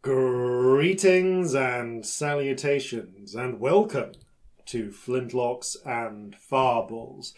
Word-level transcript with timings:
Greetings 0.00 1.56
and 1.56 2.06
salutations, 2.06 3.34
and 3.34 3.58
welcome 3.58 4.12
to 4.66 4.90
Flintlocks 4.90 5.76
and 5.84 6.36
Fireballs, 6.36 7.34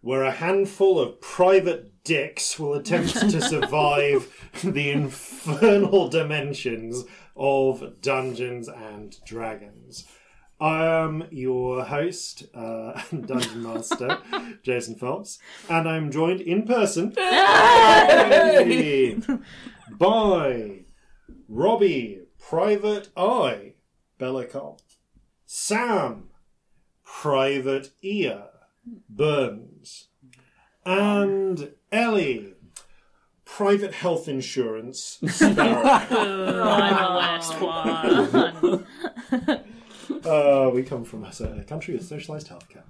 where 0.00 0.22
a 0.22 0.30
handful 0.30 1.00
of 1.00 1.20
private 1.20 2.04
dicks 2.04 2.56
will 2.56 2.74
attempt 2.74 3.14
to 3.18 3.40
survive 3.48 4.32
the 4.62 4.90
infernal 4.90 6.08
dimensions 6.08 7.04
of 7.34 8.00
Dungeons 8.00 8.68
and 8.68 9.18
Dragons. 9.24 10.06
I 10.60 10.86
am 10.86 11.26
your 11.32 11.82
host, 11.82 12.44
uh, 12.54 13.02
Dungeon 13.10 13.64
Master, 13.64 14.18
Jason 14.62 14.94
Phelps, 14.94 15.40
and 15.68 15.88
I'm 15.88 16.12
joined 16.12 16.42
in 16.42 16.62
person 16.62 17.10
by 19.90 20.83
Robbie, 21.48 22.20
Private 22.38 23.08
Eye, 23.16 23.72
Bellicom, 24.18 24.78
Sam, 25.46 26.30
Private 27.04 27.90
Ear, 28.02 28.44
Burns, 29.08 30.08
and 30.84 31.70
Ellie, 31.92 32.54
Private 33.44 33.94
Health 33.94 34.26
Insurance, 34.28 35.18
Sparrow. 35.28 35.82
I'm 35.84 36.96
the 36.96 37.12
worst 37.20 37.60
one. 37.60 38.86
uh, 40.26 40.70
we 40.74 40.82
come 40.82 41.04
from 41.04 41.24
a 41.24 41.30
country 41.64 41.94
with 41.94 42.08
socialised 42.08 42.48
healthcare. 42.48 42.82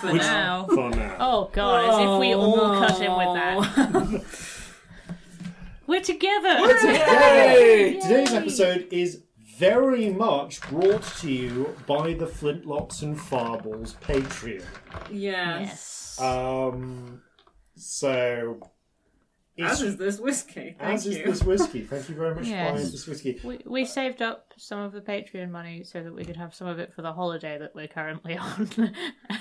For 0.00 0.12
Which- 0.12 0.22
now. 0.22 0.66
For 0.66 0.90
now. 0.90 1.16
Oh 1.18 1.48
god, 1.52 1.88
as 1.88 1.98
if 2.00 2.18
we 2.20 2.34
Oh, 2.34 2.40
all 2.40 2.56
no. 2.74 2.80
cut 2.86 3.00
in 3.00 3.16
with 3.16 3.34
that. 3.34 4.22
We're 5.86 6.00
together. 6.00 6.56
Hey! 6.78 7.98
Today's 8.02 8.32
episode 8.34 8.88
is 8.90 9.22
very 9.58 10.10
much 10.10 10.60
brought 10.62 11.02
to 11.20 11.30
you 11.30 11.74
by 11.86 12.14
the 12.14 12.26
Flintlocks 12.26 13.02
and 13.02 13.18
Fireballs 13.20 13.94
Patreon. 14.02 14.64
Yes. 15.10 16.16
Yes. 16.18 16.20
Um, 16.20 17.22
so, 17.76 18.58
As 19.58 19.80
is 19.82 19.96
this 19.96 20.18
whiskey. 20.18 20.74
Thank 20.78 20.94
as 20.94 21.06
is 21.06 21.24
this 21.24 21.42
whiskey. 21.44 21.82
Thank 21.82 22.08
you 22.08 22.14
very 22.16 22.34
much 22.34 22.44
for 22.44 22.50
Yes. 22.50 22.72
buying 22.72 22.90
this 22.90 23.06
whiskey. 23.06 23.40
we, 23.44 23.60
we 23.64 23.84
saved 23.84 24.22
up 24.22 24.52
some 24.56 24.80
of 24.80 24.92
the 24.92 25.00
Patreon 25.00 25.50
money 25.50 25.84
so 25.84 26.02
that 26.02 26.14
we 26.14 26.24
could 26.24 26.36
have 26.36 26.54
some 26.54 26.66
of 26.66 26.78
it 26.78 26.92
for 26.92 27.02
the 27.02 27.12
holiday 27.12 27.58
that 27.58 27.74
we're 27.74 27.86
currently 27.88 28.36
on. 28.38 28.68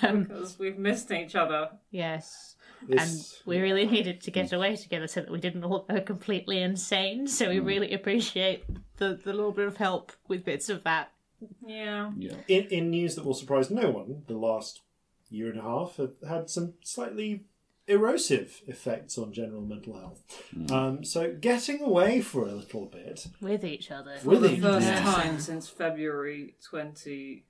um, 0.03 0.23
Because 0.23 0.59
we've 0.59 0.77
missed 0.77 1.11
each 1.11 1.35
other. 1.35 1.69
yes. 1.91 2.54
This, 2.87 3.41
And 3.43 3.47
we 3.47 3.59
really 3.59 3.85
needed 3.85 4.21
to 4.21 4.31
get 4.31 4.53
away 4.53 4.75
together 4.75 5.07
so 5.07 5.21
that 5.21 5.31
we 5.31 5.39
didn't 5.39 5.63
all 5.63 5.85
go 5.89 6.01
completely 6.01 6.61
insane. 6.61 7.27
So 7.27 7.49
we 7.49 7.59
really 7.59 7.93
appreciate 7.93 8.63
the, 8.97 9.19
the 9.23 9.33
little 9.33 9.51
bit 9.51 9.67
of 9.67 9.77
help 9.77 10.11
with 10.27 10.45
bits 10.45 10.69
of 10.69 10.83
that. 10.83 11.11
Yeah. 11.65 12.11
in, 12.47 12.63
in 12.65 12.89
news 12.89 13.15
that 13.15 13.25
will 13.25 13.33
surprise 13.33 13.69
no 13.69 13.89
one, 13.89 14.23
the 14.27 14.37
last 14.37 14.81
year 15.29 15.49
and 15.49 15.59
a 15.59 15.63
half 15.63 15.97
have 15.97 16.13
had 16.27 16.49
some 16.49 16.73
slightly 16.83 17.45
erosive 17.87 18.61
effects 18.67 19.17
on 19.17 19.31
general 19.31 19.61
mental 19.61 19.97
health. 19.99 20.23
Um, 20.71 21.03
so, 21.03 21.33
getting 21.33 21.81
away 21.81 22.21
for 22.21 22.47
a 22.47 22.53
little 22.53 22.85
bit 22.85 23.27
With 23.41 23.63
each 23.63 23.91
other. 23.91 24.13
With 24.23 24.41
For 24.41 24.47
the 24.47 24.53
each 24.53 24.61
first 24.61 24.87
time 24.87 25.39
since 25.39 25.67
February 25.67 26.55
2020. 26.61 27.45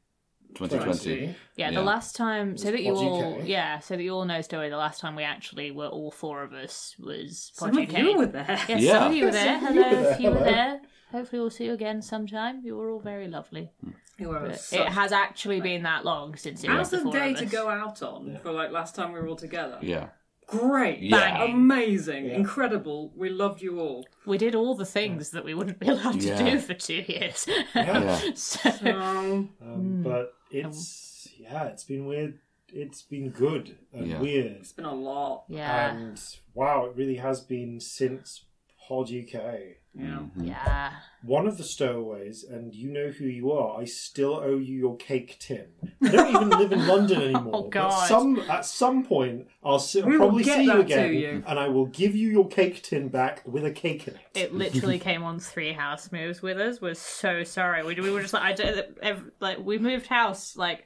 2020. 0.53 1.25
Yeah, 1.57 1.69
Yeah. 1.69 1.71
the 1.71 1.81
last 1.81 2.15
time, 2.15 2.57
so 2.57 2.71
that 2.71 2.81
you 2.83 2.93
Pod 2.93 3.03
all, 3.03 3.33
UK. 3.41 3.47
yeah, 3.47 3.79
so 3.79 3.95
that 3.95 4.03
you 4.03 4.11
all 4.13 4.25
know, 4.25 4.41
story. 4.41 4.69
The 4.69 4.77
last 4.77 4.99
time 4.99 5.15
we 5.15 5.23
actually 5.23 5.71
were 5.71 5.87
all 5.87 6.11
four 6.11 6.43
of 6.43 6.53
us 6.53 6.95
was 6.99 7.51
Pod 7.57 7.73
Some 7.73 7.83
UK. 7.83 7.89
of 7.93 7.97
you 7.99 8.17
were 8.17 8.25
there. 8.27 8.59
Yes, 8.69 8.81
Yeah. 8.81 8.91
some 8.93 9.11
of 9.11 9.17
you 9.17 9.25
were 9.25 9.31
there. 9.31 9.59
Some 9.59 9.67
of 9.69 9.75
you 9.75 9.83
Hello, 9.83 9.95
were 9.97 10.03
there. 10.03 10.13
if 10.13 10.19
you 10.19 10.29
were 10.29 10.35
Hello. 10.37 10.51
there. 10.51 10.81
Hopefully, 11.11 11.39
we'll 11.39 11.49
see 11.49 11.65
you 11.65 11.73
again 11.73 12.01
sometime. 12.01 12.61
You 12.63 12.75
were 12.75 12.89
all 12.89 12.99
very 12.99 13.27
lovely. 13.27 13.71
You 14.17 14.29
were 14.29 14.39
But 14.39 14.59
such- 14.59 14.79
it 14.79 14.87
has 14.87 15.11
actually 15.11 15.61
been 15.61 15.83
that 15.83 16.03
long 16.05 16.35
since 16.35 16.63
it 16.63 16.69
was 16.69 16.77
How's 16.77 16.89
the 16.91 16.97
the 16.97 17.03
four 17.03 17.11
day 17.13 17.31
of 17.31 17.37
to 17.39 17.45
us. 17.45 17.51
go 17.51 17.69
out 17.69 18.01
on 18.01 18.39
for 18.41 18.51
like 18.51 18.71
last 18.71 18.95
time 18.95 19.11
we 19.13 19.19
were 19.19 19.27
all 19.27 19.35
together? 19.35 19.77
Yeah. 19.81 20.07
Great. 20.47 20.99
Yeah. 20.99 21.43
Amazing. 21.45 22.25
Yeah. 22.25 22.33
Incredible. 22.35 23.11
We 23.15 23.29
loved 23.29 23.61
you 23.61 23.79
all. 23.79 24.05
We 24.25 24.37
did 24.37 24.55
all 24.55 24.75
the 24.75 24.85
things 24.85 25.31
that 25.31 25.43
we 25.43 25.53
wouldn't 25.53 25.79
be 25.79 25.87
allowed 25.87 26.19
to 26.21 26.27
Yeah. 26.27 26.43
do 26.51 26.59
for 26.59 26.73
two 26.73 27.03
years. 27.07 27.47
Yeah. 27.75 28.19
so, 28.35 28.69
Um, 28.85 29.49
Um, 29.61 30.01
But 30.03 30.33
it's 30.51 31.27
yeah, 31.37 31.65
it's 31.65 31.83
been 31.83 32.05
weird. 32.05 32.39
It's 32.73 33.01
been 33.03 33.29
good 33.29 33.77
and 33.93 34.07
Yeah. 34.07 34.19
weird, 34.19 34.45
it's 34.59 34.73
been 34.73 34.85
a 34.85 34.93
lot. 34.93 35.45
yeah, 35.47 35.95
and 35.95 36.21
wow, 36.53 36.85
it 36.85 36.95
really 36.95 37.15
has 37.17 37.39
been 37.41 37.79
since 37.79 38.43
Pod 38.87 39.09
UK. 39.09 39.77
Yeah. 39.97 40.05
Mm-hmm. 40.05 40.43
yeah. 40.45 40.91
One 41.23 41.47
of 41.47 41.57
the 41.57 41.63
stowaways, 41.63 42.43
and 42.43 42.73
you 42.75 42.91
know 42.91 43.09
who 43.09 43.25
you 43.25 43.51
are. 43.51 43.79
I 43.81 43.85
still 43.85 44.35
owe 44.35 44.57
you 44.57 44.75
your 44.75 44.95
cake 44.97 45.37
tin. 45.39 45.65
I 46.03 46.09
don't 46.09 46.35
even 46.35 46.49
live 46.49 46.71
in 46.71 46.87
London 46.87 47.17
oh, 47.19 47.23
anymore. 47.25 47.51
Oh, 47.55 47.61
but 47.63 47.71
God. 47.71 48.07
some 48.07 48.39
at 48.49 48.65
some 48.65 49.03
point, 49.05 49.47
I'll 49.63 49.79
si- 49.79 50.03
We 50.03 50.17
will 50.17 50.27
probably 50.27 50.43
get 50.43 50.57
see 50.57 50.63
you 50.65 50.67
that 50.67 50.75
to 50.75 50.81
again, 50.81 51.13
you. 51.13 51.43
and 51.47 51.57
I 51.57 51.69
will 51.69 51.87
give 51.87 52.15
you 52.15 52.29
your 52.29 52.47
cake 52.47 52.83
tin 52.83 53.07
back 53.07 53.41
with 53.47 53.65
a 53.65 53.71
cake 53.71 54.07
in 54.07 54.15
it. 54.15 54.21
It 54.35 54.53
literally 54.53 54.99
came 54.99 55.23
on 55.23 55.39
three 55.39 55.73
house 55.73 56.11
moves 56.11 56.41
with 56.41 56.59
us. 56.59 56.79
We're 56.81 56.93
so 56.93 57.43
sorry. 57.43 57.83
We, 57.83 57.95
we 57.95 58.11
were 58.11 58.21
just 58.21 58.33
like, 58.33 58.43
I 58.43 58.53
don't, 58.53 58.85
ev- 59.01 59.31
like 59.39 59.57
we 59.59 59.79
moved 59.79 60.05
house 60.07 60.55
like 60.55 60.85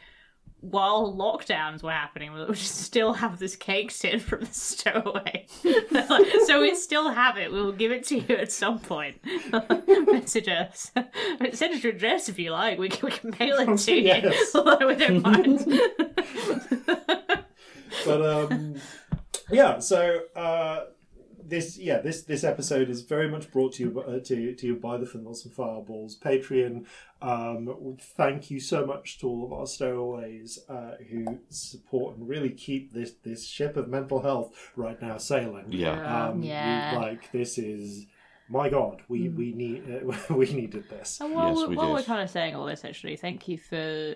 while 0.62 1.14
lockdowns 1.16 1.82
were 1.84 1.92
happening. 1.92 2.34
We 2.34 2.56
still 2.56 3.14
have 3.14 3.40
this 3.40 3.56
cake 3.56 3.94
tin 3.94 4.20
from 4.20 4.42
the 4.42 4.46
stowaway, 4.54 5.46
so 6.46 6.62
we 6.62 6.76
still 6.76 7.10
have 7.10 7.38
it. 7.38 7.52
We 7.52 7.62
will 7.62 7.72
give 7.72 7.92
it 7.92 8.06
to 8.08 8.20
you 8.20 8.36
at 8.36 8.52
some 8.52 8.80
point. 8.80 9.18
Message 10.12 10.48
us. 10.50 10.92
Send 11.54 11.74
us 11.76 11.84
your 11.84 11.94
address 11.94 12.30
if 12.30 12.38
you 12.40 12.52
like. 12.52 12.78
We 12.78 12.90
can, 12.90 13.06
we 13.06 13.12
can 13.12 13.34
mail 13.40 13.58
it 13.60 13.78
to 13.80 13.94
Yes. 13.96 14.54
you. 14.54 14.60
Although 14.62 14.88
we 14.88 14.96
don't 14.96 15.22
mind. 15.22 15.66
but 18.06 18.22
um 18.26 18.76
yeah 19.52 19.80
so 19.80 20.20
uh 20.36 20.82
this 21.50 21.78
yeah 21.78 22.00
this 22.00 22.24
this 22.24 22.44
episode 22.44 22.90
is 22.90 23.02
very 23.02 23.30
much 23.30 23.52
brought 23.52 23.74
to 23.74 23.84
you 23.84 23.90
by- 23.92 24.02
uh, 24.02 24.20
to 24.20 24.54
to 24.56 24.68
you 24.68 24.76
by 24.76 24.98
the 24.98 25.06
Flintlocks 25.06 25.44
and 25.46 25.54
Fireballs 25.54 26.18
Patreon. 26.18 26.86
Um, 27.22 27.98
thank 28.00 28.50
you 28.50 28.60
so 28.60 28.86
much 28.86 29.20
to 29.20 29.28
all 29.28 29.44
of 29.46 29.52
our 29.52 29.68
stowaways 29.68 30.60
uh, 30.70 30.96
who 31.10 31.40
support 31.50 32.16
and 32.18 32.30
really 32.30 32.50
keep 32.52 32.94
this 32.94 33.12
this 33.24 33.46
ship 33.46 33.76
of 33.78 33.88
mental 33.90 34.22
health 34.22 34.72
right 34.76 35.02
now 35.02 35.18
sailing. 35.18 35.66
Yeah. 35.70 36.28
um, 36.30 36.42
we- 36.42 36.48
Yeah. 36.48 36.94
like 36.98 37.32
this 37.32 37.58
is 37.58 38.06
my 38.50 38.70
God, 38.70 39.02
we 39.10 39.30
we 39.30 39.54
need 39.54 39.84
uh, 39.92 40.34
we 40.36 40.52
needed 40.54 40.90
this. 40.90 41.20
And 41.22 41.34
while, 41.36 41.50
Yes, 41.50 41.58
we're, 41.58 41.68
we 41.70 41.76
while 41.76 41.88
did. 41.88 41.94
we're 41.94 42.04
kind 42.04 42.22
of 42.24 42.30
saying 42.30 42.56
all 42.56 42.66
this, 42.66 42.84
actually, 42.86 43.16
thank 43.18 43.48
you 43.48 43.58
for 43.58 44.16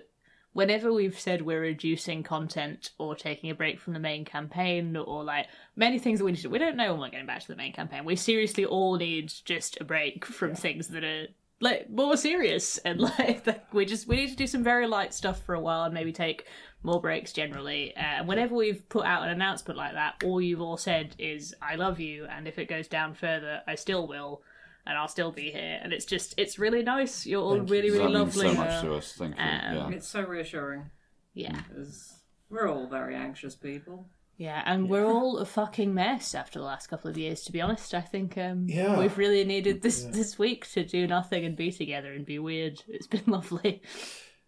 whenever 0.54 0.92
we've 0.92 1.18
said 1.18 1.42
we're 1.42 1.60
reducing 1.60 2.22
content 2.22 2.90
or 2.96 3.14
taking 3.14 3.50
a 3.50 3.54
break 3.54 3.78
from 3.78 3.92
the 3.92 3.98
main 3.98 4.24
campaign 4.24 4.96
or 4.96 5.22
like 5.22 5.46
many 5.76 5.98
things 5.98 6.18
that 6.18 6.24
we 6.24 6.32
need 6.32 6.40
to 6.40 6.48
we 6.48 6.58
don't 6.58 6.76
know 6.76 6.92
when 6.92 7.00
we're 7.00 7.10
getting 7.10 7.26
back 7.26 7.40
to 7.40 7.48
the 7.48 7.56
main 7.56 7.72
campaign. 7.72 8.04
We 8.04 8.16
seriously 8.16 8.64
all 8.64 8.96
need 8.96 9.32
just 9.44 9.78
a 9.80 9.84
break 9.84 10.24
from 10.24 10.54
things 10.54 10.88
that 10.88 11.04
are 11.04 11.26
like 11.60 11.90
more 11.90 12.16
serious 12.16 12.78
and 12.78 13.00
like 13.18 13.46
we 13.72 13.84
just 13.84 14.08
we 14.08 14.16
need 14.16 14.30
to 14.30 14.36
do 14.36 14.46
some 14.46 14.62
very 14.62 14.86
light 14.86 15.12
stuff 15.12 15.42
for 15.42 15.54
a 15.54 15.60
while 15.60 15.84
and 15.84 15.94
maybe 15.94 16.12
take 16.12 16.46
more 16.82 17.00
breaks 17.00 17.32
generally. 17.32 17.96
Uh, 17.96 18.00
and 18.00 18.28
whenever 18.28 18.54
we've 18.54 18.88
put 18.88 19.04
out 19.04 19.24
an 19.24 19.30
announcement 19.30 19.76
like 19.76 19.94
that, 19.94 20.22
all 20.24 20.40
you've 20.40 20.60
all 20.60 20.76
said 20.76 21.16
is 21.18 21.54
"I 21.60 21.74
love 21.74 21.98
you," 21.98 22.26
and 22.26 22.46
if 22.46 22.58
it 22.58 22.68
goes 22.68 22.86
down 22.86 23.14
further, 23.14 23.62
I 23.66 23.74
still 23.74 24.06
will, 24.06 24.42
and 24.86 24.98
I'll 24.98 25.08
still 25.08 25.32
be 25.32 25.50
here. 25.50 25.80
And 25.82 25.92
it's 25.92 26.04
just 26.04 26.34
it's 26.36 26.58
really 26.58 26.82
nice. 26.82 27.26
You're 27.26 27.42
all 27.42 27.56
Thank 27.56 27.68
you. 27.68 27.74
really 27.76 27.90
really 27.90 28.12
that 28.12 28.18
means 28.18 28.36
lovely. 28.36 28.54
so 28.54 28.60
much 28.60 28.82
to 28.82 28.94
us. 28.94 29.12
Thank 29.12 29.36
you. 29.36 29.42
Um, 29.42 29.76
yeah. 29.92 29.96
It's 29.96 30.08
so 30.08 30.22
reassuring 30.22 30.90
Yeah, 31.34 31.60
because 31.68 32.14
we're 32.50 32.68
all 32.68 32.86
very 32.88 33.14
anxious 33.16 33.54
people. 33.56 34.06
yeah, 34.36 34.62
and 34.66 34.88
we're 34.90 35.06
all 35.06 35.38
a 35.38 35.44
fucking 35.46 35.94
mess 35.94 36.34
after 36.34 36.58
the 36.58 36.64
last 36.64 36.88
couple 36.88 37.10
of 37.10 37.16
years. 37.16 37.42
To 37.44 37.52
be 37.52 37.60
honest, 37.60 37.94
I 37.94 38.00
think 38.00 38.36
um, 38.38 38.66
Yeah. 38.68 38.98
we've 38.98 39.16
really 39.16 39.44
needed 39.44 39.80
this 39.82 40.04
this 40.04 40.38
week 40.38 40.68
to 40.72 40.84
do 40.84 41.06
nothing 41.06 41.44
and 41.44 41.56
be 41.56 41.70
together 41.72 42.12
and 42.12 42.26
be 42.26 42.38
weird. 42.38 42.82
It's 42.88 43.06
been 43.06 43.24
lovely. 43.28 43.82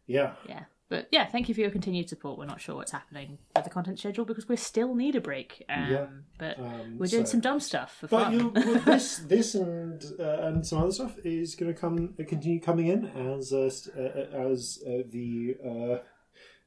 Yeah. 0.06 0.34
Yeah. 0.48 0.64
But 0.88 1.08
yeah, 1.10 1.26
thank 1.26 1.48
you 1.48 1.54
for 1.54 1.60
your 1.62 1.70
continued 1.70 2.08
support. 2.08 2.38
We're 2.38 2.46
not 2.46 2.60
sure 2.60 2.76
what's 2.76 2.92
happening 2.92 3.38
with 3.56 3.64
the 3.64 3.70
content 3.70 3.98
schedule 3.98 4.24
because 4.24 4.48
we 4.48 4.54
still 4.56 4.94
need 4.94 5.16
a 5.16 5.20
break. 5.20 5.64
Um, 5.68 5.90
Yeah. 5.90 6.06
But 6.38 6.58
Um, 6.60 6.96
we're 6.98 7.06
doing 7.08 7.26
so- 7.26 7.32
some 7.32 7.40
dumb 7.40 7.58
stuff 7.60 7.96
for 7.98 8.06
But 8.06 8.24
fun. 8.24 8.32
you, 8.34 8.52
well, 8.54 8.74
this, 8.84 9.18
this, 9.18 9.54
and 9.56 10.00
uh, 10.20 10.46
and 10.46 10.64
some 10.66 10.78
other 10.82 10.92
stuff 10.92 11.18
is 11.24 11.56
going 11.56 11.74
to 11.74 11.80
come 11.80 12.14
continue 12.14 12.60
coming 12.60 12.86
in 12.86 13.06
as 13.06 13.52
uh, 13.52 13.68
uh, 13.98 14.50
as 14.52 14.80
uh, 14.86 15.02
the 15.10 15.56
uh, 15.64 15.98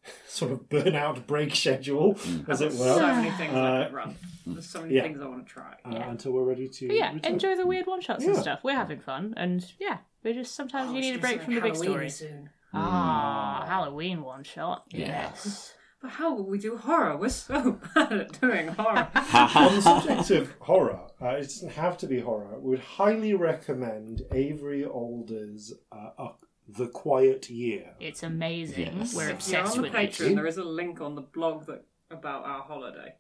sort 0.28 0.52
of 0.52 0.68
burnout 0.70 1.26
break 1.26 1.56
schedule, 1.56 2.18
as 2.50 2.60
it 2.62 2.74
So 2.74 2.96
were, 2.98 3.02
many 3.14 3.32
things 3.32 3.54
I 3.54 3.58
Uh, 3.82 3.86
could 3.86 3.94
run. 3.96 4.16
There's 4.46 4.68
so 4.70 4.82
many 4.82 4.96
yeah. 4.96 5.04
things 5.04 5.22
I 5.22 5.28
want 5.28 5.48
to 5.48 5.54
try. 5.54 5.76
uh, 5.86 5.92
Yeah. 5.94 6.10
until 6.10 6.32
we're 6.34 6.44
ready 6.44 6.68
to. 6.68 6.88
But 6.88 6.96
yeah, 6.98 7.14
return. 7.14 7.32
enjoy 7.34 7.56
the 7.56 7.66
weird 7.68 7.86
one 7.88 8.02
shots 8.02 8.26
and 8.26 8.36
stuff. 8.36 8.60
We're 8.64 8.76
having 8.76 9.00
fun, 9.00 9.34
and 9.38 9.66
yeah, 9.80 10.00
we 10.24 10.34
just 10.34 10.56
sometimes 10.56 10.90
Oh, 10.90 10.96
you 10.96 11.02
need 11.02 11.16
a 11.16 11.20
break 11.20 11.42
from 11.42 11.56
the 11.56 11.62
big 11.62 11.76
something 11.76 11.90
stories. 11.92 12.20
Halloween-y 12.20 12.42
soon. 12.44 12.50
Ah, 12.74 13.66
Halloween 13.68 14.22
one 14.22 14.44
shot. 14.44 14.86
Yes. 14.90 15.74
But 16.02 16.12
how 16.12 16.34
will 16.34 16.46
we 16.46 16.58
do 16.58 16.78
horror? 16.78 17.18
We're 17.18 17.28
so 17.28 17.78
bad 17.94 18.14
at 18.14 18.40
doing 18.40 18.70
horror. 18.70 19.10
On 19.34 19.76
the 19.76 19.82
subject 19.82 20.32
of 20.32 20.50
horror, 20.62 21.02
uh, 21.22 21.28
it 21.32 21.42
doesn't 21.42 21.74
have 21.74 21.98
to 21.98 22.08
be 22.08 22.22
horror. 22.22 22.58
We 22.58 22.70
would 22.70 22.80
highly 22.80 23.34
recommend 23.34 24.22
Avery 24.32 24.86
Alder's 24.86 25.74
uh, 25.92 26.12
uh, 26.18 26.30
The 26.70 26.88
Quiet 26.88 27.50
Year. 27.50 27.96
It's 28.00 28.24
amazing. 28.24 28.96
Yes. 28.98 29.14
We're 29.14 29.24
If 29.24 29.28
you're 29.28 29.36
obsessed 29.36 29.72
on 29.76 29.82
the 29.84 29.90
with 29.90 29.94
it. 29.96 30.12
Patreon, 30.12 30.36
there 30.36 30.48
is 30.48 30.56
a 30.58 30.64
link 30.64 31.02
on 31.02 31.16
the 31.16 31.22
blog 31.22 31.66
that 31.66 31.84
about 32.10 32.46
our 32.46 32.62
holiday. 32.62 33.16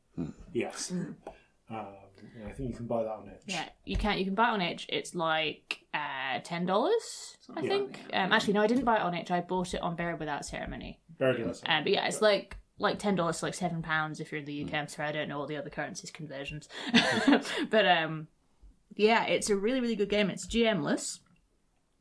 Yes. 0.53 0.91
Um, 0.91 1.17
yeah, 1.69 1.83
I 2.47 2.51
think 2.53 2.69
you 2.69 2.75
can 2.77 2.87
buy 2.87 3.03
that 3.03 3.09
on 3.11 3.27
Itch. 3.27 3.41
Yeah, 3.45 3.67
you 3.83 3.97
can 3.97 4.17
you 4.19 4.23
can 4.23 4.35
buy 4.35 4.51
it 4.51 4.53
on 4.53 4.61
Itch. 4.61 4.85
It's 4.87 5.13
like 5.13 5.78
uh, 5.93 6.39
ten 6.43 6.65
dollars, 6.65 7.37
I 7.41 7.45
Something 7.45 7.69
think. 7.69 7.91
like 7.91 8.11
that. 8.11 8.25
Um, 8.25 8.31
actually, 8.33 8.53
no, 8.53 8.61
I 8.61 8.67
didn't 8.67 8.85
buy 8.85 8.97
it 8.97 9.01
on 9.01 9.13
Itch. 9.15 9.31
I 9.31 9.41
bought 9.41 9.73
it 9.73 9.81
on 9.81 9.95
Buried 9.95 10.19
Without 10.19 10.45
Ceremony. 10.45 10.99
Very 11.17 11.37
good. 11.37 11.59
Um, 11.65 11.83
but 11.83 11.91
yeah, 11.93 12.07
it's 12.07 12.21
like 12.21 12.57
like 12.77 12.99
ten 12.99 13.15
dollars, 13.15 13.43
like 13.43 13.53
seven 13.53 13.81
pounds 13.81 14.19
if 14.19 14.31
you're 14.31 14.39
in 14.39 14.45
the 14.45 14.63
UK. 14.63 14.73
I'm 14.73 14.87
sorry, 14.87 15.09
I 15.09 15.11
don't 15.11 15.29
know 15.29 15.39
all 15.39 15.47
the 15.47 15.57
other 15.57 15.69
currencies 15.69 16.11
conversions, 16.11 16.69
but 17.69 17.87
um, 17.87 18.27
yeah, 18.95 19.25
it's 19.25 19.49
a 19.49 19.55
really 19.55 19.81
really 19.81 19.95
good 19.95 20.09
game. 20.09 20.29
It's 20.29 20.45
GMless, 20.47 21.19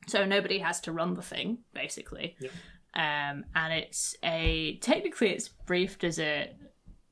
so 0.07 0.25
nobody 0.25 0.59
has 0.59 0.81
to 0.83 0.93
run 0.93 1.15
the 1.15 1.23
thing 1.23 1.59
basically. 1.75 2.37
Um, 2.95 3.45
and 3.55 3.73
it's 3.73 4.17
a 4.23 4.77
technically 4.83 5.31
it's 5.31 5.49
briefed 5.49 6.05
as 6.05 6.19
a 6.19 6.53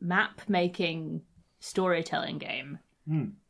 map 0.00 0.43
making 0.49 1.23
storytelling 1.61 2.38
game. 2.38 2.78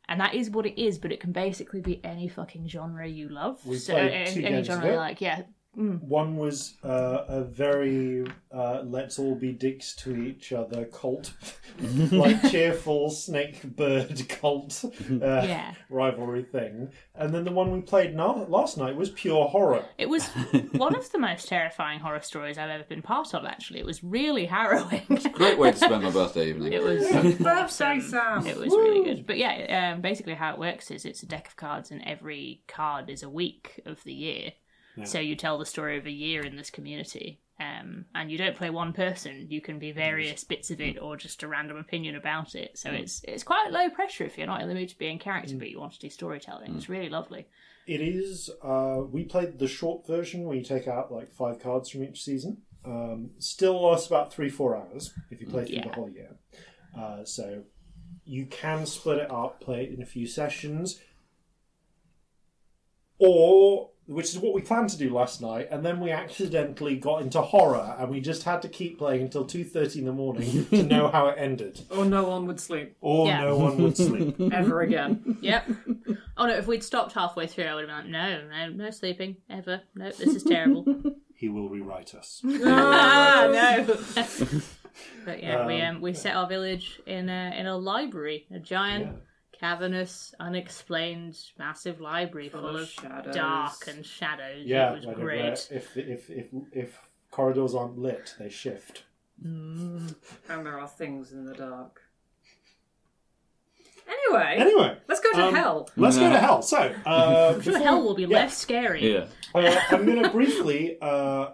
And 0.09 0.21
that 0.21 0.33
is 0.33 0.49
what 0.49 0.65
it 0.65 0.81
is, 0.81 0.97
but 0.97 1.11
it 1.11 1.19
can 1.19 1.33
basically 1.33 1.81
be 1.81 1.99
any 2.03 2.27
fucking 2.27 2.67
genre 2.67 3.07
you 3.07 3.27
love. 3.29 3.65
We 3.65 3.77
so 3.77 3.93
played 3.93 4.11
any, 4.11 4.33
two 4.33 4.39
any 4.39 4.55
games 4.55 4.69
of 4.69 4.75
genre 4.75 4.89
it. 4.89 4.91
you 4.93 4.97
like, 4.97 5.21
yeah. 5.21 5.41
One 5.77 6.37
was 6.37 6.73
uh, 6.83 7.25
a 7.27 7.43
very 7.43 8.25
uh, 8.51 8.81
let's 8.83 9.19
all 9.19 9.35
be 9.35 9.51
dicks 9.51 9.93
to 9.97 10.15
each 10.15 10.51
other 10.51 10.85
cult, 10.85 11.33
like 12.11 12.41
cheerful 12.49 13.11
snake 13.11 13.61
bird 13.75 14.27
cult 14.27 14.83
uh, 15.11 15.17
Yeah. 15.21 15.75
rivalry 15.91 16.41
thing. 16.43 16.89
And 17.13 17.31
then 17.31 17.43
the 17.43 17.51
one 17.51 17.71
we 17.71 17.81
played 17.81 18.15
na- 18.15 18.45
last 18.47 18.79
night 18.79 18.95
was 18.95 19.11
pure 19.11 19.45
horror. 19.49 19.85
It 19.99 20.09
was 20.09 20.27
one 20.71 20.95
of 20.95 21.11
the 21.11 21.19
most 21.19 21.47
terrifying 21.47 21.99
horror 21.99 22.21
stories 22.21 22.57
I've 22.57 22.71
ever 22.71 22.83
been 22.85 23.03
part 23.03 23.35
of. 23.35 23.45
Actually, 23.45 23.79
it 23.79 23.85
was 23.85 24.03
really 24.03 24.47
harrowing. 24.47 25.03
Great 25.33 25.59
way 25.59 25.69
to 25.71 25.77
spend 25.77 26.01
my 26.03 26.09
birthday 26.19 26.49
evening. 26.49 26.73
it 26.73 26.81
was. 26.81 27.35
Birthday 27.35 27.99
Sam! 27.99 28.47
It 28.47 28.57
was 28.57 28.69
really 28.69 29.03
good. 29.03 29.27
But 29.27 29.37
yeah, 29.37 29.93
um, 29.93 30.01
basically 30.01 30.33
how 30.33 30.53
it 30.53 30.59
works 30.59 30.89
is 30.89 31.05
it's 31.05 31.21
a 31.21 31.27
deck 31.27 31.47
of 31.47 31.55
cards, 31.55 31.91
and 31.91 32.01
every 32.03 32.63
card 32.67 33.11
is 33.11 33.21
a 33.21 33.29
week 33.29 33.79
of 33.85 34.03
the 34.03 34.13
year. 34.13 34.53
So 35.05 35.19
you 35.19 35.35
tell 35.35 35.57
the 35.57 35.65
story 35.65 35.97
of 35.97 36.05
a 36.05 36.11
year 36.11 36.43
in 36.43 36.55
this 36.55 36.69
community. 36.69 37.39
Um, 37.59 38.05
and 38.13 38.31
you 38.31 38.37
don't 38.37 38.55
play 38.55 38.69
one 38.69 38.93
person. 38.93 39.47
You 39.49 39.61
can 39.61 39.79
be 39.79 39.91
various 39.91 40.43
bits 40.43 40.69
of 40.69 40.79
it, 40.79 40.99
or 41.01 41.17
just 41.17 41.41
a 41.41 41.47
random 41.47 41.77
opinion 41.77 42.15
about 42.15 42.53
it. 42.53 42.77
So 42.77 42.91
it's 42.91 43.23
it's 43.27 43.43
quite 43.43 43.71
low 43.71 43.89
pressure 43.89 44.25
if 44.25 44.37
you're 44.37 44.45
not 44.45 44.61
in 44.61 44.67
the 44.67 44.75
mood 44.75 44.89
to 44.89 44.97
be 44.97 45.07
in 45.07 45.17
character, 45.17 45.55
but 45.57 45.69
you 45.69 45.79
want 45.79 45.93
to 45.93 45.99
do 45.99 46.09
storytelling. 46.09 46.75
It's 46.75 46.87
really 46.87 47.09
lovely. 47.09 47.47
It 47.87 48.01
is. 48.01 48.51
Uh, 48.61 49.01
we 49.09 49.23
played 49.23 49.57
the 49.57 49.67
short 49.67 50.05
version 50.05 50.43
where 50.43 50.55
you 50.55 50.63
take 50.63 50.87
out 50.87 51.11
like 51.11 51.31
five 51.31 51.59
cards 51.59 51.89
from 51.89 52.03
each 52.03 52.23
season. 52.23 52.61
Um, 52.85 53.31
still 53.39 53.81
lasts 53.81 54.05
about 54.05 54.31
three 54.31 54.49
four 54.49 54.77
hours 54.77 55.11
if 55.31 55.41
you 55.41 55.47
play 55.47 55.65
through 55.65 55.81
the 55.81 55.95
whole 55.95 56.09
year. 56.09 56.35
Uh, 56.95 57.25
so 57.25 57.63
you 58.23 58.45
can 58.45 58.85
split 58.85 59.17
it 59.17 59.31
up, 59.31 59.61
play 59.61 59.85
it 59.85 59.93
in 59.93 60.01
a 60.01 60.05
few 60.05 60.27
sessions, 60.27 60.99
or 63.17 63.89
which 64.07 64.27
is 64.29 64.39
what 64.39 64.53
we 64.53 64.61
planned 64.61 64.89
to 64.89 64.97
do 64.97 65.13
last 65.13 65.41
night, 65.41 65.67
and 65.69 65.85
then 65.85 65.99
we 65.99 66.11
accidentally 66.11 66.95
got 66.97 67.21
into 67.21 67.41
horror, 67.41 67.95
and 67.99 68.09
we 68.09 68.21
just 68.21 68.43
had 68.43 68.61
to 68.61 68.69
keep 68.69 68.97
playing 68.97 69.21
until 69.21 69.45
two 69.45 69.63
thirty 69.63 69.99
in 69.99 70.05
the 70.05 70.11
morning 70.13 70.65
to 70.69 70.83
know 70.83 71.09
how 71.09 71.27
it 71.27 71.35
ended, 71.37 71.81
Or 71.89 72.05
no 72.05 72.27
one 72.27 72.47
would 72.47 72.59
sleep 72.59 72.95
or 73.01 73.27
Yeah. 73.27 73.41
no 73.41 73.57
one 73.57 73.81
would 73.83 73.97
sleep. 73.97 74.35
ever 74.53 74.81
again. 74.81 75.37
Yep. 75.41 75.69
Oh 76.37 76.45
no! 76.47 76.53
If 76.53 76.67
we'd 76.67 76.83
stopped 76.83 77.13
halfway 77.13 77.47
through, 77.47 77.65
I 77.65 77.75
would 77.75 77.89
have 77.89 78.03
been 78.05 78.13
like, 78.13 78.31
"No, 78.31 78.47
no, 78.49 78.69
no 78.85 78.89
sleeping 78.91 79.37
ever. 79.49 79.81
No, 79.95 80.05
this 80.11 80.35
is 80.35 80.43
terrible." 80.43 80.85
he 81.35 81.49
will 81.49 81.69
rewrite 81.69 82.15
us. 82.15 82.41
ah, 82.45 83.49
no. 83.51 83.97
but 85.25 85.43
yeah, 85.43 85.65
we 85.65 85.81
um 85.81 86.01
we 86.01 86.13
set 86.13 86.35
our 86.35 86.47
village 86.47 86.99
in 87.05 87.29
a 87.29 87.53
in 87.57 87.65
a 87.67 87.77
library, 87.77 88.45
a 88.53 88.59
giant, 88.59 89.05
Yeah. 89.05 89.11
Cavernous, 89.59 90.33
unexplained, 90.39 91.37
massive 91.57 91.99
library 91.99 92.49
full, 92.49 92.67
of 92.67 92.75
of 92.75 92.87
shadows. 92.89 93.35
dark 93.35 93.87
and 93.87 94.05
shadows. 94.05 94.65
Yeah, 94.65 94.91
it 94.93 94.95
was 94.97 95.05
where- 95.07 95.15
great. 95.15 95.43
where 95.43 95.77
if 95.79 95.97
if 95.97 96.29
if 96.29 96.45
if 96.71 96.99
corridors 97.31 97.73
aren't 97.75 97.97
lit, 97.97 98.35
they 98.39 98.49
shift. 98.49 99.03
And 99.43 100.15
there 100.47 100.79
are 100.79 100.87
things 100.87 101.31
in 101.31 101.45
the 101.45 101.53
dark. 101.53 102.01
Anyway, 104.07 104.55
Anyway, 104.57 104.97
let's 105.09 105.19
go 105.19 105.31
to 105.33 105.43
um, 105.47 105.53
hell. 105.55 105.89
let's 105.97 106.17
go 106.17 106.29
to 106.29 106.39
hell. 106.39 106.61
So, 106.61 106.77
uh, 107.05 107.53
The 107.53 107.59
before- 107.59 107.79
hell 107.79 108.01
will 108.03 108.15
be 108.15 108.23
yeah. 108.23 108.27
less 108.39 108.57
scary. 108.57 109.13
Yeah. 109.13 109.27
Uh, 109.53 109.79
I'm 109.89 110.05
going 110.05 110.23
to 110.23 110.29
briefly 110.29 110.97
uh, 111.01 111.49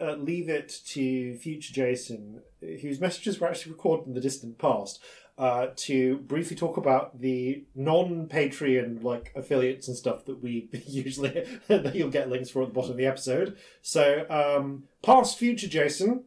uh, 0.00 0.12
leave 0.14 0.48
it 0.48 0.80
to 0.86 1.36
future 1.36 1.72
Jason, 1.74 2.40
whose 2.60 2.98
messages 3.00 3.38
were 3.38 3.48
actually 3.48 3.72
recorded 3.72 4.06
in 4.06 4.14
the 4.14 4.20
distant 4.20 4.58
past, 4.58 5.00
uh, 5.38 5.68
to 5.76 6.18
briefly 6.18 6.56
talk 6.56 6.76
about 6.76 7.20
the 7.20 7.64
non-Patreon 7.74 9.02
like 9.04 9.32
affiliates 9.36 9.86
and 9.86 9.96
stuff 9.96 10.24
that 10.24 10.42
we 10.42 10.68
usually 10.86 11.46
that 11.68 11.94
you'll 11.94 12.10
get 12.10 12.28
links 12.28 12.50
for 12.50 12.62
at 12.62 12.68
the 12.68 12.74
bottom 12.74 12.90
of 12.90 12.96
the 12.96 13.06
episode. 13.06 13.56
So, 13.80 14.26
um, 14.28 14.84
past 15.02 15.38
future 15.38 15.68
Jason, 15.68 16.24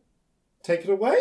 take 0.63 0.85
it 0.85 0.89
away. 0.89 1.17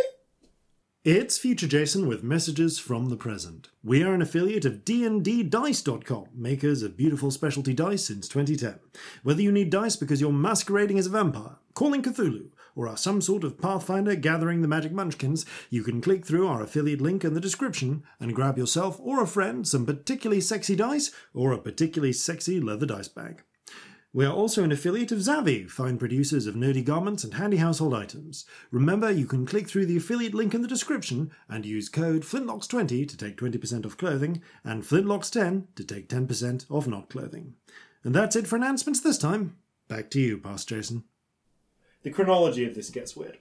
It's 1.02 1.38
Future 1.38 1.66
Jason 1.66 2.06
with 2.06 2.22
messages 2.22 2.78
from 2.78 3.08
the 3.08 3.16
present. 3.16 3.70
We 3.82 4.02
are 4.02 4.12
an 4.12 4.20
affiliate 4.20 4.66
of 4.66 4.84
dnddice.com, 4.84 6.26
makers 6.34 6.82
of 6.82 6.94
beautiful 6.94 7.30
specialty 7.30 7.72
dice 7.72 8.04
since 8.04 8.28
2010. 8.28 8.78
Whether 9.22 9.40
you 9.40 9.50
need 9.50 9.70
dice 9.70 9.96
because 9.96 10.20
you're 10.20 10.30
masquerading 10.30 10.98
as 10.98 11.06
a 11.06 11.10
vampire, 11.10 11.56
calling 11.72 12.02
Cthulhu, 12.02 12.50
or 12.74 12.88
are 12.88 12.96
some 12.96 13.20
sort 13.20 13.44
of 13.44 13.60
pathfinder 13.60 14.14
gathering 14.14 14.62
the 14.62 14.68
magic 14.68 14.92
munchkins, 14.92 15.46
you 15.70 15.82
can 15.82 16.00
click 16.00 16.24
through 16.24 16.46
our 16.46 16.62
affiliate 16.62 17.00
link 17.00 17.24
in 17.24 17.34
the 17.34 17.40
description 17.40 18.02
and 18.18 18.34
grab 18.34 18.58
yourself 18.58 18.98
or 19.00 19.22
a 19.22 19.26
friend 19.26 19.66
some 19.66 19.86
particularly 19.86 20.40
sexy 20.40 20.76
dice 20.76 21.10
or 21.34 21.52
a 21.52 21.58
particularly 21.58 22.12
sexy 22.12 22.60
leather 22.60 22.86
dice 22.86 23.08
bag. 23.08 23.42
We 24.12 24.26
are 24.26 24.32
also 24.32 24.64
an 24.64 24.72
affiliate 24.72 25.12
of 25.12 25.18
Zavi, 25.18 25.70
fine 25.70 25.96
producers 25.96 26.48
of 26.48 26.56
nerdy 26.56 26.84
garments 26.84 27.22
and 27.22 27.34
handy 27.34 27.58
household 27.58 27.94
items. 27.94 28.44
Remember, 28.72 29.08
you 29.08 29.24
can 29.24 29.46
click 29.46 29.68
through 29.68 29.86
the 29.86 29.98
affiliate 29.98 30.34
link 30.34 30.52
in 30.52 30.62
the 30.62 30.68
description 30.68 31.30
and 31.48 31.64
use 31.64 31.88
code 31.88 32.22
FLINTLOCKS20 32.22 33.08
to 33.08 33.16
take 33.16 33.36
20% 33.36 33.86
off 33.86 33.96
clothing 33.96 34.42
and 34.64 34.82
FLINTLOCKS10 34.82 35.66
to 35.76 35.84
take 35.84 36.08
10% 36.08 36.68
off 36.68 36.88
not 36.88 37.08
clothing. 37.08 37.54
And 38.02 38.12
that's 38.12 38.34
it 38.34 38.48
for 38.48 38.56
announcements 38.56 39.00
this 39.00 39.18
time. 39.18 39.56
Back 39.86 40.10
to 40.10 40.20
you, 40.20 40.38
Past 40.38 40.68
Jason. 40.68 41.04
The 42.02 42.10
chronology 42.10 42.64
of 42.64 42.74
this 42.74 42.90
gets 42.90 43.14
weird. 43.16 43.38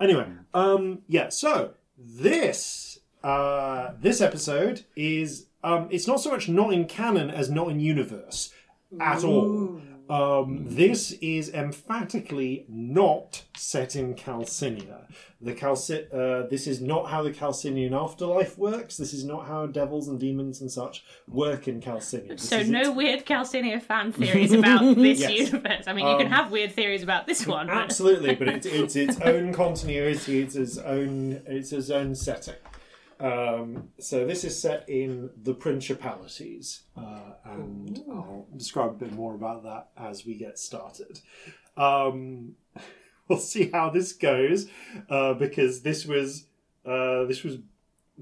Anyway, 0.00 0.26
um, 0.54 0.98
yeah, 1.08 1.28
so 1.30 1.72
this 1.98 2.98
uh, 3.24 3.92
this 4.00 4.20
episode 4.20 4.84
is 4.96 5.46
um, 5.64 5.88
it's 5.90 6.06
not 6.06 6.20
so 6.20 6.30
much 6.30 6.48
not 6.48 6.72
in 6.72 6.86
canon 6.86 7.30
as 7.30 7.50
not 7.50 7.68
in 7.70 7.80
universe 7.80 8.52
at 9.00 9.24
all. 9.24 9.80
Um, 10.10 10.64
this 10.66 11.12
is 11.22 11.48
emphatically 11.50 12.66
not 12.68 13.44
set 13.56 13.96
in 13.96 14.14
Calcinia. 14.14 15.06
The 15.40 15.54
Calci- 15.54 16.12
uh, 16.12 16.46
this 16.48 16.66
is 16.66 16.80
not 16.80 17.08
how 17.10 17.22
the 17.22 17.30
Calcinian 17.30 17.94
afterlife 17.94 18.58
works. 18.58 18.96
This 18.96 19.14
is 19.14 19.24
not 19.24 19.46
how 19.46 19.66
devils 19.66 20.08
and 20.08 20.18
demons 20.20 20.60
and 20.60 20.70
such 20.70 21.04
work 21.28 21.66
in 21.68 21.80
Calcinia. 21.80 22.28
This 22.34 22.48
So 22.48 22.62
no 22.62 22.80
its- 22.80 22.90
weird 22.90 23.26
Calcinia 23.26 23.80
fan 23.80 24.12
theories 24.12 24.52
about 24.52 24.96
this 24.96 25.20
Yes. 25.20 25.30
universe. 25.52 25.84
I 25.86 25.92
mean, 25.92 26.06
you 26.06 26.16
can 26.18 26.26
have 26.30 26.50
weird 26.50 26.72
theories 26.72 27.02
about 27.02 27.26
this 27.26 27.46
one, 27.46 27.68
but 27.68 27.76
Absolutely, 27.76 28.34
but 28.34 28.48
it's, 28.48 28.66
it's 28.66 28.96
its 28.96 29.20
own 29.20 29.52
continuity. 29.52 30.40
It's 30.42 30.56
its 30.56 30.78
own. 30.78 31.42
It's 31.46 31.72
its 31.72 31.90
own 31.90 32.14
setting. 32.14 32.54
Um, 33.22 33.90
so 33.98 34.26
this 34.26 34.42
is 34.42 34.60
set 34.60 34.88
in 34.88 35.30
the 35.40 35.54
Principalities, 35.54 36.82
uh, 36.96 37.34
and 37.44 38.02
I'll 38.10 38.48
describe 38.56 38.90
a 38.90 38.94
bit 38.94 39.12
more 39.12 39.36
about 39.36 39.62
that 39.62 39.90
as 39.96 40.26
we 40.26 40.34
get 40.34 40.58
started. 40.58 41.20
Um, 41.76 42.56
we'll 43.28 43.38
see 43.38 43.70
how 43.70 43.90
this 43.90 44.12
goes 44.12 44.66
uh, 45.08 45.34
because 45.34 45.82
this 45.82 46.04
was 46.04 46.46
uh, 46.84 47.24
this 47.26 47.44
was 47.44 47.58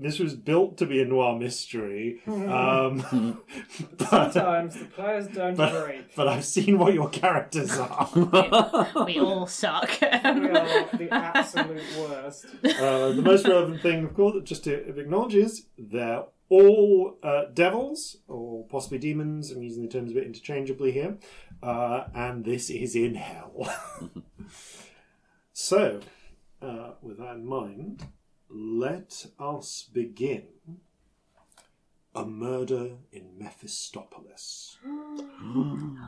this 0.00 0.19
was 0.19 0.35
built 0.35 0.78
to 0.78 0.87
be 0.87 1.00
a 1.00 1.04
noir 1.04 1.38
mystery. 1.38 2.21
Um, 2.26 3.04
but, 3.99 4.33
Sometimes 4.33 4.78
the 4.78 4.87
players 4.87 5.28
don't 5.28 5.57
but, 5.57 5.75
agree. 5.75 6.04
but 6.16 6.28
I've 6.28 6.45
seen 6.45 6.78
what 6.78 6.95
your 6.95 7.09
characters 7.09 7.78
are. 7.78 8.11
we 9.07 9.21
all 9.21 9.47
suck. 9.47 9.90
We 10.00 10.09
are 10.09 10.88
the 10.92 11.09
absolute 11.11 11.83
worst. 11.99 12.47
Uh, 12.64 13.12
the 13.12 13.23
most 13.23 13.47
relevant 13.47 13.83
thing, 13.83 14.04
of 14.04 14.14
course, 14.14 14.37
just 14.45 14.64
to 14.64 14.99
acknowledge 14.99 15.35
is 15.35 15.66
they're 15.78 16.25
all 16.49 17.16
uh, 17.23 17.45
devils, 17.54 18.16
or 18.26 18.66
possibly 18.66 18.99
demons. 18.99 19.52
I'm 19.52 19.62
using 19.62 19.83
the 19.83 19.88
terms 19.88 20.11
a 20.11 20.14
bit 20.14 20.25
interchangeably 20.25 20.90
here. 20.92 21.16
Uh, 21.62 22.04
and 22.14 22.45
this 22.45 22.71
is 22.71 22.97
in 22.97 23.14
hell. 23.14 23.71
so, 25.52 26.00
uh, 26.61 26.92
with 27.02 27.19
that 27.19 27.37
in 27.37 27.47
mind, 27.47 28.09
let 28.50 29.26
us 29.38 29.88
begin. 29.92 30.45
A 32.14 32.25
murder 32.26 32.97
in 33.12 33.38
Mephistopolis. 33.40 34.76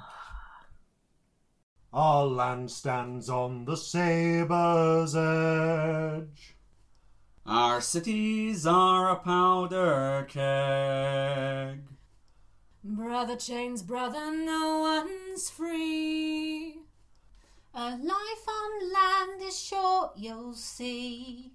Our 1.92 2.26
land 2.26 2.70
stands 2.70 3.28
on 3.28 3.66
the 3.66 3.76
sabre's 3.76 5.14
edge. 5.14 6.56
Our 7.46 7.80
cities 7.80 8.66
are 8.66 9.10
a 9.10 9.16
powder 9.16 10.26
keg. 10.28 11.82
Brother 12.82 13.36
chains, 13.36 13.82
brother, 13.82 14.32
no 14.34 14.80
one's 14.80 15.48
free. 15.50 16.78
A 17.74 17.90
life 17.90 18.48
on 18.48 18.92
land 18.92 19.42
is 19.42 19.58
short, 19.58 20.12
you'll 20.16 20.54
see. 20.54 21.52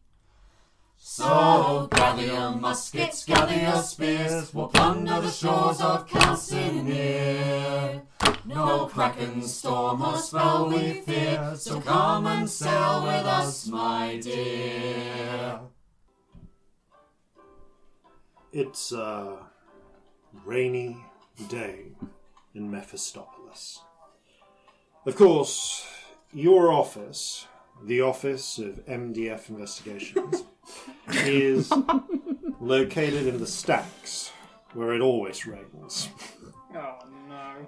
So 1.09 1.87
gather 1.89 2.25
your 2.25 2.51
muskets, 2.51 3.23
gather 3.23 3.55
your 3.55 3.81
spears, 3.81 4.53
we'll 4.53 4.67
plunder 4.67 5.21
the 5.21 5.31
shores 5.31 5.79
of 5.79 6.05
Calcinear. 6.05 8.01
No 8.45 8.87
kraken, 8.87 9.41
storm, 9.41 10.01
or 10.01 10.17
spell 10.17 10.69
we 10.69 11.01
fear, 11.01 11.53
so 11.55 11.79
come 11.79 12.27
and 12.27 12.47
sail 12.47 13.03
with 13.03 13.25
us, 13.25 13.67
my 13.67 14.19
dear. 14.21 15.61
It's 18.51 18.91
a 18.91 19.37
rainy 20.45 20.97
day 21.47 21.93
in 22.53 22.69
Mephistopolis. 22.69 23.79
Of 25.05 25.15
course, 25.15 25.87
your 26.33 26.71
office, 26.71 27.47
the 27.81 28.01
Office 28.01 28.59
of 28.59 28.85
MDF 28.85 29.49
Investigations, 29.49 30.43
is 31.09 31.71
located 32.59 33.27
in 33.27 33.39
the 33.39 33.47
stacks 33.47 34.31
where 34.73 34.93
it 34.93 35.01
always 35.01 35.45
rains. 35.45 36.09
Oh 36.75 36.99
no. 37.27 37.67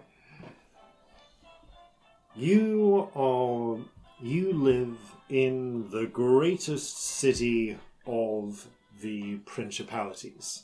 You 2.36 3.10
are. 3.16 3.78
You 4.22 4.54
live 4.54 4.98
in 5.30 5.90
the 5.92 6.06
greatest 6.06 7.02
city 7.02 7.78
of 8.06 8.68
the 9.02 9.38
Principalities. 9.46 10.64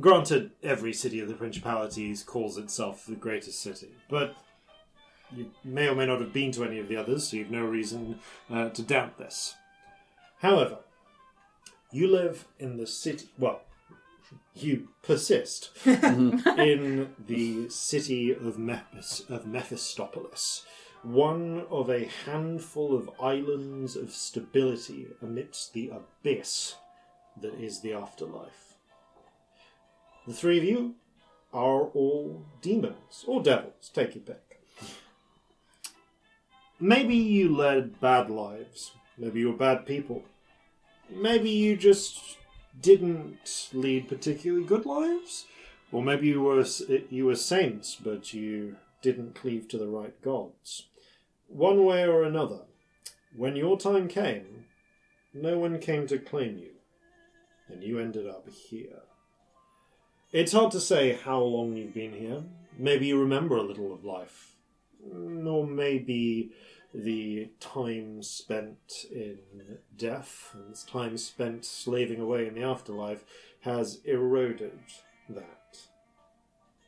Granted, 0.00 0.50
every 0.62 0.92
city 0.92 1.20
of 1.20 1.28
the 1.28 1.34
Principalities 1.34 2.22
calls 2.22 2.58
itself 2.58 3.06
the 3.06 3.14
greatest 3.14 3.60
city, 3.60 3.92
but 4.08 4.34
you 5.34 5.50
may 5.64 5.88
or 5.88 5.94
may 5.94 6.06
not 6.06 6.20
have 6.20 6.32
been 6.32 6.50
to 6.52 6.64
any 6.64 6.78
of 6.78 6.88
the 6.88 6.96
others, 6.96 7.28
so 7.28 7.36
you've 7.36 7.50
no 7.50 7.64
reason 7.64 8.18
uh, 8.50 8.70
to 8.70 8.82
doubt 8.82 9.18
this. 9.18 9.54
However, 10.40 10.78
you 11.92 12.08
live 12.08 12.46
in 12.58 12.78
the 12.78 12.86
city. 12.86 13.28
Well, 13.38 13.62
you 14.54 14.88
persist 15.02 15.70
mm-hmm. 15.84 16.60
in 16.60 17.14
the 17.26 17.68
city 17.68 18.32
of, 18.32 18.56
Mephis, 18.56 19.28
of 19.30 19.44
Mephistopolis, 19.44 20.62
one 21.02 21.64
of 21.70 21.90
a 21.90 22.08
handful 22.26 22.96
of 22.96 23.10
islands 23.20 23.96
of 23.96 24.12
stability 24.12 25.08
amidst 25.20 25.72
the 25.72 25.90
abyss 25.90 26.76
that 27.40 27.54
is 27.54 27.80
the 27.80 27.92
afterlife. 27.92 28.74
The 30.26 30.32
three 30.32 30.58
of 30.58 30.64
you 30.64 30.94
are 31.52 31.82
all 31.82 32.46
demons, 32.60 33.24
or 33.26 33.42
devils, 33.42 33.90
take 33.92 34.14
your 34.14 34.24
pick. 34.24 34.60
Maybe 36.80 37.14
you 37.14 37.54
led 37.54 38.00
bad 38.00 38.30
lives, 38.30 38.92
maybe 39.18 39.40
you 39.40 39.50
were 39.50 39.56
bad 39.56 39.86
people, 39.86 40.24
maybe 41.14 41.50
you 41.50 41.76
just 41.76 42.38
didn't 42.80 43.68
lead 43.72 44.08
particularly 44.08 44.64
good 44.64 44.86
lives, 44.86 45.46
or 45.90 46.02
maybe 46.02 46.28
you 46.28 46.42
were 46.42 46.64
eh, 46.88 47.00
you 47.10 47.26
were 47.26 47.36
saints, 47.36 47.96
but 48.02 48.32
you 48.32 48.76
didn't 49.02 49.34
cleave 49.34 49.68
to 49.68 49.78
the 49.78 49.88
right 49.88 50.20
gods. 50.22 50.86
One 51.48 51.84
way 51.84 52.06
or 52.06 52.22
another, 52.22 52.60
when 53.36 53.56
your 53.56 53.78
time 53.78 54.08
came, 54.08 54.64
no 55.34 55.58
one 55.58 55.78
came 55.78 56.06
to 56.06 56.18
claim 56.18 56.56
you, 56.58 56.72
and 57.68 57.82
you 57.82 57.98
ended 57.98 58.26
up 58.26 58.48
here. 58.48 59.02
It's 60.32 60.52
hard 60.52 60.72
to 60.72 60.80
say 60.80 61.12
how 61.12 61.40
long 61.40 61.76
you've 61.76 61.94
been 61.94 62.14
here. 62.14 62.42
Maybe 62.78 63.06
you 63.06 63.20
remember 63.20 63.56
a 63.56 63.62
little 63.62 63.92
of 63.92 64.04
life, 64.04 64.56
or 65.04 65.66
maybe 65.66 66.52
the 66.94 67.50
time 67.58 68.22
spent 68.22 69.06
in 69.10 69.38
death 69.96 70.54
and 70.54 70.76
time 70.86 71.16
spent 71.16 71.64
slaving 71.64 72.20
away 72.20 72.46
in 72.46 72.54
the 72.54 72.62
afterlife 72.62 73.24
has 73.60 74.00
eroded 74.04 74.78
that. 75.28 75.78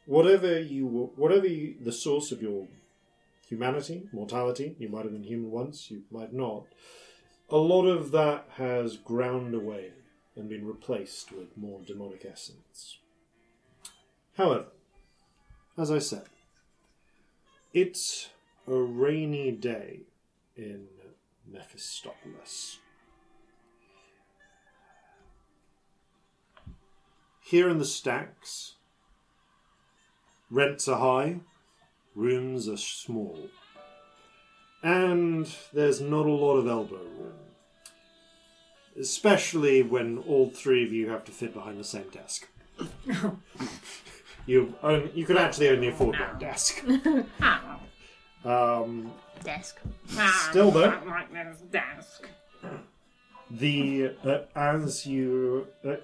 Whatever 0.06 0.60
you, 0.60 0.86
whatever 1.16 1.46
you, 1.46 1.76
the 1.80 1.92
source 1.92 2.30
of 2.32 2.42
your 2.42 2.66
humanity, 3.48 4.08
mortality, 4.12 4.76
you 4.78 4.88
might 4.88 5.04
have 5.04 5.12
been 5.12 5.22
human 5.22 5.50
once, 5.50 5.90
you 5.90 6.02
might 6.10 6.32
not. 6.32 6.64
A 7.48 7.56
lot 7.56 7.86
of 7.86 8.10
that 8.10 8.46
has 8.56 8.96
ground 8.96 9.54
away 9.54 9.92
and 10.36 10.48
been 10.48 10.66
replaced 10.66 11.32
with 11.32 11.56
more 11.56 11.80
demonic 11.80 12.26
essence. 12.30 12.98
However, 14.36 14.66
as 15.78 15.90
I 15.90 15.98
said, 15.98 16.24
it's 17.72 18.28
a 18.66 18.74
rainy 18.74 19.52
day 19.52 20.00
in 20.56 20.86
Mephistopolis. 21.50 22.78
Here 27.42 27.68
in 27.68 27.78
the 27.78 27.84
stacks, 27.84 28.76
rents 30.50 30.88
are 30.88 30.98
high, 30.98 31.40
rooms 32.14 32.68
are 32.68 32.78
small, 32.78 33.48
and 34.82 35.54
there's 35.72 36.00
not 36.00 36.26
a 36.26 36.32
lot 36.32 36.56
of 36.56 36.66
elbow 36.66 36.96
room. 37.18 37.32
Especially 38.98 39.82
when 39.82 40.18
all 40.18 40.50
three 40.50 40.84
of 40.84 40.92
you 40.92 41.10
have 41.10 41.24
to 41.24 41.32
fit 41.32 41.52
behind 41.52 41.78
the 41.78 41.84
same 41.84 42.08
desk. 42.10 42.48
you 44.46 44.74
you 45.14 45.26
could 45.26 45.36
actually 45.36 45.68
only 45.68 45.88
afford 45.88 46.18
one 46.18 46.38
desk. 46.38 46.82
Ah. 47.40 47.74
Ah, 48.44 48.82
Um, 48.82 49.12
Desk. 49.42 49.78
ah, 50.16 50.46
Still 50.50 50.70
though. 50.70 50.90
not 50.90 51.06
like 51.06 51.32
this 51.32 51.60
desk. 51.70 52.28
the 53.50 54.12
uh, 54.24 54.38
as 54.56 55.06
you 55.06 55.66
uh, 55.84 55.96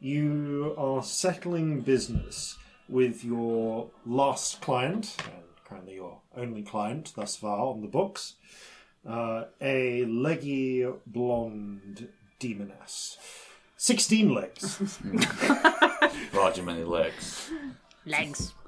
you 0.00 0.74
are 0.78 1.02
settling 1.02 1.80
business 1.80 2.56
with 2.88 3.24
your 3.24 3.90
last 4.06 4.60
client, 4.60 5.16
and 5.24 5.42
currently 5.64 5.94
your 5.94 6.20
only 6.36 6.62
client 6.62 7.12
thus 7.16 7.36
far 7.36 7.58
on 7.66 7.80
the 7.80 7.88
books, 7.88 8.34
uh, 9.06 9.44
a 9.60 10.04
leggy 10.04 10.86
blonde 11.06 12.08
demoness, 12.38 13.18
sixteen 13.76 14.32
legs. 14.34 14.76
Far 16.32 16.52
too 16.52 16.62
many 16.62 16.84
legs. 16.84 17.50
Legs. 18.06 18.52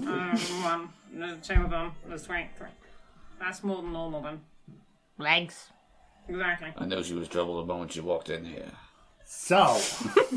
Um, 0.00 0.36
one, 0.64 0.88
there's 1.14 1.46
two 1.46 1.62
of 1.62 1.70
them. 1.70 1.92
There's 2.06 2.26
three, 2.26 2.46
three. 2.56 2.68
That's 3.38 3.62
more 3.62 3.82
than 3.82 3.92
normal 3.92 4.22
then. 4.22 4.40
Legs. 5.18 5.68
Exactly. 6.28 6.72
I 6.76 6.86
know 6.86 7.02
she 7.02 7.14
was 7.14 7.28
trouble 7.28 7.58
the 7.58 7.66
moment 7.66 7.92
she 7.92 8.00
walked 8.00 8.30
in 8.30 8.44
here. 8.44 8.70
So, 9.26 9.80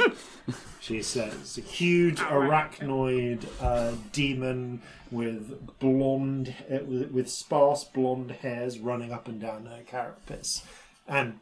she 0.80 1.02
says, 1.02 1.58
a 1.58 1.62
huge 1.62 2.20
arachnoid 2.20 3.46
uh, 3.62 3.94
demon 4.12 4.82
with 5.12 5.80
blonde, 5.80 6.56
uh, 6.72 6.80
with, 6.86 7.12
with 7.12 7.30
sparse 7.30 7.84
blonde 7.84 8.32
hairs 8.32 8.80
running 8.80 9.12
up 9.12 9.28
and 9.28 9.40
down 9.40 9.66
her 9.66 9.82
carapace, 9.86 10.64
and 11.08 11.40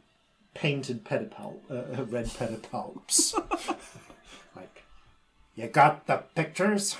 painted 0.54 1.04
pedipal, 1.04 1.58
uh, 1.70 2.04
red 2.04 2.26
pedipalps. 2.26 3.34
like, 4.56 4.82
you 5.54 5.68
got 5.68 6.06
the 6.06 6.18
pictures? 6.34 6.96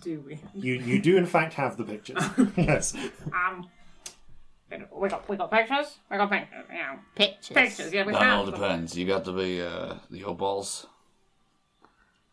Do 0.00 0.20
we? 0.26 0.40
You 0.54 0.74
you 0.74 1.00
do 1.00 1.16
in 1.16 1.26
fact 1.26 1.54
have 1.54 1.76
the 1.76 1.84
pictures. 1.84 2.22
yes. 2.56 2.94
Um, 3.32 3.68
we 4.96 5.08
got 5.08 5.28
we 5.28 5.36
got 5.36 5.50
pictures. 5.50 5.98
We 6.10 6.16
got 6.16 6.30
pictures. 6.30 6.64
Yeah, 6.72 6.96
Pictures. 7.14 7.54
pictures. 7.54 7.92
Yeah, 7.92 8.06
we 8.06 8.12
That 8.12 8.22
all 8.22 8.44
have. 8.44 8.52
them. 8.52 8.54
depends. 8.60 8.96
You 8.96 9.06
got 9.06 9.24
to 9.26 9.32
be 9.32 9.60
uh, 9.60 9.94
the 10.10 10.24
old 10.24 10.38
balls. 10.38 10.86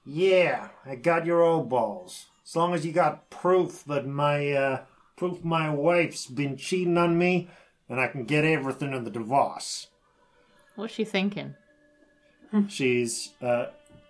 Yeah, 0.06 0.70
I 0.86 0.96
got 0.96 1.26
your 1.26 1.42
old 1.42 1.68
balls. 1.70 2.28
As 2.46 2.56
long 2.56 2.74
as 2.74 2.86
you 2.86 2.94
got 2.94 3.30
proof 3.30 3.84
that 3.86 4.08
my 4.08 4.52
uh, 4.52 4.86
proof 5.18 5.44
my 5.44 5.70
wife's 5.70 6.28
been 6.28 6.56
cheating 6.56 6.98
on 6.98 7.18
me, 7.18 7.50
and 7.90 8.00
I 8.00 8.08
can 8.08 8.24
get 8.24 8.46
everything 8.46 8.94
in 8.94 9.04
the 9.04 9.12
divorce. 9.12 9.88
What's 10.76 10.94
she 10.94 11.04
thinking? 11.04 11.56
She's 12.70 13.34
uh, 13.42 13.66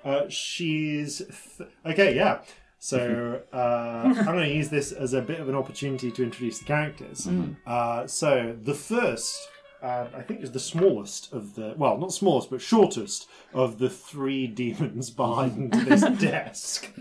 uh, 0.05 0.29
she's 0.29 1.23
th- 1.57 1.69
okay. 1.85 2.15
Yeah. 2.15 2.41
So 2.79 3.41
uh, 3.51 3.57
I'm 3.57 4.25
going 4.25 4.50
to 4.50 4.55
use 4.55 4.69
this 4.69 4.91
as 4.91 5.13
a 5.13 5.22
bit 5.22 5.39
of 5.39 5.50
an 5.50 5.55
opportunity 5.55 6.12
to 6.12 6.24
introduce 6.24 6.60
the 6.60 6.65
characters. 6.65 7.27
Uh, 7.65 8.05
so 8.07 8.55
the 8.62 8.74
first 8.74 9.50
and 9.81 10.15
I 10.15 10.22
think 10.22 10.41
is 10.41 10.51
the 10.51 10.60
smallest 10.60 11.34
of 11.34 11.55
the 11.55 11.74
well, 11.77 11.98
not 11.98 12.12
smallest, 12.12 12.50
but 12.50 12.62
shortest 12.62 13.27
of 13.53 13.77
the 13.77 13.89
three 13.89 14.48
demons 14.48 15.10
behind 15.10 15.72
this 15.88 16.01
desk. 16.19 16.91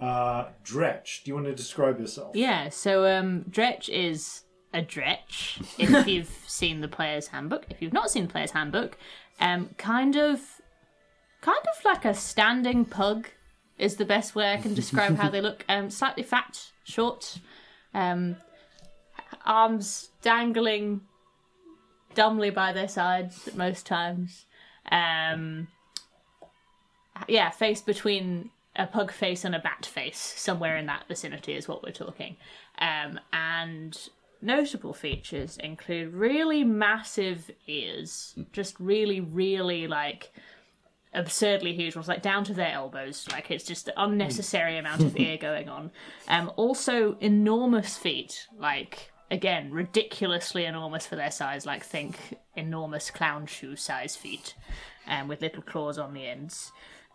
Uh, 0.00 0.48
Dretch, 0.64 1.22
do 1.24 1.30
you 1.30 1.34
want 1.34 1.46
to 1.46 1.54
describe 1.54 2.00
yourself? 2.00 2.34
Yeah, 2.34 2.68
so 2.68 3.06
um, 3.06 3.44
Dretch 3.44 3.88
is 3.88 4.42
a 4.74 4.82
Dretch, 4.82 5.64
if 5.78 6.06
you've 6.06 6.36
seen 6.46 6.80
the 6.80 6.88
player's 6.88 7.28
handbook. 7.28 7.66
If 7.70 7.80
you've 7.80 7.92
not 7.92 8.10
seen 8.10 8.26
the 8.26 8.32
player's 8.32 8.50
handbook, 8.50 8.98
um, 9.40 9.70
kind 9.78 10.16
of, 10.16 10.40
kind 11.40 11.64
of 11.76 11.84
like 11.84 12.04
a 12.04 12.14
standing 12.14 12.84
pug 12.84 13.28
is 13.78 13.96
the 13.96 14.04
best 14.04 14.34
way 14.34 14.52
I 14.52 14.56
can 14.56 14.74
describe 14.74 15.16
how 15.16 15.28
they 15.28 15.40
look. 15.48 15.64
Um, 15.68 15.90
slightly 15.90 16.22
fat, 16.22 16.70
short, 16.84 17.38
um, 17.94 18.36
arms 19.44 20.10
dangling 20.22 21.02
dumbly 22.14 22.50
by 22.50 22.72
their 22.72 22.88
sides 22.88 23.46
at 23.46 23.56
most 23.56 23.86
times. 23.86 24.46
Um, 24.90 25.68
yeah, 27.28 27.50
face 27.50 27.80
between 27.80 28.50
a 28.74 28.86
pug 28.86 29.10
face 29.10 29.44
and 29.44 29.54
a 29.54 29.58
bat 29.58 29.86
face, 29.86 30.18
somewhere 30.18 30.76
in 30.76 30.86
that 30.86 31.08
vicinity 31.08 31.54
is 31.54 31.68
what 31.68 31.82
we're 31.82 31.92
talking. 31.92 32.36
Um, 32.78 33.20
and 33.32 33.96
notable 34.42 34.92
features 34.92 35.56
include 35.58 36.12
really 36.12 36.64
massive 36.64 37.50
ears, 37.66 38.34
just 38.52 38.78
really, 38.78 39.20
really 39.20 39.86
like 39.86 40.32
absurdly 41.16 41.74
huge 41.74 41.96
ones, 41.96 42.08
like 42.08 42.22
down 42.22 42.44
to 42.44 42.54
their 42.54 42.70
elbows. 42.70 43.26
Like 43.32 43.50
it's 43.50 43.64
just 43.64 43.88
an 43.88 43.94
unnecessary 43.96 44.78
amount 44.78 45.02
of 45.02 45.16
ear 45.18 45.36
going 45.36 45.68
on. 45.68 45.90
Um, 46.28 46.52
also 46.56 47.16
enormous 47.20 47.96
feet, 47.96 48.46
like 48.56 49.10
again 49.30 49.72
ridiculously 49.72 50.64
enormous 50.64 51.06
for 51.06 51.16
their 51.16 51.30
size. 51.30 51.66
Like 51.66 51.82
think 51.82 52.16
enormous 52.54 53.10
clown 53.10 53.46
shoe 53.46 53.74
size 53.74 54.14
feet, 54.14 54.54
um, 55.08 55.26
with 55.26 55.42
little 55.42 55.62
claws 55.62 55.98
on 55.98 56.14
the 56.14 56.26
ends. 56.26 56.70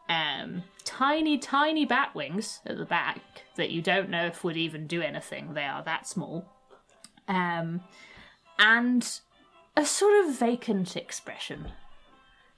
Um, 0.09 0.63
tiny, 0.83 1.37
tiny 1.37 1.85
bat 1.85 2.13
wings 2.13 2.59
at 2.65 2.77
the 2.77 2.85
back 2.85 3.21
that 3.55 3.69
you 3.69 3.81
don't 3.81 4.09
know 4.09 4.25
if 4.25 4.43
would 4.43 4.57
even 4.57 4.85
do 4.87 5.01
anything. 5.01 5.53
They 5.53 5.63
are 5.63 5.83
that 5.83 6.05
small. 6.05 6.45
Um, 7.29 7.81
and 8.59 9.19
a 9.77 9.85
sort 9.85 10.25
of 10.25 10.37
vacant 10.37 10.97
expression, 10.97 11.71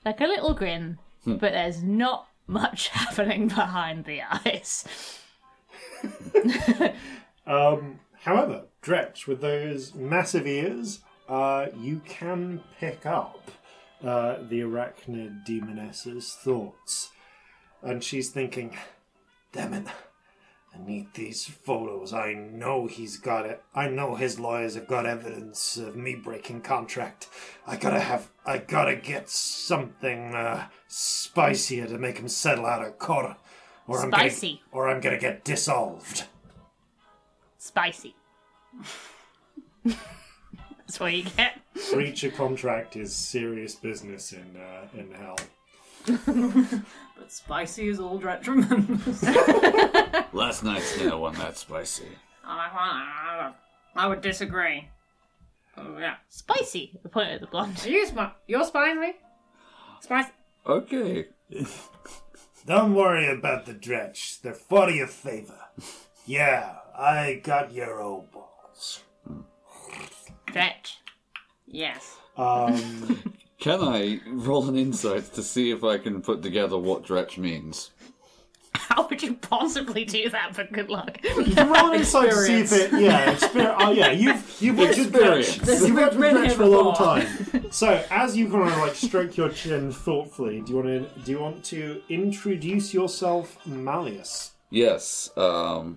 like 0.04 0.20
a 0.20 0.26
little 0.26 0.52
grin, 0.52 0.98
but 1.24 1.40
there's 1.40 1.82
not 1.82 2.28
much 2.46 2.88
happening 2.90 3.48
behind 3.48 4.04
the 4.04 4.22
eyes. 4.22 4.84
Um, 7.46 8.00
however, 8.20 8.66
Dretch, 8.82 9.26
with 9.26 9.40
those 9.40 9.94
massive 9.94 10.46
ears, 10.46 11.00
uh, 11.28 11.66
you 11.78 12.00
can 12.06 12.62
pick 12.78 13.06
up 13.06 13.50
uh, 14.02 14.36
the 14.48 14.60
arachnid 14.60 15.44
demoness's 15.44 16.32
thoughts. 16.34 17.10
And 17.82 18.02
she's 18.02 18.30
thinking, 18.30 18.76
damn 19.52 19.74
it, 19.74 19.86
I 20.74 20.86
need 20.86 21.14
these 21.14 21.44
photos. 21.44 22.12
I 22.12 22.32
know 22.34 22.86
he's 22.86 23.16
got 23.16 23.46
it. 23.46 23.62
I 23.74 23.88
know 23.88 24.16
his 24.16 24.40
lawyers 24.40 24.74
have 24.74 24.88
got 24.88 25.06
evidence 25.06 25.76
of 25.76 25.94
me 25.94 26.16
breaking 26.16 26.62
contract. 26.62 27.28
I 27.66 27.76
gotta 27.76 28.00
have, 28.00 28.30
I 28.44 28.58
gotta 28.58 28.96
get 28.96 29.30
something 29.30 30.34
uh, 30.34 30.66
spicier 30.88 31.86
to 31.86 31.98
make 31.98 32.18
him 32.18 32.28
settle 32.28 32.66
out 32.66 32.84
of 32.84 32.98
court. 32.98 33.36
Or 33.86 34.02
I'm 34.02 34.10
gonna, 34.10 34.30
or 34.72 34.88
I'm 34.88 35.00
gonna 35.00 35.18
get 35.18 35.44
dissolved. 35.44 36.24
Spicy. 37.58 38.14
That's 39.84 40.98
what 40.98 41.12
you 41.14 41.24
get. 41.36 41.60
breach 41.92 42.24
a 42.24 42.30
contract 42.30 42.96
is 42.96 43.14
serious 43.14 43.74
business 43.74 44.32
in 44.32 44.56
uh, 44.56 44.88
in 44.98 45.12
hell. 45.12 45.36
But 47.16 47.30
spicy 47.30 47.88
is 47.88 48.00
all 48.00 48.20
Dretch 48.20 48.46
remembers. 48.48 49.22
Last 50.32 50.64
night's 50.64 50.98
dinner 50.98 51.16
wasn't 51.16 51.44
that 51.44 51.56
spicy. 51.56 52.08
I 52.44 53.52
would 54.06 54.20
disagree. 54.20 54.88
Oh, 55.76 55.96
yeah. 55.98 56.16
Spicy. 56.28 56.98
I 57.04 57.08
point 57.08 57.30
at 57.30 57.40
the 57.40 57.46
blonde. 57.46 57.80
Are 57.84 57.88
you 57.88 58.06
spi- 58.06 58.32
You're 58.46 58.64
spicy? 58.64 59.14
Spicy? 60.00 60.30
Okay. 60.66 61.26
Don't 62.66 62.94
worry 62.94 63.28
about 63.28 63.66
the 63.66 63.74
dretch. 63.74 64.40
They're 64.42 64.54
for 64.54 64.90
your 64.90 65.06
favor. 65.06 65.58
Yeah, 66.26 66.76
I 66.98 67.40
got 67.44 67.72
your 67.72 68.00
old 68.00 68.30
balls. 68.32 69.02
Dretch. 70.48 70.96
Yes. 71.66 72.16
Um, 72.36 73.22
Can 73.58 73.80
I 73.80 74.20
roll 74.26 74.68
an 74.68 74.76
insight 74.76 75.32
to 75.34 75.42
see 75.42 75.70
if 75.70 75.82
I 75.84 75.98
can 75.98 76.20
put 76.22 76.42
together 76.42 76.76
what 76.76 77.04
Dretch 77.04 77.38
means? 77.38 77.90
How 78.74 79.06
would 79.08 79.22
you 79.22 79.34
possibly 79.34 80.04
do 80.04 80.28
that 80.30 80.54
for 80.54 80.64
good 80.64 80.90
luck? 80.90 81.18
you 81.22 81.44
can 81.54 81.70
roll 81.70 81.92
an 81.92 82.00
insight 82.00 82.30
to 82.30 82.36
see 82.36 82.60
if 82.60 82.72
it. 82.72 82.92
Yeah, 83.00 83.30
experience. 83.30 83.76
Oh, 83.78 83.92
yeah, 83.92 84.10
you've 84.10 84.56
you've 84.60 84.76
worked 84.76 84.98
with 84.98 85.08
Experience. 85.14 85.56
dretch. 85.58 85.80
You've 85.80 85.94
worked 85.96 86.14
with 86.14 86.20
Been 86.20 86.34
dretch 86.34 86.46
here 86.48 86.56
for 86.56 86.62
a 86.64 86.66
long 86.66 86.92
before. 86.92 87.06
time. 87.06 87.70
So, 87.70 88.04
as 88.10 88.36
you 88.36 88.50
kind 88.50 88.68
of 88.70 88.76
like 88.78 88.94
stroke 88.96 89.36
your 89.36 89.48
chin 89.50 89.92
thoughtfully, 89.92 90.60
do 90.60 90.72
you 90.72 90.76
want 90.78 90.88
to 91.14 91.20
do 91.22 91.30
you 91.32 91.38
want 91.40 91.64
to 91.66 92.02
introduce 92.08 92.92
yourself, 92.92 93.64
Malleus? 93.64 94.50
Yes. 94.70 95.30
Um, 95.36 95.96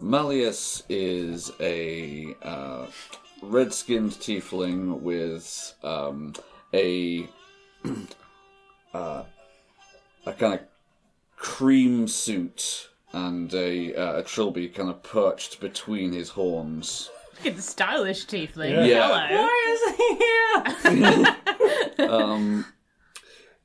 Malleus 0.00 0.82
is 0.88 1.52
a 1.60 2.34
uh, 2.42 2.86
red-skinned 3.42 4.12
tiefling 4.12 5.00
with 5.00 5.74
um, 5.82 6.34
a 6.74 7.28
uh, 8.94 9.22
a 10.26 10.32
kind 10.32 10.54
of 10.54 10.60
cream 11.36 12.08
suit 12.08 12.88
and 13.12 13.52
a, 13.54 13.94
uh, 13.94 14.18
a 14.18 14.22
trilby 14.22 14.68
kind 14.68 14.90
of 14.90 15.02
perched 15.02 15.60
between 15.60 16.12
his 16.12 16.30
horns. 16.30 17.10
Look 17.36 17.46
at 17.46 17.56
the 17.56 17.62
stylish 17.62 18.26
tiefling. 18.26 18.86
Yeah. 18.86 19.28
Hello. 19.28 19.42
Why 19.42 19.76
is 19.76 19.96
he 19.96 20.94
here? 20.96 21.34
Um, 21.98 22.64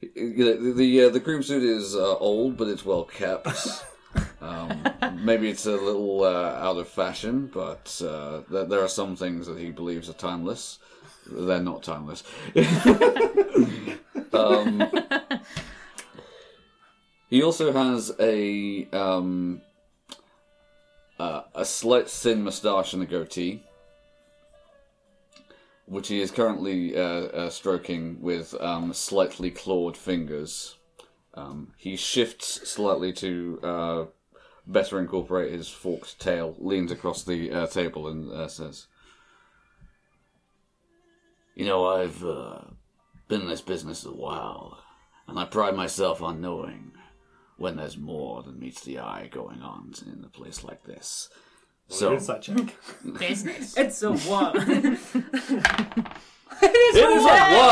the 0.02 0.74
the, 0.76 1.04
uh, 1.04 1.10
the 1.10 1.22
cream 1.22 1.44
suit 1.44 1.64
is 1.64 1.96
uh, 1.96 2.18
old, 2.18 2.58
but 2.58 2.68
it's 2.68 2.84
well 2.84 3.06
kept. 3.06 3.48
Um, 4.44 5.24
maybe 5.24 5.50
it's 5.50 5.66
a 5.66 5.72
little 5.72 6.24
uh, 6.24 6.60
out 6.60 6.78
of 6.78 6.88
fashion, 6.88 7.50
but 7.54 8.02
uh, 8.06 8.42
there, 8.50 8.66
there 8.66 8.82
are 8.82 8.90
some 8.90 9.16
things 9.16 9.48
that 9.48 9.58
he 9.58 9.72
believes 9.72 10.10
are 10.10 10.14
timeless. 10.14 10.80
They're 11.26 11.62
not 11.62 11.84
timeless. 11.84 12.24
um, 14.34 14.84
he 17.30 17.42
also 17.42 17.72
has 17.72 18.12
a 18.20 18.88
um, 18.92 19.62
uh, 21.18 21.44
a 21.56 21.64
slight 21.64 22.10
thin 22.10 22.44
moustache 22.44 22.94
and 22.94 23.04
a 23.04 23.06
goatee 23.06 23.64
which 25.86 26.08
he 26.08 26.22
is 26.22 26.32
currently 26.32 26.96
uh, 26.96 27.02
uh, 27.02 27.50
stroking 27.50 28.22
with 28.22 28.54
um, 28.62 28.94
slightly 28.94 29.52
clawed 29.52 29.98
fingers. 29.98 30.78
Um, 31.34 31.74
he 31.78 31.96
shifts 31.96 32.70
slightly 32.70 33.12
to 33.14 33.60
uh, 33.64 34.06
better 34.66 35.00
incorporate 35.00 35.52
his 35.52 35.68
forked 35.70 36.20
tail, 36.20 36.56
leans 36.60 36.92
across 36.92 37.24
the 37.24 37.52
uh, 37.52 37.68
table, 37.68 38.08
and 38.08 38.32
uh, 38.32 38.48
says, 38.48 38.88
You 41.56 41.66
know, 41.66 41.88
I've 41.88 42.24
uh, 42.24 42.60
been 43.28 43.42
in 43.42 43.48
this 43.48 43.62
business 43.62 44.06
a 44.06 44.12
while, 44.12 44.80
and 45.28 45.38
I 45.40 45.46
pride 45.46 45.76
myself 45.76 46.22
on 46.22 46.42
knowing 46.42 46.92
when 47.58 47.76
there's 47.78 47.98
more 47.98 48.42
than 48.44 48.60
meets 48.60 48.82
the 48.82 49.00
eye 49.00 49.30
going 49.32 49.62
on 49.62 49.94
in 50.06 50.24
a 50.24 50.30
place 50.30 50.64
like 50.64 50.84
this. 50.84 51.30
So, 51.88 52.14
Insight 52.14 52.42
check. 52.44 52.74
Business. 53.20 53.76
It's 53.78 54.02
a 54.02 54.14
one. 54.14 54.56
it 56.62 56.76
is 56.96 57.26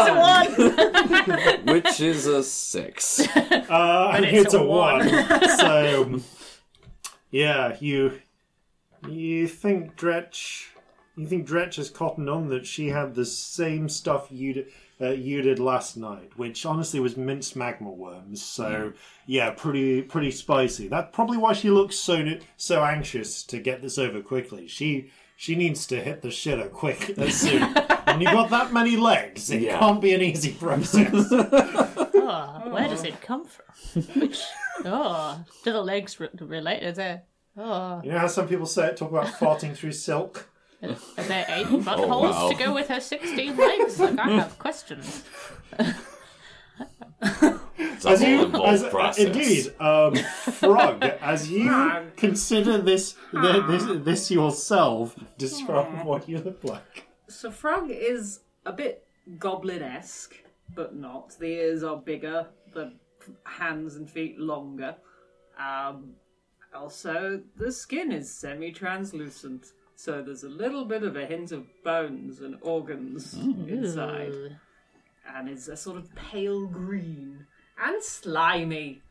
a 0.09 0.15
one, 1.65 1.65
which 1.75 1.99
is 2.01 2.27
a 2.27 2.43
six. 2.43 3.19
Uh, 3.35 4.11
But 4.11 4.23
it's, 4.25 4.45
it's 4.45 4.53
a, 4.53 4.59
a 4.59 4.63
one. 4.63 5.09
so, 5.57 6.03
um, 6.03 6.23
yeah, 7.31 7.77
you 7.79 8.19
you 9.07 9.47
think 9.47 9.95
Dretch, 9.95 10.67
you 11.15 11.25
think 11.25 11.47
Dretch 11.47 11.75
has 11.77 11.89
cottoned 11.89 12.29
on 12.29 12.49
that 12.49 12.65
she 12.65 12.89
had 12.89 13.15
the 13.15 13.25
same 13.25 13.89
stuff 13.89 14.27
you 14.29 14.53
did, 14.53 14.67
uh, 15.01 15.09
you 15.09 15.41
did 15.41 15.57
last 15.57 15.97
night, 15.97 16.31
which 16.35 16.65
honestly 16.65 16.99
was 16.99 17.17
minced 17.17 17.55
magma 17.55 17.89
worms. 17.89 18.43
So, 18.43 18.89
hmm. 18.89 18.97
yeah, 19.25 19.49
pretty 19.51 20.03
pretty 20.03 20.31
spicy. 20.31 20.87
That's 20.87 21.13
probably 21.15 21.37
why 21.37 21.53
she 21.53 21.69
looks 21.71 21.95
so 21.95 22.37
so 22.57 22.83
anxious 22.83 23.43
to 23.43 23.59
get 23.59 23.81
this 23.81 23.97
over 23.97 24.21
quickly. 24.21 24.67
She. 24.67 25.11
She 25.37 25.55
needs 25.55 25.87
to 25.87 25.99
hit 25.99 26.21
the 26.21 26.27
shitter 26.27 26.71
quick 26.71 27.09
as 27.17 27.33
soon. 27.33 27.63
when 27.63 28.21
you've 28.21 28.31
got 28.31 28.51
that 28.51 28.71
many 28.71 28.95
legs, 28.95 29.49
it 29.49 29.63
Yeah. 29.63 29.79
can't 29.79 29.99
be 29.99 30.13
an 30.13 30.21
easy 30.21 30.51
process. 30.53 31.09
Oh, 31.31 32.61
where 32.71 32.87
does 32.87 32.99
hmm. 33.01 33.07
it 33.07 33.21
come 33.21 33.45
from? 33.45 34.03
Which, 34.21 34.39
oh, 34.85 35.43
do 35.63 35.71
the 35.71 35.81
legs 35.81 36.19
re- 36.19 36.29
relate? 36.39 36.83
Is 36.83 36.97
it? 36.97 37.23
Oh, 37.57 38.01
You 38.03 38.11
know 38.11 38.19
how 38.19 38.27
some 38.27 38.47
people 38.47 38.65
say 38.65 38.87
it, 38.87 38.97
talk 38.97 39.11
about 39.11 39.27
farting 39.27 39.75
through 39.75 39.91
silk? 39.91 40.47
Are 40.83 41.23
there 41.23 41.45
eight 41.49 41.67
buttholes 41.67 42.31
wow. 42.31 42.49
to 42.49 42.55
go 42.55 42.73
with 42.73 42.87
her 42.87 42.99
16 42.99 43.55
legs? 43.57 43.99
Like, 43.99 44.17
I 44.19 44.29
have 44.31 44.57
questions. 44.57 45.23
It's 47.23 48.05
a 48.05 48.09
As 48.09 48.19
whole 48.21 48.29
you, 48.29 48.45
involved 48.45 48.67
as, 48.73 48.83
uh, 48.83 48.89
process. 48.89 49.25
indeed, 49.25 49.73
um, 49.79 50.15
Frog, 50.15 51.03
as 51.03 51.51
you 51.51 51.69
consider 52.17 52.79
this, 52.79 53.15
th- 53.31 53.63
this 53.67 53.83
this 54.03 54.31
yourself, 54.31 55.15
describe 55.37 56.03
what 56.05 56.27
you 56.27 56.39
look 56.39 56.63
like. 56.63 57.07
So 57.27 57.51
Frog 57.51 57.89
is 57.91 58.39
a 58.65 58.73
bit 58.73 59.05
goblin-esque, 59.37 60.35
but 60.73 60.95
not. 60.95 61.37
The 61.37 61.45
ears 61.47 61.83
are 61.83 61.97
bigger, 61.97 62.47
the 62.73 62.93
hands 63.43 63.95
and 63.95 64.09
feet 64.09 64.39
longer. 64.39 64.95
Um, 65.59 66.13
also, 66.73 67.41
the 67.57 67.71
skin 67.71 68.11
is 68.11 68.33
semi-translucent, 68.33 69.67
so 69.95 70.21
there's 70.21 70.43
a 70.43 70.49
little 70.49 70.85
bit 70.85 71.03
of 71.03 71.15
a 71.15 71.25
hint 71.25 71.51
of 71.51 71.65
bones 71.83 72.41
and 72.41 72.57
organs 72.61 73.33
inside, 73.33 74.57
and 75.35 75.49
it's 75.49 75.67
a 75.67 75.75
sort 75.75 75.97
of 75.97 76.13
pale 76.15 76.65
green 76.65 77.45
and 77.83 78.01
slimy. 78.03 79.01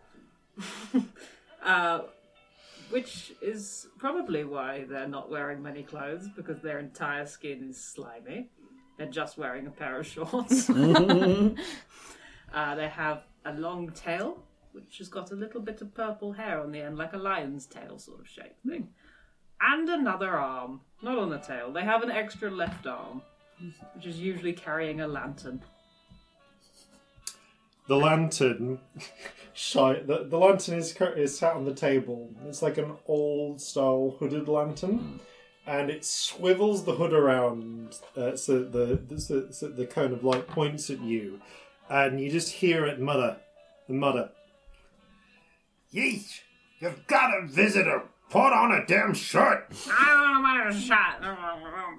uh, 1.62 2.00
which 2.90 3.32
is 3.40 3.86
probably 3.98 4.44
why 4.44 4.84
they're 4.88 5.08
not 5.08 5.30
wearing 5.30 5.62
many 5.62 5.82
clothes 5.82 6.28
because 6.34 6.60
their 6.60 6.78
entire 6.78 7.24
skin 7.24 7.68
is 7.70 7.82
slimy. 7.82 8.48
They're 8.98 9.06
just 9.06 9.38
wearing 9.38 9.66
a 9.66 9.70
pair 9.70 10.00
of 10.00 10.06
shorts. 10.06 10.68
uh, 10.70 11.54
they 12.74 12.88
have 12.88 13.22
a 13.44 13.52
long 13.52 13.90
tail, 13.90 14.42
which 14.72 14.98
has 14.98 15.08
got 15.08 15.30
a 15.30 15.36
little 15.36 15.60
bit 15.60 15.80
of 15.80 15.94
purple 15.94 16.32
hair 16.32 16.60
on 16.60 16.72
the 16.72 16.80
end, 16.80 16.98
like 16.98 17.12
a 17.12 17.18
lion's 17.18 17.66
tail 17.66 17.98
sort 17.98 18.20
of 18.20 18.28
shape 18.28 18.56
thing. 18.66 18.88
And 19.60 19.88
another 19.88 20.30
arm, 20.30 20.80
not 21.02 21.18
on 21.18 21.30
the 21.30 21.38
tail. 21.38 21.72
They 21.72 21.82
have 21.82 22.02
an 22.02 22.10
extra 22.10 22.50
left 22.50 22.86
arm, 22.86 23.22
which 23.94 24.06
is 24.06 24.18
usually 24.18 24.52
carrying 24.52 25.00
a 25.00 25.08
lantern. 25.08 25.62
The 27.88 27.96
lantern, 27.96 28.78
shy. 29.52 30.00
The, 30.00 30.24
the 30.24 30.38
lantern 30.38 30.78
is 30.78 30.96
is 31.16 31.36
sat 31.36 31.56
on 31.56 31.64
the 31.64 31.74
table. 31.74 32.30
It's 32.46 32.62
like 32.62 32.78
an 32.78 32.92
old 33.06 33.60
style 33.60 34.16
hooded 34.18 34.48
lantern, 34.48 35.20
and 35.66 35.90
it 35.90 36.04
swivels 36.04 36.84
the 36.84 36.94
hood 36.94 37.12
around 37.12 37.98
uh, 38.16 38.36
so 38.36 38.62
the 38.62 39.00
the, 39.08 39.20
so, 39.20 39.50
so 39.50 39.68
the 39.68 39.86
cone 39.86 40.12
of 40.12 40.24
light 40.24 40.46
points 40.46 40.88
at 40.88 41.00
you, 41.00 41.40
and 41.90 42.20
you 42.20 42.30
just 42.30 42.52
hear 42.52 42.86
it 42.86 43.00
mutter 43.00 43.36
and 43.88 43.98
mutter. 43.98 44.30
Yeesh! 45.92 46.40
You've 46.78 47.06
got 47.06 47.36
a 47.36 47.46
visitor. 47.46 48.04
Put 48.30 48.52
on 48.52 48.72
a 48.72 48.86
damn 48.86 49.12
shirt. 49.12 49.66
I 49.90 50.30
don't 50.32 50.42
what 50.42 50.66
a 50.68 50.80
shot 50.80 51.20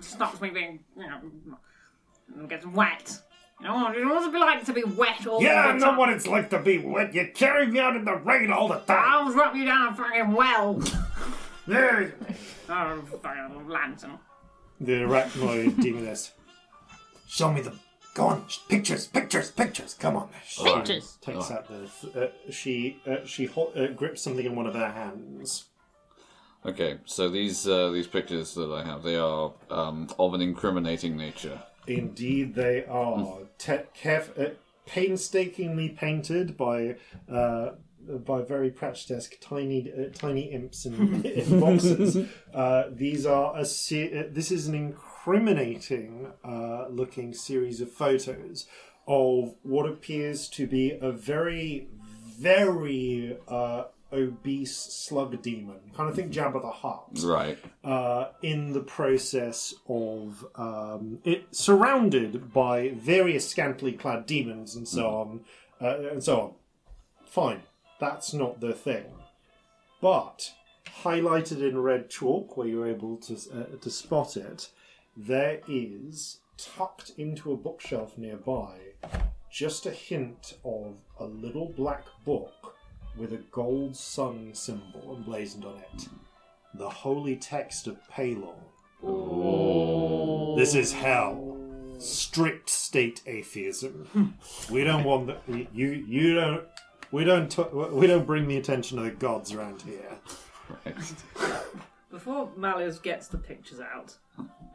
stops 0.03 0.41
me 0.41 0.49
being, 0.49 0.79
you 0.97 1.07
know, 1.07 2.47
gets 2.47 2.65
wet. 2.65 3.19
You 3.59 3.67
know 3.67 3.75
what 3.75 3.95
it 3.95 4.03
must 4.03 4.31
be 4.31 4.39
like 4.39 4.65
to 4.65 4.73
be 4.73 4.83
wet 4.83 5.27
all 5.27 5.41
Yeah, 5.41 5.67
I 5.67 5.77
know 5.77 5.97
what 5.97 6.09
it's 6.09 6.25
like 6.25 6.49
to 6.49 6.59
be 6.59 6.79
wet. 6.79 7.13
You 7.13 7.29
carry 7.33 7.67
me 7.67 7.79
out 7.79 7.95
in 7.95 8.05
the 8.05 8.15
rain 8.15 8.51
all 8.51 8.67
the 8.67 8.79
time. 8.79 9.03
I'll 9.05 9.31
drop 9.31 9.55
you 9.55 9.65
down 9.65 9.93
a 9.93 9.95
fucking 9.95 10.31
well. 10.31 10.81
There. 11.67 12.15
oh, 12.69 13.01
fucking 13.21 13.69
lantern. 13.69 14.17
The 14.81 14.93
arachnoid 14.93 15.79
demoness. 15.79 16.31
Show 17.27 17.53
me 17.53 17.61
the. 17.61 17.71
Go 18.13 18.25
on, 18.25 18.45
sh- 18.47 18.59
pictures, 18.67 19.07
pictures, 19.07 19.51
pictures. 19.51 19.93
Come 19.93 20.17
on. 20.17 20.29
She 20.45 20.63
Pictures. 20.63 21.17
takes 21.21 21.49
out 21.49 21.67
the. 21.67 22.25
Uh, 22.25 22.51
she 22.51 22.99
uh, 23.07 23.25
she 23.25 23.45
ho- 23.45 23.71
uh, 23.75 23.87
grips 23.87 24.21
something 24.21 24.45
in 24.45 24.55
one 24.55 24.67
of 24.67 24.73
her 24.75 24.91
hands. 24.91 25.65
Okay, 26.65 26.97
so 27.05 27.29
these 27.29 27.67
uh, 27.67 27.89
these 27.91 28.07
pictures 28.07 28.53
that 28.55 28.71
I 28.71 28.83
have, 28.83 29.01
they 29.03 29.15
are 29.15 29.53
um, 29.69 30.09
of 30.19 30.33
an 30.33 30.41
incriminating 30.41 31.15
nature. 31.17 31.61
Indeed, 31.87 32.53
they 32.53 32.85
are 32.85 33.39
te- 33.57 33.87
caref- 33.99 34.37
uh, 34.39 34.51
painstakingly 34.85 35.89
painted 35.89 36.55
by 36.57 36.97
uh, 37.31 37.69
by 38.25 38.41
very 38.41 38.69
Pratchett-esque 38.71 39.35
tiny 39.41 39.91
uh, 39.91 40.09
tiny 40.13 40.51
imps 40.51 40.85
in, 40.85 41.25
in 41.25 41.59
boxes. 41.61 42.17
Uh, 42.53 42.83
these 42.91 43.25
are 43.25 43.57
a 43.57 43.63
se- 43.65 44.19
uh, 44.19 44.23
this 44.29 44.51
is 44.51 44.67
an 44.67 44.75
incriminating 45.25 46.27
uh, 46.43 46.87
looking 46.89 47.33
series 47.33 47.79
of 47.81 47.91
photos 47.91 48.65
of 49.07 49.53
what 49.63 49.85
appears 49.85 50.47
to 50.49 50.65
be 50.67 50.97
a 51.01 51.11
very 51.11 51.87
very 52.39 53.37
uh, 53.47 53.83
obese 54.11 54.75
slug 54.75 55.39
demon. 55.43 55.79
Kind 55.95 56.09
of 56.09 56.15
think 56.15 56.31
Jabba 56.33 56.61
the 56.61 56.71
Hutt 56.71 57.19
Right. 57.23 57.57
uh, 57.83 58.29
in 58.41 58.73
the 58.73 58.79
process 58.81 59.75
of 59.87 60.45
um, 60.55 61.19
it 61.23 61.45
surrounded 61.51 62.51
by 62.51 62.89
various 62.95 63.47
scantily 63.47 63.93
clad 63.93 64.25
demons 64.25 64.75
and 64.75 64.87
so 64.87 65.07
on 65.07 65.41
uh, 65.79 66.09
and 66.11 66.23
so 66.23 66.41
on. 66.41 66.53
Fine, 67.25 67.61
that's 67.99 68.33
not 68.33 68.59
the 68.59 68.73
thing. 68.73 69.05
But 70.01 70.51
highlighted 71.03 71.61
in 71.61 71.79
red 71.79 72.09
chalk, 72.09 72.57
where 72.57 72.67
you're 72.67 72.87
able 72.87 73.17
to 73.17 73.33
uh, 73.53 73.77
to 73.79 73.89
spot 73.91 74.35
it, 74.35 74.69
there 75.27 75.59
is 75.67 76.39
tucked 76.57 77.11
into 77.17 77.51
a 77.51 77.57
bookshelf 77.57 78.17
nearby 78.17 78.77
just 79.51 79.85
a 79.85 79.91
hint 79.91 80.57
of 80.63 80.95
a 81.19 81.25
little 81.25 81.73
black 81.75 82.05
book 82.25 82.75
with 83.17 83.33
a 83.33 83.43
gold 83.51 83.95
sun 83.95 84.51
symbol 84.53 85.15
emblazoned 85.17 85.65
on 85.65 85.77
it 85.77 86.07
the 86.73 86.89
holy 86.89 87.35
text 87.35 87.87
of 87.87 87.97
Pelor. 88.09 88.55
This 90.57 90.75
is 90.75 90.93
hell. 90.93 91.57
Strict 91.97 92.69
state 92.69 93.21
atheism. 93.25 94.37
we 94.71 94.83
don't 94.83 95.03
want 95.03 95.27
that. 95.27 95.41
You 95.47 95.91
you 95.91 96.35
don't. 96.35 96.63
We 97.11 97.23
don't. 97.25 97.49
T- 97.51 97.63
we 97.73 98.07
don't 98.07 98.25
bring 98.25 98.47
the 98.47 98.57
attention 98.57 98.97
of 98.99 99.05
the 99.05 99.11
gods 99.11 99.53
around 99.53 99.81
here. 99.81 100.17
right. 100.85 101.13
Before 102.11 102.49
Malleus 102.57 102.99
gets 102.99 103.27
the 103.27 103.37
pictures 103.37 103.79
out, 103.79 104.15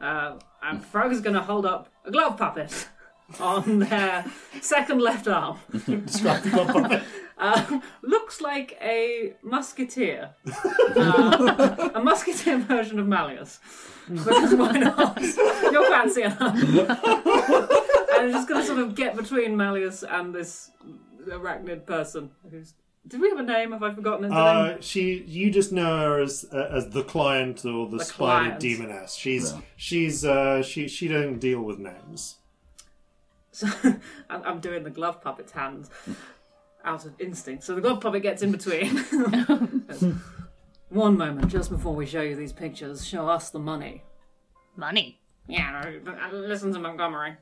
uh, 0.01 0.39
and 0.63 0.83
Frog 0.83 1.11
is 1.11 1.21
going 1.21 1.35
to 1.35 1.41
hold 1.41 1.65
up 1.65 1.87
a 2.03 2.11
glove 2.11 2.35
puppet 2.37 2.87
on 3.39 3.79
their 3.79 4.25
second 4.61 5.01
left 5.01 5.27
arm. 5.27 5.59
Describe 5.71 6.41
the 6.43 6.49
god 6.49 6.67
puppet. 6.67 7.03
Uh, 7.39 7.79
looks 8.01 8.41
like 8.41 8.75
a 8.81 9.35
musketeer. 9.43 10.31
Uh, 10.95 11.89
a 11.93 12.01
musketeer 12.01 12.57
version 12.57 12.97
of 12.97 13.05
Malleus. 13.07 13.59
Because 14.11 14.55
why 14.55 14.71
not? 14.71 15.21
You're 15.21 15.87
fancy 15.91 16.23
enough. 16.23 16.55
and 16.57 18.31
just 18.31 18.47
going 18.47 18.61
to 18.61 18.65
sort 18.65 18.79
of 18.79 18.95
get 18.95 19.15
between 19.15 19.55
Malleus 19.55 20.01
and 20.01 20.33
this 20.33 20.71
arachnid 21.27 21.85
person. 21.85 22.31
Who's, 22.49 22.73
did 23.07 23.21
we 23.21 23.29
have 23.29 23.39
a 23.39 23.43
name? 23.43 23.71
Have 23.71 23.83
I 23.83 23.93
forgotten 23.93 24.23
his 24.25 24.31
name? 24.33 24.41
Uh, 24.41 24.75
she. 24.81 25.23
You 25.27 25.49
just 25.51 25.71
know 25.71 25.97
her 25.99 26.19
as 26.19 26.45
uh, 26.51 26.69
as 26.71 26.89
the 26.89 27.03
client 27.03 27.63
or 27.65 27.87
the, 27.87 27.97
The 27.97 28.05
spider 28.05 28.57
client. 28.57 28.59
demoness. 28.61 29.13
She's 29.15 29.51
Yeah. 29.53 29.61
she's 29.75 30.25
uh, 30.25 30.61
she 30.63 30.87
she 30.87 31.07
don't 31.07 31.39
deal 31.39 31.61
with 31.61 31.79
names. 31.79 32.35
So 33.51 33.67
I'm, 34.29 34.43
I'm 34.43 34.59
doing 34.59 34.83
the 34.83 34.89
glove 34.91 35.21
puppet's 35.21 35.51
hands 35.51 35.89
out 36.85 37.05
of 37.05 37.13
instinct. 37.19 37.63
So 37.63 37.75
the 37.75 37.81
glove 37.81 38.01
puppet 38.01 38.21
gets 38.21 38.41
in 38.43 38.51
between. 38.51 38.97
One 40.89 41.17
moment, 41.17 41.49
just 41.49 41.69
before 41.69 41.93
we 41.93 42.05
show 42.05 42.21
you 42.21 42.35
these 42.35 42.53
pictures, 42.53 43.05
show 43.05 43.27
us 43.27 43.49
the 43.49 43.59
money. 43.59 44.03
Money. 44.77 45.19
Yeah, 45.47 45.81
no, 45.83 45.99
but, 46.03 46.17
uh, 46.21 46.33
listen 46.35 46.71
to 46.73 46.79
Montgomery. 46.79 47.35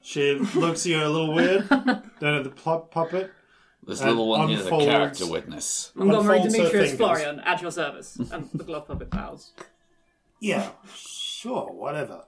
She 0.00 0.34
looks 0.34 0.84
at 0.84 0.90
you 0.90 0.98
a 0.98 1.06
little 1.08 1.32
weird. 1.32 1.68
don't 1.68 2.02
know 2.20 2.42
the 2.42 2.50
pu- 2.50 2.86
puppet. 2.90 3.30
This 3.84 4.00
And 4.00 4.10
little 4.10 4.28
one 4.28 4.48
here 4.48 4.58
is 4.58 4.62
a 4.62 4.64
unfolds- 4.66 4.86
character 4.86 5.26
witness. 5.26 5.90
Montgomery 5.94 6.36
Unfolds 6.36 6.54
her 6.56 6.58
Demetrius 6.62 6.90
fingers. 6.90 6.96
Florian, 7.20 7.40
at 7.40 7.62
your 7.62 7.70
service. 7.72 8.16
And 8.30 8.48
the 8.54 8.64
glove 8.64 8.86
puppet 8.86 9.10
bows. 9.10 9.50
Yeah, 10.40 10.70
sure, 10.96 11.70
whatever. 11.72 12.24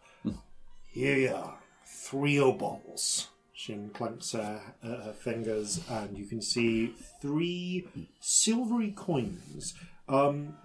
Here 0.89 1.17
you 1.17 1.35
are, 1.35 1.59
three 1.87 2.37
obols. 2.37 3.29
She 3.53 3.73
unclamps 3.73 4.33
her, 4.33 4.61
uh, 4.83 4.87
her 5.05 5.13
fingers, 5.13 5.81
and 5.89 6.17
you 6.19 6.25
can 6.27 6.41
see 6.43 6.95
three 7.21 7.89
silvery 8.21 8.93
coins. 8.93 9.75
Um, 10.09 10.57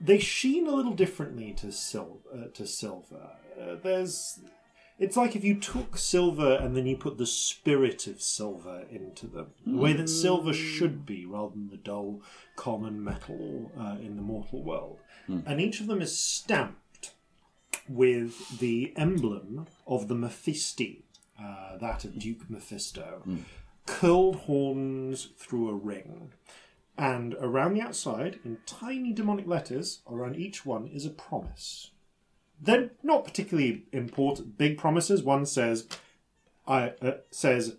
they 0.00 0.18
sheen 0.18 0.66
a 0.66 0.70
little 0.72 0.94
differently 0.94 1.52
to 1.58 1.70
sil- 1.72 2.20
uh, 2.34 2.48
to 2.54 2.66
silver. 2.66 3.30
Uh, 3.60 3.76
there's, 3.82 4.40
it's 5.00 5.16
like 5.16 5.34
if 5.34 5.42
you 5.42 5.58
took 5.58 5.96
silver 5.96 6.54
and 6.56 6.76
then 6.76 6.86
you 6.86 6.96
put 6.96 7.16
the 7.18 7.26
spirit 7.26 8.06
of 8.06 8.20
silver 8.20 8.84
into 8.90 9.26
them, 9.26 9.46
the 9.66 9.78
way 9.78 9.92
that 9.94 10.08
silver 10.08 10.52
should 10.52 11.06
be, 11.06 11.24
rather 11.24 11.52
than 11.54 11.70
the 11.70 11.76
dull, 11.78 12.20
common 12.54 13.02
metal 13.02 13.72
uh, 13.80 13.96
in 14.00 14.16
the 14.16 14.22
mortal 14.22 14.62
world. 14.62 14.98
And 15.46 15.60
each 15.60 15.80
of 15.80 15.86
them 15.86 16.02
is 16.02 16.16
stamped 16.16 17.12
with 17.88 18.58
the 18.58 18.92
emblem 18.96 19.66
of 19.86 20.08
the 20.08 20.14
Mephisti, 20.14 21.02
uh, 21.42 21.78
that 21.78 22.04
of 22.04 22.18
Duke 22.18 22.48
Mephisto, 22.50 23.22
curled 23.86 24.36
horns 24.36 25.30
through 25.38 25.70
a 25.70 25.74
ring. 25.74 26.32
And 26.98 27.34
around 27.40 27.72
the 27.74 27.80
outside, 27.80 28.38
in 28.44 28.58
tiny 28.66 29.12
demonic 29.14 29.46
letters, 29.46 30.00
around 30.10 30.36
each 30.36 30.66
one 30.66 30.86
is 30.88 31.06
a 31.06 31.10
promise. 31.10 31.92
They're 32.60 32.90
not 33.02 33.24
particularly 33.24 33.86
important 33.92 34.58
big 34.58 34.78
promises. 34.78 35.22
One 35.22 35.46
says, 35.46 35.86
"I 36.66 36.90
uh, 37.02 37.18
says 37.30 37.76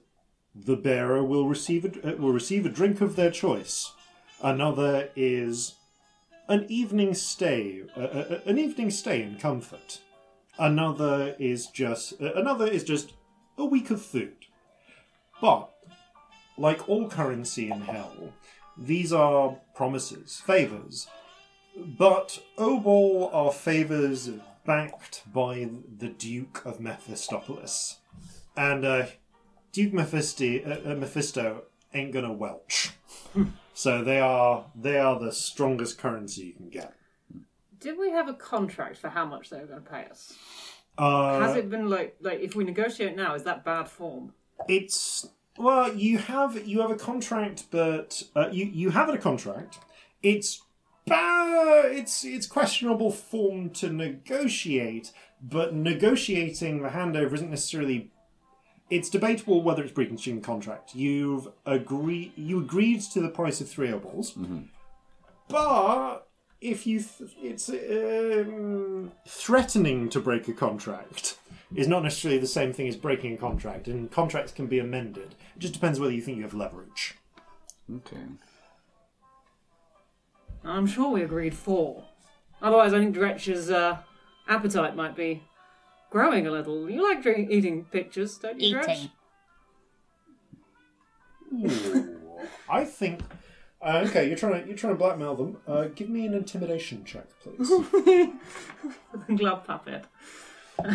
the 0.53 0.75
bearer 0.75 1.23
will 1.23 1.47
receive 1.47 1.85
a, 1.85 2.13
uh, 2.13 2.17
will 2.17 2.33
receive 2.33 2.65
a 2.65 2.69
drink 2.69 3.01
of 3.01 3.15
their 3.15 3.31
choice." 3.31 3.93
Another 4.41 5.09
is 5.15 5.75
an 6.47 6.65
evening 6.67 7.13
stay, 7.13 7.83
uh, 7.95 7.99
uh, 7.99 8.39
an 8.45 8.57
evening 8.57 8.89
stay 8.89 9.21
in 9.21 9.37
comfort. 9.37 9.99
Another 10.57 11.35
is 11.39 11.67
just 11.67 12.21
uh, 12.21 12.33
another 12.33 12.67
is 12.67 12.83
just 12.83 13.13
a 13.57 13.65
week 13.65 13.91
of 13.91 14.01
food. 14.01 14.45
But 15.39 15.71
like 16.57 16.87
all 16.89 17.07
currency 17.07 17.71
in 17.71 17.81
hell, 17.81 18.33
these 18.77 19.13
are 19.13 19.57
promises, 19.75 20.41
favors. 20.45 21.07
But 21.77 22.43
Obol 22.57 23.33
are 23.33 23.51
favors 23.51 24.29
backed 24.65 25.24
by 25.32 25.69
the 25.97 26.10
Duke 26.10 26.63
of 26.65 26.80
Mephistopolis. 26.80 27.97
And 28.56 28.86
uh, 28.86 29.06
Duke 29.71 29.93
Mephisto, 29.93 30.60
uh, 30.65 30.91
uh, 30.91 30.95
Mephisto 30.95 31.63
ain't 31.93 32.12
gonna 32.12 32.34
welch. 32.34 32.91
so 33.74 34.04
they 34.04 34.19
are 34.19 34.65
they 34.76 34.97
are 34.97 35.19
the 35.19 35.32
strongest 35.32 35.97
currency 35.97 36.43
you 36.47 36.54
can 36.54 36.69
get. 36.69 36.93
Did 37.80 37.97
we 37.97 38.12
have 38.12 38.28
a 38.28 38.34
contract 38.34 38.97
for 38.97 39.10
how 39.10 39.26
much 39.26 39.50
they 39.50 39.60
were 39.60 39.65
going 39.65 39.82
to 39.84 39.89
pay 39.89 40.06
us? 40.06 40.34
Uh, 40.97 41.39
Has 41.39 41.56
it 41.56 41.69
been 41.69 41.89
like 41.89 42.15
like 42.21 42.39
if 42.39 42.56
we 42.56 42.63
negotiate 42.63 43.15
now, 43.15 43.34
is 43.34 43.43
that 43.43 43.65
bad 43.65 43.89
form? 43.89 44.34
It's 44.67 45.28
well, 45.58 45.93
you 45.93 46.19
have 46.19 46.67
you 46.67 46.82
have 46.82 46.91
a 46.91 46.95
contract, 46.95 47.65
but 47.71 48.21
uh, 48.36 48.50
you 48.52 48.65
you 48.65 48.89
have 48.91 49.10
a 49.10 49.17
contract. 49.17 49.80
It's 50.21 50.62
ba- 51.05 51.83
it's 51.85 52.23
it's 52.23 52.47
questionable 52.47 53.11
form 53.11 53.69
to 53.71 53.89
negotiate, 53.89 55.11
but 55.41 55.73
negotiating 55.73 56.81
the 56.81 56.89
handover 56.89 57.33
isn't 57.33 57.49
necessarily. 57.49 58.11
It's 58.89 59.09
debatable 59.09 59.61
whether 59.63 59.83
it's 59.83 59.93
breaching 59.93 60.35
the 60.35 60.41
contract. 60.41 60.95
You've 60.95 61.47
agreed 61.65 62.33
you 62.35 62.59
agreed 62.59 63.01
to 63.13 63.21
the 63.21 63.29
price 63.29 63.61
of 63.61 63.69
three 63.69 63.87
obols, 63.89 64.35
but 65.47 66.27
if 66.59 66.85
you 66.85 66.99
th- 66.99 67.31
it's 67.41 67.69
um, 67.69 69.11
threatening 69.27 70.09
to 70.09 70.19
break 70.19 70.47
a 70.47 70.53
contract 70.53 71.37
is 71.73 71.87
not 71.87 72.03
necessarily 72.03 72.37
the 72.39 72.45
same 72.47 72.73
thing 72.73 72.87
as 72.89 72.97
breaking 72.97 73.33
a 73.33 73.37
contract, 73.37 73.87
and 73.87 74.11
contracts 74.11 74.51
can 74.51 74.67
be 74.67 74.77
amended. 74.77 75.35
It 75.55 75.59
just 75.59 75.73
depends 75.73 75.99
whether 75.99 76.13
you 76.13 76.21
think 76.21 76.37
you 76.37 76.43
have 76.43 76.53
leverage. 76.53 77.15
Okay. 77.95 78.17
I'm 80.63 80.86
sure 80.88 81.10
we 81.12 81.24
agreed 81.24 81.54
four. 81.56 82.06
Otherwise, 82.62 82.93
I 82.93 83.00
think 83.00 83.15
Dretch's 83.15 83.69
uh, 83.71 83.97
appetite 84.47 84.95
might 84.95 85.15
be 85.15 85.43
growing 86.12 86.45
a 86.45 86.52
little. 86.52 86.89
You 86.89 87.08
like 87.08 87.24
drink- 87.24 87.50
eating 87.50 87.86
pictures, 87.86 88.38
don't 88.38 88.60
you, 88.60 88.76
Dretch? 88.76 89.10
Eating. 91.54 92.17
I 92.69 92.86
think. 92.86 93.21
Uh, 93.82 94.04
okay, 94.08 94.28
you're 94.28 94.38
trying 94.38 94.62
to 94.62 94.67
you're 94.67 94.78
trying 94.78 94.93
to 94.93 94.97
blackmail 95.00 95.36
them. 95.36 95.58
Uh, 95.67 95.86
give 95.95 96.08
me 96.08 96.26
an 96.28 96.36
intimidation 96.36 97.04
check, 97.04 97.26
please. 97.41 97.67
Glove 99.36 99.65
puppet. 99.65 100.06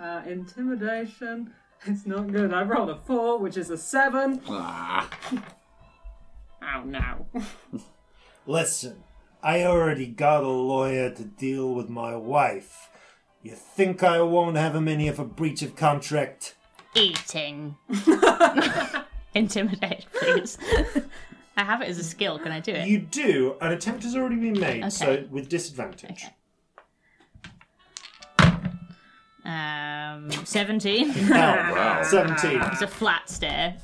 uh, 0.00 0.22
intimidation. 0.26 1.52
It's 1.86 2.06
not 2.06 2.32
good. 2.32 2.54
I 2.54 2.62
rolled 2.62 2.88
a 2.88 2.96
four, 2.96 3.38
which 3.38 3.58
is 3.58 3.68
a 3.68 3.76
seven. 3.76 4.40
Ah, 4.48 5.10
Oh 6.62 6.82
no. 6.84 7.26
Listen, 8.46 9.04
I 9.42 9.64
already 9.64 10.06
got 10.06 10.42
a 10.44 10.48
lawyer 10.48 11.10
to 11.10 11.24
deal 11.24 11.74
with 11.74 11.88
my 11.88 12.14
wife. 12.16 12.90
You 13.42 13.52
think 13.52 14.02
I 14.02 14.20
won't 14.22 14.56
have 14.56 14.74
him 14.74 14.88
any 14.88 15.08
of 15.08 15.18
a 15.18 15.24
breach 15.24 15.62
of 15.62 15.76
contract? 15.76 16.54
Eating. 16.94 17.76
Intimidate, 19.34 20.06
please. 20.14 20.58
I 21.56 21.64
have 21.64 21.82
it 21.82 21.88
as 21.88 21.98
a 21.98 22.04
skill. 22.04 22.38
Can 22.38 22.52
I 22.52 22.60
do 22.60 22.72
it? 22.72 22.86
You 22.88 22.98
do. 22.98 23.56
An 23.60 23.72
attempt 23.72 24.02
has 24.04 24.16
already 24.16 24.36
been 24.36 24.58
made, 24.58 24.90
so 24.92 25.24
with 25.30 25.48
disadvantage. 25.48 26.24
Um, 29.44 30.30
17. 30.30 31.10
Oh, 31.10 31.30
wow. 31.30 32.02
Seventeen. 32.02 32.62
it's 32.62 32.80
a 32.82 32.86
flat 32.86 33.28
stare. 33.28 33.76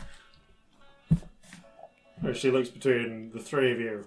Oh, 2.25 2.33
She 2.33 2.51
looks 2.51 2.69
between 2.71 3.31
the 3.33 3.41
three 3.41 3.73
of 3.73 3.81
you. 3.81 4.07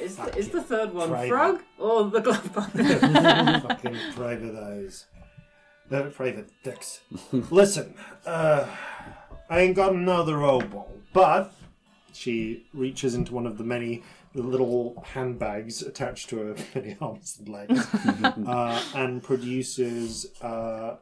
Is 0.00 0.16
the, 0.16 0.36
is 0.36 0.48
the 0.48 0.62
third 0.62 0.92
one 0.94 1.08
Private. 1.10 1.28
frog 1.28 1.60
or 1.78 2.04
the 2.04 2.20
glove 2.20 2.52
puppet? 2.52 2.86
Fucking 3.62 3.96
private 4.14 4.56
eyes. 4.56 5.06
No, 5.90 6.08
private 6.10 6.50
dicks. 6.62 7.00
Listen, 7.32 7.94
uh, 8.24 8.66
I 9.48 9.60
ain't 9.60 9.76
got 9.76 9.92
another 9.92 10.36
obol, 10.36 10.86
but 11.12 11.52
she 12.12 12.66
reaches 12.72 13.14
into 13.14 13.34
one 13.34 13.46
of 13.46 13.58
the 13.58 13.64
many 13.64 14.02
little 14.34 15.02
handbags 15.04 15.82
attached 15.82 16.28
to 16.30 16.36
her 16.38 16.54
many 16.74 16.96
arms 17.00 17.36
and 17.40 17.48
legs, 17.48 17.86
uh, 18.46 18.82
and 18.94 19.22
produces 19.22 20.26
uh, 20.42 20.96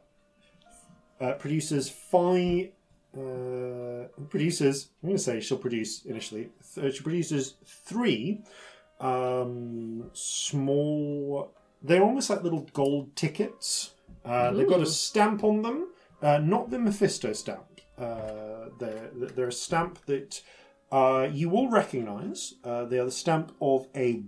uh, 1.21 1.33
produces 1.35 1.91
five. 1.91 2.71
Uh, 3.17 4.07
produces. 4.29 4.89
I'm 5.03 5.09
going 5.09 5.17
to 5.17 5.23
say 5.23 5.41
she'll 5.41 5.59
produce 5.59 6.05
initially. 6.05 6.51
Th- 6.75 6.95
she 6.95 7.03
produces 7.03 7.55
three 7.65 8.43
um, 9.01 10.11
small. 10.13 11.53
They're 11.83 12.03
almost 12.03 12.31
like 12.31 12.43
little 12.43 12.67
gold 12.73 13.15
tickets. 13.17 13.93
Uh, 14.25 14.51
they've 14.53 14.69
got 14.69 14.81
a 14.81 14.87
stamp 14.87 15.45
on 15.45 15.63
them, 15.63 15.89
uh, 16.21 16.39
not 16.39 16.71
the 16.71 16.79
Mephisto 16.79 17.33
stamp. 17.33 17.81
Uh, 17.97 18.69
they're, 18.79 19.11
they're 19.15 19.49
a 19.49 19.53
stamp 19.53 20.05
that 20.07 20.43
uh, 20.93 21.29
you 21.33 21.49
will 21.49 21.71
recognise. 21.71 22.55
Uh, 22.65 22.85
they 22.85 22.99
are 22.99 23.05
the 23.07 23.11
stamp 23.11 23.53
of 23.61 23.87
a 23.95 24.23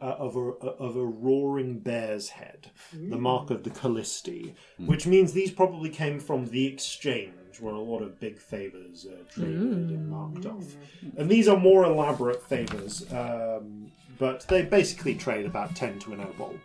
uh, 0.00 0.04
of 0.18 0.36
a 0.36 0.40
of 0.40 0.96
a 0.96 1.04
roaring 1.04 1.78
bear's 1.78 2.28
head, 2.28 2.70
the 2.92 3.16
mark 3.16 3.50
of 3.50 3.62
the 3.62 3.70
Callisti, 3.70 4.54
which 4.78 5.06
means 5.06 5.32
these 5.32 5.50
probably 5.50 5.88
came 5.88 6.20
from 6.20 6.44
the 6.46 6.66
exchange, 6.66 7.60
where 7.60 7.72
a 7.74 7.80
lot 7.80 8.02
of 8.02 8.20
big 8.20 8.38
favors 8.38 9.06
are 9.06 9.24
traded 9.32 9.60
and 9.90 10.10
marked 10.10 10.44
off. 10.44 10.76
And 11.16 11.30
these 11.30 11.48
are 11.48 11.56
more 11.56 11.84
elaborate 11.84 12.42
favors, 12.42 13.10
um, 13.10 13.90
but 14.18 14.46
they 14.48 14.62
basically 14.62 15.14
trade 15.14 15.46
about 15.46 15.74
ten 15.74 15.98
to 16.00 16.12
an 16.12 16.20
obol. 16.20 16.58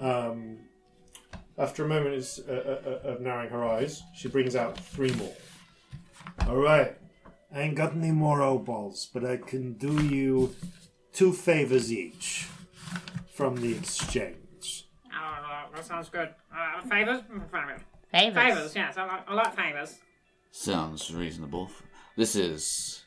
Um, 0.00 0.58
after 1.58 1.84
a 1.84 1.88
moment 1.88 2.14
is, 2.14 2.40
uh, 2.48 2.52
uh, 2.52 2.88
uh, 2.88 3.08
of 3.10 3.20
narrowing 3.20 3.50
her 3.50 3.64
eyes, 3.64 4.02
she 4.14 4.28
brings 4.28 4.56
out 4.56 4.78
three 4.78 5.12
more. 5.14 5.34
All 6.46 6.56
right, 6.56 6.96
I 7.54 7.60
ain't 7.60 7.74
got 7.74 7.94
any 7.94 8.12
more 8.12 8.38
obols, 8.38 9.08
but 9.12 9.24
I 9.24 9.36
can 9.36 9.74
do 9.74 10.02
you 10.04 10.54
two 11.12 11.32
favors 11.32 11.92
each 11.92 12.48
from 13.34 13.56
the 13.56 13.72
exchange. 13.76 14.86
oh, 15.14 15.66
that 15.74 15.84
sounds 15.84 16.08
good. 16.08 16.30
Uh, 16.54 16.82
favors? 16.88 17.20
Favors. 17.50 17.80
Favors. 18.12 18.34
Favors, 18.34 18.76
yes. 18.76 18.96
I 18.96 19.06
like, 19.06 19.28
I 19.28 19.34
like 19.34 19.56
favors. 19.56 19.98
sounds 20.50 21.14
reasonable. 21.14 21.70
This 22.16 22.34
is 22.36 23.04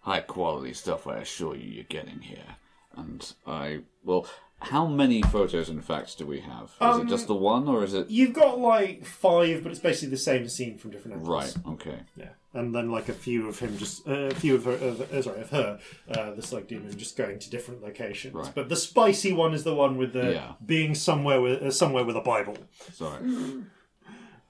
high 0.00 0.20
quality 0.20 0.72
stuff. 0.74 1.06
I 1.06 1.18
assure 1.18 1.54
you, 1.54 1.68
you're 1.70 1.84
getting 1.84 2.20
here. 2.20 2.56
And 3.00 3.32
I 3.46 3.80
well, 4.04 4.26
how 4.62 4.86
many 4.86 5.22
photos 5.22 5.68
in 5.70 5.80
fact 5.80 6.18
do 6.18 6.26
we 6.26 6.40
have? 6.40 6.70
Is 6.82 6.98
it 6.98 7.08
just 7.08 7.26
the 7.26 7.34
one, 7.34 7.66
or 7.68 7.82
is 7.84 7.94
it 7.94 8.10
You've 8.10 8.34
got 8.34 8.58
like 8.58 9.04
five, 9.06 9.62
but 9.62 9.72
it's 9.72 9.80
basically 9.80 10.10
the 10.10 10.16
same 10.18 10.48
scene 10.48 10.76
from 10.78 10.90
different 10.90 11.16
angles. 11.18 11.56
right? 11.56 11.72
Okay. 11.74 11.98
Yeah, 12.16 12.28
and 12.52 12.74
then 12.74 12.90
like 12.90 13.08
a 13.08 13.14
few 13.14 13.48
of 13.48 13.58
him, 13.58 13.78
just 13.78 14.06
uh, 14.06 14.12
a 14.12 14.34
few 14.34 14.54
of 14.56 14.64
her, 14.66 14.72
of, 14.72 15.00
uh, 15.00 15.22
sorry, 15.22 15.40
of 15.40 15.50
her, 15.50 15.78
uh, 16.14 16.30
the 16.32 16.42
slug 16.42 16.66
demon, 16.68 16.96
just 16.98 17.16
going 17.16 17.38
to 17.38 17.48
different 17.50 17.82
locations. 17.82 18.34
Right. 18.34 18.54
But 18.54 18.68
the 18.68 18.76
spicy 18.76 19.32
one 19.32 19.54
is 19.54 19.64
the 19.64 19.74
one 19.74 19.96
with 19.96 20.12
the 20.12 20.32
Yeah. 20.32 20.52
being 20.64 20.94
somewhere 20.94 21.40
with 21.40 21.62
uh, 21.62 21.70
somewhere 21.70 22.04
with 22.04 22.16
a 22.16 22.20
Bible. 22.22 22.58
Sorry. 22.92 23.20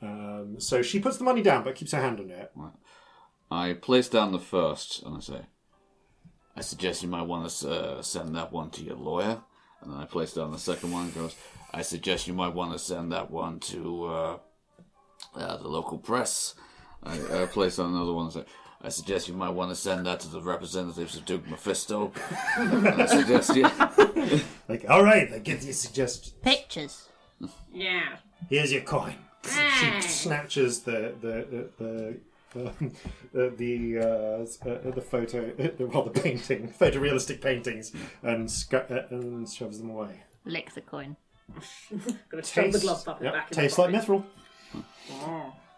Um, 0.03 0.59
so 0.59 0.81
she 0.81 0.99
puts 0.99 1.19
the 1.19 1.25
money 1.25 1.43
down, 1.43 1.63
but 1.63 1.75
keeps 1.75 1.93
her 1.93 2.01
hand 2.01 2.21
on 2.21 2.31
it. 2.31 2.51
I 3.51 3.75
place 3.75 4.09
down 4.09 4.33
the 4.33 4.39
first, 4.39 5.03
and 5.03 5.17
I 5.17 5.21
say, 5.21 5.41
I 6.57 6.63
suggest 6.63 7.03
you 7.03 7.09
might 7.09 7.23
want 7.23 7.49
to 7.49 7.71
uh, 7.71 8.03
send 8.03 8.35
that 8.37 8.53
one 8.53 8.71
to 8.71 8.83
your 8.83 8.97
lawyer. 8.97 9.41
And 9.83 9.93
then 9.93 10.01
I 10.01 10.05
place 10.05 10.37
on 10.37 10.53
the 10.53 10.59
second 10.59 10.93
one 10.93 11.05
and 11.05 11.15
goes, 11.15 11.37
I 11.73 11.83
suggest 11.83 12.27
you 12.27 12.35
might 12.35 12.55
want 12.55 12.73
to 12.73 12.79
send 12.79 13.13
that 13.13 13.31
one 13.31 13.61
to 13.61 14.05
uh, 14.05 14.39
uh, 15.35 15.57
the 15.57 15.69
local 15.69 15.99
press. 15.99 16.55
I, 17.03 17.43
I 17.43 17.47
place 17.47 17.77
down 17.77 17.95
another 17.95 18.13
one 18.13 18.27
and 18.27 18.35
say, 18.35 18.45
I 18.83 18.89
suggest 18.89 19.29
you 19.29 19.35
might 19.35 19.51
want 19.51 19.71
to 19.71 19.77
send 19.77 20.07
that 20.07 20.21
to 20.21 20.29
the 20.29 20.41
representatives 20.41 21.17
of 21.17 21.25
Duke 21.25 21.47
Mephisto. 21.49 22.13
I 22.57 23.07
suggest 23.07 23.57
you. 23.57 23.67
Like, 24.69 24.89
all 24.89 25.03
right, 25.03 25.29
I 25.33 25.39
get 25.39 25.65
your 25.65 25.73
suggestions. 25.73 26.33
Pictures. 26.43 27.09
Yeah. 27.73 28.19
Here's 28.49 28.73
your 28.73 28.83
coin. 28.83 29.17
She 29.81 30.03
snatches 30.03 30.83
the 30.83 31.15
the 31.21 31.47
the. 31.51 31.85
the 31.85 32.17
the 32.53 32.73
the, 33.57 33.99
uh, 33.99 34.69
uh, 34.69 34.91
the 34.91 35.01
photo, 35.03 35.53
uh, 35.59 35.87
well, 35.87 36.05
the 36.05 36.21
painting, 36.21 36.73
photorealistic 36.81 37.41
paintings, 37.41 37.93
and 38.23 38.51
sc- 38.51 38.75
uh, 38.75 39.03
and 39.11 39.49
shoves 39.49 39.79
them 39.79 39.91
away. 39.91 40.23
Lick 40.45 40.73
the 40.75 40.81
coin. 40.81 41.17
Gonna 42.31 42.43
shove 42.45 42.67
the 42.67 42.73
Tastes, 42.73 42.83
glove 42.83 43.05
puppet 43.05 43.25
yep, 43.25 43.33
back 43.35 43.51
in 43.51 43.57
tastes 43.57 43.77
the 43.77 43.83
like 43.83 43.91
mithril. 43.95 44.25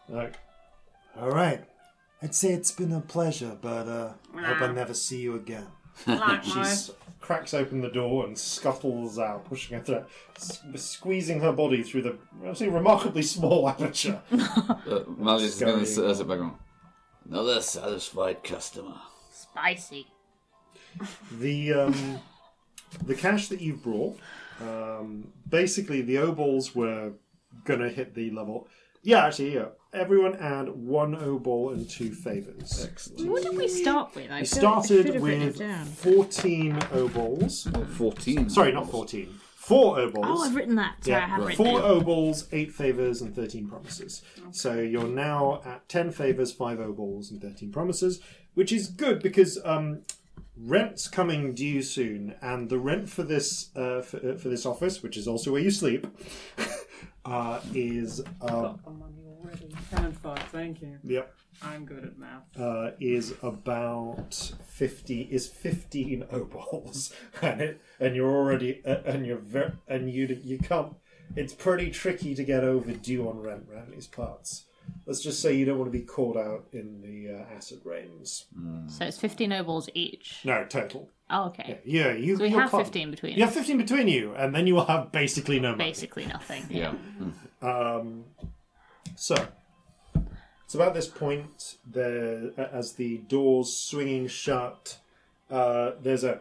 Like, 0.09 0.35
all 1.19 1.31
right. 1.31 1.65
I'd 2.23 2.35
say 2.35 2.53
it's 2.53 2.71
been 2.71 2.93
a 2.93 3.01
pleasure, 3.01 3.57
but 3.61 3.89
uh, 3.89 4.13
I 4.37 4.43
hope 4.45 4.61
I 4.63 4.73
never 4.73 4.95
see 4.95 5.21
you 5.21 5.35
again. 5.35 5.67
She 6.05 6.13
Likewise. 6.13 6.57
s- 6.57 6.91
cracks 7.21 7.53
open 7.53 7.81
the 7.81 7.89
door 7.91 8.27
and 8.27 8.39
scuttles 8.39 9.19
out, 9.19 9.45
pushing 9.45 9.77
her 9.79 9.85
through, 9.85 10.05
s- 10.37 10.63
squeezing 10.77 11.41
her 11.41 11.53
body 11.53 11.83
through 11.83 12.03
the 12.03 12.17
actually 12.47 12.69
remarkably 12.69 13.23
small 13.23 13.69
aperture. 13.69 14.21
Uh, 14.33 15.01
Malleus 15.19 15.55
is 15.55 15.61
going 15.61 15.81
to 15.81 15.87
Scurrying 15.87 16.15
sit 16.15 16.29
back 16.29 16.39
on. 16.41 16.57
Another 17.29 17.61
satisfied 17.61 18.43
customer. 18.45 18.95
Spicy. 19.31 20.07
the 21.39 21.73
um, 21.73 22.19
the 23.07 23.15
cash 23.15 23.49
that 23.49 23.61
you've 23.61 23.83
brought, 23.83 24.19
um, 24.61 25.33
basically 25.49 26.03
the 26.03 26.17
obols 26.17 26.75
were 26.75 27.13
gonna 27.65 27.89
hit 27.89 28.15
the 28.15 28.31
level. 28.31 28.69
Yeah, 29.03 29.27
actually, 29.27 29.55
yeah. 29.55 29.67
Everyone 29.95 30.37
add 30.37 30.69
one 30.69 31.17
obol 31.17 31.73
and 31.73 31.89
two 31.89 32.13
favors. 32.13 32.87
Excellent. 32.89 33.29
What 33.31 33.43
did 33.43 33.57
we 33.57 33.69
start 33.69 34.15
with? 34.15 34.31
I 34.31 34.41
You 34.41 34.47
feel 34.47 34.63
like 34.63 34.77
I 34.79 34.83
should 34.83 34.87
started 34.89 35.15
have 35.15 35.23
written 35.23 35.43
it 35.43 35.47
with 35.47 35.59
down. 35.59 35.85
14 35.87 36.73
obols. 36.93 37.87
14. 37.97 38.49
Sorry, 38.49 38.73
not 38.73 38.91
14. 38.91 39.29
Four 39.63 39.97
obols. 39.99 40.25
Oh, 40.25 40.43
I've 40.43 40.57
written 40.57 40.75
that. 40.75 41.05
Sorry, 41.05 41.17
I 41.17 41.21
Yeah, 41.21 41.27
have 41.29 41.45
written 41.47 41.65
four 41.65 41.79
it. 41.79 41.85
obols, 41.85 42.49
eight 42.51 42.73
favors, 42.73 43.23
and 43.23 43.33
thirteen 43.33 43.69
promises. 43.69 44.21
So 44.51 44.81
you're 44.81 45.07
now 45.07 45.63
at 45.65 45.89
ten 45.89 46.11
favors, 46.11 46.51
five 46.51 46.79
obols, 46.79 47.31
and 47.31 47.41
thirteen 47.41 47.71
promises, 47.71 48.21
which 48.55 48.73
is 48.73 48.89
good 48.89 49.23
because 49.23 49.61
um, 49.65 50.01
rent's 50.57 51.07
coming 51.07 51.55
due 51.55 51.81
soon, 51.81 52.35
and 52.43 52.71
the 52.71 52.79
rent 52.79 53.09
for 53.09 53.23
this 53.23 53.71
uh, 53.77 54.03
for, 54.03 54.17
uh, 54.33 54.37
for 54.37 54.49
this 54.49 54.67
office, 54.67 55.01
which 55.01 55.17
is 55.17 55.29
also 55.29 55.53
where 55.53 55.63
you 55.63 55.71
sleep, 55.71 56.09
uh, 57.25 57.61
is 57.73 58.21
uh, 58.41 58.47
Got 58.49 58.85
the 58.85 58.91
money 58.91 59.15
already. 59.29 59.69
Ten 59.95 60.07
and 60.07 60.19
five, 60.19 60.41
thank 60.51 60.83
you. 60.83 60.99
yep 61.05 61.33
I'm 61.65 61.85
good 61.85 62.05
at 62.05 62.19
math. 62.19 62.59
uh, 62.59 62.91
is 63.01 63.35
about 63.43 64.35
fifty 64.67 65.23
is 65.23 65.47
fifteen 65.49 66.25
obols, 66.33 67.13
and 67.41 67.61
it 67.61 67.81
and 68.01 68.17
you're 68.17 68.31
already 68.31 68.83
uh, 68.85 68.97
and 69.05 69.27
you're 69.27 69.39
very 69.39 69.73
and 69.89 70.11
you 70.11 70.39
you 70.43 70.59
can't. 70.59 70.95
It's 71.37 71.55
pretty 71.55 71.91
tricky 71.91 72.35
to 72.35 72.45
get 72.45 72.63
overdue 72.65 73.29
on 73.29 73.41
rent 73.41 73.67
around 73.73 73.91
these 73.93 74.07
parts. 74.07 74.67
Let's 75.07 75.21
just 75.23 75.41
say 75.41 75.55
you 75.55 75.65
don't 75.65 75.79
want 75.79 75.91
to 75.93 75.97
be 75.99 76.05
caught 76.05 76.37
out 76.37 76.67
in 76.73 77.01
the 77.01 77.33
uh, 77.39 77.57
acid 77.57 77.81
rains. 77.85 78.47
So 78.89 79.05
it's 79.07 79.17
15 79.19 79.51
obols 79.51 79.89
each. 79.95 80.41
No, 80.45 80.65
total. 80.69 81.09
Oh, 81.31 81.45
okay. 81.47 81.81
Yeah, 81.85 82.13
you. 82.13 82.37
So 82.37 82.43
we 82.43 82.49
you'll 82.51 82.59
have 82.61 82.71
can't- 82.73 82.85
15 82.85 83.11
between 83.13 83.37
You 83.39 83.45
us. 83.45 83.51
have 83.51 83.55
fifteen 83.55 83.79
between 83.79 84.09
you, 84.09 84.35
and 84.35 84.53
then 84.55 84.67
you 84.67 84.75
will 84.75 84.85
have 84.85 85.13
basically 85.13 85.61
no 85.61 85.71
money. 85.71 85.85
Basically 85.91 86.27
nothing. 86.27 86.65
Yeah. 86.69 86.95
Um, 87.63 88.25
so, 90.73 90.79
about 90.79 90.95
this 90.95 91.07
point 91.07 91.77
there, 91.85 92.51
as 92.57 92.95
the 92.95 93.19
doors 93.19 93.77
swinging 93.77 94.27
shut, 94.27 94.97
uh, 95.51 95.91
there's 96.01 96.25
a 96.25 96.41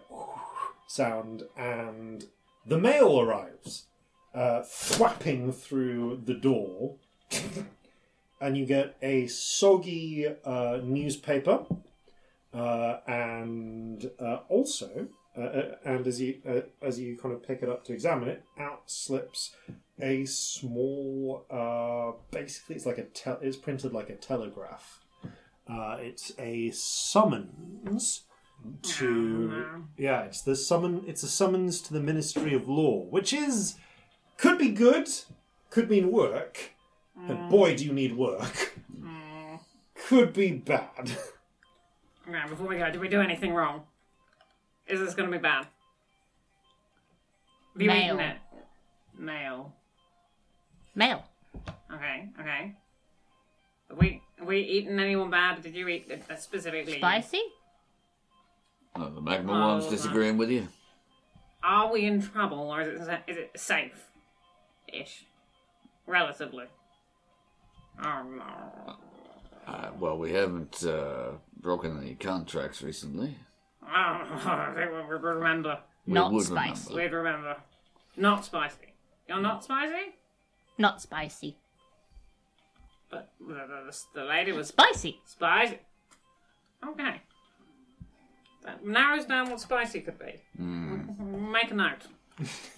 sound, 0.88 1.44
and 1.58 2.24
the 2.66 2.78
mail 2.78 3.20
arrives, 3.20 3.88
uh, 4.34 4.62
thwapping 4.62 5.52
through 5.52 6.22
the 6.24 6.34
door, 6.34 6.96
and 8.40 8.58
you 8.58 8.66
get 8.66 8.96
a 9.02 9.28
soggy 9.28 10.26
uh, 10.46 10.80
newspaper, 10.82 11.66
uh, 12.54 13.00
and 13.06 14.12
uh, 14.18 14.38
also. 14.48 15.10
Uh, 15.38 15.76
and 15.84 16.08
as 16.08 16.22
you 16.22 16.42
as 16.82 17.02
you 17.02 17.18
kind 17.18 17.34
of 17.34 17.46
pick 17.46 17.62
it 17.64 17.68
up 17.68 17.84
to 17.84 17.92
examine 17.92 18.30
it, 18.30 18.46
out 18.58 18.84
slips 18.86 19.54
a 20.02 20.26
small 20.26 21.46
uh 21.50 22.12
basically 22.32 22.76
it's 22.76 22.86
like 22.86 22.98
a 22.98 23.04
tel- 23.04 23.40
it's 23.42 23.58
printed 23.58 23.94
like 23.94 24.10
a 24.10 24.16
telegraph 24.16 25.00
uh 25.68 25.98
it's 26.00 26.32
a 26.40 26.72
summons 26.72 28.24
to 28.82 29.84
yeah 29.98 30.22
it's 30.22 30.42
the 30.42 30.56
summon 30.56 31.04
it's 31.08 31.24
a 31.24 31.28
summons 31.28 31.82
to 31.82 31.94
the 31.94 32.00
ministry 32.00 32.54
of 32.54 32.68
law 32.68 33.00
which 33.10 33.34
is 33.34 33.76
could 34.38 34.58
be 34.58 34.70
good 34.70 35.08
could 35.70 35.90
mean 35.90 36.12
work 36.12 36.72
and 37.28 37.50
boy 37.50 37.76
do 37.76 37.86
you 37.86 37.94
need 37.94 38.16
work 38.16 38.74
could 40.08 40.34
be 40.34 40.52
bad 40.52 41.12
Right, 42.28 42.48
before 42.48 42.68
we 42.68 42.78
go, 42.78 42.90
did 42.92 43.02
we 43.02 43.08
do 43.10 43.20
anything 43.20 43.54
wrong? 43.54 43.82
Is 44.88 45.00
this 45.00 45.16
going 45.16 45.30
to 45.30 45.36
be 45.36 45.42
bad? 45.42 45.66
Have 47.74 47.82
you 47.82 47.88
Mail. 47.88 48.16
eaten 48.16 48.20
it? 48.20 48.38
Mail. 49.18 49.74
Mail. 50.96 51.24
Okay, 51.94 52.30
okay. 52.40 52.76
Have 53.90 53.98
we, 53.98 54.22
have 54.38 54.48
we 54.48 54.60
eaten 54.62 55.00
anyone 55.00 55.30
bad? 55.30 55.62
Did 55.62 55.76
you 55.76 55.88
eat 55.88 56.10
uh, 56.12 56.36
specifically? 56.36 56.98
Spicy? 56.98 57.42
Uh, 58.96 59.10
the 59.10 59.22
magma 59.22 59.54
Oh, 59.54 59.68
one's 59.74 59.88
disagreeing 59.88 60.38
with 60.38 60.50
you. 60.50 60.68
Are 61.64 61.92
we 61.92 62.06
in 62.06 62.22
trouble, 62.22 62.60
or 62.72 62.82
is 62.82 63.08
it, 63.08 63.20
is 63.28 63.38
it 63.38 63.52
safe? 63.56 64.08
Ish. 64.92 65.26
Relatively. 66.08 66.66
Oh, 68.04 68.24
no. 68.24 68.96
Uh, 69.68 69.90
well, 70.00 70.18
we 70.18 70.32
haven't 70.34 70.84
uh, 70.84 71.32
broken 71.62 71.98
any 72.00 72.16
contracts 72.16 72.82
recently. 72.82 73.36
Oh, 73.84 73.88
I 73.94 74.72
think 74.76 74.92
we 74.92 74.98
would 75.14 75.24
remember. 75.24 75.80
We 76.08 76.14
Not 76.14 76.32
would 76.32 76.46
spicy. 76.46 76.94
remember. 76.94 77.02
We'd 77.02 77.18
remember. 77.18 77.56
Not 78.16 78.46
spicy. 78.46 78.94
You're 79.28 79.42
not 79.42 79.64
spicy? 79.64 80.14
Not 80.82 81.00
spicy. 81.02 81.58
But 83.12 83.30
the, 83.40 83.54
the, 83.54 83.98
the 84.16 84.24
lady 84.24 84.52
was 84.52 84.70
Spicy. 84.70 85.20
spicy. 85.26 85.78
Okay. 86.88 87.22
That 88.64 88.84
narrows 88.86 89.26
down 89.26 89.50
what 89.52 89.60
spicy 89.60 90.02
could 90.02 90.18
be. 90.18 90.40
Make 90.58 91.70
a 91.72 91.76
note. 91.76 92.08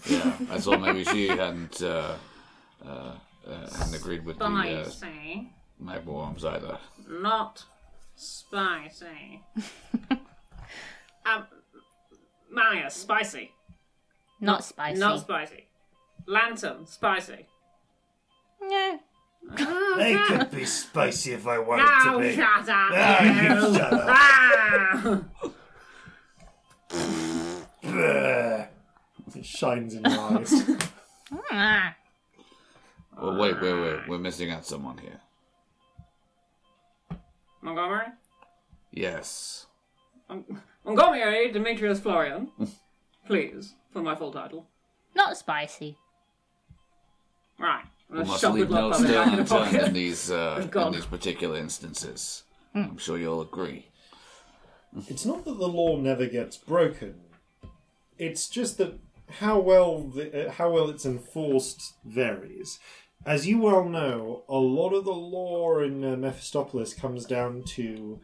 Yeah, 0.06 0.34
I 0.52 0.58
thought 0.60 0.82
maybe 0.82 1.06
she 1.06 1.28
hadn't 1.44 1.82
uh, 1.82 2.16
uh, 2.86 2.90
uh, 3.48 3.70
hadn't 3.78 3.96
agreed 3.96 4.26
with 4.26 4.38
the 4.40 4.46
uh, 4.46 4.84
Spicy. 4.84 5.50
magma 5.80 6.12
worms 6.12 6.44
either. 6.44 6.78
Not 7.08 7.64
spicy. 8.16 9.42
um, 11.26 11.46
Maya, 12.52 12.90
spicy. 12.90 13.52
Not 14.42 14.64
spicy. 14.66 15.00
Not 15.00 15.20
spicy. 15.22 15.68
Lantern, 16.26 16.86
spicy. 16.86 17.46
Yeah. 18.70 18.98
they 19.98 20.16
could 20.28 20.52
be 20.52 20.66
spicy 20.66 21.34
if 21.34 21.46
I 21.48 21.60
wanted 21.60 21.84
No, 22.06 22.14
to 22.14 22.20
be 22.28 22.36
shut 22.36 22.70
up! 22.70 22.92
Ah, 22.94 23.24
you 23.24 23.42
you. 23.44 23.76
shut 23.76 23.94
up. 23.94 24.06
Ah! 24.10 25.22
Bleh. 27.84 28.68
it 29.36 29.46
shines 29.46 29.94
in 29.96 30.04
your 30.04 30.20
eyes 30.20 30.54
Ah. 31.52 31.96
Well, 33.22 33.38
wait, 33.38 33.62
wait, 33.62 33.74
wait. 33.74 34.00
We're 34.08 34.18
missing 34.18 34.50
out 34.50 34.66
someone 34.66 34.98
here. 34.98 35.20
Montgomery? 37.62 38.08
Yes. 38.92 39.68
Montgomery 40.84 41.52
Demetrius 41.52 42.00
Florian. 42.00 42.50
Please, 43.28 43.76
for 43.94 44.02
my 44.02 44.16
full 44.16 44.32
title. 44.32 44.66
Not 45.16 45.38
spicy. 45.38 45.96
Right. 47.60 47.86
I'm 48.14 48.20
We 48.20 48.26
must 48.26 48.42
shove 48.42 48.54
the 48.54 48.60
leave 48.60 48.70
no 48.70 48.92
puppet 48.92 49.08
stone 49.08 49.34
in 49.34 49.40
unturned 49.40 49.76
in 49.88 49.94
these 49.94 50.32
uh, 50.32 50.68
in 50.76 50.92
these 50.92 51.06
particular 51.06 51.58
instances. 51.58 52.44
I'm 52.76 52.98
sure 52.98 53.18
you'll 53.18 53.42
agree. 53.42 53.88
It's 55.08 55.26
not 55.26 55.46
that 55.46 55.58
the 55.58 55.68
law 55.68 55.98
never 55.98 56.26
gets 56.26 56.58
broken. 56.58 57.16
It's 58.18 58.48
just 58.48 58.78
that 58.78 59.00
how 59.40 59.60
well 59.60 60.04
the, 60.04 60.48
uh, 60.48 60.52
how 60.52 60.72
well 60.72 60.90
it's 60.90 61.06
enforced 61.06 61.96
varies. 62.06 62.80
As 63.26 63.48
you 63.48 63.60
well 63.60 63.88
know, 63.88 64.44
a 64.50 64.58
lot 64.58 64.94
of 64.94 65.06
the 65.06 65.12
law 65.12 65.80
in 65.80 66.04
uh, 66.04 66.16
Mephistopheles 66.16 66.94
comes 66.94 67.26
down 67.26 67.64
to 67.68 68.20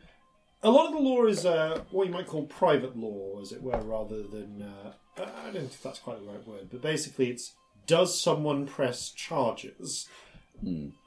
a 0.61 0.69
lot 0.69 0.87
of 0.87 0.93
the 0.93 0.99
law 0.99 1.25
is 1.25 1.45
uh, 1.45 1.83
what 1.91 2.07
you 2.07 2.13
might 2.13 2.27
call 2.27 2.45
private 2.45 2.97
law, 2.97 3.39
as 3.41 3.51
it 3.51 3.61
were, 3.61 3.79
rather 3.79 4.23
than 4.23 4.61
uh, 4.61 4.91
I 5.17 5.51
don't 5.51 5.53
think 5.53 5.81
that's 5.81 5.99
quite 5.99 6.19
the 6.19 6.29
right 6.29 6.45
word, 6.45 6.67
but 6.69 6.81
basically 6.81 7.29
it's 7.29 7.53
does 7.89 8.21
someone 8.21 8.67
press 8.67 9.09
charges? 9.09 10.07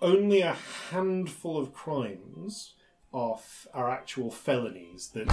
Only 0.00 0.40
a 0.40 0.56
handful 0.90 1.56
of 1.56 1.72
crimes 1.72 2.74
are, 3.14 3.34
f- 3.34 3.68
are 3.72 3.90
actual 3.90 4.30
felonies 4.30 5.10
that 5.14 5.32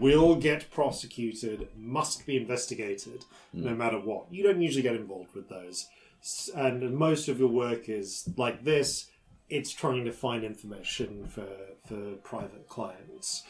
will 0.00 0.34
get 0.34 0.70
prosecuted, 0.70 1.68
must 1.76 2.26
be 2.26 2.36
investigated, 2.36 3.24
no 3.52 3.70
hmm. 3.70 3.78
matter 3.78 4.00
what. 4.00 4.26
You 4.32 4.42
don't 4.42 4.60
usually 4.60 4.82
get 4.82 4.96
involved 4.96 5.34
with 5.34 5.48
those. 5.48 5.86
S- 6.20 6.50
And 6.54 6.94
most 6.94 7.28
of 7.28 7.38
your 7.38 7.50
work 7.50 7.88
is 7.88 8.28
like 8.36 8.64
this 8.64 9.08
it's 9.48 9.72
trying 9.72 10.04
to 10.04 10.12
find 10.12 10.44
information 10.44 11.26
for, 11.26 11.46
for 11.86 12.16
private 12.22 12.68
clients. 12.68 13.44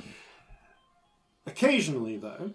Occasionally, 1.46 2.16
though, 2.18 2.52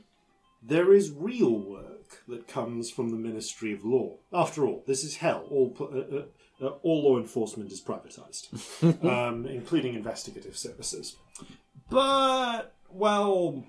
there 0.61 0.93
is 0.93 1.11
real 1.11 1.57
work 1.59 2.02
that 2.27 2.47
comes 2.47 2.89
from 2.89 3.09
the 3.09 3.17
Ministry 3.17 3.73
of 3.73 3.83
Law. 3.83 4.17
After 4.31 4.65
all, 4.65 4.83
this 4.87 5.03
is 5.03 5.17
hell. 5.17 5.45
All 5.49 5.75
uh, 5.79 6.17
uh, 6.17 6.23
uh, 6.61 6.73
all 6.83 7.03
law 7.03 7.17
enforcement 7.17 7.71
is 7.71 7.81
privatized, 7.81 9.03
um, 9.05 9.45
including 9.45 9.95
investigative 9.95 10.57
services. 10.57 11.15
But 11.89 12.73
well, 12.89 13.63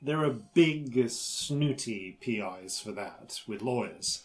there 0.00 0.24
are 0.24 0.30
big 0.30 1.08
snooty 1.10 2.18
PIs 2.20 2.80
for 2.80 2.92
that 2.92 3.40
with 3.46 3.62
lawyers. 3.62 4.24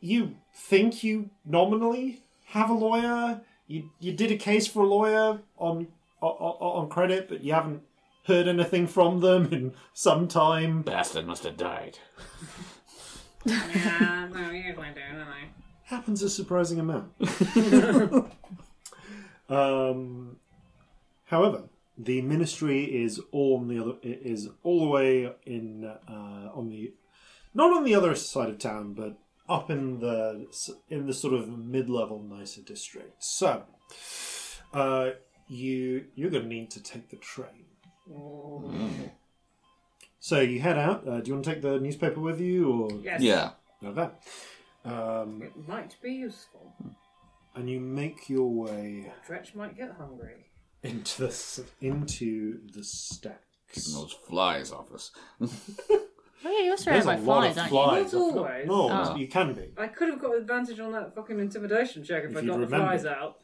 You 0.00 0.36
think 0.52 1.04
you 1.04 1.30
nominally 1.44 2.22
have 2.46 2.70
a 2.70 2.74
lawyer? 2.74 3.40
You 3.66 3.90
you 4.00 4.12
did 4.12 4.32
a 4.32 4.36
case 4.36 4.66
for 4.66 4.82
a 4.82 4.88
lawyer 4.88 5.38
on 5.56 5.88
on, 6.20 6.30
on 6.30 6.88
credit, 6.88 7.28
but 7.28 7.44
you 7.44 7.52
haven't 7.52 7.82
heard 8.24 8.48
anything 8.48 8.86
from 8.86 9.20
them 9.20 9.52
in 9.52 9.74
some 9.92 10.28
time. 10.28 10.82
Bastard 10.82 11.26
must 11.26 11.44
have 11.44 11.56
died. 11.56 11.98
yeah, 13.44 14.28
no, 14.32 14.50
usually 14.50 14.88
do, 14.94 15.00
don't 15.12 15.20
I? 15.20 15.48
Happens 15.84 16.22
a 16.22 16.30
surprising 16.30 16.80
amount. 16.80 17.12
um, 19.48 20.36
however, 21.24 21.64
the 21.98 22.22
ministry 22.22 22.84
is 22.84 23.20
all 23.30 23.58
on 23.58 23.68
the 23.68 23.78
other 23.78 23.94
is 24.02 24.48
all 24.62 24.80
the 24.80 24.90
way 24.90 25.32
in 25.44 25.84
uh, 25.84 26.50
on 26.54 26.68
the 26.70 26.94
not 27.54 27.76
on 27.76 27.84
the 27.84 27.94
other 27.94 28.14
side 28.14 28.48
of 28.48 28.58
town, 28.58 28.94
but 28.94 29.18
up 29.48 29.70
in 29.70 30.00
the 30.00 30.46
in 30.88 31.06
the 31.06 31.12
sort 31.12 31.34
of 31.34 31.48
mid-level 31.48 32.22
nicer 32.22 32.62
district. 32.62 33.22
So, 33.22 33.64
uh, 34.72 35.10
you 35.48 36.06
you're 36.14 36.30
going 36.30 36.44
to 36.44 36.48
need 36.48 36.70
to 36.70 36.82
take 36.82 37.10
the 37.10 37.16
train. 37.16 37.66
So 40.20 40.40
you 40.40 40.60
head 40.60 40.78
out. 40.78 41.06
Uh, 41.06 41.20
do 41.20 41.28
you 41.28 41.34
want 41.34 41.44
to 41.44 41.52
take 41.52 41.62
the 41.62 41.80
newspaper 41.80 42.20
with 42.20 42.40
you, 42.40 42.70
or 42.72 42.92
Yes. 43.02 43.20
Yeah. 43.20 43.50
no 43.80 43.92
that? 43.92 44.22
Um, 44.84 45.42
It 45.42 45.68
might 45.68 45.96
be 46.02 46.12
useful. 46.12 46.74
and 47.54 47.68
you 47.68 47.80
make 47.80 48.28
your 48.28 48.48
way 48.50 49.12
Dretch 49.28 49.54
might 49.54 49.76
get 49.76 49.92
hungry. 49.92 50.46
into 50.82 51.22
the 51.22 51.28
s- 51.28 51.60
into 51.80 52.60
the 52.72 52.82
stacks. 52.82 53.92
Those 53.92 54.12
flies 54.12 54.72
off 54.72 54.92
us. 54.92 55.10
Oh 56.44 56.50
yeah, 56.50 56.64
you're 56.64 56.76
There's 56.76 57.04
surrounded 57.04 57.04
a 57.04 57.06
by 57.06 57.14
lot 57.18 57.24
flies, 57.24 57.52
of 57.52 57.58
aren't 57.58 57.70
flies. 57.70 58.12
Not 58.12 58.20
I 58.20 58.30
forgot- 58.32 58.36
always. 58.50 58.66
No, 58.66 59.12
Oh. 59.12 59.16
you 59.16 59.28
can 59.28 59.54
be. 59.54 59.70
I 59.76 59.86
could 59.86 60.08
have 60.08 60.18
got 60.20 60.36
advantage 60.36 60.80
on 60.80 60.90
that 60.90 61.14
fucking 61.14 61.38
intimidation 61.38 62.02
check 62.02 62.24
if, 62.24 62.30
If 62.32 62.36
I 62.36 62.40
you'd 62.40 62.48
got 62.48 62.54
the 62.58 62.64
remembered. 62.64 63.00
flies 63.00 63.06
out. 63.06 63.38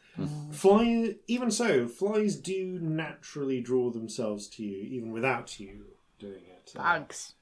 Fly, 0.52 1.14
even 1.26 1.50
so, 1.50 1.86
flies 1.86 2.36
do 2.36 2.78
naturally 2.80 3.60
draw 3.60 3.90
themselves 3.90 4.48
to 4.48 4.64
you, 4.64 4.78
even 4.78 5.12
without 5.12 5.60
you 5.60 5.86
doing 6.18 6.42
it. 6.48 6.72
you? 6.74 6.80
Bugs. 6.80 7.34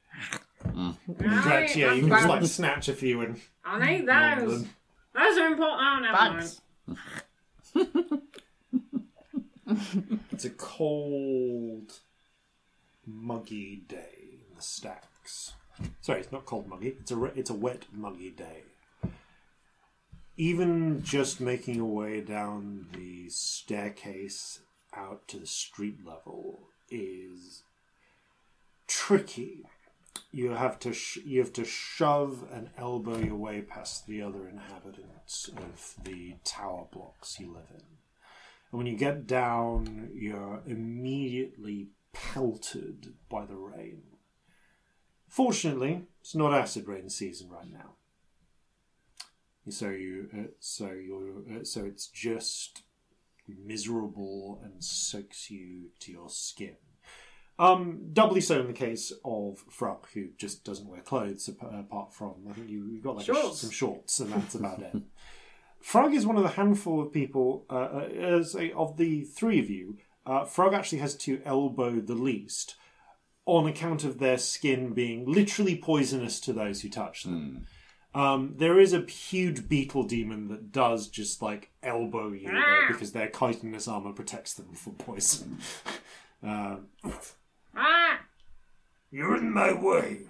Dretch, 0.64 1.76
yeah, 1.76 1.92
you 1.92 2.02
can 2.02 2.10
just 2.10 2.28
like 2.28 2.44
snatch 2.44 2.88
a 2.88 2.94
few 2.94 3.20
and 3.20 3.40
I 3.64 3.98
need 3.98 4.08
those. 4.08 4.64
Those 5.14 5.38
are 5.38 5.46
important. 5.46 5.80
Oh, 5.80 5.98
never 6.00 6.16
mind. 6.16 6.58
Bugs. 7.74 8.20
It's 10.30 10.44
a 10.44 10.50
cold, 10.50 12.00
muggy 13.06 13.82
day 13.88 14.40
in 14.48 14.54
the 14.54 14.62
stacks. 14.62 15.54
Sorry, 16.02 16.20
it's 16.20 16.30
not 16.30 16.44
cold 16.44 16.68
muggy. 16.68 16.94
It's 17.00 17.10
a 17.10 17.16
re- 17.16 17.32
it's 17.34 17.50
a 17.50 17.54
wet 17.54 17.86
muggy 17.92 18.30
day. 18.30 18.62
Even 20.36 21.02
just 21.02 21.40
making 21.40 21.76
your 21.76 21.86
way 21.86 22.20
down 22.20 22.88
the 22.92 23.28
staircase 23.30 24.60
out 24.94 25.26
to 25.28 25.38
the 25.38 25.46
street 25.46 26.04
level 26.04 26.68
is 26.90 27.62
tricky. 28.86 29.64
You 30.32 30.50
have 30.50 30.78
to 30.80 30.92
sh- 30.92 31.24
you 31.24 31.40
have 31.40 31.52
to 31.54 31.64
shove 31.64 32.44
and 32.52 32.68
elbow 32.76 33.18
your 33.18 33.36
way 33.36 33.62
past 33.62 34.06
the 34.06 34.20
other 34.20 34.48
inhabitants 34.48 35.48
of 35.56 35.94
the 36.04 36.34
tower 36.44 36.86
blocks 36.92 37.40
you 37.40 37.52
live 37.52 37.70
in. 37.70 37.84
And 38.70 38.78
when 38.78 38.86
you 38.86 38.96
get 38.96 39.26
down, 39.26 40.10
you're 40.14 40.62
immediately 40.66 41.88
pelted 42.12 43.14
by 43.30 43.46
the 43.46 43.56
rain. 43.56 44.02
Fortunately, 45.28 46.02
it's 46.20 46.34
not 46.34 46.52
acid 46.54 46.86
rain 46.86 47.08
season 47.08 47.48
right 47.50 47.70
now. 47.70 47.95
So 49.68 49.88
you, 49.88 50.28
uh, 50.36 50.42
so 50.60 50.90
you're, 50.90 51.60
uh, 51.60 51.64
so 51.64 51.84
it's 51.84 52.06
just 52.06 52.82
miserable 53.48 54.60
and 54.62 54.82
soaks 54.82 55.50
you 55.50 55.90
to 56.00 56.12
your 56.12 56.28
skin. 56.28 56.76
Um, 57.58 58.10
doubly 58.12 58.42
so 58.42 58.60
in 58.60 58.66
the 58.66 58.72
case 58.74 59.12
of 59.24 59.64
Frog, 59.70 60.06
who 60.12 60.28
just 60.36 60.64
doesn't 60.64 60.88
wear 60.88 61.00
clothes 61.00 61.48
apart 61.48 62.12
from 62.12 62.34
I 62.50 62.52
think 62.52 62.68
you 62.68 62.86
you 62.86 63.00
got 63.00 63.16
like 63.16 63.28
a 63.28 63.34
sh- 63.34 63.54
some 63.54 63.70
shorts, 63.70 64.20
and 64.20 64.30
that's 64.30 64.54
about 64.54 64.80
it. 64.80 64.94
Frog 65.80 66.12
is 66.14 66.26
one 66.26 66.36
of 66.36 66.42
the 66.42 66.50
handful 66.50 67.00
of 67.00 67.12
people, 67.12 67.64
uh, 67.70 67.74
uh, 67.74 68.08
as 68.18 68.54
a, 68.56 68.72
of 68.72 68.96
the 68.96 69.22
three 69.22 69.60
of 69.60 69.70
you, 69.70 69.96
uh, 70.26 70.44
Frog 70.44 70.74
actually 70.74 70.98
has 70.98 71.14
to 71.18 71.40
elbow 71.44 72.00
the 72.00 72.14
least 72.14 72.74
on 73.46 73.66
account 73.66 74.02
of 74.02 74.18
their 74.18 74.36
skin 74.36 74.92
being 74.92 75.24
literally 75.24 75.76
poisonous 75.76 76.40
to 76.40 76.52
those 76.52 76.82
who 76.82 76.88
touch 76.88 77.22
them. 77.22 77.66
Um, 78.16 78.54
there 78.56 78.78
is 78.80 78.94
a 78.94 79.00
huge 79.02 79.68
beetle 79.68 80.04
demon 80.04 80.48
that 80.48 80.72
does 80.72 81.06
just 81.08 81.42
like 81.42 81.70
elbow 81.82 82.32
you 82.32 82.50
though, 82.50 82.84
because 82.88 83.12
their 83.12 83.28
chitinous 83.28 83.86
armor 83.86 84.12
protects 84.14 84.54
them 84.54 84.72
from 84.72 84.94
poison. 84.94 85.58
um, 86.42 86.86
Ah, 87.76 88.20
you're 89.10 89.36
in 89.36 89.52
my 89.52 89.70
way. 89.74 90.20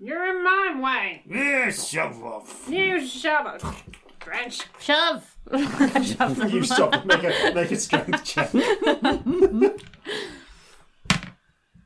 you're 0.00 0.24
in 0.26 0.42
my 0.42 0.80
way. 0.82 1.22
Yeah, 1.28 1.70
shove 1.90 2.24
off. 2.24 2.66
You 2.66 3.06
shove 3.06 3.44
off. 3.62 3.84
Dretch. 4.20 4.64
Shove! 4.80 5.36
Shove. 5.52 6.50
You 6.50 6.64
stop. 6.64 7.04
Make 7.04 7.24
a 7.24 7.52
make 7.54 7.70
a 7.70 7.76
strength 7.76 8.24
check. 8.24 8.48
Oh, 8.54 9.82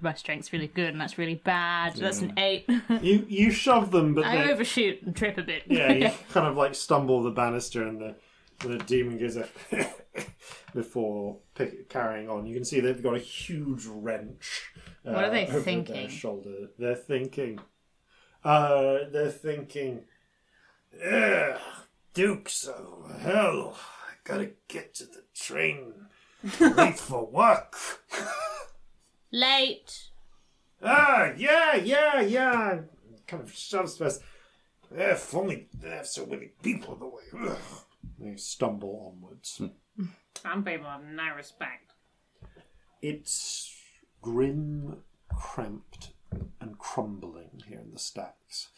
my 0.00 0.14
strength's 0.14 0.52
really 0.52 0.66
good, 0.66 0.88
and 0.90 1.00
that's 1.00 1.18
really 1.18 1.36
bad. 1.36 1.96
That's 1.96 2.20
an 2.20 2.34
eight. 2.38 2.66
You 3.02 3.24
you 3.28 3.50
shove 3.50 3.90
them, 3.90 4.14
but 4.14 4.24
I 4.24 4.46
they, 4.46 4.52
overshoot 4.52 5.02
and 5.02 5.14
trip 5.16 5.38
a 5.38 5.42
bit. 5.42 5.62
yeah, 5.66 5.92
you 5.92 6.10
kind 6.32 6.46
of 6.46 6.56
like 6.56 6.74
stumble 6.74 7.22
the 7.22 7.30
banister, 7.30 7.86
and 7.86 8.00
the 8.00 8.14
the 8.66 8.78
demon 8.78 9.18
gives 9.18 9.36
a 9.36 9.48
before 10.74 11.38
pick, 11.54 11.88
carrying 11.88 12.28
on. 12.28 12.46
You 12.46 12.54
can 12.54 12.64
see 12.64 12.80
they've 12.80 13.02
got 13.02 13.14
a 13.14 13.20
huge 13.20 13.86
wrench. 13.86 14.70
Uh, 15.06 15.12
What 15.12 15.24
are 15.24 15.30
they 15.30 15.44
over 15.44 15.52
Their 15.54 15.62
thinking? 15.62 16.08
shoulder. 16.08 16.68
They're 16.78 16.94
thinking. 16.94 17.60
Uh, 18.44 18.98
they're 19.12 19.30
thinking. 19.30 20.04
Ugh, 21.04 21.58
Dukes 22.14 22.64
of 22.64 23.20
hell! 23.20 23.76
I 23.78 24.14
gotta 24.24 24.50
get 24.68 24.94
to 24.96 25.04
the 25.06 25.22
train. 25.34 25.92
Late 26.60 26.98
for 26.98 27.26
work. 27.26 27.76
Late. 29.30 30.10
Ah, 30.82 31.32
yeah, 31.36 31.76
yeah, 31.76 32.20
yeah. 32.20 32.78
Kind 33.26 33.42
of 33.42 33.52
shoves 33.52 33.98
first. 33.98 34.22
Yeah, 34.94 35.12
if 35.12 35.34
only 35.34 35.68
they 35.74 35.90
have 35.90 36.06
so 36.06 36.24
many 36.26 36.50
people 36.62 36.94
in 36.94 37.00
the 37.00 37.06
way. 37.06 37.50
Ugh. 37.50 37.58
They 38.18 38.36
stumble 38.36 39.12
onwards. 39.14 39.60
Some 40.42 40.64
people 40.64 40.88
have 40.88 41.04
no 41.04 41.34
respect. 41.36 41.92
It's 43.02 43.74
grim, 44.22 44.98
cramped, 45.28 46.12
and 46.60 46.78
crumbling 46.78 47.62
here 47.66 47.80
in 47.80 47.92
the 47.92 47.98
stacks. 47.98 48.68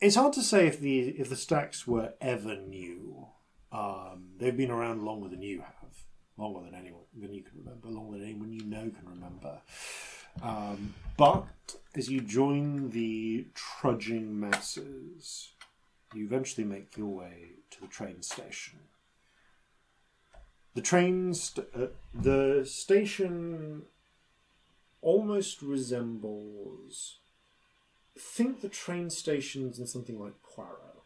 It's 0.00 0.16
hard 0.16 0.32
to 0.34 0.42
say 0.42 0.66
if 0.66 0.80
the 0.80 1.00
if 1.00 1.30
the 1.30 1.36
stacks 1.36 1.86
were 1.86 2.14
ever 2.20 2.56
new. 2.56 3.28
Um, 3.72 4.28
they've 4.38 4.56
been 4.56 4.70
around 4.70 5.04
longer 5.04 5.28
than 5.28 5.42
you 5.42 5.60
have, 5.60 5.85
longer 6.38 6.60
than 6.64 6.74
anyone 6.74 7.02
than 7.18 7.32
you 7.34 7.42
can 7.42 7.58
remember, 7.58 7.88
longer 7.88 8.18
than 8.18 8.28
anyone 8.28 8.52
you 8.52 8.64
know 8.64 8.90
can 8.90 9.08
remember. 9.08 9.60
Um, 10.42 10.94
but 11.16 11.46
as 11.94 12.10
you 12.10 12.20
join 12.20 12.90
the 12.90 13.46
trudging 13.54 14.38
masses, 14.38 15.52
you 16.14 16.24
eventually 16.26 16.66
make 16.66 16.96
your 16.96 17.08
way 17.08 17.52
to 17.70 17.80
the 17.80 17.86
train 17.86 18.22
station. 18.22 18.80
The 20.74 20.82
train, 20.82 21.32
st- 21.32 21.68
uh, 21.74 21.86
the 22.14 22.64
station 22.66 23.82
almost 25.00 25.62
resembles. 25.62 27.18
Think 28.18 28.60
the 28.60 28.68
train 28.68 29.08
stations 29.08 29.78
in 29.78 29.86
something 29.86 30.18
like 30.20 30.34
Poirot. 30.42 31.02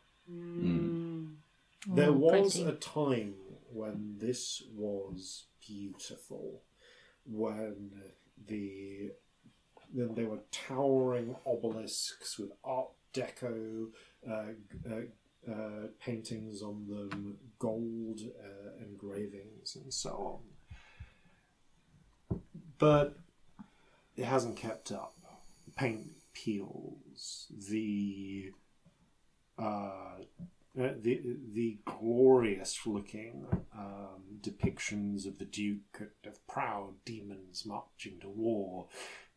There 1.87 2.09
Oh, 2.09 2.13
was 2.13 2.57
pretty. 2.57 2.69
a 2.69 2.73
time 2.75 3.35
when 3.73 4.17
this 4.19 4.63
was 4.75 5.45
beautiful, 5.67 6.63
when 7.25 7.91
the 8.47 9.11
then 9.93 10.15
there 10.15 10.27
were 10.27 10.39
towering 10.53 11.35
obelisks 11.45 12.39
with 12.39 12.53
Art 12.63 12.91
Deco 13.13 13.89
uh, 14.29 14.33
uh, 14.89 15.51
uh, 15.51 15.87
paintings 15.99 16.63
on 16.63 16.87
them, 16.87 17.37
gold 17.59 18.21
uh, 18.21 18.85
engravings, 18.85 19.77
and 19.77 19.93
so 19.93 20.41
on. 22.31 22.41
But 22.79 23.19
it 24.17 24.25
hasn't 24.25 24.57
kept 24.57 24.93
up. 24.93 25.15
Paint 25.77 26.11
peels. 26.35 27.47
The 27.69 28.53
uh, 30.81 30.95
the 31.01 31.21
the 31.53 31.79
glorious 31.85 32.87
looking 32.87 33.47
um, 33.77 34.23
depictions 34.41 35.27
of 35.27 35.39
the 35.39 35.45
Duke 35.45 36.13
of 36.25 36.47
proud 36.47 36.95
demons 37.05 37.65
marching 37.67 38.19
to 38.21 38.29
war 38.29 38.87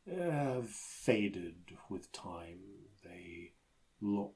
uh, 0.10 0.62
faded 0.68 1.78
with 1.90 2.12
time. 2.12 2.60
They 3.04 3.52
look 4.02 4.36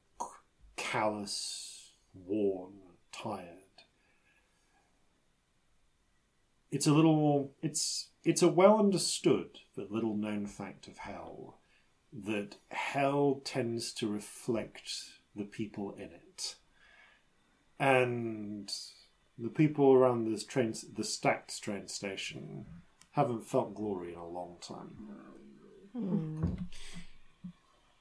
callous, 0.76 1.92
worn, 2.14 2.74
tired. 3.12 3.48
It's 6.72 6.88
a 6.88 6.94
little. 6.94 7.54
It's 7.62 8.10
it's 8.24 8.42
a 8.42 8.50
well 8.50 8.80
understood 8.80 9.60
but 9.76 9.92
little 9.92 10.16
known 10.16 10.48
fact 10.48 10.88
of 10.88 10.98
hell 10.98 11.60
that 12.12 12.58
hell 12.70 13.42
tends 13.44 13.94
to 13.94 14.08
reflect 14.08 14.92
the 15.36 15.44
people 15.44 15.94
in 15.96 16.10
it, 16.12 16.56
and 17.80 18.72
the 19.38 19.50
people 19.50 19.94
around 19.94 20.26
this 20.26 20.44
train, 20.44 20.74
the 20.96 21.04
stacked 21.04 21.62
train 21.62 21.88
station, 21.88 22.66
haven't 23.12 23.46
felt 23.46 23.76
glory 23.76 24.14
in 24.14 24.20
a 24.20 24.28
long 24.28 24.58
time. 24.62 26.58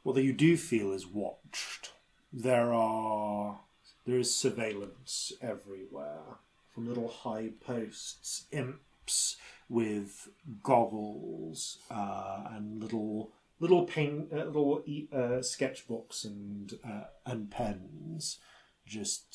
What 0.02 0.22
you 0.22 0.32
do 0.32 0.56
feel 0.56 0.92
is 0.92 1.06
watched. 1.06 1.92
There 2.32 2.72
are 2.72 3.60
there 4.06 4.18
is 4.18 4.34
surveillance 4.34 5.32
everywhere 5.42 6.38
from 6.70 6.86
little 6.86 7.08
high 7.08 7.50
posts, 7.60 8.44
imps 8.52 9.36
with 9.68 10.28
goggles 10.62 11.78
uh, 11.90 12.44
and 12.52 12.80
little 12.82 13.32
little 13.58 13.84
paint, 13.84 14.28
uh, 14.32 14.44
little 14.44 14.82
uh, 15.12 15.40
sketchbooks 15.40 16.24
and 16.24 16.78
uh, 16.84 17.04
and 17.24 17.50
pens, 17.50 18.38
just 18.86 19.26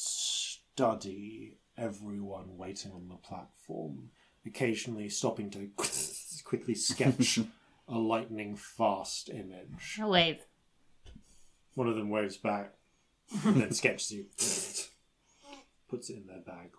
study 0.73 1.57
everyone 1.77 2.57
waiting 2.57 2.91
on 2.91 3.07
the 3.09 3.15
platform. 3.15 4.09
Occasionally 4.45 5.09
stopping 5.09 5.49
to 5.51 5.69
quickly 6.43 6.73
sketch 6.73 7.39
a 7.87 7.97
lightning 7.97 8.55
fast 8.55 9.29
image. 9.29 9.99
I'll 9.99 10.09
wave. 10.09 10.39
One 11.75 11.87
of 11.87 11.95
them 11.95 12.09
waves 12.09 12.37
back, 12.37 12.73
and 13.45 13.61
then 13.61 13.71
sketches 13.71 14.11
you, 14.11 14.25
puts 15.89 16.09
it 16.09 16.17
in 16.17 16.27
their 16.27 16.39
bag, 16.39 16.71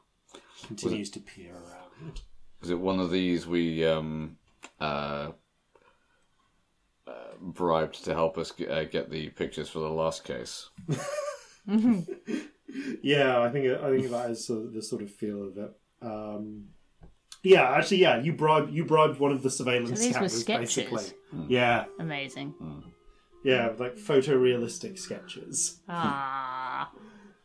continues 0.66 1.08
to 1.10 1.20
peer 1.20 1.54
around. 1.54 2.20
Is 2.62 2.70
it 2.70 2.78
one 2.78 3.00
of 3.00 3.10
these 3.10 3.46
we 3.46 3.86
um, 3.86 4.36
uh, 4.80 5.30
uh, 7.06 7.12
bribed 7.40 8.04
to 8.04 8.12
help 8.14 8.36
us 8.36 8.52
get, 8.52 8.70
uh, 8.70 8.84
get 8.84 9.10
the 9.10 9.30
pictures 9.30 9.68
for 9.68 9.78
the 9.78 9.88
last 9.88 10.24
case? 10.24 10.68
Yeah, 13.02 13.40
I 13.40 13.50
think 13.50 13.66
I 13.80 13.90
think 13.90 14.10
that 14.10 14.30
is 14.30 14.46
sort 14.46 14.64
of 14.66 14.72
the 14.72 14.82
sort 14.82 15.02
of 15.02 15.10
feel 15.10 15.48
of 15.48 15.58
it. 15.58 15.70
Um, 16.00 16.68
yeah, 17.42 17.70
actually, 17.70 17.98
yeah, 17.98 18.20
you 18.20 18.32
bribed 18.32 18.72
you 18.72 18.84
bribed 18.84 19.18
one 19.18 19.32
of 19.32 19.42
the 19.42 19.50
surveillance 19.50 19.90
So 19.90 19.96
these 19.96 20.08
were 20.08 20.12
cameras, 20.14 20.40
sketches? 20.40 20.74
basically. 20.76 21.18
Yeah, 21.48 21.84
Amazing. 21.98 22.54
yeah, 23.44 23.72
like 23.78 23.96
photorealistic 23.96 24.98
sketches. 24.98 25.80
Ah, 25.88 26.90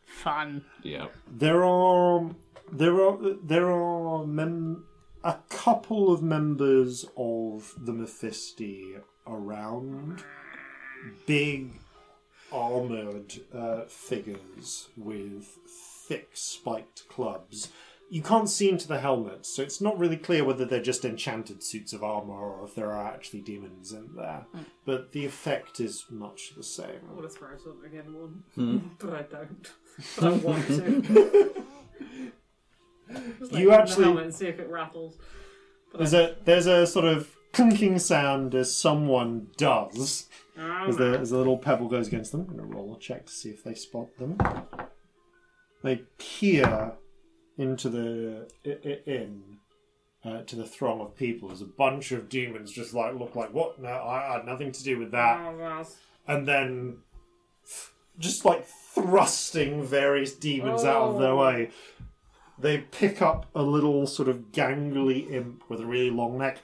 fun. 0.06 0.64
Yeah. 0.82 1.08
There 1.30 1.64
are 1.64 2.30
there 2.72 3.00
are 3.00 3.18
there 3.42 3.70
are 3.70 4.24
mem- 4.26 4.84
a 5.24 5.36
couple 5.50 6.12
of 6.12 6.22
members 6.22 7.04
of 7.16 7.74
the 7.78 7.92
Mephisti 7.92 9.00
around, 9.26 10.22
big 11.26 11.72
armored 12.52 13.34
uh, 13.54 13.82
figures 13.86 14.88
with 14.96 15.44
thick 16.06 16.30
spiked 16.34 17.08
clubs. 17.08 17.70
You 18.10 18.22
can't 18.22 18.48
see 18.48 18.70
into 18.70 18.88
the 18.88 19.00
helmets, 19.00 19.54
so 19.54 19.62
it's 19.62 19.82
not 19.82 19.98
really 19.98 20.16
clear 20.16 20.42
whether 20.42 20.64
they're 20.64 20.80
just 20.82 21.04
enchanted 21.04 21.62
suits 21.62 21.92
of 21.92 22.02
armor 22.02 22.32
or 22.32 22.64
if 22.64 22.74
there 22.74 22.90
are 22.90 23.06
actually 23.06 23.42
demons 23.42 23.92
in 23.92 24.08
there. 24.16 24.46
But 24.86 25.12
the 25.12 25.26
effect 25.26 25.78
is 25.78 26.06
much 26.08 26.54
the 26.56 26.62
same. 26.62 27.00
I 27.10 27.12
want 27.12 27.30
to 27.30 27.36
throw 27.38 27.50
something 27.58 27.92
in 27.92 28.14
one, 28.14 28.90
but 28.98 29.12
I 29.12 29.22
don't. 29.22 29.70
But 30.18 30.24
I 30.24 30.30
want 30.38 30.66
to. 30.68 31.64
Just 33.38 33.52
like 33.52 33.52
You 33.52 33.52
put 33.52 33.52
it 33.52 33.60
in 33.60 33.66
the 33.68 33.72
actually- 33.74 34.04
helmet 34.04 34.24
and 34.24 34.34
see 34.34 34.46
if 34.46 34.58
it 34.58 34.68
rattles. 34.70 35.16
But 35.90 35.98
There's 35.98 36.14
a 36.14 36.36
there's 36.44 36.66
a 36.66 36.86
sort 36.86 37.06
of 37.06 37.34
clinking 37.52 37.98
sound 37.98 38.54
as 38.54 38.74
someone 38.74 39.48
does. 39.56 40.28
As 40.58 40.96
the, 40.96 41.18
as 41.20 41.30
the 41.30 41.36
little 41.38 41.56
pebble 41.58 41.88
goes 41.88 42.08
against 42.08 42.32
them, 42.32 42.40
I'm 42.42 42.56
going 42.56 42.58
to 42.70 42.76
roll 42.76 42.94
a 42.96 42.98
check 42.98 43.26
to 43.26 43.32
see 43.32 43.50
if 43.50 43.62
they 43.62 43.74
spot 43.74 44.08
them. 44.18 44.38
They 45.84 46.02
peer 46.18 46.92
into 47.56 47.88
the 47.88 48.48
i- 48.66 48.88
i- 48.88 49.02
in 49.10 49.58
uh, 50.24 50.42
to 50.42 50.56
the 50.56 50.66
throng 50.66 51.00
of 51.00 51.14
people 51.16 51.52
as 51.52 51.62
a 51.62 51.64
bunch 51.64 52.10
of 52.10 52.28
demons 52.28 52.72
just 52.72 52.92
like 52.92 53.14
look 53.14 53.36
like 53.36 53.52
what? 53.54 53.80
No, 53.80 53.88
I 53.88 54.32
had 54.34 54.44
nothing 54.46 54.72
to 54.72 54.82
do 54.82 54.98
with 54.98 55.12
that. 55.12 55.38
oh. 55.40 55.86
And 56.26 56.46
then 56.46 56.98
just 58.18 58.44
like 58.44 58.66
thrusting 58.66 59.84
various 59.84 60.34
demons 60.34 60.82
out 60.84 61.02
of 61.10 61.20
their 61.20 61.30
Oh. 61.30 61.36
way. 61.38 61.70
They 62.60 62.78
pick 62.78 63.22
up 63.22 63.46
a 63.54 63.62
little 63.62 64.06
sort 64.06 64.28
of 64.28 64.52
gangly 64.52 65.30
imp 65.32 65.62
with 65.68 65.80
a 65.80 65.86
really 65.86 66.10
long 66.10 66.38
neck. 66.38 66.58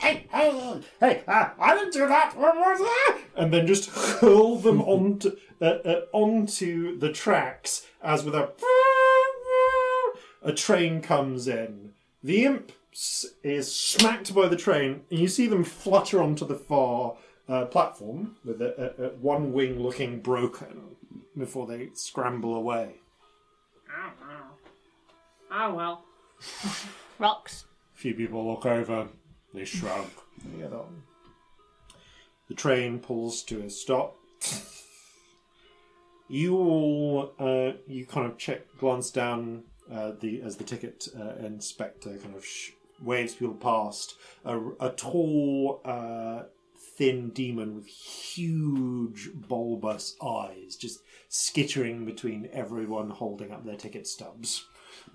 Hey, 0.00 0.26
hey, 0.30 0.80
hey! 0.98 1.22
Uh, 1.28 1.50
I 1.58 1.74
didn't 1.74 1.92
do 1.92 2.06
that. 2.08 2.36
What 2.36 2.56
was 2.56 2.78
that? 2.78 3.18
And 3.36 3.52
then 3.52 3.66
just 3.66 3.90
hurl 3.90 4.56
them 4.56 4.80
onto 4.94 5.36
uh, 5.60 5.64
uh, 5.64 6.00
onto 6.12 6.98
the 6.98 7.12
tracks 7.12 7.86
as 8.02 8.24
with 8.24 8.34
a 8.34 8.50
a 10.42 10.52
train 10.52 11.02
comes 11.02 11.46
in. 11.48 11.92
The 12.22 12.44
imp 12.44 12.72
is 13.42 13.74
smacked 13.74 14.34
by 14.34 14.48
the 14.48 14.56
train, 14.56 15.02
and 15.10 15.18
you 15.18 15.28
see 15.28 15.46
them 15.46 15.64
flutter 15.64 16.22
onto 16.22 16.46
the 16.46 16.54
far 16.54 17.16
uh, 17.48 17.66
platform 17.66 18.36
with 18.44 18.62
a, 18.62 18.94
a, 18.98 19.06
a 19.06 19.08
one 19.16 19.52
wing 19.52 19.80
looking 19.80 20.20
broken 20.20 20.96
before 21.36 21.66
they 21.66 21.90
scramble 21.94 22.54
away. 22.54 22.96
Well. 23.88 24.59
Oh, 25.50 25.74
well. 25.74 26.04
Rocks. 27.18 27.64
A 27.94 27.98
few 27.98 28.14
people 28.14 28.46
look 28.46 28.64
over, 28.66 29.08
they 29.52 29.64
shrug, 29.64 30.06
they 30.44 30.62
get 30.62 30.72
on. 30.72 31.02
The 32.48 32.54
train 32.54 32.98
pulls 32.98 33.42
to 33.44 33.62
a 33.62 33.70
stop. 33.70 34.16
You 36.28 36.56
all, 36.56 37.32
uh, 37.38 37.72
you 37.88 38.06
kind 38.06 38.30
of 38.30 38.38
check, 38.38 38.62
glance 38.78 39.10
down 39.10 39.64
uh, 39.92 40.12
the 40.20 40.40
as 40.42 40.56
the 40.56 40.64
ticket 40.64 41.08
uh, 41.18 41.44
inspector 41.44 42.16
kind 42.18 42.36
of 42.36 42.44
sh- 42.44 42.70
waves 43.02 43.34
people 43.34 43.54
past. 43.54 44.14
A, 44.44 44.58
a 44.78 44.90
tall, 44.90 45.80
uh, 45.84 46.44
thin 46.96 47.30
demon 47.30 47.74
with 47.74 47.86
huge 47.86 49.30
bulbous 49.34 50.16
eyes, 50.24 50.76
just 50.76 51.00
skittering 51.28 52.04
between 52.04 52.48
everyone 52.52 53.10
holding 53.10 53.50
up 53.50 53.64
their 53.64 53.76
ticket 53.76 54.06
stubs. 54.06 54.66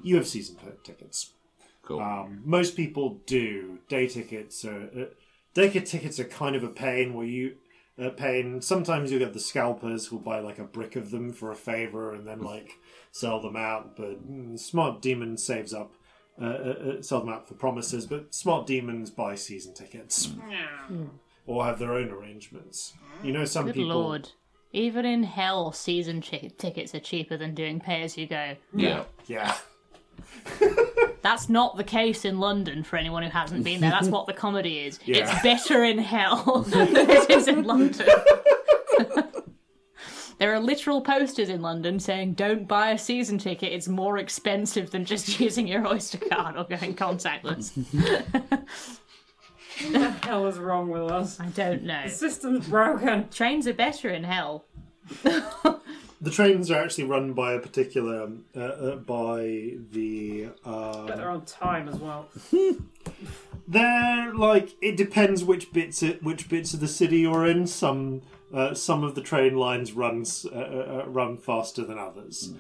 You 0.03 0.15
have 0.17 0.27
season 0.27 0.57
tickets. 0.83 1.33
Cool. 1.83 1.99
Um, 1.99 2.41
most 2.43 2.75
people 2.75 3.21
do. 3.25 3.79
Day 3.87 4.07
tickets 4.07 4.65
are 4.65 4.89
uh, 4.97 5.05
day 5.53 5.69
tickets 5.69 6.19
are 6.19 6.25
kind 6.25 6.55
of 6.55 6.63
a 6.63 6.69
pain. 6.69 7.13
Where 7.13 7.25
you 7.27 7.55
a 7.97 8.09
pain. 8.09 8.61
Sometimes 8.61 9.11
you 9.11 9.19
get 9.19 9.33
the 9.33 9.39
scalpers 9.39 10.07
who'll 10.07 10.19
buy 10.19 10.39
like 10.39 10.59
a 10.59 10.63
brick 10.63 10.95
of 10.95 11.11
them 11.11 11.31
for 11.31 11.51
a 11.51 11.55
favor 11.55 12.13
and 12.13 12.27
then 12.27 12.41
like 12.41 12.73
sell 13.11 13.39
them 13.39 13.55
out. 13.55 13.95
But 13.95 14.29
mm, 14.29 14.59
smart 14.59 15.01
demon 15.01 15.37
saves 15.37 15.73
up. 15.73 15.93
Uh, 16.41 16.45
uh, 16.45 16.49
uh, 16.49 17.01
sell 17.01 17.21
them 17.21 17.29
out 17.29 17.47
for 17.47 17.53
promises, 17.53 18.05
but 18.05 18.35
smart 18.35 18.67
demons 18.67 19.09
buy 19.09 19.35
season 19.35 19.73
tickets 19.73 20.33
or 21.47 21.63
have 21.63 21.79
their 21.79 21.93
own 21.93 22.09
arrangements. 22.09 22.93
You 23.23 23.31
know, 23.31 23.45
some 23.45 23.67
Good 23.67 23.75
people. 23.75 23.97
lord. 23.97 24.29
Even 24.73 25.05
in 25.05 25.23
hell, 25.23 25.71
season 25.71 26.21
chi- 26.21 26.51
tickets 26.57 26.93
are 26.93 26.99
cheaper 26.99 27.37
than 27.37 27.55
doing 27.55 27.79
pay 27.79 28.01
as 28.01 28.17
you 28.17 28.27
go. 28.27 28.57
yeah. 28.73 29.05
Yeah, 29.27 29.55
That's 31.21 31.49
not 31.49 31.77
the 31.77 31.83
case 31.83 32.23
in 32.23 32.39
London 32.39 32.83
for 32.83 32.97
anyone 32.97 33.23
who 33.23 33.29
hasn't 33.29 33.63
been 33.63 33.81
there. 33.81 33.89
That's 33.89 34.09
what 34.09 34.27
the 34.27 34.33
comedy 34.33 34.79
is. 34.79 34.99
Yeah. 35.05 35.17
It's 35.17 35.41
better 35.41 35.83
in 35.83 35.97
hell 35.97 36.61
than 36.67 36.95
it 36.95 37.29
is 37.29 37.47
in 37.47 37.63
London. 37.63 38.07
there 40.37 40.53
are 40.53 40.59
literal 40.59 41.01
posters 41.01 41.49
in 41.49 41.61
London 41.61 41.99
saying, 41.99 42.33
don't 42.33 42.67
buy 42.67 42.91
a 42.91 42.97
season 42.97 43.39
ticket, 43.39 43.73
it's 43.73 43.87
more 43.87 44.19
expensive 44.19 44.91
than 44.91 45.05
just 45.05 45.39
using 45.39 45.67
your 45.67 45.87
Oyster 45.87 46.19
card 46.19 46.57
or 46.57 46.65
going 46.65 46.93
contactless. 46.93 47.71
What 49.81 49.93
the 49.93 50.27
hell 50.27 50.47
is 50.47 50.57
wrong 50.57 50.89
with 50.89 51.11
us? 51.11 51.39
I 51.39 51.47
don't 51.47 51.83
know. 51.83 52.03
The 52.03 52.09
system's 52.09 52.67
broken. 52.67 53.29
Trains 53.29 53.67
are 53.67 53.73
better 53.73 54.09
in 54.09 54.23
hell. 54.23 54.65
The 56.21 56.31
trains 56.31 56.71
are 56.71 56.81
actually 56.81 57.05
run 57.05 57.33
by 57.33 57.53
a 57.53 57.59
particular 57.59 58.23
um, 58.23 58.45
uh, 58.55 58.59
uh, 58.59 58.95
by 58.95 59.73
the. 59.91 60.49
Uh, 60.63 61.05
But 61.07 61.17
they're 61.17 61.29
on 61.29 61.45
time 61.45 61.89
as 61.89 61.97
well. 61.97 62.29
They're 63.67 64.33
like 64.33 64.75
it 64.81 64.95
depends 64.95 65.43
which 65.43 65.73
bits 65.73 66.03
it, 66.03 66.21
which 66.21 66.49
bits 66.49 66.73
of 66.73 66.79
the 66.81 66.87
city 66.87 67.19
you're 67.21 67.47
in. 67.47 67.65
Some 67.65 68.21
uh, 68.53 68.73
some 68.75 69.03
of 69.03 69.15
the 69.15 69.21
train 69.21 69.55
lines 69.55 69.93
runs 69.93 70.45
uh, 70.45 70.49
uh, 70.55 71.01
uh, 71.03 71.09
run 71.09 71.37
faster 71.37 71.83
than 71.83 71.97
others. 71.97 72.53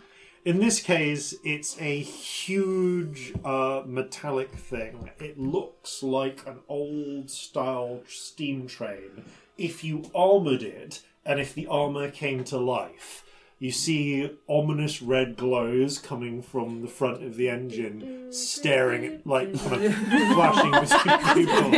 In 0.43 0.59
this 0.59 0.79
case, 0.79 1.33
it's 1.43 1.79
a 1.79 1.99
huge 1.99 3.33
uh, 3.43 3.81
metallic 3.85 4.51
thing. 4.51 5.09
It 5.19 5.39
looks 5.39 6.03
like 6.03 6.45
an 6.47 6.59
old 6.67 7.31
style 7.31 8.01
steam 8.07 8.67
train. 8.67 9.25
If 9.57 9.83
you 9.83 10.03
armored 10.13 10.61
it, 10.61 11.01
and 11.25 11.39
if 11.39 11.53
the 11.53 11.65
armor 11.67 12.11
came 12.11 12.43
to 12.45 12.57
life, 12.57 13.23
you 13.57 13.71
see 13.71 14.29
ominous 14.47 15.01
red 15.01 15.37
glows 15.37 15.97
coming 15.97 16.41
from 16.41 16.81
the 16.81 16.87
front 16.87 17.23
of 17.23 17.35
the 17.37 17.49
engine, 17.49 18.31
staring 18.31 19.05
at, 19.05 19.25
like, 19.25 19.53
kind 19.59 19.85
of 19.85 19.93
flashing 19.95 20.71
between 20.71 21.19
people. 21.33 21.71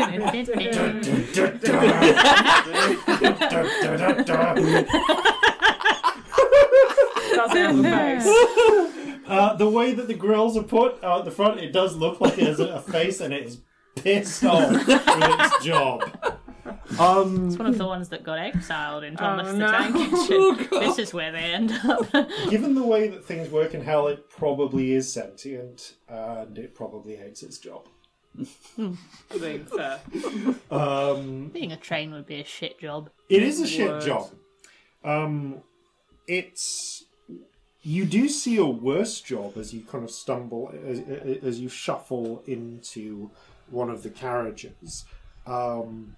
Does 7.35 7.51
he 7.51 7.59
have 7.59 7.79
a 7.79 7.83
face? 7.83 8.25
Uh, 9.27 9.53
the 9.55 9.69
way 9.69 9.93
that 9.93 10.07
the 10.07 10.13
grills 10.13 10.55
are 10.57 10.63
put 10.63 11.03
out 11.03 11.25
the 11.25 11.31
front, 11.31 11.59
it 11.59 11.71
does 11.73 11.95
look 11.95 12.21
like 12.21 12.37
it 12.37 12.47
has 12.47 12.59
a 12.59 12.81
face 12.81 13.19
and 13.19 13.33
it 13.33 13.43
is 13.45 13.59
pissed 13.95 14.43
off 14.43 14.71
with 14.71 14.87
its 14.89 15.65
job. 15.65 16.01
Um, 16.99 17.47
It's 17.47 17.57
one 17.57 17.67
of 17.67 17.77
the 17.77 17.85
ones 17.85 18.09
that 18.09 18.23
got 18.23 18.39
exiled 18.39 19.03
in 19.03 19.15
Thomas 19.15 19.47
Oh, 19.49 19.51
the 19.53 19.57
no. 19.59 19.67
Tank 19.71 19.95
Engine. 20.31 20.67
this 20.79 20.97
is 20.99 21.13
where 21.13 21.31
they 21.31 21.39
end 21.53 21.71
up. 21.85 22.11
given 22.49 22.75
the 22.75 22.83
way 22.83 23.07
that 23.07 23.23
things 23.25 23.49
work 23.49 23.73
in 23.73 23.81
hell, 23.83 24.07
it 24.07 24.29
probably 24.29 24.93
is 24.93 25.11
sentient 25.11 25.93
and 26.07 26.57
it 26.57 26.73
probably 26.75 27.15
hates 27.15 27.43
its 27.43 27.57
job. 27.57 27.85
Being 28.77 29.65
fair. 29.65 29.99
Um, 30.69 31.47
Being 31.53 31.71
a 31.71 31.77
train 31.77 32.11
would 32.11 32.27
be 32.27 32.39
a 32.41 32.45
shit 32.45 32.79
job. 32.79 33.09
It 33.29 33.41
is 33.43 33.59
a 33.61 33.67
shit 33.67 33.89
Word. 33.89 34.01
job. 34.03 34.29
Um, 35.03 35.61
it's 36.27 37.05
you 37.81 38.05
do 38.05 38.27
see 38.27 38.57
a 38.57 38.65
worse 38.65 39.21
job 39.21 39.57
as 39.57 39.73
you 39.73 39.81
kind 39.81 40.03
of 40.03 40.11
stumble 40.11 40.73
as, 40.85 40.99
as 41.43 41.59
you 41.59 41.69
shuffle 41.69 42.43
into 42.45 43.31
one 43.69 43.89
of 43.89 44.03
the 44.03 44.09
carriages, 44.09 45.05
um, 45.45 46.15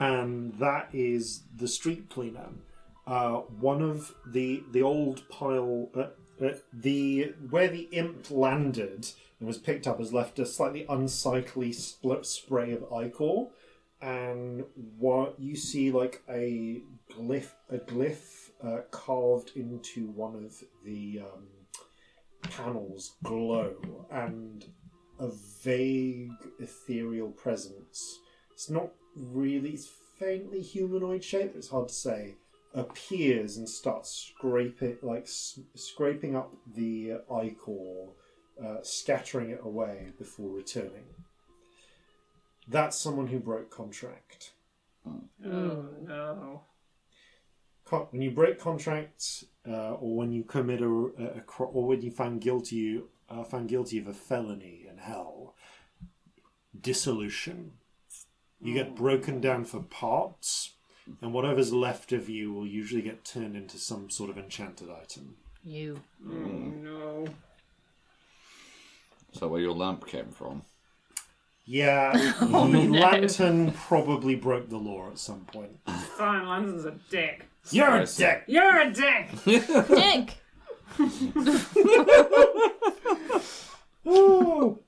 and 0.00 0.54
that 0.54 0.88
is 0.92 1.42
the 1.54 1.68
street 1.68 2.08
cleaner. 2.08 2.48
Uh, 3.06 3.36
one 3.60 3.82
of 3.82 4.14
the 4.26 4.62
the 4.72 4.82
old 4.82 5.28
pile, 5.28 5.90
uh, 5.94 6.44
uh, 6.44 6.54
the 6.72 7.34
where 7.50 7.68
the 7.68 7.88
imp 7.92 8.30
landed 8.30 9.06
and 9.38 9.46
was 9.46 9.58
picked 9.58 9.86
up 9.86 9.98
has 9.98 10.12
left 10.12 10.38
a 10.38 10.46
slightly 10.46 10.86
unsightly 10.88 11.72
split 11.72 12.24
spray 12.26 12.72
of 12.72 12.84
ichor 12.92 13.46
and 14.02 14.64
what 14.98 15.38
you 15.38 15.56
see 15.56 15.90
like 15.90 16.22
a 16.30 16.82
glyph 17.12 17.52
a 17.70 17.78
glyph 17.78 18.50
uh, 18.64 18.80
carved 18.90 19.52
into 19.56 20.06
one 20.08 20.34
of 20.34 20.62
the 20.84 21.20
um, 21.20 21.46
panels 22.42 23.16
glow 23.22 23.74
and 24.10 24.66
a 25.18 25.28
vague 25.62 26.30
ethereal 26.58 27.30
presence 27.30 28.20
it's 28.52 28.70
not 28.70 28.90
really 29.16 29.78
faintly 30.18 30.60
humanoid 30.60 31.22
shape 31.24 31.52
it's 31.56 31.68
hard 31.70 31.88
to 31.88 31.94
say 31.94 32.34
appears 32.74 33.56
and 33.56 33.68
starts 33.68 34.10
scraping 34.36 34.96
like 35.02 35.22
s- 35.22 35.58
scraping 35.74 36.36
up 36.36 36.52
the 36.76 37.12
ichor 37.42 38.08
uh, 38.64 38.76
scattering 38.82 39.50
it 39.50 39.60
away 39.64 40.12
before 40.18 40.50
returning 40.50 41.04
that's 42.68 42.96
someone 42.96 43.26
who 43.26 43.40
broke 43.40 43.68
contract. 43.70 44.52
Oh 45.44 45.88
no. 46.06 46.62
Con- 47.84 48.06
When 48.10 48.22
you 48.22 48.30
break 48.30 48.60
contracts, 48.60 49.44
uh, 49.68 49.94
or 49.94 50.14
when 50.14 50.30
you 50.30 50.44
commit 50.44 50.80
a, 50.80 50.86
a, 50.86 51.24
a 51.38 51.40
cro- 51.40 51.66
or 51.66 51.86
when 51.88 52.00
you 52.02 52.12
found 52.12 52.40
guilty, 52.42 53.02
uh, 53.28 53.42
found 53.42 53.68
guilty 53.68 53.98
of 53.98 54.06
a 54.06 54.12
felony 54.12 54.86
in 54.88 54.98
hell, 54.98 55.56
dissolution. 56.80 57.72
You 58.62 58.74
get 58.74 58.94
broken 58.94 59.40
down 59.40 59.64
for 59.64 59.80
parts, 59.80 60.74
and 61.22 61.32
whatever's 61.32 61.72
left 61.72 62.12
of 62.12 62.28
you 62.28 62.52
will 62.52 62.66
usually 62.66 63.02
get 63.02 63.24
turned 63.24 63.56
into 63.56 63.78
some 63.78 64.10
sort 64.10 64.30
of 64.30 64.38
enchanted 64.38 64.88
item. 64.90 65.36
You. 65.64 66.00
Oh 66.26 66.30
no. 66.32 67.26
So 69.32 69.48
where 69.48 69.60
your 69.60 69.74
lamp 69.74 70.06
came 70.06 70.30
from? 70.30 70.62
Yeah, 71.64 72.12
the 72.40 72.48
oh, 72.56 72.64
lantern 72.64 73.72
probably 73.72 74.34
broke 74.34 74.68
the 74.68 74.76
law 74.76 75.08
at 75.08 75.18
some 75.18 75.44
point. 75.46 75.78
Fine, 76.16 76.46
London's 76.46 76.84
a 76.84 76.96
dick. 77.10 77.46
You're 77.70 77.88
a 77.88 78.00
Yes. 78.00 78.16
dick. 78.16 78.44
You're 78.48 78.80
a 78.80 78.92
dick! 78.92 79.30
Dick! 79.88 80.36
Ooh. 84.06 84.78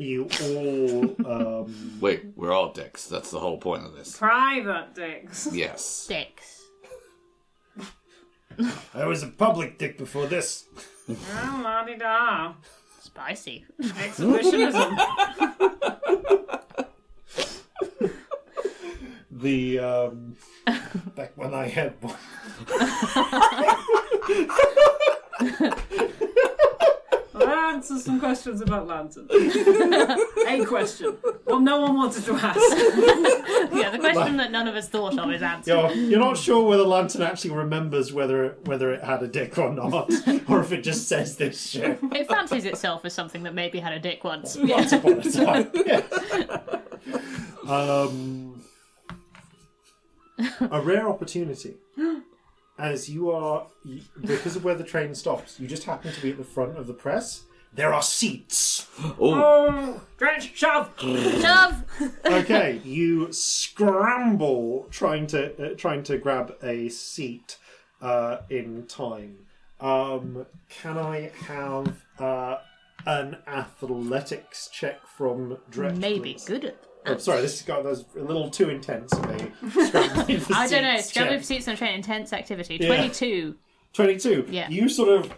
You 0.00 0.28
all 0.42 1.14
um, 1.30 1.98
Wait, 2.00 2.24
we're 2.34 2.50
all 2.52 2.72
dicks. 2.72 3.06
That's 3.06 3.30
the 3.30 3.38
whole 3.38 3.58
point 3.58 3.84
of 3.84 3.94
this. 3.94 4.16
Private 4.16 4.94
dicks. 4.94 5.46
Yes. 5.52 6.06
Dicks. 6.08 6.62
I 8.94 9.04
was 9.04 9.22
a 9.22 9.26
public 9.26 9.76
dick 9.76 9.98
before 9.98 10.26
this. 10.26 10.64
Oh, 11.06 11.60
la 11.62 11.84
di 11.84 11.96
da. 11.98 12.54
Spicy. 13.00 13.66
Exhibitionism. 13.78 14.96
The 19.30 19.78
um, 19.78 20.36
back 21.14 21.32
when 21.36 21.52
I 21.52 21.68
had 21.68 21.94
one. 22.00 22.16
That 27.40 27.74
answers 27.74 28.04
some 28.04 28.20
questions 28.20 28.60
about 28.60 28.86
Lantern. 28.86 29.26
a 29.30 30.64
question. 30.66 31.16
Well, 31.46 31.60
no 31.60 31.80
one 31.80 31.96
wanted 31.96 32.24
to 32.24 32.34
ask. 32.34 32.60
Yeah, 33.72 33.90
the 33.90 33.98
question 33.98 34.36
that 34.38 34.50
none 34.50 34.68
of 34.68 34.74
us 34.74 34.88
thought 34.88 35.18
of 35.18 35.30
is 35.30 35.42
answered. 35.42 35.70
You're, 35.70 35.92
you're 35.92 36.20
not 36.20 36.36
sure 36.36 36.68
whether 36.68 36.82
Lantern 36.82 37.22
actually 37.22 37.52
remembers 37.52 38.12
whether 38.12 38.44
it, 38.44 38.66
whether 38.66 38.92
it 38.92 39.02
had 39.02 39.22
a 39.22 39.28
dick 39.28 39.56
or 39.58 39.72
not, 39.72 40.10
or 40.48 40.60
if 40.60 40.72
it 40.72 40.82
just 40.82 41.08
says 41.08 41.36
this 41.36 41.70
shit 41.70 41.98
It 42.02 42.28
fancies 42.28 42.64
itself 42.64 43.04
as 43.04 43.14
something 43.14 43.44
that 43.44 43.54
maybe 43.54 43.78
had 43.78 43.92
a 43.92 43.98
dick 43.98 44.22
once. 44.24 44.56
once 44.56 44.92
upon 44.92 45.20
a 45.20 45.32
time. 45.32 45.70
Yeah. 45.86 46.02
Um, 47.66 48.62
a 50.60 50.80
rare 50.80 51.08
opportunity. 51.08 51.74
As 52.80 53.10
you 53.10 53.30
are, 53.30 53.66
because 54.22 54.56
of 54.56 54.64
where 54.64 54.74
the 54.74 54.84
train 54.84 55.14
stops, 55.14 55.60
you 55.60 55.68
just 55.68 55.84
happen 55.84 56.12
to 56.14 56.20
be 56.22 56.30
at 56.30 56.38
the 56.38 56.44
front 56.44 56.78
of 56.78 56.86
the 56.86 56.94
press. 56.94 57.44
There 57.74 57.92
are 57.92 58.02
seats. 58.02 58.88
Oh, 59.20 60.00
Dretch, 60.18 60.54
shove! 60.54 60.90
Shove! 60.98 61.84
okay, 62.24 62.80
you 62.82 63.30
scramble 63.32 64.88
trying 64.90 65.26
to 65.28 65.72
uh, 65.72 65.74
trying 65.76 66.02
to 66.04 66.16
grab 66.16 66.54
a 66.62 66.88
seat 66.88 67.58
uh, 68.00 68.38
in 68.48 68.86
time. 68.86 69.46
Um, 69.78 70.46
can 70.70 70.96
I 70.96 71.32
have 71.46 72.02
uh, 72.18 72.56
an 73.04 73.36
athletics 73.46 74.70
check 74.72 75.06
from 75.06 75.58
Dretch? 75.70 75.96
Maybe 75.96 76.32
please? 76.32 76.44
good 76.44 76.64
at 76.64 76.82
Oh, 77.06 77.16
sorry, 77.16 77.40
this 77.40 77.58
has 77.58 77.66
got 77.66 77.84
that's 77.84 78.04
a 78.16 78.22
little 78.22 78.50
too 78.50 78.68
intense 78.68 79.12
for 79.14 79.26
me. 79.28 79.50
Scrambling 79.86 80.40
for 80.40 80.54
I 80.54 80.66
don't 80.68 80.82
know. 80.82 80.96
seats 80.96 81.08
Scrambling 81.08 81.38
check. 81.38 81.40
for 81.40 81.46
seats 81.46 81.68
on 81.68 81.74
a 81.74 81.76
train, 81.76 81.94
intense 81.94 82.32
activity. 82.32 82.78
Yeah. 82.80 82.88
22. 82.88 83.56
22. 83.92 84.46
Yeah. 84.50 84.68
You 84.68 84.88
sort 84.88 85.08
of 85.08 85.34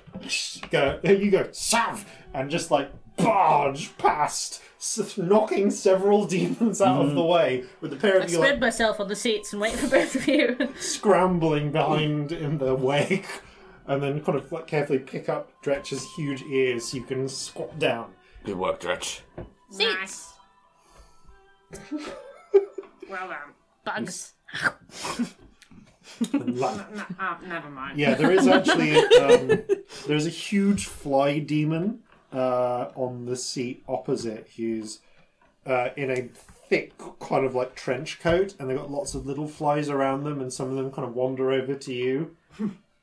go, 0.71 0.99
you 1.05 1.31
go, 1.31 1.49
sav, 1.53 2.05
and 2.35 2.51
just 2.51 2.71
like 2.71 2.91
barge 3.17 3.97
past, 3.99 4.61
s- 4.79 5.17
knocking 5.17 5.71
several 5.71 6.25
demons 6.27 6.81
out 6.81 7.03
of 7.03 7.13
mm. 7.13 7.15
the 7.15 7.25
way 7.25 7.65
with 7.81 7.93
a 7.93 7.97
pair 7.97 8.21
I 8.21 8.25
of 8.25 8.31
you 8.31 8.37
spread 8.37 8.53
like, 8.53 8.61
myself 8.61 9.01
on 9.01 9.09
the 9.09 9.17
seats 9.17 9.53
and 9.53 9.63
wait 9.63 9.75
for 9.75 9.89
both 9.89 10.15
of 10.15 10.27
you. 10.27 10.57
scrambling 10.79 11.73
behind 11.73 12.33
in 12.33 12.59
the 12.59 12.75
wake, 12.75 13.29
and 13.87 14.03
then 14.03 14.23
kind 14.23 14.39
of 14.39 14.51
like 14.53 14.67
carefully 14.67 14.99
pick 14.99 15.29
up 15.29 15.51
Dretch's 15.63 16.05
huge 16.17 16.43
ears 16.43 16.87
so 16.87 16.99
you 16.99 17.05
can 17.05 17.29
squat 17.29 17.79
down. 17.79 18.13
good 18.45 18.59
work, 18.59 18.81
Dretch. 18.81 19.21
seats! 19.71 20.32
Well 23.09 23.29
done. 23.29 23.53
Bugs. 23.85 24.35
La- 26.33 26.73
N- 26.73 27.05
uh, 27.19 27.37
never 27.47 27.71
mind. 27.71 27.99
yeah, 27.99 28.15
there 28.15 28.31
is 28.31 28.47
actually 28.47 28.97
um, 29.21 29.63
there's 30.07 30.27
a 30.27 30.31
huge 30.31 30.87
fly 30.87 31.39
demon 31.39 32.01
uh, 32.33 32.89
on 32.95 33.27
the 33.27 33.37
seat 33.37 33.83
opposite 33.89 34.49
who's 34.57 35.01
uh, 35.67 35.89
in 35.97 36.11
a 36.11 36.29
thick 36.69 36.93
kind 37.21 37.45
of 37.45 37.55
like 37.55 37.75
trench 37.75 38.21
coat, 38.21 38.55
and 38.59 38.69
they've 38.69 38.77
got 38.79 38.91
lots 38.91 39.15
of 39.15 39.27
little 39.27 39.49
flies 39.49 39.89
around 39.89 40.25
them, 40.25 40.41
and 40.41 40.53
some 40.53 40.69
of 40.71 40.77
them 40.77 40.91
kind 40.91 41.07
of 41.07 41.15
wander 41.15 41.51
over 41.53 41.75
to 41.75 41.93
you. 41.93 42.37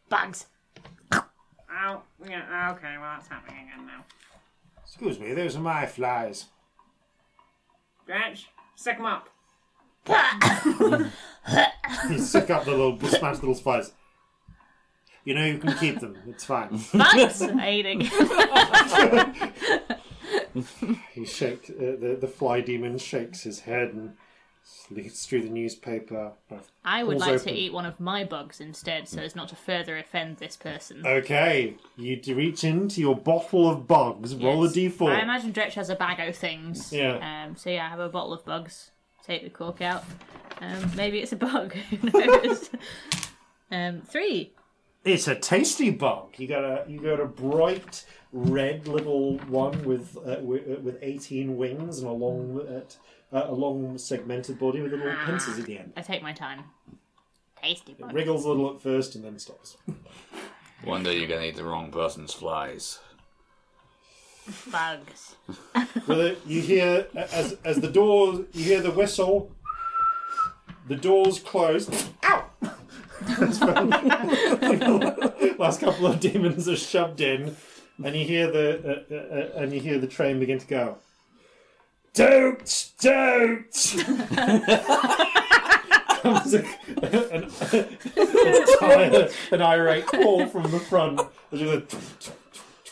Bugs. 0.09 0.45
Ow. 1.13 2.01
Yeah, 2.27 2.71
okay, 2.75 2.95
well, 2.99 3.11
that's 3.15 3.27
happening 3.27 3.67
again 3.73 3.85
now. 3.87 4.03
Excuse 4.83 5.19
me, 5.19 5.33
those 5.33 5.55
are 5.55 5.59
my 5.61 5.85
flies. 5.85 6.45
Dretch, 8.07 8.45
sick 8.79 8.97
'em 8.97 9.05
up. 9.05 9.29
You 12.09 12.19
stick 12.19 12.49
up 12.51 12.65
the 12.65 12.71
little 12.71 12.99
smashed 12.99 13.41
little 13.41 13.55
spiders. 13.55 13.91
You 15.25 15.33
know 15.33 15.43
you 15.45 15.57
can 15.57 15.75
keep 15.77 15.99
them. 15.99 16.15
It's 16.27 16.45
fine. 16.45 16.79
Bugs 16.93 17.41
eating. 17.41 18.01
He 21.13 21.25
shakes. 21.25 21.69
Uh, 21.69 21.95
the 21.99 22.17
the 22.19 22.27
fly 22.27 22.61
demon 22.61 22.97
shakes 22.97 23.43
his 23.43 23.61
head 23.61 23.93
and 23.93 24.15
leads 24.89 25.25
through 25.25 25.43
the 25.43 25.49
newspaper. 25.49 26.33
I 26.83 27.03
would 27.03 27.19
like 27.19 27.41
to 27.43 27.51
eat 27.51 27.71
one 27.73 27.85
of 27.85 27.99
my 27.99 28.23
bugs 28.23 28.59
instead, 28.59 29.07
so 29.07 29.21
as 29.21 29.35
not 29.35 29.49
to 29.49 29.55
further 29.55 29.97
offend 29.97 30.37
this 30.37 30.55
person. 30.57 31.05
Okay, 31.05 31.75
you 31.97 32.19
reach 32.35 32.63
into 32.63 33.01
your 33.01 33.15
bottle 33.15 33.69
of 33.69 33.87
bugs. 33.87 34.35
Roll 34.35 34.63
a 34.63 34.67
Yes. 34.67 34.75
d4. 34.75 35.11
I 35.15 35.21
imagine 35.21 35.53
Dretch 35.53 35.73
has 35.73 35.89
a 35.89 35.95
bag 35.95 36.27
of 36.27 36.35
things. 36.35 36.91
Yeah. 36.91 37.45
Um, 37.47 37.55
so 37.55 37.69
yeah, 37.69 37.85
I 37.85 37.89
have 37.89 37.99
a 37.99 38.09
bottle 38.09 38.33
of 38.33 38.43
bugs. 38.45 38.91
Take 39.23 39.43
the 39.43 39.49
cork 39.49 39.81
out. 39.81 40.03
Um, 40.61 40.91
maybe 40.95 41.19
it's 41.19 41.31
a 41.31 41.35
bug. 41.35 41.73
Who 41.89 42.09
knows? 42.09 42.69
um, 43.71 44.01
three. 44.01 44.53
It's 45.05 45.27
a 45.27 45.35
tasty 45.35 45.91
bug. 45.91 46.33
You 46.37 46.47
got 46.47 46.63
a 46.63 46.85
you 46.87 46.99
got 46.99 47.19
a 47.21 47.25
bright 47.25 48.05
red 48.33 48.87
little 48.87 49.37
one 49.47 49.83
with 49.85 50.17
uh, 50.17 50.37
with, 50.41 50.61
uh, 50.69 50.81
with 50.81 50.97
eighteen 51.01 51.55
wings 51.57 51.99
and 51.99 52.07
a 52.07 52.11
long 52.11 52.59
uh, 52.61 52.81
uh, 53.31 53.43
a 53.47 53.53
long 53.53 53.97
segmented 53.97 54.57
body 54.59 54.81
with 54.81 54.91
little 54.93 55.13
pincers 55.25 55.59
at 55.59 55.65
the 55.65 55.77
end. 55.79 55.93
I 55.97 56.01
take 56.01 56.21
my 56.23 56.33
time. 56.33 56.63
Tasty 57.61 57.91
It 57.93 57.99
bug. 57.99 58.13
wriggles 58.13 58.45
a 58.45 58.49
little 58.49 58.75
at 58.75 58.81
first 58.81 59.15
and 59.15 59.23
then 59.23 59.37
stops. 59.39 59.77
One 60.83 61.03
day 61.03 61.17
you're 61.17 61.27
gonna 61.27 61.45
eat 61.45 61.55
the 61.57 61.63
wrong 61.65 61.91
person's 61.91 62.33
flies. 62.33 62.99
Bugs. 64.71 65.35
Well, 66.07 66.21
uh, 66.31 66.35
you 66.47 66.61
hear 66.61 67.07
as 67.13 67.57
as 67.63 67.79
the 67.81 67.89
doors 67.91 68.45
you 68.53 68.63
hear 68.63 68.81
the 68.81 68.91
whistle. 68.91 69.51
The 70.87 70.95
doors 70.95 71.37
close. 71.39 71.87
Ow! 72.23 72.45
Last 75.59 75.81
couple 75.81 76.07
of 76.07 76.19
demons 76.19 76.67
are 76.67 76.75
shoved 76.75 77.21
in, 77.21 77.55
and 78.03 78.15
you 78.15 78.25
hear 78.25 78.49
the 78.49 78.79
uh, 79.11 79.13
uh, 79.13 79.35
uh, 79.59 79.61
and 79.63 79.73
you 79.73 79.79
hear 79.81 79.99
the 79.99 80.07
train 80.07 80.39
begin 80.39 80.57
to 80.57 80.65
go. 80.67 80.97
Don't, 82.13 82.91
don't. 82.99 83.71
Comes 86.21 86.53
a, 86.53 86.65
an, 87.01 87.49
a 87.71 88.65
tired, 88.79 89.31
an 89.51 89.61
irate 89.61 90.05
call 90.07 90.45
from 90.47 90.69
the 90.69 90.79
front. 90.79 91.21
As 91.51 91.61
you 91.61 91.67
go, 91.67 91.81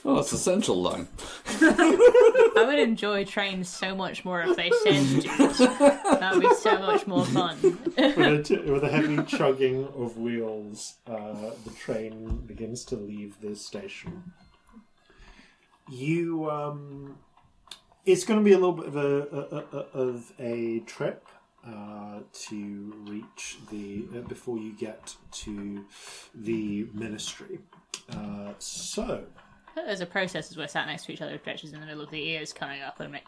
Oh, 0.05 0.19
it's 0.19 0.31
the 0.31 0.37
central 0.37 0.81
line. 0.81 1.09
I 1.59 2.63
would 2.65 2.79
enjoy 2.79 3.25
trains 3.25 3.67
so 3.67 3.93
much 3.93 4.23
more 4.23 4.41
if 4.41 4.55
they 4.55 4.71
said 4.83 5.03
dudes. 5.21 5.57
That 5.57 6.31
would 6.33 6.43
be 6.43 6.55
so 6.55 6.79
much 6.79 7.05
more 7.07 7.25
fun. 7.25 7.57
with, 7.61 8.17
a 8.17 8.41
t- 8.41 8.55
with 8.71 8.85
a 8.85 8.89
heavy 8.89 9.21
chugging 9.23 9.85
of 9.97 10.15
wheels, 10.17 10.93
uh, 11.07 11.49
the 11.65 11.71
train 11.77 12.37
begins 12.45 12.85
to 12.85 12.95
leave 12.95 13.35
the 13.41 13.53
station. 13.53 14.31
You, 15.89 16.49
um, 16.49 17.17
it's 18.07 18.23
going 18.23 18.39
to 18.39 18.43
be 18.43 18.53
a 18.53 18.57
little 18.57 18.71
bit 18.71 18.87
of 18.87 18.95
a, 18.95 19.21
a, 19.31 19.77
a 19.77 19.99
of 19.99 20.31
a 20.39 20.79
trip 20.85 21.27
uh, 21.67 22.19
to 22.31 22.93
reach 23.05 23.57
the 23.69 24.07
uh, 24.15 24.21
before 24.21 24.57
you 24.57 24.71
get 24.71 25.15
to 25.31 25.85
the 26.33 26.87
ministry. 26.93 27.59
Uh, 28.09 28.53
so. 28.59 29.25
There's 29.75 30.01
a 30.01 30.07
process 30.07 30.49
as 30.49 30.57
we're 30.57 30.67
sat 30.67 30.87
next 30.87 31.05
to 31.05 31.13
each 31.13 31.21
other 31.21 31.33
with 31.33 31.45
Dretch 31.45 31.63
is 31.63 31.71
in 31.71 31.79
the 31.79 31.85
middle 31.85 32.01
of 32.01 32.09
the 32.09 32.29
ears 32.29 32.51
coming 32.51 32.81
up 32.81 32.99
and 32.99 33.11
make, 33.11 33.23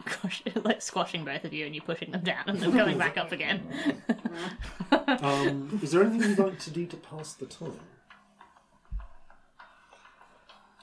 like 0.64 0.82
squashing 0.82 1.24
both 1.24 1.44
of 1.44 1.52
you 1.52 1.64
and 1.64 1.74
you 1.74 1.80
pushing 1.80 2.10
them 2.10 2.22
down 2.22 2.42
and 2.48 2.58
them 2.58 2.72
coming 2.72 2.98
back 2.98 3.16
up 3.16 3.32
again. 3.32 3.62
Um, 5.22 5.80
is 5.82 5.90
there 5.90 6.02
anything 6.02 6.30
you'd 6.30 6.38
like 6.38 6.58
to 6.60 6.70
do 6.70 6.86
to 6.86 6.96
pass 6.96 7.34
the 7.34 7.46
time? 7.46 7.78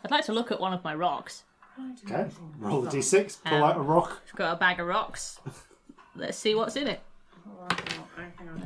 I'd 0.04 0.12
like 0.12 0.26
to 0.26 0.34
look 0.34 0.52
at 0.52 0.60
one 0.60 0.74
of 0.74 0.84
my 0.84 0.94
rocks. 0.94 1.44
Okay, 2.06 2.28
roll 2.60 2.88
a 2.88 2.90
d6, 2.90 3.44
pull 3.44 3.64
out 3.64 3.78
a 3.78 3.82
rock. 3.82 4.22
I've 4.30 4.36
got 4.36 4.54
a 4.54 4.60
bag 4.60 4.80
of 4.80 4.88
rocks. 4.88 5.40
Let's 6.16 6.38
see 6.38 6.56
what's 6.56 6.76
in 6.76 6.88
it. 6.88 7.02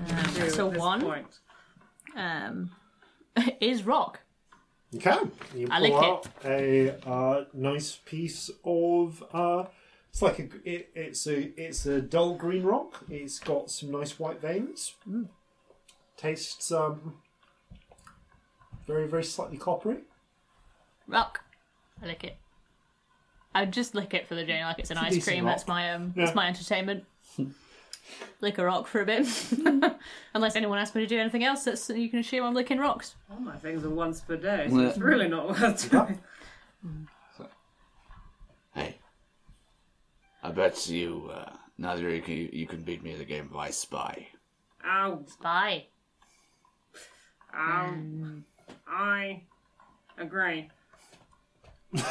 That's 0.07 0.55
so 0.55 0.68
one. 0.68 1.26
Um, 2.16 2.72
is 3.59 3.84
rock. 3.84 4.22
You 4.91 4.99
can. 4.99 5.32
You 5.55 5.68
I 5.70 5.80
pull 5.80 5.89
lick 5.89 6.03
out 6.03 6.28
a 6.45 7.09
uh, 7.09 7.45
nice 7.53 7.97
piece 8.05 8.49
of. 8.64 9.24
Uh, 9.34 9.66
it's 10.09 10.22
like 10.22 10.39
a. 10.39 10.49
It, 10.64 10.89
it's 10.95 11.28
a. 11.28 11.62
It's 11.62 11.86
a 11.86 12.01
dull 12.01 12.36
green 12.36 12.64
rock. 12.64 13.03
It's 13.09 13.39
got 13.39 13.70
some 13.70 13.91
nice 13.91 14.20
white 14.20 14.41
veins. 14.41 14.95
Tastes 16.18 16.72
um. 16.72 17.16
Very 18.88 19.07
very 19.07 19.24
slightly 19.24 19.57
coppery. 19.57 19.99
Rock. 21.07 21.43
I 22.01 22.07
lick 22.07 22.24
it. 22.24 22.38
I 23.54 23.66
just 23.66 23.95
lick 23.95 24.14
it 24.14 24.28
for 24.28 24.36
the 24.36 24.43
journey 24.45 24.64
like 24.64 24.80
it's 24.80 24.91
an 24.91 24.97
It's 24.97 25.18
ice 25.18 25.24
cream. 25.26 25.45
rock. 25.45 25.56
That's 25.58 25.68
my 25.68 25.93
um. 25.93 26.14
Yeah. 26.16 26.26
That's 26.26 26.36
my 26.36 26.47
entertainment. 26.47 27.04
lick 28.41 28.58
a 28.58 28.66
rock 28.66 28.88
for 28.88 29.02
a 29.02 29.06
bit. 29.06 29.28
Unless 30.34 30.56
anyone 30.56 30.78
asks 30.80 30.95
me 30.95 31.02
to 31.02 31.08
do 31.08 31.20
anything 31.20 31.43
else, 31.43 31.64
that's 31.64 31.89
you 31.89 32.10
can 32.10 32.20
assume 32.20 32.43
I'm 32.45 32.54
licking 32.54 32.78
rocks. 32.80 33.16
All 33.30 33.39
my 33.39 33.56
things 33.58 33.84
are 33.86 33.89
once 33.89 34.22
per 34.22 34.36
day, 34.38 34.68
so 34.70 34.80
Yeah. 34.80 34.88
it's 34.89 34.97
really 34.97 35.28
not 35.28 35.47
worth 35.49 35.89
doing. 35.91 36.20
Hey, 38.74 38.97
I 40.43 40.52
bet 40.52 40.88
you 40.88 41.30
uh, 41.34 41.52
neither 41.78 42.08
of 42.08 42.14
you 42.16 42.22
can, 42.22 42.49
you 42.54 42.68
can 42.68 42.82
beat 42.84 43.04
me 43.04 43.12
at 43.14 43.20
the 43.20 43.26
game 43.26 43.47
of 43.52 43.56
I 43.58 43.70
Spy. 43.70 44.28
Ow, 44.86 45.24
Bye. 45.41 45.86
ow. 47.54 47.93
I 48.88 49.41
agree. 50.18 50.70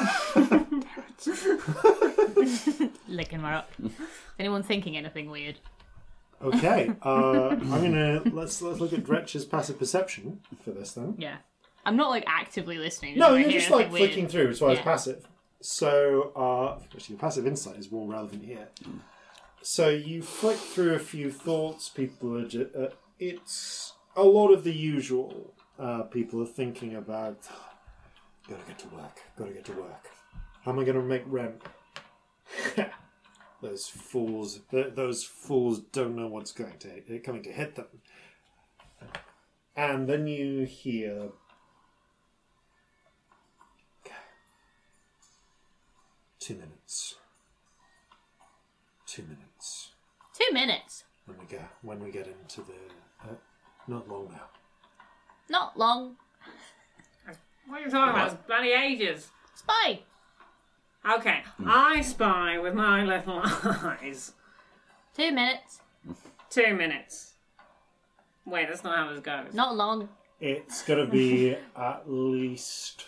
Licking 3.08 3.40
my 3.40 3.52
rock. 3.52 3.68
Is 3.82 3.90
anyone 4.38 4.62
thinking 4.62 4.96
anything 4.96 5.30
weird? 5.30 5.58
Okay. 6.42 6.92
Uh, 7.02 7.48
I'm 7.50 7.68
gonna 7.70 8.22
let's 8.32 8.60
let's 8.62 8.80
look 8.80 8.92
at 8.92 9.04
Dretch's 9.04 9.44
passive 9.44 9.78
perception 9.78 10.40
for 10.64 10.70
this 10.70 10.92
then. 10.92 11.14
Yeah. 11.18 11.36
I'm 11.84 11.96
not 11.96 12.10
like 12.10 12.24
actively 12.26 12.76
listening. 12.78 13.16
No, 13.18 13.28
I 13.34 13.38
you're 13.40 13.48
hear 13.50 13.58
just 13.60 13.70
like 13.70 13.86
anything 13.86 13.92
weird. 13.92 14.10
flicking 14.10 14.28
through 14.28 14.48
as 14.48 14.60
well 14.60 14.70
as 14.72 14.78
Yeah. 14.78 14.84
passive. 14.84 15.26
So, 15.62 16.32
uh, 16.36 16.78
actually, 16.94 17.14
your 17.14 17.20
passive 17.20 17.46
insight 17.46 17.76
is 17.78 17.90
more 17.92 18.06
relevant 18.08 18.44
here. 18.44 18.68
So 19.62 19.88
you 19.90 20.22
flick 20.22 20.56
through 20.56 20.94
a 20.94 20.98
few 20.98 21.30
thoughts. 21.30 21.88
People 21.90 22.36
are. 22.38 22.46
Ju- 22.46 22.70
uh, 22.78 22.88
it's 23.18 23.92
a 24.16 24.22
lot 24.24 24.48
of 24.52 24.64
the 24.64 24.72
usual. 24.72 25.54
Uh, 25.78 26.02
people 26.02 26.42
are 26.42 26.46
thinking 26.46 26.94
about. 26.96 27.38
Gotta 28.50 28.64
get 28.66 28.78
to 28.80 28.88
work. 28.88 29.20
Gotta 29.38 29.52
get 29.52 29.64
to 29.66 29.72
work. 29.72 30.08
How 30.64 30.72
am 30.72 30.80
I 30.80 30.84
gonna 30.84 31.02
make 31.02 31.22
rent? 31.26 31.62
those 33.62 33.86
fools. 33.86 34.58
th- 34.70 34.94
Those 34.94 35.22
fools 35.22 35.78
don't 35.92 36.16
know 36.16 36.26
what's 36.26 36.50
going 36.50 36.76
to 36.80 37.18
coming 37.20 37.44
to 37.44 37.52
hit 37.52 37.76
them. 37.76 37.86
And 39.76 40.08
then 40.08 40.26
you 40.26 40.64
hear 40.64 41.28
Two 46.40 46.54
minutes. 46.54 47.16
Two 49.06 49.22
minutes. 49.22 49.90
Two 50.34 50.52
minutes. 50.52 51.04
When 51.26 51.38
we 51.38 51.44
get 51.44 51.70
when 51.82 52.02
we 52.02 52.10
get 52.10 52.26
into 52.26 52.62
the 52.62 53.28
uh, 53.30 53.34
not 53.86 54.08
long 54.08 54.28
now. 54.32 54.46
Not 55.48 55.78
long. 55.78 56.16
What 57.66 57.80
are 57.80 57.84
you 57.84 57.90
talking 57.90 58.10
about? 58.14 58.32
It's 58.32 58.42
bloody 58.46 58.70
ages. 58.70 59.28
Spy. 59.54 60.00
Okay, 61.08 61.42
I 61.66 62.02
spy 62.02 62.58
with 62.58 62.74
my 62.74 63.04
little 63.04 63.40
eyes. 63.44 64.32
Two 65.16 65.32
minutes. 65.32 65.80
Two 66.50 66.74
minutes. 66.74 67.34
Wait, 68.44 68.68
that's 68.68 68.84
not 68.84 68.96
how 68.96 69.10
this 69.10 69.20
goes. 69.20 69.54
Not 69.54 69.76
long. 69.76 70.08
It's 70.40 70.82
gonna 70.82 71.06
be 71.06 71.56
at 71.76 72.02
least. 72.06 73.06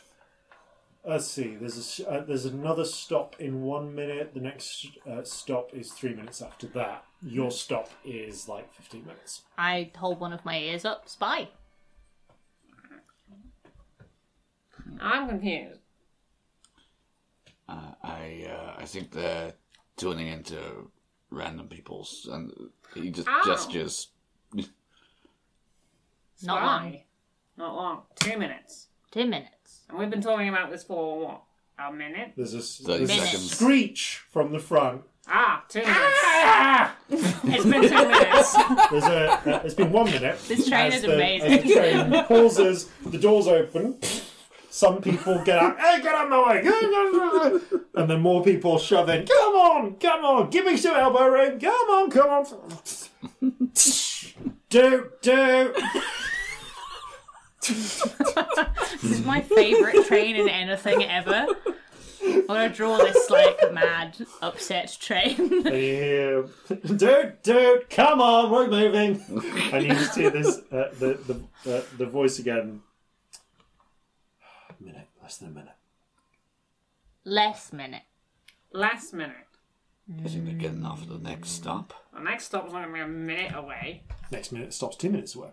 Let's 1.05 1.27
see. 1.27 1.57
There's 1.57 1.77
a 1.77 1.81
s 1.81 2.01
uh, 2.09 2.21
there's 2.27 2.45
another 2.47 2.85
stop 2.85 3.35
in 3.41 3.63
one 3.63 3.95
minute. 3.95 4.33
The 4.35 4.41
next 4.41 4.87
uh, 5.11 5.23
stop 5.25 5.75
is 5.75 5.91
three 5.93 6.15
minutes 6.15 6.41
after 6.41 6.69
that. 6.69 7.05
Your 7.21 7.51
stop 7.51 7.91
is 8.05 8.49
like 8.49 8.73
fifteen 8.73 9.05
minutes. 9.05 9.43
I 9.59 9.91
hold 9.97 10.21
one 10.21 10.33
of 10.33 10.45
my 10.45 10.59
ears 10.59 10.85
up. 10.85 11.09
Spy. 11.09 11.49
I'm 15.01 15.29
confused. 15.29 15.81
Uh, 17.69 17.93
I 18.03 18.47
uh, 18.51 18.75
I 18.79 18.85
think 18.85 19.13
they're 19.13 19.55
tuning 19.97 20.29
into 20.29 20.59
random 21.31 21.69
people's, 21.69 22.29
and 22.31 22.53
he 22.95 23.11
just 23.11 23.29
Ow. 23.29 23.43
gestures. 23.45 24.09
Not 26.45 26.59
Spy. 26.59 26.65
long. 26.67 26.99
Not 27.57 27.75
long. 27.77 28.03
Two 28.17 28.37
minutes. 28.39 28.89
Two 29.13 29.27
minutes. 29.27 29.81
And 29.89 29.99
we've 29.99 30.11
been 30.11 30.21
talking 30.23 30.49
about 30.49 30.71
this 30.71 30.83
for 30.83 31.21
what? 31.21 31.43
A 31.79 31.93
minute? 31.93 32.33
There's 32.37 32.55
a, 32.55 32.59
s- 32.59 32.83
Thirty 32.85 33.07
there's 33.07 33.21
a 33.23 33.25
seconds. 33.27 33.51
screech 33.57 34.23
from 34.31 34.53
the 34.53 34.59
front. 34.59 35.03
Ah, 35.29 35.65
two 35.69 35.81
minutes. 35.81 37.33
it's 37.45 37.65
been 37.65 37.83
two 37.83 38.09
minutes. 38.09 38.55
There's 38.91 39.05
a. 39.05 39.31
Uh, 39.47 39.63
it's 39.65 39.75
been 39.75 39.93
one 39.93 40.07
minute. 40.07 40.39
This 40.49 40.69
train 40.69 40.89
as 40.93 40.97
is 40.97 41.03
the, 41.03 41.15
amazing. 41.15 41.53
As 41.53 41.63
the 41.63 41.75
train 41.75 42.25
pauses, 42.25 42.89
the 43.07 43.19
doors 43.19 43.47
open. 43.47 43.99
Some 44.73 45.03
people 45.03 45.39
get 45.45 45.59
out. 45.59 45.79
Hey, 45.79 46.01
get 46.01 46.15
out 46.15 46.25
of 46.25 46.31
my 46.31 46.49
way! 46.49 47.81
And 47.95 48.09
then 48.09 48.23
more 48.23 48.43
people 48.43 48.79
shove 48.79 49.11
in. 49.11 49.27
Come 49.27 49.55
on, 49.55 49.97
come 49.97 50.25
on, 50.25 50.49
give 50.49 50.65
me 50.65 50.79
some 50.79 50.97
elbow 50.97 51.27
room. 51.27 51.61
Come 51.61 51.91
on, 51.91 52.11
come 52.11 52.31
on. 52.31 52.47
do 54.71 55.11
do. 55.21 55.75
This 57.61 59.05
is 59.05 59.27
my 59.27 59.43
favourite 59.43 60.07
train 60.07 60.37
in 60.37 60.49
anything 60.49 61.05
ever. 61.05 61.49
I'm 62.25 62.47
gonna 62.47 62.71
draw 62.71 62.97
this 62.97 63.29
like 63.29 63.75
mad, 63.75 64.17
upset 64.41 64.97
train. 64.99 65.37
You 65.67 66.49
dude, 66.97 67.43
dude, 67.43 67.91
come 67.91 68.23
on, 68.23 68.51
we're 68.51 68.69
moving. 68.69 69.23
And 69.71 69.85
you 69.85 69.91
just 69.91 70.17
hear 70.17 70.31
this, 70.31 70.61
uh, 70.73 70.95
the 70.99 71.43
the 71.65 71.77
uh, 71.77 71.83
the 71.99 72.07
voice 72.07 72.39
again. 72.39 72.81
A 75.41 75.45
minute, 75.45 75.49
less 75.49 75.49
than 75.49 75.49
a 75.49 75.53
minute. 75.53 75.75
Less 77.25 77.73
minute. 77.73 78.03
Last 78.73 79.15
minute. 79.15 79.37
Isn't 80.25 80.49
it 80.49 80.59
getting 80.59 80.85
off 80.85 81.03
at 81.03 81.09
the 81.09 81.19
next 81.19 81.51
stop? 81.51 81.95
The 82.13 82.21
next 82.21 82.47
stop 82.47 82.69
stop's 82.69 82.75
only 82.75 83.01
a 83.01 83.07
minute 83.07 83.53
away. 83.55 84.03
Next 84.31 84.53
minute 84.53 84.75
stops 84.75 84.97
two 84.97 85.09
minutes 85.11 85.35
away. 85.35 85.51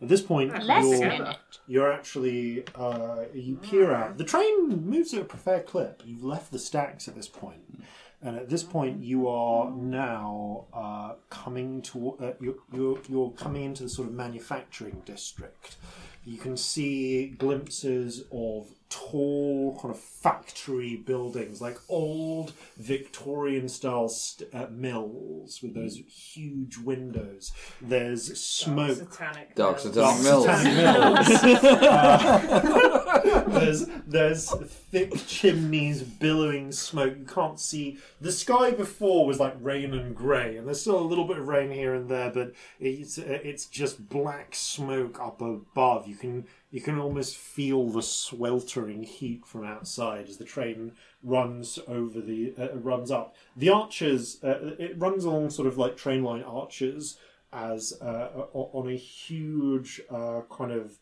At 0.00 0.08
this 0.08 0.20
point, 0.20 0.52
Less 0.64 0.84
you're, 0.84 0.98
minute. 0.98 1.36
you're 1.66 1.92
actually 1.92 2.64
uh, 2.74 3.24
you 3.32 3.56
peer 3.56 3.92
out. 3.94 4.18
The 4.18 4.24
train 4.24 4.84
moves 4.84 5.14
at 5.14 5.32
a 5.32 5.36
fair 5.36 5.60
clip. 5.60 6.02
You've 6.04 6.24
left 6.24 6.50
the 6.50 6.58
stacks 6.58 7.08
at 7.08 7.14
this 7.14 7.28
point, 7.28 7.84
and 8.20 8.36
at 8.36 8.50
this 8.50 8.64
point, 8.64 9.02
you 9.02 9.28
are 9.28 9.70
now 9.70 10.66
uh, 10.74 11.14
coming 11.30 11.80
to 11.82 12.16
uh, 12.20 12.32
you're, 12.40 12.56
you're 12.72 12.98
you're 13.08 13.30
coming 13.30 13.64
into 13.64 13.84
the 13.84 13.88
sort 13.88 14.08
of 14.08 14.14
manufacturing 14.14 15.02
district. 15.06 15.76
You 16.24 16.38
can 16.38 16.56
see 16.56 17.28
glimpses 17.28 18.24
of 18.32 18.66
tall 18.92 19.78
kind 19.80 19.94
of 19.94 19.98
factory 19.98 20.96
buildings, 20.96 21.60
like 21.60 21.78
old 21.88 22.52
Victorian 22.76 23.68
style 23.68 24.08
st- 24.08 24.54
uh, 24.54 24.66
mills 24.70 25.60
with 25.62 25.74
those 25.74 25.96
huge 25.96 26.76
windows. 26.76 27.52
There's 27.80 28.38
smoke 28.38 28.98
Satanic. 28.98 29.54
Dark 29.54 29.82
Mills. 29.84 30.44
Satanic 30.44 30.74
Mills. 30.74 31.26
Satanic 31.26 31.62
Mills. 31.62 31.82
Uh, 31.82 33.08
there's 33.46 33.86
there's 34.06 34.50
thick 34.50 35.14
chimneys 35.26 36.02
billowing 36.02 36.72
smoke. 36.72 37.16
You 37.18 37.24
can't 37.24 37.58
see 37.58 37.98
the 38.20 38.32
sky. 38.32 38.72
Before 38.72 39.26
was 39.26 39.40
like 39.40 39.54
rain 39.60 39.94
and 39.94 40.14
grey, 40.14 40.56
and 40.56 40.66
there's 40.66 40.80
still 40.80 40.98
a 40.98 41.00
little 41.00 41.26
bit 41.26 41.38
of 41.38 41.48
rain 41.48 41.70
here 41.70 41.94
and 41.94 42.08
there, 42.08 42.30
but 42.30 42.52
it's 42.80 43.18
it's 43.18 43.66
just 43.66 44.08
black 44.08 44.54
smoke 44.54 45.20
up 45.20 45.40
above. 45.40 46.06
You 46.06 46.16
can 46.16 46.46
you 46.72 46.80
can 46.80 46.98
almost 46.98 47.36
feel 47.36 47.90
the 47.90 48.02
sweltering 48.02 49.04
heat 49.04 49.46
from 49.46 49.64
outside 49.64 50.26
as 50.28 50.38
the 50.38 50.44
train 50.44 50.92
runs 51.22 51.78
over 51.86 52.20
the 52.20 52.54
uh, 52.58 52.74
runs 52.78 53.10
up. 53.10 53.36
The 53.54 53.68
arches 53.68 54.42
uh, 54.42 54.74
it 54.78 54.98
runs 54.98 55.24
along 55.24 55.50
sort 55.50 55.68
of 55.68 55.78
like 55.78 55.96
train 55.96 56.24
line 56.24 56.42
arches 56.42 57.18
as 57.52 57.92
uh, 58.00 58.46
on 58.54 58.90
a 58.90 58.96
huge 58.96 60.00
uh, 60.10 60.40
kind 60.50 60.72
of 60.72 60.96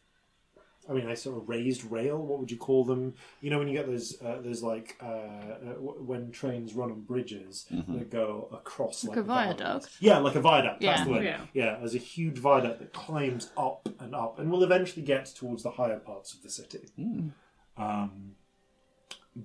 I 0.90 0.92
mean, 0.92 1.06
I 1.06 1.14
sort 1.14 1.36
of 1.38 1.48
raised 1.48 1.84
rail. 1.90 2.18
What 2.18 2.40
would 2.40 2.50
you 2.50 2.56
call 2.56 2.84
them? 2.84 3.14
You 3.40 3.50
know, 3.50 3.58
when 3.58 3.68
you 3.68 3.74
get 3.74 3.86
those, 3.86 4.20
uh, 4.20 4.40
those 4.42 4.62
like 4.62 4.96
uh, 5.00 5.06
uh, 5.06 5.74
when 5.78 6.32
trains 6.32 6.74
run 6.74 6.90
on 6.90 7.02
bridges 7.02 7.66
that 7.70 8.10
go 8.10 8.48
across 8.52 9.04
like, 9.04 9.16
a 9.16 9.22
viaduct? 9.22 9.60
viaduct. 9.60 9.88
Yeah, 10.00 10.18
like 10.18 10.34
a 10.34 10.40
viaduct. 10.40 10.80
That's 10.80 10.98
Yeah. 11.00 11.04
the 11.04 11.10
word. 11.10 11.24
Yeah. 11.24 11.40
yeah, 11.54 11.76
there's 11.78 11.94
a 11.94 11.98
huge 11.98 12.38
viaduct 12.38 12.80
that 12.80 12.92
climbs 12.92 13.50
up 13.56 13.88
and 14.00 14.14
up, 14.14 14.38
and 14.40 14.50
will 14.50 14.64
eventually 14.64 15.04
get 15.06 15.26
towards 15.26 15.62
the 15.62 15.70
higher 15.70 15.98
parts 16.00 16.34
of 16.34 16.42
the 16.42 16.50
city. 16.50 16.88
Um, 17.76 18.32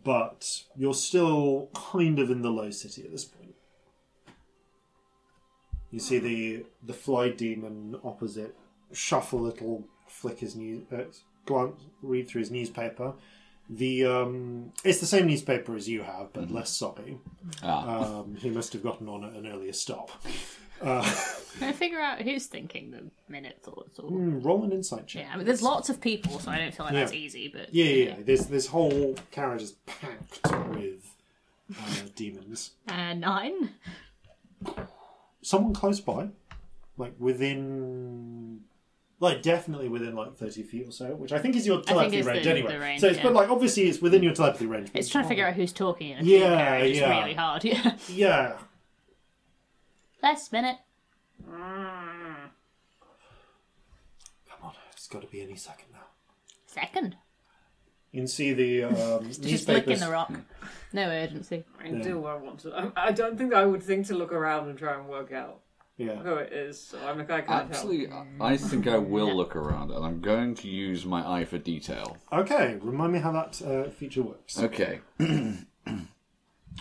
but 0.04 0.64
you're 0.76 0.96
still 0.96 1.70
kind 1.76 2.18
of 2.18 2.32
in 2.32 2.42
the 2.42 2.50
low 2.50 2.72
city 2.72 3.04
at 3.04 3.12
this 3.12 3.24
point. 3.26 3.54
You 5.92 6.00
see 6.00 6.18
the 6.20 6.66
the 6.84 6.94
fly 6.94 7.30
demon 7.30 7.96
opposite 8.04 8.58
shuffle 8.92 9.40
a 9.40 9.46
little, 9.48 9.88
flick 10.08 10.40
his 10.40 10.56
news, 10.56 10.84
uh, 10.92 11.04
glance, 11.46 11.82
read 12.02 12.28
through 12.28 12.42
his 12.42 12.52
newspaper. 12.52 13.14
The 13.70 14.06
um, 14.06 14.74
it's 14.84 15.00
the 15.00 15.08
same 15.08 15.26
newspaper 15.28 15.76
as 15.76 15.90
you 15.90 16.04
have, 16.04 16.34
but 16.34 16.52
less 16.52 16.70
soppy. 16.70 17.18
Ah. 17.64 18.20
Um, 18.20 18.36
he 18.36 18.50
must 18.50 18.74
have 18.74 18.84
gotten 18.84 19.10
on 19.10 19.24
at 19.24 19.34
an 19.34 19.48
earlier 19.48 19.74
stop. 19.74 20.12
Can 20.82 21.70
I 21.70 21.72
figure 21.72 22.00
out 22.00 22.22
who's 22.22 22.48
thinking 22.48 22.92
the 22.92 23.10
minute 23.32 23.60
thoughts? 23.64 23.98
Or... 23.98 24.10
Hmm, 24.10 24.42
roll 24.42 24.64
an 24.64 24.72
insight 24.72 25.08
check. 25.08 25.24
Yeah, 25.24 25.34
I 25.34 25.38
mean, 25.38 25.46
there's 25.46 25.62
lots 25.62 25.90
of 25.90 26.02
people, 26.02 26.38
so 26.40 26.52
I 26.52 26.58
don't 26.58 26.74
feel 26.74 26.86
like 26.86 26.94
that's 26.94 27.14
easy. 27.14 27.48
But 27.48 27.74
Yeah, 27.74 27.86
yeah, 27.86 28.06
yeah. 28.06 28.16
This 28.24 28.46
this 28.46 28.68
whole 28.68 29.16
carriage 29.32 29.62
is 29.62 29.72
packed 29.86 30.42
with 30.76 31.16
uh, 31.76 31.96
demons. 32.16 32.72
Uh, 32.88 33.14
nine. 33.14 33.72
Someone 35.42 35.74
close 35.74 36.00
by, 36.00 36.30
like 36.98 37.14
within, 37.20 38.62
like 39.20 39.42
definitely 39.42 39.88
within 39.88 40.14
like 40.16 40.36
thirty 40.36 40.62
feet 40.64 40.88
or 40.88 40.92
so, 40.92 41.16
which 41.16 41.32
I 41.32 41.40
think 41.40 41.56
is 41.56 41.66
your 41.66 41.82
telepathy 41.82 42.22
range 42.22 42.44
the- 42.44 42.50
anyway. 42.52 42.74
the 42.74 42.80
range, 42.80 43.02
so 43.02 43.08
it's 43.08 43.18
yeah. 43.18 43.24
but 43.24 43.34
like 43.34 43.50
obviously 43.50 43.84
it's 43.88 44.02
within 44.02 44.22
your 44.24 44.34
telepathy 44.34 44.66
range. 44.66 44.90
It's 44.94 45.10
trying 45.10 45.24
to 45.24 45.28
figure 45.30 45.48
out 45.48 45.54
who's 45.54 45.72
talking 45.74 46.10
in 46.12 46.20
a 46.20 46.24
Yeah, 46.24 46.38
yeah, 46.40 46.58
carriage. 46.66 46.90
It's 46.92 47.00
yeah. 47.00 47.20
really 47.20 47.34
hard. 47.34 47.64
Yeah. 47.64 47.96
Yeah, 48.10 48.58
Last 50.22 50.52
minute. 50.52 50.78
Mm. 51.48 52.50
come 54.50 54.60
on, 54.64 54.74
it's 54.92 55.08
got 55.08 55.22
to 55.22 55.28
be 55.28 55.42
any 55.42 55.56
second 55.56 55.88
now. 55.94 56.00
Second. 56.68 57.16
You 58.12 58.22
can 58.22 58.28
see 58.28 58.54
the 58.54 58.84
um, 58.86 58.94
Just 59.28 59.42
licking 59.42 59.52
newspapers. 59.52 60.00
the 60.00 60.10
rock. 60.10 60.32
No 60.94 61.08
urgency. 61.10 61.66
I 61.84 61.90
do 61.90 62.26
I 62.26 62.36
want 62.36 62.60
to. 62.62 62.74
I, 62.96 63.08
I 63.08 63.12
don't 63.12 63.38
think 63.38 63.54
I 63.54 63.66
would 63.66 63.84
think 63.84 64.08
to 64.08 64.16
look 64.16 64.32
around 64.32 64.70
and 64.70 64.78
try 64.80 64.98
and 64.98 65.08
work 65.08 65.32
out 65.34 65.60
Yeah. 65.98 66.16
who 66.16 66.36
it 66.36 66.52
is. 66.52 66.80
So 66.80 67.00
I'm 67.06 67.18
like, 67.18 67.32
I 67.32 67.42
can't 67.42 67.72
Actually, 67.72 68.08
help. 68.08 68.28
I 68.42 68.58
think 68.58 68.86
I 68.88 68.98
will 68.98 69.34
look 69.34 69.56
around, 69.56 69.92
and 69.92 70.06
I'm 70.06 70.20
going 70.20 70.56
to 70.56 70.68
use 70.68 71.06
my 71.06 71.28
eye 71.28 71.46
for 71.46 71.58
detail. 71.58 72.18
Okay, 72.34 72.78
remind 72.82 73.14
me 73.14 73.20
how 73.20 73.32
that 73.32 73.62
uh, 73.62 73.90
feature 73.90 74.24
works. 74.24 74.60
Okay. 74.60 75.00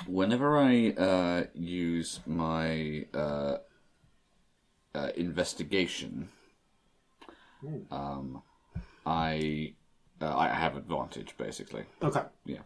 Whenever 0.07 0.59
I 0.59 0.89
uh, 0.91 1.45
use 1.55 2.21
my 2.27 3.07
uh, 3.15 3.59
uh, 4.95 5.09
investigation, 5.17 6.29
um, 7.93 8.43
I 9.07 9.75
uh, 10.21 10.37
I 10.37 10.49
have 10.49 10.77
advantage 10.77 11.37
basically. 11.37 11.85
Okay. 12.03 12.23
Yeah. 12.45 12.63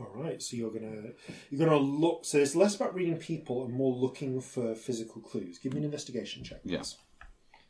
All 0.00 0.10
right, 0.14 0.42
so 0.42 0.56
you're 0.56 0.72
gonna 0.72 1.10
you're 1.50 1.66
gonna 1.66 1.78
look. 1.80 2.24
So 2.24 2.38
it's 2.38 2.56
less 2.56 2.74
about 2.74 2.94
reading 2.94 3.16
people 3.16 3.64
and 3.64 3.72
more 3.72 3.94
looking 3.94 4.40
for 4.40 4.74
physical 4.74 5.20
clues. 5.22 5.58
Give 5.58 5.72
me 5.72 5.78
an 5.78 5.84
investigation 5.84 6.42
check. 6.42 6.60
Yeah. 6.64 6.78
please. 6.78 6.96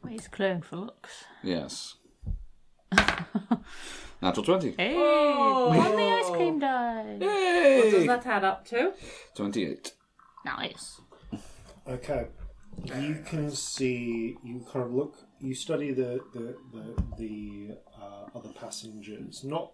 Well, 0.02 0.12
he's 0.12 0.28
cloned 0.28 0.64
for 0.64 0.76
looks. 0.76 1.24
Yes. 1.42 1.96
Natural 4.22 4.44
twenty. 4.44 4.74
Hey, 4.76 4.94
Oh. 4.96 5.68
on 5.70 5.96
the 5.96 6.02
ice 6.02 6.30
cream 6.30 6.58
die. 6.58 7.16
What 7.18 7.90
does 7.90 8.06
that 8.06 8.26
add 8.26 8.44
up 8.44 8.64
to? 8.68 8.92
Twenty-eight. 9.34 9.92
Nice. 10.46 11.00
Okay. 11.86 12.28
You 12.84 13.22
can 13.26 13.50
see. 13.50 14.36
You 14.42 14.64
kind 14.72 14.86
of 14.86 14.92
look. 14.94 15.16
You 15.40 15.54
study 15.54 15.92
the 15.92 16.20
the 16.32 16.56
the, 16.72 17.02
the 17.18 17.76
uh, 18.00 18.26
other 18.38 18.50
passengers. 18.50 19.44
Not 19.44 19.72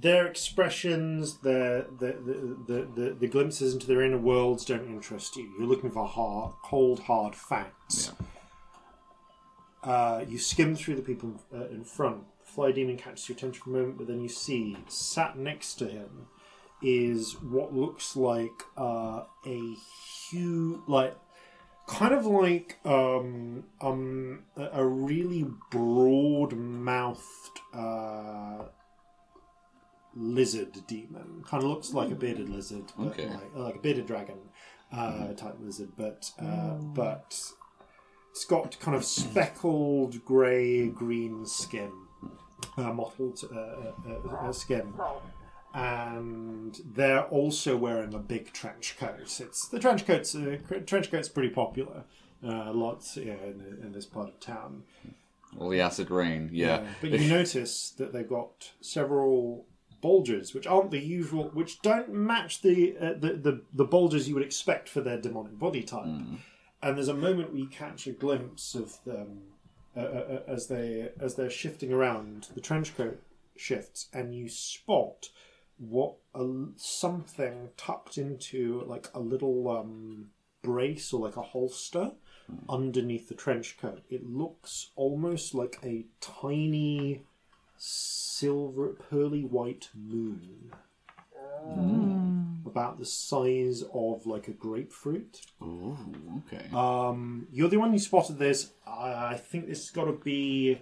their 0.00 0.26
expressions, 0.26 1.38
their 1.38 1.86
the 1.98 2.16
the, 2.26 2.56
the, 2.66 2.88
the 2.94 3.16
the 3.20 3.26
glimpses 3.26 3.74
into 3.74 3.86
their 3.86 4.02
inner 4.02 4.18
worlds 4.18 4.64
don't 4.64 4.86
interest 4.86 5.36
you. 5.36 5.50
You're 5.58 5.68
looking 5.68 5.90
for 5.90 6.06
hard, 6.06 6.52
cold, 6.62 7.00
hard 7.00 7.34
facts. 7.34 8.12
Uh, 9.82 10.24
you 10.28 10.38
skim 10.38 10.74
through 10.74 10.96
the 10.96 11.02
people 11.02 11.40
uh, 11.54 11.66
in 11.68 11.84
front. 11.84 12.24
The 12.40 12.52
Fly 12.52 12.72
demon 12.72 12.96
catches 12.96 13.28
your 13.28 13.36
attention 13.36 13.62
for 13.62 13.70
a 13.70 13.72
moment, 13.72 13.98
but 13.98 14.06
then 14.06 14.20
you 14.20 14.28
see 14.28 14.76
sat 14.88 15.36
next 15.38 15.74
to 15.76 15.86
him 15.86 16.26
is 16.82 17.32
what 17.42 17.74
looks 17.74 18.14
like 18.14 18.62
uh, 18.76 19.24
a 19.46 19.74
huge, 20.30 20.78
like 20.86 21.16
kind 21.88 22.14
of 22.14 22.26
like 22.26 22.78
um, 22.84 23.64
um, 23.80 24.44
a 24.56 24.84
really 24.84 25.46
broad-mouthed 25.70 27.60
uh, 27.72 28.64
lizard 30.18 30.76
demon. 30.86 31.44
Kind 31.46 31.62
of 31.62 31.70
looks 31.70 31.94
like 31.94 32.10
a 32.10 32.14
bearded 32.14 32.48
lizard, 32.48 32.84
but 32.98 33.08
Okay. 33.08 33.28
like, 33.28 33.54
like 33.54 33.76
a 33.76 33.78
bearded 33.78 34.06
dragon 34.06 34.38
uh, 34.92 35.28
type 35.34 35.56
lizard, 35.60 35.90
but 35.96 36.30
uh, 36.40 36.74
but 36.74 37.38
it's 38.30 38.44
got 38.44 38.78
kind 38.80 38.96
of 38.96 39.04
speckled 39.04 40.24
grey 40.24 40.88
green 40.88 41.46
skin, 41.46 41.92
uh, 42.76 42.92
mottled 42.92 43.40
uh, 43.54 43.58
uh, 43.58 43.92
uh, 44.08 44.36
uh, 44.48 44.52
skin. 44.52 44.92
and 45.74 46.80
they're 46.94 47.24
also 47.26 47.76
wearing 47.76 48.14
a 48.14 48.18
big 48.18 48.52
trench 48.52 48.96
coat. 48.98 49.40
It's 49.40 49.68
the 49.68 49.78
trench 49.78 50.06
coat's 50.06 50.34
uh, 50.34 50.56
trench 50.86 51.10
coat's 51.10 51.28
pretty 51.28 51.50
popular. 51.50 52.04
Uh, 52.42 52.72
lots 52.72 53.16
yeah, 53.16 53.32
in, 53.44 53.78
in 53.82 53.92
this 53.92 54.06
part 54.06 54.28
of 54.28 54.40
town. 54.40 54.84
All 55.58 55.68
the 55.68 55.80
acid 55.80 56.10
rain, 56.10 56.50
yeah. 56.52 56.84
But 57.00 57.10
you 57.10 57.28
notice 57.28 57.90
that 57.98 58.12
they've 58.12 58.28
got 58.28 58.70
several 58.80 59.66
bulges, 60.00 60.54
which 60.54 60.66
aren't 60.66 60.90
the 60.90 60.98
usual, 61.00 61.50
which 61.54 61.80
don't 61.82 62.12
match 62.12 62.62
the 62.62 62.96
uh, 62.98 63.14
the, 63.14 63.34
the 63.34 63.62
the 63.72 63.84
bulges 63.84 64.28
you 64.28 64.34
would 64.34 64.44
expect 64.44 64.88
for 64.88 65.00
their 65.00 65.20
demonic 65.20 65.58
body 65.58 65.82
type. 65.82 66.06
And 66.80 66.96
there's 66.96 67.08
a 67.08 67.14
moment 67.14 67.50
where 67.50 67.60
you 67.60 67.66
catch 67.66 68.06
a 68.06 68.12
glimpse 68.12 68.74
of 68.74 69.02
them 69.04 69.40
uh, 69.96 70.00
uh, 70.00 70.02
uh, 70.02 70.40
as 70.46 70.68
they 70.68 71.10
as 71.20 71.34
they're 71.34 71.50
shifting 71.50 71.92
around. 71.92 72.48
The 72.54 72.60
trench 72.60 72.96
coat 72.96 73.20
shifts, 73.56 74.08
and 74.12 74.34
you 74.34 74.48
spot 74.48 75.30
what 75.78 76.14
a, 76.34 76.46
something 76.76 77.70
tucked 77.76 78.18
into 78.18 78.84
like 78.86 79.08
a 79.14 79.20
little 79.20 79.68
um, 79.68 80.30
brace 80.62 81.12
or 81.12 81.20
like 81.20 81.36
a 81.36 81.42
holster 81.42 82.12
underneath 82.68 83.28
the 83.28 83.34
trench 83.34 83.76
coat. 83.80 84.02
It 84.08 84.26
looks 84.26 84.90
almost 84.96 85.54
like 85.54 85.78
a 85.82 86.06
tiny 86.20 87.22
silver, 87.78 88.88
pearly 89.10 89.42
white 89.42 89.88
moon. 89.94 90.72
About 92.66 92.98
the 92.98 93.04
size 93.06 93.82
of 93.92 94.26
like 94.26 94.48
a 94.48 94.52
grapefruit. 94.52 95.40
Ooh, 95.62 95.96
okay. 96.46 96.66
Um, 96.74 97.46
you're 97.50 97.68
the 97.68 97.78
one 97.78 97.92
who 97.92 97.98
spotted 97.98 98.38
this. 98.38 98.72
I 98.86 99.30
I 99.32 99.36
think 99.36 99.66
this 99.66 99.80
has 99.80 99.90
got 99.90 100.04
to 100.04 100.12
be. 100.12 100.80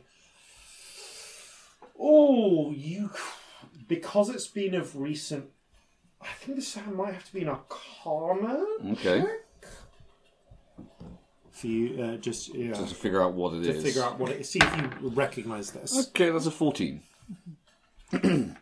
Oh, 1.98 2.72
you. 2.72 3.10
Because 3.88 4.28
it's 4.30 4.48
been 4.48 4.74
of 4.74 4.96
recent. 4.96 5.46
I 6.20 6.32
think 6.40 6.56
this 6.56 6.76
might 6.92 7.14
have 7.14 7.24
to 7.26 7.32
be 7.32 7.42
an 7.42 7.48
Arcana 7.50 8.64
okay. 8.92 9.24
For 11.56 11.66
you. 11.66 12.02
Uh, 12.02 12.16
just 12.16 12.54
yeah, 12.54 12.74
So 12.74 12.86
to 12.86 12.94
figure 12.94 13.22
out 13.22 13.32
what 13.34 13.54
it 13.54 13.62
to 13.64 13.70
is. 13.70 13.82
figure 13.82 14.02
out 14.02 14.18
what 14.18 14.30
it 14.30 14.40
is. 14.40 14.50
See 14.50 14.60
if 14.62 14.76
you 15.02 15.08
recognise 15.10 15.70
this. 15.70 16.08
Okay, 16.08 16.30
that's 16.30 16.46
a 16.46 16.50
14. 16.50 17.00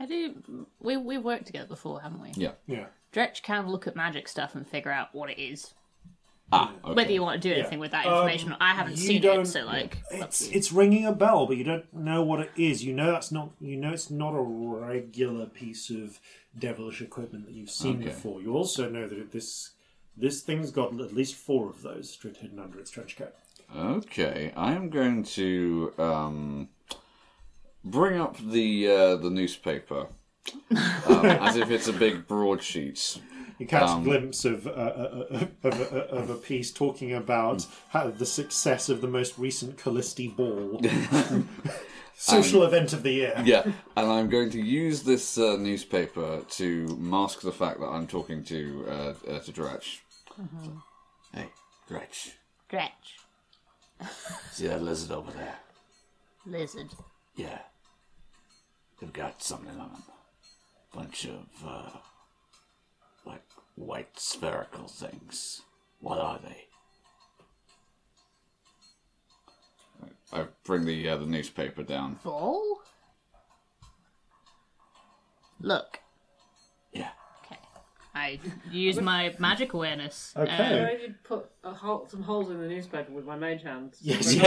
I 0.00 0.06
do. 0.06 0.66
We 0.80 0.96
we've 0.96 1.22
worked 1.22 1.46
together 1.46 1.68
before, 1.68 2.00
haven't 2.00 2.20
we? 2.22 2.32
Yeah. 2.34 2.52
Yeah. 2.66 2.86
Dretch 3.12 3.42
can 3.42 3.68
look 3.68 3.86
at 3.86 3.94
magic 3.94 4.26
stuff 4.28 4.54
and 4.54 4.66
figure 4.66 4.90
out 4.90 5.14
what 5.14 5.30
it 5.30 5.38
is. 5.40 5.74
Ah, 6.50 6.72
okay. 6.84 6.94
Whether 6.94 7.12
you 7.12 7.22
want 7.22 7.40
to 7.40 7.48
do 7.48 7.54
anything 7.54 7.78
with 7.78 7.92
that 7.92 8.04
information, 8.04 8.52
Um, 8.52 8.58
I 8.60 8.74
haven't 8.74 8.92
you 8.98 8.98
seen 9.06 9.22
don't- 9.22 9.40
it, 9.42 9.46
so 9.46 9.64
like, 9.64 9.98
up 10.12 10.24
It's 10.28 10.48
to 10.48 10.54
it's 10.54 10.70
ringing 10.72 11.06
a 11.06 11.12
bell, 11.12 11.46
but 11.46 11.56
you 11.56 11.64
don't 11.64 11.90
know 11.94 12.22
what 12.22 12.40
it 12.40 12.50
is. 12.56 12.84
You 12.84 12.92
know 12.94 13.12
that's 13.12 13.30
not. 13.32 13.52
You 13.60 13.76
know 13.76 13.92
it's 13.92 14.10
not 14.10 14.34
a 14.34 14.40
regular 14.42 15.46
piece 15.46 15.88
of 15.88 16.18
devilish 16.58 17.00
equipment 17.00 17.46
that 17.46 17.52
you've 17.54 17.70
seen 17.70 17.96
Okay. 17.96 18.06
before. 18.06 18.42
You 18.42 18.54
also 18.54 18.88
know 18.90 19.06
that 19.08 19.30
this 19.30 19.70
this 20.16 20.42
thing's 20.42 20.70
got 20.70 20.98
at 21.00 21.14
least 21.14 21.34
four 21.34 21.68
of 21.68 21.82
those 21.82 22.10
straight 22.10 22.36
hidden 22.38 22.58
under 22.58 22.78
its 22.78 22.90
trench 22.90 23.16
coat. 23.16 23.34
Okay, 23.74 24.52
I 24.56 24.72
am 24.72 24.90
going 24.90 25.22
to 25.24 25.92
um, 25.98 26.68
bring 27.84 28.20
up 28.20 28.36
the 28.38 28.88
uh, 28.90 29.16
the 29.16 29.30
newspaper 29.30 30.08
um, 30.70 30.76
as 31.26 31.56
if 31.56 31.70
it's 31.70 31.88
a 31.88 31.92
big 31.92 32.26
broadsheet. 32.26 33.18
You 33.58 33.66
catch 33.66 33.88
Um, 33.88 34.00
a 34.02 34.04
glimpse 34.04 34.44
of, 34.44 34.66
uh, 34.66 34.70
uh, 34.70 35.24
uh, 35.30 35.46
of, 35.62 35.80
uh, 35.92 35.96
of 36.08 36.30
a 36.30 36.34
piece 36.34 36.72
talking 36.72 37.12
about 37.14 37.64
how 37.90 38.10
the 38.10 38.26
success 38.26 38.88
of 38.88 39.00
the 39.00 39.06
most 39.06 39.38
recent 39.38 39.76
Callisti 39.78 40.34
ball. 40.34 40.80
Social 42.24 42.62
event 42.62 42.92
of 42.92 43.02
the 43.02 43.10
year. 43.10 43.42
Yeah, 43.44 43.62
and 43.96 44.10
I'm 44.10 44.28
going 44.28 44.50
to 44.50 44.60
use 44.60 45.02
this 45.02 45.36
uh, 45.38 45.56
newspaper 45.56 46.42
to 46.50 46.86
mask 46.98 47.40
the 47.40 47.50
fact 47.52 47.80
that 47.80 47.86
I'm 47.86 48.06
talking 48.06 48.44
to 48.44 48.84
uh, 48.88 49.14
uh, 49.28 49.38
to 49.40 49.52
Dretch. 49.52 49.98
Hey, 51.34 51.48
Gretch, 51.88 52.32
Dretch, 52.70 53.18
see 54.52 54.68
that 54.68 54.82
lizard 54.82 55.10
over 55.10 55.32
there? 55.32 55.56
lizard. 56.46 56.90
Yeah. 57.36 57.58
They've 59.00 59.12
got 59.12 59.42
something 59.42 59.70
on 59.80 59.92
them. 59.92 60.02
Bunch 60.94 61.24
of, 61.26 61.46
uh, 61.66 61.90
like, 63.26 63.42
white 63.74 64.18
spherical 64.18 64.86
things. 64.86 65.62
What 66.00 66.18
are 66.18 66.38
they? 66.42 66.66
I 70.32 70.46
bring 70.64 70.84
the 70.84 71.08
uh, 71.08 71.16
the 71.18 71.26
newspaper 71.26 71.82
down. 71.82 72.18
Ball. 72.24 72.80
Look. 75.60 76.00
Yeah. 76.92 77.10
Okay. 77.46 77.60
I 78.14 78.40
use 78.70 79.00
my 79.00 79.34
magic 79.38 79.72
awareness. 79.74 80.32
Okay. 80.36 80.50
um, 80.80 80.86
I 80.86 80.96
did 80.96 81.22
put 81.22 81.48
a 81.62 81.72
hole, 81.72 82.06
some 82.10 82.22
holes 82.22 82.50
in 82.50 82.60
the 82.60 82.66
newspaper 82.68 83.12
with 83.12 83.24
my 83.26 83.36
mage 83.36 83.62
hand. 83.62 83.94
Yes. 84.00 84.26
so 84.32 84.38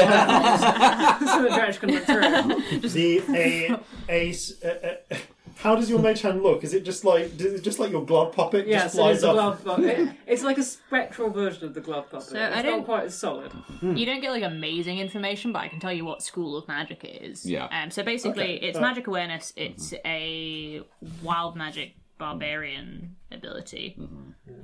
the 1.44 1.50
dretch 1.54 1.80
can 1.80 1.92
look 1.92 2.04
through. 2.04 2.80
the 2.90 3.24
a, 3.30 3.80
a, 4.10 4.30
s- 4.30 4.54
a- 4.64 5.00
a- 5.14 5.18
how 5.66 5.76
does 5.76 5.90
your 5.90 6.00
mage 6.00 6.22
hand 6.22 6.44
look? 6.44 6.64
Is 6.64 6.74
it 6.76 6.86
just 6.86 7.04
like 7.04 7.26
is 7.42 7.54
it 7.56 7.64
just 7.64 7.80
like 7.80 7.90
your 7.92 8.06
glove 8.06 8.34
puppet 8.34 8.68
Yes, 8.68 8.84
just 8.84 8.96
it 8.96 8.98
flies 9.00 9.18
is 9.18 9.24
a 9.24 9.30
up? 9.30 9.34
glove 9.34 9.66
puppet. 9.66 9.86
It- 10.00 10.10
it's 10.28 10.44
like 10.44 10.58
a 10.60 10.64
spectral 10.64 11.30
version 11.32 11.66
of 11.66 11.74
the 11.74 11.82
glove 11.82 12.10
puppet. 12.12 12.28
So 12.28 12.38
it's 12.38 12.56
I 12.56 12.62
not 12.62 12.70
don't- 12.70 12.86
quite 12.86 13.06
as 13.06 13.18
solid. 13.18 13.52
You 13.82 14.06
don't 14.06 14.22
get 14.22 14.32
like 14.32 14.44
amazing 14.44 15.00
information, 15.00 15.52
but 15.52 15.60
I 15.64 15.68
can 15.68 15.80
tell 15.80 15.92
you 15.92 16.06
what 16.06 16.22
school 16.22 16.56
of 16.56 16.68
magic 16.68 17.04
it 17.04 17.22
is. 17.24 17.46
Yeah. 17.46 17.66
Um. 17.72 17.90
So 17.92 18.04
basically, 18.04 18.44
Okay, 18.44 18.54
it's 18.68 18.78
uh, 18.78 18.82
magic 18.82 19.08
awareness. 19.08 19.52
It's 19.58 19.94
a 20.06 20.82
wild 21.24 21.56
magic 21.56 21.96
barbarian 22.20 23.16
ability. 23.32 23.98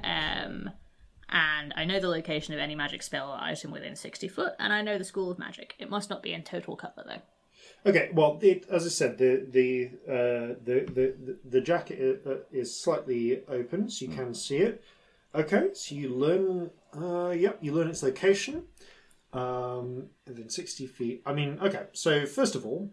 Um. 0.03 0.69
And 1.33 1.73
I 1.77 1.85
know 1.85 1.99
the 2.01 2.09
location 2.09 2.53
of 2.53 2.59
any 2.59 2.75
magic 2.75 3.01
spell 3.01 3.31
or 3.31 3.37
item 3.41 3.71
within 3.71 3.95
60 3.95 4.27
foot, 4.27 4.51
and 4.59 4.73
I 4.73 4.81
know 4.81 4.97
the 4.97 5.05
school 5.05 5.31
of 5.31 5.39
magic. 5.39 5.75
It 5.79 5.89
must 5.89 6.09
not 6.09 6.21
be 6.21 6.33
in 6.33 6.43
total 6.43 6.75
cover, 6.75 7.03
though. 7.07 7.21
Okay, 7.85 8.09
well, 8.13 8.37
it, 8.41 8.65
as 8.69 8.85
I 8.85 8.89
said, 8.89 9.17
the 9.17 9.45
the 9.49 9.89
uh, 10.07 10.55
the, 10.63 10.85
the 10.85 11.15
the 11.25 11.37
the 11.43 11.61
jacket 11.61 12.21
uh, 12.27 12.35
is 12.51 12.79
slightly 12.79 13.41
open, 13.47 13.89
so 13.89 14.05
you 14.05 14.11
can 14.11 14.33
see 14.33 14.57
it. 14.57 14.83
Okay, 15.33 15.69
so 15.73 15.95
you 15.95 16.09
learn. 16.09 16.69
Uh, 16.95 17.29
yep, 17.29 17.57
you 17.61 17.73
learn 17.73 17.87
its 17.89 18.03
location. 18.03 18.63
Um, 19.33 20.09
and 20.27 20.35
then 20.37 20.49
sixty 20.49 20.85
feet. 20.85 21.23
I 21.25 21.33
mean, 21.33 21.57
okay. 21.61 21.85
So 21.93 22.25
first 22.25 22.53
of 22.55 22.65
all, 22.65 22.91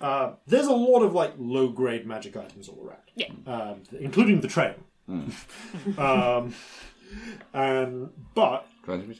uh, 0.00 0.34
there's 0.46 0.66
a 0.66 0.72
lot 0.72 1.02
of 1.02 1.12
like 1.12 1.34
low 1.36 1.68
grade 1.68 2.06
magic 2.06 2.36
items 2.36 2.68
all 2.68 2.82
around. 2.86 3.02
Yeah. 3.16 3.28
um, 3.46 3.82
including 3.98 4.40
the 4.40 4.48
train. 4.48 4.74
um, 5.98 6.54
um, 7.52 8.10
but 8.34 8.66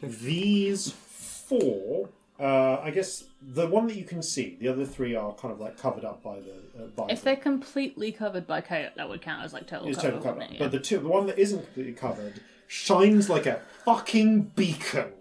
these 0.02 0.92
four, 0.92 2.08
uh, 2.40 2.80
I 2.82 2.90
guess 2.90 3.24
the 3.42 3.66
one 3.66 3.86
that 3.88 3.96
you 3.96 4.04
can 4.04 4.22
see, 4.22 4.56
the 4.60 4.68
other 4.68 4.86
three 4.86 5.14
are 5.14 5.32
kind 5.34 5.52
of 5.52 5.60
like 5.60 5.78
covered 5.78 6.04
up 6.04 6.22
by 6.22 6.40
the 6.40 6.82
uh, 6.82 6.86
by. 6.96 7.06
If 7.10 7.22
they're 7.22 7.36
completely 7.36 8.12
covered 8.12 8.46
by 8.46 8.60
coat, 8.62 8.92
that 8.96 9.08
would 9.08 9.20
count 9.20 9.44
as 9.44 9.52
like 9.52 9.66
total 9.66 9.88
is 9.88 9.96
cover. 9.96 10.08
total 10.08 10.22
cover, 10.22 10.38
wouldn't 10.38 10.54
it? 10.54 10.58
but 10.58 10.72
the 10.72 10.80
two, 10.80 10.98
the 10.98 11.08
one 11.08 11.26
that 11.26 11.38
isn't 11.38 11.62
completely 11.62 11.92
covered, 11.92 12.40
shines 12.66 13.28
like 13.28 13.46
a 13.46 13.60
fucking 13.84 14.52
beacon. 14.56 15.12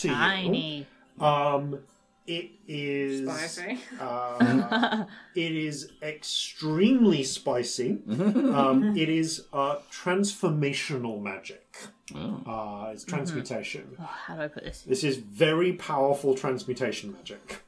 To 0.00 0.08
you. 0.08 0.14
Tiny. 0.14 0.86
Um, 1.18 1.78
it 2.26 2.50
is 2.68 3.26
Spicy. 3.26 3.78
Uh, 3.98 5.06
it 5.34 5.52
is 5.56 5.92
extremely 6.02 7.24
spicy. 7.24 7.98
um, 8.10 8.94
it 8.94 9.08
is 9.08 9.46
uh, 9.54 9.76
transformational 9.90 11.22
magic. 11.22 11.74
Oh. 12.14 12.42
Uh, 12.86 12.90
it's 12.92 13.04
transmutation. 13.04 13.96
Oh, 14.00 14.02
how 14.04 14.36
do 14.36 14.42
I 14.42 14.48
put 14.48 14.64
this? 14.64 14.82
This 14.82 15.04
is 15.04 15.16
very 15.18 15.72
powerful 15.74 16.34
transmutation 16.34 17.12
magic. 17.12 17.62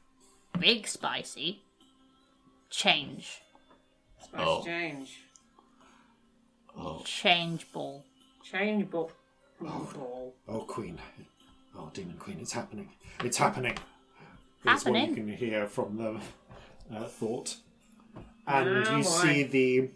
Big 0.59 0.87
spicy. 0.89 1.61
Change. 2.71 3.41
Spice 4.23 4.41
Oh. 4.41 4.65
change. 4.65 5.19
Change 7.05 7.71
ball. 7.73 8.05
Change 8.45 8.91
ball. 8.91 9.11
ball. 9.61 10.35
Oh, 10.49 10.61
Queen. 10.61 10.99
Oh, 11.77 11.91
Demon 11.93 12.17
Queen, 12.19 12.39
it's 12.41 12.53
happening. 12.53 12.89
It's 13.25 13.37
happening. 13.37 13.77
That's 14.65 14.85
what 14.85 14.95
you 14.95 15.01
Happening? 15.01 15.27
can 15.27 15.37
hear 15.37 15.67
from 15.67 15.97
the 15.97 16.21
uh, 16.97 17.05
thought. 17.05 17.57
And 18.47 18.69
Oh, 18.87 18.97
you 18.97 19.03
boy. 19.05 19.09
see 19.11 19.43
the 19.45 19.91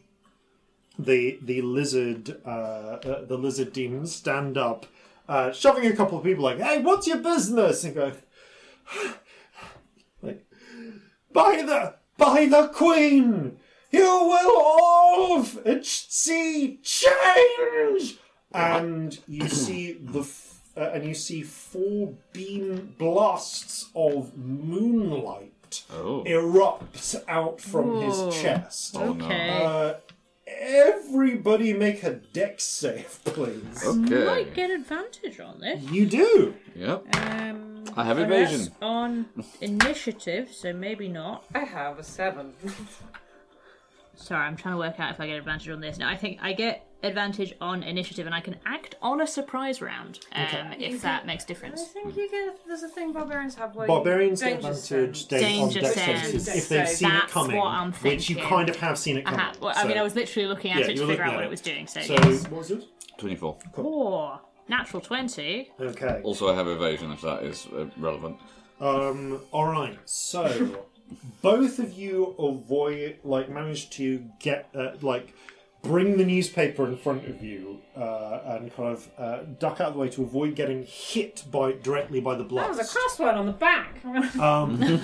the 0.98 1.38
the 1.42 1.62
lizard 1.62 2.40
uh, 2.46 2.48
uh, 2.48 3.24
the 3.24 3.36
lizard 3.36 3.72
demon 3.72 4.06
stand 4.06 4.56
up, 4.56 4.86
uh, 5.28 5.52
shoving 5.52 5.86
a 5.86 5.96
couple 5.96 6.18
of 6.18 6.24
people 6.24 6.44
like, 6.44 6.58
"Hey, 6.60 6.80
what's 6.82 7.06
your 7.06 7.18
business?" 7.18 7.84
And 7.84 7.94
go, 7.94 8.12
like, 10.22 10.44
"By 11.32 11.62
the 11.62 11.94
by 12.16 12.46
the 12.46 12.68
Queen, 12.68 13.58
you 13.90 14.00
will 14.02 14.56
all 14.56 15.40
f- 15.40 15.84
see 15.84 16.78
change." 16.82 18.18
And 18.52 19.18
you 19.26 19.48
see 19.64 19.92
the 20.00 20.20
f- 20.20 20.60
uh, 20.76 20.90
and 20.94 21.04
you 21.04 21.14
see 21.14 21.42
four 21.42 22.14
beam 22.32 22.94
blasts 22.98 23.90
of 23.94 24.36
moonlight 24.36 25.50
Oh. 25.92 26.22
erupts 26.24 27.20
out 27.26 27.60
from 27.60 27.90
Whoa. 27.94 28.26
his 28.30 28.40
chest. 28.42 28.94
Oh, 28.96 29.12
no. 29.12 29.24
Okay. 29.24 29.96
Everybody 30.46 31.72
make 31.72 32.02
a 32.02 32.12
dex 32.14 32.64
save, 32.64 33.18
please. 33.24 33.84
Okay. 33.84 34.24
Might 34.24 34.54
get 34.54 34.70
advantage 34.70 35.40
on 35.40 35.60
this. 35.60 35.82
You 35.84 36.06
do. 36.06 36.54
Yep. 36.74 37.16
Um, 37.16 37.84
I 37.96 38.04
have 38.04 38.18
and 38.18 38.30
evasion. 38.30 38.74
on 38.82 39.26
initiative, 39.60 40.50
so 40.52 40.72
maybe 40.72 41.08
not. 41.08 41.44
I 41.54 41.60
have 41.60 41.98
a 41.98 42.02
seven. 42.02 42.52
Sorry, 44.16 44.44
I'm 44.44 44.56
trying 44.56 44.74
to 44.74 44.78
work 44.78 45.00
out 45.00 45.12
if 45.12 45.20
I 45.20 45.26
get 45.26 45.38
advantage 45.38 45.68
on 45.70 45.80
this. 45.80 45.98
No, 45.98 46.06
I 46.06 46.16
think 46.16 46.38
I 46.42 46.52
get 46.52 46.86
advantage 47.04 47.54
on 47.60 47.82
initiative, 47.82 48.26
and 48.26 48.34
I 48.34 48.40
can 48.40 48.56
act 48.66 48.96
on 49.02 49.20
a 49.20 49.26
surprise 49.26 49.80
round 49.82 50.20
um, 50.32 50.72
if 50.78 51.02
that 51.02 51.26
makes 51.26 51.44
difference. 51.44 51.80
I 51.80 51.84
think 51.84 52.16
you 52.16 52.30
get. 52.30 52.58
There's 52.66 52.82
a 52.82 52.88
thing 52.88 53.12
barbarians 53.12 53.54
have 53.56 53.74
where 53.76 53.86
Barbarians 53.86 54.40
you 54.40 54.48
get 54.48 54.62
danger 54.62 54.68
advantage 54.70 55.16
sense. 55.16 55.24
da- 55.24 55.36
on 55.36 55.42
Danger 55.42 55.80
dex 55.80 55.94
sense. 55.94 56.20
saves 56.22 56.48
if 56.48 56.68
they've 56.68 56.88
save. 56.88 56.96
seen 56.96 57.08
it 57.10 57.12
That's 57.12 57.32
coming, 57.32 57.56
what 57.56 57.66
I'm 57.68 57.92
which 57.92 58.28
you 58.28 58.34
thinking. 58.36 58.50
kind 58.56 58.68
of 58.68 58.76
have 58.76 58.98
seen 58.98 59.18
it 59.18 59.24
coming. 59.24 59.40
Aha. 59.40 59.52
Well, 59.60 59.72
I 59.76 59.86
mean, 59.86 59.98
I 59.98 60.02
was 60.02 60.14
literally 60.16 60.48
looking 60.48 60.70
at 60.72 60.78
yeah, 60.78 60.84
it 60.84 60.86
to 60.88 60.94
you're 60.94 61.06
figure 61.06 61.24
looking 61.24 61.24
out 61.26 61.32
at 61.32 61.36
what 61.36 61.44
it 61.44 61.50
was 61.50 61.60
doing. 61.60 61.86
So, 61.86 62.00
So, 62.00 62.14
yes. 62.14 62.42
what 62.48 62.58
was 62.58 62.70
yours? 62.70 62.84
24. 63.18 63.58
Four. 63.74 64.40
Natural 64.68 65.00
20. 65.02 65.70
Okay. 65.80 66.20
Also, 66.24 66.50
I 66.50 66.54
have 66.54 66.66
evasion 66.68 67.12
if 67.12 67.20
that 67.20 67.42
is 67.44 67.66
uh, 67.66 67.86
relevant. 67.98 68.38
Um. 68.80 69.40
All 69.52 69.66
right. 69.66 69.98
So, 70.06 70.84
both 71.42 71.78
of 71.78 71.92
you 71.92 72.34
avoid, 72.38 73.18
like, 73.24 73.48
manage 73.50 73.90
to 73.90 74.24
get, 74.40 74.68
uh, 74.74 74.92
like, 75.02 75.34
bring 75.84 76.16
the 76.16 76.24
newspaper 76.24 76.84
in 76.86 76.96
front 76.96 77.26
of 77.28 77.42
you, 77.44 77.80
uh, 77.96 78.40
and 78.46 78.74
kind 78.74 78.88
of 78.88 79.08
uh, 79.16 79.38
duck 79.60 79.80
out 79.80 79.88
of 79.88 79.94
the 79.94 80.00
way 80.00 80.08
to 80.08 80.22
avoid 80.22 80.56
getting 80.56 80.82
hit 80.84 81.44
by 81.52 81.72
directly 81.72 82.20
by 82.20 82.34
the 82.34 82.42
That 82.42 82.48
blast. 82.48 82.78
was 82.78 82.94
a 82.94 82.98
crossword 82.98 83.36
on 83.36 83.46
the 83.46 83.52
back. 83.52 84.00
Um, 84.40 84.82
you 84.82 84.98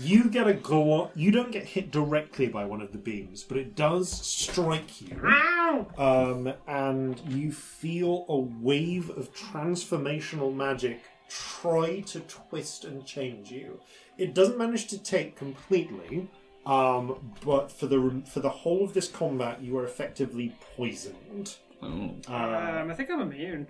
you 0.00 0.30
get 0.30 0.46
a 0.46 0.54
go. 0.54 1.10
You 1.14 1.30
don't 1.30 1.50
get 1.52 1.64
hit 1.64 1.90
directly 1.90 2.46
by 2.48 2.64
one 2.64 2.80
of 2.80 2.92
the 2.92 2.98
beams, 2.98 3.42
but 3.42 3.56
it 3.56 3.74
does 3.74 4.08
strike 4.10 5.00
you. 5.00 5.20
Ow! 5.24 5.86
Um, 5.98 6.52
and 6.68 7.20
you 7.28 7.50
feel 7.52 8.24
a 8.28 8.36
wave 8.38 9.10
of 9.10 9.32
transformational 9.34 10.54
magic 10.54 11.00
try 11.28 12.00
to 12.00 12.20
twist 12.20 12.84
and 12.84 13.04
change 13.04 13.50
you. 13.50 13.80
It 14.16 14.32
doesn't 14.34 14.58
manage 14.58 14.86
to 14.88 14.98
take 14.98 15.34
completely, 15.36 16.28
um, 16.66 17.32
but 17.44 17.70
for 17.72 17.86
the 17.86 18.22
for 18.32 18.40
the 18.40 18.48
whole 18.50 18.84
of 18.84 18.92
this 18.92 19.08
combat, 19.08 19.62
you 19.62 19.78
are 19.78 19.84
effectively 19.84 20.54
poisoned. 20.76 21.56
Oh. 21.82 21.86
Um, 21.86 22.90
I 22.90 22.94
think 22.94 23.10
I'm 23.10 23.20
immune. 23.20 23.68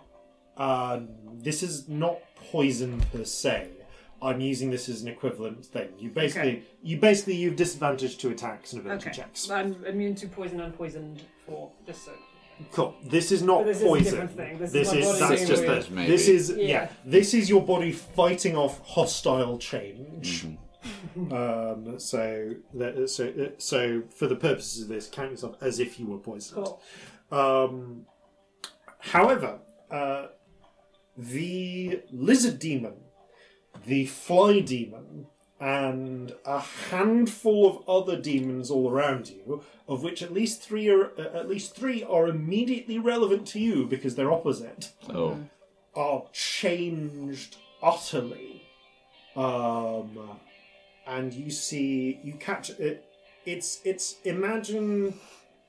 Uh, 0.56 1.00
this 1.34 1.62
is 1.62 1.88
not 1.88 2.18
poison 2.50 3.00
per 3.12 3.24
se. 3.24 3.68
I'm 4.22 4.40
using 4.40 4.70
this 4.70 4.88
as 4.88 5.02
an 5.02 5.08
equivalent 5.08 5.66
thing. 5.66 5.88
You 5.98 6.08
basically, 6.08 6.50
Okay. 6.52 6.62
you 6.82 6.96
basically, 6.96 7.34
you've 7.36 7.56
disadvantage 7.56 8.16
to 8.18 8.30
attacks 8.30 8.72
and 8.72 8.80
ability 8.80 9.08
Okay. 9.10 9.16
checks. 9.18 9.50
I'm 9.50 9.84
immune 9.84 10.14
to 10.16 10.26
poison 10.28 10.60
and 10.60 10.74
poisoned 10.74 11.22
for 11.44 11.70
just 11.86 12.06
so. 12.06 12.12
Cool. 12.72 12.94
This 13.04 13.30
is 13.30 13.42
not 13.42 13.58
But 13.58 13.66
this 13.66 13.76
is 13.78 13.82
a 13.82 13.86
poison. 13.86 14.04
different 14.04 14.30
thing. 14.36 14.58
This 14.58 14.68
is 14.68 14.72
This 14.72 14.92
my 14.92 14.98
is 14.98 15.04
body 15.06 15.18
that's 15.18 15.34
being 15.34 15.46
just 15.46 15.66
weird. 15.66 15.82
the, 15.82 15.90
Maybe. 15.92 16.10
this 16.12 16.28
is 16.28 16.50
yeah. 16.56 16.64
Yeah. 16.66 16.88
This 17.04 17.34
is 17.34 17.50
your 17.50 17.60
body 17.62 17.92
fighting 17.92 18.56
off 18.56 18.80
hostile 18.86 19.58
change. 19.58 20.46
Um, 21.16 21.94
so 21.98 22.50
that, 22.74 23.08
so 23.10 23.50
so 23.58 24.02
for 24.14 24.26
the 24.26 24.36
purposes 24.36 24.82
of 24.82 24.88
this, 24.88 25.08
count 25.08 25.30
yourself 25.30 25.56
as 25.60 25.78
if 25.80 25.98
you 26.00 26.06
were 26.06 26.18
poisoned. 26.18 26.64
Cool. 26.64 26.82
Um, 27.30 28.06
however, 29.00 29.58
uh, 29.90 30.26
the 31.16 32.02
lizard 32.10 32.58
demon, 32.58 32.94
the 33.86 34.06
fly 34.06 34.60
demon, 34.60 35.26
and 35.58 36.34
a 36.44 36.60
handful 36.60 37.66
of 37.66 37.88
other 37.88 38.20
demons 38.20 38.70
all 38.70 38.90
around 38.90 39.30
you, 39.30 39.62
of 39.88 40.02
which 40.02 40.22
at 40.22 40.32
least 40.32 40.62
three 40.62 40.88
are 40.90 41.12
uh, 41.18 41.38
at 41.38 41.48
least 41.48 41.74
three 41.74 42.02
are 42.04 42.28
immediately 42.28 42.98
relevant 42.98 43.46
to 43.48 43.58
you 43.58 43.86
because 43.86 44.14
they're 44.14 44.32
opposite, 44.32 44.92
Oh. 45.08 45.38
are 45.94 46.24
changed 46.32 47.56
utterly. 47.82 48.62
Um, 49.34 50.38
and 51.06 51.32
you 51.32 51.50
see, 51.50 52.20
you 52.22 52.34
catch 52.34 52.70
it. 52.70 53.04
It's 53.44 53.80
it's 53.84 54.16
imagine 54.24 55.14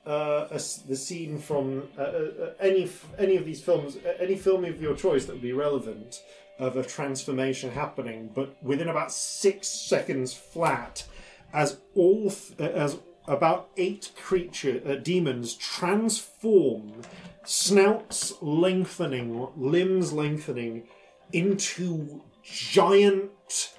uh, 0.06 0.48
a 0.50 0.60
the 0.88 0.96
scene 0.96 1.38
from 1.38 1.88
uh, 1.96 2.02
uh, 2.02 2.52
any 2.60 2.90
any 3.18 3.36
of 3.36 3.44
these 3.44 3.60
films, 3.60 3.96
uh, 3.96 4.14
any 4.20 4.36
film 4.36 4.64
of 4.64 4.80
your 4.82 4.94
choice 4.94 5.26
that 5.26 5.34
would 5.34 5.42
be 5.42 5.52
relevant 5.52 6.22
of 6.58 6.76
a 6.76 6.82
transformation 6.82 7.70
happening, 7.70 8.30
but 8.34 8.56
within 8.62 8.88
about 8.88 9.12
six 9.12 9.68
seconds 9.68 10.34
flat, 10.34 11.04
as 11.52 11.78
all 11.94 12.30
th- 12.30 12.58
uh, 12.58 12.64
as 12.64 12.98
about 13.28 13.68
eight 13.76 14.10
creature 14.16 14.80
uh, 14.86 14.94
demons 14.94 15.54
transform, 15.54 17.02
snouts 17.44 18.34
lengthening, 18.40 19.46
limbs 19.56 20.12
lengthening, 20.12 20.84
into 21.32 22.22
giant 22.42 23.74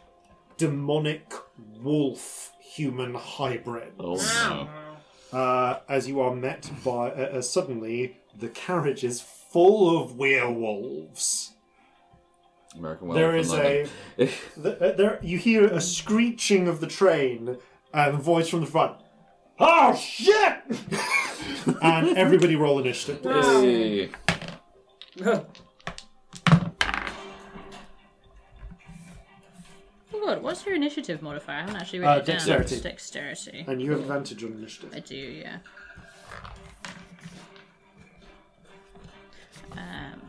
demonic 0.58 1.34
wolf 1.82 2.52
human 2.62 3.14
hybrid 3.16 3.94
Oh, 4.00 4.16
no. 5.34 5.38
uh, 5.38 5.80
as 5.90 6.08
you 6.08 6.20
are 6.22 6.36
met 6.36 6.70
by 6.84 7.10
uh, 7.12 7.38
uh, 7.38 7.42
suddenly 7.42 8.18
the 8.38 8.50
carriage 8.50 9.04
is 9.04 9.22
full 9.22 9.98
of 10.02 10.16
werewolves. 10.18 11.54
American 12.76 13.10
there 13.10 13.30
Werewolf 13.30 13.46
is 13.46 13.54
a 13.54 13.56
London. 13.56 13.90
th- 14.18 14.82
uh, 14.82 14.92
there 14.96 15.20
you 15.24 15.38
hear 15.38 15.66
a 15.66 15.82
screeching 15.82 16.68
of 16.68 16.80
the 16.82 16.88
train 16.88 17.58
and 17.94 18.14
a 18.16 18.18
voice 18.18 18.48
from 18.50 18.62
the 18.62 18.68
front. 18.68 18.98
Oh 19.60 19.96
shit! 19.96 20.60
and 21.82 22.16
everybody 22.18 22.56
roll 22.56 22.80
initiative, 22.80 23.22
please. 23.24 24.10
Hey. 25.20 25.36
God, 30.30 30.44
what's 30.44 30.64
your 30.66 30.76
initiative 30.76 31.24
modifier? 31.24 31.56
I 31.58 31.62
haven't 31.62 31.76
actually 31.78 32.04
Uh, 32.06 32.18
written 32.18 32.22
it 32.22 32.26
down. 32.26 32.36
dexterity. 32.60 32.76
It's 32.76 32.84
dexterity. 32.84 33.66
And 33.68 33.82
you 33.82 33.92
have 33.92 34.02
advantage 34.02 34.44
on 34.44 34.52
initiative. 34.54 34.94
I 34.96 35.00
do, 35.00 35.16
yeah. 35.16 35.58
Um, 39.72 40.22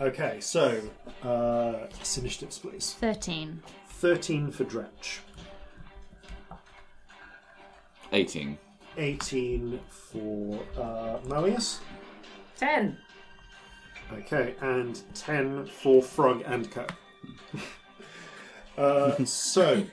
Okay, 0.00 0.40
so 0.40 0.80
uh, 1.22 1.86
yes, 1.96 2.18
initiatives, 2.18 2.58
please. 2.58 2.94
13. 2.94 3.62
Thirteen 3.86 4.50
for 4.50 4.64
Dretch, 4.64 5.20
18. 8.12 8.58
eighteen 8.96 9.78
for 9.88 10.58
uh, 10.76 11.20
Malleus. 11.28 11.78
Ten. 12.56 12.98
Okay, 14.12 14.56
and 14.60 15.00
10 15.14 15.66
for 15.66 16.02
Frog 16.02 16.42
and 16.46 16.68
Co. 16.68 16.84
uh, 18.76 19.14
so, 19.24 19.84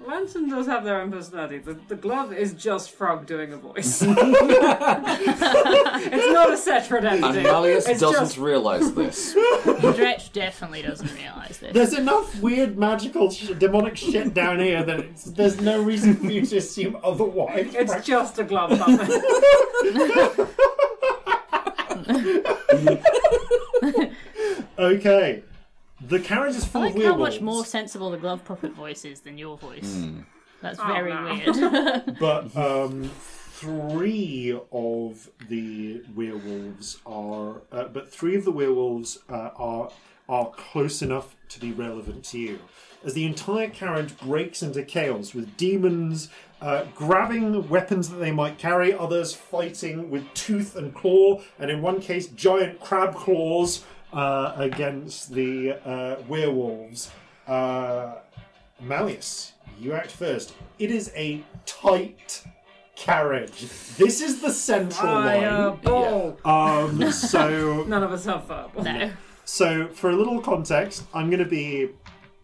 Lantern 0.00 0.48
does 0.48 0.66
have 0.66 0.84
their 0.84 1.00
own 1.00 1.10
personality. 1.10 1.58
The, 1.58 1.74
the 1.88 1.96
glove 1.96 2.32
is 2.32 2.52
just 2.54 2.92
Frog 2.92 3.26
doing 3.26 3.52
a 3.52 3.56
voice. 3.56 4.00
it's 4.02 4.12
not 6.32 6.52
a 6.52 6.56
separate 6.56 7.04
And 7.04 7.24
entity. 7.24 7.42
Malleus 7.44 7.88
It's 7.88 8.00
doesn't 8.00 8.20
just- 8.26 8.38
realise 8.38 8.90
this. 8.92 9.34
Dretch 9.34 10.32
definitely 10.32 10.82
doesn't 10.82 11.12
realise 11.14 11.58
this. 11.58 11.72
there's 11.74 11.94
enough 11.94 12.40
weird 12.40 12.78
magical 12.78 13.28
sh- 13.30 13.50
demonic 13.58 13.96
shit 13.96 14.34
down 14.34 14.60
here 14.60 14.84
that 14.84 15.00
it's, 15.00 15.24
there's 15.24 15.60
no 15.60 15.82
reason 15.82 16.14
for 16.14 16.26
you 16.30 16.46
to 16.46 16.58
assume 16.58 16.96
otherwise. 17.02 17.74
It's 17.74 18.06
just 18.06 18.38
a 18.38 18.44
glove 18.44 18.78
puppet. 18.78 20.48
Okay, 24.78 25.42
the 26.00 26.20
carriage 26.20 26.54
is 26.56 26.64
full 26.64 26.82
I 26.82 26.90
full 26.90 26.90
like 26.90 26.96
of 26.96 27.02
how 27.02 27.10
werewolves, 27.12 27.34
much 27.36 27.40
more 27.42 27.64
sensible 27.64 28.10
the 28.10 28.18
glove 28.18 28.44
puppet 28.44 28.72
voice 28.72 29.04
is 29.04 29.20
than 29.20 29.38
your 29.38 29.56
voice. 29.58 30.04
That's 30.60 30.78
Oh, 30.80 30.86
very 30.86 31.12
no. 31.12 31.52
weird. 31.54 32.16
but 32.20 32.56
um, 32.56 33.10
three 33.52 34.58
of 34.72 35.28
the 35.48 36.02
werewolves 36.14 36.98
are, 37.06 37.62
uh, 37.72 37.84
but 37.84 38.10
three 38.12 38.36
of 38.36 38.44
the 38.44 38.52
werewolves 38.52 39.18
uh, 39.28 39.50
are 39.56 39.90
are 40.28 40.50
close 40.50 41.00
enough 41.00 41.34
to 41.48 41.58
be 41.58 41.72
relevant 41.72 42.22
to 42.22 42.38
you. 42.38 42.58
As 43.02 43.14
the 43.14 43.24
entire 43.24 43.70
carriage 43.70 44.18
breaks 44.18 44.62
into 44.62 44.82
chaos, 44.82 45.32
with 45.32 45.56
demons 45.56 46.28
uh, 46.60 46.84
grabbing 46.94 47.68
weapons 47.70 48.10
that 48.10 48.16
they 48.16 48.30
might 48.32 48.58
carry, 48.58 48.92
others 48.92 49.32
fighting 49.32 50.10
with 50.10 50.26
tooth 50.34 50.76
and 50.76 50.94
claw, 50.94 51.40
and 51.58 51.70
in 51.70 51.80
one 51.80 52.00
case, 52.00 52.26
giant 52.26 52.78
crab 52.80 53.14
claws 53.14 53.84
uh, 54.12 54.52
against 54.56 55.32
the 55.32 55.72
uh, 55.84 56.16
werewolves. 56.28 57.10
Uh, 57.46 58.16
Malleus, 58.80 59.52
you 59.80 59.92
act 59.92 60.10
first. 60.10 60.54
It 60.78 60.90
is 60.90 61.10
a 61.16 61.42
tight 61.66 62.44
carriage. 62.96 63.66
This 63.96 64.20
is 64.20 64.40
the 64.40 64.50
central 64.50 65.22
Fireball. 65.22 66.38
line. 66.44 67.02
Um, 67.04 67.12
so, 67.12 67.84
None 67.88 68.02
of 68.02 68.12
us 68.12 68.24
have 68.24 68.44
fireball. 68.46 68.84
no. 68.84 69.10
so 69.44 69.88
for 69.88 70.10
a 70.10 70.16
little 70.16 70.40
context, 70.40 71.04
I'm 71.14 71.30
going 71.30 71.42
to 71.42 71.48
be 71.48 71.90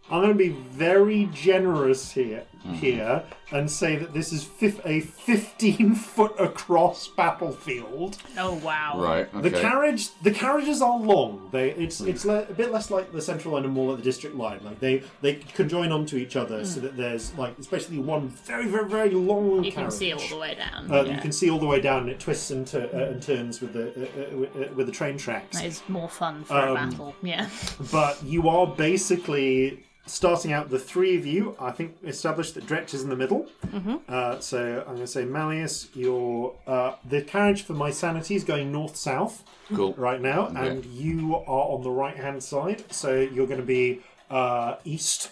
I'm 0.09 0.21
going 0.21 0.33
to 0.33 0.37
be 0.37 0.49
very 0.49 1.29
generous 1.33 2.11
here. 2.11 2.43
Here 2.73 3.23
and 3.51 3.69
say 3.69 3.95
that 3.95 4.13
this 4.13 4.33
is 4.33 4.43
fif- 4.43 4.83
a 4.85 4.99
15 5.01 5.93
foot 6.15 6.33
across 6.39 7.07
battlefield. 7.07 8.17
Oh 8.37 8.55
wow. 8.55 8.99
Right. 8.99 9.29
Okay. 9.35 9.49
The 9.49 9.61
carriage, 9.61 10.09
the 10.23 10.31
carriages 10.31 10.81
are 10.81 10.97
long. 10.99 11.49
They, 11.51 11.71
it's 11.71 12.01
it's 12.01 12.25
le- 12.25 12.43
a 12.43 12.53
bit 12.53 12.71
less 12.71 12.89
like 12.89 13.11
the 13.11 13.21
central 13.21 13.53
line 13.53 13.63
and 13.65 13.73
more 13.73 13.89
like 13.91 13.97
the 13.99 14.03
district 14.03 14.35
line. 14.35 14.59
Like 14.63 14.79
they 14.79 15.03
they 15.21 15.35
can 15.35 15.49
conjoin 15.67 15.91
onto 15.91 16.17
each 16.17 16.35
other 16.35 16.65
so 16.65 16.79
that 16.81 16.97
there's 16.97 17.33
like 17.37 17.57
especially 17.59 17.99
one 17.99 18.29
very 18.29 18.67
very 18.67 18.89
very 18.89 19.11
long. 19.11 19.63
You 19.63 19.71
can 19.71 19.83
carriage. 19.83 19.93
see 19.93 20.11
all 20.13 20.27
the 20.27 20.37
way 20.37 20.55
down. 20.55 20.91
Uh, 20.91 21.03
yeah. 21.03 21.15
You 21.15 21.21
can 21.21 21.31
see 21.31 21.49
all 21.49 21.59
the 21.59 21.67
way 21.67 21.79
down, 21.81 22.01
and 22.03 22.09
it 22.09 22.19
twists 22.19 22.51
and, 22.51 22.65
tu- 22.65 22.89
uh, 22.93 22.97
and 23.11 23.21
turns 23.21 23.61
with 23.61 23.73
the 23.73 23.85
uh, 23.89 24.33
uh, 24.33 24.37
with, 24.37 24.55
uh, 24.55 24.73
with 24.73 24.85
the 24.87 24.91
train 24.93 25.17
tracks. 25.17 25.57
That 25.57 25.65
is 25.65 25.81
more 25.87 26.09
fun 26.09 26.43
for 26.43 26.55
a 26.57 26.69
Um, 26.69 26.89
battle. 26.89 27.15
Yeah. 27.21 27.49
But 27.91 28.23
you 28.23 28.49
are 28.49 28.65
basically 28.67 29.83
starting 30.05 30.53
out. 30.53 30.69
The 30.69 30.79
three 30.79 31.17
of 31.17 31.25
you, 31.25 31.55
I 31.59 31.71
think, 31.71 31.95
established 32.03 32.53
that 32.55 32.65
Dretch 32.65 32.93
is 32.93 33.03
in 33.03 33.09
the 33.09 33.15
middle. 33.15 33.47
Mm-hmm. 33.67 33.95
Uh, 34.07 34.39
so 34.39 34.79
I'm 34.81 34.95
going 34.95 34.99
to 34.99 35.07
say, 35.07 35.25
Malleus, 35.25 35.87
your 35.95 36.55
uh, 36.67 36.95
the 37.07 37.21
carriage 37.21 37.63
for 37.63 37.73
my 37.73 37.91
sanity 37.91 38.35
is 38.35 38.43
going 38.43 38.71
north 38.71 38.95
south 38.95 39.43
Cool. 39.73 39.93
right 39.93 40.21
now, 40.21 40.47
Okay. 40.47 40.67
and 40.69 40.85
you 40.85 41.35
are 41.35 41.65
on 41.73 41.81
the 41.83 41.89
right 41.91 42.15
hand 42.17 42.43
side. 42.43 42.83
So 42.93 43.15
you're 43.15 43.47
going 43.47 43.59
to 43.61 43.65
be 43.65 44.01
uh, 44.29 44.75
east. 44.83 45.31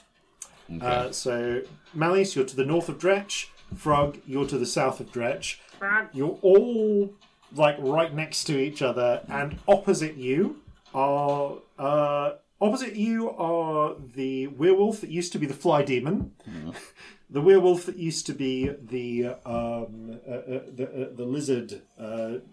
Okay. 0.74 0.86
Uh, 0.86 1.12
so 1.12 1.62
Malleus, 1.94 2.36
you're 2.36 2.46
to 2.46 2.56
the 2.56 2.66
north 2.66 2.90
of 2.90 2.98
Dretch. 2.98 3.48
Frog, 3.76 4.20
you're 4.28 4.48
to 4.48 4.58
the 4.58 4.66
south 4.68 5.00
of 5.00 5.12
Dretch. 5.12 5.58
You're 6.14 6.38
all 6.42 7.14
like 7.56 7.76
right 7.80 8.14
next 8.14 8.46
to 8.46 8.58
each 8.58 8.82
other, 8.82 9.22
and 9.28 9.60
opposite 9.68 10.16
you 10.16 10.62
are 10.94 11.56
uh, 11.78 12.32
opposite 12.62 12.96
you 12.96 13.30
are 13.32 13.96
the 14.16 14.48
werewolf 14.48 15.02
that 15.02 15.10
used 15.10 15.32
to 15.34 15.40
be 15.40 15.46
the 15.46 15.54
fly 15.54 15.84
demon, 15.84 16.32
the 17.30 17.42
werewolf 17.42 17.86
that 17.86 17.98
used 17.98 18.26
to 18.28 18.34
be 18.34 18.70
the 18.82 19.28
um, 19.46 20.20
uh, 20.28 20.32
uh, 20.32 20.60
the, 20.74 20.90
uh, 21.12 21.16
the 21.16 21.26
lizard 21.26 21.82
uh, 22.00 22.04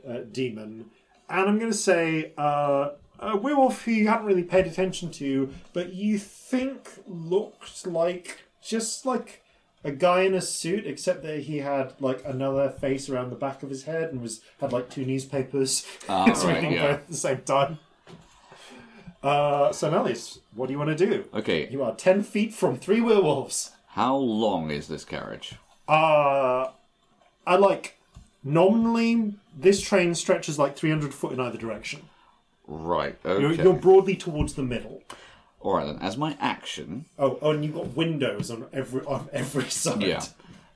uh, 0.08 0.18
demon, 0.30 0.86
and 1.28 1.48
I'm 1.48 1.58
going 1.58 1.70
to 1.70 1.76
say 1.76 2.32
uh, 2.38 2.90
a 3.18 3.36
werewolf 3.36 3.84
who 3.84 3.92
you 3.92 4.08
hadn't 4.08 4.26
really 4.26 4.42
paid 4.44 4.66
attention 4.66 5.10
to, 5.12 5.50
but 5.72 5.92
you 5.92 6.18
think 6.18 6.88
looked 7.06 7.86
like 7.86 8.38
just 8.62 9.06
like 9.06 9.42
a 9.82 9.90
guy 9.92 10.22
in 10.22 10.34
a 10.34 10.42
suit, 10.42 10.86
except 10.86 11.22
that 11.22 11.40
he 11.44 11.58
had 11.58 11.94
like 12.00 12.22
another 12.26 12.68
face 12.70 13.08
around 13.08 13.30
the 13.30 13.36
back 13.36 13.62
of 13.62 13.70
his 13.70 13.84
head 13.84 14.10
and 14.12 14.20
was 14.20 14.40
had 14.60 14.72
like 14.72 14.90
two 14.90 15.06
newspapers 15.06 15.86
Ah, 16.08 16.24
right, 16.44 16.62
yeah. 16.62 16.82
both 16.82 16.90
at 17.00 17.08
the 17.08 17.16
same 17.16 17.38
time. 17.42 17.78
Uh, 19.22 19.70
so 19.72 19.90
Malleus, 19.90 20.38
what 20.54 20.66
do 20.66 20.72
you 20.72 20.78
want 20.78 20.96
to 20.96 21.06
do? 21.06 21.24
Okay. 21.34 21.68
You 21.70 21.82
are 21.82 21.94
ten 21.94 22.22
feet 22.22 22.54
from 22.54 22.76
three 22.78 23.00
werewolves. 23.00 23.72
How 23.88 24.16
long 24.16 24.70
is 24.70 24.88
this 24.88 25.04
carriage? 25.04 25.54
Uh, 25.88 26.68
I 27.46 27.56
like 27.56 27.98
nominally 28.42 29.34
this 29.56 29.80
train 29.82 30.14
stretches 30.14 30.58
like 30.58 30.76
three 30.76 30.90
hundred 30.90 31.12
foot 31.12 31.32
in 31.32 31.40
either 31.40 31.58
direction. 31.58 32.08
Right. 32.66 33.18
You're, 33.24 33.52
you're 33.52 33.72
broadly 33.74 34.14
towards 34.16 34.54
the 34.54 34.62
middle. 34.62 35.02
All 35.60 35.74
right 35.76 35.84
then. 35.86 35.98
As 36.00 36.16
my 36.16 36.36
action, 36.40 37.04
Oh, 37.18 37.38
oh, 37.42 37.50
and 37.50 37.64
you've 37.64 37.74
got 37.74 37.94
windows 37.96 38.50
on 38.50 38.66
every 38.72 39.02
on 39.02 39.28
every 39.32 39.64
side. 39.70 40.02
yeah. 40.02 40.24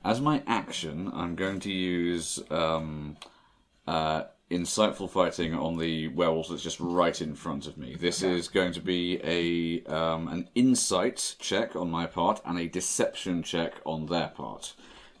As 0.03 0.21
my 0.21 0.43
action, 0.45 1.09
I'm 1.15 1.35
going 1.35 1.59
to 1.61 1.71
use 1.71 2.39
um, 2.51 3.17
uh, 3.87 4.25
insightful 4.51 5.09
fighting 5.09 5.55
on 5.55 5.77
the 5.77 6.07
werewolves 6.09 6.49
that's 6.49 6.61
just 6.61 6.79
right 6.79 7.19
in 7.19 7.35
front 7.35 7.65
of 7.67 7.77
me. 7.77 7.95
This 7.95 8.21
is 8.21 8.47
going 8.47 8.73
to 8.73 8.81
be 8.81 9.19
a 9.23 9.83
um, 9.91 10.27
an 10.27 10.49
insight 10.53 11.35
check 11.39 11.75
on 11.75 11.89
my 11.89 12.05
part 12.05 12.41
and 12.45 12.59
a 12.59 12.67
deception 12.67 13.41
check 13.43 13.73
on 13.85 14.05
their 14.05 14.27
part. 14.27 14.73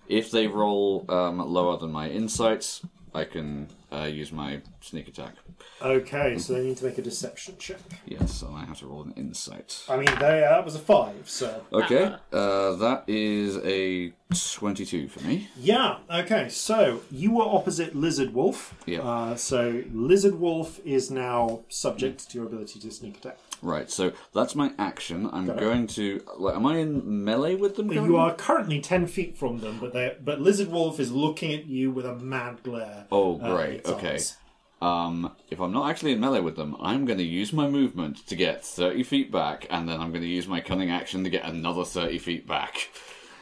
If 0.07 0.29
they 0.29 0.45
roll 0.45 1.05
um, 1.09 1.39
lower 1.39 1.77
than 1.77 1.91
my 1.91 2.09
insights, 2.09 2.85
I 3.15 3.23
can 3.23 3.69
uh, 3.93 4.03
use 4.03 4.33
my 4.33 4.59
sneak 4.81 5.07
attack. 5.07 5.35
Okay, 5.81 6.37
so 6.37 6.53
they 6.53 6.63
need 6.63 6.75
to 6.77 6.85
make 6.85 6.97
a 6.97 7.01
deception 7.01 7.55
check. 7.57 7.79
Yes, 8.05 8.41
and 8.41 8.53
I 8.55 8.65
have 8.65 8.77
to 8.79 8.87
roll 8.87 9.03
an 9.03 9.13
insight. 9.15 9.83
I 9.87 9.95
mean, 9.95 10.09
they, 10.19 10.43
uh, 10.43 10.49
that 10.49 10.65
was 10.65 10.75
a 10.75 10.79
five, 10.79 11.29
so 11.29 11.63
Okay, 11.71 12.13
uh, 12.33 12.75
that 12.75 13.05
is 13.07 13.57
a 13.63 14.11
22 14.53 15.07
for 15.07 15.21
me. 15.25 15.47
yeah. 15.57 15.99
Okay, 16.13 16.49
so 16.49 16.99
you 17.09 17.31
were 17.31 17.43
opposite 17.45 17.95
Lizard 17.95 18.33
Wolf. 18.33 18.75
Yeah. 18.85 18.99
Uh, 19.01 19.35
so 19.37 19.83
Lizard 19.93 20.35
Wolf 20.35 20.79
is 20.85 21.09
now 21.09 21.61
subject 21.69 22.29
to 22.31 22.37
your 22.37 22.47
ability 22.47 22.79
to 22.81 22.91
sneak 22.91 23.17
attack. 23.17 23.37
Right, 23.65 23.89
so 23.89 24.13
that's 24.33 24.53
my 24.55 24.73
action. 24.77 25.27
I'm 25.33 25.47
Got 25.47 25.57
it. 25.57 25.59
going 25.59 25.87
to. 25.87 26.21
Like, 26.37 26.55
am 26.55 26.65
I 26.67 26.77
in 26.77 27.23
melee 27.25 27.55
with 27.55 27.75
them? 27.75 27.87
You 27.91 27.99
currently? 27.99 28.19
are 28.19 28.33
currently 28.35 28.79
ten 28.79 29.07
feet 29.07 29.35
from 29.37 29.59
them, 29.59 29.79
but 29.79 29.91
they 29.91 30.15
but 30.23 30.39
Lizard 30.39 30.67
Wolf 30.67 30.99
is 30.99 31.11
looking 31.11 31.51
at 31.53 31.65
you 31.65 31.89
with 31.89 32.05
a 32.05 32.15
mad 32.15 32.61
glare. 32.63 33.05
Oh, 33.11 33.41
uh, 33.41 33.45
in 33.45 33.51
great. 33.55 33.73
its 33.79 33.89
Okay. 33.89 34.13
eyes. 34.13 34.37
Um, 34.81 35.31
if 35.49 35.59
I'm 35.59 35.71
not 35.71 35.89
actually 35.89 36.11
in 36.11 36.19
melee 36.19 36.41
with 36.41 36.57
them, 36.57 36.75
I'm 36.79 37.05
going 37.05 37.17
to 37.17 37.23
use 37.23 37.51
my 37.53 37.67
movement 37.67 38.27
to 38.27 38.35
get 38.35 38.63
30 38.63 39.01
feet 39.03 39.31
back, 39.31 39.65
and 39.71 39.89
then 39.89 39.99
I'm 39.99 40.11
going 40.11 40.21
to 40.21 40.27
use 40.27 40.47
my 40.47 40.61
cunning 40.61 40.91
action 40.91 41.23
to 41.23 41.29
get 41.31 41.45
another 41.45 41.83
30 41.85 42.19
feet 42.19 42.47
back. 42.47 42.89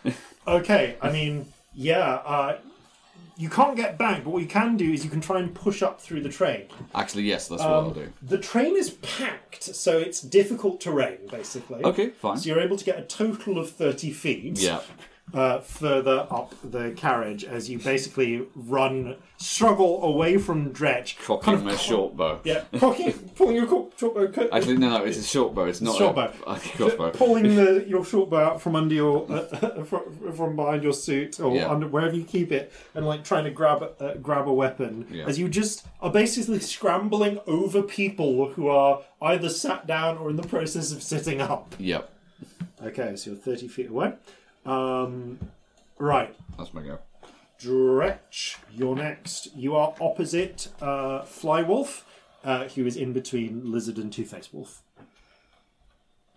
Okay, 0.48 0.98
I 1.02 1.10
mean, 1.12 1.52
yeah. 1.74 2.16
Uh, 2.16 2.58
you 3.38 3.50
can't 3.50 3.76
get 3.76 3.98
back, 3.98 4.24
but 4.24 4.30
what 4.32 4.42
you 4.42 4.48
can 4.48 4.78
do 4.78 4.92
is 4.92 5.04
you 5.04 5.10
can 5.10 5.22
try 5.22 5.40
and 5.40 5.54
push 5.56 5.82
up 5.82 6.00
through 6.00 6.22
the 6.22 6.30
train. 6.30 6.64
Actually, 6.94 7.24
yes, 7.24 7.48
that's 7.48 7.62
what 7.62 7.72
I'll 7.72 7.88
Um, 7.88 7.94
do. 7.94 8.14
the 8.22 8.38
train 8.38 8.76
is 8.76 8.92
packed, 9.02 9.64
so 9.64 9.98
it's 9.98 10.22
difficult 10.22 10.80
terrain, 10.80 11.18
basically. 11.32 11.84
Okay, 11.84 12.10
fine. 12.10 12.38
So 12.38 12.48
you're 12.50 12.60
able 12.62 12.78
to 12.78 12.86
get 12.86 13.00
a 13.00 13.04
total 13.04 13.58
of 13.58 13.70
30 13.72 14.12
feet 14.12 14.60
Yeah. 14.60 14.82
Uh, 15.34 15.60
further 15.62 16.28
up 16.30 16.54
the 16.64 16.92
carriage 16.92 17.44
as 17.44 17.68
you 17.70 17.80
basically 17.80 18.46
run, 18.56 19.16
struggle 19.38 20.04
away 20.04 20.38
from 20.38 20.72
Dretch. 20.72 21.18
Cocking 21.24 21.44
kind 21.44 21.58
of 21.58 21.64
my 21.64 21.72
co- 21.72 21.78
short 21.78 22.16
bow. 22.18 22.40
Yeah, 22.44 22.64
cocking, 22.78 23.14
pulling 23.36 23.56
your 23.56 23.66
co- 23.66 23.92
short 23.98 24.14
bow. 24.14 24.28
co- 24.28 24.50
Actually, 24.52 24.78
no, 24.78 24.90
no, 24.90 25.04
it's 25.06 25.18
a 25.18 25.24
short 25.24 25.56
bow. 25.56 25.64
It's 25.66 25.82
not 25.82 25.98
Short 25.98 26.12
a, 26.12 26.16
bow. 26.16 26.34
a 26.54 26.60
crossbow. 26.60 27.12
pulling 27.12 27.56
the, 27.56 27.84
your 27.88 28.06
short 28.06 28.30
bow 28.30 28.44
out 28.44 28.62
from 28.62 28.76
under 28.76 28.94
your 28.94 29.26
uh, 29.32 29.84
from, 29.86 30.34
from 30.36 30.56
behind 30.56 30.84
your 30.84 30.94
suit 30.94 31.40
or 31.40 31.56
Yeah. 31.56 31.72
under 31.72 31.88
wherever 31.88 32.16
you 32.16 32.26
keep 32.26 32.52
it, 32.52 32.72
and 32.94 33.08
like 33.08 33.24
trying 33.24 33.46
to 33.46 33.52
grab 33.52 33.84
uh, 34.00 34.14
grab 34.16 34.48
a 34.48 34.54
weapon 34.54 35.08
Yeah. 35.10 35.26
as 35.26 35.40
you 35.40 35.50
just 35.50 35.86
are 36.02 36.12
basically 36.12 36.60
scrambling 36.60 37.40
over 37.48 37.82
people 37.82 38.50
who 38.50 38.68
are 38.68 39.02
either 39.22 39.50
sat 39.50 39.88
down 39.88 40.18
or 40.20 40.30
in 40.30 40.36
the 40.36 40.44
process 40.48 40.92
of 40.92 41.02
sitting 41.02 41.42
up. 41.42 41.74
Yep, 41.80 42.10
Okay, 42.86 43.16
so 43.16 43.32
you're 43.32 43.40
thirty 43.40 43.68
feet 43.68 43.90
away. 43.90 44.14
Um, 44.66 45.40
right, 45.98 46.36
that's 46.58 46.74
my 46.74 46.82
go. 46.82 47.00
Dretch, 47.60 48.58
you're 48.72 48.96
next. 48.96 49.56
You 49.56 49.76
are 49.76 49.94
opposite 50.02 50.68
uh, 50.82 51.22
Flywolf, 51.22 52.04
uh, 52.44 52.66
who 52.70 52.86
is 52.86 52.98
in 52.98 53.14
between 53.14 53.72
Lizard 53.72 53.98
and 53.98 54.12
Two 54.12 54.26
Face 54.26 54.52
Wolf. 54.52 54.82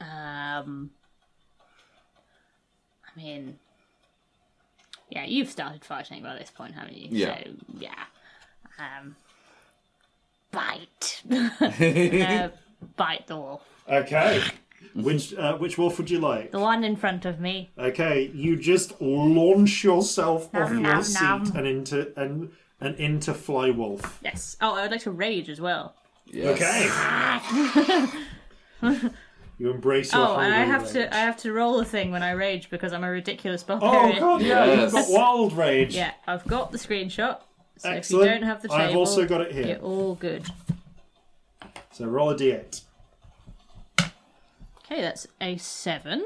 Um, 0.01 0.90
I 3.05 3.19
mean, 3.19 3.59
yeah, 5.11 5.24
you've 5.24 5.51
started 5.51 5.85
fighting 5.85 6.23
by 6.23 6.36
this 6.36 6.51
point, 6.51 6.74
haven't 6.74 6.97
you? 6.97 7.09
Yeah. 7.11 7.39
So 7.39 7.51
yeah, 7.78 8.05
um, 8.78 9.16
bite, 10.53 11.23
uh, 11.31 12.48
bite 12.97 13.27
the 13.27 13.36
wolf, 13.36 13.62
Okay, 13.89 14.43
which 14.95 15.35
uh, 15.35 15.57
which 15.59 15.77
wolf 15.79 15.99
would 15.99 16.11
you 16.11 16.19
like? 16.19 16.51
the 16.53 16.59
one 16.61 16.85
in 16.85 16.97
front 16.97 17.25
of 17.25 17.41
me. 17.41 17.71
Okay, 17.79 18.31
you 18.35 18.57
just 18.57 19.01
launch 19.01 19.83
yourself 19.85 20.47
off 20.55 20.71
Nom, 20.71 20.73
your 20.73 20.81
nom, 20.95 21.03
seat 21.03 21.23
nom. 21.23 21.57
and 21.57 21.67
into 21.67 22.13
and 22.21 22.51
and 22.81 22.95
into 22.97 23.33
fly 23.35 23.71
wolf. 23.71 24.19
Yes. 24.23 24.57
Oh, 24.61 24.75
I 24.75 24.83
would 24.83 24.91
like 24.91 25.03
to 25.03 25.11
rage 25.11 25.49
as 25.49 25.61
well. 25.61 25.95
Yes. 26.27 26.61
Okay. 26.61 28.09
you 29.59 29.71
embrace 29.71 30.13
your. 30.13 30.23
Oh, 30.23 30.37
and 30.37 30.53
I 30.53 30.59
hungry 30.65 30.73
have 30.73 30.83
rage. 30.83 30.93
to 30.93 31.15
I 31.15 31.19
have 31.21 31.37
to 31.39 31.53
roll 31.53 31.81
a 31.81 31.85
thing 31.85 32.11
when 32.11 32.23
I 32.23 32.33
rage 32.33 32.69
because 32.71 32.93
I'm 32.93 33.05
a 33.05 33.11
ridiculous 33.11 33.63
Oh 33.69 34.13
god, 34.19 34.43
yeah, 34.43 34.65
Yes. 34.67 34.81
you've 34.83 34.93
got 34.93 35.05
wild 35.09 35.53
rage. 35.55 35.95
Yeah, 35.95 36.13
I've 36.27 36.45
got 36.47 36.73
the 36.73 36.79
screenshot. 36.79 37.41
So 37.79 37.91
Excellent. 37.91 38.27
if 38.29 38.35
you 38.35 38.39
don't 38.41 38.49
have 38.49 38.63
the 38.63 38.69
table, 38.69 38.83
I've 38.83 38.97
also 38.97 39.27
got 39.27 39.41
it 39.43 39.53
here. 39.53 39.67
You're 39.67 39.79
all 39.79 40.15
good. 40.15 40.45
So 41.93 42.07
roll 42.07 42.31
a 42.31 42.35
d8. 42.37 42.83
Okay, 44.91 45.01
that's 45.01 45.27
a 45.41 45.57
seven. 45.57 46.25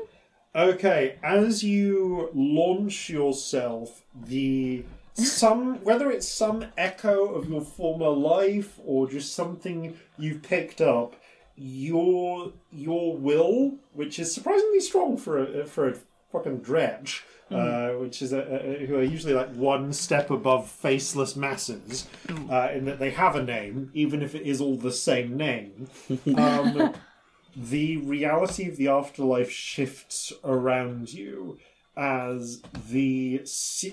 Okay, 0.55 1.17
as 1.23 1.65
you 1.65 2.31
launch 2.35 3.09
yourself, 3.09 4.03
the 4.15 4.85
some 5.15 5.83
whether 5.85 6.11
it's 6.11 6.29
some 6.29 6.67
echo 6.77 7.35
of 7.35 7.49
your 7.49 7.61
former 7.61 8.09
life 8.09 8.79
or 8.85 9.09
just 9.09 9.35
something 9.35 9.97
you've 10.19 10.43
picked 10.43 10.81
up, 10.81 11.15
your 11.57 12.53
your 12.71 13.17
will, 13.17 13.77
which 13.95 14.19
is 14.19 14.35
surprisingly 14.35 14.81
strong 14.81 15.17
for 15.17 15.39
a 15.39 15.67
for 15.67 15.89
a 15.89 15.97
fucking 16.31 16.59
dretch, 16.59 17.25
uh, 17.51 17.91
which 17.93 18.21
is 18.21 18.33
a, 18.33 18.41
a, 18.41 18.87
who 18.87 18.97
are 18.97 19.03
usually 19.03 19.35
like 19.35 19.53
one 19.55 19.93
step 19.93 20.31
above 20.31 20.69
faceless 20.71 21.35
masses, 21.35 22.09
uh, 22.51 22.69
in 22.75 22.85
that 22.85 22.99
they 22.99 23.11
have 23.11 23.37
a 23.37 23.43
name, 23.43 23.91
even 23.95 24.23
if 24.23 24.35
it 24.35 24.43
is 24.43 24.61
all 24.61 24.77
the 24.77 24.93
same 24.93 25.37
name. 25.37 25.89
Um, 26.37 26.95
the 27.57 27.97
reality 27.99 28.69
of 28.69 28.77
the 28.77 28.89
afterlife 28.89 29.51
shifts 29.51 30.33
around 30.45 31.13
you 31.13 31.59
as 31.97 32.63
the 32.91 33.43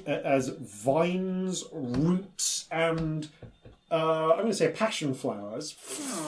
uh, 0.07 0.09
as 0.11 0.49
vines, 0.49 1.63
roots, 1.71 2.67
and 2.71 3.27
uh, 3.89 4.31
I'm 4.31 4.37
going 4.39 4.47
to 4.47 4.53
say 4.53 4.69
passion 4.71 5.13
flowers 5.13 5.75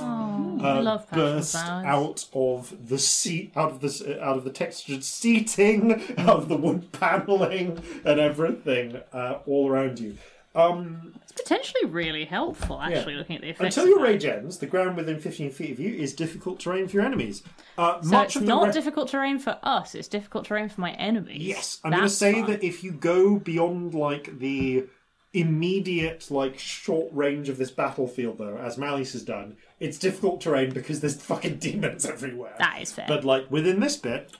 Oh, 0.01 0.59
uh, 0.63 1.03
burst 1.13 1.51
flowers. 1.51 1.85
out 1.85 2.25
of 2.33 2.87
the 2.89 2.97
seat, 2.97 3.51
out 3.55 3.71
of 3.71 3.81
the 3.81 4.19
out 4.23 4.37
of 4.37 4.43
the 4.45 4.49
textured 4.51 5.03
seating, 5.03 5.93
out 6.17 6.29
of 6.37 6.47
the 6.49 6.57
wood 6.57 6.91
paneling, 6.91 7.81
and 8.05 8.19
everything 8.19 8.99
uh, 9.13 9.39
all 9.45 9.69
around 9.69 9.99
you. 9.99 10.17
Um, 10.55 11.13
It's 11.21 11.31
potentially 11.31 11.85
really 11.85 12.25
helpful, 12.25 12.81
actually, 12.81 13.15
looking 13.15 13.35
at 13.35 13.41
the 13.43 13.49
effects. 13.49 13.77
until 13.77 13.89
your 13.89 14.01
rage 14.01 14.25
ends, 14.25 14.57
the 14.57 14.65
ground 14.65 14.97
within 14.97 15.19
15 15.19 15.51
feet 15.51 15.71
of 15.71 15.79
you 15.79 15.93
is 15.93 16.13
difficult 16.13 16.59
terrain 16.59 16.87
for 16.87 16.97
your 16.97 17.05
enemies. 17.05 17.43
Uh, 17.77 18.01
So 18.01 18.09
much 18.09 18.35
it's 18.35 18.45
not 18.45 18.67
re- 18.67 18.73
difficult 18.73 19.09
terrain 19.09 19.37
for 19.39 19.59
us, 19.63 19.93
it's 19.95 20.07
difficult 20.07 20.45
terrain 20.45 20.67
for 20.69 20.81
my 20.81 20.91
enemies. 20.93 21.41
Yes, 21.43 21.79
I'm 21.83 21.91
going 21.91 22.03
to 22.03 22.09
say 22.09 22.33
fun. 22.41 22.49
that 22.51 22.63
if 22.63 22.83
you 22.83 22.91
go 22.91 23.37
beyond 23.37 23.93
like 23.93 24.39
the 24.39 24.85
immediate 25.33 26.29
like 26.31 26.57
short 26.57 27.07
range 27.13 27.49
of 27.49 27.57
this 27.57 27.71
battlefield, 27.71 28.37
though, 28.39 28.57
as 28.57 28.77
Malleus 28.77 29.13
has 29.13 29.23
done, 29.23 29.55
it's 29.79 29.97
difficult 29.99 30.41
terrain 30.41 30.71
because 30.71 30.99
there's 31.01 31.21
fucking 31.21 31.57
demons 31.57 32.05
everywhere. 32.05 32.55
That 32.57 32.81
is 32.81 32.91
fair. 32.91 33.05
But 33.07 33.23
like 33.23 33.49
within 33.51 33.79
this 33.79 33.97
bit, 33.97 34.31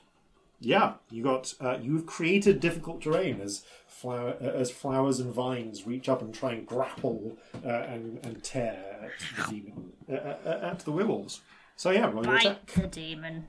yeah, 0.60 0.94
you 1.10 1.24
got 1.24 1.54
uh, 1.60 1.78
you've 1.82 2.06
created 2.06 2.60
difficult 2.60 3.02
terrain 3.02 3.42
as 3.42 3.64
flower 3.88 4.36
uh, 4.42 4.46
as 4.46 4.72
flowers 4.72 5.20
and 5.20 5.34
vines 5.34 5.86
reach 5.88 6.10
up 6.10 6.22
and 6.22 6.34
try 6.34 6.54
and 6.54 6.66
grapple 6.66 7.38
uh, 7.66 7.70
and 7.70 8.24
and 8.26 8.44
tear 8.44 8.78
at 9.04 9.46
the 9.48 9.52
demon 9.52 9.92
uh, 10.12 10.16
uh, 10.16 10.60
at 10.72 10.80
the 10.80 10.92
werewolves. 10.92 11.42
So 11.76 11.92
yeah, 11.92 12.10
roll 12.10 12.26
your 12.26 12.36
attack. 12.36 12.66
Bite 12.66 12.82
the 12.82 12.88
demon. 12.88 13.48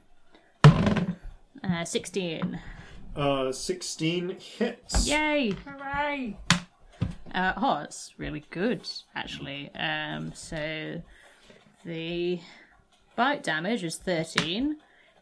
Uh, 1.62 1.84
16. 1.84 2.58
Uh, 3.14 3.52
sixteen 3.52 4.36
hits. 4.38 5.06
Yay! 5.06 5.50
Hooray! 5.64 6.36
Uh, 7.34 7.52
oh, 7.56 7.78
it's 7.84 8.14
really 8.18 8.44
good, 8.50 8.88
actually. 9.14 9.70
Um, 9.74 10.32
so 10.34 11.02
the 11.84 12.40
bite 13.16 13.42
damage 13.42 13.84
is 13.84 13.96
13, 13.96 14.76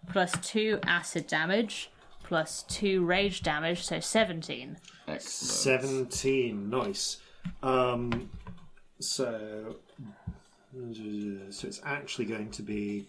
plus 0.09 0.33
2 0.43 0.81
acid 0.87 1.27
damage, 1.27 1.91
plus 2.23 2.65
2 2.69 3.05
rage 3.05 3.43
damage, 3.43 3.85
so 3.85 4.01
17. 4.01 4.77
Excellent. 5.07 5.23
Seventeen, 5.23 6.69
nice. 6.69 7.19
Um, 7.62 8.31
so, 9.01 9.77
so 11.51 11.69
it's 11.69 11.81
actually 11.85 12.27
going 12.27 12.51
to 12.51 12.62
be 12.62 13.09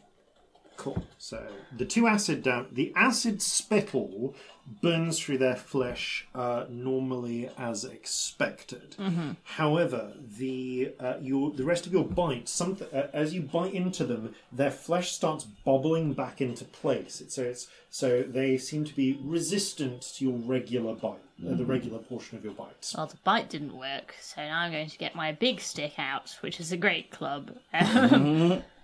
cool. 0.79 1.03
So 1.17 1.45
the 1.75 1.85
two 1.85 2.07
acid 2.07 2.41
down. 2.41 2.67
the 2.71 2.93
acid 2.95 3.41
spittle 3.41 4.33
burns 4.81 5.19
through 5.19 5.37
their 5.39 5.55
flesh 5.55 6.27
uh, 6.33 6.65
normally 6.69 7.49
as 7.57 7.83
expected. 7.83 8.95
However, 9.43 10.13
the 10.37 10.93
uh, 10.99 11.15
your 11.21 11.51
the 11.51 11.65
rest 11.65 11.85
of 11.85 11.93
your 11.93 12.05
bite, 12.05 12.47
something 12.47 12.87
uh, 12.93 13.09
as 13.13 13.33
you 13.33 13.41
bite 13.41 13.73
into 13.73 14.05
them, 14.05 14.33
their 14.51 14.71
flesh 14.71 15.11
starts 15.11 15.43
bobbling 15.43 16.13
back 16.13 16.39
into 16.39 16.63
place. 16.65 17.19
It's, 17.19 17.35
so 17.35 17.43
it's 17.43 17.67
so 17.89 18.23
they 18.23 18.57
seem 18.57 18.85
to 18.85 18.95
be 18.95 19.19
resistant 19.21 20.01
to 20.15 20.25
your 20.25 20.37
regular 20.37 20.93
bite, 20.93 21.19
uh, 21.45 21.55
the 21.55 21.65
regular 21.65 21.99
portion 21.99 22.37
of 22.37 22.43
your 22.45 22.53
bite. 22.53 22.93
Well, 22.95 23.07
the 23.07 23.17
bite 23.23 23.49
didn't 23.49 23.77
work, 23.77 24.15
so 24.21 24.41
now 24.41 24.59
I'm 24.59 24.71
going 24.71 24.89
to 24.89 24.97
get 24.97 25.13
my 25.13 25.33
big 25.33 25.59
stick 25.59 25.99
out, 25.99 26.37
which 26.41 26.59
is 26.59 26.71
a 26.71 26.77
great 26.77 27.11
club. 27.11 27.51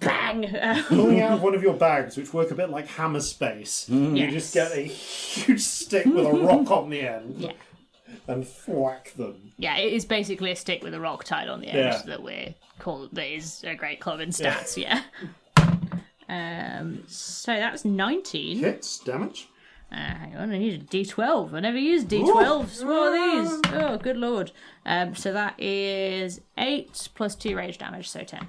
Bang! 0.00 0.46
Pulling 0.88 1.20
out 1.20 1.32
of 1.32 1.42
one 1.42 1.54
of 1.54 1.62
your 1.62 1.74
bags, 1.74 2.16
which 2.16 2.32
work 2.32 2.50
a 2.50 2.54
bit 2.54 2.70
like 2.70 2.86
hammer 2.86 3.20
space, 3.20 3.88
you 3.88 4.14
Yes. 4.14 4.32
just 4.32 4.54
get 4.54 4.72
a 4.72 4.80
huge 4.82 5.60
stick 5.60 6.06
with 6.06 6.26
a 6.26 6.32
rock 6.32 6.70
on 6.70 6.90
the 6.90 7.00
end 7.00 7.34
Yeah. 7.38 7.52
and 8.26 8.46
thwack 8.46 9.12
them. 9.14 9.52
yeah, 9.58 9.76
it 9.76 9.92
is 9.92 10.04
basically 10.04 10.50
a 10.52 10.56
stick 10.56 10.82
with 10.82 10.94
a 10.94 11.00
rock 11.00 11.24
tied 11.24 11.48
on 11.48 11.60
the 11.60 11.66
end 11.68 11.78
Yeah. 11.78 12.02
that 12.06 12.22
we're 12.22 12.54
called. 12.78 13.10
That 13.12 13.26
is 13.34 13.64
a 13.64 13.74
great 13.74 14.00
club 14.00 14.20
in 14.20 14.30
stats. 14.30 14.76
Yeah. 14.76 15.02
Um. 16.30 17.04
So 17.06 17.54
that's 17.54 17.86
19. 17.86 18.58
Hits 18.58 18.98
damage. 18.98 19.48
Uh, 19.90 19.94
hang 19.96 20.36
on, 20.36 20.52
I 20.52 20.58
need 20.58 20.82
a 20.82 20.84
D12. 20.84 21.54
I 21.54 21.60
never 21.60 21.78
used 21.78 22.08
D12s. 22.08 22.84
What 22.84 23.14
are 23.18 23.42
these? 23.42 23.60
Oh, 23.72 23.96
good 23.96 24.18
lord. 24.18 24.52
Um, 24.84 25.14
so 25.14 25.32
that 25.32 25.58
is 25.58 26.42
8 26.58 27.08
plus 27.14 27.34
2 27.34 27.56
rage 27.56 27.78
damage, 27.78 28.10
so 28.10 28.20
10. 28.24 28.46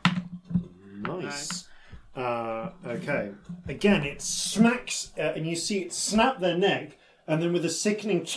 Nice. 1.02 1.68
Uh, 2.16 2.72
okay. 2.86 3.32
Again, 3.68 4.04
it 4.04 4.22
smacks, 4.22 5.12
uh, 5.18 5.34
and 5.36 5.48
you 5.48 5.56
see 5.56 5.80
it 5.80 5.94
snap 5.94 6.40
their 6.40 6.58
neck, 6.58 6.98
and 7.28 7.42
then 7.42 7.54
with 7.54 7.64
a 7.66 7.70
sickening, 7.70 8.28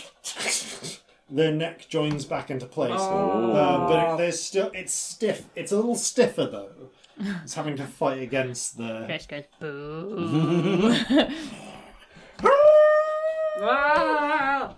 their 1.29 1.51
neck 1.51 1.87
joins 1.89 2.25
back 2.25 2.49
into 2.49 2.65
place. 2.65 2.99
Uh, 2.99 3.85
but 3.87 4.13
it, 4.13 4.17
there's 4.17 4.41
still, 4.41 4.71
it's 4.73 4.93
stiff. 4.93 5.49
It's 5.55 5.71
a 5.71 5.75
little 5.75 5.95
stiffer 5.95 6.45
though. 6.45 6.89
It's 7.43 7.53
having 7.53 7.75
to 7.77 7.83
fight 7.85 8.21
against 8.21 8.77
the. 8.77 9.03
Chris 9.05 9.25
goes, 9.25 9.43
boo. 9.59 10.95
Ah! 13.59 14.75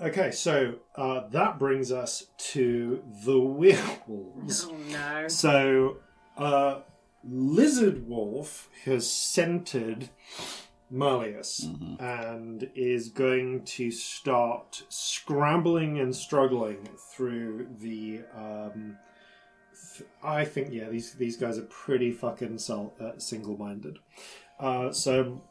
Okay, 0.00 0.30
so 0.30 0.74
uh, 0.96 1.26
that 1.28 1.58
brings 1.58 1.90
us 1.90 2.26
to 2.38 3.02
the 3.24 3.38
werewolves. 3.38 4.66
Oh 4.66 4.76
no. 4.90 5.28
So, 5.28 5.96
uh, 6.36 6.80
Lizard 7.24 8.08
Wolf 8.08 8.68
has 8.84 9.10
centered 9.10 10.10
Malleus 10.90 11.64
and 11.98 12.70
is 12.74 13.08
going 13.08 13.64
to 13.64 13.90
start 13.90 14.84
scrambling 14.88 15.98
and 15.98 16.14
struggling 16.14 16.88
through 17.12 17.66
the. 17.80 18.20
Um, 18.36 18.96
th- 19.96 20.08
I 20.22 20.44
think 20.44 20.72
yeah, 20.72 20.88
these 20.88 21.14
these 21.14 21.36
guys 21.36 21.58
are 21.58 21.62
pretty 21.62 22.12
fucking 22.12 22.58
sol- 22.58 22.94
uh, 23.00 23.18
single-minded. 23.18 23.98
Uh, 24.60 24.92
so 24.92 25.42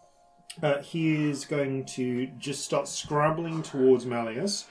uh, 0.64 0.82
he 0.82 1.30
is 1.30 1.44
going 1.46 1.86
to 1.86 2.28
just 2.38 2.64
start 2.64 2.88
scrambling 2.88 3.62
towards 3.62 4.06
Malleus. 4.06 4.66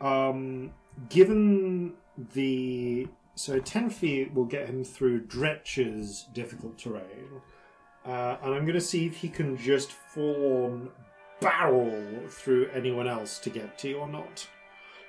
Um, 0.00 0.72
given 1.08 1.94
the 2.34 3.08
so 3.40 3.58
ten 3.58 3.88
feet 3.88 4.34
will 4.34 4.44
get 4.44 4.68
him 4.68 4.84
through 4.84 5.22
Dretch's 5.22 6.26
difficult 6.34 6.78
terrain, 6.78 7.40
uh, 8.04 8.36
and 8.42 8.54
I'm 8.54 8.64
going 8.64 8.74
to 8.74 8.80
see 8.80 9.06
if 9.06 9.16
he 9.16 9.28
can 9.28 9.56
just 9.56 9.92
full 9.92 10.64
on 10.64 10.90
barrel 11.40 12.04
through 12.28 12.68
anyone 12.74 13.08
else 13.08 13.38
to 13.38 13.50
get 13.50 13.78
to 13.78 13.88
you 13.88 13.96
or 13.96 14.08
not. 14.08 14.46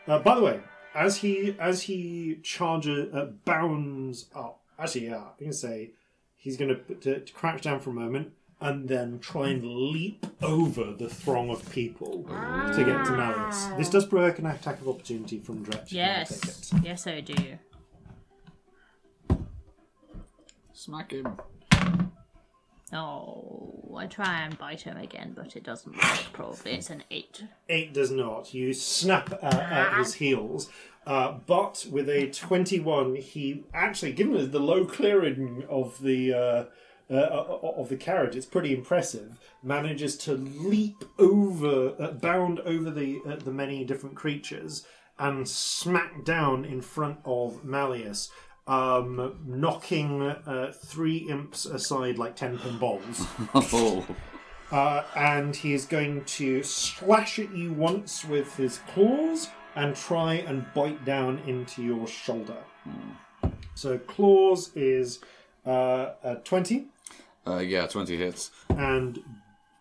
Uh, 0.08 0.20
by 0.20 0.36
the 0.36 0.42
way, 0.42 0.60
as 0.96 1.18
he 1.18 1.56
as 1.60 1.84
he 1.84 2.40
charges, 2.42 3.14
uh, 3.14 3.26
bounds 3.46 4.28
up. 4.34 4.62
Actually, 4.80 5.08
yeah, 5.08 5.18
I'm 5.18 5.40
going 5.40 5.52
to 5.52 5.58
say 5.58 5.92
he's 6.36 6.58
going 6.58 6.80
to, 7.02 7.24
crouch 7.34 7.62
down 7.62 7.80
for 7.80 7.92
a 7.92 7.94
moment 7.94 8.32
and 8.62 8.88
then 8.88 9.20
try 9.20 9.50
and 9.50 9.66
leap 9.66 10.26
over 10.42 10.94
the 10.94 11.10
throng 11.10 11.50
of 11.50 11.68
people 11.72 12.24
to 12.24 12.84
get 12.86 13.06
to 13.06 13.12
Malleus. 13.12 13.66
This 13.78 13.90
does 13.90 14.06
provoke 14.06 14.40
an 14.40 14.46
attack 14.46 14.80
of 14.82 14.88
opportunity 14.88 15.40
from 15.40 15.66
Dretch. 15.66 15.90
Can 15.90 15.98
I 15.98 16.20
yes. 16.20 16.74
Yes, 16.84 17.08
I 17.08 17.22
do. 17.22 17.58
Smack 20.82 21.12
him. 21.12 21.38
Oh, 22.92 23.96
I 23.96 24.08
try 24.08 24.42
and 24.42 24.58
bite 24.58 24.82
him 24.82 24.98
again, 24.98 25.34
but 25.36 25.56
it 25.56 25.64
doesn't 25.64 25.96
work, 25.96 26.26
probably. 26.34 26.72
It's 26.72 26.90
an 26.90 27.04
8. 27.12 27.44
Eight 27.70 27.94
does 27.94 28.10
not. 28.10 28.52
You 28.56 28.74
snap 28.74 29.32
uh, 29.44 29.46
at 29.46 30.00
his 30.00 30.16
heels, 30.16 30.72
uh, 31.06 31.34
but 31.46 31.86
with 31.92 32.10
a 32.10 32.32
twenty-one, 32.32 33.18
he 33.18 33.64
actually, 33.76 34.14
given 34.14 34.50
the 34.50 34.60
low 34.60 34.86
clearing 34.86 35.64
of 35.70 36.02
the 36.02 36.34
uh, 36.34 36.66
uh, 37.14 37.60
of 37.62 37.90
the 37.90 37.96
carriage, 37.96 38.36
it's 38.36 38.48
pretty 38.48 38.74
impressive. 38.74 39.38
Manages 39.62 40.18
to 40.18 40.34
leap 40.34 41.04
over, 41.20 41.94
uh, 42.00 42.14
bound 42.14 42.60
over 42.62 42.90
the 42.90 43.22
uh, 43.28 43.36
the 43.36 43.52
many 43.52 43.86
different 43.86 44.16
creatures, 44.16 44.84
and 45.20 45.48
smack 45.48 46.26
down 46.26 46.66
in 46.66 46.82
front 46.82 47.20
of 47.24 47.64
Malleus. 47.64 48.32
Um, 48.72 49.38
knocking 49.46 50.22
uh, 50.22 50.72
three 50.86 51.18
imps 51.30 51.66
aside 51.66 52.18
like 52.18 52.36
ten 52.38 52.58
pin 52.58 52.78
balls. 52.78 53.28
Oh, 53.54 54.06
Uh, 54.72 55.04
and 55.18 55.54
he 55.54 55.74
is 55.74 55.84
going 55.86 56.24
to 56.40 56.64
slash 56.64 57.38
at 57.40 57.54
you 57.54 57.74
once 57.74 58.24
with 58.24 58.56
his 58.56 58.80
claws 58.94 59.50
and 59.76 59.94
try 59.94 60.36
and 60.36 60.66
bite 60.74 61.04
down 61.04 61.40
into 61.46 61.84
your 61.84 62.08
shoulder. 62.08 62.64
So 63.76 63.98
claws 63.98 64.72
is 64.76 65.20
uh, 65.66 66.12
a 66.24 66.36
20, 66.36 66.86
uh, 67.46 67.58
yeah, 67.58 67.88
20 67.88 68.16
hits. 68.16 68.52
and 68.70 69.20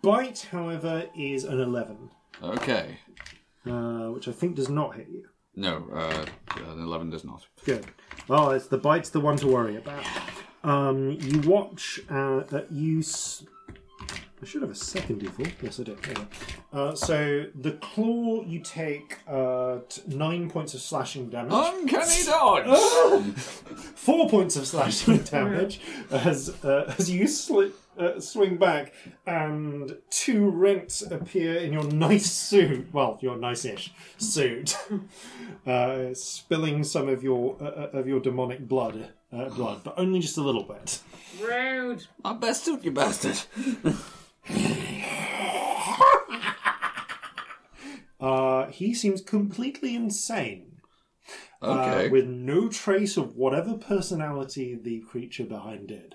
bite, 0.02 0.48
however, 0.50 1.04
is 1.16 1.44
an 1.44 1.60
11, 1.60 2.10
Okay. 2.42 2.98
uh, 3.66 4.08
which 4.10 4.26
I 4.26 4.32
think 4.32 4.56
does 4.56 4.68
not 4.68 4.96
hit 4.96 5.08
you. 5.08 5.28
No, 5.56 5.86
uh, 5.92 6.26
an 6.56 6.80
11 6.82 7.10
does 7.10 7.24
not. 7.24 7.46
Good. 7.64 7.86
Well, 8.28 8.50
it's 8.52 8.68
the 8.68 8.78
bite's 8.78 9.10
the 9.10 9.20
one 9.20 9.36
to 9.38 9.46
worry 9.48 9.76
about. 9.76 10.04
Um, 10.62 11.12
you 11.20 11.40
watch. 11.40 12.00
Uh, 12.10 12.42
uh, 12.52 12.62
you. 12.70 13.00
S- 13.00 13.44
I 14.42 14.46
should 14.46 14.62
have 14.62 14.70
a 14.70 14.74
second 14.74 15.20
d4. 15.20 15.52
Yes, 15.62 15.80
I 15.80 15.82
do. 15.82 15.96
There. 16.02 16.26
Uh, 16.72 16.94
so 16.94 17.46
the 17.54 17.72
claw, 17.72 18.42
you 18.44 18.60
take 18.60 19.18
uh, 19.28 19.80
t- 19.88 20.02
nine 20.06 20.48
points 20.48 20.72
of 20.72 20.80
slashing 20.80 21.28
damage. 21.28 21.52
Uncanny 21.54 22.24
dodge! 22.24 23.24
four 23.36 24.30
points 24.30 24.56
of 24.56 24.66
slashing 24.66 25.18
damage 25.24 25.80
as 26.10 26.48
uh, 26.64 26.94
as 26.98 27.10
you 27.10 27.24
sli- 27.24 27.72
uh, 27.98 28.18
swing 28.18 28.56
back, 28.56 28.94
and 29.26 29.98
two 30.08 30.48
rents 30.48 31.02
appear 31.02 31.56
in 31.56 31.72
your 31.72 31.84
nice 31.84 32.30
suit. 32.30 32.88
Well, 32.94 33.18
your 33.20 33.36
nice-ish 33.36 33.92
suit, 34.16 34.74
uh, 35.66 36.14
spilling 36.14 36.82
some 36.84 37.10
of 37.10 37.22
your 37.22 37.56
uh, 37.60 37.64
uh, 37.64 37.98
of 37.98 38.08
your 38.08 38.20
demonic 38.20 38.66
blood, 38.66 39.10
uh, 39.32 39.50
blood, 39.50 39.82
but 39.84 39.94
only 39.98 40.20
just 40.20 40.38
a 40.38 40.42
little 40.42 40.62
bit. 40.62 41.00
Rude. 41.42 42.06
My 42.24 42.32
best 42.32 42.64
suit, 42.64 42.84
you 42.84 42.90
bastard. 42.90 43.38
Uh, 48.20 48.66
he 48.66 48.92
seems 48.92 49.22
completely 49.22 49.96
insane. 49.96 50.70
Okay. 51.62 52.06
uh, 52.06 52.10
with 52.10 52.26
no 52.26 52.68
trace 52.68 53.16
of 53.16 53.36
whatever 53.36 53.74
personality 53.74 54.74
the 54.74 55.00
creature 55.00 55.44
behind 55.44 55.88
did. 55.88 56.14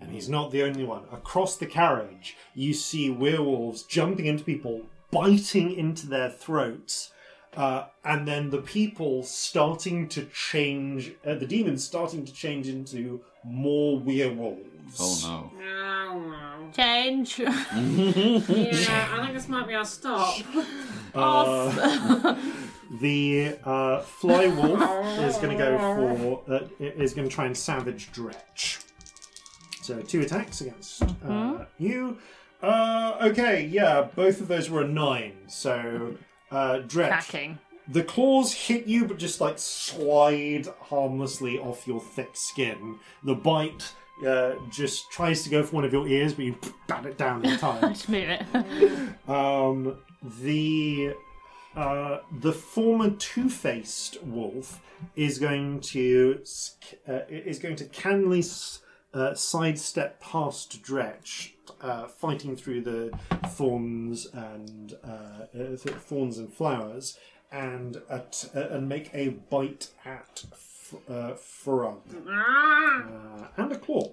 And 0.00 0.10
he's 0.10 0.28
not 0.28 0.50
the 0.50 0.62
only 0.62 0.84
one. 0.84 1.04
Across 1.12 1.56
the 1.56 1.66
carriage, 1.66 2.36
you 2.54 2.74
see 2.74 3.10
werewolves 3.10 3.82
jumping 3.84 4.26
into 4.26 4.44
people, 4.44 4.82
biting 5.10 5.72
into 5.72 6.06
their 6.06 6.30
throats, 6.30 7.12
uh, 7.56 7.86
and 8.04 8.26
then 8.26 8.50
the 8.50 8.58
people 8.58 9.22
starting 9.22 10.08
to 10.08 10.24
change, 10.26 11.12
uh, 11.24 11.34
the 11.34 11.46
demons 11.46 11.84
starting 11.84 12.24
to 12.24 12.32
change 12.32 12.68
into 12.68 13.20
more 13.44 13.98
werewolves. 13.98 14.73
Oh 15.00 15.50
no. 15.58 15.64
No, 15.64 16.70
Change. 16.72 17.38
Yeah, 17.38 19.08
I 19.12 19.20
think 19.22 19.34
this 19.34 19.48
might 19.48 19.66
be 19.68 19.74
our 19.74 19.84
stop. 19.84 20.36
Uh, 21.14 22.36
the 23.00 23.56
uh, 23.64 24.00
fly 24.00 24.48
wolf 24.48 24.80
is 25.20 25.36
going 25.36 25.56
to 25.56 25.64
go 25.64 25.78
for 25.78 26.52
uh, 26.52 26.66
is 26.80 27.14
going 27.14 27.28
to 27.28 27.32
try 27.32 27.46
and 27.46 27.56
savage 27.56 28.10
Dretch. 28.10 28.84
So 29.80 30.00
two 30.02 30.22
attacks 30.22 30.60
against 30.60 31.04
uh, 31.24 31.66
you. 31.78 32.18
Uh, 32.60 33.16
okay, 33.22 33.64
yeah, 33.64 34.08
both 34.16 34.40
of 34.40 34.48
those 34.48 34.68
were 34.68 34.82
a 34.82 34.88
nine. 34.88 35.34
So 35.46 36.16
uh, 36.50 36.80
Dretch, 36.84 37.10
Cracking. 37.10 37.58
the 37.86 38.02
claws 38.02 38.52
hit 38.52 38.86
you, 38.88 39.06
but 39.06 39.16
just 39.18 39.40
like 39.40 39.60
slide 39.60 40.66
harmlessly 40.80 41.60
off 41.60 41.86
your 41.86 42.00
thick 42.00 42.30
skin. 42.34 42.98
The 43.22 43.36
bite. 43.36 43.92
Uh, 44.24 44.54
just 44.70 45.10
tries 45.10 45.42
to 45.42 45.50
go 45.50 45.62
for 45.62 45.76
one 45.76 45.84
of 45.84 45.92
your 45.92 46.06
ears, 46.06 46.34
but 46.34 46.44
you 46.44 46.56
bat 46.86 47.04
it 47.06 47.18
down 47.18 47.44
in 47.44 47.58
time. 47.66 47.92
Just 47.92 48.08
move 48.08 48.28
it. 48.28 48.42
Um, 49.28 49.96
the 50.42 51.14
uh, 51.74 52.18
the 52.40 52.52
former 52.52 53.10
two-faced 53.10 54.22
wolf 54.22 54.80
is 55.16 55.38
going 55.38 55.80
to 55.80 56.40
uh, 57.08 57.20
is 57.28 57.58
going 57.58 57.76
to 57.76 57.84
canly 57.86 58.42
uh, 59.14 59.34
sidestep 59.34 60.20
past 60.20 60.82
Dretch, 60.82 61.52
uh, 61.80 62.06
fighting 62.08 62.56
through 62.56 62.82
the 62.82 63.18
thorns 63.48 64.26
and 64.32 64.94
uh, 65.04 65.08
uh, 65.08 65.76
th- 65.76 65.96
thorns 65.96 66.38
and 66.38 66.52
flowers, 66.52 67.18
and 67.50 68.02
at, 68.10 68.48
uh, 68.54 68.68
and 68.70 68.88
make 68.88 69.10
a 69.14 69.28
bite 69.28 69.90
at 70.04 70.44
uh, 71.08 71.34
Frog 71.34 72.00
uh, 72.28 73.46
and 73.56 73.72
a 73.72 73.78
claw. 73.78 74.12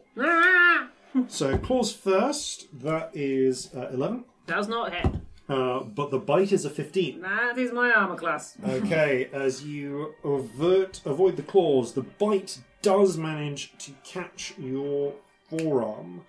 so 1.28 1.58
claws 1.58 1.92
first. 1.94 2.68
That 2.82 3.12
is 3.14 3.74
uh, 3.76 3.90
eleven. 3.92 4.26
Does 4.48 4.68
not 4.68 4.94
hit. 4.94 5.16
Uh, 5.50 5.82
but 5.82 6.12
the 6.12 6.18
bite 6.18 6.54
is 6.54 6.64
a 6.64 6.70
15. 6.70 7.20
That 7.22 7.58
is 7.58 7.74
my 7.74 7.92
armor 7.92 8.16
class. 8.16 8.56
Okay, 8.66 9.28
as 9.34 9.66
you 9.66 10.14
avert, 10.24 11.02
avoid 11.06 11.36
the 11.36 11.44
claws, 11.44 11.92
the 11.92 12.04
bite 12.04 12.60
does 12.82 13.18
manage 13.18 13.74
to 13.80 13.92
catch 14.06 14.54
your 14.58 15.14
forearm. 15.50 16.22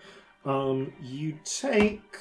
Um, 0.45 0.93
you 1.01 1.39
take 1.45 2.17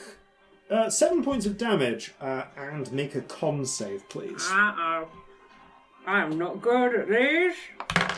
uh, 0.70 0.92
seven 0.92 1.24
points 1.24 1.48
of 1.48 1.58
damage 1.58 2.14
uh, 2.22 2.44
and 2.56 2.92
make 2.92 3.16
a 3.16 3.22
con 3.22 3.66
save, 3.66 4.08
please. 4.10 4.48
Uh 4.52 4.74
oh. 4.78 5.08
I 6.06 6.22
am 6.22 6.38
not 6.38 6.62
good 6.62 6.96
at 6.96 7.10
these. 7.10 7.56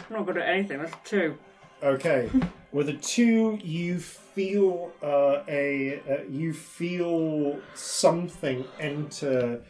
I'm 0.10 0.16
not 0.18 0.26
good 0.26 0.38
at 0.38 0.48
anything. 0.48 0.80
That's 0.80 0.96
two. 1.04 1.38
Okay, 1.82 2.30
with 2.72 2.90
a 2.90 2.94
two, 2.94 3.60
you 3.64 4.00
feel 4.00 4.92
uh, 5.04 5.44
a 5.48 6.00
uh, 6.10 6.24
you 6.30 6.54
feel 6.54 7.60
something 7.74 8.66
enter 8.80 9.62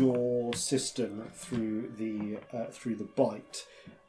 your 0.00 0.52
system 0.54 1.28
through 1.34 1.92
the 1.98 2.38
uh, 2.56 2.66
through 2.70 2.96
the 2.96 3.04
bite. 3.04 3.66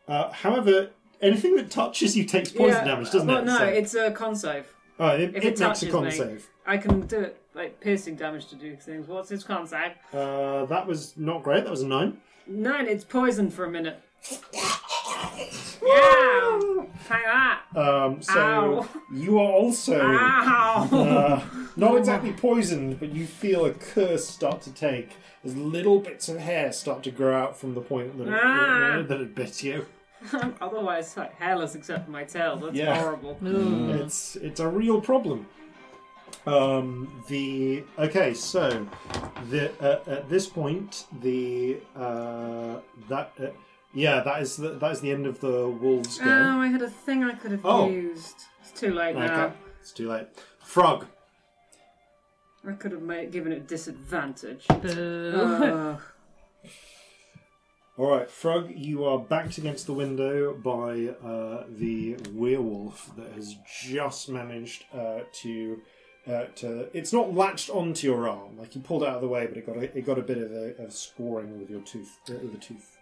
Uh, 0.07 0.31
however, 0.31 0.89
anything 1.21 1.55
that 1.55 1.69
touches 1.71 2.15
you 2.17 2.25
takes 2.25 2.51
poison 2.51 2.85
damage, 2.85 3.11
doesn't 3.11 3.27
well, 3.27 3.39
it? 3.39 3.45
no, 3.45 3.57
So- 3.57 3.65
it's 3.65 3.95
a 3.95 4.11
con 4.11 4.35
save. 4.35 4.65
oh, 4.99 5.07
it, 5.09 5.21
if 5.21 5.29
it, 5.29 5.35
it 5.35 5.43
makes 5.45 5.59
a 5.59 5.63
touches 5.63 5.91
con 5.91 6.03
me. 6.05 6.11
save. 6.11 6.49
I 6.65 6.77
can 6.77 7.01
do 7.01 7.19
it 7.19 7.41
like 7.53 7.79
piercing 7.79 8.15
damage 8.15 8.47
to 8.47 8.55
do 8.55 8.75
things. 8.75 9.07
What's 9.07 9.31
its 9.31 9.43
con 9.43 9.67
save? 9.67 9.91
Uh, 10.13 10.65
that 10.65 10.87
was 10.87 11.15
not 11.17 11.43
great. 11.43 11.63
That 11.63 11.71
was 11.71 11.81
a 11.81 11.87
nine. 11.87 12.17
Nine. 12.47 12.87
It's 12.87 13.03
poison 13.03 13.49
for 13.51 13.65
a 13.65 13.69
minute. 13.71 14.01
yeah. 15.83 16.85
Take 17.07 17.25
that. 17.25 17.59
Um, 17.75 18.21
so 18.21 18.39
Ow. 18.39 18.87
you 19.13 19.39
are 19.39 19.51
also 19.51 19.99
Ow. 20.01 20.87
uh, 20.91 21.43
not 21.75 21.97
exactly 21.97 22.31
poisoned, 22.33 22.99
but 22.99 23.09
you 23.13 23.25
feel 23.25 23.65
a 23.65 23.71
curse 23.71 24.27
start 24.27 24.61
to 24.61 24.71
take 24.71 25.17
as 25.43 25.55
little 25.57 25.99
bits 25.99 26.29
of 26.29 26.37
hair 26.39 26.71
start 26.71 27.03
to 27.03 27.11
grow 27.11 27.35
out 27.35 27.57
from 27.57 27.73
the 27.73 27.81
point 27.81 28.17
that 28.17 28.27
it, 28.27 28.33
Ah. 28.41 29.03
that 29.07 29.19
it 29.21 29.35
bit 29.35 29.63
you. 29.63 29.85
I'm 30.31 30.55
otherwise 30.61 31.17
like, 31.17 31.35
hairless 31.35 31.75
except 31.75 32.05
for 32.05 32.11
my 32.11 32.23
tail. 32.23 32.55
That's 32.55 32.75
Yeah. 32.75 32.95
horrible. 33.01 33.37
It's 33.43 34.35
it's 34.37 34.59
a 34.61 34.67
real 34.67 35.01
problem. 35.01 35.47
Um, 36.45 37.23
the 37.29 37.83
okay, 37.99 38.33
so 38.33 38.85
the 39.49 39.71
uh, 39.81 39.99
at 40.09 40.29
this 40.29 40.47
point 40.47 41.05
the 41.21 41.77
uh, 41.95 42.77
that 43.09 43.31
uh, 43.41 43.47
yeah 43.93 44.21
that 44.21 44.41
is 44.41 44.57
the, 44.57 44.69
that 44.69 44.91
is 44.91 45.01
the 45.01 45.11
end 45.11 45.25
of 45.25 45.39
the 45.39 45.67
wolves 45.69 46.17
go. 46.19 46.25
Oh, 46.29 46.59
I 46.61 46.67
had 46.67 46.81
a 46.81 46.89
thing 46.89 47.23
I 47.23 47.33
could 47.33 47.51
have 47.51 47.65
Oh. 47.65 47.89
used. 47.89 48.35
It's 48.61 48.71
too 48.79 48.93
late 48.93 49.15
now. 49.15 49.45
okay, 49.45 49.55
it's 49.79 49.91
too 49.91 50.09
late. 50.09 50.27
Frog. 50.63 51.05
I 52.67 52.71
could 52.73 52.93
have 52.93 53.01
made, 53.01 53.31
given 53.31 53.51
it 53.51 53.67
disadvantage. 53.67 54.65
Ugh. 54.69 55.99
All 57.95 58.07
right, 58.09 58.27
Frog, 58.29 58.71
you 58.73 59.05
are 59.05 59.19
backed 59.19 59.59
against 59.59 59.85
the 59.85 59.93
window 59.93 60.53
by 60.53 61.09
uh, 61.23 61.65
the 61.69 62.17
werewolf 62.31 63.11
that 63.17 63.33
has 63.33 63.55
just 63.83 64.29
managed 64.29 64.85
uh, 64.93 65.19
to. 65.41 65.81
Uh, 66.25 66.45
to 66.55 66.87
it's 66.97 67.11
not 67.11 67.33
latched 67.35 67.69
onto 67.69 68.07
your 68.07 68.29
arm 68.29 68.57
like 68.57 68.73
you 68.75 68.79
pulled 68.81 69.03
it 69.03 69.09
out 69.09 69.15
of 69.15 69.21
the 69.21 69.27
way, 69.27 69.45
but 69.45 69.57
it 69.57 69.65
got 69.65 69.75
a, 69.75 69.81
it 69.97 70.05
got 70.05 70.17
a 70.17 70.21
bit 70.21 70.37
of 70.37 70.51
a, 70.53 70.73
of 70.81 70.93
scoring 70.93 71.59
with 71.59 71.69
your 71.69 71.81
tooth 71.81 72.17
uh, 72.29 72.33
with 72.41 72.53
the 72.53 72.57
tooth. 72.57 72.92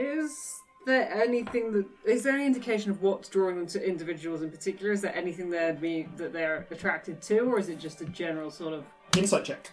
Is 0.00 0.62
there 0.86 1.12
anything 1.12 1.72
that 1.72 1.86
is 2.06 2.22
there 2.22 2.32
any 2.32 2.46
indication 2.46 2.90
of 2.90 3.02
what's 3.02 3.28
drawing 3.28 3.56
them 3.56 3.66
to 3.66 3.86
individuals 3.86 4.40
in 4.40 4.50
particular? 4.50 4.92
Is 4.92 5.02
there 5.02 5.14
anything 5.14 5.50
there 5.50 5.74
be 5.74 6.08
that 6.16 6.32
they're 6.32 6.66
attracted 6.70 7.20
to, 7.22 7.40
or 7.40 7.58
is 7.58 7.68
it 7.68 7.78
just 7.78 8.00
a 8.00 8.06
general 8.06 8.50
sort 8.50 8.72
of 8.72 8.84
Insight 9.16 9.44
check. 9.44 9.70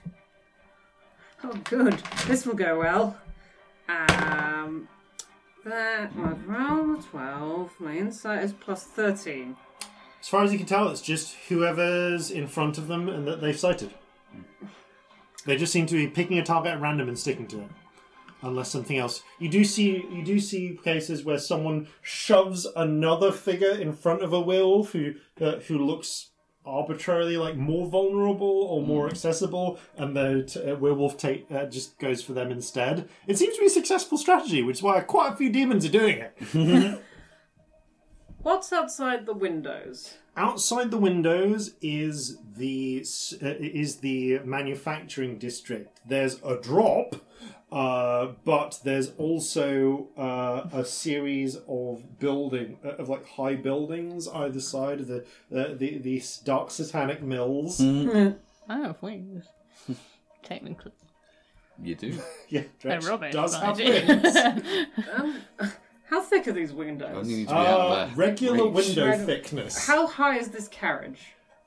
oh 1.44 1.54
good, 1.64 1.94
this 2.26 2.46
will 2.46 2.56
go 2.56 2.80
well. 2.80 3.18
Um, 3.88 4.90
that 5.64 6.12
I've 6.18 6.46
rolled 6.46 7.04
twelve. 7.06 7.72
My 7.80 7.96
insight 7.96 8.44
is 8.44 8.52
plus 8.52 8.84
thirteen. 8.84 9.56
As 10.20 10.28
far 10.28 10.44
as 10.44 10.52
you 10.52 10.58
can 10.58 10.68
tell, 10.68 10.90
it's 10.90 11.02
just 11.02 11.36
whoever's 11.48 12.32
in 12.32 12.48
front 12.48 12.78
of 12.78 12.88
them 12.88 13.08
and 13.08 13.26
that 13.28 13.40
they've 13.40 13.58
sighted. 13.58 13.94
They 15.46 15.56
just 15.56 15.72
seem 15.72 15.86
to 15.86 15.96
be 15.96 16.08
picking 16.08 16.38
a 16.38 16.44
target 16.44 16.74
at 16.74 16.82
random 16.82 17.08
and 17.08 17.18
sticking 17.18 17.48
to 17.48 17.62
it, 17.62 17.70
unless 18.42 18.72
something 18.72 18.98
else. 18.98 19.24
You 19.40 19.50
do 19.50 19.64
see 19.64 20.06
you 20.12 20.24
do 20.24 20.40
see 20.40 20.80
cases 20.84 21.24
where 21.24 21.40
someone 21.40 21.88
shoves 22.02 22.68
another 22.76 23.32
figure 23.32 23.72
in 23.72 23.94
front 23.94 24.24
of 24.24 24.34
a 24.34 24.42
werewolf 24.42 24.92
who 24.92 25.14
uh, 25.42 25.58
who 25.68 25.78
looks 25.78 26.32
arbitrarily 26.66 27.38
like 27.38 27.56
more 27.56 27.88
vulnerable 27.88 28.64
or 28.70 28.82
more 28.82 29.08
accessible, 29.08 29.80
and 29.96 30.16
the 30.16 30.44
t- 30.44 30.62
uh, 30.72 30.76
werewolf 30.76 31.18
take 31.18 31.50
uh, 31.52 31.66
just 31.66 31.98
goes 31.98 32.22
for 32.22 32.34
them 32.34 32.52
instead. 32.52 33.08
It 33.26 33.38
seems 33.38 33.56
to 33.56 33.62
be 33.62 33.68
a 33.68 33.72
successful 33.72 34.18
strategy, 34.18 34.62
which 34.62 34.78
is 34.78 34.84
why 34.84 35.00
quite 35.02 35.34
a 35.34 35.36
few 35.36 35.50
demons 35.50 35.86
are 35.86 35.90
doing 35.90 36.18
it. 36.18 37.02
What's 38.44 38.72
outside 38.72 39.26
the 39.26 39.34
windows? 39.34 40.16
Outside 40.38 40.92
the 40.92 40.98
windows 40.98 41.74
is 41.82 42.38
the 42.56 43.04
uh, 43.42 43.56
is 43.60 43.98
the 43.98 44.40
manufacturing 44.46 45.38
district. 45.38 46.00
There's 46.08 46.42
a 46.44 46.56
drop, 46.56 47.16
Uh, 47.70 48.28
but 48.46 48.80
there's 48.86 49.12
also 49.18 50.08
uh, 50.18 50.70
a 50.72 50.86
series 50.86 51.58
of 51.68 52.18
building 52.18 52.78
uh, 52.86 52.90
of 52.96 53.10
like 53.10 53.28
high 53.28 53.56
buildings 53.56 54.26
either 54.30 54.62
side 54.62 55.02
of 55.02 55.08
the 55.08 55.18
uh, 55.54 55.74
the 55.76 55.98
these 55.98 56.38
dark 56.38 56.72
satanic 56.72 57.22
mills. 57.22 57.82
I 58.70 58.80
have 58.80 59.02
wings. 59.02 59.46
Technically. 60.44 60.94
You 61.82 61.96
do. 61.96 62.18
Yeah, 62.50 62.64
They're 62.82 63.02
rubbish. 63.02 63.34
does 63.34 63.54
but 63.58 63.64
have 63.66 63.78
do. 63.78 63.84
wings. 63.84 65.34
How 66.10 66.22
thick 66.22 66.48
are 66.48 66.54
these 66.54 66.72
windows? 66.72 67.28
Need 67.28 67.50
to 67.50 67.54
be 67.54 67.60
out 67.60 67.68
Uh, 67.92 68.06
there. 68.06 68.16
regular 68.16 68.70
Reach. 68.70 68.88
window 68.88 69.08
Right. 69.10 69.20
thickness. 69.20 69.86
How 69.86 70.08
high 70.08 70.38
is 70.38 70.48
this 70.52 70.70
carriage? 70.70 71.20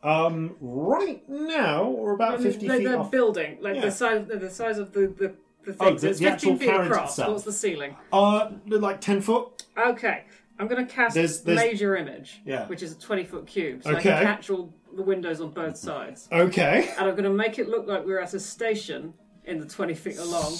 Um, 0.02 0.56
right 0.62 1.22
now 1.28 1.90
we're 1.90 2.14
about 2.14 2.36
Um, 2.36 2.42
fifty 2.42 2.66
the, 2.66 2.76
feet 2.78 2.84
the 2.84 2.96
off. 2.98 3.10
building, 3.10 3.58
like 3.60 3.74
Yeah. 3.74 3.82
the 3.82 3.90
size, 3.90 4.26
the, 4.26 4.36
the 4.38 4.48
size 4.50 4.78
of 4.78 4.92
the 4.94 5.08
the, 5.08 5.34
the 5.78 5.84
Oh, 5.84 5.88
things. 5.88 6.02
the- 6.02 6.10
it's 6.10 6.18
the 6.20 6.28
actual 6.28 6.50
fifteen 6.52 6.58
feet 6.58 6.68
carriage 6.74 6.90
across. 6.90 7.10
itself. 7.10 7.32
What's 7.32 7.44
the 7.44 7.52
ceiling? 7.52 7.96
Uh, 8.12 8.50
like 8.66 9.00
ten 9.00 9.20
foot. 9.20 9.64
Okay, 9.76 10.24
I'm 10.58 10.68
going 10.68 10.86
to 10.86 10.92
cast 10.92 11.14
There's- 11.14 11.40
there's- 11.40 11.60
major 11.60 11.96
image, 11.96 12.42
Yeah. 12.44 12.66
which 12.66 12.82
is 12.82 12.92
a 12.92 12.98
20 12.98 13.24
foot 13.24 13.46
cube, 13.46 13.82
so 13.82 13.90
I 13.90 13.92
Okay. 13.94 14.02
can 14.10 14.22
catch 14.24 14.50
all 14.50 14.72
the 14.94 15.02
windows 15.02 15.40
on 15.40 15.50
both 15.50 15.76
sides. 15.76 16.28
Okay. 16.32 16.90
And 16.98 17.06
I'm 17.08 17.12
going 17.14 17.24
to 17.24 17.30
make 17.30 17.58
it 17.58 17.68
look 17.68 17.86
like 17.86 18.04
we're 18.04 18.20
at 18.20 18.34
a 18.34 18.40
station 18.40 19.14
in 19.44 19.58
the 19.60 19.66
20 19.66 19.94
feet 19.94 20.18
along, 20.18 20.52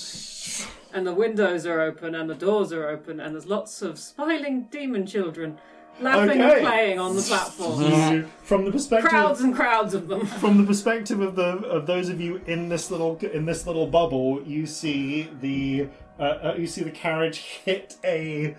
and 0.95 1.07
the 1.07 1.15
windows 1.15 1.67
are 1.67 1.81
open 1.81 2.15
and 2.15 2.31
the 2.31 2.35
doors 2.35 2.73
are 2.73 2.89
open, 2.89 3.21
and 3.21 3.35
there's 3.35 3.47
lots 3.47 3.83
of 3.83 3.99
smiling 3.99 4.69
demon 4.71 5.07
children 5.07 5.59
laughing 6.01 6.41
Okay. 6.43 6.59
and 6.59 6.67
playing 6.67 6.99
on 6.99 7.17
the 7.17 7.23
platform. 7.23 7.83
You- 7.83 8.29
from 8.43 8.65
the 8.65 8.73
perspective 8.73 9.09
crowds 9.11 9.41
and 9.41 9.55
crowds 9.55 9.95
of 9.95 10.09
them. 10.09 10.27
from 10.27 10.59
the 10.59 10.65
perspective 10.65 11.21
of 11.21 11.37
the 11.37 11.59
of 11.69 11.87
those 11.87 12.09
of 12.09 12.21
you 12.21 12.41
in 12.47 12.69
this 12.69 12.91
little 12.91 13.17
in 13.33 13.45
this 13.47 13.67
little 13.67 13.87
bubble, 13.87 14.43
you 14.45 14.67
see 14.67 15.29
the 15.41 15.89
uh, 16.19 16.23
uh, 16.23 16.55
you 16.59 16.67
see 16.67 16.83
the 16.83 16.91
carriage 16.91 17.39
hit 17.39 17.97
a 18.05 18.57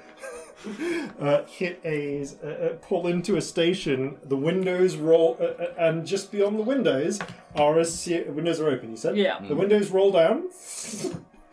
uh, 1.20 1.44
hit 1.46 1.80
a 1.84 2.26
uh, 2.44 2.48
uh, 2.48 2.70
pull 2.88 3.08
into 3.08 3.36
a 3.36 3.42
station. 3.42 4.18
The 4.24 4.38
windows 4.38 4.96
roll, 4.96 5.36
uh, 5.42 5.44
uh, 5.64 5.74
and 5.78 6.06
just 6.06 6.32
beyond 6.32 6.58
the 6.60 6.64
windows 6.64 7.20
are 7.56 7.80
a 7.80 7.86
se- 7.86 8.26
windows 8.30 8.60
are 8.62 8.70
open. 8.70 8.92
You 8.92 8.98
said, 8.98 9.18
Yeah. 9.18 9.40
The 9.48 9.56
windows 9.56 9.90
roll 9.90 10.12
down. 10.12 10.50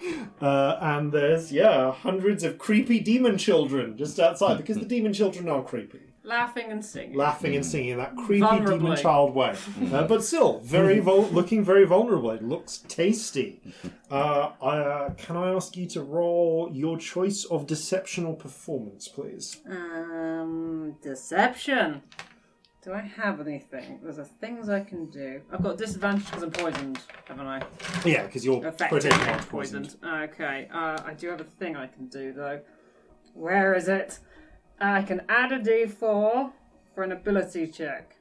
Uh, 0.40 0.78
and 0.80 1.10
there's 1.10 1.50
yeah 1.50 1.90
hundreds 1.90 2.44
of 2.44 2.58
creepy 2.58 3.00
demon 3.00 3.36
children 3.36 3.96
just 3.96 4.20
outside 4.20 4.56
because 4.62 4.78
the 4.78 4.84
demon 4.84 5.12
children 5.12 5.48
are 5.48 5.62
creepy 5.64 5.98
Laughing 6.22 6.70
and 6.70 6.84
singing. 6.84 7.16
laughing 7.16 7.56
and 7.56 7.64
singing 7.64 7.88
in 7.90 7.98
that 7.98 8.14
creepy 8.14 8.46
demon 8.68 8.96
child 8.96 9.34
way. 9.34 9.56
Uh, 9.92 10.06
but 10.06 10.22
still, 10.22 10.60
very 10.60 10.98
vul- 11.00 11.28
looking 11.30 11.64
very 11.64 11.84
vulnerable. 11.86 12.30
It 12.30 12.42
looks 12.44 12.84
tasty. 12.86 13.60
Uh, 14.10 14.50
uh, 14.60 15.10
can 15.14 15.36
I 15.36 15.54
ask 15.54 15.74
you 15.76 15.86
to 15.86 16.02
roll 16.02 16.68
your 16.72 16.98
choice 16.98 17.44
of 17.46 17.66
deception 17.66 18.26
or 18.26 18.36
performance, 18.36 19.08
please? 19.08 19.56
Um, 19.68 20.96
deception. 21.02 22.02
Do 22.89 22.94
I 22.94 23.02
have 23.02 23.47
anything? 23.47 24.01
There's 24.02 24.16
a 24.16 24.24
things 24.24 24.70
I 24.70 24.81
can 24.81 25.10
do. 25.10 25.43
I've 25.52 25.62
got 25.62 25.77
disadvantage 25.77 26.24
because 26.24 26.43
I'm 26.43 26.51
poisoned, 26.51 26.98
haven't 27.27 27.47
I? 27.47 27.62
Yeah, 28.02 28.23
because 28.23 28.47
you're 28.47 28.66
Affected, 28.66 29.02
pretty 29.02 29.27
much 29.27 29.47
poisoned. 29.51 29.97
Okay. 30.02 30.69
Uh, 30.73 30.98
I 31.05 31.12
do 31.12 31.28
have 31.28 31.43
a 31.43 31.44
thing 31.44 31.77
I 31.77 31.86
can 31.86 32.06
do 32.06 32.32
though. 32.32 32.62
Where 33.35 33.74
is 33.74 33.89
it? 33.89 34.20
I 34.81 35.02
can 35.02 35.20
add 35.28 35.52
a 35.52 35.59
D4 35.59 35.98
for 35.98 36.51
an 37.02 37.12
ability 37.12 37.66
check. 37.66 38.16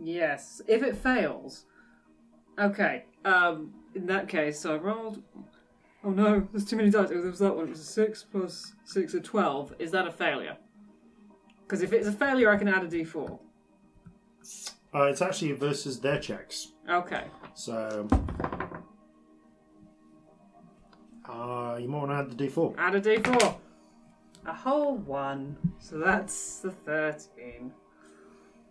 Yes. 0.00 0.62
If 0.66 0.82
it 0.82 0.96
fails. 0.96 1.66
Okay. 2.58 3.04
Um. 3.26 3.74
In 3.94 4.06
that 4.06 4.30
case, 4.30 4.58
so 4.58 4.76
I 4.76 4.78
rolled. 4.78 5.22
Oh 6.02 6.08
no, 6.08 6.48
there's 6.50 6.64
too 6.64 6.76
many 6.76 6.88
dice. 6.88 7.10
Oh, 7.10 7.20
there 7.20 7.30
was 7.30 7.40
that 7.40 7.54
one. 7.54 7.66
It 7.66 7.70
was 7.70 7.80
a 7.80 7.84
six 7.84 8.24
plus 8.24 8.72
six, 8.86 9.12
a 9.12 9.20
twelve. 9.20 9.74
Is 9.78 9.90
that 9.90 10.06
a 10.06 10.10
failure? 10.10 10.56
Because 11.72 11.82
if 11.84 11.94
it's 11.94 12.06
a 12.06 12.12
failure, 12.12 12.50
I 12.50 12.58
can 12.58 12.68
add 12.68 12.84
a 12.84 12.86
D4. 12.86 13.38
Uh, 14.94 15.04
it's 15.04 15.22
actually 15.22 15.52
versus 15.52 15.98
their 16.00 16.20
checks. 16.20 16.72
Okay. 16.86 17.24
So. 17.54 18.06
Uh, 21.26 21.78
you 21.80 21.88
might 21.88 21.96
want 21.98 22.10
to 22.10 22.16
add 22.16 22.30
the 22.30 22.46
d4. 22.46 22.74
Add 22.76 22.94
a 22.96 23.00
d4. 23.00 23.56
A 24.44 24.52
whole 24.52 24.96
one. 24.98 25.56
So 25.78 25.96
that's 25.96 26.58
the 26.58 26.72
13. 26.72 27.72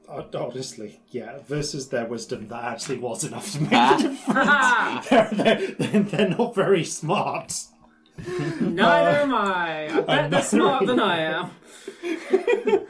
Uh, 0.08 0.22
honestly, 0.36 1.02
yeah, 1.10 1.40
versus 1.48 1.90
their 1.90 2.06
wisdom, 2.06 2.50
that 2.50 2.64
actually 2.66 3.00
was 3.00 3.24
enough 3.24 3.52
to 3.54 3.62
make 3.62 3.72
Ah. 3.74 3.98
a 3.98 4.02
difference. 4.04 5.10
they're, 5.42 5.74
they're, 5.74 6.04
they're 6.04 6.30
not 6.38 6.54
very 6.54 6.84
smart. 6.86 7.64
Neither 8.28 9.22
am 9.22 9.34
I. 9.34 9.88
I 9.88 10.02
bet 10.02 10.30
they're 10.30 10.44
smarter 10.44 10.86
than 10.86 11.00
I 11.00 11.20
am. 11.22 11.50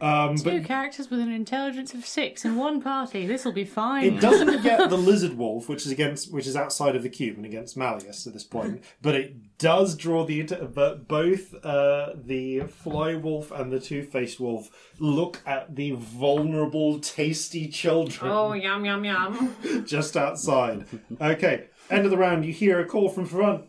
Um, 0.00 0.36
Two 0.36 0.44
but 0.44 0.64
characters 0.64 1.10
with 1.10 1.20
an 1.20 1.32
intelligence 1.32 1.92
of 1.94 2.06
six 2.06 2.44
in 2.44 2.56
one 2.56 2.80
party. 2.80 3.26
This 3.26 3.44
will 3.44 3.52
be 3.52 3.64
fine. 3.64 4.04
it 4.04 4.20
doesn't 4.20 4.62
get 4.62 4.88
the 4.88 4.96
lizard 4.96 5.36
wolf, 5.36 5.68
which 5.68 5.84
is 5.84 5.92
against, 5.92 6.32
which 6.32 6.46
is 6.46 6.56
outside 6.56 6.96
of 6.96 7.02
the 7.02 7.08
cube 7.08 7.36
and 7.36 7.44
against 7.44 7.76
Malleus 7.76 8.26
at 8.26 8.32
this 8.32 8.44
point. 8.44 8.82
But 9.02 9.14
it 9.14 9.58
does 9.58 9.96
draw 9.96 10.24
the 10.24 10.42
but 10.42 11.08
both 11.08 11.54
uh, 11.64 12.14
the 12.14 12.60
fly 12.60 13.14
wolf 13.14 13.50
and 13.50 13.72
the 13.72 13.80
two 13.80 14.02
faced 14.02 14.40
wolf 14.40 14.70
look 14.98 15.40
at 15.44 15.74
the 15.76 15.92
vulnerable, 15.92 16.98
tasty 17.00 17.68
children. 17.68 18.30
Oh, 18.30 18.52
yum, 18.52 18.84
yum, 18.84 19.04
yum. 19.04 19.56
just 19.86 20.16
outside. 20.16 20.86
Okay, 21.20 21.66
end 21.90 22.04
of 22.04 22.10
the 22.10 22.18
round. 22.18 22.44
You 22.44 22.52
hear 22.52 22.80
a 22.80 22.86
call 22.86 23.08
from 23.08 23.26
front. 23.26 23.64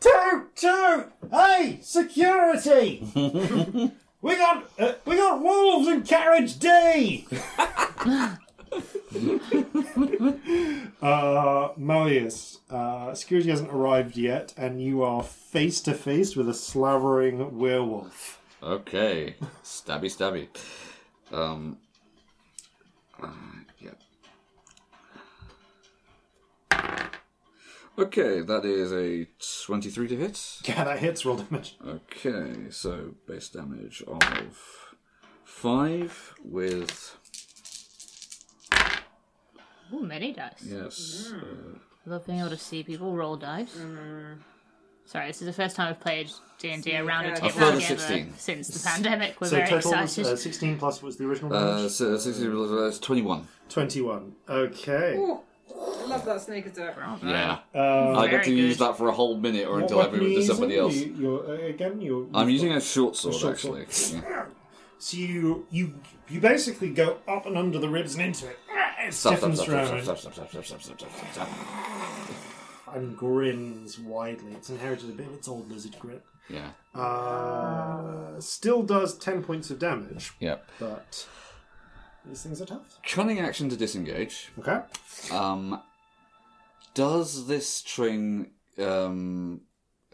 Toot 0.00 0.56
toot! 0.56 1.12
Hey, 1.30 1.78
security! 1.82 3.02
we 4.22 4.36
got 4.36 4.70
uh, 4.78 4.92
we 5.04 5.16
got 5.16 5.42
wolves 5.42 5.88
in 5.88 6.02
carriage 6.02 6.58
D. 6.58 7.26
uh, 11.02 11.68
Malleus, 11.76 12.58
uh, 12.70 13.14
security 13.14 13.50
hasn't 13.50 13.70
arrived 13.70 14.16
yet, 14.16 14.54
and 14.56 14.80
you 14.80 15.02
are 15.02 15.22
face 15.22 15.80
to 15.82 15.92
face 15.92 16.36
with 16.36 16.48
a 16.48 16.54
slavering 16.54 17.58
werewolf. 17.58 18.40
Okay. 18.62 19.34
Stabby, 19.64 20.08
stabby. 20.08 20.48
Um. 21.32 21.78
uh, 23.22 23.28
yeah. 23.80 23.90
Okay, 27.98 28.40
that 28.40 28.64
is 28.64 28.90
a 28.92 29.26
23 29.66 30.08
to 30.08 30.16
hit. 30.16 30.60
Yeah, 30.64 30.84
that 30.84 30.98
hits 30.98 31.24
roll 31.26 31.36
damage. 31.36 31.76
Okay, 31.86 32.70
so 32.70 33.14
base 33.26 33.50
damage 33.50 34.02
of 34.06 34.88
5 35.44 36.34
with. 36.42 37.16
Ooh, 39.92 40.00
many 40.02 40.32
dice. 40.32 40.52
Yes. 40.64 41.32
uh, 41.36 41.78
Love 42.06 42.26
being 42.26 42.38
able 42.40 42.48
to 42.50 42.56
see 42.56 42.82
people 42.82 43.14
roll 43.14 43.36
dice. 43.36 43.76
Sorry, 45.04 45.26
this 45.26 45.42
is 45.42 45.46
the 45.46 45.52
first 45.52 45.76
time 45.76 45.88
I've 45.88 46.00
played 46.00 46.30
D 46.58 46.70
and 46.70 46.82
D 46.82 46.96
around 46.96 47.26
a 47.26 47.32
A 47.32 47.36
table 47.36 47.48
further 47.50 47.80
together 47.80 47.98
16. 48.00 48.34
since 48.38 48.68
the 48.68 48.88
pandemic. 48.88 49.38
We're 49.38 49.48
So 49.48 49.56
very 49.56 49.68
total 49.68 49.90
was 49.92 50.16
excited. 50.18 50.32
uh, 50.32 50.36
sixteen 50.36 50.78
plus 50.78 51.02
was 51.02 51.18
the 51.18 51.26
original 51.26 51.52
uh, 51.52 51.76
damage. 51.76 51.90
so, 51.92 52.16
so, 52.16 52.30
it's 52.86 52.98
21. 52.98 53.46
Twenty-one. 53.68 54.32
Okay. 54.48 55.16
Ooh, 55.18 55.34
I 55.34 55.40
love 56.12 56.24
that 56.26 56.40
sneak 56.42 56.66
attack. 56.66 56.96
Yeah. 57.22 57.58
Um, 57.74 58.16
I 58.16 58.26
got 58.26 58.30
Very 58.30 58.44
to 58.44 58.54
use 58.54 58.76
good. 58.76 58.86
that 58.88 58.98
for 58.98 59.08
a 59.08 59.12
whole 59.12 59.36
minute 59.38 59.66
or 59.66 59.74
What 59.74 59.82
until 59.82 59.98
I 60.00 60.02
weapon 60.04 60.18
move 60.20 60.26
are 60.28 60.30
it 60.30 60.34
you 60.34 60.40
to 60.40 60.46
somebody 60.46 60.78
else. 60.78 60.94
using? 60.94 61.16
You, 61.16 61.22
you're, 61.22 61.46
uh, 61.50 61.66
again, 61.68 62.00
you're, 62.00 62.26
I'm 62.34 62.48
you've 62.48 62.54
using 62.54 62.68
got- 62.70 62.78
a 62.78 62.80
short 62.80 63.16
sword, 63.16 63.34
short 63.36 63.54
actually. 63.54 63.86
sword. 63.88 64.24
Yeah. 64.24 64.44
So 64.98 65.16
you 65.16 65.66
you 65.70 65.94
you 66.28 66.40
basically 66.40 66.90
go 66.90 67.18
up 67.26 67.44
and 67.46 67.58
under 67.58 67.78
the 67.80 67.88
ribs 67.88 68.14
and 68.14 68.22
into 68.24 68.46
it. 68.46 68.56
It 69.04 69.12
Stop, 69.12 69.38
stop, 69.38 69.52
stiffens 69.52 69.56
stop, 69.58 69.66
stop, 69.66 69.74
around 69.92 70.02
stop, 70.04 70.18
stop, 70.18 70.32
stop, 70.34 70.48
stop, 70.50 70.64
stop, 70.64 70.80
stop, 70.82 70.98
stop, 71.00 71.10
stop, 71.32 71.48
stop. 71.48 72.94
and 72.96 73.16
grins 73.16 73.98
widely. 73.98 74.52
It's 74.52 74.70
inherited 74.70 75.10
a 75.10 75.12
bit 75.12 75.26
of 75.26 75.34
its 75.34 75.48
old 75.48 75.68
lizard 75.70 75.96
grit. 75.98 76.22
Yeah. 76.48 76.70
Uh, 76.94 78.40
still 78.40 78.82
does 78.84 79.16
ten 79.18 79.42
points 79.42 79.70
of 79.70 79.78
damage, 79.80 80.32
Yep. 80.40 80.68
but 80.78 81.26
these 82.24 82.42
things 82.42 82.60
are 82.62 82.66
tough. 82.66 82.98
Cunning 83.04 83.40
action 83.40 83.68
to 83.70 83.76
disengage. 83.76 84.50
Okay. 84.58 84.80
Um, 85.32 85.80
does 86.94 87.46
this 87.46 87.82
train 87.82 88.50
um, 88.78 89.62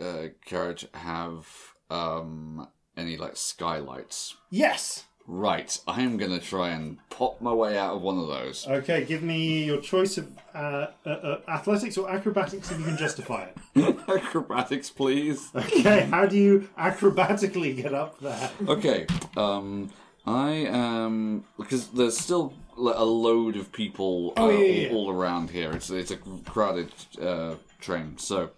uh, 0.00 0.28
carriage 0.44 0.86
have 0.94 1.46
um, 1.90 2.68
any 2.96 3.16
like 3.16 3.36
skylights? 3.36 4.36
Yes. 4.50 5.04
Right, 5.30 5.78
I 5.86 6.00
am 6.00 6.16
gonna 6.16 6.40
try 6.40 6.70
and 6.70 6.96
pop 7.10 7.42
my 7.42 7.52
way 7.52 7.76
out 7.76 7.96
of 7.96 8.00
one 8.00 8.16
of 8.18 8.28
those. 8.28 8.66
Okay. 8.66 9.04
Give 9.04 9.22
me 9.22 9.62
your 9.64 9.78
choice 9.78 10.16
of 10.16 10.26
uh, 10.54 10.86
uh, 11.04 11.10
uh, 11.10 11.40
athletics 11.46 11.98
or 11.98 12.10
acrobatics 12.10 12.70
if 12.70 12.78
you 12.78 12.84
can 12.86 12.96
justify 12.96 13.44
it. 13.74 13.98
Acrobatics, 14.08 14.88
please. 14.88 15.50
Okay. 15.54 16.06
How 16.06 16.24
do 16.24 16.38
you 16.38 16.70
acrobatically 16.78 17.76
get 17.76 17.92
up 17.92 18.18
there? 18.20 18.50
Okay, 18.66 19.06
um, 19.36 19.90
I 20.28 20.50
am 20.50 21.44
because 21.56 21.88
there's 21.88 22.18
still 22.18 22.52
a 22.76 23.04
load 23.04 23.56
of 23.56 23.72
people 23.72 24.34
uh, 24.36 24.42
Oh, 24.42 24.50
yeah, 24.50 24.58
yeah, 24.58 24.88
yeah. 24.88 24.92
all, 24.94 25.06
all 25.06 25.10
around 25.10 25.48
here. 25.48 25.72
It's 25.72 25.88
it's 25.88 26.10
a 26.10 26.18
crowded 26.18 26.92
uh, 27.20 27.54
train, 27.80 28.18
so 28.18 28.50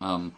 um, 0.00 0.34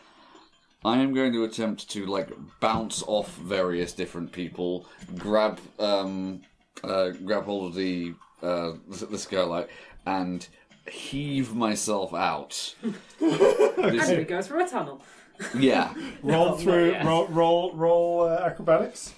I 0.84 0.98
am 0.98 1.14
going 1.14 1.32
to 1.32 1.44
attempt 1.44 1.88
to 1.90 2.06
like 2.06 2.30
bounce 2.58 3.04
off 3.06 3.36
various 3.36 3.92
different 3.92 4.32
people, 4.32 4.86
grab 5.16 5.60
um, 5.78 6.42
uh, 6.82 7.10
grab 7.24 7.44
hold 7.44 7.68
of 7.70 7.74
the 7.76 8.14
uh, 8.42 8.72
the, 8.88 9.06
the 9.06 9.18
skylight, 9.18 9.68
and 10.06 10.48
heave 10.90 11.54
myself 11.54 12.12
out. 12.14 12.74
And 13.20 14.18
we 14.18 14.24
go 14.24 14.42
through 14.42 14.64
a 14.64 14.68
tunnel. 14.68 15.02
Yeah. 15.56 15.94
Roll 16.22 16.56
through. 16.56 16.96
Roll 17.04 17.26
roll 17.28 17.72
roll 17.74 18.22
uh, 18.22 18.40
acrobatics. 18.46 19.14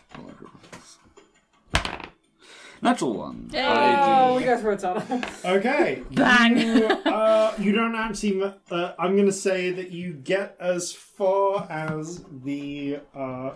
Natural 2.81 3.13
one. 3.13 3.51
Oh, 3.55 4.37
we 4.37 4.43
I 4.43 4.47
go 4.47 4.59
through 4.59 4.73
a 4.73 4.77
tunnel. 4.77 5.23
Okay. 5.45 6.03
Bang. 6.13 6.57
You, 6.59 6.87
uh, 6.87 7.55
you 7.59 7.73
don't 7.73 7.97
actually. 7.97 8.43
Uh, 8.71 8.93
I'm 8.99 9.15
going 9.15 9.27
to 9.27 9.33
say 9.33 9.71
that 9.71 9.91
you 9.91 10.13
get 10.13 10.57
as 10.61 10.93
far 10.93 11.67
as 11.71 12.25
the 12.45 13.01
uh, 13.15 13.51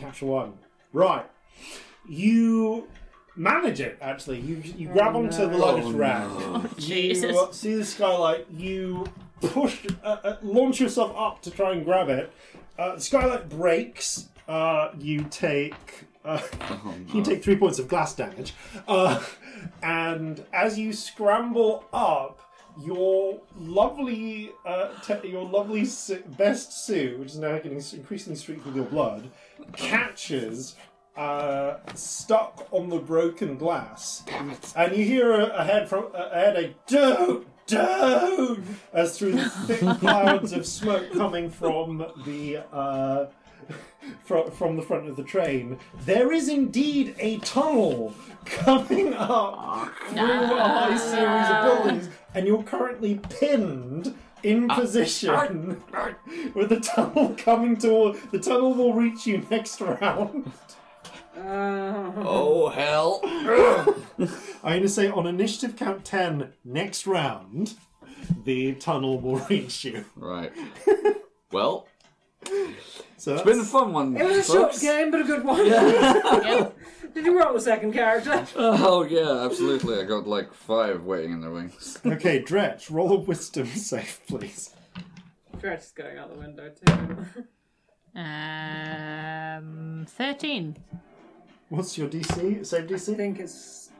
natural 0.00 0.30
one. 0.30 0.52
Right. 0.92 1.26
You 2.08 2.88
manage 3.36 3.80
it. 3.80 3.98
Actually, 4.00 4.40
you 4.40 4.56
you 4.76 4.88
grab 4.88 5.14
onto 5.14 5.46
the 5.48 5.56
luggage 5.58 5.84
Oh, 5.84 5.92
rack. 5.92 6.28
no. 6.28 6.64
Jesus. 6.78 7.32
You 7.32 7.38
uh, 7.40 7.52
see 7.52 7.74
the 7.74 7.84
skylight. 7.84 8.46
You 8.50 9.06
push, 9.40 9.86
uh, 10.02 10.16
uh, 10.24 10.36
launch 10.42 10.80
yourself 10.80 11.12
up 11.16 11.42
to 11.42 11.50
try 11.50 11.72
and 11.72 11.84
grab 11.84 12.08
it. 12.08 12.32
Uh, 12.78 12.94
the 12.94 13.00
skylight 13.00 13.48
breaks. 13.50 14.28
Uh, 14.48 14.92
you 14.98 15.26
take. 15.30 15.74
Uh, 16.28 16.40
Oh, 16.60 16.94
you 17.14 17.22
take 17.24 17.42
three 17.42 17.56
points 17.56 17.78
of 17.78 17.88
glass 17.88 18.14
damage. 18.14 18.52
Uh, 18.86 19.22
and 19.82 20.44
as 20.52 20.78
you 20.78 20.92
scramble 20.92 21.84
up, 21.92 22.40
your 22.84 23.40
lovely, 23.58 24.52
uh, 24.66 24.88
te- 25.04 25.28
your 25.28 25.44
lovely 25.44 25.84
su- 25.84 26.22
best 26.36 26.84
suit, 26.86 27.18
which 27.18 27.30
is 27.30 27.38
now 27.38 27.56
getting 27.56 27.82
increasingly 27.92 28.36
streaked 28.36 28.64
with 28.66 28.76
your 28.76 28.84
blood, 28.84 29.30
catches 29.72 30.76
uh, 31.16 31.78
stuck 31.94 32.68
on 32.70 32.88
the 32.88 32.98
broken 32.98 33.56
glass. 33.56 34.22
Damn 34.26 34.50
it. 34.50 34.72
And 34.76 34.96
you 34.96 35.04
hear 35.04 35.32
a, 35.32 35.46
a 35.46 35.64
head 35.64 35.88
from 35.88 36.06
a 36.14 36.28
head 36.32 36.56
a 36.56 36.74
don't 36.86 37.46
don't 37.66 38.64
as 38.92 39.18
through 39.18 39.32
the 39.32 39.50
thick 39.66 39.98
clouds 39.98 40.52
of 40.52 40.64
smoke 40.64 41.12
coming 41.12 41.50
from 41.50 42.06
the 42.24 42.58
uh, 42.72 43.26
from 44.24 44.50
from 44.50 44.76
the 44.76 44.82
front 44.82 45.08
of 45.08 45.16
the 45.16 45.22
train. 45.22 45.78
There 46.04 46.32
is 46.32 46.48
indeed 46.48 47.14
a 47.18 47.38
tunnel 47.38 48.14
coming 48.44 49.14
up 49.14 49.90
through 50.08 50.18
a 50.18 50.68
high 50.68 50.94
ah. 50.94 50.96
series 50.96 51.50
of 51.50 51.84
buildings, 51.84 52.08
and 52.34 52.46
you're 52.46 52.62
currently 52.62 53.20
pinned 53.30 54.14
in 54.42 54.70
ah. 54.70 54.74
position 54.74 55.82
ah. 55.92 56.14
with 56.54 56.68
the 56.70 56.80
tunnel 56.80 57.34
coming 57.36 57.76
toward. 57.76 58.16
The 58.30 58.38
tunnel 58.38 58.74
will 58.74 58.94
reach 58.94 59.26
you 59.26 59.46
next 59.50 59.80
round. 59.80 60.52
Oh 61.36 62.68
hell. 62.68 63.20
I'm 64.64 64.72
going 64.72 64.82
to 64.82 64.88
say 64.88 65.08
on 65.08 65.26
initiative 65.26 65.76
count 65.76 66.04
10, 66.04 66.52
next 66.64 67.06
round, 67.06 67.74
the 68.44 68.74
tunnel 68.74 69.20
will 69.20 69.36
reach 69.48 69.84
you. 69.84 70.04
right. 70.16 70.52
Well, 71.52 71.86
So 72.44 73.34
it's 73.34 73.42
that's, 73.42 73.42
been 73.42 73.60
a 73.60 73.64
fun 73.64 73.92
one. 73.92 74.16
it 74.16 74.24
was 74.24 74.48
a 74.48 74.52
short 74.52 74.78
game, 74.80 75.10
but 75.10 75.20
a 75.20 75.24
good 75.24 75.44
one. 75.44 75.66
Yep. 75.66 76.78
Did 77.14 77.26
you 77.26 77.38
roll 77.38 77.56
a 77.56 77.60
second 77.60 77.92
character? 77.92 78.46
Oh 78.54 79.02
yeah, 79.02 79.44
absolutely. 79.44 79.98
I 79.98 80.04
got 80.04 80.26
like 80.26 80.54
five 80.54 81.02
waiting 81.02 81.32
in 81.32 81.40
the 81.40 81.50
wings. 81.50 81.98
Okay, 82.06 82.40
Dretch, 82.42 82.90
roll 82.90 83.12
a 83.12 83.18
wisdom 83.18 83.66
save, 83.66 84.20
please. 84.28 84.74
Dretch 85.56 85.78
is 85.78 85.92
going 85.92 86.16
out 86.16 86.32
the 86.32 86.38
window 86.38 86.70
too. 86.70 87.26
Um, 88.18 90.06
thirteen. 90.08 90.76
What's 91.68 91.98
your 91.98 92.08
DC? 92.08 92.64
Save 92.64 92.86
DC. 92.86 93.12
I 93.12 93.16
think 93.16 93.40
it's 93.40 93.90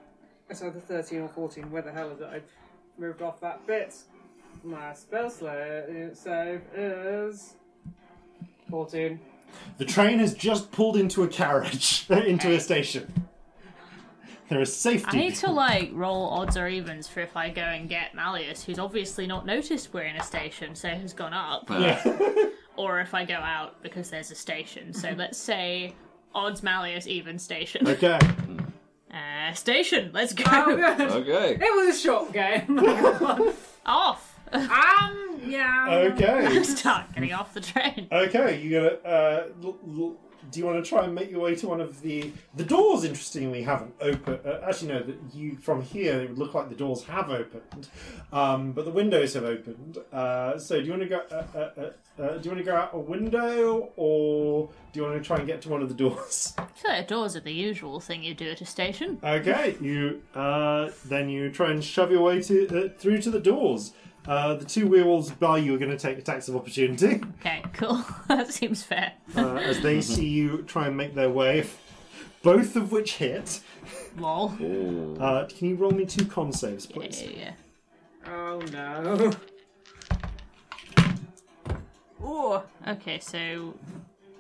it's 0.49 0.63
either 0.63 0.81
13 0.81 1.21
or 1.21 1.29
14. 1.29 1.71
Where 1.71 1.83
the 1.83 1.93
hell 1.93 2.11
is 2.11 2.21
it? 2.21 2.29
I've 2.33 2.51
moved 2.97 3.21
off 3.21 3.41
that 3.41 3.67
bit. 3.67 3.95
My 4.65 4.95
spell 4.95 5.29
slave 5.31 6.17
save 6.17 6.63
is 6.75 7.55
14. 8.69 9.19
The 9.79 9.85
train 9.85 10.19
has 10.19 10.35
just 10.35 10.71
pulled 10.73 10.97
into 10.97 11.23
a 11.23 11.29
carriage, 11.29 12.07
into 12.11 12.53
a 12.55 12.61
station. 12.61 13.29
There 14.49 14.61
is 14.63 14.75
safety. 14.75 15.09
I 15.09 15.21
need 15.21 15.35
to 15.37 15.51
like 15.51 15.91
roll 15.93 16.27
odds 16.31 16.57
or 16.57 16.69
evens 16.69 17.07
for 17.07 17.21
if 17.21 17.37
I 17.37 17.51
go 17.51 17.61
and 17.63 17.89
get 17.89 18.15
Malleus, 18.15 18.65
who's 18.65 18.79
obviously 18.79 19.27
not 19.27 19.45
noticed 19.45 19.93
we're 19.93 20.05
in 20.05 20.17
a 20.17 20.23
station, 20.23 20.75
so 20.75 20.89
has 20.89 21.13
gone 21.13 21.35
up, 21.35 21.69
Yeah. 21.69 22.03
or 22.77 23.01
if 23.01 23.13
I 23.13 23.25
go 23.27 23.35
out 23.35 23.83
because 23.83 24.09
there's 24.09 24.31
a 24.31 24.35
station. 24.35 24.93
So 24.95 25.11
let's 25.17 25.37
say 25.39 25.95
odds 26.35 26.63
Malleus, 26.63 27.07
even 27.07 27.39
station. 27.39 27.87
okay. 27.89 28.19
Uh, 29.13 29.53
station. 29.55 30.11
Let's 30.15 30.33
go. 30.33 30.45
Oh. 30.47 31.19
Okay. 31.19 31.59
It 31.61 31.87
was 31.87 31.97
a 31.97 31.99
short 31.99 32.33
game. 32.33 32.79
Off. 33.87 34.28
Um, 34.53 35.41
yeah. 35.47 35.87
Okay. 36.13 36.63
Start 36.63 37.13
getting 37.15 37.33
off 37.33 37.55
the 37.55 37.61
train. 37.61 38.09
Okay, 38.11 38.61
you 38.61 38.71
gonna. 38.81 38.95
Uh, 39.05 39.47
l- 39.63 39.77
l- 39.97 40.17
do 40.51 40.61
you 40.61 40.65
want 40.65 40.83
to 40.83 40.89
try 40.89 41.05
and 41.05 41.15
make 41.15 41.31
your 41.31 41.41
way 41.41 41.55
to 41.57 41.69
one 41.69 41.81
of 41.81 42.01
the 42.01 42.33
the 42.55 42.65
doors? 42.65 43.05
Interestingly, 43.05 43.63
haven't 43.63 43.95
opened. 44.01 44.41
Uh, 44.47 44.61
actually, 44.67 44.89
no. 44.89 45.03
That 45.03 45.17
you 45.35 45.57
from 45.57 45.83
here, 45.83 46.21
it 46.23 46.31
would 46.31 46.39
look 46.39 46.55
like 46.55 46.71
the 46.71 46.75
doors 46.75 47.05
have 47.05 47.29
opened, 47.29 47.89
um, 48.33 48.73
but 48.73 48.85
the 48.87 48.91
windows 48.91 49.35
have 49.35 49.45
opened. 49.45 49.99
Uh, 50.13 50.59
so, 50.59 50.79
do 50.81 50.85
you 50.87 50.91
want 50.93 51.03
to 51.03 51.09
go? 51.09 51.21
Uh, 51.31 51.45
uh, 51.55 51.59
uh, 51.59 52.23
uh, 52.23 52.39
do 52.39 52.45
you 52.45 52.51
want 52.51 52.59
to 52.59 52.65
go 52.65 52.75
out 52.75 52.91
a 52.95 52.99
window, 52.99 53.91
or 53.97 54.71
do 54.93 55.01
you 55.01 55.07
want 55.07 55.21
to 55.23 55.27
try 55.27 55.37
and 55.37 55.47
get 55.47 55.61
to 55.63 55.69
one 55.69 55.83
of 55.83 55.89
the 55.89 55.95
doors? 55.95 56.55
Feel 56.77 57.05
doors 57.05 57.37
are 57.37 57.41
the 57.41 57.53
usual 57.53 58.01
thing 58.01 58.23
you 58.23 58.33
do 58.35 58.49
at 58.51 58.61
a 58.63 58.67
station. 58.67 59.19
Okay, 59.23 59.77
you 59.83 60.23
uh, 60.35 60.89
then 61.05 61.29
you 61.29 61.51
try 61.51 61.71
and 61.71 61.85
shove 61.85 62.11
your 62.11 62.23
way 62.23 62.41
to 62.43 62.87
uh, 62.87 62.89
through 62.99 63.21
to 63.23 63.31
the 63.31 63.41
doors. 63.41 63.93
Uh, 64.29 64.55
the 64.55 64.65
two 64.65 64.87
wheels 64.87 65.31
by 65.31 65.57
you 65.57 65.75
are 65.75 65.79
going 65.79 65.91
to 65.91 65.97
take 65.97 66.19
attacks 66.19 66.49
of 66.49 66.55
opportunity 66.57 67.23
Okay, 67.41 67.63
cool. 67.73 68.05
that 68.29 68.53
seems 68.53 68.83
fair. 68.83 69.15
uh, 69.35 69.55
as 69.55 69.81
they 69.81 70.03
see 70.03 70.29
you 70.29 70.63
try 70.67 70.87
and 70.87 70.95
make 70.97 71.15
their 71.15 71.31
way, 71.31 71.67
both 72.43 72.77
of 72.77 72.93
which 72.93 73.15
hit. 73.17 73.61
Lol. 74.19 74.55
Ooh. 74.61 75.17
Uh, 75.19 75.47
can 75.47 75.69
you 75.71 75.77
roll 75.77 75.93
me 75.93 76.05
two 76.05 76.27
con 76.27 76.53
saves, 76.53 76.87
Yeah, 76.91 76.97
please? 76.97 77.23
yeah, 77.23 77.31
yeah. 77.39 77.53
Oh 78.31 78.59
no. 78.71 79.31
Oh, 82.23 82.63
okay, 82.87 83.19
so 83.21 83.75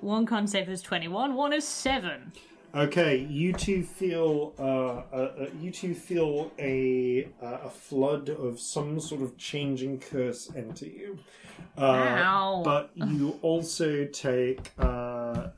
one 0.00 0.26
con 0.26 0.46
save 0.46 0.68
is 0.68 0.82
21, 0.82 1.34
one 1.34 1.52
is 1.54 1.66
7. 1.66 2.30
Okay, 2.74 3.16
you 3.30 3.54
two 3.54 3.82
feel 3.82 4.52
uh, 4.58 4.62
uh, 4.62 5.16
uh, 5.16 5.46
you 5.58 5.70
two 5.70 5.94
feel 5.94 6.52
a 6.58 7.28
uh, 7.42 7.60
a 7.64 7.70
flood 7.70 8.28
of 8.28 8.60
some 8.60 9.00
sort 9.00 9.22
of 9.22 9.38
changing 9.38 10.00
curse 10.00 10.50
enter 10.54 10.84
you. 10.84 11.18
Uh, 11.78 11.82
Ow. 11.82 12.62
But 12.64 12.90
you 12.94 13.38
also 13.40 14.04
take 14.06 14.70
uh, 14.78 15.48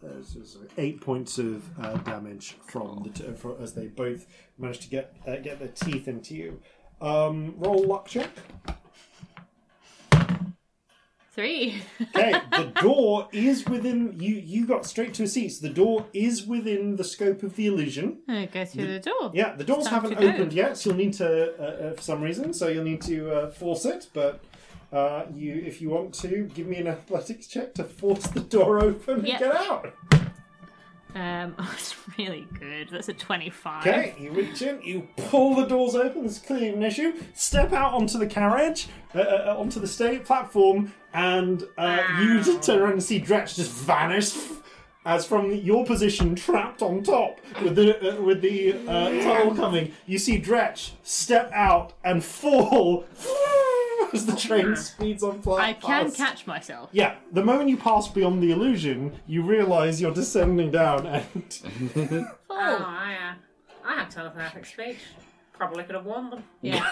eight 0.78 1.01
points 1.01 1.39
of 1.39 1.69
uh, 1.81 1.95
damage 1.99 2.57
from 2.66 3.03
the 3.03 3.11
t- 3.11 3.32
for, 3.35 3.61
as 3.61 3.74
they 3.74 3.89
both 3.89 4.27
manage 4.57 4.78
to 4.81 4.89
get 4.89 5.16
uh, 5.27 5.37
get 5.37 5.59
their 5.59 5.69
teeth 5.69 6.07
into 6.07 6.37
you. 6.37 6.61
Um, 7.01 7.55
roll 7.57 7.87
luck 7.89 8.07
check. 8.07 8.31
3. 11.32 11.82
Okay, 12.15 12.32
the 12.51 12.73
door 12.82 13.28
is 13.32 13.65
within 13.66 14.19
you. 14.20 14.35
You 14.35 14.66
got 14.66 14.85
straight 14.85 15.15
to 15.15 15.23
a 15.23 15.27
seat. 15.28 15.51
So 15.51 15.69
the 15.69 15.73
door 15.73 16.07
is 16.12 16.44
within 16.47 16.97
the 16.97 17.05
scope 17.05 17.43
of 17.43 17.55
the 17.57 17.66
illusion. 17.66 18.19
go 18.52 18.65
through 18.65 18.86
the 18.89 18.98
door. 18.98 19.31
Yeah, 19.32 19.55
the 19.55 19.65
doors 19.65 19.81
It's 19.81 19.89
time 19.90 20.02
haven't 20.02 20.19
to 20.19 20.23
go. 20.27 20.32
opened 20.32 20.52
yet, 20.52 20.77
so 20.77 20.90
you'll 20.90 20.98
need 20.98 21.12
to, 21.15 21.55
uh, 21.59 21.62
uh, 21.62 21.93
for 21.94 22.02
some 22.02 22.20
reason, 22.23 22.52
so 22.52 22.69
you'll 22.69 22.85
need 22.85 23.02
to 23.02 23.31
uh, 23.32 23.51
force 23.51 23.85
it. 23.85 24.09
But 24.12 24.43
uh, 24.93 25.27
you, 25.32 25.55
if 25.65 25.81
you 25.81 25.90
want 25.90 26.15
to, 26.15 26.51
give 26.55 26.66
me 26.66 26.77
an 26.78 26.89
athletics 26.89 27.47
check 27.47 27.74
to 27.74 27.85
force 27.85 28.27
the 28.27 28.40
door 28.40 28.82
open 28.82 29.24
Yep. 29.24 29.40
and 29.40 29.52
get 29.52 29.57
out. 29.57 29.94
Um, 31.15 31.55
it's 31.73 31.95
really 32.19 32.47
good. 32.59 32.89
That's 32.91 33.09
a 33.09 33.15
25. 33.15 33.87
Okay, 33.87 34.15
you 34.19 34.32
reach 34.32 34.62
in, 34.62 34.81
you 34.82 35.09
pull 35.16 35.55
the 35.55 35.66
doors 35.66 35.95
open. 35.95 36.23
There's 36.23 36.39
clearly 36.39 36.69
an 36.69 36.82
issue. 36.82 37.15
Step 37.35 37.73
out 37.73 37.93
onto 37.93 38.19
the 38.19 38.27
carriage, 38.27 38.89
uh, 39.15 39.20
uh, 39.20 39.57
onto 39.59 39.81
the 39.81 39.89
state 39.89 40.24
platform, 40.24 40.93
and 41.12 41.65
uh, 41.78 42.03
you 42.20 42.43
just 42.43 42.62
turn 42.62 42.81
around 42.81 42.93
and 42.93 43.03
see 43.03 43.20
Dretch 43.20 43.57
just 43.57 43.73
vanish. 43.73 44.37
As 45.07 45.24
from 45.24 45.51
your 45.51 45.87
position, 45.87 46.35
trapped 46.35 46.82
on 46.82 47.03
top 47.03 47.41
with 47.62 47.74
the 47.74 48.19
uh, 48.19 48.20
with 48.20 48.43
the 48.43 48.74
uh, 48.87 49.09
tunnel 49.23 49.57
coming, 49.57 49.93
you 50.07 50.19
see 50.19 50.39
Dretch 50.39 50.91
step 51.03 51.51
out 51.53 51.95
and 52.05 52.23
fall 52.23 53.07
as 54.15 54.27
the 54.27 54.37
train 54.37 54.77
speeds 54.77 55.23
on 55.23 55.41
pla- 55.43 55.57
I 55.57 55.73
can 55.74 56.05
past. 56.07 56.16
catch 56.16 56.47
myself. 56.47 56.91
Yeah, 56.93 57.16
the 57.32 57.45
moment 57.45 57.69
you 57.69 57.77
pass 57.77 58.09
beyond 58.09 58.43
the 58.43 58.51
illusion, 58.53 59.12
you 59.27 59.43
realise 59.43 60.01
you're 60.01 60.15
descending 60.15 60.70
down 60.70 61.07
and 61.07 61.61
Oh, 62.51 62.85
I, 62.87 63.16
uh, 63.31 63.35
I 63.89 63.95
have 63.95 64.09
telepathic 64.11 64.66
speech. 64.66 64.99
Probably 65.61 65.85
could 65.85 65.95
have 65.95 66.07
won 66.07 66.31
them. 66.31 66.43
Yeah. 66.62 66.81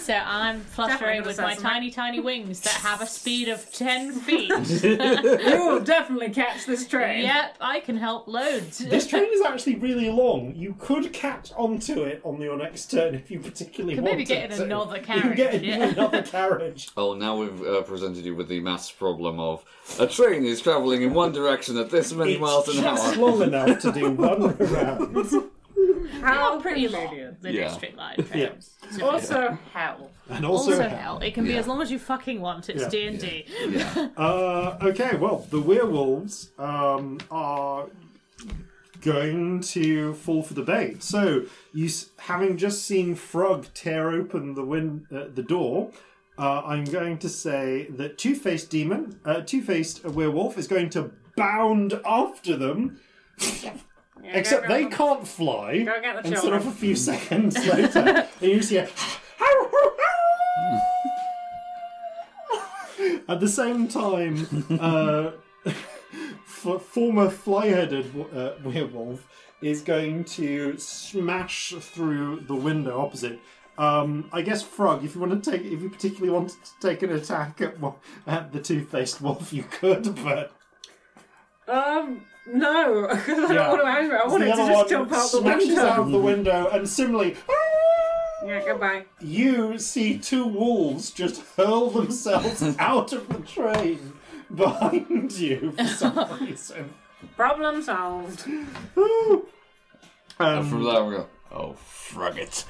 so 0.00 0.12
I'm 0.14 0.60
fluttering 0.60 1.22
with 1.22 1.38
my 1.38 1.54
tiny, 1.54 1.90
tiny 1.90 2.20
wings 2.20 2.60
that 2.60 2.74
have 2.74 3.00
a 3.00 3.06
speed 3.06 3.48
of 3.48 3.72
10 3.72 4.12
feet. 4.12 4.50
You 4.84 5.66
will 5.66 5.80
definitely 5.80 6.28
catch 6.28 6.66
this 6.66 6.86
train. 6.86 7.22
yep, 7.24 7.56
I 7.58 7.80
can 7.80 7.96
help 7.96 8.28
loads. 8.28 8.80
This 8.80 9.06
train 9.06 9.30
is 9.32 9.40
actually 9.40 9.76
really 9.76 10.10
long. 10.10 10.54
You 10.54 10.74
could 10.78 11.10
catch 11.14 11.52
onto 11.56 12.02
it 12.02 12.20
on 12.22 12.38
your 12.38 12.58
next 12.58 12.90
turn 12.90 13.14
if 13.14 13.30
you 13.30 13.40
particularly 13.40 13.94
Could 13.94 14.04
wanted 14.04 14.16
maybe 14.18 14.26
get 14.26 14.50
in 14.50 14.58
to. 14.58 14.64
another 14.64 14.98
You 14.98 15.02
can 15.04 15.34
get 15.34 15.52
carriage, 15.52 15.62
in 15.62 15.80
yeah. 15.80 15.88
another 15.88 16.20
carriage. 16.22 16.90
Oh, 16.98 17.14
now 17.14 17.38
we've 17.38 17.62
uh, 17.66 17.80
presented 17.82 18.26
you 18.26 18.34
with 18.36 18.48
the 18.48 18.60
maths 18.60 18.90
problem 18.90 19.40
of 19.40 19.64
a 19.98 20.06
train 20.06 20.44
is 20.44 20.60
travelling 20.60 21.00
in 21.02 21.14
one 21.14 21.32
direction 21.32 21.78
at 21.78 21.88
this 21.88 22.12
many 22.12 22.36
miles 22.36 22.68
It's 22.68 22.76
an 22.76 22.84
just 22.84 23.16
hour. 23.16 23.30
long 23.30 23.40
enough 23.42 23.78
to 23.80 23.90
do 23.92 24.10
one 24.10 24.54
round. 24.58 25.50
How 26.24 26.60
pretty 26.60 26.88
long, 26.88 27.02
convenient. 27.08 27.42
the 27.42 27.52
Yeah. 27.52 27.68
district 27.68 27.96
line 27.96 28.16
trains. 28.24 28.70
Also, 29.02 29.58
hell. 29.72 30.10
And 30.30 30.44
also, 30.46 30.70
Also 30.72 30.88
hell. 30.88 31.18
It 31.20 31.34
can 31.34 31.44
be 31.44 31.50
Yeah. 31.52 31.58
as 31.60 31.66
long 31.66 31.82
as 31.82 31.90
you 31.90 31.98
fucking 31.98 32.40
want. 32.40 32.68
It's 32.70 32.82
Yeah. 32.82 32.88
D 32.88 33.06
and 33.06 33.18
D. 33.20 33.44
Yeah. 33.70 34.08
Uh, 34.16 34.78
okay, 34.82 35.16
well, 35.16 35.46
the 35.50 35.60
werewolves 35.60 36.50
um, 36.58 37.18
are 37.30 37.86
going 39.02 39.60
to 39.60 40.14
fall 40.14 40.42
for 40.42 40.54
the 40.54 40.62
bait. 40.62 41.02
So, 41.02 41.42
you 41.72 41.86
s- 41.86 42.10
having 42.18 42.56
just 42.56 42.84
seen 42.84 43.14
Frog 43.14 43.66
tear 43.74 44.10
open 44.10 44.54
the 44.54 44.64
win- 44.64 45.06
uh, 45.14 45.24
the 45.34 45.42
door, 45.42 45.90
uh, 46.38 46.62
I'm 46.64 46.84
going 46.84 47.18
to 47.18 47.28
say 47.28 47.86
that 47.90 48.16
Two 48.16 48.34
Faced 48.34 48.70
Demon, 48.70 49.20
uh, 49.24 49.42
Two 49.42 49.60
Faced 49.62 50.04
Werewolf, 50.04 50.56
is 50.56 50.66
going 50.66 50.88
to 50.90 51.10
bound 51.36 52.00
after 52.06 52.56
them. 52.56 52.98
Except 54.32 54.68
they 54.68 54.86
can't 54.86 55.26
fly. 55.26 55.82
Go 55.82 56.00
get 56.00 56.22
the 56.22 56.28
and 56.28 56.38
sort 56.38 56.54
of 56.54 56.60
a 56.60 56.64
children. 56.64 56.72
few 56.74 56.96
seconds 56.96 57.56
later, 57.66 58.26
and 58.40 58.50
you 58.50 58.62
see 58.62 58.78
a. 58.78 58.88
At 63.28 63.40
the 63.40 63.48
same 63.48 63.88
time, 63.88 64.46
uh, 64.80 65.30
f- 65.66 66.82
former 66.82 67.30
fly-headed 67.30 68.14
uh, 68.34 68.52
werewolf 68.62 69.26
is 69.62 69.80
going 69.82 70.24
to 70.24 70.76
smash 70.78 71.72
through 71.80 72.40
the 72.46 72.54
window 72.54 73.00
opposite. 73.00 73.40
Um, 73.78 74.28
I 74.32 74.42
guess 74.42 74.62
Frog, 74.62 75.04
if 75.04 75.14
you 75.14 75.20
want 75.22 75.42
to 75.42 75.50
take, 75.50 75.62
if 75.62 75.80
you 75.82 75.88
particularly 75.90 76.30
want 76.30 76.50
to 76.50 76.56
take 76.86 77.02
an 77.02 77.10
attack 77.12 77.60
at, 77.60 77.80
wo- 77.80 77.96
at 78.26 78.52
the 78.52 78.60
two-faced 78.60 79.20
wolf, 79.20 79.52
you 79.52 79.64
could, 79.64 80.14
but 80.22 80.52
Um, 81.66 82.26
no, 82.46 83.08
because 83.08 83.38
I 83.50 83.54
Yeah. 83.54 83.54
don't 83.54 83.68
want 83.70 83.82
to 83.82 83.88
anger. 83.88 84.18
I 84.22 84.26
want 84.26 84.42
it 84.42 84.46
to 84.46 84.52
other 84.52 84.62
just 84.66 84.76
one 84.76 84.88
jump 84.88 85.12
out 85.12 85.32
the 85.32 85.38
smashes 85.40 85.68
window. 85.68 85.86
out 85.86 85.98
of 85.98 86.10
the 86.10 86.18
window, 86.18 86.68
and 86.72 86.88
similarly, 86.88 87.36
Yeah, 88.46 88.60
goodbye. 88.64 89.04
you 89.20 89.78
see 89.78 90.18
two 90.18 90.46
wolves 90.46 91.10
just 91.10 91.42
hurl 91.56 91.90
themselves 91.90 92.62
out 92.78 93.12
of 93.12 93.28
the 93.28 93.40
train 93.40 94.12
behind 94.54 95.32
you 95.32 95.72
for 95.76 95.84
some 95.84 96.38
reason. 96.40 96.94
Problem 97.36 97.82
solved. 97.82 98.46
And 98.46 98.68
from 100.68 100.78
Um, 100.78 100.84
there 100.84 101.04
we 101.04 101.16
go. 101.16 101.26
Oh, 101.52 101.76
frug 101.88 102.36
it. 102.36 102.64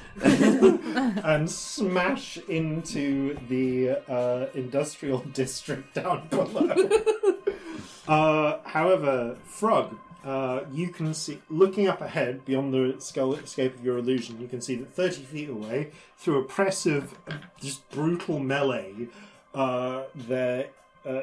and 1.25 1.49
smash 1.49 2.37
into 2.47 3.35
the 3.49 3.97
uh, 4.07 4.45
industrial 4.53 5.19
district 5.33 5.95
down 5.95 6.27
below. 6.29 6.73
Uh, 8.07 8.59
however, 8.65 9.37
Frog, 9.45 9.97
uh, 10.25 10.61
you 10.73 10.89
can 10.89 11.13
see, 11.13 11.39
looking 11.49 11.87
up 11.87 12.01
ahead 12.01 12.43
beyond 12.45 12.73
the 12.73 12.95
escape 12.95 13.75
of 13.75 13.85
your 13.85 13.99
illusion, 13.99 14.41
you 14.41 14.47
can 14.47 14.59
see 14.59 14.75
that 14.75 14.91
30 14.93 15.21
feet 15.21 15.49
away, 15.49 15.91
through 16.17 16.39
a 16.39 16.43
press 16.43 16.87
of 16.87 17.15
just 17.61 17.87
brutal 17.91 18.39
melee, 18.39 19.07
uh, 19.53 20.03
there. 20.15 20.67
Uh, 21.05 21.21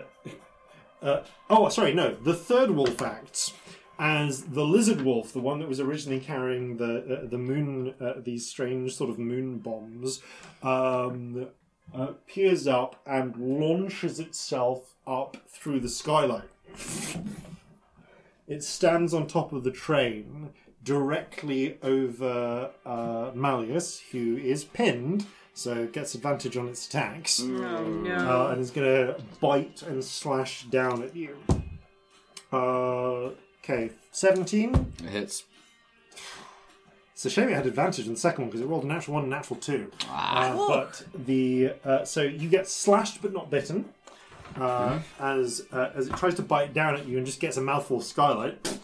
uh, 1.02 1.22
oh, 1.50 1.68
sorry, 1.68 1.92
no. 1.92 2.14
The 2.14 2.34
third 2.34 2.70
wolf 2.70 3.02
acts 3.02 3.52
as 3.98 4.44
the 4.44 4.64
lizard 4.64 5.02
wolf, 5.02 5.32
the 5.32 5.40
one 5.40 5.58
that 5.58 5.68
was 5.68 5.80
originally 5.80 6.20
carrying 6.20 6.76
the 6.76 7.22
uh, 7.24 7.28
the 7.28 7.38
moon, 7.38 7.94
these 8.24 8.48
strange 8.48 8.94
sort 8.94 9.10
of 9.10 9.18
moon 9.18 9.58
bombs, 9.58 10.22
um, 10.62 11.48
peers 12.26 12.66
up 12.68 13.00
and 13.04 13.36
launches 13.36 14.18
itself 14.20 14.94
up 15.06 15.36
through 15.48 15.80
the 15.80 15.88
skylight. 15.88 16.48
It 18.46 18.62
stands 18.64 19.14
on 19.14 19.26
top 19.26 19.52
of 19.52 19.64
the 19.64 19.70
train 19.70 20.50
directly 20.84 21.78
over 21.82 22.70
uh, 22.84 23.30
Malleus, 23.34 24.00
who 24.10 24.36
is 24.36 24.64
pinned, 24.64 25.26
so 25.54 25.86
gets 25.86 26.14
advantage 26.14 26.56
on 26.56 26.68
its 26.68 26.86
attacks 26.88 27.40
Oh 27.40 27.84
no. 27.84 28.14
uh, 28.48 28.50
and 28.52 28.60
is 28.60 28.70
going 28.70 28.86
to 29.06 29.22
bite 29.40 29.82
and 29.82 30.02
slash 30.04 30.64
down 30.64 31.02
at 31.02 31.14
you. 31.14 31.36
Uh, 32.52 33.30
okay, 33.62 33.90
17. 34.10 34.92
It 35.04 35.10
hits. 35.10 35.44
It's 37.14 37.24
a 37.26 37.30
shame 37.30 37.48
it 37.50 37.54
had 37.54 37.66
advantage 37.66 38.06
in 38.08 38.14
the 38.14 38.18
second 38.18 38.42
one 38.42 38.50
because 38.50 38.62
it 38.62 38.66
rolled 38.66 38.82
a 38.82 38.88
natural 38.88 39.14
one 39.14 39.22
and 39.22 39.30
natural 39.30 39.60
two. 39.60 39.92
Uh, 40.10 40.66
but 40.66 41.04
the 41.26 41.72
uh, 41.84 42.04
so 42.04 42.22
you 42.22 42.48
get 42.48 42.66
slashed 42.66 43.22
but 43.22 43.32
not 43.32 43.48
bitten. 43.48 43.84
Uh, 44.58 45.00
as 45.20 45.66
uh, 45.72 45.90
as 45.94 46.08
it 46.08 46.16
tries 46.16 46.34
to 46.34 46.42
bite 46.42 46.74
down 46.74 46.94
at 46.94 47.06
you 47.06 47.16
and 47.16 47.26
just 47.26 47.40
gets 47.40 47.56
a 47.56 47.60
mouthful 47.60 47.98
of 47.98 48.04
skylight. 48.04 48.78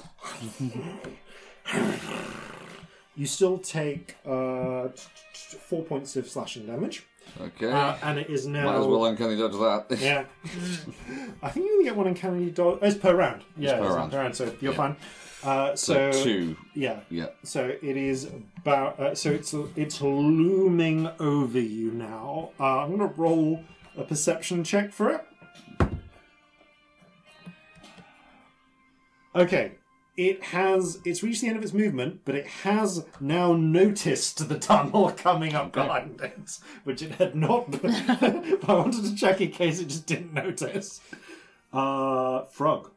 you 3.16 3.26
still 3.26 3.58
take 3.58 4.16
uh, 4.26 4.88
t- 4.88 5.02
t- 5.34 5.56
four 5.58 5.82
points 5.84 6.16
of 6.16 6.28
slashing 6.28 6.66
damage, 6.66 7.04
Okay. 7.40 7.70
uh, 7.70 7.96
and 8.02 8.18
it 8.18 8.30
is 8.30 8.46
now. 8.46 8.64
Might 8.66 8.78
as 8.80 8.86
well 8.86 9.04
uncanny 9.06 9.36
dodge 9.36 9.52
that. 9.88 9.98
Yeah. 10.00 10.24
I 11.42 11.50
think 11.50 11.66
you 11.66 11.72
only 11.72 11.84
get 11.84 11.96
one 11.96 12.06
uncanny 12.06 12.50
dodge. 12.50 12.78
It's 12.82 12.96
per 12.96 13.14
round. 13.14 13.42
Yeah, 13.56 13.78
per 13.78 13.84
it's 14.04 14.14
round. 14.14 14.36
so 14.36 14.52
you're 14.60 14.72
fine. 14.72 14.96
Uh, 15.44 15.76
so, 15.76 16.10
so 16.10 16.24
two. 16.24 16.56
yeah, 16.74 17.00
Yeah. 17.10 17.26
so 17.44 17.66
it 17.68 17.96
is 17.96 18.28
about. 18.56 18.98
Uh, 18.98 19.14
so 19.14 19.30
it's 19.30 19.54
it's 19.76 20.00
looming 20.00 21.08
over 21.20 21.60
you 21.60 21.90
now. 21.92 22.50
Uh, 22.58 22.78
I'm 22.80 22.96
going 22.96 23.08
to 23.08 23.14
roll 23.20 23.62
a 23.96 24.02
perception 24.04 24.64
check 24.64 24.92
for 24.92 25.10
it. 25.10 25.24
Okay. 29.38 29.72
It 30.16 30.42
has. 30.42 30.98
It's 31.04 31.22
reached 31.22 31.42
the 31.42 31.46
end 31.46 31.56
of 31.56 31.62
its 31.62 31.72
movement, 31.72 32.22
but 32.24 32.34
it 32.34 32.46
has 32.46 33.06
now 33.20 33.54
noticed 33.54 34.48
the 34.48 34.58
tunnel 34.58 35.12
coming 35.16 35.54
up 35.54 35.72
behind 35.72 36.20
it, 36.20 36.58
which 36.82 37.02
it 37.02 37.12
had 37.12 37.36
not. 37.36 37.66
I 37.84 38.60
wanted 38.66 39.04
to 39.04 39.14
check 39.14 39.40
in 39.40 39.52
case 39.52 39.78
it 39.78 39.86
just 39.86 40.06
didn't 40.06 40.34
notice. 40.34 41.00
Uh, 41.72 42.44
frog. 42.46 42.90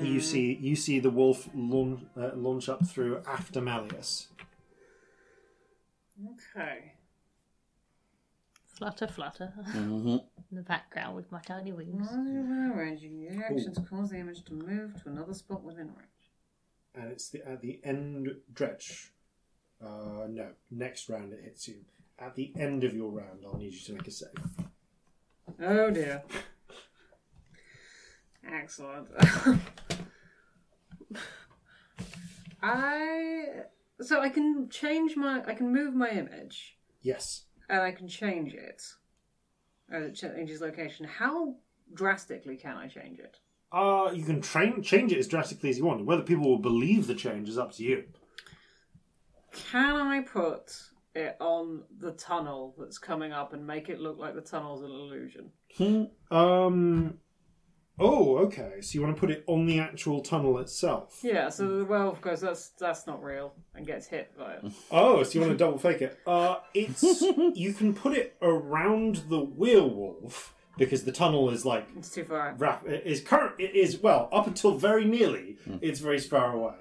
You 0.00 0.20
see, 0.20 0.58
you 0.60 0.76
see 0.76 1.00
the 1.00 1.10
wolf 1.10 1.48
launch, 1.54 2.02
uh, 2.16 2.30
launch 2.34 2.68
up 2.68 2.86
through 2.86 3.22
after 3.26 3.60
Malleus. 3.60 4.28
Okay. 6.54 6.91
Flutter, 8.72 9.06
flutter. 9.06 9.52
Mm-hmm. 9.70 10.08
In 10.08 10.56
the 10.56 10.62
background 10.62 11.14
with 11.16 11.30
my 11.30 11.40
tiny 11.40 11.72
wings. 11.72 12.08
While 12.10 12.24
you 12.26 12.40
are 12.40 12.72
arranging 12.76 13.20
your 13.20 13.44
actions 13.44 13.78
cause 13.88 14.10
the 14.10 14.18
image 14.18 14.44
to 14.44 14.54
move 14.54 15.02
to 15.02 15.08
another 15.10 15.34
spot 15.34 15.62
within 15.62 15.88
range. 15.88 16.32
and 16.94 17.10
it's 17.12 17.28
the 17.30 17.46
at 17.48 17.60
the 17.62 17.80
end 17.84 18.28
dretch. 18.52 19.12
Uh, 19.84 20.26
no, 20.28 20.48
next 20.70 21.08
round 21.08 21.32
it 21.32 21.40
hits 21.44 21.68
you. 21.68 21.76
At 22.18 22.34
the 22.34 22.52
end 22.58 22.84
of 22.84 22.94
your 22.94 23.10
round, 23.10 23.44
I'll 23.44 23.56
need 23.56 23.72
you 23.72 23.80
to 23.80 23.92
make 23.94 24.06
a 24.08 24.10
save. 24.10 24.30
Oh 25.60 25.90
dear. 25.90 26.22
Excellent. 28.50 29.08
I 32.62 33.44
so 34.00 34.20
I 34.20 34.28
can 34.28 34.68
change 34.68 35.16
my 35.16 35.42
I 35.46 35.54
can 35.54 35.72
move 35.72 35.94
my 35.94 36.10
image 36.10 36.78
Yes. 37.02 37.46
And 37.68 37.80
I 37.80 37.92
can 37.92 38.08
change 38.08 38.54
it. 38.54 38.82
Uh, 39.92 39.98
it 39.98 40.14
changes 40.14 40.60
location. 40.60 41.06
How 41.06 41.54
drastically 41.94 42.56
can 42.56 42.76
I 42.76 42.88
change 42.88 43.18
it? 43.18 43.38
Uh, 43.72 44.10
you 44.12 44.24
can 44.24 44.40
train 44.40 44.82
change 44.82 45.12
it 45.12 45.18
as 45.18 45.28
drastically 45.28 45.70
as 45.70 45.78
you 45.78 45.84
want. 45.84 46.04
Whether 46.04 46.22
people 46.22 46.48
will 46.48 46.58
believe 46.58 47.06
the 47.06 47.14
change 47.14 47.48
is 47.48 47.58
up 47.58 47.72
to 47.72 47.82
you. 47.82 48.04
Can 49.70 49.96
I 49.96 50.20
put 50.20 50.76
it 51.14 51.36
on 51.40 51.82
the 51.98 52.12
tunnel 52.12 52.74
that's 52.78 52.98
coming 52.98 53.32
up 53.32 53.52
and 53.52 53.66
make 53.66 53.88
it 53.88 54.00
look 54.00 54.18
like 54.18 54.34
the 54.34 54.40
tunnel's 54.40 54.82
an 54.82 54.90
illusion? 54.90 55.50
Um. 56.30 57.18
Oh, 57.98 58.38
okay. 58.38 58.80
So 58.80 58.94
you 58.94 59.02
want 59.02 59.14
to 59.16 59.20
put 59.20 59.30
it 59.30 59.44
on 59.46 59.66
the 59.66 59.78
actual 59.78 60.20
tunnel 60.20 60.58
itself? 60.58 61.20
Yeah, 61.22 61.48
so 61.50 61.84
well, 61.84 62.08
of 62.08 62.20
course, 62.20 62.40
that's 62.40 62.68
that's 62.70 63.06
not 63.06 63.22
real 63.22 63.52
and 63.74 63.86
gets 63.86 64.06
hit 64.06 64.32
by 64.36 64.54
it. 64.54 64.64
Oh, 64.90 65.22
so 65.22 65.34
you 65.38 65.40
want 65.40 65.52
to 65.52 65.58
double 65.58 65.78
fake 65.78 66.02
it? 66.02 66.18
Uh, 66.26 66.56
it's 66.74 67.02
you 67.54 67.72
can 67.74 67.94
put 67.94 68.14
it 68.14 68.36
around 68.42 69.16
the 69.28 69.40
werewolf, 69.40 70.54
because 70.78 71.04
the 71.04 71.12
tunnel 71.12 71.50
is 71.50 71.64
like 71.64 71.86
It's 71.96 72.10
too 72.10 72.24
far. 72.24 72.54
rap- 72.58 72.86
it 72.86 73.06
is 73.06 73.20
current. 73.20 73.54
It 73.58 73.74
is 73.74 73.98
well 73.98 74.28
up 74.32 74.46
until 74.46 74.74
very 74.76 75.04
nearly. 75.04 75.58
It's 75.80 76.00
very 76.00 76.18
far 76.18 76.54
away. 76.54 76.74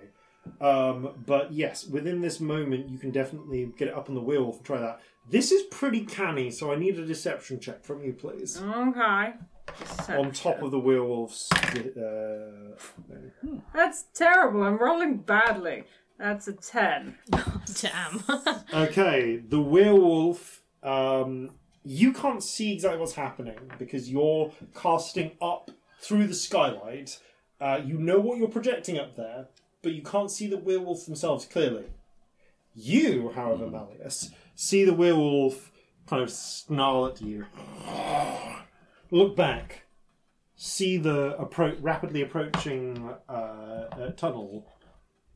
Um, 0.59 1.09
but 1.25 1.51
yes, 1.51 1.85
within 1.85 2.21
this 2.21 2.39
moment, 2.39 2.89
you 2.89 2.97
can 2.97 3.11
definitely 3.11 3.71
get 3.77 3.89
it 3.89 3.93
up 3.93 4.09
on 4.09 4.15
the 4.15 4.21
wheel 4.21 4.51
and 4.53 4.63
try 4.63 4.79
that. 4.79 5.01
This 5.29 5.51
is 5.51 5.61
pretty 5.63 6.03
canny, 6.05 6.49
so 6.49 6.71
I 6.71 6.77
need 6.77 6.97
a 6.97 7.05
deception 7.05 7.59
check 7.59 7.83
from 7.83 8.03
you, 8.03 8.13
please. 8.13 8.59
Okay. 8.59 9.33
On 10.09 10.31
top 10.31 10.61
of 10.61 10.71
the 10.71 10.79
werewolf's. 10.79 11.49
Uh, 11.51 12.75
That's 13.73 14.03
terrible. 14.13 14.63
I'm 14.63 14.77
rolling 14.77 15.17
badly. 15.17 15.83
That's 16.17 16.47
a 16.47 16.53
10. 16.53 17.17
Damn. 17.81 18.23
Okay, 18.73 19.37
the 19.37 19.59
werewolf. 19.59 20.61
Um, 20.83 21.51
you 21.83 22.13
can't 22.13 22.43
see 22.43 22.73
exactly 22.73 22.99
what's 22.99 23.15
happening 23.15 23.57
because 23.79 24.09
you're 24.09 24.51
casting 24.75 25.31
up 25.41 25.71
through 25.99 26.27
the 26.27 26.33
skylight. 26.33 27.19
Uh, 27.59 27.79
you 27.83 27.97
know 27.97 28.19
what 28.19 28.37
you're 28.37 28.47
projecting 28.47 28.97
up 28.99 29.15
there, 29.15 29.47
but 29.81 29.93
you 29.93 30.01
can't 30.03 30.29
see 30.29 30.47
the 30.47 30.57
werewolf 30.57 31.05
themselves 31.05 31.45
clearly. 31.45 31.85
You, 32.75 33.31
however, 33.35 33.67
Malleus, 33.67 34.29
see 34.55 34.85
the 34.85 34.93
werewolf 34.93 35.71
kind 36.07 36.21
of 36.21 36.29
snarl 36.29 37.07
at 37.07 37.21
you. 37.21 37.45
Look 39.11 39.35
back. 39.35 39.83
See 40.55 40.97
the 40.97 41.35
appro- 41.39 41.77
rapidly 41.81 42.21
approaching 42.21 43.09
uh, 43.27 43.31
uh, 43.31 44.11
tunnel. 44.11 44.67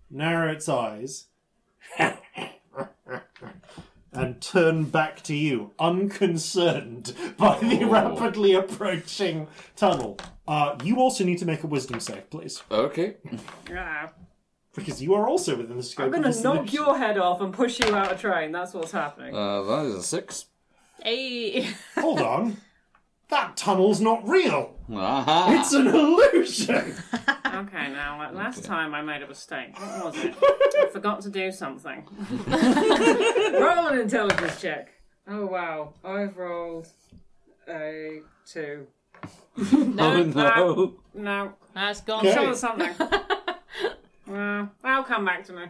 Narrow 0.09 0.51
its 0.51 0.69
eyes 0.69 1.25
and 4.13 4.39
turn 4.41 4.83
back 4.85 5.21
to 5.23 5.35
you, 5.35 5.71
unconcerned 5.79 7.13
by 7.37 7.59
the 7.59 7.83
rapidly 7.85 8.53
approaching 8.53 9.47
tunnel. 9.75 10.17
Uh, 10.47 10.77
you 10.83 10.97
also 10.97 11.23
need 11.23 11.39
to 11.39 11.45
make 11.45 11.63
a 11.63 11.67
wisdom 11.67 11.99
save, 11.99 12.29
please, 12.29 12.61
Okay. 12.71 13.15
Yeah. 13.69 14.09
because 14.75 15.01
you 15.01 15.15
are 15.15 15.27
also 15.27 15.57
within 15.57 15.77
the 15.77 15.83
scope 15.83 16.05
I'm 16.05 16.11
gonna 16.11 16.27
this 16.27 16.43
knock 16.43 16.57
illusion. 16.57 16.75
your 16.75 16.97
head 16.97 17.17
off 17.17 17.41
and 17.41 17.51
push 17.51 17.79
you 17.79 17.93
out 17.95 18.11
of 18.11 18.21
train. 18.21 18.51
That's 18.51 18.73
what's 18.75 18.91
happening. 18.91 19.35
Uh, 19.35 19.63
that 19.63 19.85
is 19.87 19.95
a 19.95 20.03
six. 20.03 20.45
hey. 21.01 21.67
Hold 21.97 22.21
on. 22.33 22.57
That 23.29 23.57
tunnel's 23.57 23.99
not 24.01 24.27
real. 24.27 24.75
Aha! 24.93 25.57
It's 25.59 25.73
an 25.73 25.87
illusion. 25.87 26.95
Okay, 27.55 27.89
now, 27.89 28.17
like, 28.17 28.33
last 28.33 28.65
time 28.65 28.93
I 28.93 29.01
made 29.01 29.21
a 29.21 29.27
mistake. 29.29 29.79
What 29.79 30.13
was 30.13 30.25
it? 30.25 30.35
I 30.41 30.89
forgot 30.91 31.21
to 31.21 31.29
do 31.29 31.49
something. 31.53 32.05
Roll 32.49 33.87
an 33.87 33.99
intelligence 33.99 34.59
check. 34.59 34.89
Oh, 35.25 35.45
wow. 35.45 35.93
I've 36.03 36.35
rolled 36.35 36.87
a 37.69 38.19
two. 38.45 38.87
oh 39.57 40.23
no! 40.35 40.95
No, 41.13 41.53
That's 41.73 42.01
gone. 42.01 42.27
Okay. 42.27 42.33
sure 42.35 42.43
there's 42.43 42.59
something. 42.59 42.89
Uh, 44.29 44.65
that'll 44.83 45.03
come 45.05 45.23
back 45.23 45.45
to 45.45 45.53
me 45.53 45.63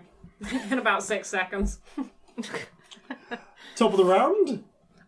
in 0.72 0.80
about 0.80 1.04
six 1.04 1.28
seconds. 1.28 1.80
Top 3.76 3.92
of 3.92 3.98
the 3.98 4.06
round. 4.06 4.64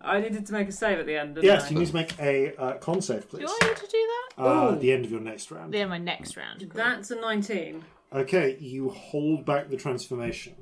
I 0.07 0.19
needed 0.21 0.45
to 0.45 0.53
make 0.53 0.67
a 0.69 0.71
save 0.71 0.99
at 0.99 1.05
the 1.05 1.15
end, 1.15 1.35
didn't 1.35 1.45
Yes, 1.45 1.65
I? 1.65 1.69
you 1.69 1.79
need 1.79 1.88
to 1.88 1.93
make 1.93 2.19
a 2.19 2.55
uh, 2.55 2.73
con 2.77 3.01
save, 3.01 3.29
please. 3.29 3.41
Do 3.41 3.47
I 3.61 3.67
need 3.67 3.77
to 3.77 3.88
do 3.88 4.09
that? 4.38 4.43
Uh, 4.43 4.71
at 4.73 4.79
the 4.79 4.91
end 4.91 5.05
of 5.05 5.11
your 5.11 5.19
next 5.19 5.51
round. 5.51 5.73
Yeah, 5.73 5.85
my 5.85 5.97
next 5.97 6.38
round. 6.38 6.61
Cool. 6.61 6.69
That's 6.73 7.11
a 7.11 7.15
19. 7.15 7.84
Okay, 8.13 8.57
you 8.59 8.89
hold 8.89 9.45
back 9.45 9.69
the 9.69 9.77
transformation. 9.77 10.55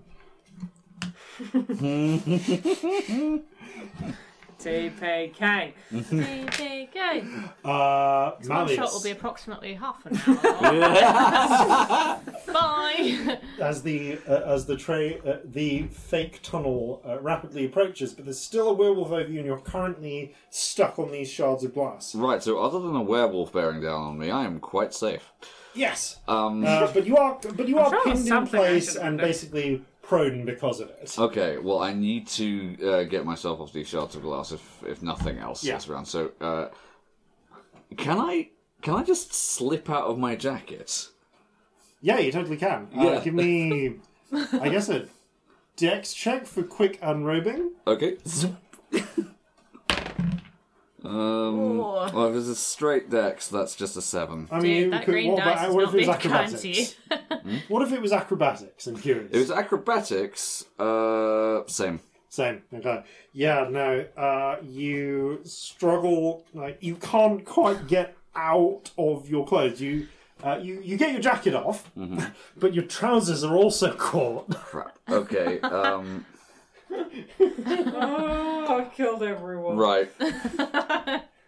TPK. 4.65 5.73
TPK. 5.93 7.49
Uh, 7.63 8.31
One 8.47 8.67
shot 8.75 8.91
will 8.93 9.03
be 9.03 9.11
approximately 9.11 9.75
half 9.75 10.03
an 10.05 10.17
hour. 10.17 12.19
Bye. 12.53 13.39
as 13.61 13.83
the 13.83 14.17
uh, 14.27 14.41
as 14.53 14.65
the 14.65 14.75
tray 14.75 15.19
uh, 15.25 15.37
the 15.45 15.83
fake 15.83 16.39
tunnel 16.41 17.01
uh, 17.07 17.19
rapidly 17.19 17.65
approaches, 17.65 18.13
but 18.13 18.25
there's 18.25 18.39
still 18.39 18.69
a 18.69 18.73
werewolf 18.73 19.11
over 19.11 19.29
you, 19.29 19.37
and 19.37 19.45
you're 19.45 19.59
currently 19.59 20.33
stuck 20.49 20.97
on 20.97 21.11
these 21.11 21.29
shards 21.29 21.63
of 21.63 21.73
glass. 21.73 22.15
Right, 22.15 22.41
so 22.41 22.59
other 22.59 22.79
than 22.79 22.95
a 22.95 23.03
werewolf 23.03 23.53
bearing 23.53 23.81
down 23.81 24.01
on 24.01 24.17
me, 24.17 24.31
I 24.31 24.45
am 24.45 24.59
quite 24.59 24.93
safe. 24.93 25.31
Yes, 25.75 26.19
Um, 26.29 26.63
uh, 26.65 26.89
but 26.93 27.05
you 27.05 27.17
are 27.17 27.37
but 27.53 27.67
you 27.67 27.77
are 27.79 27.89
sure 27.89 28.03
pinned 28.05 28.19
in 28.19 28.25
something 28.25 28.61
I 28.61 28.67
place 28.67 28.93
should 28.93 29.01
and 29.01 29.19
do. 29.19 29.25
basically 29.25 29.81
prone 30.07 30.45
because 30.45 30.79
of 30.79 30.89
it. 31.01 31.15
okay, 31.17 31.57
well, 31.57 31.79
I 31.79 31.93
need 31.93 32.27
to 32.27 32.77
uh, 32.87 33.03
get 33.03 33.25
myself 33.25 33.59
off 33.59 33.73
these 33.73 33.87
shards 33.87 34.15
of 34.15 34.21
glass 34.21 34.51
if 34.51 34.83
if 34.85 35.01
nothing 35.01 35.37
else 35.37 35.63
Yeah. 35.63 35.77
is 35.77 35.87
around. 35.89 36.05
So, 36.05 36.31
uh, 36.41 36.67
can 37.97 38.19
I 38.19 38.49
can 38.81 38.93
I 38.95 39.03
just 39.03 39.33
slip 39.33 39.89
out 39.89 40.05
of 40.05 40.17
my 40.17 40.35
jacket? 40.35 41.07
Yeah, 42.01 42.19
you 42.19 42.31
totally 42.31 42.57
can. 42.57 42.87
Uh, 42.95 43.03
Yeah. 43.03 43.19
Give 43.23 43.33
me, 43.33 43.95
I 44.61 44.69
guess, 44.69 44.89
a 44.89 45.07
dex 45.75 46.13
check 46.13 46.45
for 46.45 46.61
quick 46.63 46.99
unrobing. 47.01 47.71
Okay. 47.87 48.17
um, 51.05 51.59
Ooh. 51.59 51.77
well, 51.81 52.25
if 52.27 52.35
it's 52.35 52.47
a 52.47 52.55
straight 52.55 53.09
dex, 53.09 53.47
that's 53.47 53.75
just 53.75 53.95
a 53.97 54.01
seven. 54.01 54.47
I 54.51 54.59
mean, 54.59 54.83
Dude, 54.83 54.93
that 54.93 55.05
could- 55.05 55.11
green 55.11 55.31
what, 55.33 55.43
dice 55.43 55.57
about, 55.57 55.69
is 55.69 55.75
what 55.75 55.83
not 55.83 55.93
if 55.93 55.93
it 55.93 55.97
was 55.97 56.17
being 56.17 56.31
kind 56.33 56.45
acrobatics? 56.55 56.95
What 57.69 57.81
if 57.83 57.91
it 57.93 58.01
was 58.01 58.11
acrobatics? 58.11 58.87
I'm 58.87 58.97
curious. 58.97 59.31
If 59.31 59.41
it's 59.43 59.51
acrobatics, 59.51 60.65
uh, 60.79 61.61
same. 61.67 61.99
Same. 62.29 62.63
Okay. 62.73 63.03
Yeah. 63.33 63.67
No. 63.69 64.05
Uh, 64.17 64.57
you 64.63 65.39
struggle. 65.43 66.45
Like 66.53 66.77
you 66.81 66.95
can't 66.95 67.45
quite 67.45 67.87
get 67.87 68.15
out 68.35 68.91
of 68.97 69.29
your 69.29 69.45
clothes. 69.47 69.79
You. 69.81 70.07
Uh, 70.43 70.59
you, 70.61 70.81
you 70.81 70.97
get 70.97 71.13
your 71.13 71.21
jacket 71.21 71.55
off, 71.55 71.89
but 72.57 72.73
your 72.73 72.83
trousers 72.83 73.43
are 73.43 73.55
also 73.55 73.93
caught. 73.97 74.49
Crap. 74.53 74.97
Okay. 75.09 75.61
Um, 75.61 76.25
Oh, 77.39 78.79
I 78.79 78.85
killed 78.95 79.23
everyone. 79.23 79.77
right. 79.77 80.09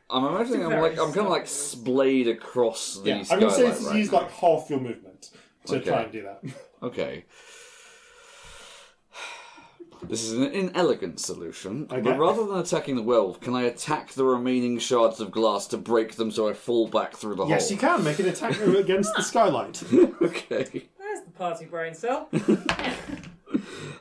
I'm 0.09 0.23
imagining 0.23 0.65
I'm 0.65 0.79
like 0.79 0.93
I'm 0.93 1.07
kind 1.13 1.25
of 1.25 1.29
like 1.29 1.47
splayed 1.47 2.27
across 2.29 2.95
the 3.03 3.09
yeah, 3.09 3.15
I'm 3.17 3.25
skylight 3.25 3.41
going 3.41 3.51
to 3.53 3.57
say 3.57 3.69
this 3.69 3.79
is 3.81 3.87
right 3.87 3.95
use 3.97 4.11
now. 4.11 4.17
like 4.19 4.31
half 4.31 4.69
your 4.69 4.79
movement 4.79 5.31
to 5.65 5.75
Okay. 5.77 5.85
try 5.89 6.01
and 6.03 6.11
do 6.11 6.23
that. 6.23 6.43
Okay. 6.81 7.25
This 10.03 10.23
is 10.23 10.33
an 10.33 10.43
inelegant 10.43 11.19
solution, 11.19 11.87
Okay. 11.91 12.01
but 12.01 12.19
rather 12.19 12.45
than 12.45 12.59
attacking 12.59 12.95
the 12.95 13.01
werewolf, 13.01 13.39
can 13.41 13.55
I 13.55 13.63
attack 13.63 14.11
the 14.13 14.23
remaining 14.23 14.77
shards 14.77 15.19
of 15.19 15.31
glass 15.31 15.65
to 15.67 15.77
break 15.77 16.15
them 16.15 16.29
so 16.29 16.47
I 16.47 16.53
fall 16.53 16.87
back 16.87 17.15
through 17.15 17.35
the 17.35 17.45
yes, 17.47 17.49
hole? 17.49 17.57
Yes, 17.57 17.71
you 17.71 17.77
can 17.77 18.03
make 18.03 18.19
an 18.19 18.27
attack 18.27 18.59
against 18.61 19.13
the 19.15 19.23
skylight. 19.31 19.81
Okay. 20.21 20.87
There's 20.99 21.21
the 21.25 21.31
party 21.35 21.65
brain 21.65 21.95
cell. 21.95 22.29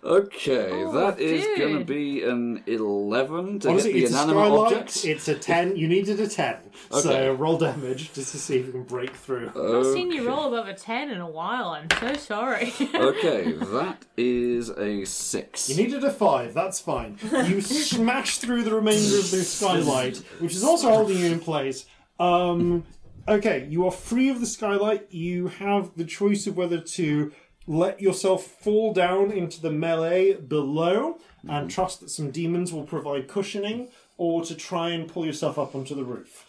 Okay, 0.06 0.70
Oh, 0.72 0.92
that 0.92 1.18
is 1.18 1.42
dude. 1.44 1.58
going 1.58 1.78
to 1.80 1.84
be 1.84 2.22
an 2.22 2.62
11 2.68 3.58
to 3.60 3.70
Honestly, 3.70 3.92
hit 3.92 3.98
the 3.98 4.04
it's 4.04 4.14
a 4.14 4.18
skylight. 4.18 4.72
object. 4.72 5.04
It's 5.04 5.26
a 5.28 5.34
ten. 5.34 5.76
You 5.76 5.88
needed 5.88 6.20
a 6.20 6.28
ten, 6.28 6.56
Okay. 6.92 7.00
so 7.02 7.32
roll 7.34 7.58
damage 7.58 8.12
just 8.12 8.30
to 8.30 8.38
see 8.38 8.58
if 8.58 8.66
you 8.66 8.72
can 8.72 8.84
break 8.84 9.10
through. 9.16 9.48
I've 9.48 9.54
not 9.56 9.92
seen 9.92 10.12
you 10.12 10.28
roll 10.28 10.46
above 10.46 10.68
a 10.68 10.74
10 10.74 11.10
in 11.10 11.20
a 11.20 11.28
while. 11.28 11.70
I'm 11.70 11.88
so 11.98 12.14
sorry. 12.14 12.72
Okay, 12.94 13.52
that 13.52 14.04
is 14.16 14.70
a 14.70 15.04
6. 15.04 15.68
You 15.70 15.76
needed 15.76 16.04
a 16.04 16.10
five, 16.12 16.54
that's 16.54 16.78
fine. 16.80 17.18
You 17.32 17.60
smash 17.60 18.38
through 18.38 18.62
the 18.62 18.74
remainder 18.74 19.18
of 19.18 19.30
the 19.30 19.42
skylight, 19.44 20.18
which 20.38 20.54
is 20.54 20.62
also 20.62 20.88
holding 20.90 21.18
you 21.18 21.26
in 21.26 21.40
place. 21.40 21.86
Um, 22.20 22.84
okay, 23.28 23.66
you 23.68 23.84
are 23.86 23.90
free 23.90 24.28
of 24.28 24.40
the 24.40 24.46
skylight. 24.46 25.12
You 25.12 25.48
have 25.48 25.90
the 25.96 26.04
choice 26.04 26.46
of 26.46 26.56
whether 26.56 26.80
to 26.80 27.32
let 27.66 28.00
yourself 28.00 28.44
fall 28.44 28.92
down 28.92 29.30
into 29.30 29.60
the 29.60 29.70
melee 29.70 30.34
below 30.34 31.18
and 31.48 31.70
trust 31.70 32.00
that 32.00 32.10
some 32.10 32.30
demons 32.30 32.72
will 32.72 32.82
provide 32.82 33.28
cushioning, 33.28 33.88
or 34.18 34.44
to 34.44 34.54
try 34.54 34.90
and 34.90 35.08
pull 35.08 35.24
yourself 35.24 35.58
up 35.58 35.74
onto 35.74 35.94
the 35.94 36.04
roof. 36.04 36.44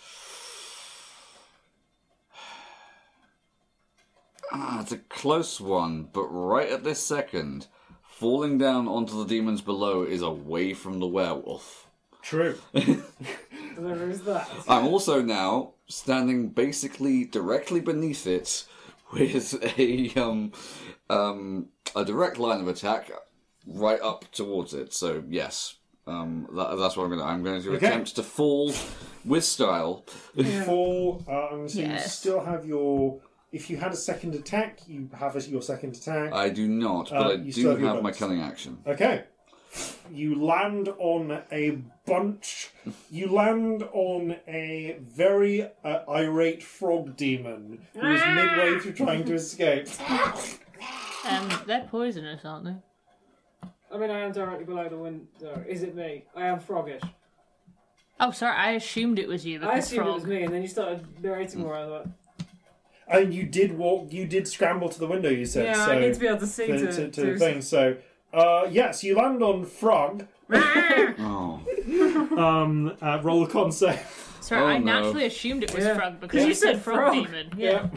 Ah, 4.52 4.82
it's 4.82 4.92
a 4.92 4.98
close 4.98 5.60
one, 5.60 6.10
but 6.14 6.26
right 6.28 6.70
at 6.70 6.84
this 6.84 7.06
second, 7.06 7.68
falling 8.02 8.58
down 8.58 8.88
onto 8.88 9.18
the 9.18 9.28
demons 9.28 9.62
below 9.62 10.04
is 10.04 10.22
away 10.22 10.74
from 10.74 11.00
the 11.00 11.08
werewolf. 11.08 11.88
True. 12.22 12.58
There 13.78 14.10
is 14.10 14.24
that. 14.24 14.50
I'm 14.68 14.88
also 14.88 15.22
now 15.22 15.74
standing 15.88 16.50
basically 16.50 17.26
directly 17.26 17.80
beneath 17.80 18.26
it 18.26 18.66
with 19.14 19.54
a 19.80 20.14
um 20.20 20.52
um 21.10 21.70
a 21.96 22.04
direct 22.06 22.38
line 22.38 22.60
of 22.62 22.68
attack 22.68 23.10
right 23.66 24.02
up 24.02 24.30
towards 24.32 24.74
it. 24.74 24.94
So 24.94 25.24
yes, 25.28 25.76
um 26.06 26.48
that, 26.54 26.76
that's 26.78 26.96
what 26.98 27.04
I'm 27.04 27.10
going 27.10 27.22
to. 27.22 27.26
I'm 27.26 27.44
going 27.44 27.62
to 27.62 27.76
Okay. 27.76 27.86
attempt 27.88 28.16
to 28.16 28.24
fall 28.24 28.74
with 29.26 29.44
style. 29.44 30.06
Fall. 30.66 31.24
Uh, 31.28 31.32
I'm 31.32 31.50
going 31.58 31.68
to 31.68 31.74
say 31.74 31.82
you 31.82 31.88
Yes. 31.90 32.18
still 32.18 32.44
have 32.44 32.66
your. 32.66 33.22
If 33.54 33.70
you 33.70 33.78
had 33.78 33.94
a 33.94 33.96
second 33.96 34.36
attack, 34.36 34.80
you 34.88 35.10
have 35.18 35.36
a, 35.38 35.42
your 35.42 35.62
second 35.62 35.96
attack. 35.96 36.34
I 36.34 36.50
do 36.50 36.68
not, 36.68 37.10
but 37.10 37.18
Uh, 37.18 37.30
I 37.30 37.34
you 37.36 37.52
still 37.54 37.64
do 37.64 37.70
have 37.70 37.80
your 37.80 37.94
my 37.96 38.02
bonus. 38.10 38.20
cunning 38.20 38.42
action. 38.42 38.80
Okay. 38.86 39.24
You 40.12 40.36
land 40.42 40.90
on 41.00 41.44
a 41.52 41.78
bunch. 42.06 42.72
You 43.12 43.28
land 43.32 43.84
on 43.92 44.38
a 44.48 44.98
very 45.02 45.70
uh, 45.84 46.00
irate 46.10 46.64
frog 46.64 47.16
demon 47.18 47.86
who 47.94 48.08
is 48.12 48.22
midway 48.26 48.80
through 48.80 48.94
trying 48.94 49.26
to 49.26 49.34
escape. 49.36 49.88
Um, 51.28 51.52
they're 51.66 51.86
poisonous, 51.90 52.46
aren't 52.46 52.66
they? 52.66 52.76
I 53.92 53.98
mean, 53.98 54.10
I 54.10 54.20
am 54.20 54.32
directly 54.32 54.64
below 54.64 54.88
the 54.88 54.98
window. 54.98 55.62
Is 55.68 55.84
it 55.84 55.94
me? 55.96 56.24
I 56.36 56.46
am 56.46 56.60
froggish. 56.60 57.02
Oh, 58.20 58.32
sorry, 58.32 58.56
I 58.56 58.72
assumed 58.72 59.20
it 59.20 59.28
was 59.28 59.46
you 59.46 59.60
because 59.60 59.74
I 59.74 59.78
assumed 59.80 60.04
frog. 60.04 60.10
it 60.10 60.14
was 60.14 60.26
me, 60.26 60.44
and 60.44 60.54
then 60.54 60.62
you 60.62 60.68
started 60.68 61.06
narrating 61.22 61.62
more. 61.62 61.76
I 61.76 61.86
thought, 61.86 62.08
And 63.10 63.34
you 63.34 63.44
did 63.44 63.78
walk. 63.78 64.14
You 64.14 64.26
did 64.26 64.48
scramble 64.48 64.90
to 64.90 65.00
the 65.00 65.08
window. 65.08 65.30
You 65.30 65.46
said 65.46 65.66
yeah, 65.66 65.86
so. 65.86 65.92
I 65.92 66.00
need 66.00 66.14
to 66.14 66.20
be 66.20 66.28
able 66.28 66.40
to 66.40 66.48
see 66.48 66.68
to, 66.68 66.78
to, 66.78 66.86
to, 66.86 66.94
to 66.94 67.10
to- 67.12 67.34
the 67.34 67.40
thing. 67.40 67.62
So, 67.62 67.98
uh, 68.34 68.68
yes, 68.70 69.04
you 69.04 69.16
land 69.16 69.42
on 69.44 69.66
frog. 69.66 70.28
Oh. 71.20 71.62
Um, 72.38 72.96
uh, 73.02 73.20
roll 73.24 73.44
a 73.44 73.48
con 73.50 73.72
save. 73.72 74.00
Sorry, 74.42 74.62
Oh, 74.62 74.68
I 74.68 74.78
no. 74.78 74.86
naturally 74.86 75.26
assumed 75.26 75.64
it 75.64 75.74
was 75.74 75.84
Yeah. 75.86 75.96
frog 75.96 76.20
because 76.20 76.42
Yeah. 76.42 76.48
you 76.48 76.54
said 76.54 76.74
You 76.76 76.80
frog, 76.82 77.14
frog. 77.14 77.26
demon. 77.26 77.48
Yeah. 77.58 77.88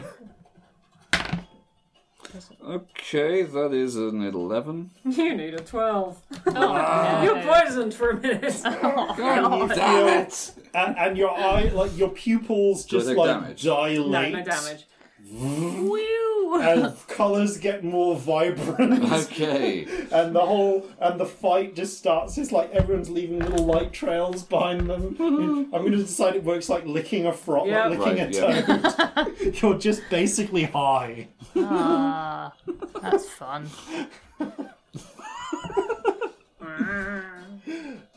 Okay, 2.63 3.43
that 3.43 3.73
is 3.73 3.95
an 3.97 4.21
11. 4.23 4.91
You 5.05 5.35
need 5.35 5.53
a 5.53 5.59
12. 5.59 6.21
Oh, 6.47 7.23
You're 7.23 7.35
no. 7.37 7.53
poisoned 7.53 7.93
for 7.93 8.11
a 8.11 8.17
minute. 8.19 8.61
God. 8.63 9.69
Damn 9.75 10.07
it! 10.25 10.53
and, 10.73 10.97
and 10.97 11.17
your 11.17 11.31
eye, 11.31 11.69
like 11.73 11.95
your 11.97 12.09
pupils, 12.09 12.85
Do 12.85 12.97
just 12.97 13.09
take 13.09 13.17
like 13.17 13.27
damage? 13.41 13.65
no, 13.65 13.75
dilate. 13.87 14.33
no 14.33 14.43
damage. 14.43 14.85
Whew. 15.31 16.59
and 16.61 16.93
colours 17.07 17.57
get 17.57 17.83
more 17.83 18.15
vibrant, 18.17 19.11
Okay. 19.11 19.85
and 20.11 20.35
the 20.35 20.41
whole 20.41 20.85
and 20.99 21.19
the 21.19 21.25
fight 21.25 21.75
just 21.75 21.97
starts. 21.97 22.37
It's 22.37 22.51
like 22.51 22.69
everyone's 22.71 23.09
leaving 23.09 23.39
little 23.39 23.65
light 23.65 23.93
trails 23.93 24.43
behind 24.43 24.89
them. 24.89 25.15
I'm 25.19 25.69
going 25.71 25.91
to 25.93 25.97
decide 25.97 26.35
it 26.35 26.43
works 26.43 26.67
like 26.69 26.85
licking 26.85 27.25
a 27.27 27.33
frog, 27.33 27.67
Yeah. 27.67 27.87
like 27.87 27.99
licking 27.99 28.41
Right, 28.41 28.67
a 28.67 29.25
toad. 29.41 29.55
You're 29.61 29.77
just 29.77 30.01
basically 30.09 30.63
high. 30.63 31.29
Ah, 31.55 32.53
that's 33.01 33.29
fun. 33.29 33.69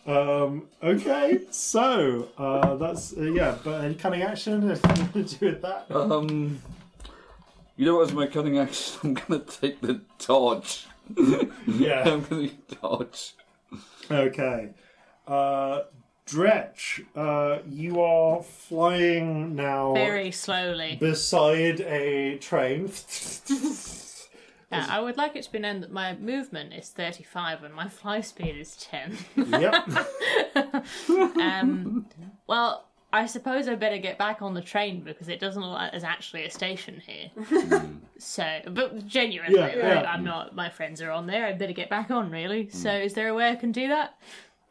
Um, 0.06 0.68
okay, 0.82 1.40
so 1.50 2.28
uh, 2.36 2.74
that's 2.76 3.16
uh, 3.16 3.22
yeah. 3.22 3.56
But 3.64 3.84
any 3.84 3.94
cunning 3.94 4.22
action? 4.22 4.68
Anything 4.70 5.24
to 5.24 5.38
do 5.38 5.46
with 5.46 5.62
that? 5.62 5.86
Um, 5.90 6.60
you 7.76 7.84
know 7.86 7.96
what? 7.96 8.08
As 8.08 8.12
my 8.12 8.26
cunning 8.26 8.58
action, 8.58 8.98
I'm 9.04 9.14
gonna 9.14 9.40
take 9.40 9.80
the 9.80 10.00
dodge. 10.18 10.86
Yeah. 11.66 12.02
I'm 12.08 12.22
gonna 12.24 12.48
dodge. 12.82 13.34
Okay. 14.10 14.70
Uh, 15.26 15.82
Dretch, 16.26 17.04
uh, 17.14 17.58
you 17.68 18.00
are 18.00 18.42
flying 18.42 19.54
now 19.54 19.92
Very 19.92 20.30
slowly. 20.30 20.96
beside 21.00 21.80
a 21.82 22.38
train. 22.38 22.90
Yeah, 24.72 24.86
I 24.90 24.98
would 25.00 25.16
like 25.16 25.36
it 25.36 25.44
to 25.44 25.52
be 25.52 25.60
known 25.60 25.82
that 25.82 25.92
my 25.92 26.16
movement 26.16 26.72
is 26.72 26.88
35 26.88 27.62
and 27.62 27.72
my 27.72 27.86
fly 27.88 28.20
speed 28.22 28.56
is 28.56 28.74
10. 28.76 29.16
yep. 29.36 29.86
Um, 31.38 32.06
well, 32.48 32.88
I 33.14 33.26
suppose 33.26 33.68
I 33.68 33.76
better 33.76 33.98
get 33.98 34.18
back 34.18 34.42
on 34.42 34.54
the 34.54 34.60
train 34.60 35.00
because 35.02 35.28
it 35.28 35.38
doesn't 35.38 35.62
look 35.62 35.70
like 35.72 35.92
there's 35.92 36.02
actually 36.02 36.44
a 36.46 36.50
station 36.50 37.00
here. 37.06 37.30
so, 38.18 38.44
but 38.70 39.06
genuinely, 39.06 39.56
Yeah, 39.56 39.76
yeah. 39.76 39.94
like, 39.94 40.06
I'm 40.06 40.24
not. 40.24 40.54
My 40.56 40.68
friends 40.68 41.00
are 41.00 41.12
on 41.12 41.26
there. 41.28 41.46
I 41.46 41.52
better 41.52 41.72
get 41.72 41.88
back 41.88 42.10
on. 42.10 42.30
Really. 42.30 42.68
So, 42.70 42.90
is 42.90 43.14
there 43.14 43.28
a 43.28 43.34
way 43.34 43.50
I 43.50 43.54
can 43.54 43.70
do 43.70 43.86
that? 43.88 44.18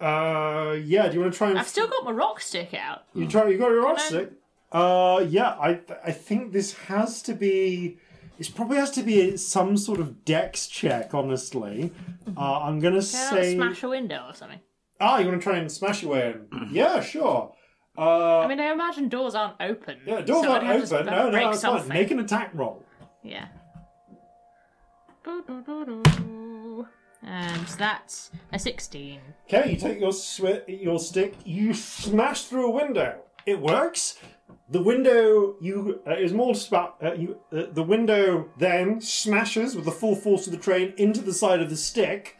Uh, 0.02 0.74
yeah. 0.74 1.08
Do 1.08 1.14
you 1.16 1.22
want 1.22 1.32
to 1.34 1.38
try 1.38 1.50
and 1.52 1.58
I've 1.60 1.68
still 1.70 1.88
got 1.88 2.04
my 2.04 2.12
rock 2.12 2.42
stick 2.42 2.74
out. 2.74 3.04
you 3.16 3.28
try? 3.28 3.48
You 3.48 3.58
got 3.58 3.70
your 3.70 3.84
rock 3.84 3.98
Can 3.98 4.06
I- 4.06 4.10
stick. 4.10 4.32
Uh, 4.74 5.26
yeah. 5.30 5.50
I 5.52 5.80
I 6.04 6.12
think 6.12 6.52
this 6.52 6.74
has 6.90 7.22
to 7.24 7.34
be. 7.34 7.98
This 8.38 8.50
probably 8.50 8.78
has 8.78 8.92
to 8.92 9.04
be 9.04 9.38
some 9.38 9.78
sort 9.78 10.00
of 10.02 10.26
dex 10.26 10.68
check. 10.68 11.14
Honestly, 11.14 11.92
uh, 12.36 12.60
I'm 12.64 12.80
gonna 12.82 12.96
Can 13.02 13.38
I 13.38 13.42
say. 13.42 13.56
smash 13.56 13.84
a 13.84 13.90
window 13.90 14.26
or 14.28 14.34
something? 14.34 14.60
Ah, 15.00 15.20
you 15.20 15.28
want 15.28 15.40
to 15.40 15.44
try 15.44 15.58
and 15.60 15.72
smash 15.72 16.02
your 16.04 16.12
way 16.12 16.32
in? 16.52 16.68
yeah, 16.72 17.00
sure. 17.02 17.54
Uh, 17.98 18.40
I 18.40 18.48
mean, 18.48 18.60
I 18.60 18.72
imagine 18.72 19.08
doors 19.08 19.36
aren't 19.36 19.56
open. 19.60 20.00
yeah, 20.06 20.22
doors 20.22 20.46
so 20.46 20.52
aren't 20.52 20.64
I'd 20.66 20.80
have 20.80 20.90
to 20.90 20.96
open. 20.96 21.06
No, 21.06 21.30
no, 21.30 21.50
it's 21.52 21.62
fine. 21.62 21.88
Make 21.88 22.12
an 22.12 22.20
attack 22.20 22.52
roll. 22.54 22.84
Yeah. 23.22 23.48
Doo-doo-doo-doo. 25.24 26.88
And 27.26 27.68
that's 27.78 28.32
a 28.52 28.60
16. 28.60 29.20
Okay, 29.48 29.72
you 29.72 29.78
take 29.78 30.00
your 30.00 30.12
swi- 30.12 30.64
your 30.68 31.00
stick, 31.00 31.36
you 31.46 31.74
smash 31.74 32.46
through 32.46 32.68
a 32.68 32.72
window. 32.72 33.22
It 33.46 33.62
works. 33.62 34.20
The 34.70 34.82
window 34.82 35.56
you 35.62 36.02
uh, 36.08 36.16
is 36.16 36.34
more 36.34 36.54
just 36.54 36.68
about 36.70 36.98
uh, 37.02 37.14
you. 37.14 37.38
Uh, 37.52 37.66
the 37.72 37.84
window 37.84 38.50
then 38.58 39.00
smashes 39.00 39.76
with 39.76 39.86
the 39.86 39.92
full 39.92 40.16
force 40.16 40.48
of 40.48 40.52
the 40.52 40.60
train 40.60 40.94
into 40.98 41.22
the 41.22 41.34
side 41.34 41.62
of 41.62 41.70
the 41.70 41.78
stick, 41.78 42.38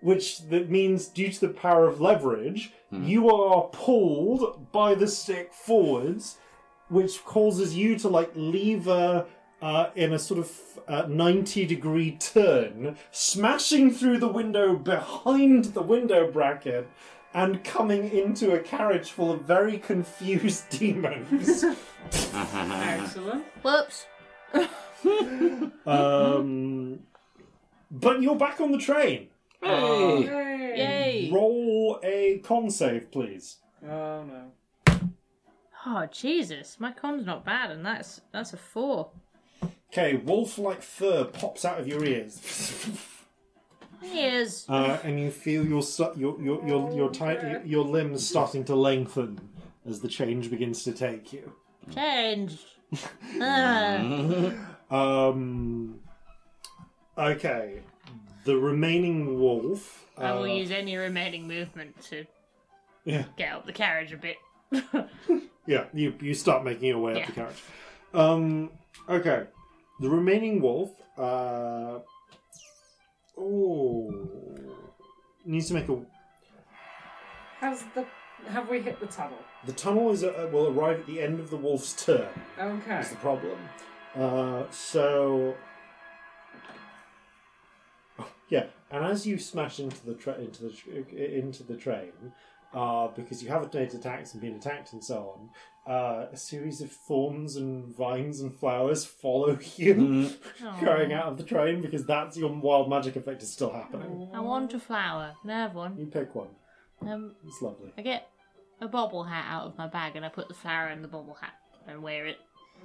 which 0.00 0.42
that 0.48 0.68
means 0.70 1.06
due 1.06 1.30
to 1.30 1.40
the 1.40 1.52
power 1.52 1.86
of 1.86 2.00
leverage, 2.00 2.72
you 2.92 3.30
are 3.30 3.68
pulled 3.72 4.72
by 4.72 4.94
the 4.94 5.06
stick 5.06 5.52
forwards, 5.52 6.38
which 6.88 7.24
causes 7.24 7.76
you 7.76 7.96
to 7.98 8.08
like 8.08 8.32
lever 8.34 9.26
uh, 9.62 9.90
in 9.94 10.12
a 10.12 10.18
sort 10.18 10.40
of 10.40 10.50
uh, 10.88 11.06
90 11.08 11.66
degree 11.66 12.12
turn, 12.12 12.96
smashing 13.10 13.92
through 13.92 14.18
the 14.18 14.28
window 14.28 14.74
behind 14.74 15.66
the 15.66 15.82
window 15.82 16.30
bracket 16.30 16.88
and 17.32 17.62
coming 17.62 18.10
into 18.10 18.52
a 18.52 18.58
carriage 18.58 19.10
full 19.12 19.30
of 19.30 19.42
very 19.42 19.78
confused 19.78 20.68
demons. 20.78 21.64
Excellent. 22.34 23.44
Whoops. 23.62 24.06
um, 25.86 27.00
but 27.90 28.20
you're 28.20 28.34
back 28.36 28.60
on 28.60 28.72
the 28.72 28.78
train. 28.78 29.28
Hey! 29.62 30.24
Yay. 30.76 31.22
Yay. 31.24 31.30
Roll 31.32 32.00
a 32.02 32.38
con 32.38 32.70
save, 32.70 33.10
please. 33.10 33.56
Oh 33.84 34.24
no. 34.24 34.50
Oh, 35.86 36.06
Jesus. 36.12 36.78
My 36.78 36.92
con's 36.92 37.24
not 37.24 37.44
bad, 37.44 37.70
and 37.70 37.84
that's 37.86 38.20
that's 38.32 38.52
a 38.52 38.56
4. 38.58 39.10
Okay, 39.92 40.16
wolf-like 40.16 40.82
fur 40.82 41.24
pops 41.24 41.64
out 41.64 41.80
of 41.80 41.88
your 41.88 42.04
ears. 42.04 42.40
Yes. 44.02 44.66
Uh, 44.68 44.98
and 45.04 45.18
you 45.18 45.30
feel 45.30 45.66
your 45.66 45.82
su- 45.82 46.12
your 46.16 46.40
your 46.40 46.66
your 46.66 46.92
your, 46.94 47.10
ti- 47.10 47.66
your 47.68 47.84
limbs 47.84 48.26
starting 48.26 48.64
to 48.66 48.74
lengthen 48.74 49.40
as 49.86 50.00
the 50.00 50.08
change 50.08 50.50
begins 50.50 50.84
to 50.84 50.92
take 50.92 51.32
you. 51.32 51.52
Change. 51.94 52.58
Ah. 53.40 54.52
Um. 54.90 56.00
Okay, 57.16 57.80
the 58.44 58.56
remaining 58.56 59.38
wolf. 59.38 60.06
I 60.16 60.32
will 60.32 60.42
uh, 60.42 60.46
use 60.46 60.70
any 60.70 60.96
remaining 60.96 61.46
movement 61.48 62.00
to 62.10 62.26
Yeah, 63.04 63.24
get 63.36 63.52
up 63.52 63.66
the 63.66 63.72
carriage 63.72 64.12
a 64.12 64.16
bit. 64.16 64.36
yeah. 65.66 65.84
You 65.92 66.14
you 66.20 66.34
start 66.34 66.64
making 66.64 66.88
your 66.88 66.98
way 66.98 67.20
up 67.20 67.26
the 67.26 67.32
carriage. 67.32 67.62
Um. 68.12 68.70
Okay, 69.08 69.46
the 70.00 70.10
remaining 70.10 70.60
wolf. 70.60 70.90
Uh. 71.16 72.00
Oh. 73.38 74.12
Needs 75.44 75.68
to 75.68 75.74
make 75.74 75.88
a. 75.88 75.98
Has 77.60 77.84
the 77.94 78.06
have 78.48 78.68
we 78.68 78.80
hit 78.80 79.00
the 79.00 79.06
tunnel? 79.06 79.38
The 79.64 79.72
tunnel 79.72 80.10
is 80.10 80.24
uh, 80.24 80.48
will 80.52 80.68
arrive 80.68 81.00
at 81.00 81.06
the 81.06 81.20
end 81.20 81.40
of 81.40 81.50
the 81.50 81.56
wolf's 81.56 82.04
turn. 82.04 82.28
Okay. 82.58 83.00
is 83.00 83.10
the 83.10 83.16
problem. 83.16 83.58
Uh, 84.16 84.64
so, 84.70 85.54
yeah, 88.50 88.66
and 88.90 89.04
as 89.04 89.26
you 89.26 89.38
smash 89.38 89.80
into 89.80 90.04
the 90.04 90.14
tra- 90.14 90.38
into 90.38 90.64
the 90.64 90.70
tr- 90.70 90.90
into 91.18 91.62
the 91.62 91.76
train, 91.76 92.12
uh, 92.74 93.08
because 93.08 93.42
you 93.42 93.48
haven't 93.48 93.72
made 93.74 93.92
attacks 93.94 94.32
and 94.32 94.40
been 94.42 94.54
attacked 94.54 94.92
and 94.92 95.02
so 95.02 95.34
on, 95.86 95.92
uh, 95.92 96.26
a 96.32 96.36
series 96.36 96.80
of 96.80 96.90
thorns 96.92 97.56
and 97.56 97.86
vines 97.96 98.40
and 98.40 98.54
flowers 98.54 99.04
follow 99.04 99.58
you 99.76 100.30
going 100.80 101.12
out 101.12 101.26
of 101.26 101.38
the 101.38 101.44
train 101.44 101.80
because 101.80 102.04
that's 102.04 102.36
your 102.36 102.52
wild 102.52 102.88
magic 102.90 103.16
effect 103.16 103.42
is 103.42 103.50
still 103.52 103.72
happening. 103.72 104.28
I 104.34 104.40
want 104.40 104.74
a 104.74 104.78
flower. 104.78 105.34
Can 105.42 105.50
I 105.50 105.62
have 105.62 105.74
one? 105.74 105.96
You 105.98 106.06
pick 106.06 106.34
one. 106.34 106.48
Um, 107.02 107.34
It's 107.46 107.62
lovely. 107.62 107.92
I 107.96 108.02
get 108.02 108.28
a 108.80 108.86
bobble 108.88 109.24
hat 109.24 109.46
out 109.48 109.66
of 109.66 109.78
my 109.78 109.86
bag 109.86 110.16
and 110.16 110.24
I 110.24 110.28
put 110.28 110.48
the 110.48 110.54
flower 110.54 110.88
in 110.90 111.00
the 111.02 111.08
bobble 111.08 111.34
hat 111.40 111.54
and 111.88 112.02
wear 112.02 112.26
it. 112.26 112.36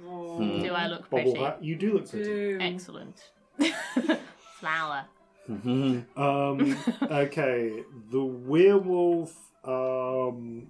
Do 0.02 0.72
I 0.74 0.88
look 0.88 1.08
Bobble 1.08 1.32
pretty? 1.32 1.38
hat. 1.38 1.62
You 1.64 1.76
do 1.76 1.94
look 1.94 2.10
pretty. 2.10 2.24
Two. 2.24 2.58
Excellent. 2.60 3.16
flower. 4.60 5.04
Um, 5.48 6.76
okay, 7.02 7.84
the 8.10 8.24
werewolf. 8.24 9.34
Um, 9.64 10.68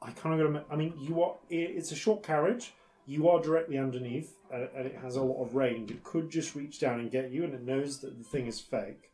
I 0.00 0.10
kind 0.12 0.40
of 0.40 0.52
got 0.52 0.58
to. 0.58 0.64
I 0.72 0.76
mean, 0.76 0.94
you 0.98 1.22
are. 1.22 1.34
It's 1.48 1.92
a 1.92 1.96
short 1.96 2.22
carriage. 2.22 2.72
You 3.06 3.28
are 3.28 3.40
directly 3.40 3.78
underneath, 3.78 4.36
uh, 4.52 4.66
and 4.76 4.86
it 4.86 4.96
has 5.02 5.16
a 5.16 5.22
lot 5.22 5.42
of 5.42 5.54
range. 5.54 5.90
It 5.90 6.04
could 6.04 6.30
just 6.30 6.54
reach 6.54 6.78
down 6.78 7.00
and 7.00 7.10
get 7.10 7.30
you, 7.30 7.44
and 7.44 7.52
it 7.52 7.62
knows 7.62 8.00
that 8.00 8.16
the 8.16 8.24
thing 8.24 8.46
is 8.46 8.60
fake. 8.60 9.10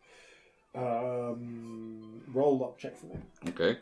Um, 0.75 2.20
roll 2.33 2.59
luck 2.59 2.79
check 2.79 2.97
for 2.97 3.07
me. 3.07 3.16
Okay. 3.49 3.79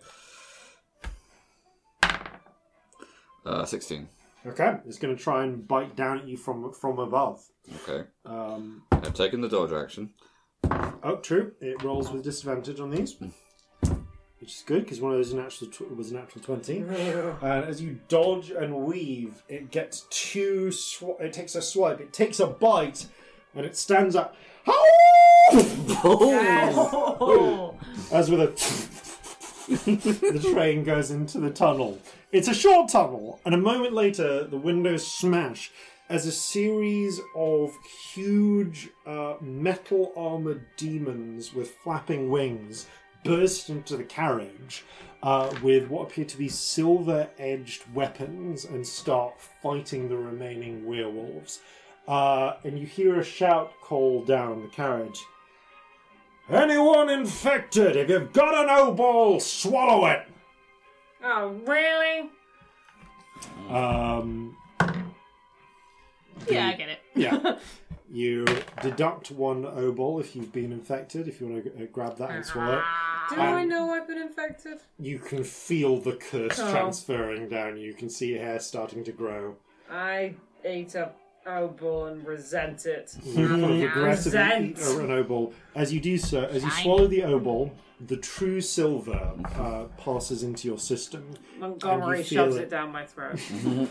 Uh, 3.45 3.65
16. 3.65 4.09
Okay, 4.47 4.77
it's 4.87 4.99
going 4.99 5.17
to 5.17 5.23
try 5.23 5.45
and 5.45 5.67
bite 5.67 5.97
down 5.97 6.19
at 6.19 6.29
you 6.29 6.37
from 6.37 6.73
from 6.73 6.99
above. 6.99 7.45
Okay. 7.83 8.09
Um, 8.25 8.83
I've 8.93 9.15
taken 9.15 9.41
the 9.41 9.49
dodge 9.49 9.73
action. 9.73 10.11
Oh, 11.07 11.16
true. 11.16 11.53
It 11.61 11.83
rolls 11.83 12.11
with 12.11 12.24
disadvantage 12.24 12.81
on 12.81 12.91
these, 12.91 13.16
which 13.19 13.33
is 14.43 14.65
good 14.66 14.85
because 14.85 15.01
one 15.01 15.12
of 15.12 15.19
those 15.19 15.33
natural 15.33 15.70
tw- 15.70 15.97
was 15.97 16.11
a 16.11 16.15
natural 16.15 16.45
twenty. 16.45 16.78
and 17.43 17.65
as 17.65 17.81
you 17.81 18.01
dodge 18.09 18.51
and 18.51 18.74
weave, 18.74 19.43
it 19.49 19.70
gets 19.70 20.07
two. 20.11 20.70
Sw- 20.73 21.20
it 21.20 21.33
takes 21.33 21.55
a 21.55 21.62
swipe. 21.62 22.01
It 22.01 22.12
takes 22.12 22.41
a 22.41 22.47
bite, 22.47 23.07
and 23.55 23.65
it 23.65 23.77
stands 23.77 24.16
up. 24.16 24.37
As 28.12 28.31
with 28.31 28.41
a, 28.41 28.53
the 29.69 30.51
train 30.53 30.85
goes 30.85 31.11
into 31.11 31.39
the 31.39 31.51
tunnel. 31.51 31.99
It's 32.33 32.49
a 32.49 32.55
short 32.55 32.91
tunnel, 32.91 33.41
and 33.45 33.55
a 33.55 33.59
moment 33.59 33.95
later, 33.95 34.45
the 34.45 34.57
windows 34.59 35.07
smash 35.07 35.70
as 36.09 36.27
a 36.27 36.33
series 36.33 37.20
of 37.35 37.77
huge 38.12 38.89
uh, 39.07 39.35
metal 39.41 40.12
armored 40.16 40.65
demons 40.77 41.53
with 41.53 41.70
flapping 41.70 42.31
wings 42.31 42.87
burst 43.24 43.70
into 43.70 43.97
the 43.97 44.05
carriage 44.05 44.85
uh, 45.23 45.53
with 45.62 45.89
what 45.89 46.09
appear 46.09 46.24
to 46.24 46.39
be 46.39 46.49
silver 46.49 47.28
edged 47.39 47.83
weapons 47.93 48.65
and 48.65 48.87
start 48.87 49.35
fighting 49.41 50.09
the 50.09 50.16
remaining 50.16 50.87
werewolves. 50.87 51.61
Uh, 52.07 52.55
and 52.62 52.78
you 52.78 52.87
hear 52.87 53.19
a 53.19 53.24
shout 53.24 53.73
call 53.83 54.24
down 54.24 54.62
the 54.62 54.69
carriage. 54.69 55.24
Anyone 56.49 57.11
infected, 57.11 57.97
if 57.97 58.09
you've 58.09 58.33
got 58.33 58.55
an 58.55 58.69
obol, 58.69 59.43
swallow 59.43 60.07
it! 60.07 60.23
Oh, 61.24 61.49
really? 61.66 62.31
Um, 63.69 64.57
Yeah, 66.48 66.68
I 66.68 66.73
get 66.74 66.89
it. 66.89 66.98
yeah. 67.14 67.59
you 68.10 68.44
deduct 68.82 69.31
one 69.32 69.64
obol 69.64 70.20
if 70.20 70.36
you've 70.36 70.52
been 70.52 70.73
infected, 70.73 71.27
if 71.28 71.40
you 71.40 71.48
want 71.48 71.64
to 71.64 71.82
uh, 71.82 71.86
grab 71.93 72.16
that 72.18 72.31
and 72.31 72.44
swallow 72.44 72.78
it. 72.78 72.85
Do 73.31 73.40
Um, 73.40 73.55
I 73.55 73.64
know 73.64 73.90
I've 73.93 74.06
been 74.06 74.18
infected? 74.23 74.78
You 74.98 75.18
can 75.18 75.43
feel 75.43 75.98
the 75.98 76.12
curse 76.12 76.59
Oh. 76.60 76.70
transferring 76.70 77.48
down. 77.48 77.77
You 77.77 77.93
can 77.94 78.09
see 78.09 78.28
your 78.35 78.40
hair 78.40 78.60
starting 78.60 79.02
to 79.05 79.12
grow. 79.12 79.56
I 79.90 80.35
ate 80.64 80.94
a 80.94 81.10
obol 81.47 82.10
and 82.10 82.24
resent 82.27 82.86
it. 82.86 83.16
You 83.24 83.48
kind 83.48 83.64
of 83.64 83.82
aggressively 83.82 84.39
eat 84.70 84.78
Resent. 84.78 85.01
an 85.10 85.24
obol. 85.24 85.52
As 85.74 85.93
you 85.93 86.01
do 86.01 86.18
so, 86.18 86.43
as 86.44 86.62
you 86.64 86.70
swallow 86.70 87.06
the 87.06 87.20
obol, 87.20 87.70
the 88.06 88.16
true 88.16 88.60
silver 88.60 89.32
uh, 89.56 89.85
passes 89.97 90.43
into 90.43 90.68
your 90.68 90.78
system, 90.78 91.24
Montgomery 91.59 92.18
And 92.18 92.18
you 92.18 92.24
feel 92.24 92.44
shoves 92.44 92.56
it. 92.56 92.62
it 92.64 92.70
down 92.70 92.93
my 92.93 93.06
throat. 93.06 93.40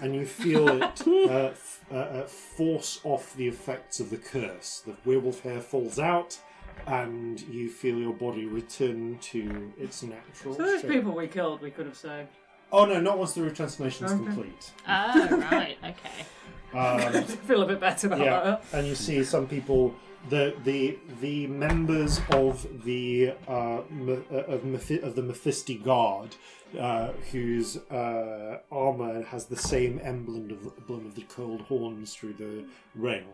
and 0.00 0.14
you 0.14 0.26
feel 0.26 0.68
it 0.82 1.02
uh, 1.06 1.50
f- 1.50 1.84
uh, 1.90 1.94
uh, 1.94 2.22
force 2.26 3.00
off 3.04 3.34
the 3.36 3.46
effects 3.48 4.00
of 4.00 4.10
the 4.10 4.16
curse. 4.16 4.82
The 4.86 4.94
werewolf 5.04 5.40
hair 5.40 5.60
falls 5.60 5.98
out, 5.98 6.38
and 6.86 7.40
you 7.42 7.68
feel 7.68 7.96
your 7.98 8.12
body 8.14 8.46
return 8.46 9.18
to 9.20 9.72
its 9.78 10.02
natural 10.02 10.54
so 10.54 10.62
those 10.62 10.80
shape. 10.80 10.90
people 10.90 11.12
we 11.14 11.28
killed, 11.28 11.60
we 11.62 11.70
could 11.70 11.86
have 11.86 11.96
saved. 11.96 12.28
Oh 12.72 12.84
no, 12.86 13.00
not 13.00 13.18
once 13.18 13.34
the 13.34 13.42
retransformation 13.42 14.04
is 14.06 14.12
Okay. 14.12 14.24
complete. 14.24 14.70
Oh, 14.88 15.36
right, 15.50 15.76
okay. 15.84 16.24
Um, 16.72 17.14
I 17.16 17.22
feel 17.46 17.62
a 17.62 17.66
bit 17.66 17.80
better 17.80 18.06
about 18.06 18.20
yeah, 18.20 18.40
that. 18.40 18.64
and 18.72 18.86
you 18.86 18.94
see 18.94 19.22
some 19.24 19.46
people. 19.46 19.94
The 20.28 20.54
the 20.64 20.98
the 21.20 21.46
members 21.48 22.20
of 22.30 22.84
the 22.84 23.34
uh, 23.48 23.50
uh, 23.50 23.82
of, 23.82 24.62
Mephi- 24.62 25.02
of 25.02 25.14
the 25.16 25.22
Mephisti 25.22 25.82
Guard, 25.82 26.36
uh, 26.78 27.08
whose 27.32 27.76
uh, 27.90 28.58
armor 28.70 29.22
has 29.24 29.46
the 29.46 29.56
same 29.56 30.00
emblem 30.02 30.50
of 30.50 30.72
emblem 30.78 31.06
of 31.06 31.14
the 31.16 31.22
curled 31.22 31.62
horns 31.62 32.14
through 32.14 32.34
the 32.34 32.64
ring, 32.94 33.26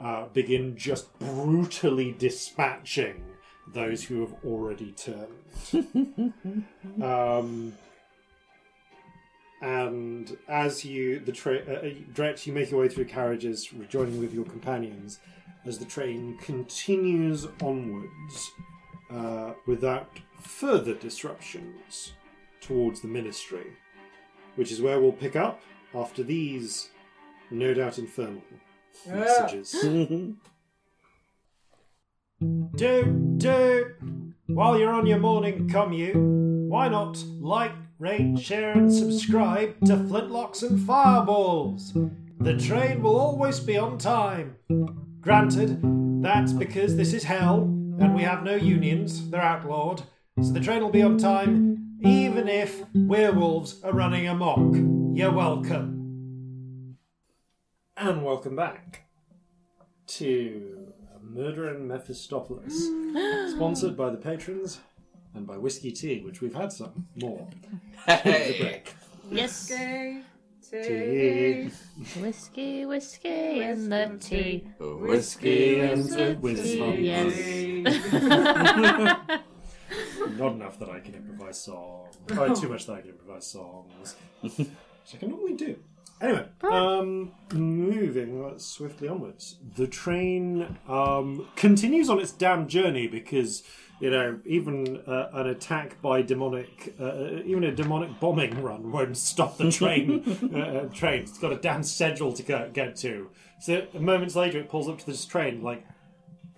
uh, 0.00 0.26
begin 0.32 0.76
just 0.76 1.16
brutally 1.18 2.12
dispatching 2.12 3.22
those 3.72 4.04
who 4.04 4.20
have 4.20 4.34
already 4.44 4.92
turned. 4.92 6.32
um, 7.02 7.74
and 9.60 10.36
as 10.48 10.84
you 10.84 11.18
the 11.20 11.32
train 11.32 11.62
uh, 11.68 11.90
Dret, 12.12 12.46
you 12.46 12.52
make 12.52 12.70
your 12.70 12.80
way 12.80 12.88
through 12.88 13.06
carriages, 13.06 13.72
rejoining 13.72 14.20
with 14.20 14.32
your 14.32 14.44
companions, 14.44 15.18
as 15.66 15.78
the 15.78 15.84
train 15.84 16.36
continues 16.38 17.46
onwards 17.62 18.50
uh, 19.10 19.52
without 19.66 20.10
further 20.40 20.94
disruptions 20.94 22.12
towards 22.60 23.00
the 23.00 23.08
ministry, 23.08 23.66
which 24.56 24.72
is 24.72 24.80
where 24.80 25.00
we'll 25.00 25.12
pick 25.12 25.36
up 25.36 25.60
after 25.94 26.22
these, 26.22 26.90
no 27.50 27.74
doubt 27.74 27.98
infernal 27.98 28.42
messages. 29.06 29.74
Dude, 32.76 33.38
dude, 33.38 33.96
while 34.46 34.78
you're 34.78 34.92
on 34.92 35.06
your 35.06 35.18
morning 35.18 35.68
commute, 35.68 36.14
why 36.14 36.86
not 36.88 37.18
like, 37.40 37.72
rate, 37.98 38.38
share, 38.38 38.70
and 38.72 38.92
subscribe 38.92 39.80
to 39.86 39.96
Flintlocks 39.96 40.62
and 40.62 40.80
Fireballs? 40.86 41.96
The 42.38 42.56
train 42.56 43.02
will 43.02 43.18
always 43.18 43.58
be 43.58 43.76
on 43.76 43.98
time. 43.98 44.54
Granted, 45.20 45.80
that's 46.22 46.52
because 46.52 46.96
this 46.96 47.12
is 47.12 47.24
hell 47.24 47.62
and 48.00 48.14
we 48.14 48.22
have 48.22 48.44
no 48.44 48.54
unions, 48.54 49.28
they're 49.30 49.40
outlawed, 49.40 50.02
so 50.40 50.52
the 50.52 50.60
train 50.60 50.82
will 50.82 50.90
be 50.90 51.02
on 51.02 51.18
time 51.18 51.96
even 52.00 52.46
if 52.46 52.84
werewolves 52.94 53.82
are 53.82 53.92
running 53.92 54.28
amok. 54.28 54.76
You're 55.14 55.32
welcome. 55.32 56.96
And 57.96 58.24
welcome 58.24 58.54
back 58.54 59.06
to 60.06 60.92
Murder 61.20 61.68
and 61.68 61.88
Mephistopheles, 61.88 63.52
sponsored 63.56 63.96
by 63.96 64.10
the 64.10 64.16
patrons 64.16 64.78
and 65.34 65.44
by 65.46 65.58
Whiskey 65.58 65.90
Tea, 65.90 66.20
which 66.24 66.40
we've 66.40 66.54
had 66.54 66.72
some 66.72 67.08
more. 67.16 67.48
The 68.06 68.56
break. 68.60 68.94
Yes. 69.30 69.70
Tea, 70.70 70.82
Tea. 70.82 71.70
Whiskey, 72.20 72.84
whiskey, 72.86 73.62
and 73.62 73.90
the 73.90 74.16
tea. 74.20 74.68
Whiskey 74.78 75.80
and 75.80 76.04
the 76.04 76.36
wisdom. 76.40 76.94
Yes. 76.98 77.34
Not 80.36 80.52
enough 80.52 80.78
that 80.78 80.90
I 80.90 81.00
can 81.00 81.14
improvise 81.14 81.60
songs. 81.60 82.16
Oh, 82.32 82.54
too 82.54 82.68
much 82.68 82.86
that 82.86 82.94
I 82.94 83.00
can 83.00 83.10
improvise 83.10 83.46
songs. 83.46 84.16
Which 84.42 84.68
I 85.14 85.16
can 85.16 85.30
normally 85.30 85.54
do. 85.54 85.76
Anyway, 86.20 86.46
um, 86.70 87.32
moving 87.52 88.58
swiftly 88.58 89.08
onwards. 89.08 89.56
The 89.76 89.86
train 89.86 90.76
um, 90.88 91.48
continues 91.56 92.10
on 92.10 92.18
its 92.18 92.32
damn 92.32 92.66
journey 92.68 93.06
because, 93.06 93.62
you 94.00 94.10
know, 94.10 94.38
even 94.46 95.02
uh, 95.06 95.30
an 95.32 95.48
attack 95.48 96.00
by 96.00 96.22
demonic, 96.22 96.94
uh, 97.00 97.42
even 97.44 97.64
a 97.64 97.72
demonic 97.72 98.20
bombing 98.20 98.62
run 98.62 98.92
won't 98.92 99.16
stop 99.16 99.56
the 99.56 99.70
train. 99.70 100.22
uh, 100.54 100.58
uh, 100.58 100.84
train. 100.88 101.22
It's 101.22 101.38
got 101.38 101.52
a 101.52 101.56
damn 101.56 101.82
schedule 101.82 102.32
to 102.32 102.42
go, 102.42 102.70
get 102.72 102.96
to. 102.96 103.30
So 103.60 103.86
moments 103.98 104.36
later, 104.36 104.58
it 104.60 104.68
pulls 104.68 104.88
up 104.88 104.98
to 104.98 105.06
this 105.06 105.24
train, 105.24 105.62
like, 105.62 105.84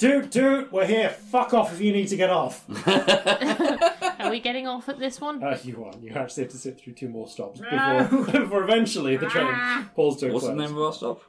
Dude, 0.00 0.30
dude, 0.30 0.72
we're 0.72 0.86
here. 0.86 1.10
Fuck 1.10 1.52
off 1.52 1.74
if 1.74 1.80
you 1.82 1.92
need 1.92 2.08
to 2.08 2.16
get 2.16 2.30
off. 2.30 2.64
Are 4.20 4.30
we 4.30 4.40
getting 4.40 4.66
off 4.66 4.88
at 4.88 4.98
this 4.98 5.20
one? 5.20 5.42
Uh, 5.50 5.58
you 5.64 5.84
are. 5.84 5.92
You 6.00 6.10
actually 6.14 6.44
have 6.44 6.52
to 6.52 6.58
sit 6.58 6.80
through 6.80 6.92
two 6.94 7.08
more 7.08 7.26
stops 7.28 7.60
before, 7.60 8.04
before 8.40 8.62
eventually 8.62 9.16
the 9.16 9.26
train 9.28 9.54
pulls 9.94 10.18
to 10.20 10.28
a 10.28 10.32
What's 10.32 10.46
the 10.46 10.54
close. 10.54 10.68
name 10.68 10.76
of 10.76 10.82
our 10.82 10.92
stop? 10.92 11.20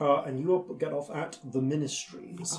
Uh, 0.00 0.22
and 0.22 0.38
you 0.40 0.46
will 0.46 0.62
get 0.74 0.92
off 0.92 1.10
at 1.10 1.38
the 1.44 1.60
Ministries. 1.62 2.58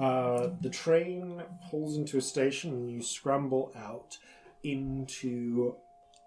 Uh, 0.00 0.48
the 0.60 0.70
train 0.70 1.42
pulls 1.70 1.96
into 1.96 2.16
a 2.18 2.20
station, 2.20 2.72
and 2.72 2.90
you 2.90 3.02
scramble 3.02 3.72
out 3.76 4.16
into. 4.62 5.74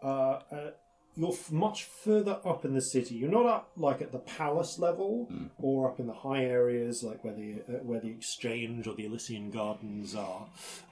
Uh, 0.03 0.07
uh, 0.51 0.69
you're 1.17 1.33
f- 1.33 1.51
much 1.51 1.83
further 1.85 2.39
up 2.45 2.63
in 2.63 2.73
the 2.73 2.81
city. 2.81 3.15
You're 3.15 3.31
not 3.31 3.45
up 3.45 3.71
like 3.75 4.01
at 4.01 4.11
the 4.11 4.19
palace 4.19 4.77
level, 4.77 5.29
or 5.57 5.89
up 5.89 5.99
in 5.99 6.07
the 6.07 6.13
high 6.13 6.43
areas 6.45 7.03
like 7.03 7.23
where 7.23 7.33
the 7.33 7.61
uh, 7.67 7.71
where 7.83 7.99
the 7.99 8.09
exchange 8.09 8.87
or 8.87 8.93
the 8.93 9.05
Elysian 9.05 9.49
Gardens 9.49 10.15
are. 10.15 10.45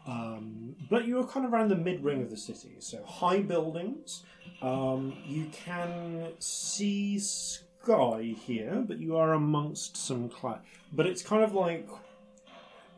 Um, 0.07 0.75
but 0.89 1.05
you're 1.07 1.25
kind 1.25 1.45
of 1.45 1.53
around 1.53 1.69
the 1.69 1.75
mid 1.75 2.03
ring 2.03 2.21
of 2.21 2.29
the 2.29 2.37
city. 2.37 2.75
So 2.79 3.03
high 3.05 3.41
buildings. 3.41 4.23
Um, 4.61 5.15
you 5.27 5.45
can 5.51 6.33
see 6.39 7.19
sky 7.19 8.35
here, 8.45 8.83
but 8.87 8.99
you 8.99 9.15
are 9.17 9.33
amongst 9.33 9.95
some 9.95 10.29
cloud. 10.29 10.61
But 10.91 11.05
it's 11.05 11.21
kind 11.21 11.43
of 11.43 11.53
like 11.53 11.87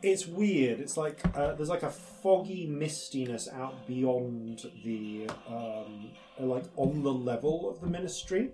it's 0.01 0.27
weird. 0.27 0.79
It's 0.79 0.97
like 0.97 1.21
uh, 1.35 1.53
there's 1.53 1.69
like 1.69 1.83
a 1.83 1.89
foggy 1.89 2.67
mistiness 2.67 3.51
out 3.53 3.87
beyond 3.87 4.69
the 4.83 5.29
um, 5.47 6.11
like 6.39 6.65
on 6.75 7.03
the 7.03 7.13
level 7.13 7.69
of 7.69 7.81
the 7.81 7.87
ministry 7.87 8.51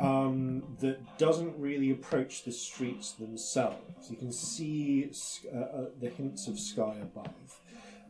um, 0.00 0.62
that 0.80 1.18
doesn't 1.18 1.58
really 1.58 1.90
approach 1.90 2.44
the 2.44 2.52
streets 2.52 3.12
themselves. 3.12 4.10
You 4.10 4.16
can 4.16 4.32
see 4.32 5.10
uh, 5.52 5.58
uh, 5.58 5.84
the 6.00 6.08
hints 6.08 6.46
of 6.46 6.58
sky 6.58 6.96
above. 7.02 7.59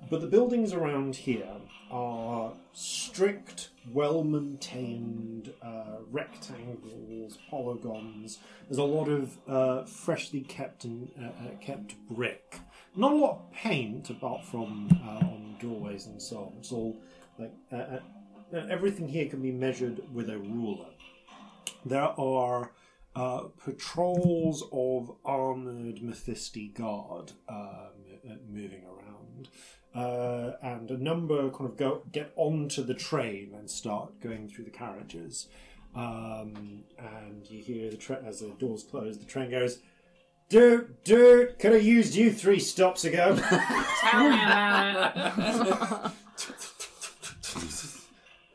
But 0.09 0.21
the 0.21 0.27
buildings 0.27 0.73
around 0.73 1.15
here 1.15 1.57
are 1.91 2.53
strict, 2.73 3.71
well 3.93 4.25
maintained 4.25 5.53
uh, 5.63 5.99
rectangles, 6.11 7.39
polygons. 7.49 8.39
There's 8.69 8.79
a 8.79 8.85
lot 8.85 9.09
of 9.09 9.39
uh, 9.49 9.85
freshly 9.85 10.41
kept 10.41 10.85
and 10.85 11.11
uh, 11.21 11.27
uh, 11.27 11.57
kept 11.61 11.97
brick. 12.09 12.61
Not 12.97 13.13
a 13.13 13.17
lot 13.17 13.31
of 13.31 13.53
paint, 13.53 14.11
apart 14.11 14.45
from 14.45 14.89
uh, 15.05 15.27
on 15.27 15.57
doorways 15.61 16.07
and 16.07 16.21
so 16.21 16.39
on. 16.39 16.55
It's 16.59 16.73
all 16.73 17.01
like 17.39 17.53
uh, 17.73 17.99
everything 18.53 19.09
here 19.09 19.29
can 19.29 19.43
be 19.43 19.53
measured 19.53 20.01
with 20.13 20.31
a 20.31 20.39
ruler. 20.39 20.89
There 21.85 22.03
are 22.03 22.73
uh, 23.17 23.45
patrols 23.65 24.65
of 24.73 25.17
armored 25.25 25.97
Mephisti 25.97 26.75
guard 26.75 27.33
um, 27.49 28.39
moving 28.49 28.85
around, 28.85 29.49
uh, 29.95 30.53
and 30.63 30.91
a 30.91 30.97
number 30.97 31.51
kind 31.51 31.71
of 31.71 31.77
go 31.77 32.03
get 32.13 32.33
onto 32.37 32.83
the 32.83 32.95
train 32.95 33.55
and 33.57 33.71
start 33.71 34.21
going 34.21 34.49
through 34.49 34.65
the 34.65 34.71
carriages. 34.71 35.49
Um, 35.95 36.85
and 36.99 37.49
you 37.49 37.63
hear 37.63 37.91
the 37.91 37.97
tra- 37.97 38.23
as 38.25 38.41
the 38.41 38.49
doors 38.59 38.85
close, 38.85 39.19
the 39.19 39.25
train 39.25 39.51
goes. 39.51 39.79
Dude, 40.49 41.03
dude, 41.05 41.59
could 41.59 41.73
have 41.73 41.83
used 41.83 42.15
you 42.15 42.33
three 42.33 42.59
stops 42.59 43.05
ago. 43.05 43.37
Tell 44.01 44.29
me 44.29 44.35
about 44.35 46.07
it. 46.07 46.13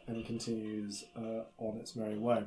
and 0.07 0.25
continues 0.25 1.05
uh, 1.15 1.43
on 1.57 1.77
its 1.77 1.95
merry 1.95 2.17
way. 2.17 2.43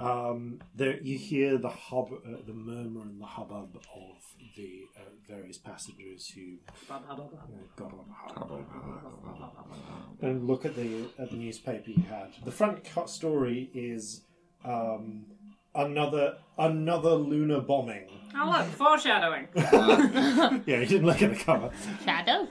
Um, 0.00 0.60
there, 0.76 1.00
you 1.00 1.18
hear 1.18 1.58
the 1.58 1.68
hub, 1.70 2.12
uh, 2.12 2.36
the 2.46 2.52
murmur 2.52 3.02
and 3.02 3.20
the 3.20 3.26
hubbub 3.26 3.76
of 3.76 4.16
the 4.56 4.82
uh, 4.96 5.00
various 5.28 5.58
passengers 5.58 6.28
who. 6.34 6.58
And 10.22 10.46
look 10.46 10.64
at 10.64 10.74
the 10.76 11.06
at 11.18 11.30
the 11.30 11.36
newspaper 11.36 11.90
you 11.90 12.02
had. 12.08 12.30
The 12.44 12.50
front 12.52 12.84
cut 12.84 13.08
story 13.10 13.70
is 13.74 14.22
um, 14.64 15.26
another 15.74 16.36
another 16.58 17.14
lunar 17.14 17.60
bombing. 17.60 18.08
Oh, 18.36 18.50
look, 18.50 18.66
foreshadowing. 18.66 19.48
Yeah, 19.56 20.80
you 20.80 20.86
didn't 20.86 21.06
look 21.06 21.22
at 21.22 21.30
the 21.36 21.44
cover. 21.44 21.70
Shadow? 22.04 22.46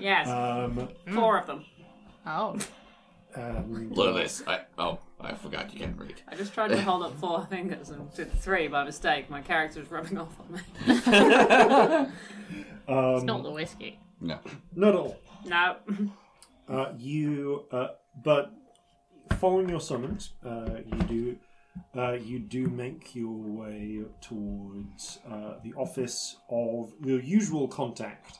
Yes, 0.00 0.28
Um, 0.28 0.88
four 1.14 1.38
of 1.38 1.46
them. 1.46 1.64
Oh. 2.26 2.58
and, 3.36 3.96
Look 3.96 4.08
at 4.16 4.22
this. 4.22 4.42
I, 4.46 4.60
oh, 4.78 4.98
I 5.24 5.34
forgot 5.34 5.72
you 5.72 5.80
can't 5.80 5.98
read. 5.98 6.22
I 6.28 6.34
just 6.34 6.52
tried 6.54 6.68
to 6.68 6.80
hold 6.80 7.02
up 7.02 7.18
four 7.18 7.44
fingers 7.50 7.90
and 7.90 8.12
did 8.14 8.32
three 8.40 8.68
by 8.68 8.84
mistake. 8.84 9.30
My 9.30 9.40
character's 9.40 9.90
rubbing 9.90 10.18
off 10.18 10.36
on 10.40 10.52
me. 10.52 12.06
It's 12.86 13.24
not 13.24 13.42
the 13.42 13.50
whiskey. 13.50 13.98
No. 14.20 14.38
not 14.74 14.88
at 14.90 14.94
all. 14.94 15.16
No. 15.46 15.76
Uh, 16.68 16.92
you, 16.98 17.64
uh, 17.72 17.88
but 18.22 18.52
following 19.38 19.68
your 19.68 19.80
summons, 19.80 20.30
uh, 20.44 20.78
you 20.86 20.98
do, 21.08 21.36
uh, 21.96 22.12
you 22.12 22.38
do 22.38 22.66
make 22.68 23.14
your 23.14 23.32
way 23.32 24.02
towards 24.20 25.18
uh, 25.30 25.54
the 25.62 25.72
office 25.74 26.36
of 26.50 26.92
your 27.02 27.20
usual 27.20 27.68
contact. 27.68 28.38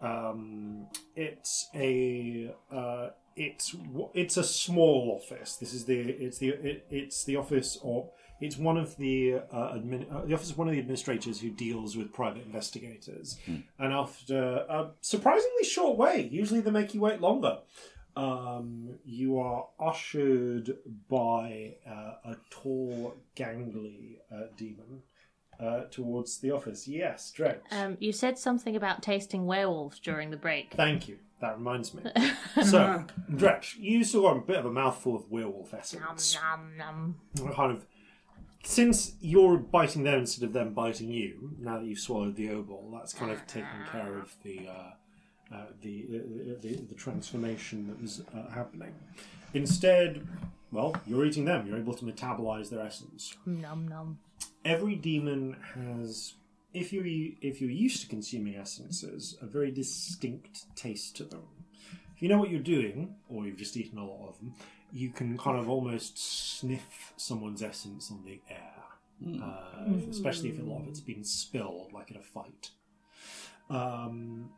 Um, 0.00 0.86
it's 1.16 1.68
a, 1.74 2.52
uh, 2.72 3.08
it's 3.36 3.74
it's 4.14 4.36
a 4.36 4.44
small 4.44 5.20
office. 5.20 5.56
This 5.56 5.72
is 5.72 5.84
the 5.84 5.98
it's 5.98 6.38
the 6.38 6.48
it, 6.48 6.86
it's 6.90 7.24
the 7.24 7.36
office 7.36 7.78
or 7.82 8.10
it's 8.40 8.56
one 8.56 8.76
of 8.76 8.96
the 8.96 9.36
uh, 9.52 9.74
admin, 9.74 10.12
uh, 10.12 10.24
the 10.24 10.34
office 10.34 10.50
of 10.50 10.58
one 10.58 10.68
of 10.68 10.74
the 10.74 10.80
administrators 10.80 11.40
who 11.40 11.50
deals 11.50 11.96
with 11.96 12.12
private 12.12 12.44
investigators. 12.44 13.38
And 13.78 13.92
after 13.92 14.36
a 14.68 14.90
surprisingly 15.00 15.64
short 15.64 15.96
wait, 15.96 16.30
usually 16.32 16.60
they 16.60 16.70
make 16.70 16.94
you 16.94 17.00
wait 17.00 17.20
longer. 17.20 17.58
Um, 18.16 18.98
you 19.04 19.38
are 19.38 19.66
ushered 19.80 20.76
by 21.08 21.76
uh, 21.88 22.30
a 22.32 22.36
tall, 22.50 23.14
gangly 23.36 24.18
uh, 24.32 24.44
demon 24.56 25.02
uh, 25.58 25.84
towards 25.90 26.38
the 26.38 26.50
office. 26.50 26.86
Yes, 26.86 27.32
Dretch. 27.36 27.60
Um, 27.70 27.96
you 28.00 28.12
said 28.12 28.38
something 28.38 28.76
about 28.76 29.02
tasting 29.02 29.46
werewolves 29.46 29.98
during 29.98 30.30
the 30.30 30.36
break. 30.36 30.74
Thank 30.74 31.08
you. 31.08 31.18
That 31.40 31.58
reminds 31.58 31.92
me. 31.94 32.02
so, 32.64 33.04
Dretch, 33.30 33.76
you 33.78 34.04
still 34.04 34.22
got 34.22 34.36
a 34.36 34.40
bit 34.40 34.56
of 34.56 34.66
a 34.66 34.70
mouthful 34.70 35.16
of 35.16 35.30
werewolf 35.30 35.72
Nom, 35.72 35.80
essence. 35.80 36.38
nom, 36.40 36.76
nom. 36.76 37.52
Kind 37.54 37.72
of, 37.72 37.86
since 38.62 39.12
you're 39.20 39.58
biting 39.58 40.04
them 40.04 40.20
instead 40.20 40.44
of 40.46 40.52
them 40.52 40.72
biting 40.72 41.10
you, 41.10 41.50
now 41.58 41.78
that 41.78 41.84
you've 41.84 41.98
swallowed 41.98 42.36
the 42.36 42.48
obol, 42.48 42.90
that's 42.92 43.12
kind 43.12 43.30
of 43.30 43.46
taken 43.46 43.68
care 43.90 44.16
of 44.16 44.34
the 44.42 44.68
uh, 44.68 45.54
uh, 45.54 45.66
the, 45.82 46.06
the, 46.08 46.56
the 46.62 46.76
the 46.88 46.94
transformation 46.94 47.88
that 47.88 48.00
was 48.00 48.22
uh, 48.34 48.48
happening. 48.50 48.94
Instead, 49.52 50.26
well, 50.72 50.96
you're 51.06 51.24
eating 51.26 51.44
them. 51.44 51.66
You're 51.66 51.78
able 51.78 51.94
to 51.94 52.04
metabolize 52.04 52.70
their 52.70 52.80
essence. 52.80 53.36
Nom, 53.44 53.86
nom. 53.86 54.18
every 54.64 54.94
demon 54.96 55.56
has 55.74 56.34
if 56.74 56.92
you 56.92 57.36
if 57.40 57.60
you're 57.60 57.70
used 57.70 58.02
to 58.02 58.08
consuming 58.08 58.56
essences 58.56 59.36
a 59.40 59.46
very 59.46 59.70
distinct 59.70 60.64
taste 60.76 61.16
to 61.16 61.24
them. 61.24 61.42
If 62.14 62.22
you 62.22 62.28
know 62.28 62.38
what 62.38 62.50
you're 62.50 62.60
doing 62.60 63.16
or 63.28 63.46
you've 63.46 63.56
just 63.56 63.76
eaten 63.76 63.98
a 63.98 64.04
lot 64.04 64.28
of 64.28 64.38
them 64.38 64.54
you 64.92 65.10
can 65.10 65.36
kind 65.36 65.58
of 65.58 65.68
almost 65.68 66.16
sniff 66.58 67.12
someone's 67.16 67.62
essence 67.62 68.10
on 68.12 68.24
the 68.24 68.40
air. 68.48 68.70
Uh, 69.42 69.92
especially 70.10 70.50
if 70.50 70.58
a 70.58 70.62
lot 70.62 70.82
of 70.82 70.88
it's 70.88 71.00
been 71.00 71.24
spilled 71.24 71.92
like 71.92 72.10
in 72.10 72.16
a 72.16 72.22
fight. 72.22 72.70
Um, 73.70 74.50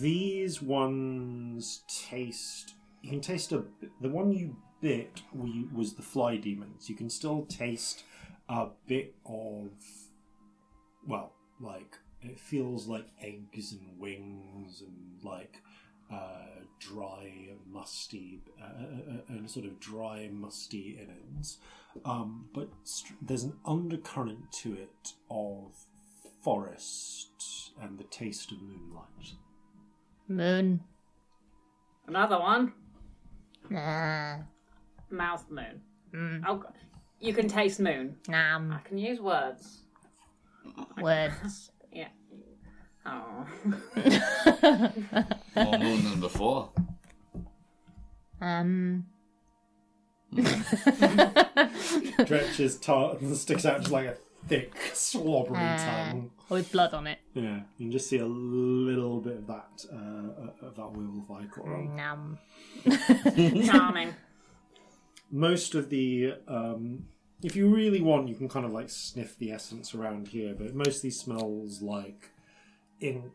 these 0.00 0.62
ones 0.62 1.82
taste 1.88 2.74
you 3.02 3.10
can 3.10 3.20
taste 3.20 3.52
a 3.52 3.64
the 4.00 4.08
one 4.08 4.32
you 4.32 4.56
bit 4.80 5.22
we- 5.32 5.68
was 5.72 5.94
the 5.94 6.02
fly 6.02 6.36
demons. 6.36 6.88
You 6.88 6.96
can 6.96 7.10
still 7.10 7.44
taste 7.46 8.04
a 8.48 8.68
bit 8.86 9.14
of 9.26 9.70
well 11.06 11.32
like 11.60 11.96
it 12.22 12.38
feels 12.38 12.86
like 12.86 13.06
eggs 13.22 13.72
and 13.72 13.98
wings 13.98 14.82
and 14.82 15.22
like 15.22 15.60
uh, 16.12 16.62
dry 16.80 17.30
musty 17.70 18.40
uh, 18.60 18.64
uh, 18.64 19.14
uh, 19.14 19.20
and 19.28 19.50
sort 19.50 19.66
of 19.66 19.78
dry 19.78 20.28
musty 20.32 20.98
innards 21.00 21.58
um, 22.04 22.46
but 22.54 22.68
st- 22.84 23.26
there's 23.26 23.44
an 23.44 23.54
undercurrent 23.66 24.50
to 24.52 24.72
it 24.74 25.12
of 25.30 25.72
forest 26.42 27.72
and 27.80 27.98
the 27.98 28.04
taste 28.04 28.52
of 28.52 28.62
moonlight 28.62 29.34
Moon. 30.28 30.80
Another 32.06 32.38
one. 32.38 32.74
Nah. 33.70 34.36
Mouth 35.10 35.46
moon. 35.50 35.80
Mm. 36.14 36.44
Oh, 36.46 36.56
God. 36.56 36.74
you 37.18 37.32
can 37.32 37.48
taste 37.48 37.80
moon. 37.80 38.16
I 38.30 38.80
can 38.84 38.98
use 38.98 39.20
words. 39.20 39.84
Words. 41.00 41.70
Yeah. 41.92 42.08
Oh. 43.06 43.46
More 45.56 45.78
moon 45.78 46.04
than 46.04 46.20
before. 46.20 46.70
Um. 48.40 49.06
Dretch's 52.26 52.76
tongue 52.76 53.34
sticks 53.34 53.64
out 53.64 53.80
just 53.80 53.90
like 53.92 54.06
a 54.06 54.16
thick 54.46 54.74
slobbery 54.92 55.56
Uh. 55.58 55.78
tongue 55.78 56.30
With 56.48 56.70
blood 56.72 56.92
on 56.94 57.06
it. 57.06 57.18
Yeah, 57.34 57.60
you 57.78 57.86
can 57.86 57.92
just 57.92 58.08
see 58.10 58.18
a 58.18 58.26
little 58.26 59.20
bit 59.20 59.38
of 59.38 59.46
that 59.46 59.84
uh, 59.92 60.66
of 60.66 60.76
that 60.76 60.92
werewolf 60.92 61.30
ichor. 61.42 61.62
on. 61.74 61.96
Nom. 61.96 62.38
Charming. 63.66 64.14
Most 65.30 65.74
of 65.74 65.90
the, 65.90 66.34
um, 66.46 67.04
if 67.42 67.54
you 67.54 67.68
really 67.68 68.00
want, 68.00 68.28
you 68.28 68.34
can 68.34 68.48
kind 68.48 68.66
of 68.66 68.72
like 68.72 68.90
sniff 68.90 69.38
the 69.38 69.52
essence 69.52 69.94
around 69.94 70.28
here, 70.28 70.54
but 70.58 70.74
mostly 70.74 71.10
smells 71.10 71.80
like 71.82 72.30
ink 73.00 73.32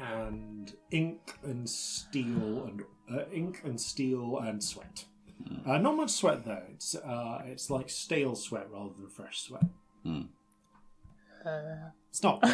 and 0.00 0.74
ink 0.90 1.38
and 1.42 1.68
steel 1.68 2.64
and 2.64 2.82
uh, 3.12 3.24
ink 3.32 3.60
and 3.64 3.80
steel 3.80 4.38
and 4.38 4.62
sweat. 4.62 5.04
Uh, 5.66 5.78
not 5.78 5.96
much 5.96 6.10
sweat 6.10 6.44
though. 6.44 6.62
It's 6.70 6.94
uh, 6.94 7.42
it's 7.46 7.68
like 7.68 7.90
stale 7.90 8.36
sweat 8.36 8.68
rather 8.70 8.94
than 8.96 9.08
fresh 9.08 9.40
sweat. 9.40 9.64
It's 12.10 12.22
not. 12.22 12.44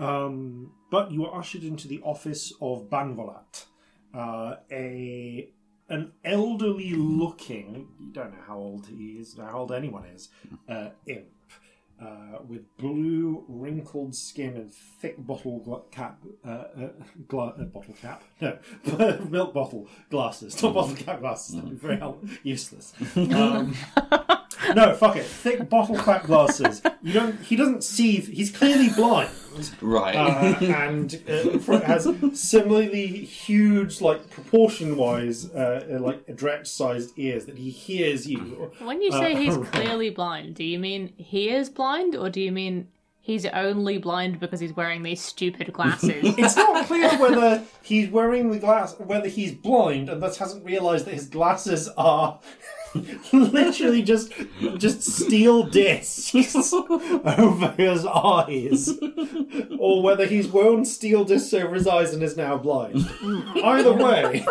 um, 0.00 0.72
but 0.90 1.12
you 1.12 1.26
are 1.26 1.38
ushered 1.38 1.62
into 1.62 1.86
the 1.86 2.00
office 2.02 2.52
of 2.60 2.90
Banvalat, 2.90 3.66
uh, 4.12 4.56
a 4.70 5.48
an 5.88 6.12
elderly-looking. 6.24 7.88
You 8.00 8.12
don't 8.12 8.32
know 8.32 8.42
how 8.46 8.56
old 8.58 8.86
he 8.86 9.12
is, 9.20 9.36
how 9.38 9.58
old 9.60 9.72
anyone 9.72 10.04
is. 10.06 10.28
Uh, 10.68 10.90
imp. 11.06 11.26
uh, 12.00 12.38
with 12.48 12.76
blue, 12.76 13.44
wrinkled 13.48 14.14
skin 14.14 14.56
and 14.56 14.72
thick 14.74 15.14
bottle 15.18 15.60
gla- 15.60 15.82
cap, 15.92 16.18
uh, 16.44 16.48
uh, 16.50 16.88
gla- 17.28 17.54
uh, 17.58 17.64
bottle 17.64 17.94
cap, 18.02 18.24
no, 18.40 18.58
milk 19.30 19.54
bottle 19.54 19.88
glasses, 20.10 20.60
not 20.62 20.74
bottle 20.74 20.96
cap 20.96 21.20
glasses. 21.20 21.54
That'd 21.54 21.70
be 21.70 21.76
very 21.76 21.96
hel- 21.98 22.18
useless. 22.42 22.92
Um, 23.16 23.74
no, 24.76 24.94
fuck 24.94 25.16
it, 25.16 25.24
thick 25.24 25.68
bottle 25.68 25.96
cap 25.96 26.24
glasses. 26.24 26.82
You 27.02 27.12
don't. 27.12 27.40
He 27.40 27.56
doesn't 27.56 27.84
see. 27.84 28.16
He's 28.20 28.50
clearly 28.50 28.88
blind 28.90 29.30
Right. 29.80 30.16
uh, 30.16 30.64
and 30.64 31.22
uh, 31.28 31.80
has 31.82 32.08
similarly 32.32 33.06
huge, 33.06 34.00
like 34.00 34.28
proportion-wise, 34.30 35.50
uh, 35.54 35.86
uh, 35.94 36.00
like 36.00 36.26
Dretch-sized 36.26 37.12
ears 37.18 37.44
that 37.46 37.56
he 37.58 37.70
hears 37.70 38.26
you. 38.28 38.72
When 38.80 39.00
you 39.00 39.12
say 39.12 39.34
Uh, 39.34 39.38
he's 39.38 39.56
clearly 39.72 40.10
blind, 40.10 40.56
do 40.56 40.64
you 40.64 40.78
mean 40.78 41.12
he 41.16 41.50
is 41.50 41.68
blind, 41.68 42.16
or 42.16 42.30
do 42.30 42.40
you 42.40 42.50
mean 42.52 42.88
he's 43.20 43.46
only 43.46 43.98
blind 43.98 44.40
because 44.40 44.60
he's 44.60 44.74
wearing 44.74 45.02
these 45.02 45.20
stupid 45.20 45.72
glasses? 45.72 46.34
It's 46.38 46.56
not 46.56 46.86
clear 46.86 47.10
whether 47.18 47.62
he's 47.82 48.08
wearing 48.10 48.50
the 48.50 48.58
glass, 48.58 48.98
whether 48.98 49.28
he's 49.28 49.52
blind 49.52 50.08
and 50.08 50.20
thus 50.22 50.38
hasn't 50.38 50.64
realised 50.64 51.04
that 51.06 51.14
his 51.14 51.28
glasses 51.28 51.88
are 51.96 52.40
literally 53.32 54.02
just 54.02 54.32
just 54.76 55.02
steel 55.02 55.64
discs 55.64 56.72
over 56.72 57.74
his 57.76 58.06
eyes, 58.06 58.90
or 59.78 60.02
whether 60.02 60.26
he's 60.26 60.48
worn 60.48 60.84
steel 60.84 61.24
discs 61.24 61.52
over 61.54 61.74
his 61.74 61.86
eyes 61.86 62.14
and 62.14 62.22
is 62.22 62.36
now 62.36 62.56
blind. 62.56 63.08
Either 63.62 63.92
way. 63.92 64.46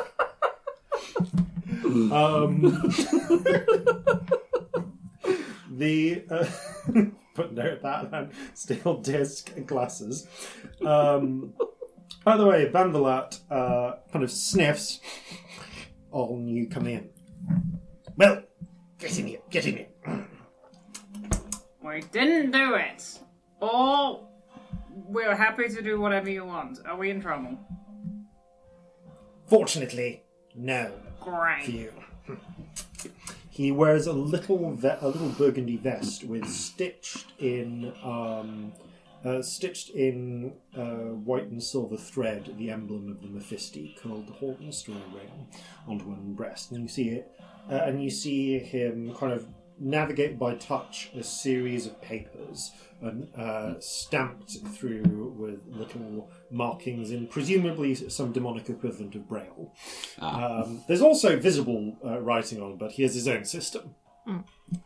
Um, 1.86 2.62
the 5.70 6.24
uh, 6.30 6.46
but 7.36 7.54
note 7.54 7.82
that 7.82 8.12
man, 8.12 8.32
steel 8.54 8.98
disc 8.98 9.52
glasses. 9.66 10.28
Um, 10.86 11.54
by 12.24 12.38
the 12.38 12.46
way, 12.46 12.70
Vandalat 12.70 13.40
uh, 13.50 13.96
kind 14.12 14.24
of 14.24 14.32
sniffs 14.32 15.00
All 16.12 16.42
you 16.42 16.68
come 16.68 16.88
in. 16.88 17.10
Well, 18.16 18.44
get 19.00 19.18
in 19.20 19.28
here, 19.28 19.40
get 19.50 19.66
in 19.66 19.78
here. 19.78 20.28
We 21.84 22.02
didn't 22.12 22.52
do 22.52 22.76
it. 22.76 23.20
Or 23.60 24.28
we're 24.90 25.36
happy 25.36 25.68
to 25.70 25.82
do 25.82 26.00
whatever 26.00 26.30
you 26.30 26.46
want. 26.46 26.80
Are 26.86 26.98
we 26.98 27.10
in 27.10 27.22
trouble? 27.22 27.58
Fortunately, 29.48 30.24
no 30.56 30.92
Great. 31.20 31.66
for 31.66 31.72
you. 31.72 31.92
He 33.50 33.72
wears 33.72 34.08
a 34.08 34.14
little 34.14 34.72
ve- 34.76 34.98
a 35.00 35.08
little 35.08 35.30
burgundy 35.30 35.78
vest 35.78 36.24
with 36.24 36.48
stitched 36.48 37.34
in 37.40 37.94
um, 38.04 38.74
uh, 39.24 39.42
stitched 39.42 39.90
in 39.92 40.54
uh, 40.76 41.14
white 41.22 41.46
and 41.46 41.62
silver 41.62 41.96
thread 41.98 42.56
the 42.58 42.72
emblem 42.72 43.10
of 43.10 43.22
the 43.22 43.28
Mephisti 43.28 43.96
called 44.02 44.28
the 44.28 44.34
Horton 44.34 44.72
Story 44.72 45.04
Ring 45.14 45.48
onto 45.88 46.06
one 46.06 46.34
breast, 46.34 46.72
and 46.72 46.82
you 46.82 46.88
see 46.88 47.10
it, 47.10 47.32
uh, 47.70 47.76
and 47.76 48.04
you 48.04 48.10
see 48.10 48.60
him 48.60 49.14
kind 49.16 49.34
of 49.34 49.48
navigate 49.80 50.38
by 50.38 50.54
touch 50.56 51.10
a 51.16 51.24
series 51.24 51.86
of 51.88 52.00
papers 52.02 52.72
and 53.02 53.28
uh, 53.36 53.74
stamped 53.80 54.52
through 54.74 55.34
with 55.38 55.60
little 55.68 56.30
markings 56.52 57.12
in 57.12 57.28
presumably 57.28 57.94
some 57.96 58.32
demonic 58.32 58.70
equivalent 58.70 59.14
of 59.16 59.28
braille. 59.28 59.74
Um, 60.20 60.82
there's 60.88 61.02
also 61.02 61.38
visible 61.38 61.98
uh, 62.06 62.20
writing 62.20 62.62
on, 62.62 62.78
but 62.78 62.92
he 62.92 63.04
has 63.04 63.14
his 63.14 63.28
own 63.28 63.44
system. 63.46 63.96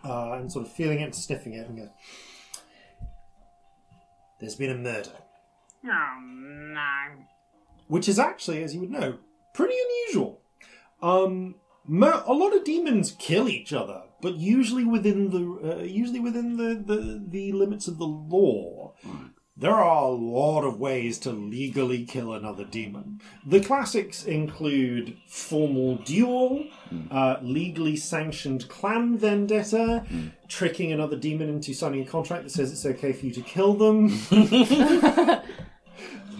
Uh, 0.03 0.33
and 0.33 0.51
sort 0.51 0.65
of 0.65 0.71
feeling 0.71 0.99
it, 0.99 1.03
and 1.03 1.15
sniffing 1.15 1.53
it, 1.53 1.67
and 1.67 1.77
go, 1.77 1.89
There's 4.39 4.55
been 4.55 4.71
a 4.71 4.75
murder. 4.75 5.11
Oh 5.85 6.19
no. 6.21 7.25
Which 7.87 8.09
is 8.09 8.17
actually, 8.17 8.63
as 8.63 8.73
you 8.73 8.81
would 8.81 8.89
know, 8.89 9.17
pretty 9.53 9.75
unusual. 9.75 10.41
Um, 11.01 11.55
mo- 11.55 11.55
a 11.89 12.33
lot 12.33 12.55
of 12.55 12.63
demons 12.63 13.15
kill 13.17 13.47
each 13.47 13.73
other, 13.73 14.03
but 14.21 14.35
usually 14.35 14.85
within 14.85 15.29
the 15.29 15.77
uh, 15.77 15.83
usually 15.83 16.19
within 16.19 16.57
the, 16.57 16.75
the, 16.75 17.23
the 17.27 17.51
limits 17.51 17.87
of 17.87 17.97
the 17.97 18.05
law. 18.05 18.93
There 19.59 19.73
are 19.73 20.03
a 20.03 20.09
lot 20.09 20.61
of 20.65 20.79
ways 20.79 21.17
to 21.19 21.31
legally 21.31 22.05
kill 22.05 22.31
another 22.31 22.63
demon. 22.63 23.21
The 23.43 23.59
classics 23.59 24.23
include 24.23 25.17
formal 25.25 25.95
duel, 25.95 26.65
uh, 27.09 27.37
legally 27.41 27.95
sanctioned 27.95 28.69
clan 28.69 29.17
vendetta, 29.17 30.05
tricking 30.47 30.91
another 30.91 31.15
demon 31.15 31.49
into 31.49 31.73
signing 31.73 32.03
a 32.03 32.05
contract 32.05 32.43
that 32.43 32.51
says 32.51 32.71
it's 32.71 32.85
okay 32.85 33.13
for 33.13 33.25
you 33.25 33.31
to 33.31 33.41
kill 33.41 33.73
them, 33.73 34.09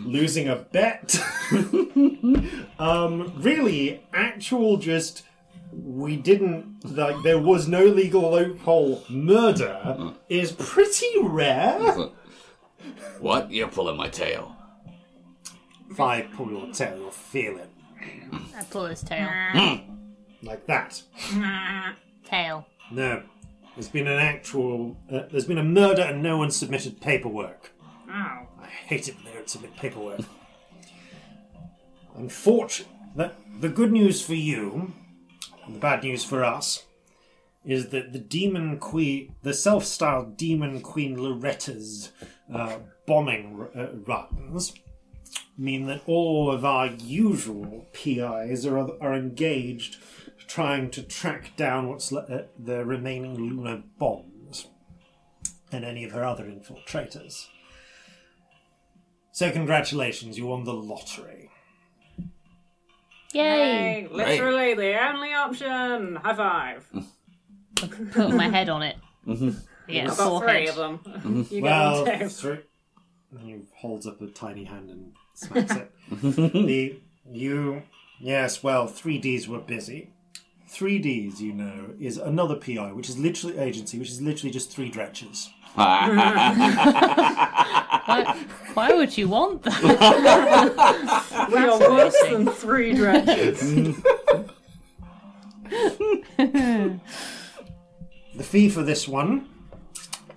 losing 0.06 0.48
a 0.48 0.58
bet. 0.58 1.20
um, 2.80 3.34
really, 3.38 4.04
actual 4.14 4.78
just 4.78 5.24
we 5.72 6.16
didn't 6.16 6.96
like 6.96 7.22
there 7.24 7.40
was 7.40 7.68
no 7.68 7.84
legal 7.86 8.32
loophole 8.32 9.04
murder 9.10 10.14
is 10.30 10.52
pretty 10.52 11.12
rare. 11.22 12.10
what? 13.20 13.52
You're 13.52 13.68
pulling 13.68 13.98
my 13.98 14.10
tail. 14.10 14.56
If 15.90 16.00
I 16.00 16.22
pull 16.22 16.52
your 16.52 16.72
tail, 16.74 16.98
you'll 16.98 17.12
feel 17.12 17.58
it. 17.58 17.70
I 18.56 18.64
pull 18.70 18.86
his 18.86 19.02
tail. 19.02 19.30
Like 20.44 20.66
that. 20.68 21.02
Tail. 22.26 22.68
No. 22.92 23.24
There's 23.76 23.90
been 23.90 24.08
an 24.08 24.20
actual. 24.20 24.98
Uh, 25.12 25.24
there's 25.32 25.46
been 25.46 25.58
a 25.58 25.64
murder 25.64 26.02
and 26.02 26.22
no 26.24 26.38
one 26.38 26.52
submitted 26.52 27.00
paperwork. 27.00 27.72
Oh. 28.10 28.48
I 28.62 28.68
hate 28.68 29.08
it 29.08 29.16
when 29.16 29.26
they 29.26 29.34
don't 29.34 29.50
submit 29.50 29.76
paperwork. 29.76 30.22
Unfortunately, 32.16 32.94
the, 33.16 33.32
the 33.60 33.70
good 33.70 33.92
news 33.92 34.22
for 34.22 34.34
you, 34.34 34.72
and 34.72 34.94
the 35.70 35.80
bad 35.80 36.04
news 36.04 36.24
for 36.24 36.44
us, 36.44 36.86
is 37.66 37.90
that 37.90 38.14
the 38.14 38.20
demon 38.20 38.78
queen, 38.80 39.36
the 39.44 39.54
self-styled 39.54 40.38
demon 40.38 40.82
queen 40.82 41.18
Loretta's 41.18 42.12
uh, 42.54 42.78
bombing 43.06 43.68
uh, 43.76 43.88
runs, 44.06 44.74
mean 45.58 45.88
that 45.88 46.02
all 46.06 46.52
of 46.52 46.64
our 46.64 46.88
usual 46.88 47.88
PIs 47.94 48.66
are 48.66 48.78
are 49.02 49.14
engaged 49.14 49.98
trying 50.48 50.90
to 50.92 51.04
track 51.04 51.56
down 51.58 51.90
what's 51.90 52.12
le- 52.12 52.22
uh, 52.22 52.44
the 52.58 52.86
remaining 52.86 53.36
lunar 53.36 53.84
bombs 54.00 54.68
and 55.72 55.84
any 55.84 56.04
of 56.04 56.12
her 56.14 56.24
other 56.24 56.46
infiltrators. 56.46 57.48
So 59.32 59.52
congratulations, 59.52 60.38
you 60.38 60.48
won 60.48 60.64
the 60.64 60.74
lottery. 60.74 61.47
Yay! 63.34 63.44
Hey, 63.44 64.08
literally 64.12 64.74
the 64.74 65.08
only 65.10 65.34
option. 65.34 66.16
High 66.18 66.34
five. 66.36 66.88
Put 68.12 68.32
my 68.34 68.50
head 68.50 68.70
on 68.70 68.82
it. 68.84 68.96
Mm-hmm. 69.28 69.52
Yeah, 69.88 70.06
About 70.06 70.18
forehead. 70.18 70.50
three 70.50 70.68
of 70.70 70.76
them. 70.76 71.00
Mm-hmm. 71.00 71.42
you 71.56 71.62
Well, 71.62 72.06
get 72.06 72.20
them 72.20 72.30
three. 72.30 72.60
And 73.32 73.40
he 73.42 73.58
holds 73.76 74.08
up 74.08 74.22
a 74.22 74.28
tiny 74.28 74.64
hand 74.64 74.90
and 74.90 75.12
smacks 75.34 75.76
it. 75.76 75.92
Mm-hmm. 76.12 76.66
the 76.66 77.00
you 77.30 77.84
yes, 78.22 78.64
well, 78.64 78.88
three 78.88 79.18
Ds 79.18 79.48
were 79.50 79.60
busy. 79.60 80.12
Three 80.70 81.00
Ds, 81.00 81.42
you 81.42 81.52
know, 81.54 81.94
is 82.00 82.18
another 82.18 82.56
PI, 82.56 82.92
which 82.94 83.10
is 83.10 83.18
literally 83.18 83.58
agency, 83.58 84.00
which 84.00 84.10
is 84.10 84.22
literally 84.22 84.52
just 84.52 84.72
three 84.72 84.90
dretches. 84.92 85.50
Why, 88.08 88.24
why 88.74 88.94
would 88.94 89.18
you 89.18 89.28
want 89.28 89.64
that? 89.64 89.82
We 91.52 91.58
are 91.58 91.80
worse 91.80 92.16
than 92.30 92.48
three 92.48 92.94
dretches. 92.94 94.02
The 98.36 98.44
fee 98.44 98.70
for 98.70 98.84
this 98.84 99.08
one 99.08 99.50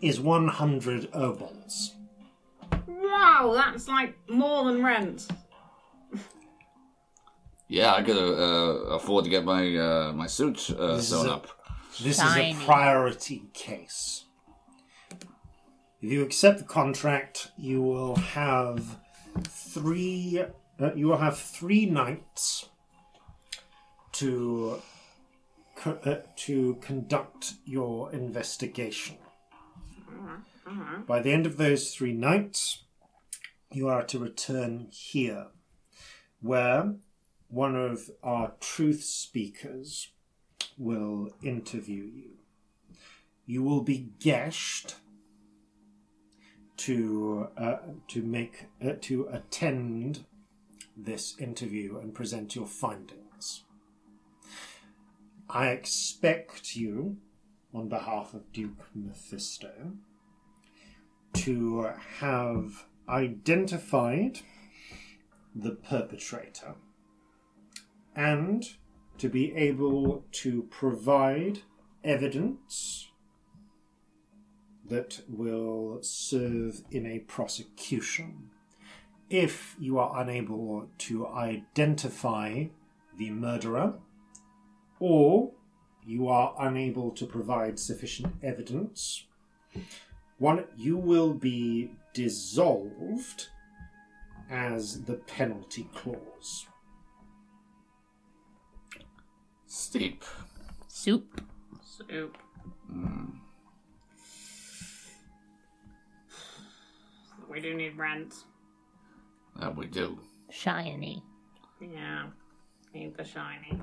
is 0.01 0.19
100 0.21 1.13
obols. 1.13 1.91
wow, 2.89 3.53
that's 3.55 3.87
like 3.89 4.15
more 4.29 4.65
than 4.65 4.83
rent. 4.83 5.29
Yeah, 7.69 7.93
I 7.95 8.03
could 8.03 8.17
uh, 8.17 8.97
afford 8.97 9.25
to 9.25 9.31
get 9.31 9.45
my 9.45 9.77
uh, 9.77 10.13
my 10.15 10.27
suit 10.27 10.71
uh, 10.77 10.97
This 10.97 11.09
sewn 11.11 11.27
a- 11.29 11.33
up. 11.35 11.47
This 12.03 12.17
Tiny. 12.17 12.51
is 12.53 12.57
a 12.59 12.65
priority 12.65 13.43
case. 13.53 14.20
If 16.03 16.11
you 16.11 16.23
accept 16.23 16.59
the 16.59 16.65
contract, 16.65 17.51
you 17.59 17.83
will 17.83 18.17
have 18.17 18.97
three. 19.45 20.43
Uh, 20.79 20.95
you 20.95 21.09
will 21.09 21.19
have 21.19 21.39
three 21.39 21.85
nights 21.85 22.71
to 24.13 24.81
co- 25.77 25.99
uh, 26.05 26.21
to 26.37 26.79
conduct 26.81 27.55
your 27.67 28.11
investigation. 28.13 29.19
By 31.07 31.21
the 31.21 31.33
end 31.33 31.45
of 31.47 31.59
those 31.59 31.95
three 31.95 32.15
nights, 32.15 32.85
you 33.71 33.89
are 33.89 34.05
to 34.05 34.19
return 34.19 34.89
here, 34.91 35.49
where 36.41 36.95
one 37.49 37.77
of 37.77 38.11
our 38.23 38.53
truth 38.61 39.03
speakers 39.03 40.13
will 40.79 41.31
interview 41.43 42.05
you. 42.05 42.31
You 43.45 43.63
will 43.63 43.83
be 43.83 44.13
geased 44.19 44.95
to 46.81 47.49
uh, 47.59 47.77
to 48.09 48.23
make 48.23 48.67
uh, 48.83 48.93
to 49.03 49.29
attend 49.31 50.25
this 50.97 51.39
interview 51.39 51.99
and 51.99 52.15
present 52.15 52.57
your 52.57 52.67
findings. 52.67 53.65
I 55.49 55.69
expect 55.69 56.77
you, 56.77 57.19
on 57.75 57.89
behalf 57.89 58.33
of 58.33 58.51
Duke 58.53 58.87
Mephisto, 58.95 59.93
to 61.35 61.91
have 62.21 62.87
identified 63.09 64.41
the 65.55 65.73
perpetrator 65.73 66.77
and 68.17 68.65
to 69.19 69.29
be 69.29 69.55
able 69.55 70.25
to 70.33 70.63
provide 70.71 71.61
evidence 72.05 73.10
that 74.91 75.21
will 75.29 75.99
serve 76.03 76.83
in 76.91 77.07
a 77.07 77.21
prosecution. 77.21 78.51
If 79.31 79.77
you 79.79 79.99
are 79.99 80.21
unable 80.21 80.89
to 80.99 81.29
identify 81.29 82.65
the 83.17 83.31
murderer, 83.31 83.95
or 84.99 85.53
you 86.05 86.29
are 86.29 86.55
unable 86.59 87.13
to 87.13 87.25
provide 87.25 87.79
sufficient 87.79 88.35
evidence, 88.43 89.25
one, 90.39 90.65
you 90.77 90.97
will 90.97 91.33
be 91.35 91.93
dissolved 92.13 93.49
as 94.51 95.05
the 95.05 95.15
penalty 95.15 95.89
clause. 95.95 96.67
Steep. 99.67 100.25
Soup. 100.89 101.41
Soup. 101.81 102.37
Mm. 102.93 103.31
We 107.51 107.61
do 107.61 107.75
need 107.75 107.99
rent. 107.99 108.35
That 109.59 109.77
we 109.77 109.87
do. 109.87 110.19
Shiny. 110.51 111.23
Yeah. 111.81 112.27
Need 112.95 113.17
the 113.17 113.25
shiny. 113.25 113.81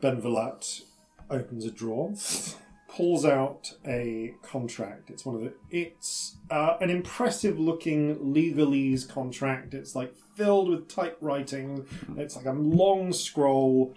Ben 0.00 0.20
Velat 0.20 0.80
opens 1.28 1.66
a 1.66 1.70
drawer, 1.70 2.14
pulls 2.88 3.26
out 3.26 3.74
a 3.86 4.34
contract. 4.42 5.10
It's 5.10 5.26
one 5.26 5.36
of 5.36 5.42
the. 5.42 5.52
It's 5.70 6.36
uh, 6.50 6.76
an 6.80 6.88
impressive-looking 6.88 8.16
legalese 8.16 9.06
contract. 9.06 9.74
It's 9.74 9.94
like 9.94 10.14
filled 10.34 10.70
with 10.70 10.88
typewriting. 10.88 11.86
It's 12.16 12.36
like 12.36 12.46
a 12.46 12.52
long 12.52 13.12
scroll. 13.12 13.94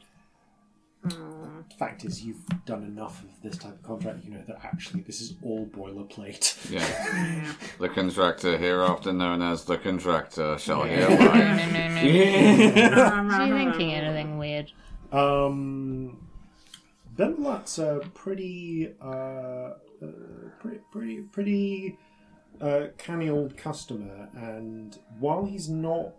The 1.03 1.75
fact 1.77 2.05
is, 2.05 2.23
you've 2.23 2.45
done 2.65 2.83
enough 2.83 3.23
of 3.23 3.29
this 3.41 3.57
type 3.57 3.73
of 3.73 3.83
contract. 3.83 4.23
You 4.23 4.31
know 4.31 4.43
that 4.47 4.59
actually 4.63 5.01
this 5.01 5.21
is 5.21 5.35
all 5.43 5.65
boilerplate. 5.67 6.71
Yeah. 6.71 7.53
the 7.79 7.89
contractor, 7.89 8.57
hereafter 8.57 9.11
known 9.11 9.41
as 9.41 9.65
the 9.65 9.77
contractor, 9.77 10.57
shall 10.57 10.83
hereby. 10.83 11.15
Are 13.33 13.47
you 13.47 13.53
thinking 13.53 13.93
anything 13.93 14.37
weird? 14.37 14.71
Um, 15.11 16.27
Ben 17.15 17.35
Velat's 17.35 17.77
a 17.77 18.01
pretty, 18.13 18.93
uh, 19.01 19.05
uh, 19.05 19.73
pretty, 20.59 20.79
pretty, 20.91 21.21
pretty 21.21 21.97
uh, 22.61 22.87
canny 22.97 23.29
old 23.29 23.57
customer, 23.57 24.29
and 24.35 24.97
while 25.19 25.45
he's 25.45 25.69
not 25.69 26.13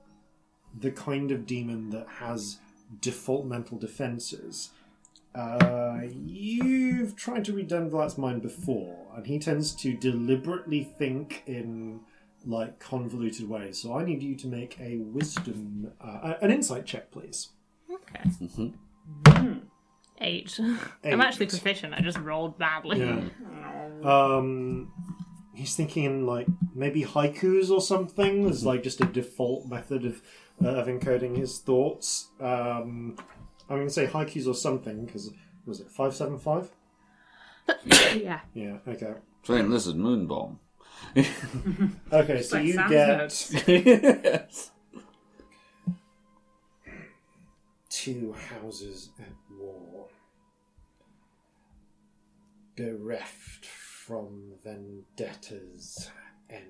the 0.79 0.91
kind 0.91 1.31
of 1.31 1.47
demon 1.47 1.91
that 1.91 2.07
has 2.09 2.59
default 3.01 3.47
mental 3.47 3.79
defenses, 3.79 4.71
uh, 5.35 6.01
you've 6.27 7.17
tried 7.17 7.45
to 7.45 7.53
read 7.53 7.69
Ben 7.69 7.91
Velat's 7.91 8.17
mind 8.17 8.43
before, 8.43 9.07
and 9.17 9.27
he 9.27 9.39
tends 9.39 9.75
to 9.77 9.93
deliberately 9.95 10.85
think 10.85 11.43
in 11.47 12.01
like 12.47 12.79
convoluted 12.79 13.49
ways. 13.49 13.79
So 13.79 13.99
I 13.99 14.05
need 14.05 14.23
you 14.23 14.37
to 14.37 14.47
make 14.47 14.79
a 14.79 14.99
wisdom, 14.99 15.93
uh, 16.01 16.35
an 16.41 16.51
insight 16.51 16.87
check, 16.87 17.11
please. 17.11 17.49
Okay. 17.91 18.73
Eight. 20.21 20.61
I'm 21.05 21.21
actually 21.21 21.47
proficient. 21.47 21.95
I 21.95 22.01
just 22.01 22.19
rolled 22.19 22.59
badly. 22.59 23.01
Yeah. 23.01 23.21
Um, 24.05 24.93
he's 25.55 25.75
thinking 25.75 26.05
in 26.05 26.27
like 26.27 26.47
maybe 26.75 27.03
haikus 27.03 27.71
or 27.71 27.81
something. 27.81 28.45
There's 28.45 28.65
like 28.65 28.83
just 28.83 29.01
a 29.01 29.07
default 29.07 29.67
method 29.67 30.05
of 30.05 30.23
uh, 30.63 30.69
of 30.69 30.87
encoding 30.87 31.37
his 31.37 31.59
thoughts. 31.59 32.29
Um, 32.41 33.17
I'm 33.69 33.77
going 33.77 33.87
to 33.87 33.93
say 33.93 34.07
haikus 34.07 34.47
or 34.47 34.55
something 34.55 35.07
because 35.07 35.31
was 35.67 35.81
it 35.81 35.91
five 35.91 36.15
seven 36.15 36.39
five? 36.39 36.71
yeah. 37.85 38.41
Yeah. 38.53 38.79
Okay. 38.87 39.15
Train 39.43 39.71
lizard 39.71 39.97
moon 39.97 40.27
bomb. 40.27 40.61
Okay. 42.13 42.43
So 42.43 42.57
like 42.57 42.67
you 42.67 42.73
sound 42.75 42.91
get 42.91 43.09
notes. 43.09 44.71
two 47.91 48.35
houses 48.51 49.11
at 49.19 49.33
war, 49.59 50.09
bereft 52.77 53.65
from 53.65 54.53
vendettas 54.63 56.11
end, 56.51 56.65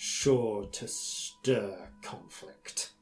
sure 0.00 0.64
to 0.64 0.88
stir 0.88 1.90
conflict. 2.02 2.92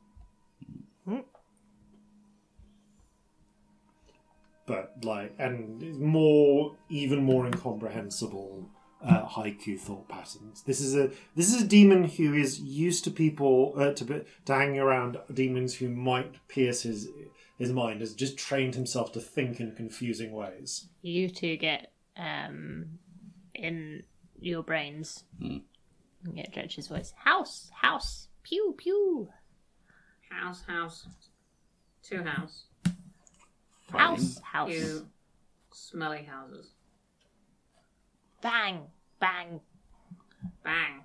But 4.67 4.97
like, 5.05 5.33
and 5.39 6.01
more, 6.01 6.77
even 6.89 7.23
more 7.23 7.47
incomprehensible 7.47 8.69
uh, 9.03 9.25
haiku 9.27 9.79
thought 9.79 10.09
patterns. 10.09 10.63
This 10.65 10.81
is 10.81 10.97
a 10.97 11.11
this 11.37 11.55
is 11.55 11.63
a 11.63 11.67
demon 11.67 12.05
who 12.05 12.35
is 12.35 12.61
used 12.61 13.05
to 13.05 13.13
people 13.13 13.75
uh, 13.79 13.93
to 13.93 14.05
be- 14.05 14.25
to 14.47 14.55
hanging 14.55 14.81
around 14.81 15.19
demons 15.33 15.77
who 15.77 15.89
might 15.89 16.47
pierce 16.49 16.83
his 16.83 17.09
his 17.57 17.73
mind. 17.73 18.01
Has 18.01 18.13
just 18.13 18.37
trained 18.37 18.75
himself 18.75 19.13
to 19.13 19.21
think 19.21 19.61
in 19.61 19.75
confusing 19.77 20.33
ways. 20.33 20.89
You 21.01 21.31
two 21.31 21.57
get 21.57 21.93
um 22.17 22.99
in 23.55 24.03
your 24.41 24.65
brains. 24.65 25.25
You 26.27 26.33
get 26.33 26.53
Dretch's 26.53 26.89
voice. 26.89 27.13
House, 27.17 27.71
house, 27.75 28.29
pew, 28.43 28.75
pew. 28.77 29.29
House, 30.31 30.63
house. 30.67 31.07
Two 32.03 32.23
house. 32.23 32.65
House, 33.91 34.41
house. 34.41 34.71
Two 34.71 35.07
smelly 35.73 36.25
houses. 36.25 36.71
Bang, 38.43 38.83
bang. 39.21 39.61
Bang. 40.63 41.03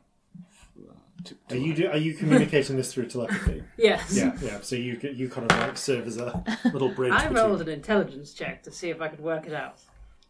Are 1.50 1.56
you 1.56 1.74
do, 1.74 1.88
are 1.88 1.98
you 1.98 2.16
communicating 2.16 2.76
this 2.76 2.94
through 2.94 3.06
telepathy? 3.06 3.64
Yes. 3.78 4.14
yeah, 4.16 4.36
yeah. 4.42 4.60
So 4.62 4.76
you 4.76 5.00
you 5.16 5.30
kind 5.30 5.50
of 5.50 5.58
like 5.58 5.78
serve 5.78 6.06
as 6.06 6.18
a 6.18 6.44
little 6.74 6.90
bridge. 6.90 7.14
I 7.16 7.28
between- 7.28 7.36
rolled 7.46 7.62
an 7.62 7.70
intelligence 7.70 8.34
check 8.34 8.62
to 8.64 8.72
see 8.72 8.90
if 8.90 9.00
I 9.00 9.08
could 9.08 9.22
work 9.22 9.48
it 9.48 9.54
out. 9.54 9.78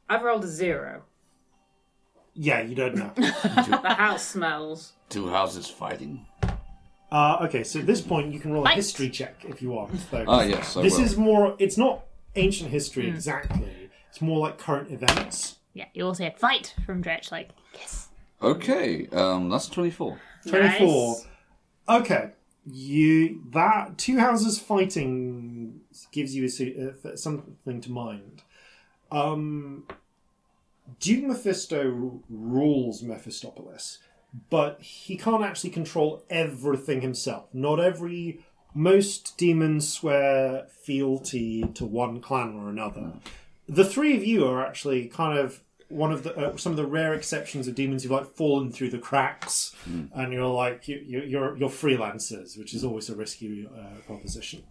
I've 0.08 0.22
rolled 0.22 0.44
a 0.44 0.48
zero. 0.48 1.04
Yeah, 2.36 2.62
you 2.62 2.76
don't 2.76 2.96
know. 2.96 3.12
The 3.18 3.96
house 3.98 4.26
smells. 4.28 4.94
Two 5.10 5.30
houses 5.30 5.70
fighting. 5.70 6.26
Uh, 7.12 7.38
okay, 7.48 7.64
so 7.64 7.80
at 7.80 7.86
this 7.86 8.02
point 8.02 8.34
you 8.34 8.40
can 8.40 8.52
roll 8.52 8.64
a 8.64 8.66
Fight. 8.66 8.76
history 8.76 9.10
check 9.10 9.46
if 9.48 9.62
you 9.62 9.70
want. 9.70 9.92
though. 10.10 10.26
Ah, 10.28 10.42
yes, 10.42 10.76
I 10.76 10.82
this 10.82 10.98
will. 10.98 11.04
is 11.06 11.16
more. 11.18 11.56
It's 11.60 11.78
not 11.78 12.06
ancient 12.36 12.72
history 12.72 13.08
exactly. 13.08 13.90
It's 14.10 14.20
more 14.22 14.40
like 14.40 14.58
current 14.58 14.92
events. 14.92 15.58
Yeah, 15.76 15.86
you 15.94 16.06
also 16.06 16.24
had 16.24 16.40
fight 16.40 16.74
from 16.86 17.04
Dretch, 17.04 17.32
like, 17.32 17.50
yes. 17.74 18.10
Okay, 18.42 19.08
um, 19.12 19.50
that's 19.50 19.68
24. 19.68 20.20
24. 20.48 21.14
Nice. 21.14 21.28
Okay. 21.90 22.32
You 22.66 23.42
that 23.52 23.98
two 23.98 24.20
houses 24.20 24.58
fighting 24.60 25.82
gives 26.12 26.36
you 26.36 26.46
a, 26.46 26.50
se- 26.50 26.92
uh, 27.06 27.16
something 27.16 27.82
to 27.82 27.92
mind. 27.92 28.42
Um, 29.12 29.86
Duke 31.00 31.24
Mephisto 31.26 32.22
rules 32.30 33.02
Mephistopheles, 33.02 34.00
but 34.50 34.82
he 34.82 35.16
can't 35.16 35.44
actually 35.44 35.70
control 35.70 36.24
everything 36.30 37.02
himself. 37.02 37.54
Not 37.54 37.80
every. 37.80 38.40
Most 38.76 39.38
demons 39.38 39.88
swear 39.88 40.66
fealty 40.68 41.64
to 41.76 41.86
one 41.86 42.20
clan 42.22 42.56
or 42.56 42.70
another. 42.70 43.14
The 43.70 43.86
three 43.86 44.18
of 44.18 44.26
you 44.26 44.48
are 44.48 44.66
actually 44.66 45.06
kind 45.06 45.38
of 45.38 45.62
one 45.90 46.12
of 46.12 46.24
the 46.24 46.36
uh, 46.36 46.58
some 46.58 46.72
of 46.72 46.78
the 46.78 46.86
rare 46.86 47.14
exceptions 47.14 47.68
of 47.68 47.76
demons 47.76 48.02
who've 48.02 48.12
like 48.12 48.36
fallen 48.36 48.72
through 48.72 48.90
the 48.90 48.98
cracks, 48.98 49.76
and 50.16 50.34
you're 50.34 50.48
like 50.48 50.88
you, 50.88 51.04
you, 51.06 51.22
you're 51.22 51.56
you're 51.56 51.70
freelancers, 51.70 52.58
which 52.58 52.74
is 52.74 52.84
always 52.84 53.10
a 53.10 53.16
risky 53.16 53.68
uh, 53.68 54.02
proposition. 54.08 54.64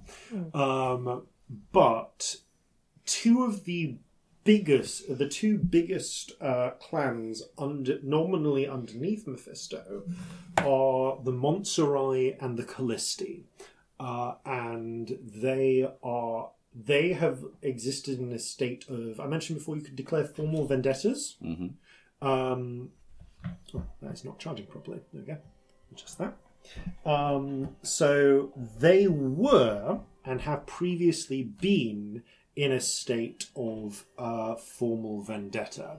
Um, 0.52 1.26
but 1.70 2.36
two 3.06 3.44
of 3.44 3.64
the 3.64 3.98
biggest, 4.44 5.16
the 5.19 5.28
two 5.28 5.59
biggest 5.59 6.32
uh, 6.40 6.70
clans 6.70 7.43
under 7.59 7.98
nominally 8.02 8.66
underneath 8.66 9.27
Mephisto 9.27 10.02
are 10.59 11.19
the 11.23 11.32
Montserrat 11.32 12.36
and 12.40 12.59
the 12.59 12.64
Callisti, 12.64 13.44
uh, 14.01 14.35
and 14.44 15.19
they 15.23 15.89
are 16.02 16.51
they 16.74 17.12
have 17.12 17.44
existed 17.60 18.19
in 18.19 18.32
a 18.32 18.39
state 18.39 18.86
of. 18.89 19.20
I 19.20 19.27
mentioned 19.27 19.59
before 19.59 19.77
you 19.77 19.82
could 19.82 19.97
declare 19.97 20.24
formal 20.24 20.66
vendettas. 20.66 21.36
Um, 22.23 22.90
oh, 23.74 23.82
that's 24.01 24.24
not 24.24 24.39
charging 24.39 24.66
properly. 24.66 25.01
There 25.12 25.23
we 25.23 25.27
go. 25.27 25.39
Adjust 25.93 26.19
that. 26.19 26.36
Um, 27.05 27.77
so 27.82 28.52
they 28.78 29.09
were 29.09 30.01
and 30.24 30.40
have 30.43 30.66
previously 30.66 31.43
been 31.43 32.23
in 32.56 32.72
a 32.72 32.80
state 32.80 33.46
of 33.56 34.04
uh, 34.18 34.54
formal 34.56 35.22
vendetta 35.22 35.98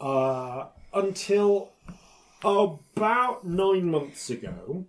uh, 0.00 0.66
until 0.94 1.72
about 2.42 3.46
nine 3.46 3.90
months 3.90 4.30
ago. 4.30 4.86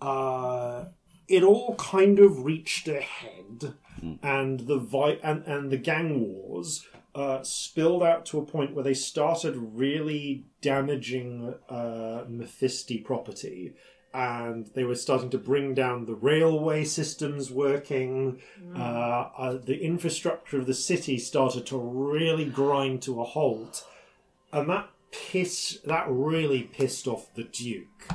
Uh, 0.00 0.86
it 1.28 1.42
all 1.42 1.74
kind 1.76 2.18
of 2.18 2.44
reached 2.44 2.88
a 2.88 3.00
head, 3.00 3.74
and 4.22 4.60
the 4.60 4.78
vi- 4.78 5.18
and, 5.22 5.44
and 5.44 5.70
the 5.70 5.76
gang 5.76 6.20
wars 6.20 6.86
uh, 7.14 7.42
spilled 7.42 8.02
out 8.02 8.24
to 8.26 8.38
a 8.38 8.46
point 8.46 8.74
where 8.74 8.84
they 8.84 8.94
started 8.94 9.54
really 9.56 10.46
damaging 10.62 11.54
uh, 11.68 12.24
Mephisti 12.28 13.04
property. 13.04 13.74
And 14.14 14.66
they 14.74 14.84
were 14.84 14.94
starting 14.94 15.30
to 15.30 15.38
bring 15.38 15.74
down 15.74 16.06
the 16.06 16.14
railway 16.14 16.84
systems 16.84 17.50
working. 17.50 18.40
Uh, 18.74 19.28
uh, 19.36 19.58
the 19.58 19.80
infrastructure 19.80 20.58
of 20.58 20.66
the 20.66 20.74
city 20.74 21.18
started 21.18 21.66
to 21.66 21.76
really 21.78 22.46
grind 22.46 23.02
to 23.02 23.20
a 23.20 23.24
halt, 23.24 23.84
and 24.52 24.68
that 24.70 24.88
piss 25.12 25.78
that 25.84 26.06
really 26.08 26.62
pissed 26.62 27.06
off 27.06 27.34
the 27.34 27.44
Duke. 27.44 28.08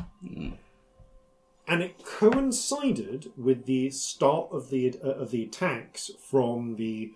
And 1.67 1.81
it 1.81 2.03
coincided 2.03 3.31
with 3.37 3.65
the 3.65 3.89
start 3.91 4.49
of 4.51 4.69
the 4.69 4.95
uh, 5.03 5.09
of 5.09 5.31
the 5.31 5.43
attacks 5.43 6.11
from 6.19 6.75
the 6.75 7.13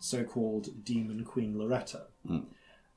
so-called 0.00 0.84
demon 0.84 1.24
queen 1.24 1.58
Loretta. 1.58 2.06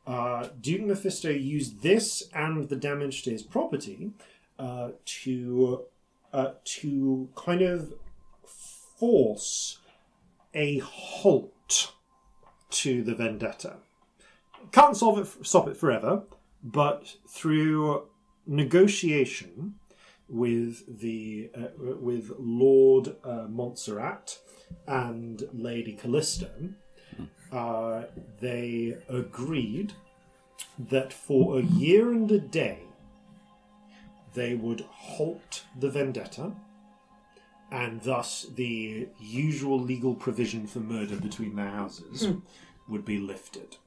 Uh, 0.08 0.48
Duke 0.60 0.82
Mephisto 0.82 1.30
used 1.30 1.82
this 1.84 2.24
and 2.34 2.70
the 2.70 2.76
damage 2.76 3.24
to 3.24 3.32
his 3.32 3.44
property 3.44 4.12
uh, 4.62 4.92
to 5.06 5.86
uh, 6.32 6.52
to 6.64 7.30
kind 7.36 7.64
of 7.64 7.94
force 8.46 9.80
a 10.54 10.78
halt 10.80 11.94
to 12.70 13.02
the 13.04 13.16
vendetta. 13.16 13.78
Can't 14.72 14.96
solve 14.96 15.18
it, 15.18 15.46
stop 15.46 15.68
it 15.68 15.76
forever, 15.76 16.24
but 16.64 17.16
through 17.28 18.04
negotiation 18.46 19.76
with 20.30 21.00
the 21.02 21.50
uh, 21.58 21.96
with 22.00 22.32
Lord 22.38 23.16
uh, 23.24 23.48
Montserrat 23.50 24.38
and 24.86 25.44
Lady 25.52 25.94
Callisto, 25.94 26.52
uh, 27.52 28.04
they 28.40 28.96
agreed 29.10 29.94
that 30.78 31.12
for 31.12 31.58
a 31.58 31.64
year 31.64 32.12
and 32.12 32.32
a 32.32 32.40
day 32.40 32.84
they 34.34 34.56
would 34.56 34.82
halt 34.90 35.66
the 35.80 35.90
vendetta, 35.90 36.54
and 37.72 38.02
thus 38.02 38.48
the 38.56 39.08
usual 39.20 39.80
legal 39.80 40.14
provision 40.16 40.68
for 40.68 40.80
murder 40.80 41.16
between 41.16 41.56
their 41.56 41.70
houses 41.70 42.28
would 42.88 43.06
be 43.06 43.18
lifted. 43.18 43.78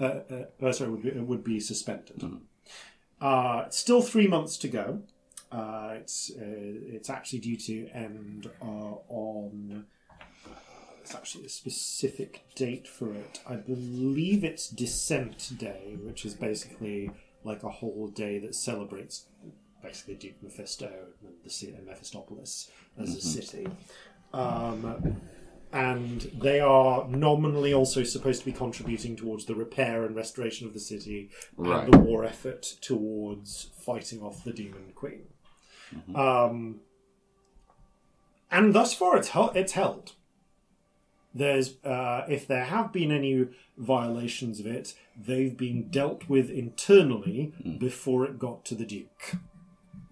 Uh, 0.00 0.04
uh, 0.04 0.44
uh, 0.62 0.72
sorry, 0.72 0.90
would 0.90 1.02
be, 1.02 1.10
would 1.10 1.44
be 1.44 1.60
suspended. 1.60 2.40
Uh, 3.20 3.68
still 3.70 4.02
three 4.02 4.26
months 4.26 4.56
to 4.56 4.68
go. 4.68 5.02
Uh, 5.52 5.94
it's 5.94 6.32
uh, 6.36 6.42
it's 6.42 7.08
actually 7.08 7.38
due 7.38 7.56
to 7.56 7.88
end 7.90 8.50
uh, 8.60 8.94
on. 9.08 9.86
It's 11.00 11.14
actually 11.14 11.44
a 11.44 11.50
specific 11.50 12.44
date 12.54 12.88
for 12.88 13.12
it. 13.12 13.40
I 13.46 13.56
believe 13.56 14.42
it's 14.42 14.68
Descent 14.68 15.52
Day, 15.58 15.98
which 16.02 16.24
is 16.24 16.34
basically 16.34 17.10
like 17.44 17.62
a 17.62 17.68
whole 17.68 18.08
day 18.08 18.38
that 18.38 18.54
celebrates 18.54 19.26
basically 19.84 20.14
Duke 20.14 20.42
Mephisto 20.42 20.90
and 21.22 21.34
the 21.44 21.50
city 21.50 21.74
of 21.74 21.80
Mephistopolis 21.84 22.70
as 22.98 23.14
a 23.14 23.20
city. 23.20 23.66
Um, 24.32 25.20
and 25.72 26.20
they 26.40 26.60
are 26.60 27.06
nominally 27.08 27.72
also 27.74 28.02
supposed 28.04 28.40
to 28.40 28.46
be 28.46 28.52
contributing 28.52 29.16
towards 29.16 29.44
the 29.44 29.54
repair 29.54 30.04
and 30.04 30.16
restoration 30.16 30.66
of 30.66 30.72
the 30.72 30.80
city 30.80 31.30
Right. 31.56 31.84
and 31.84 31.92
the 31.92 31.98
war 31.98 32.24
effort 32.24 32.62
towards 32.80 33.70
fighting 33.84 34.20
off 34.22 34.44
the 34.44 34.52
Demon 34.52 34.92
Queen. 34.94 35.22
Um, 36.14 36.80
and 38.50 38.72
thus 38.74 38.94
far, 38.94 39.16
it's 39.16 39.28
hel- 39.28 39.52
it's 39.54 39.72
held. 39.72 40.12
There's 41.34 41.82
uh, 41.84 42.24
if 42.28 42.46
there 42.46 42.64
have 42.64 42.92
been 42.92 43.10
any 43.10 43.48
violations 43.76 44.60
of 44.60 44.66
it, 44.66 44.94
they've 45.16 45.56
been 45.56 45.88
dealt 45.88 46.28
with 46.28 46.48
internally 46.50 47.52
before 47.78 48.24
it 48.24 48.38
got 48.38 48.64
to 48.66 48.74
the 48.76 48.84
Duke. 48.86 49.36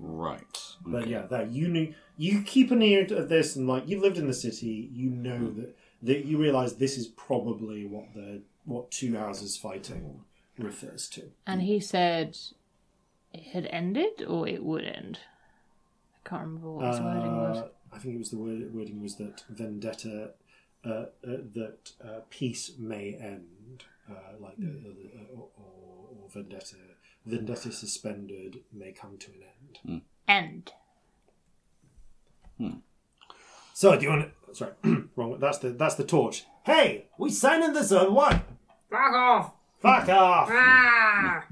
Right. 0.03 0.59
But 0.85 1.07
yeah, 1.07 1.23
that 1.31 1.53
you 1.53 1.69
knew 1.69 1.95
you 2.16 2.43
keep 2.43 2.73
an 2.73 2.83
ear 2.83 3.07
to 3.07 3.24
this, 3.24 3.55
and 3.55 3.69
like 3.69 3.89
you've 3.89 4.03
lived 4.03 4.19
in 4.19 4.27
the 4.27 4.35
city, 4.35 4.91
you 4.93 5.11
know 5.11 5.51
that 5.53 5.77
that 6.03 6.24
you 6.24 6.39
realise 6.39 6.73
this 6.73 6.99
is 6.99 7.07
probably 7.07 7.87
what 7.87 8.12
the 8.15 8.43
what 8.65 8.91
two 8.91 9.16
houses 9.16 9.57
fighting 9.57 10.20
refers 10.59 11.09
to. 11.11 11.31
And 11.47 11.62
he 11.62 11.79
said 11.79 12.37
it 13.33 13.45
had 13.53 13.66
ended 13.66 14.23
or 14.27 14.49
it 14.49 14.65
would 14.65 14.85
end. 14.85 15.20
I 16.24 16.29
can't 16.29 16.43
remember 16.43 16.73
what 16.73 16.93
his 16.93 17.01
wording 17.01 17.37
was. 17.37 17.59
Uh, 17.59 17.69
I 17.93 17.99
think 17.99 18.15
it 18.15 18.19
was 18.19 18.31
the 18.31 18.39
word, 18.39 18.74
wording 18.74 19.03
was 19.03 19.16
that 19.16 19.45
vendetta, 19.49 20.31
uh, 20.85 20.89
uh, 20.89 21.07
that 21.23 21.93
uh, 22.05 22.20
peace 22.31 22.73
may 22.79 23.15
end, 23.15 23.85
uh, 24.11 24.37
like 24.41 24.57
the, 24.57 24.66
uh, 24.66 25.35
or, 25.35 25.49
or, 25.57 26.09
or 26.23 26.29
vendetta, 26.33 26.77
vendetta 27.27 27.73
suspended 27.73 28.61
may 28.73 28.93
come 28.93 29.19
to 29.19 29.31
an 29.33 29.43
end. 29.43 29.61
End. 30.28 30.73
So 33.74 33.97
do 33.97 34.05
you 34.05 34.11
want? 34.11 34.31
to... 34.49 34.55
Sorry, 34.55 34.73
wrong. 35.16 35.39
That's 35.40 35.59
the 35.59 35.70
that's 35.70 35.97
the 35.97 36.05
torch. 36.05 36.44
Hey, 36.65 37.07
we 37.19 37.31
signing 37.31 37.73
this 37.73 37.90
or 37.90 38.11
what? 38.11 38.43
Fuck 38.90 39.12
off! 39.15 39.53
Fuck 39.81 40.09
off! 40.09 40.49
Ah! 40.53 41.47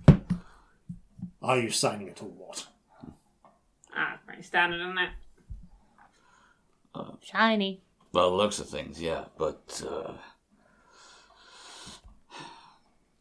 Are 1.42 1.58
you 1.58 1.70
signing 1.70 2.08
it 2.08 2.22
or 2.22 2.28
what? 2.28 2.68
Ah, 3.96 4.18
pretty 4.26 4.42
standard, 4.42 4.80
isn't 4.80 4.98
it? 4.98 5.10
Shiny. 7.22 7.82
By 8.12 8.22
the 8.22 8.28
looks 8.28 8.58
of 8.58 8.68
things, 8.68 9.00
yeah, 9.00 9.24
but 9.38 9.82
uh, 9.88 10.12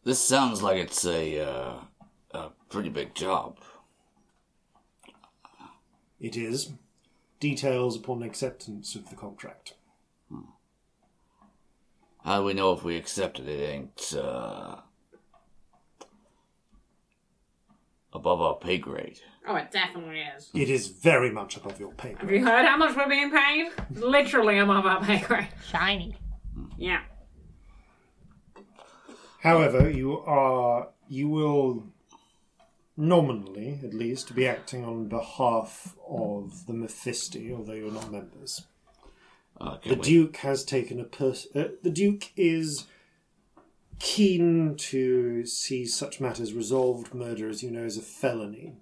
this 0.04 0.20
sounds 0.20 0.62
like 0.62 0.78
it's 0.78 1.06
a 1.06 1.40
uh, 1.40 1.74
a 2.32 2.50
pretty 2.70 2.90
big 2.90 3.14
job. 3.14 3.58
It 6.20 6.36
is. 6.38 6.72
Details 7.40 7.96
upon 7.96 8.22
acceptance 8.24 8.96
of 8.96 9.10
the 9.10 9.16
contract. 9.16 9.74
How 12.26 12.40
do 12.40 12.46
we 12.46 12.54
know 12.54 12.74
if 12.74 12.84
we 12.84 12.98
accepted 12.98 13.48
it 13.48 13.62
ain't 13.64 14.14
uh, 14.14 14.76
above 18.12 18.42
our 18.42 18.56
pay 18.56 18.78
grade? 18.78 19.22
Oh, 19.48 19.56
it 19.56 19.72
definitely 19.72 20.20
is. 20.38 20.50
It 20.54 20.70
is 20.70 20.90
very 20.90 21.32
much 21.32 21.56
above 21.56 21.80
your 21.80 21.94
pay 21.94 22.10
Have 22.10 22.20
grade. 22.20 22.42
you 22.42 22.46
heard 22.46 22.66
how 22.66 22.76
much 22.76 22.96
we're 22.96 23.08
being 23.08 23.32
paid? 23.32 23.72
Literally 23.96 24.60
above 24.60 24.86
our 24.86 25.02
pay 25.04 25.20
grade. 25.20 25.48
Shiny. 25.72 26.16
Yeah. 26.78 27.02
However, 29.42 29.90
you 29.90 30.20
are 30.20 30.90
you 31.08 31.30
will 31.30 31.86
nominally, 33.00 33.80
at 33.84 33.94
least, 33.94 34.28
to 34.28 34.34
be 34.34 34.46
acting 34.48 34.84
on 34.86 35.08
behalf 35.08 35.96
of 36.08 36.66
the 36.68 36.74
Mephisti, 36.74 37.52
although 37.56 37.74
you're 37.74 37.92
not 37.92 38.12
members. 38.12 38.64
Uh, 39.60 39.76
The 39.76 39.80
can 39.90 39.98
we- 40.00 40.04
Duke 40.04 40.38
has 40.38 40.64
taken 40.64 41.00
a 41.00 41.04
pers- 41.06 41.48
uh, 41.56 41.70
the 41.82 41.90
Duke 41.90 42.32
is 42.36 42.86
keen 44.00 44.76
to 44.78 45.46
see 45.46 45.86
such 45.86 46.22
matters 46.22 46.54
resolved. 46.54 47.14
Murder, 47.14 47.50
as 47.50 47.64
you 47.64 47.72
know, 47.72 47.84
is 47.86 47.98
a 47.98 48.02
felony. 48.02 48.78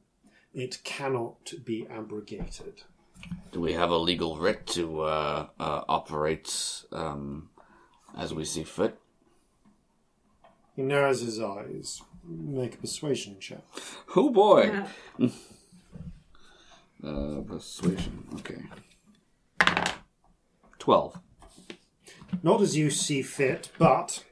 It 0.54 0.84
cannot 0.84 1.54
be 1.64 1.88
abrogated. 1.88 2.84
do 3.52 3.60
we 3.60 3.74
have 3.74 3.90
a 3.90 3.98
legal 3.98 4.38
writ 4.38 4.68
to 4.68 5.02
uh, 5.02 5.48
uh, 5.60 5.82
operate 5.90 6.84
um, 6.92 7.50
as 8.16 8.32
we 8.34 8.46
see 8.46 8.64
fit? 8.64 9.00
He 10.76 10.84
narrows 10.84 11.22
his 11.22 11.40
eyes. 11.40 12.02
Make 12.28 12.76
a 12.76 12.78
persuasion 12.78 13.38
check. 13.40 13.64
Oh 14.16 14.30
boy! 14.30 14.84
uh, 17.04 17.42
persuasion. 17.48 18.28
Okay. 18.36 18.62
Twelve. 20.78 21.20
Not 22.44 22.62
as 22.62 22.76
you 22.76 22.90
see 22.90 23.22
fit, 23.22 23.72
but 23.78 24.26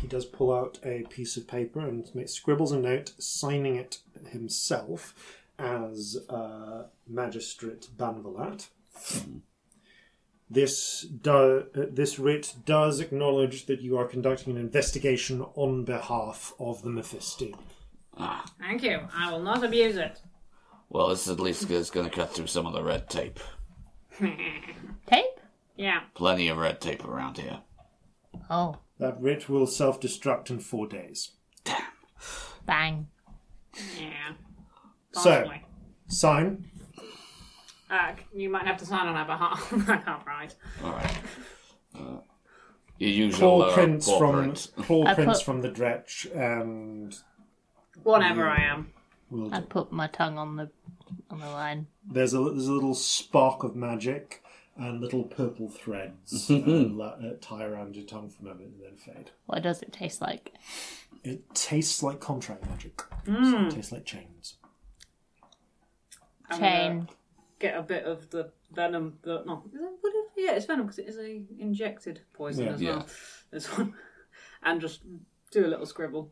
he 0.00 0.06
does 0.06 0.24
pull 0.24 0.54
out 0.54 0.78
a 0.84 1.02
piece 1.10 1.36
of 1.36 1.48
paper 1.48 1.80
and 1.80 2.08
makes, 2.14 2.32
scribbles 2.32 2.72
a 2.72 2.78
note, 2.78 3.12
signing 3.18 3.76
it 3.76 3.98
himself 4.30 5.14
as 5.58 6.16
uh, 6.28 6.84
Magistrate 7.08 7.88
Banvalat. 7.96 8.68
This 10.48 11.02
do, 11.02 11.64
uh, 11.76 11.86
this 11.90 12.18
writ 12.18 12.54
does 12.64 13.00
acknowledge 13.00 13.66
that 13.66 13.80
you 13.80 13.98
are 13.98 14.06
conducting 14.06 14.54
an 14.54 14.60
investigation 14.60 15.42
on 15.54 15.84
behalf 15.84 16.52
of 16.60 16.82
the 16.82 16.90
Mephisti. 16.90 17.52
Thank 18.60 18.82
you. 18.82 19.00
I 19.14 19.30
will 19.32 19.42
not 19.42 19.64
abuse 19.64 19.96
it. 19.96 20.20
Well, 20.88 21.08
this 21.08 21.28
at 21.28 21.40
least 21.40 21.68
is 21.70 21.90
going 21.90 22.08
to 22.08 22.14
cut 22.14 22.32
through 22.32 22.46
some 22.46 22.64
of 22.64 22.72
the 22.72 22.82
red 22.82 23.10
tape. 23.10 23.40
Tape? 24.20 25.24
Yeah. 25.76 26.00
Plenty 26.14 26.48
of 26.48 26.56
red 26.58 26.80
tape 26.80 27.04
around 27.04 27.38
here. 27.38 27.60
Oh, 28.48 28.76
That 28.98 29.20
writ 29.20 29.48
will 29.48 29.66
self 29.66 30.00
destruct 30.00 30.48
in 30.48 30.60
four 30.60 30.86
days. 30.86 31.32
Damn. 31.64 31.82
Bang. 32.64 33.06
Yeah. 34.00 34.32
So- 35.12 35.22
Possibly. 35.22 35.62
Sign. 36.08 36.70
Uh, 37.90 38.12
you 38.34 38.48
might 38.48 38.66
have 38.66 38.76
to 38.78 38.86
sign 38.86 39.06
on 39.06 39.14
our 39.16 39.24
behalf. 39.26 39.72
I 39.88 39.96
can't 39.98 40.26
write. 40.26 40.54
All 40.82 40.90
right. 40.92 41.16
Uh, 41.94 42.00
your 42.98 43.10
usual 43.10 43.58
Claw 43.58 43.68
uh, 43.68 43.74
prints 43.74 44.06
claw 44.06 44.18
from 44.18 44.34
print. 44.42 44.68
claw 44.76 45.04
I 45.06 45.14
prints 45.14 45.38
put- 45.38 45.44
from 45.44 45.60
the 45.62 45.68
dretch, 45.68 46.26
and 46.34 47.14
Whatever 48.02 48.48
I 48.48 48.62
am. 48.62 48.92
we'll. 49.30 49.54
I'd 49.54 49.68
put 49.68 49.92
my 49.92 50.06
tongue 50.08 50.38
on 50.38 50.56
the 50.56 50.70
on 51.30 51.40
the 51.40 51.46
line. 51.46 51.86
There's 52.10 52.34
a 52.34 52.38
there's 52.40 52.66
a 52.68 52.72
little 52.72 52.94
spark 52.94 53.62
of 53.64 53.76
magic 53.76 54.42
and 54.76 55.00
little 55.00 55.22
purple 55.24 55.68
threads 55.70 56.50
uh, 56.50 56.54
la- 56.66 57.06
uh, 57.06 57.34
tie 57.40 57.64
around 57.64 57.96
your 57.96 58.04
tongue 58.04 58.28
for 58.28 58.42
a 58.42 58.44
moment 58.48 58.72
and 58.74 58.82
then 58.82 58.96
fade. 58.96 59.30
What 59.46 59.62
does 59.62 59.80
it 59.82 59.92
taste 59.92 60.20
like? 60.20 60.52
It 61.24 61.54
tastes 61.54 62.02
like 62.02 62.20
contract 62.20 62.66
magic. 62.68 63.00
Hmm. 63.26 63.66
It 63.66 63.70
tastes 63.72 63.92
like 63.92 64.04
chains. 64.04 64.54
I'm 66.50 66.60
gonna 66.60 66.70
Chain. 66.70 67.08
Get 67.58 67.76
a 67.76 67.82
bit 67.82 68.04
of 68.04 68.28
the 68.30 68.50
venom. 68.74 69.18
The, 69.22 69.42
no, 69.46 69.62
is 69.74 69.80
it, 69.80 69.88
what 70.00 70.14
is, 70.14 70.24
yeah, 70.36 70.52
it's 70.52 70.66
venom 70.66 70.84
because 70.86 70.98
it 70.98 71.08
is 71.08 71.16
a 71.18 71.42
injected 71.58 72.20
poison 72.34 72.66
Yeah. 72.66 72.72
as 72.72 72.82
Yeah. 72.82 72.90
well. 72.96 73.06
This 73.50 73.78
one, 73.78 73.94
and 74.62 74.80
just 74.80 75.00
do 75.50 75.64
a 75.64 75.68
little 75.68 75.86
scribble. 75.86 76.30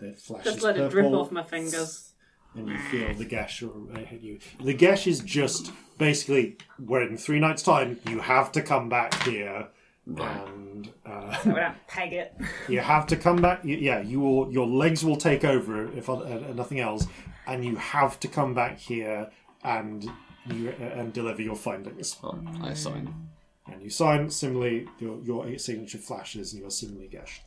It 0.00 0.18
flashes 0.18 0.52
Just 0.54 0.64
let 0.64 0.76
it 0.76 0.90
drip 0.90 1.04
purple, 1.06 1.20
off 1.20 1.30
my 1.30 1.42
fingers. 1.44 2.12
and 2.56 2.68
you 2.68 2.78
feel 2.78 3.14
the 3.14 3.24
geas 3.24 3.62
uh, 3.62 3.98
hit 3.98 4.20
you. 4.22 4.38
The 4.60 4.74
geas 4.74 5.06
is 5.06 5.20
just 5.20 5.70
basically 5.98 6.56
where 6.84 7.02
in 7.02 7.16
three 7.16 7.38
nights' 7.38 7.62
time 7.62 8.00
you 8.08 8.18
have 8.20 8.50
to 8.52 8.62
come 8.62 8.88
back 8.88 9.14
here. 9.22 9.68
And 10.06 10.90
uh, 11.06 11.34
So 11.38 11.50
we 11.50 11.60
don't 11.60 11.86
peg 11.86 12.12
it. 12.12 12.34
You 12.68 12.80
have 12.80 13.06
to 13.06 13.16
come 13.16 13.40
back. 13.40 13.64
y- 13.64 13.70
Yeah, 13.80 14.00
you 14.00 14.20
will. 14.20 14.52
Your 14.52 14.66
legs 14.66 15.04
will 15.04 15.16
take 15.16 15.44
over 15.44 15.90
if 15.96 16.08
uh, 16.10 16.14
uh, 16.18 16.52
nothing 16.54 16.80
else, 16.80 17.06
and 17.46 17.64
you 17.64 17.76
have 17.76 18.18
to 18.20 18.28
come 18.28 18.52
back 18.52 18.78
here 18.78 19.30
and 19.62 20.04
you 20.46 20.74
uh, 20.80 21.00
and 21.00 21.12
deliver 21.12 21.42
your 21.42 21.56
findings. 21.56 22.16
Well, 22.22 22.38
I 22.62 22.74
sign. 22.74 23.28
And 23.70 23.82
you 23.82 23.90
sign 23.90 24.30
similarly. 24.30 24.88
Your 24.98 25.18
your 25.22 25.58
signature 25.58 25.98
flashes, 25.98 26.52
and 26.52 26.60
you 26.62 26.68
are 26.68 26.70
similarly 26.70 27.08
geased. 27.08 27.40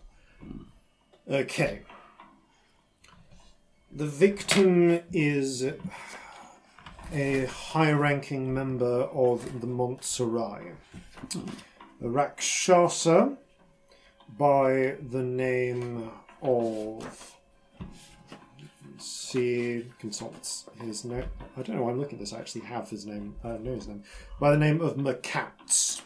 Okay. 1.30 1.84
The 3.92 4.08
victim 4.08 5.00
is 5.14 5.66
a 7.14 7.46
high-ranking 7.46 8.54
member 8.54 9.04
of 9.14 9.62
the 9.62 9.68
Montserrat, 9.68 10.76
a 12.02 12.10
Rakshasa 12.10 13.38
by 14.38 14.98
the 15.10 15.24
name 15.24 16.12
of. 16.42 17.36
See, 19.00 19.86
consults 20.00 20.66
his 20.82 21.06
name. 21.06 21.26
I 21.56 21.62
don't 21.62 21.76
know. 21.76 21.84
why 21.84 21.92
I'm 21.92 22.00
looking 22.00 22.16
at 22.16 22.20
this. 22.22 22.34
I 22.34 22.40
actually 22.40 22.62
have 22.62 22.90
his 22.90 23.06
name. 23.06 23.36
I 23.44 23.52
uh, 23.52 23.58
know 23.58 23.76
his 23.76 23.88
name 23.88 24.04
by 24.40 24.52
the 24.52 24.58
name 24.58 24.82
of 24.82 24.96
Makats. 24.96 26.02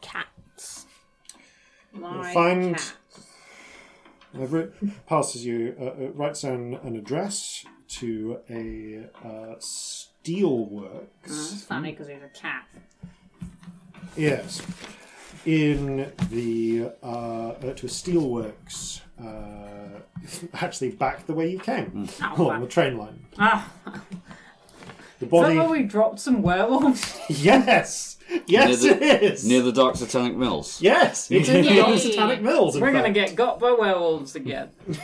Cats. 0.00 0.86
My 1.92 2.32
find- 2.32 2.76
cat. 2.76 2.94
I've 4.34 5.06
passes 5.06 5.44
you, 5.44 5.76
uh, 5.78 5.84
uh, 5.84 6.10
writes 6.14 6.40
down 6.40 6.78
an 6.82 6.96
address 6.96 7.66
to 7.88 8.38
a 8.48 9.04
uh, 9.22 9.56
steelworks. 9.58 11.06
It's 11.24 11.64
funny 11.64 11.90
because 11.90 12.08
he's 12.08 12.22
a 12.22 12.28
cat. 12.28 12.66
Yes, 14.16 14.62
in 15.46 16.12
the 16.30 16.90
uh, 17.02 17.06
uh, 17.06 17.54
to 17.74 17.86
a 17.86 17.88
steelworks. 17.88 19.00
Uh, 19.22 20.00
actually, 20.54 20.90
back 20.90 21.26
the 21.26 21.32
way 21.34 21.50
you 21.50 21.58
came 21.58 22.08
Oh, 22.36 22.50
on 22.50 22.60
the 22.60 22.66
train 22.66 22.96
line. 22.98 23.24
Ah, 23.38 23.70
The 25.18 25.26
is 25.26 25.30
that 25.30 25.30
where 25.30 25.56
body. 25.56 25.82
we 25.82 25.82
dropped 25.84 26.18
some 26.20 26.42
werewolves? 26.42 27.18
Yes, 27.28 28.18
yes, 28.46 28.82
near 28.82 28.94
the, 28.94 29.04
it 29.04 29.22
is. 29.22 29.44
Near 29.46 29.62
the 29.62 29.72
Dark 29.72 29.96
Satanic 29.96 30.36
Mills. 30.36 30.80
yes, 30.80 31.30
it's 31.30 31.48
in 31.48 31.64
Yay. 31.64 31.76
Dark 31.76 31.98
Satanic 31.98 32.40
Mills. 32.42 32.76
in 32.76 32.82
We're 32.82 32.92
gonna 32.92 33.04
fact. 33.04 33.14
get 33.14 33.34
got 33.34 33.58
by 33.60 33.72
werewolves 33.72 34.34
again. 34.34 34.70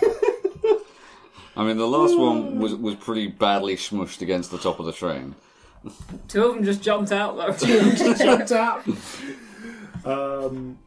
I 1.56 1.64
mean, 1.64 1.76
the 1.76 1.88
last 1.88 2.16
one 2.16 2.58
was, 2.60 2.74
was 2.76 2.94
pretty 2.94 3.26
badly 3.26 3.74
smushed 3.76 4.22
against 4.22 4.50
the 4.52 4.58
top 4.58 4.78
of 4.78 4.86
the 4.86 4.92
train. 4.92 5.34
Two 6.28 6.44
of 6.44 6.54
them 6.54 6.64
just 6.64 6.82
jumped 6.82 7.10
out 7.12 7.36
though. 7.36 7.52
Shut 7.56 8.52
up. 8.52 8.84
Um. 10.08 10.78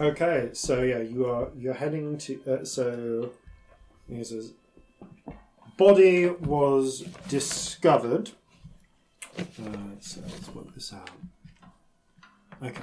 Okay, 0.00 0.50
so 0.54 0.82
yeah, 0.82 1.00
you 1.00 1.26
are 1.26 1.50
you're 1.56 1.74
heading 1.74 2.16
to. 2.18 2.40
Uh, 2.50 2.64
so 2.64 3.32
he 4.08 4.24
says, 4.24 4.54
body 5.76 6.26
was 6.26 7.00
discovered. 7.28 8.30
Uh, 9.38 9.96
so 10.00 10.20
let's 10.22 10.48
work 10.54 10.74
this 10.74 10.92
out. 10.92 11.10
Okay. 12.62 12.82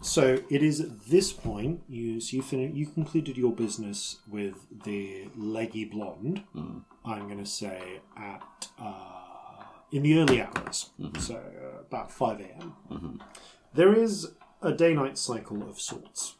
So 0.00 0.38
it 0.48 0.62
is 0.62 0.80
at 0.80 1.06
this 1.06 1.32
point 1.32 1.82
you 1.88 2.20
so 2.20 2.36
you 2.36 2.42
fin- 2.42 2.76
you 2.76 2.86
concluded 2.86 3.36
your 3.36 3.52
business 3.52 4.18
with 4.30 4.54
the 4.84 5.28
leggy 5.36 5.84
blonde. 5.84 6.44
I'm 7.04 7.26
going 7.26 7.38
to 7.38 7.46
say 7.46 8.00
at 8.16 8.68
uh, 8.80 9.64
in 9.90 10.02
the 10.04 10.20
early 10.20 10.42
hours, 10.42 10.90
so 11.18 11.34
uh, 11.34 11.80
about 11.80 12.12
five 12.12 12.40
a.m. 12.40 13.20
There 13.74 13.92
is 13.92 14.32
a 14.60 14.72
day-night 14.72 15.16
cycle 15.18 15.62
of 15.68 15.80
sorts. 15.80 16.36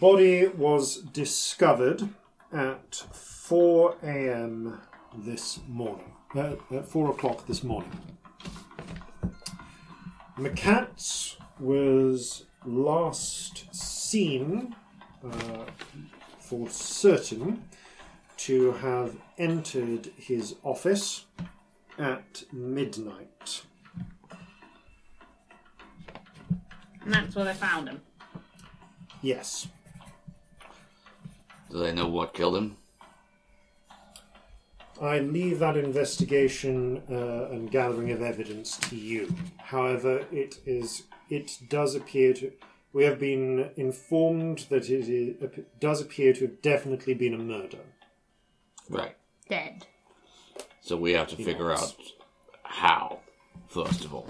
Body 0.00 0.46
was 0.46 0.96
discovered 0.96 2.08
at 2.52 2.94
four 3.12 3.96
a.m. 4.02 4.80
this 5.16 5.58
morning. 5.68 6.12
Uh, 6.34 6.54
at 6.70 6.86
four 6.86 7.10
o'clock 7.10 7.46
this 7.46 7.64
morning. 7.64 7.90
McCats 10.38 11.36
was 11.58 12.44
last 12.64 13.74
seen, 13.74 14.76
uh, 15.24 15.64
for 16.38 16.68
certain, 16.68 17.64
to 18.36 18.72
have 18.72 19.16
entered 19.36 20.12
his 20.16 20.54
office 20.62 21.24
at 21.98 22.44
midnight. 22.52 23.62
And 27.08 27.14
that's 27.14 27.34
where 27.34 27.46
they 27.46 27.54
found 27.54 27.88
him. 27.88 28.02
Yes. 29.22 29.66
Do 31.70 31.78
they 31.78 31.92
know 31.92 32.06
what 32.06 32.34
killed 32.34 32.56
him? 32.56 32.76
I 35.00 35.20
leave 35.20 35.58
that 35.60 35.78
investigation 35.78 37.02
uh, 37.10 37.48
and 37.50 37.70
gathering 37.70 38.10
of 38.10 38.20
evidence 38.20 38.76
to 38.88 38.96
you. 38.96 39.34
However, 39.56 40.26
it 40.30 40.58
is 40.66 41.04
it 41.30 41.58
does 41.70 41.94
appear 41.94 42.34
to 42.34 42.52
we 42.92 43.04
have 43.04 43.18
been 43.18 43.70
informed 43.76 44.66
that 44.68 44.90
it 44.90 45.08
is, 45.08 45.36
does 45.80 46.02
appear 46.02 46.34
to 46.34 46.40
have 46.42 46.60
definitely 46.60 47.14
been 47.14 47.32
a 47.32 47.38
murder. 47.38 47.78
Right. 48.90 49.16
Dead. 49.48 49.86
So 50.82 50.96
we 50.96 51.12
have 51.12 51.28
to 51.28 51.36
figure 51.36 51.70
Yes. 51.70 51.82
out 51.82 51.96
how, 52.64 53.20
first 53.68 54.04
of 54.04 54.14
all. 54.14 54.26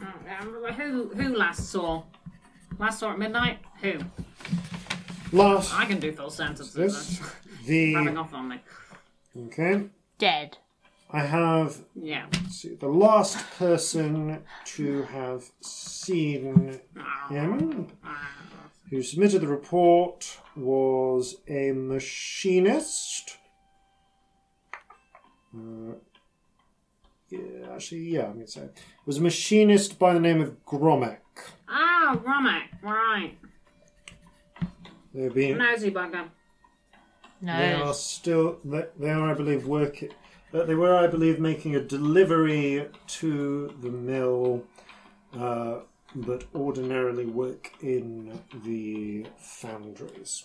Um, 0.00 0.72
who 0.74 1.08
who 1.10 1.36
last 1.36 1.70
saw? 1.70 2.04
Last 2.78 3.00
saw 3.00 3.12
at 3.12 3.18
midnight? 3.18 3.58
Who? 3.80 3.98
Last 5.32 5.72
I 5.74 5.84
can 5.86 6.00
do 6.00 6.12
full 6.12 6.30
sentences. 6.30 6.74
this 6.74 7.18
That's 7.18 7.20
rubbing 7.94 8.14
the 8.14 8.20
off 8.20 8.34
on 8.34 8.48
me. 8.48 8.60
okay. 9.46 9.84
Dead. 10.18 10.58
I 11.10 11.20
have 11.26 11.84
Yeah. 11.94 12.26
see, 12.50 12.74
the 12.74 12.88
last 12.88 13.36
person 13.58 14.42
to 14.64 15.02
have 15.04 15.50
seen 15.60 16.80
him 17.28 17.88
who 18.90 19.02
submitted 19.02 19.40
the 19.42 19.48
report 19.48 20.38
was 20.56 21.36
a 21.48 21.72
machinist. 21.72 23.36
Uh, 25.54 25.94
yeah, 27.32 27.74
actually, 27.74 28.00
yeah, 28.10 28.24
I'm 28.26 28.34
going 28.34 28.46
to 28.46 28.50
say. 28.52 28.62
It 28.62 28.72
was 29.06 29.18
a 29.18 29.22
machinist 29.22 29.98
by 29.98 30.12
the 30.14 30.20
name 30.20 30.40
of 30.40 30.64
Gromek. 30.66 31.18
Ah, 31.68 32.18
Romek. 32.24 32.82
Right. 32.82 33.34
They've 35.14 35.32
been, 35.34 35.58
Nosy 35.58 35.90
bugger. 35.90 36.28
they 37.40 37.46
No. 37.76 37.84
are 37.88 37.94
still, 37.94 38.58
they, 38.64 38.84
they 38.98 39.10
are, 39.10 39.30
I 39.30 39.34
believe, 39.34 39.66
working. 39.66 40.10
Uh, 40.54 40.64
they 40.64 40.74
were, 40.74 40.96
I 40.96 41.06
believe, 41.06 41.40
making 41.40 41.76
a 41.76 41.80
delivery 41.80 42.86
to 43.08 43.74
the 43.80 43.90
mill, 43.90 44.64
uh, 45.38 45.80
but 46.14 46.44
ordinarily 46.54 47.26
work 47.26 47.72
in 47.82 48.38
the 48.64 49.26
foundries. 49.38 50.44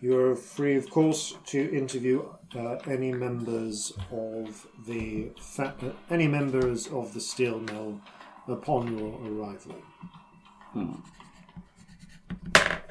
You're 0.00 0.36
free, 0.36 0.76
of 0.76 0.88
course, 0.90 1.34
to 1.46 1.76
interview 1.76 2.24
uh, 2.56 2.76
any 2.86 3.12
members 3.12 3.92
of 4.12 4.66
the 4.86 5.30
fa- 5.40 5.74
uh, 5.82 5.90
any 6.08 6.28
members 6.28 6.86
of 6.86 7.12
the 7.14 7.20
steel 7.20 7.58
mill 7.58 8.00
upon 8.46 8.96
your 8.96 9.20
arrival. 9.26 9.74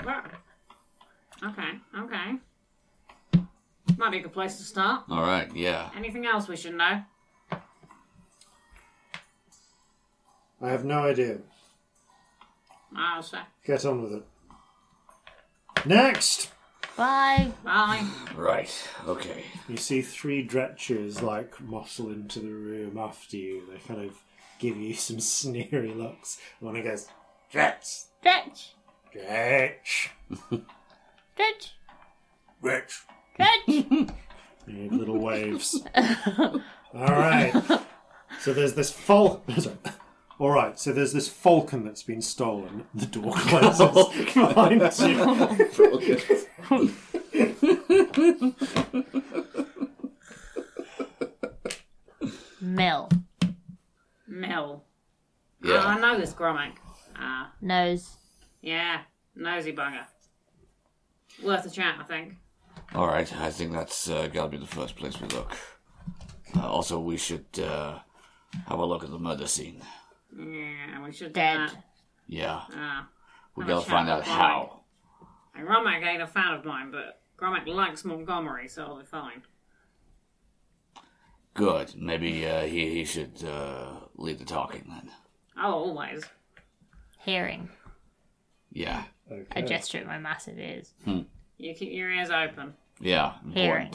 Well, 0.05 0.23
okay, 1.43 1.79
okay. 1.97 2.35
Might 3.97 4.11
be 4.11 4.17
a 4.17 4.21
good 4.21 4.33
place 4.33 4.57
to 4.57 4.63
start. 4.63 5.03
All 5.09 5.21
right, 5.21 5.49
yeah. 5.55 5.89
Anything 5.95 6.25
else 6.25 6.47
we 6.47 6.57
should 6.57 6.75
know? 6.75 7.03
I 10.61 10.69
have 10.69 10.83
no 10.83 11.03
idea. 11.03 11.39
I'll 12.95 13.23
say. 13.23 13.39
Get 13.65 13.85
on 13.85 14.03
with 14.03 14.13
it. 14.13 14.25
Next, 15.85 16.51
Bye. 16.97 17.51
Bye. 17.63 18.05
Right, 18.35 18.73
okay. 19.07 19.43
you 19.69 19.77
see 19.77 20.01
three 20.01 20.45
dretchers 20.47 21.21
like 21.21 21.61
muscle 21.61 22.09
into 22.09 22.39
the 22.39 22.47
room 22.51 22.97
after 22.97 23.37
you. 23.37 23.61
They 23.71 23.77
kind 23.87 24.01
of 24.03 24.15
give 24.59 24.77
you 24.77 24.93
some 24.95 25.19
sneery 25.19 25.93
looks. 25.93 26.39
One 26.59 26.75
of 26.75 26.83
them 26.83 26.91
goes, 26.91 27.07
"Dretch, 27.53 27.83
Stretch. 28.19 28.73
dretch, 29.13 30.09
Stretch. 31.35 31.73
dretch." 32.61 33.05
Stretch. 33.33 33.67
You 33.67 34.07
give 34.67 34.91
little 34.93 35.19
waves. 35.19 35.79
All 35.95 36.61
right. 36.93 37.53
So 38.41 38.53
there's 38.53 38.73
this 38.73 38.91
fal. 38.91 39.43
sorry. 40.37 40.49
All 40.49 40.55
right. 40.55 40.79
So 40.79 40.93
there's 40.93 41.13
this 41.13 41.27
falcon 41.27 41.83
that's 41.85 42.03
been 42.03 42.21
stolen. 42.21 42.85
The 42.93 43.05
door 43.05 43.33
closes 43.35 44.33
behind 44.33 44.81
you. 44.99 46.87
Mill. 52.61 53.09
Mill. 54.27 54.83
Yeah. 55.63 55.73
Oh, 55.73 55.77
I 55.87 55.99
know 55.99 56.19
this 56.19 56.33
Gromek. 56.33 56.73
Ah, 57.15 57.51
Nose. 57.61 58.15
yeah. 58.61 59.01
Nosy 59.35 59.73
bugger. 59.73 60.05
Worth 61.43 61.65
a 61.65 61.69
chat, 61.69 61.95
I 61.99 62.03
think. 62.03 62.33
All 62.95 63.07
right, 63.07 63.31
I 63.39 63.51
think 63.51 63.73
that's 63.73 64.09
uh, 64.09 64.27
got 64.27 64.43
to 64.45 64.49
be 64.49 64.57
the 64.57 64.65
first 64.65 64.95
place 64.95 65.19
we 65.21 65.27
look. 65.27 65.55
Uh, 66.55 66.67
also, 66.67 66.99
we 66.99 67.17
should 67.17 67.45
uh, 67.61 67.99
have 68.67 68.79
a 68.79 68.85
look 68.85 69.03
at 69.03 69.11
the 69.11 69.19
murder 69.19 69.45
scene. 69.45 69.81
Yeah, 70.37 71.03
we 71.03 71.11
should 71.11 71.33
do 71.33 71.39
Dead. 71.41 71.59
that. 71.69 71.83
Yeah, 72.27 72.61
Ah. 72.73 73.07
we 73.55 73.63
Have 73.63 73.69
a 73.69 73.73
got 73.75 73.83
to 73.85 73.89
find 73.89 74.09
out 74.09 74.23
how. 74.23 74.81
And 75.55 75.67
Gromek 75.67 76.05
ain't 76.05 76.21
a 76.21 76.27
fan 76.27 76.53
of 76.53 76.63
mine, 76.65 76.91
but 76.91 77.21
Gromek 77.37 77.65
likes 77.67 78.05
Montgomery, 78.05 78.67
so 78.67 78.83
I'll 78.83 78.99
be 78.99 79.05
fine. 79.05 79.41
Good. 81.53 81.95
Maybe 81.95 82.45
uh, 82.45 82.61
he 82.65 82.89
he 82.93 83.03
should 83.05 83.43
uh, 83.43 83.93
lead 84.15 84.37
the 84.39 84.45
talking 84.45 84.85
then. 84.87 85.09
Oh, 85.59 85.71
always. 85.73 86.23
Hearing. 87.19 87.69
Yeah, 88.71 89.05
I 89.55 89.61
gesture 89.61 89.97
at 89.97 90.05
my 90.05 90.19
massive 90.19 90.59
ears. 90.59 90.93
You 91.57 91.73
keep 91.73 91.91
your 91.91 92.11
ears 92.11 92.29
open. 92.29 92.75
yeah. 92.99 93.33
Hearing. 93.51 93.91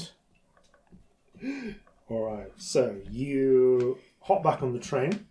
Important. 1.41 1.77
All 2.09 2.25
right. 2.37 2.51
So 2.57 2.97
you 3.09 3.99
hop 4.21 4.43
back 4.43 4.63
on 4.63 4.73
the 4.73 4.81
train. 4.81 5.27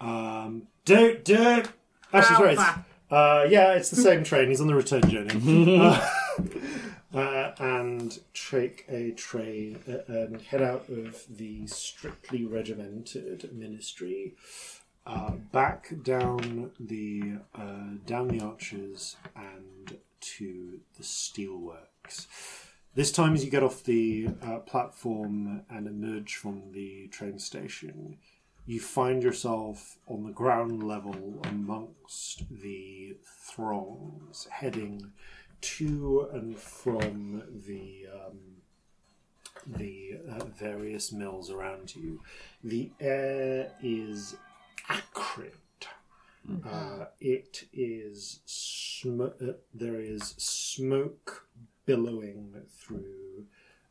Um, 0.00 0.68
do 0.84 1.18
do. 1.18 1.64
Actually, 2.12 2.36
sorry. 2.36 2.52
It's, 2.52 2.62
uh, 3.10 3.46
yeah, 3.48 3.72
it's 3.72 3.90
the 3.90 3.96
same 3.96 4.24
train. 4.24 4.48
He's 4.48 4.60
on 4.60 4.66
the 4.66 4.74
return 4.74 5.02
journey. 5.08 5.80
uh, 5.80 6.08
uh, 7.14 7.52
and 7.58 8.20
take 8.34 8.84
a 8.88 9.12
train 9.12 9.78
uh, 9.88 10.12
and 10.12 10.42
head 10.42 10.62
out 10.62 10.88
of 10.88 11.24
the 11.28 11.66
strictly 11.66 12.44
regimented 12.44 13.50
ministry. 13.52 14.34
Uh, 15.06 15.30
back 15.52 15.90
down 16.02 16.70
the 16.78 17.38
uh, 17.54 17.96
down 18.04 18.28
the 18.28 18.40
arches 18.44 19.16
and 19.34 19.96
to 20.20 20.80
the 20.98 21.02
steelworks. 21.02 22.26
This 22.94 23.10
time, 23.10 23.32
as 23.32 23.42
you 23.42 23.50
get 23.50 23.62
off 23.62 23.84
the 23.84 24.28
uh, 24.42 24.58
platform 24.58 25.62
and 25.70 25.86
emerge 25.86 26.34
from 26.34 26.72
the 26.72 27.08
train 27.08 27.38
station, 27.38 28.18
you 28.68 28.78
find 28.78 29.22
yourself 29.22 29.96
on 30.06 30.24
the 30.24 30.30
ground 30.30 30.82
level 30.82 31.40
amongst 31.44 32.42
the 32.50 33.16
throngs 33.24 34.46
heading 34.50 35.10
to 35.62 36.28
and 36.34 36.58
from 36.58 37.42
the 37.66 38.06
um, 38.14 38.38
the 39.66 40.18
uh, 40.30 40.44
various 40.44 41.10
mills 41.10 41.50
around 41.50 41.96
you. 41.96 42.20
The 42.62 42.90
air 43.00 43.72
is 43.82 44.36
acrid. 44.90 45.52
Uh, 46.66 47.06
it 47.20 47.64
is 47.72 48.40
sm- 48.44 49.22
uh, 49.22 49.52
there 49.74 50.00
is 50.00 50.34
smoke 50.36 51.46
billowing 51.86 52.54
through 52.70 53.46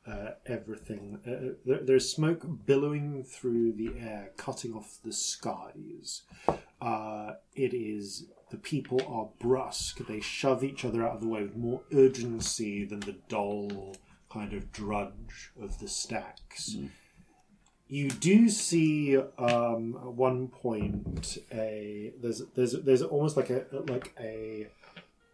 uh, 0.08 0.32
everything. 0.46 1.20
Uh, 1.28 1.56
there, 1.66 1.84
there's 1.84 2.10
smoke 2.10 2.46
billowing 2.66 3.24
through 3.24 3.74
the 3.74 3.94
air, 4.00 4.32
cutting 4.38 4.74
off 4.74 5.00
the 5.04 5.14
skies. 5.14 6.24
Uh, 6.82 7.34
it 7.56 7.74
is 7.74 8.28
the 8.50 8.58
people 8.58 9.02
are 9.08 9.30
brusque. 9.40 10.06
They 10.08 10.22
shove 10.22 10.64
each 10.64 10.86
other 10.86 11.06
out 11.06 11.16
of 11.16 11.22
the 11.22 11.28
way 11.28 11.42
with 11.44 11.58
more 11.58 11.82
urgency 11.94 12.86
than 12.86 13.02
the 13.02 13.18
dull 13.28 13.96
kind 14.32 14.54
of 14.54 14.72
drudge 14.72 15.52
of 15.62 15.80
the 15.80 15.88
stacks. 15.88 16.76
You 17.90 18.10
do 18.10 18.50
see 18.50 19.18
um, 19.18 19.98
at 20.02 20.14
one 20.14 20.50
point 20.50 21.38
a 21.52 22.14
there's 22.22 22.42
there's 22.56 22.74
there's 22.84 23.02
almost 23.02 23.38
like 23.38 23.50
a 23.50 23.66
like 23.88 24.14
a 24.20 24.68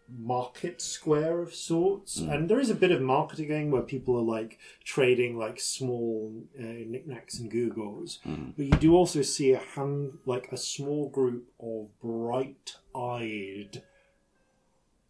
market 0.08 0.80
square 0.82 1.40
of 1.40 1.54
sorts, 1.54 2.18
and 2.18 2.48
there 2.48 2.60
is 2.60 2.70
a 2.70 2.74
bit 2.74 2.90
of 2.90 3.00
marketing 3.00 3.48
going 3.48 3.70
where 3.70 3.82
people 3.82 4.16
are 4.16 4.22
like 4.38 4.58
trading 4.84 5.36
like 5.38 5.58
small 5.58 6.32
uh, 6.58 6.62
knickknacks 6.62 7.38
and 7.38 7.50
googles. 7.50 8.18
But 8.56 8.66
you 8.66 8.76
do 8.76 8.94
also 8.94 9.22
see 9.22 9.52
a 9.52 9.58
hand 9.58 10.18
like 10.26 10.52
a 10.52 10.56
small 10.56 11.08
group 11.08 11.50
of 11.58 11.88
bright-eyed, 12.00 13.82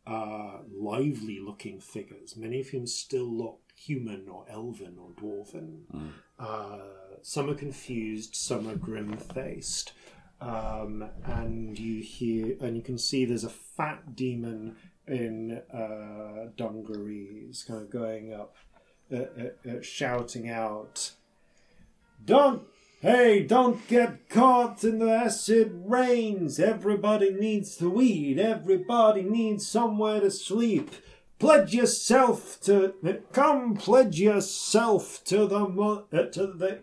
uh, 0.07 0.59
lively-looking 0.73 1.81
figures. 1.81 2.37
Many 2.37 2.61
of 2.61 2.69
whom 2.69 2.87
still 2.87 3.27
look 3.27 3.61
human 3.75 4.29
or 4.29 4.45
elven 4.49 4.97
or 4.99 5.11
dwarven. 5.21 6.13
Uh, 6.39 6.79
some 7.23 7.51
are 7.51 7.55
confused, 7.55 8.35
some 8.35 8.69
are 8.69 8.77
grim-faced. 8.77 9.93
Um, 10.45 11.09
and 11.25 11.79
you 11.79 12.03
hear, 12.03 12.57
and 12.61 12.77
you 12.77 12.83
can 12.83 12.99
see 12.99 13.25
there's 13.25 13.45
a 13.45 13.49
fat 13.49 14.15
demon 14.15 14.77
in 15.07 15.63
uh, 15.73 16.51
dungarees, 16.55 17.65
kind 17.67 17.81
of 17.81 17.91
going 17.91 18.35
up, 18.35 18.55
uh, 19.11 19.17
uh, 19.17 19.71
uh, 19.71 19.81
shouting 19.81 20.51
out, 20.51 21.13
"Don't, 22.23 22.65
hey, 23.01 23.43
don't 23.43 23.89
get 23.89 24.29
caught 24.29 24.85
in 24.85 24.99
the 24.99 25.11
acid 25.11 25.73
rains! 25.87 26.61
Everybody 26.61 27.31
needs 27.31 27.79
to 27.79 28.03
eat. 28.03 28.39
Everybody 28.39 29.23
needs 29.23 29.67
somewhere 29.67 30.21
to 30.21 30.31
sleep. 30.31 30.91
Pledge 31.39 31.73
yourself 31.73 32.61
to 32.63 32.95
come. 33.33 33.77
Pledge 33.77 34.21
yourself 34.21 35.25
to 35.25 35.47
the 35.47 35.65
uh, 36.13 36.23
to 36.27 36.47
the 36.49 36.81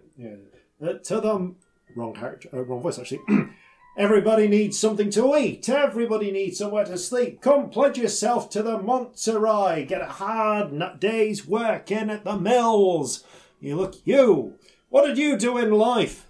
uh, 0.81 0.93
to 0.93 1.21
the 1.21 1.55
wrong 1.95 2.13
character, 2.13 2.49
uh, 2.53 2.63
wrong 2.63 2.81
voice 2.81 2.99
actually." 2.99 3.21
Everybody 3.97 4.47
needs 4.47 4.79
something 4.79 5.09
to 5.11 5.35
eat. 5.35 5.67
Everybody 5.67 6.31
needs 6.31 6.57
somewhere 6.57 6.85
to 6.85 6.97
sleep. 6.97 7.41
Come 7.41 7.69
pledge 7.69 7.97
yourself 7.97 8.49
to 8.51 8.63
the 8.63 8.77
Montserrat. 8.77 9.89
Get 9.89 10.01
a 10.01 10.05
hard 10.05 10.99
day's 10.99 11.45
work 11.45 11.91
in 11.91 12.09
at 12.09 12.23
the 12.23 12.37
mills. 12.37 13.25
You 13.59 13.75
look 13.75 13.95
you. 14.05 14.55
What 14.87 15.05
did 15.05 15.17
you 15.17 15.37
do 15.37 15.57
in 15.57 15.71
life? 15.71 16.27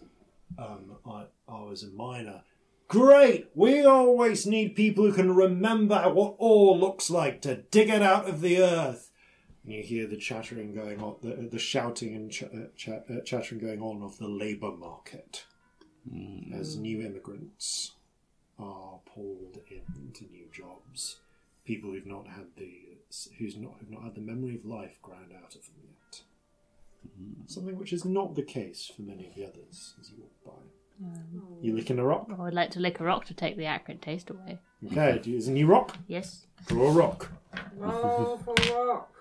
Um, 0.57 0.97
I, 1.05 1.25
I 1.47 1.61
was 1.61 1.83
a 1.83 1.87
miner. 1.87 2.41
Great. 2.87 3.49
We 3.53 3.85
always 3.85 4.47
need 4.47 4.75
people 4.75 5.05
who 5.05 5.13
can 5.13 5.35
remember 5.35 6.11
what 6.11 6.35
ore 6.39 6.75
looks 6.75 7.11
like 7.11 7.41
to 7.43 7.57
dig 7.57 7.89
it 7.89 8.01
out 8.01 8.27
of 8.27 8.41
the 8.41 8.61
earth. 8.61 9.11
And 9.63 9.73
you 9.73 9.83
hear 9.83 10.07
the 10.07 10.17
chattering 10.17 10.73
going 10.73 10.99
on, 10.99 11.17
the, 11.21 11.47
the 11.49 11.59
shouting 11.59 12.15
and 12.15 12.31
ch- 12.31 12.43
uh, 12.43 12.67
ch- 12.75 12.89
uh, 12.89 13.21
chattering 13.23 13.61
going 13.61 13.81
on 13.81 14.01
of 14.01 14.17
the 14.17 14.27
labour 14.27 14.71
market 14.71 15.45
Mm, 16.09 16.59
as 16.59 16.77
new 16.77 17.01
immigrants 17.01 17.93
are 18.57 18.99
pulled 19.13 19.59
into 19.69 20.23
new 20.31 20.45
jobs. 20.51 21.17
People 21.65 21.91
who've 21.91 22.05
not 22.05 22.27
had 22.27 22.45
the 22.57 22.71
who's 23.37 23.57
not 23.57 23.75
have 23.79 23.89
not 23.89 24.03
had 24.03 24.15
the 24.15 24.21
memory 24.21 24.55
of 24.55 24.65
life 24.65 25.01
ground 25.01 25.31
out 25.35 25.55
of 25.55 25.61
them 25.65 25.83
yet. 25.83 26.21
Mm. 27.19 27.49
Something 27.49 27.77
which 27.77 27.93
is 27.93 28.05
not 28.05 28.35
the 28.35 28.43
case 28.43 28.91
for 28.95 29.01
many 29.03 29.27
of 29.27 29.35
the 29.35 29.45
others 29.45 29.95
as 29.99 30.11
you 30.11 30.17
walk 30.19 30.31
by. 30.45 31.05
Um, 31.05 31.57
you 31.61 31.75
licking 31.75 31.99
a 31.99 32.03
rock? 32.03 32.27
Oh, 32.29 32.41
I 32.41 32.45
would 32.45 32.53
like 32.53 32.71
to 32.71 32.79
lick 32.79 32.99
a 32.99 33.03
rock 33.03 33.25
to 33.25 33.33
take 33.33 33.57
the 33.57 33.65
acrid 33.65 34.01
taste 34.01 34.29
away. 34.29 34.59
Okay, 34.85 35.19
do 35.21 35.29
you 35.29 35.35
use 35.35 35.47
a 35.47 35.51
new 35.51 35.65
rock? 35.65 35.97
Yes. 36.07 36.45
Draw 36.67 36.89
a 36.89 36.91
rock. 36.91 37.31
Roll 37.75 38.37
for 38.37 38.53
rock. 38.85 39.11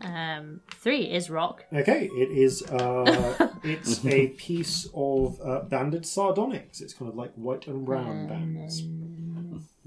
Um, 0.00 0.60
three 0.70 1.04
is 1.10 1.28
rock. 1.28 1.64
Okay, 1.72 2.08
it 2.12 2.30
is. 2.30 2.62
Uh, 2.62 3.50
it's 3.64 4.04
a 4.04 4.28
piece 4.28 4.88
of 4.94 5.40
uh, 5.44 5.60
banded 5.60 6.06
sardonyx. 6.06 6.80
It's 6.80 6.94
kind 6.94 7.10
of 7.10 7.16
like 7.16 7.32
white 7.34 7.66
and 7.66 7.84
brown 7.84 8.26
bands. 8.26 8.80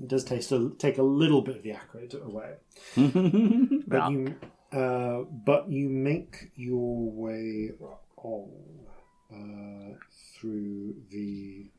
It 0.02 0.08
does 0.08 0.24
taste 0.24 0.52
a, 0.52 0.72
take 0.78 0.98
a 0.98 1.04
little 1.04 1.42
bit 1.42 1.58
of 1.58 1.64
the 1.64 1.72
acrid 1.72 2.14
away, 2.14 2.56
but 3.88 4.12
you 4.12 4.36
uh, 4.72 5.24
but 5.46 5.70
you 5.70 5.88
make 5.88 6.52
your 6.56 7.12
way 7.12 7.72
on 8.18 8.50
uh, 9.32 9.98
through 10.36 10.96
the. 11.10 11.66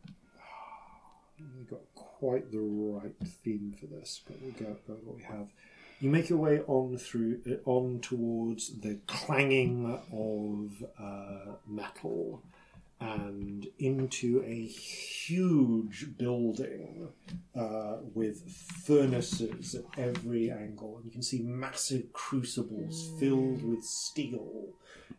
We 1.58 1.64
got 1.64 1.80
quite 1.94 2.52
the 2.52 2.60
right 2.60 3.12
theme 3.42 3.74
for 3.78 3.86
this, 3.86 4.22
but 4.26 4.40
we'll 4.40 4.52
go, 4.52 4.76
go 4.86 4.94
what 5.04 5.16
we 5.16 5.22
have. 5.24 5.48
You 6.00 6.10
make 6.10 6.28
your 6.28 6.38
way 6.38 6.60
on 6.66 6.98
through 6.98 7.40
uh, 7.46 7.70
on 7.70 8.00
towards 8.00 8.80
the 8.80 8.98
clanging 9.06 9.98
of 10.12 10.84
uh, 10.98 11.56
metal 11.66 12.42
and 13.04 13.66
into 13.78 14.42
a 14.46 14.66
huge 14.66 16.06
building 16.16 17.08
uh, 17.54 17.96
with 18.14 18.50
furnaces 18.86 19.74
at 19.74 19.84
every 19.98 20.50
angle. 20.50 20.96
And 20.96 21.04
you 21.04 21.10
can 21.10 21.22
see 21.22 21.42
massive 21.42 22.12
crucibles 22.14 23.10
filled 23.20 23.62
with 23.62 23.84
steel 23.84 24.68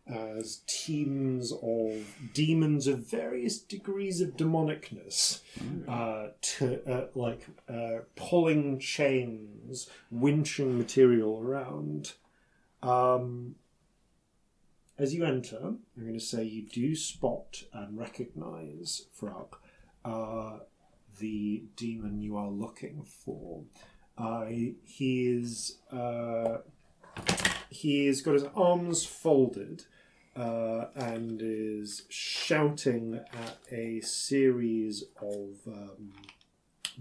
as 0.08 0.62
teams 0.68 1.52
of 1.52 2.16
demons 2.34 2.88
of 2.88 3.10
various 3.10 3.60
degrees 3.60 4.20
of 4.22 4.38
demonicness, 4.38 5.42
uh, 5.88 6.28
to 6.42 6.82
uh, 6.92 7.08
like 7.16 7.48
uh, 7.70 8.00
pulling 8.16 8.80
chains, 8.80 9.90
winching 10.14 10.78
material 10.78 11.40
around. 11.40 12.14
Um, 12.84 13.56
as 14.98 15.14
you 15.14 15.26
enter, 15.26 15.60
I'm 15.62 15.80
going 15.98 16.14
to 16.14 16.20
say 16.20 16.44
you 16.44 16.64
do 16.64 16.96
spot 16.96 17.64
and 17.74 17.98
recognize 17.98 19.04
Frog, 19.14 19.58
uh, 20.04 20.60
the 21.20 21.64
demon 21.76 22.22
you 22.22 22.38
are 22.38 22.50
looking 22.50 23.04
for. 23.04 23.64
Uh, 24.18 24.46
he 24.46 25.28
is 25.28 25.80
uh, 25.92 26.60
he 27.70 28.08
has 28.08 28.22
got 28.22 28.34
his 28.34 28.46
arms 28.56 29.06
folded 29.06 29.84
uh, 30.36 30.86
and 30.96 31.42
is 31.44 32.04
shouting 32.10 33.20
at 33.34 33.58
a 33.72 34.00
series 34.02 35.04
of 35.22 35.60
um, 35.68 36.14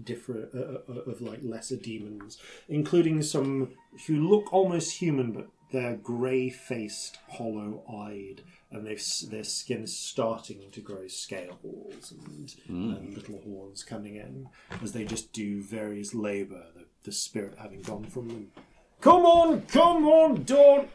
different 0.03 0.53
uh, 0.53 0.79
uh, 0.91 1.11
of 1.11 1.21
like 1.21 1.39
lesser 1.43 1.77
demons, 1.77 2.37
including 2.67 3.21
some 3.21 3.69
who 4.07 4.27
look 4.27 4.51
almost 4.51 4.97
human, 4.97 5.31
but 5.31 5.47
they're 5.75 5.97
grey-faced, 5.97 7.17
hollow-eyed, 7.29 8.41
and 8.71 8.85
they've 8.87 9.03
their 9.29 9.43
skin 9.43 9.83
is 9.83 9.95
starting 9.95 10.69
to 10.71 10.81
grow 10.81 11.07
scales 11.07 12.11
and, 12.11 12.55
and 12.67 13.13
little 13.15 13.39
horns 13.43 13.83
coming 13.83 14.15
in 14.15 14.49
as 14.81 14.91
they 14.91 15.05
just 15.05 15.31
do 15.33 15.61
various 15.61 16.13
labour. 16.13 16.63
The, 16.75 16.85
the 17.03 17.11
spirit 17.11 17.55
having 17.59 17.81
gone 17.81 18.05
from 18.05 18.27
them. 18.29 18.51
Come 19.01 19.25
on, 19.25 19.61
come 19.63 20.05
on, 20.07 20.43
don't, 20.43 20.89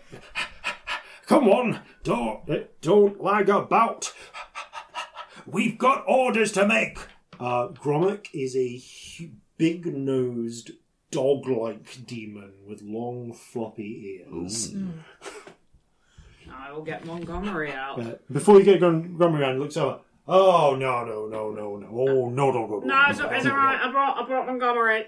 come 1.26 1.48
on, 1.48 1.80
don't, 2.02 2.80
don't 2.80 3.22
lag 3.22 3.48
about. 3.48 4.12
We've 5.46 5.78
got 5.78 6.04
orders 6.06 6.52
to 6.52 6.66
make. 6.66 6.98
Uh, 7.38 7.68
Gromit 7.68 8.26
is 8.34 8.56
a 8.56 8.78
hu- 9.18 9.30
big-nosed, 11.10 11.44
dog-like 11.44 12.06
demon 12.06 12.52
with 12.66 12.82
long, 12.82 13.32
floppy 13.32 14.22
ears. 14.32 14.74
I 16.52 16.72
will 16.72 16.82
get 16.82 17.04
Montgomery 17.06 17.72
out. 17.72 18.00
Uh, 18.00 18.14
before 18.32 18.58
you 18.58 18.64
get 18.64 18.80
going, 18.80 19.16
Gromit 19.16 19.40
around, 19.40 19.54
he 19.54 19.60
looks 19.60 19.76
over. 19.76 20.00
Oh 20.28 20.76
no 20.76 21.04
no 21.04 21.26
no 21.26 21.50
no 21.50 21.76
no! 21.76 21.88
Oh 21.90 22.28
no 22.28 22.50
no 22.52 22.66
no 22.66 22.78
no! 22.78 22.86
No, 22.86 23.04
it's, 23.08 23.18
it's 23.18 23.46
alright. 23.46 23.80
I 23.80 23.90
brought, 23.90 24.16
I 24.18 24.26
brought 24.26 24.46
Montgomery. 24.46 25.06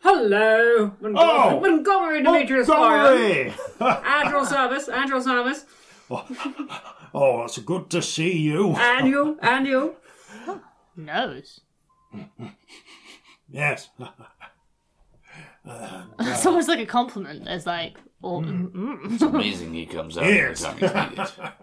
Hello, 0.00 0.92
Montgomery, 1.00 1.14
Oh! 1.16 1.60
Montgomery 1.60 2.22
Demetrius 2.22 2.66
Florian. 2.66 3.54
Montgomery! 3.80 4.04
At 4.04 4.30
your 4.30 4.44
service, 4.46 4.88
at 4.88 5.08
your 5.08 5.22
service. 5.22 5.64
oh, 6.10 7.44
it's 7.44 7.58
good 7.58 7.88
to 7.90 8.02
see 8.02 8.36
you. 8.36 8.74
And 8.76 9.08
you, 9.08 9.38
and 9.40 9.66
you. 9.66 9.96
Nose. 10.96 11.60
Yes. 13.56 13.88
It's 16.20 16.46
almost 16.46 16.68
like 16.68 16.78
a 16.78 16.86
compliment. 16.86 17.48
It's 17.48 17.66
like, 17.66 17.96
oh, 18.22 18.40
mm. 18.40 19.12
It's 19.12 19.22
amazing 19.22 19.74
he 19.74 19.84
comes 19.86 20.16
out 20.16 20.24
Yes. 20.26 20.64
every 20.64 20.88
time 20.88 21.10
he's 21.10 21.18
needed. 21.38 21.52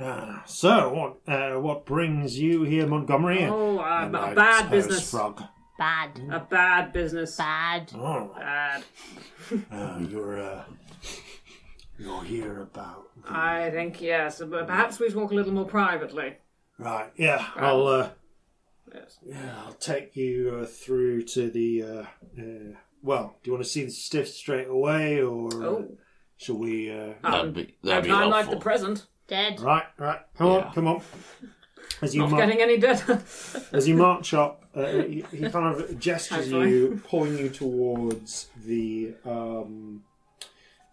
Ah, 0.00 0.44
so, 0.46 0.92
what 0.94 1.34
uh, 1.34 1.58
what 1.60 1.84
brings 1.84 2.38
you 2.38 2.62
here, 2.62 2.86
Montgomery? 2.86 3.44
Oh, 3.46 3.78
uh, 3.80 4.02
And 4.04 4.14
a 4.14 4.20
I 4.20 4.34
bad 4.34 4.70
business. 4.70 5.10
Frog. 5.10 5.42
bad, 5.76 6.10
A 6.30 6.38
bad 6.38 6.92
business. 6.92 7.36
bad. 7.36 7.90
Oh, 7.96 8.30
Bad. 8.38 8.84
uh, 9.72 9.98
you're 10.08 10.40
uh, 10.40 10.62
you're 11.98 12.22
here 12.22 12.62
about 12.62 13.06
the... 13.24 13.32
I 13.32 13.70
think 13.72 14.00
yes, 14.00 14.38
but 14.38 14.68
perhaps 14.68 15.00
we 15.00 15.10
talk 15.10 15.32
a 15.32 15.34
little 15.34 15.52
more 15.52 15.64
privately. 15.66 16.36
right. 16.78 17.10
Yeah, 17.16 17.44
I'll 17.56 17.86
uh, 17.88 18.10
Yes. 18.94 19.18
yeah, 19.26 19.62
I'll 19.66 19.72
take 19.74 20.16
you 20.16 20.60
uh, 20.62 20.66
through 20.66 21.22
to 21.22 21.50
the. 21.50 21.82
Uh, 21.82 22.02
uh, 22.40 22.76
well, 23.02 23.36
do 23.42 23.48
you 23.50 23.52
want 23.52 23.64
to 23.64 23.70
see 23.70 23.84
the 23.84 23.90
stiff 23.90 24.28
straight 24.28 24.68
away, 24.68 25.20
or 25.22 25.48
uh, 25.52 25.66
Oh. 25.66 25.96
shall 26.36 26.56
we? 26.58 26.90
Uh, 26.90 27.14
That'd 27.22 27.54
be, 27.54 27.74
No 27.82 27.90
that'd 27.90 28.04
be 28.04 28.10
time 28.10 28.30
like 28.30 28.50
the 28.50 28.56
present. 28.56 29.06
Dead. 29.28 29.60
right, 29.60 29.84
right. 29.98 30.20
Come 30.36 30.46
Yeah. 30.46 30.52
on, 30.58 30.72
come 30.74 30.86
on. 30.88 31.02
As 32.00 32.14
you 32.14 32.22
Not 32.22 32.30
mar- 32.30 32.40
getting 32.40 32.60
any 32.62 32.78
better. 32.78 33.20
as 33.72 33.86
you 33.88 33.94
march 33.96 34.32
up, 34.34 34.64
uh, 34.74 34.86
he, 34.86 35.24
he 35.32 35.50
kind 35.50 35.74
of 35.74 35.98
gestures 35.98 36.44
Hopefully. 36.50 36.70
you, 36.70 37.02
pulling 37.08 37.36
you 37.38 37.48
towards 37.50 38.48
the, 38.64 39.14
um, 39.24 40.02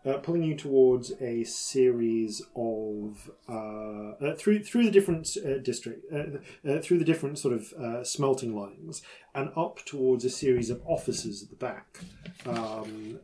uh, 0.05 0.17
pulling 0.17 0.43
you 0.43 0.55
towards 0.55 1.11
a 1.19 1.43
series 1.43 2.41
of 2.55 3.29
uh, 3.49 4.11
uh, 4.11 4.35
through 4.35 4.63
through 4.63 4.83
the 4.83 4.91
different 4.91 5.35
uh, 5.45 5.57
district, 5.59 6.05
uh, 6.13 6.69
uh, 6.69 6.79
through 6.79 6.97
the 6.97 7.05
different 7.05 7.39
sort 7.39 7.53
of 7.53 7.73
uh, 7.73 8.03
smelting 8.03 8.55
lines, 8.55 9.01
and 9.33 9.51
up 9.55 9.83
towards 9.85 10.23
a 10.25 10.29
series 10.29 10.69
of 10.69 10.81
offices 10.85 11.43
at 11.43 11.49
the 11.49 11.55
back, 11.55 11.99
um, 12.45 13.19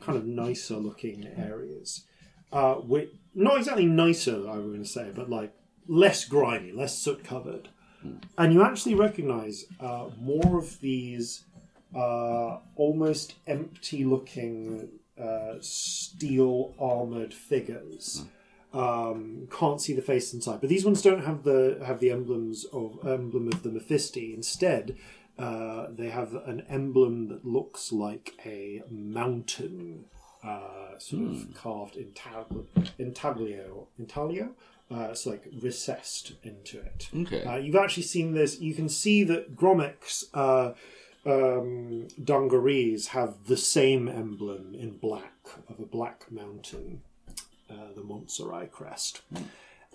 kind 0.00 0.18
of 0.18 0.26
nicer 0.26 0.76
looking 0.76 1.26
areas. 1.36 2.04
Uh, 2.52 2.76
with, 2.84 3.08
not 3.34 3.58
exactly 3.58 3.86
nicer, 3.86 4.48
I 4.48 4.56
was 4.58 4.66
going 4.66 4.82
to 4.82 4.88
say, 4.88 5.10
but 5.12 5.28
like 5.28 5.52
less 5.88 6.24
grimy, 6.24 6.70
less 6.70 6.96
soot 6.96 7.24
covered 7.24 7.68
and 8.38 8.52
you 8.52 8.62
actually 8.62 8.94
recognize 8.94 9.64
uh, 9.80 10.08
more 10.20 10.58
of 10.58 10.80
these 10.80 11.44
uh, 11.94 12.58
almost 12.76 13.34
empty 13.46 14.04
looking 14.04 14.88
uh, 15.20 15.54
steel 15.60 16.74
armored 16.78 17.32
figures. 17.34 18.24
Um, 18.72 19.46
can't 19.56 19.80
see 19.80 19.92
the 19.92 20.02
face 20.02 20.34
inside, 20.34 20.60
but 20.60 20.68
these 20.68 20.84
ones 20.84 21.00
don't 21.00 21.24
have 21.24 21.44
the 21.44 21.80
have 21.86 22.00
the 22.00 22.10
emblems 22.10 22.64
of 22.72 22.98
emblem 23.06 23.46
of 23.46 23.62
the 23.62 23.68
Mephisti. 23.68 24.34
Instead, 24.34 24.96
uh, 25.38 25.86
they 25.90 26.10
have 26.10 26.34
an 26.34 26.64
emblem 26.68 27.28
that 27.28 27.44
looks 27.44 27.92
like 27.92 28.34
a 28.44 28.82
mountain, 28.90 30.06
uh, 30.42 30.98
sort 30.98 31.22
of 31.22 31.54
carved 31.54 31.96
intab- 31.96 32.66
intaglio, 32.98 33.86
intaglio. 33.96 34.50
Uh, 34.90 35.08
it's 35.10 35.24
like 35.24 35.46
recessed 35.60 36.32
into 36.42 36.78
it. 36.80 37.08
Okay. 37.16 37.44
Uh, 37.44 37.56
you've 37.56 37.76
actually 37.76 38.02
seen 38.02 38.34
this. 38.34 38.60
You 38.60 38.74
can 38.74 38.88
see 38.88 39.24
that 39.24 39.56
Gromek's 39.56 40.26
uh, 40.34 40.72
um, 41.26 42.08
dungarees 42.22 43.08
have 43.08 43.46
the 43.46 43.56
same 43.56 44.08
emblem 44.08 44.74
in 44.74 44.98
black 44.98 45.32
of 45.68 45.80
a 45.80 45.86
black 45.86 46.30
mountain, 46.30 47.02
uh, 47.70 47.92
the 47.94 48.02
Montserrat 48.02 48.70
crest, 48.72 49.22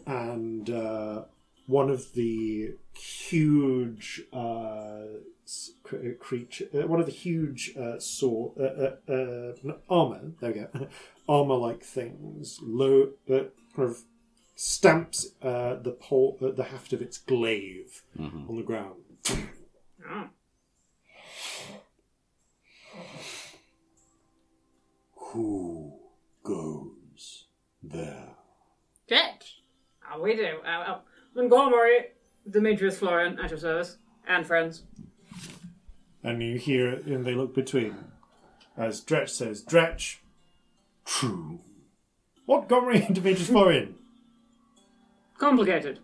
and 0.06 0.70
uh, 0.70 1.24
one 1.68 1.90
of 1.90 2.14
the 2.14 2.74
huge 2.94 4.24
uh, 4.34 5.04
cr- 5.84 6.12
creature, 6.20 6.68
uh, 6.74 6.88
one 6.88 7.00
of 7.00 7.06
the 7.06 7.12
huge 7.12 7.74
uh, 7.78 8.00
sword, 8.00 8.54
uh, 8.60 8.64
uh, 8.64 9.14
uh, 9.14 9.54
no, 9.64 9.78
armor. 9.90 10.32
There 10.40 10.52
we 10.52 10.60
go, 10.60 10.88
armor-like 11.30 11.84
things. 11.84 12.60
Low, 12.64 13.10
uh, 13.30 13.44
kind 13.76 13.90
of 13.90 14.00
stamps 14.56 15.28
uh, 15.42 15.76
the 15.76 15.92
pole, 15.92 16.38
uh, 16.42 16.52
the 16.52 16.66
haft 16.66 16.92
of 16.92 17.02
its 17.02 17.18
glaive 17.20 18.04
on 18.50 18.56
the 18.58 18.64
ground. 18.64 19.04
Who 25.30 25.94
goes 26.44 27.46
there? 27.84 28.30
Stretch. 29.06 29.62
Oh, 30.12 30.22
we 30.22 30.36
do. 30.36 30.58
Uh, 30.66 30.70
uh, 30.70 31.00
Montgomery, 31.36 32.06
Demetrius 32.50 32.98
Florian, 32.98 33.38
at 33.40 33.52
your 33.52 33.60
service. 33.60 33.98
And 34.28 34.46
friends. 34.46 34.84
And 36.24 36.42
you 36.42 36.58
hear, 36.58 36.94
and 36.94 37.26
they 37.26 37.36
look 37.36 37.54
between. 37.54 37.96
As 38.76 39.02
Dretch 39.02 39.30
says, 39.30 39.62
Dretch, 39.64 40.18
true. 41.06 41.60
What 42.46 42.68
Gomery 42.68 43.08
individuals 43.08 43.50
for 43.50 43.72
in? 43.72 43.96
Complicated. 45.38 46.00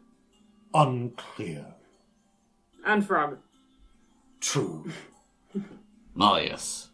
Unclear. 0.72 1.66
And 2.86 3.06
frog. 3.06 3.40
True. 4.40 4.92
Marius. 6.16 6.90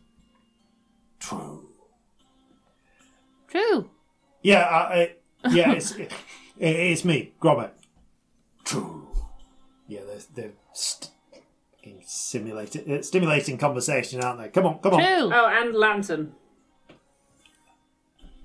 True. 1.20 1.71
True. 3.52 3.90
Yeah, 4.42 4.62
I, 4.64 5.16
I, 5.44 5.50
yeah, 5.50 5.74
it's 5.74 5.92
it, 5.96 6.12
it's 6.58 7.06
me, 7.06 7.34
Gromit. 7.42 7.72
True. 8.64 9.08
Yeah, 9.88 10.02
they're, 10.08 10.20
they're 10.36 10.54
st- 10.74 11.12
simulating, 12.06 12.92
uh, 12.92 13.02
stimulating 13.02 13.58
conversation, 13.58 14.24
aren't 14.24 14.40
they? 14.40 14.48
Come 14.50 14.66
on, 14.66 14.80
come 14.80 14.94
on. 14.94 15.00
True. 15.00 15.32
Oh, 15.34 15.48
and 15.48 15.76
lantern. 15.76 16.34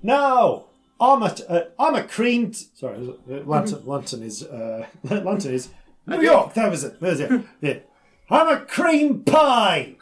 No, 0.03 0.67
I'm 0.99 1.23
a 1.23 1.33
uh, 1.49 1.63
I'm 1.79 1.95
a 1.95 2.03
cream. 2.03 2.53
Sorry, 2.53 2.97
uh, 3.29 3.33
lantern. 3.45 3.85
Lantern 3.85 4.23
is 4.23 4.43
uh, 4.43 4.85
lantern 5.03 5.53
is 5.53 5.69
New 6.05 6.21
York. 6.21 6.53
That 6.53 6.69
was 6.69 6.83
it. 6.83 6.99
That 6.99 7.09
was 7.09 7.19
it. 7.19 7.41
Yeah. 7.61 7.79
I'm 8.29 8.49
a 8.49 8.65
cream 8.65 9.23
pie. 9.23 9.95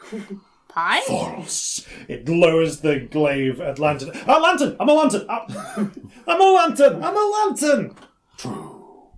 Pie. 0.76 1.00
False. 1.06 1.86
It 2.06 2.28
lowers 2.28 2.80
the 2.80 3.00
glaive 3.00 3.62
at 3.62 3.78
lantern. 3.78 4.10
A 4.26 4.38
lantern. 4.38 4.76
I'm 4.78 4.88
a 4.90 4.92
lantern. 4.92 5.26
Ah. 5.26 5.46
I'm 6.28 6.40
a 6.40 6.44
lantern. 6.44 7.02
I'm 7.02 7.16
a 7.16 7.30
lantern. 7.30 7.94
True. 8.36 9.08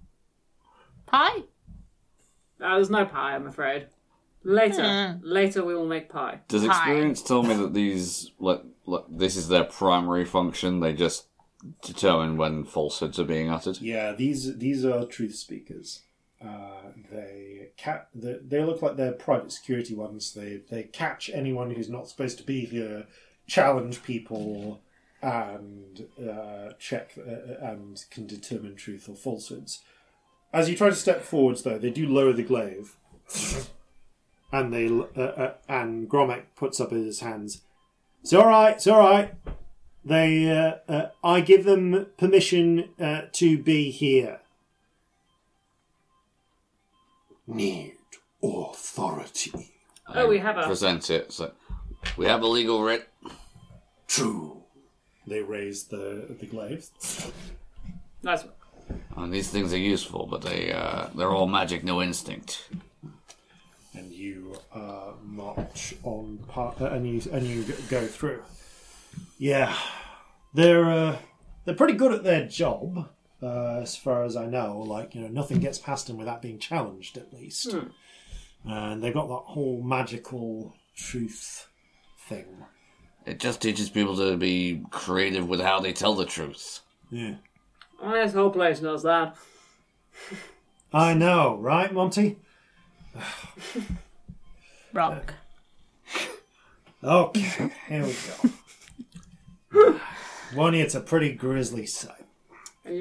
Pie. 1.07 1.43
Uh, 2.61 2.75
there's 2.77 2.91
no 2.91 3.05
pie, 3.05 3.35
I'm 3.35 3.49
afraid. 3.49 3.89
Later. 4.45 4.85
Hmm. 4.85 5.19
Later 5.23 5.65
we 5.65 5.75
will 5.75 5.87
make 5.87 6.09
pie. 6.09 6.41
Does 6.47 6.65
Hi. 6.65 6.69
experience 6.69 7.23
tell 7.23 7.43
me 7.43 7.55
that 7.55 7.75
these, 7.75 8.31
like, 8.39 8.63
like, 8.87 9.05
this 9.11 9.35
is 9.35 9.49
their 9.49 9.65
primary 9.65 10.25
function? 10.25 10.79
They 10.79 10.93
just 10.93 11.27
determine 11.83 12.37
when 12.37 12.65
falsehoods 12.65 13.19
are 13.19 13.25
being 13.25 13.51
uttered? 13.51 13.81
Yeah, 13.81 14.13
these 14.13 14.59
these 14.59 14.85
are 14.85 15.05
truth 15.05 15.35
speakers. 15.35 16.03
Uh, 16.45 16.93
they 17.11 17.71
ca- 17.83 18.07
they, 18.15 18.37
they 18.47 18.63
look 18.63 18.81
like 18.81 18.97
they're 18.97 19.13
private 19.13 19.51
security 19.51 19.95
ones. 19.95 20.35
They 20.35 20.61
they 20.71 20.85
catch 20.85 21.31
anyone 21.33 21.71
who's 21.73 21.89
not 21.89 22.09
supposed 22.09 22.39
to 22.39 22.45
be 22.45 22.65
here, 22.65 23.07
challenge 23.47 24.03
people, 24.03 24.81
and 25.21 26.07
uh, 26.19 26.75
check 26.79 27.15
uh, 27.19 27.67
and 27.67 28.05
can 28.11 28.27
determine 28.27 28.77
truth 28.77 29.09
or 29.09 29.17
falsehoods. 29.17 29.83
As 30.53 30.71
you 30.71 30.77
try 30.77 30.89
to 30.91 30.95
step 30.95 31.23
forwards, 31.23 31.63
though, 31.63 31.79
they 31.79 31.91
do 31.91 32.07
lower 32.09 32.33
the 32.33 32.43
glaive, 32.43 32.97
and 34.53 34.73
they 34.73 34.89
uh, 34.89 35.21
uh, 35.21 35.55
and 35.69 36.09
Gromek 36.09 36.45
puts 36.57 36.81
up 36.81 36.93
his 36.93 37.21
hands. 37.21 37.63
It's 38.23 38.33
all 38.33 38.47
right. 38.47 38.75
It's 38.75 38.87
all 38.87 39.01
right. 39.01 39.35
They, 40.05 40.51
uh, 40.51 40.77
uh, 40.91 41.09
I 41.23 41.41
give 41.41 41.65
them 41.65 42.07
permission 42.17 42.89
uh, 42.99 43.23
to 43.33 43.59
be 43.59 43.91
here. 43.91 44.41
Need 47.49 47.95
authority. 48.43 49.53
Oh, 50.15 50.29
we 50.29 50.39
have 50.39 50.57
a- 50.59 50.65
Present 50.67 51.11
it. 51.11 51.33
So, 51.33 51.53
we 52.17 52.27
have 52.27 52.43
a 52.43 52.47
legal 52.47 52.83
writ. 52.83 53.09
True. 54.07 54.63
They 55.27 55.41
raise 55.43 55.85
the 55.85 56.37
the 56.41 56.47
glaives. 56.47 56.91
Nice 58.23 58.45
one. 58.45 58.53
And 59.17 59.33
these 59.35 59.49
things 59.51 59.73
are 59.75 59.79
useful, 59.79 60.27
but 60.27 60.43
they, 60.43 60.73
uh, 60.73 61.09
they're 61.15 61.31
all 61.31 61.47
magic, 61.47 61.85
no 61.85 62.01
instinct. 62.01 62.69
and 63.95 64.13
you 64.13 64.55
uh, 64.73 65.13
march 65.23 65.95
on 66.05 66.39
part, 66.49 66.81
uh, 66.81 66.87
and 66.87 67.07
you 67.07 67.21
and 67.33 67.47
you 67.47 67.65
g- 67.65 67.75
go 67.91 68.07
through. 68.07 68.43
Yeah, 69.39 69.75
they're 70.55 70.89
uh, 70.91 71.19
they're 71.65 71.75
pretty 71.75 71.95
good 71.95 72.13
at 72.13 72.25
their 72.25 72.47
job, 72.47 73.09
uh, 73.43 73.81
as 73.83 73.97
far 73.97 74.25
as 74.25 74.37
I 74.37 74.47
know. 74.47 74.79
Like 74.79 75.15
you 75.15 75.21
know, 75.23 75.29
nothing 75.29 75.61
gets 75.61 75.79
past 75.79 76.07
them 76.07 76.17
without 76.17 76.43
being 76.43 76.59
challenged, 76.59 77.17
at 77.17 77.33
least. 77.33 77.75
And 78.65 79.03
they've 79.03 79.15
got 79.15 79.29
that 79.29 79.53
whole 79.53 79.83
magical 79.83 80.75
truth 80.97 81.69
thing. 82.29 82.65
It 83.27 83.39
just 83.41 83.61
teaches 83.61 83.91
people 83.91 84.17
to 84.17 84.37
be 84.37 84.83
creative 84.91 85.49
with 85.49 85.61
how 85.61 85.81
they 85.81 85.93
tell 85.93 86.15
the 86.15 86.25
truth. 86.25 86.81
Yeah, 87.11 87.35
Oh, 88.03 88.13
this 88.13 88.33
whole 88.33 88.51
place 88.51 88.81
knows 88.81 89.03
that. 89.03 89.37
I 90.93 91.15
know, 91.15 91.57
right, 91.59 91.93
Monty? 91.93 92.39
Rock. 94.93 95.35
Okay, 97.05 97.71
here 97.87 98.05
we 98.05 98.17
go. 99.73 100.01
One, 100.55 100.75
it's 100.75 100.97
a 100.97 101.01
pretty 101.01 101.33
grisly 101.33 101.87
sight. 101.87 102.27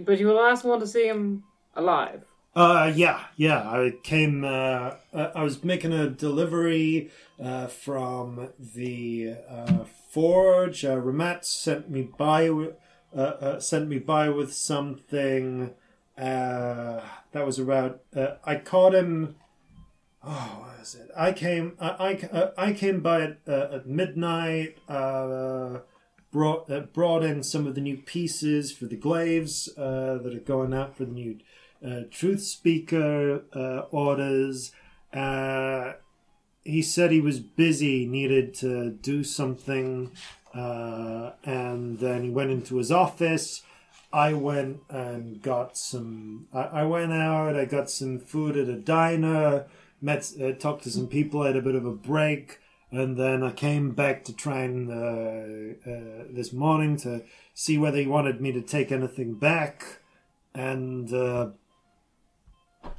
But 0.05 0.19
you 0.19 0.27
were 0.27 0.33
the 0.33 0.39
last 0.39 0.63
one 0.63 0.79
to 0.79 0.87
see 0.87 1.07
him 1.07 1.43
alive. 1.75 2.23
Uh, 2.55 2.91
yeah, 2.95 3.25
yeah. 3.35 3.69
I 3.69 3.93
came. 4.03 4.43
Uh, 4.43 4.95
uh, 5.13 5.31
I 5.35 5.43
was 5.43 5.63
making 5.63 5.93
a 5.93 6.09
delivery 6.09 7.11
uh, 7.41 7.67
from 7.67 8.49
the 8.57 9.35
uh, 9.47 9.83
forge. 10.09 10.83
Uh, 10.83 10.95
Ramat 10.95 11.45
sent 11.45 11.89
me 11.89 12.09
by. 12.17 12.49
Uh, 12.49 13.19
uh, 13.19 13.59
sent 13.59 13.87
me 13.87 13.99
by 13.99 14.29
with 14.29 14.53
something. 14.53 15.73
Uh, 16.17 17.01
that 17.31 17.45
was 17.45 17.59
about. 17.59 18.01
Uh, 18.15 18.35
I 18.43 18.55
caught 18.55 18.95
him. 18.95 19.35
Oh, 20.23 20.63
what 20.65 20.81
is 20.81 20.95
it? 20.95 21.09
I 21.15 21.31
came. 21.33 21.77
I 21.79 21.89
I, 21.89 22.35
uh, 22.35 22.51
I 22.57 22.73
came 22.73 23.01
by 23.01 23.21
at, 23.21 23.47
at 23.47 23.87
midnight. 23.87 24.77
Uh, 24.89 25.79
brought 26.37 26.93
brought 26.93 27.23
in 27.23 27.41
some 27.41 27.65
of 27.65 27.73
the 27.73 27.81
new 27.81 27.97
pieces 27.97 28.71
for 28.71 28.85
the 28.85 28.95
glaives 28.95 29.69
uh, 29.75 30.19
that 30.21 30.35
are 30.35 30.39
going 30.39 30.71
out 30.71 30.95
for 30.95 31.03
the 31.03 31.11
new 31.11 31.39
uh, 31.83 32.01
truth 32.11 32.43
speaker 32.43 33.41
uh, 33.55 33.79
orders. 33.89 34.71
Uh, 35.11 35.93
he 36.63 36.83
said 36.83 37.09
he 37.09 37.21
was 37.21 37.39
busy, 37.39 38.05
needed 38.05 38.53
to 38.53 38.91
do 38.91 39.23
something, 39.23 40.11
uh, 40.53 41.31
and 41.43 41.97
then 41.97 42.23
he 42.23 42.29
went 42.29 42.51
into 42.51 42.77
his 42.77 42.91
office. 42.91 43.63
I 44.13 44.33
went 44.33 44.81
and 44.89 45.41
got 45.41 45.75
some. 45.75 46.47
I, 46.53 46.81
I 46.81 46.83
went 46.83 47.13
out. 47.13 47.55
I 47.55 47.65
got 47.65 47.89
some 47.89 48.19
food 48.19 48.55
at 48.55 48.67
a 48.67 48.77
diner. 48.77 49.65
Met, 50.01 50.31
talked 50.59 50.83
to 50.83 50.91
some 50.91 51.07
people. 51.07 51.43
Had 51.43 51.57
a 51.57 51.63
bit 51.63 51.73
of 51.73 51.85
a 51.85 51.93
break, 51.93 52.59
and 52.91 53.17
then 53.17 53.43
I 53.43 53.51
came 53.51 53.91
back 53.91 54.23
to 54.25 54.33
try 54.35 54.61
and 54.61 54.89
uh, 54.89 55.89
uh, 55.89 56.23
this 56.29 56.53
morning 56.53 56.97
to 56.97 57.23
see 57.53 57.77
whether 57.77 57.97
he 57.97 58.07
wanted 58.07 58.41
me 58.41 58.51
to 58.53 58.61
take 58.61 58.91
anything 58.91 59.35
back, 59.35 59.99
and 60.53 61.11
uh, 61.13 61.49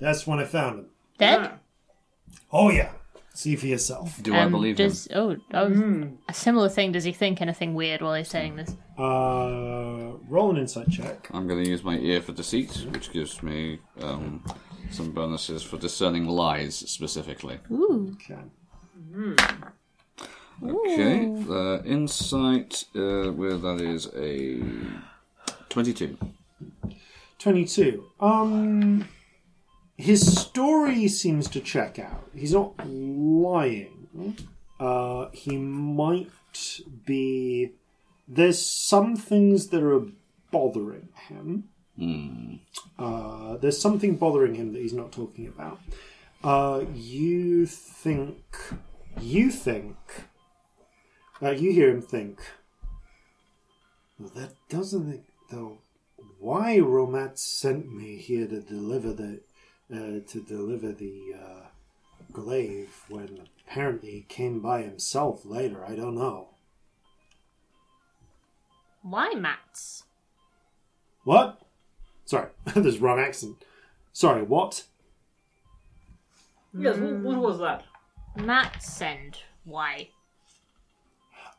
that's 0.01 0.27
when 0.27 0.39
I 0.39 0.45
found 0.45 0.79
him. 0.81 0.87
Dead. 1.19 1.51
Oh 2.53 2.71
yeah, 2.71 2.93
see 3.35 3.57
for 3.57 3.67
yourself. 3.67 4.23
Do 4.23 4.35
I 4.35 4.41
Um, 4.41 4.53
believe 4.53 4.77
does, 4.77 5.07
him? 5.07 5.19
Oh, 5.19 5.37
oh 5.55 6.11
a 6.29 6.35
similar 6.35 6.69
thing. 6.69 6.93
Does 6.93 7.05
he 7.05 7.13
think 7.13 7.41
anything 7.41 7.75
weird 7.75 8.03
while 8.03 8.15
he's 8.15 8.29
saying 8.29 8.57
this? 8.57 8.77
Uh, 8.99 10.13
roll 10.29 10.51
an 10.51 10.59
insight 10.59 10.91
check. 10.91 11.29
I'm 11.33 11.47
going 11.47 11.63
to 11.63 11.71
use 11.71 11.83
my 11.85 11.99
ear 11.99 12.21
for 12.21 12.33
deceit, 12.33 12.87
which 12.91 13.13
gives 13.13 13.43
me 13.43 13.79
um, 14.01 14.45
some 14.91 15.13
bonuses 15.13 15.63
for 15.63 15.77
discerning 15.79 16.27
lies 16.27 16.75
specifically. 16.77 17.59
Ooh. 17.71 18.15
Okay. 18.15 18.41
Okay, 20.61 21.45
uh, 21.49 21.83
insight, 21.85 22.85
uh, 22.97 23.31
where 23.31 23.57
that 23.57 23.81
is 23.81 24.09
a 24.17 24.61
22. 25.69 26.19
22. 27.39 28.05
Um, 28.19 29.09
his 29.97 30.37
story 30.41 31.07
seems 31.09 31.49
to 31.51 31.61
check 31.61 31.99
out. 31.99 32.29
He's 32.35 32.53
not 32.53 32.75
lying. 32.87 34.37
Uh, 34.81 35.29
he 35.33 35.57
might 35.57 36.31
be. 37.07 37.73
There's 38.27 38.61
some 38.65 39.15
things 39.17 39.69
that 39.69 39.83
are 39.83 40.07
bothering 40.51 41.09
him. 41.29 41.69
Uh, 42.99 43.57
there's 43.59 43.81
something 43.81 44.17
bothering 44.17 44.55
him 44.55 44.73
that 44.73 44.83
he's 44.83 44.93
not 44.93 45.13
talking 45.13 45.47
about. 45.47 45.79
Uh, 46.43 46.85
you 46.95 47.67
think. 47.67 48.37
You 49.21 49.51
think. 49.51 49.97
Uh, 51.43 51.51
you 51.51 51.73
hear 51.73 51.91
him 51.91 52.03
think. 52.03 52.41
Well, 54.19 54.31
that 54.35 54.55
doesn't. 54.69 55.25
Though 55.51 55.79
why 56.39 56.77
Romat 56.77 57.39
sent 57.39 57.93
me 57.93 58.17
here 58.17 58.47
to 58.47 58.61
deliver 58.61 59.13
the 59.13 59.41
uh, 59.93 60.21
to 60.27 60.45
deliver 60.47 60.93
the 60.93 61.35
uh, 61.35 61.67
glaive 62.33 63.05
when 63.09 63.49
apparently 63.67 64.11
he 64.11 64.21
came 64.23 64.61
by 64.61 64.83
himself 64.83 65.45
later. 65.45 65.85
I 65.85 65.97
don't 65.97 66.15
know. 66.15 66.49
Why 69.03 69.35
Mats? 69.35 70.05
What? 71.25 71.61
Sorry, 72.25 72.51
there's 72.75 72.99
wrong 72.99 73.19
accent. 73.19 73.65
Sorry, 74.13 74.43
what? 74.43 74.85
Yes, 76.75 76.99
what, 76.99 77.15
what 77.21 77.39
was 77.39 77.59
that? 77.61 77.85
Mats 78.39 78.93
send? 78.93 79.39
why? 79.65 80.09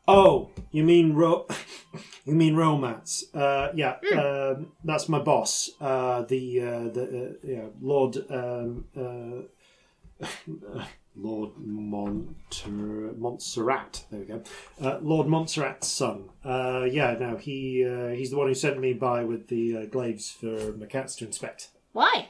Oh, 0.08 0.49
you 0.72 0.83
mean 0.83 1.14
ro? 1.14 1.45
you 2.25 2.33
mean 2.33 2.56
romance? 2.56 3.25
Uh, 3.33 3.69
yeah, 3.75 3.98
um, 4.17 4.72
that's 4.83 5.08
my 5.08 5.19
boss. 5.19 5.69
Uh, 5.80 6.24
the 6.24 6.61
uh, 6.61 6.83
the 6.90 7.03
uh, 7.03 7.48
yeah, 7.48 7.66
Lord 7.80 8.17
um, 8.32 8.85
uh, 8.98 10.25
Lord 11.16 11.51
Monter- 11.58 13.16
Montserrat. 13.17 14.06
There 14.09 14.19
we 14.22 14.25
go. 14.25 14.41
Uh, 14.82 14.98
Lord 15.01 15.27
Montserrat's 15.27 15.88
son. 15.88 16.30
Uh, 16.43 16.88
yeah, 16.90 17.16
no, 17.19 17.38
he 17.38 17.85
uh, 17.85 18.09
he's 18.09 18.32
the 18.32 18.38
one 18.38 18.48
who 18.48 18.56
sent 18.56 18.80
me 18.80 18.93
by 18.93 19.24
with 19.24 19.48
the 19.48 19.77
uh, 19.77 19.85
glaives 19.85 20.32
for 20.32 20.72
McCats 20.74 21.16
to 21.17 21.25
inspect. 21.25 21.69
Why? 21.91 22.30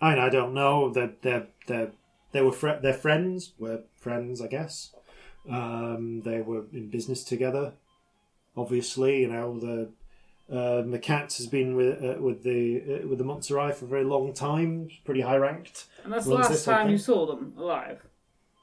I 0.00 0.10
mean, 0.10 0.18
I 0.18 0.28
don't 0.28 0.54
know. 0.54 0.90
They're 0.90 1.12
they're 1.22 1.46
they're 1.68 1.92
they 2.32 2.42
were 2.42 2.52
fr- 2.52 2.80
they're 2.82 2.92
friends. 2.94 3.52
Were 3.58 3.82
friends, 3.96 4.40
I 4.40 4.46
guess. 4.48 4.92
Um, 5.48 6.22
they 6.22 6.40
were 6.40 6.64
in 6.72 6.88
business 6.88 7.22
together. 7.24 7.74
Obviously, 8.56 9.20
you 9.20 9.28
know 9.28 9.58
the 9.58 9.88
uh, 10.50 10.82
McCats 10.82 11.36
has 11.38 11.46
been 11.46 11.76
with 11.76 12.02
uh, 12.02 12.20
with 12.20 12.42
the 12.42 12.82
uh, 13.04 13.06
with 13.08 13.18
the 13.18 13.24
Montserrat 13.24 13.76
for 13.76 13.84
a 13.84 13.88
very 13.88 14.04
long 14.04 14.32
time. 14.32 14.88
Pretty 15.04 15.20
high 15.20 15.36
ranked. 15.36 15.86
And 16.04 16.12
that's 16.12 16.24
the 16.24 16.34
last 16.34 16.50
this 16.50 16.64
time 16.64 16.88
you 16.90 16.98
saw 16.98 17.26
them 17.26 17.52
alive 17.58 18.00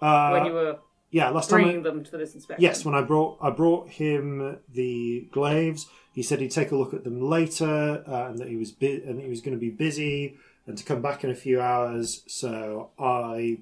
Uh, 0.01 0.30
when 0.32 0.45
you 0.45 0.53
were 0.53 0.80
yeah, 1.11 1.30
last 1.30 1.50
time. 1.51 1.59
I- 1.59 1.64
bringing 1.64 1.83
them 1.83 2.03
to 2.06 2.17
this 2.17 2.33
inspection. 2.35 2.64
Yes, 2.64 2.83
when 2.83 2.95
I 2.95 3.01
brought 3.01 3.38
I 3.42 3.50
brought 3.51 3.90
him 3.90 4.58
the 4.74 5.27
glaives, 5.32 5.88
he 6.14 6.24
said 6.24 6.40
he'd 6.40 6.51
take 6.51 6.72
a 6.72 6.75
look 6.75 6.93
at 6.93 7.03
them 7.03 7.22
later, 7.22 8.03
uh, 8.08 8.30
and 8.30 8.40
that 8.40 8.48
he 8.48 8.56
was 8.58 8.72
bu- 8.72 9.03
and 9.06 9.19
that 9.19 9.24
he 9.24 9.30
was 9.30 9.42
going 9.42 9.56
to 9.56 9.59
be 9.59 9.69
busy 9.69 10.38
and 10.67 10.77
to 10.77 10.83
come 10.83 11.01
back 11.01 11.24
in 11.24 11.30
a 11.30 11.35
few 11.35 11.59
hours. 11.61 12.24
So 12.27 12.90
I 13.00 13.59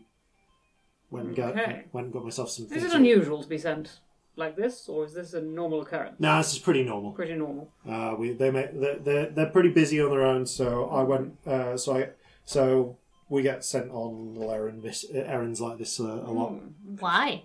went 1.09 1.27
and 1.27 1.35
got 1.35 1.51
Okay. 1.57 1.85
went 1.93 2.05
and 2.05 2.13
got 2.13 2.23
myself 2.23 2.49
some. 2.49 2.65
Food. 2.67 2.77
Is 2.77 2.83
it 2.85 2.89
to- 2.91 2.97
unusual 2.97 3.41
to 3.43 3.49
be 3.49 3.57
sent 3.57 3.99
like 4.35 4.55
this, 4.55 4.87
or 4.87 5.05
is 5.05 5.13
this 5.13 5.33
a 5.33 5.41
normal 5.41 5.81
occurrence? 5.81 6.19
No, 6.19 6.37
this 6.37 6.53
is 6.53 6.59
pretty 6.59 6.83
normal. 6.83 7.11
Pretty 7.11 7.35
normal. 7.35 7.69
Uh, 7.87 8.15
we 8.17 8.33
they 8.33 8.49
make 8.51 8.79
they're, 8.79 8.97
they're 8.99 9.29
they're 9.29 9.49
pretty 9.49 9.69
busy 9.69 9.99
on 10.01 10.09
their 10.09 10.23
own. 10.25 10.45
So 10.45 10.85
I 10.89 11.03
went. 11.03 11.37
Uh, 11.45 11.75
so 11.77 11.97
I 11.97 12.09
so 12.45 12.97
we 13.29 13.41
get 13.41 13.63
sent 13.63 13.89
on 13.91 14.35
little 14.35 14.51
errand 14.51 14.83
this, 14.83 15.05
errands 15.13 15.61
like 15.61 15.77
this 15.77 15.99
uh, 16.01 16.03
a 16.25 16.31
lot 16.31 16.53
Why? 16.99 17.43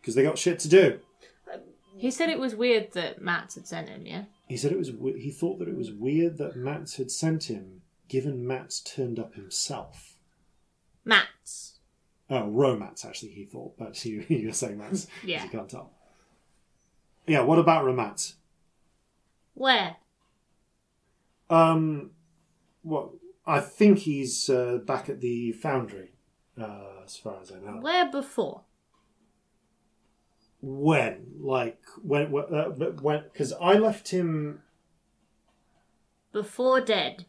because 0.00 0.14
they 0.14 0.22
got 0.22 0.36
shit 0.36 0.58
to 0.60 0.68
do. 0.68 0.98
He 1.96 2.10
said 2.10 2.28
it 2.28 2.38
was 2.40 2.54
weird 2.54 2.92
that 2.92 3.22
Matt 3.22 3.54
had 3.54 3.66
sent 3.68 3.88
him, 3.88 4.04
yeah? 4.06 4.24
He 4.48 4.56
said 4.56 4.72
it 4.72 4.78
was. 4.78 4.90
we- 4.90 5.20
He 5.20 5.30
thought 5.30 5.58
that 5.58 5.68
it 5.68 5.76
was 5.76 5.92
weird 5.92 6.38
that 6.38 6.56
Matt 6.56 6.90
had 6.92 7.10
sent 7.10 7.44
him, 7.44 7.81
given 8.12 8.46
Matt's 8.46 8.78
turned 8.80 9.18
up 9.18 9.34
himself. 9.34 10.16
Matt's. 11.02 11.78
Oh, 12.28 12.46
romance 12.48 13.04
actually. 13.06 13.30
He 13.30 13.44
thought, 13.46 13.76
but 13.78 14.04
you 14.04 14.24
you're 14.28 14.52
saying 14.52 14.76
Matt's. 14.78 15.06
Yeah. 15.24 15.42
You 15.44 15.48
can't 15.50 15.68
tell. 15.68 15.90
Yeah. 17.26 17.40
What 17.40 17.58
about 17.58 17.84
romance? 17.86 18.34
Where? 19.54 19.96
Um, 21.48 22.10
what? 22.82 23.10
I 23.46 23.60
think 23.60 23.98
he's 24.00 24.48
uh, 24.50 24.78
back 24.84 25.08
at 25.08 25.20
the 25.20 25.52
foundry, 25.52 26.12
uh, 26.60 27.02
as 27.04 27.16
far 27.16 27.40
as 27.40 27.50
I 27.50 27.56
know. 27.58 27.80
Where 27.80 28.10
before? 28.10 28.62
When? 30.60 31.26
Like 31.40 31.80
when? 32.02 32.30
when- 32.30 32.54
Uh, 32.54 32.68
when? 33.00 33.24
Because 33.32 33.52
I 33.54 33.74
left 33.74 34.10
him. 34.10 34.62
Before 36.32 36.80
dead. 36.80 37.26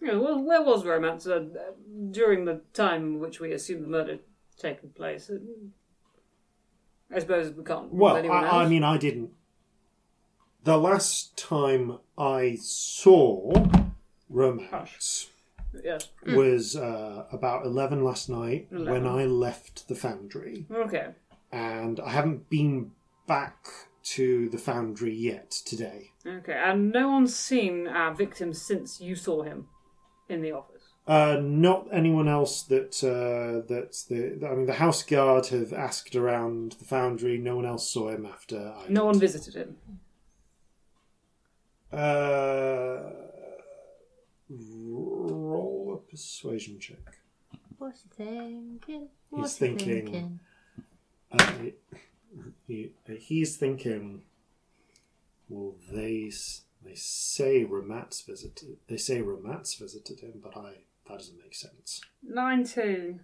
Yeah, 0.00 0.16
well, 0.16 0.40
where 0.42 0.62
was 0.62 0.84
romance 0.84 1.26
uh, 1.26 1.44
during 2.10 2.44
the 2.44 2.60
time 2.72 3.02
in 3.02 3.20
which 3.20 3.40
we 3.40 3.52
assume 3.52 3.82
the 3.82 3.88
murder 3.88 4.18
taken 4.56 4.90
place? 4.90 5.28
Uh, 5.28 5.38
I 7.14 7.18
suppose 7.18 7.52
we 7.52 7.64
can't. 7.64 7.92
Well, 7.92 8.16
anyone 8.16 8.44
I, 8.44 8.64
I 8.64 8.68
mean, 8.68 8.84
I 8.84 8.96
didn't. 8.96 9.30
The 10.64 10.76
last 10.76 11.36
time 11.36 11.98
I 12.16 12.58
saw 12.60 13.52
romance 14.28 15.30
yes. 15.82 16.08
was 16.26 16.76
uh, 16.76 17.24
about 17.32 17.64
eleven 17.64 18.04
last 18.04 18.28
night 18.28 18.68
when 18.70 19.06
I 19.06 19.24
left 19.24 19.88
the 19.88 19.94
foundry, 19.94 20.66
Okay. 20.70 21.08
and 21.50 21.98
I 22.00 22.10
haven't 22.10 22.50
been 22.50 22.92
back 23.26 23.66
to 24.02 24.48
the 24.50 24.58
foundry 24.58 25.14
yet 25.14 25.50
today. 25.50 26.12
Okay. 26.26 26.52
And 26.52 26.92
no 26.92 27.08
one's 27.10 27.34
seen 27.34 27.86
our 27.88 28.14
victim 28.14 28.52
since 28.52 29.00
you 29.00 29.14
saw 29.14 29.42
him 29.42 29.66
in 30.28 30.42
the 30.42 30.52
office. 30.52 30.82
Uh, 31.06 31.38
not 31.42 31.88
anyone 31.90 32.28
else 32.28 32.62
that 32.64 33.02
uh, 33.02 33.66
that 33.66 33.92
the 34.10 34.46
I 34.46 34.54
mean 34.54 34.66
the 34.66 34.74
house 34.74 35.02
guard 35.02 35.46
have 35.46 35.72
asked 35.72 36.14
around 36.14 36.72
the 36.78 36.84
foundry. 36.84 37.38
No 37.38 37.56
one 37.56 37.64
else 37.64 37.88
saw 37.90 38.10
him 38.10 38.26
after. 38.26 38.74
I 38.76 38.84
No 38.90 39.00
did. 39.00 39.06
one 39.06 39.18
visited 39.20 39.54
him. 39.54 39.76
Uh, 41.90 43.10
roll 44.50 45.94
a 46.06 46.10
persuasion 46.10 46.78
check. 46.78 47.18
What's 47.78 48.02
he 48.02 48.24
thinking? 48.24 49.08
He's 49.34 49.56
thinking. 49.56 49.86
thinking? 50.06 50.40
Uh, 51.32 51.52
he, 52.66 52.90
he's 53.18 53.56
thinking. 53.56 54.22
Well, 55.48 55.76
they 55.90 56.26
s- 56.28 56.62
they 56.88 56.94
say 56.94 57.64
Ramat's 57.64 58.22
visited. 58.22 58.78
They 58.88 58.96
say 58.96 59.20
Ramat's 59.20 59.74
visited 59.74 60.20
him, 60.20 60.40
but 60.42 60.56
I 60.56 60.78
that 61.06 61.18
doesn't 61.18 61.38
make 61.38 61.54
sense. 61.54 62.00
Nineteen. 62.22 63.20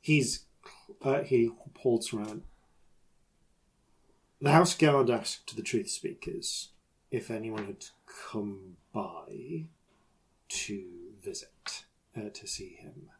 He's 0.00 0.44
uh, 1.02 1.22
he 1.22 1.50
pulls 1.74 2.14
around. 2.14 2.42
The 4.40 4.52
house 4.52 4.74
guard 4.74 5.10
asked 5.10 5.54
the 5.54 5.62
truth 5.62 5.90
speakers 5.90 6.70
if 7.10 7.30
anyone 7.30 7.66
had 7.66 7.84
come 8.30 8.76
by 8.94 9.66
to 10.48 10.84
visit 11.22 11.84
uh, 12.16 12.30
to 12.32 12.46
see 12.46 12.76
him, 12.80 13.10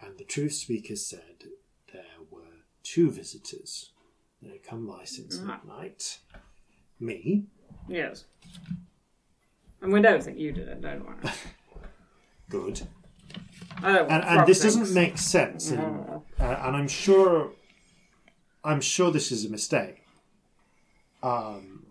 and 0.00 0.16
the 0.16 0.24
truth 0.24 0.52
speakers 0.52 1.04
said 1.04 1.48
there 1.92 2.04
were 2.30 2.62
two 2.84 3.10
visitors 3.10 3.90
that 4.40 4.52
had 4.52 4.62
come 4.62 4.86
by 4.86 5.04
since 5.04 5.40
midnight. 5.40 6.20
Me, 7.00 7.46
Yes. 7.88 8.24
And 9.82 9.92
we 9.92 10.00
don't 10.00 10.22
think 10.22 10.38
you 10.38 10.52
did 10.52 10.68
it, 10.68 10.80
don't 10.80 11.06
we? 11.06 11.30
good, 12.50 12.86
I 13.82 13.92
don't. 13.92 14.10
and, 14.10 14.24
and 14.24 14.46
this 14.46 14.60
doesn't 14.62 14.92
make 14.92 15.16
sense, 15.18 15.70
and, 15.70 15.80
uh, 16.38 16.44
and 16.44 16.76
I'm 16.76 16.88
sure, 16.88 17.52
I'm 18.62 18.80
sure 18.80 19.10
this 19.10 19.32
is 19.32 19.44
a 19.44 19.50
mistake. 19.50 20.04
Um, 21.22 21.86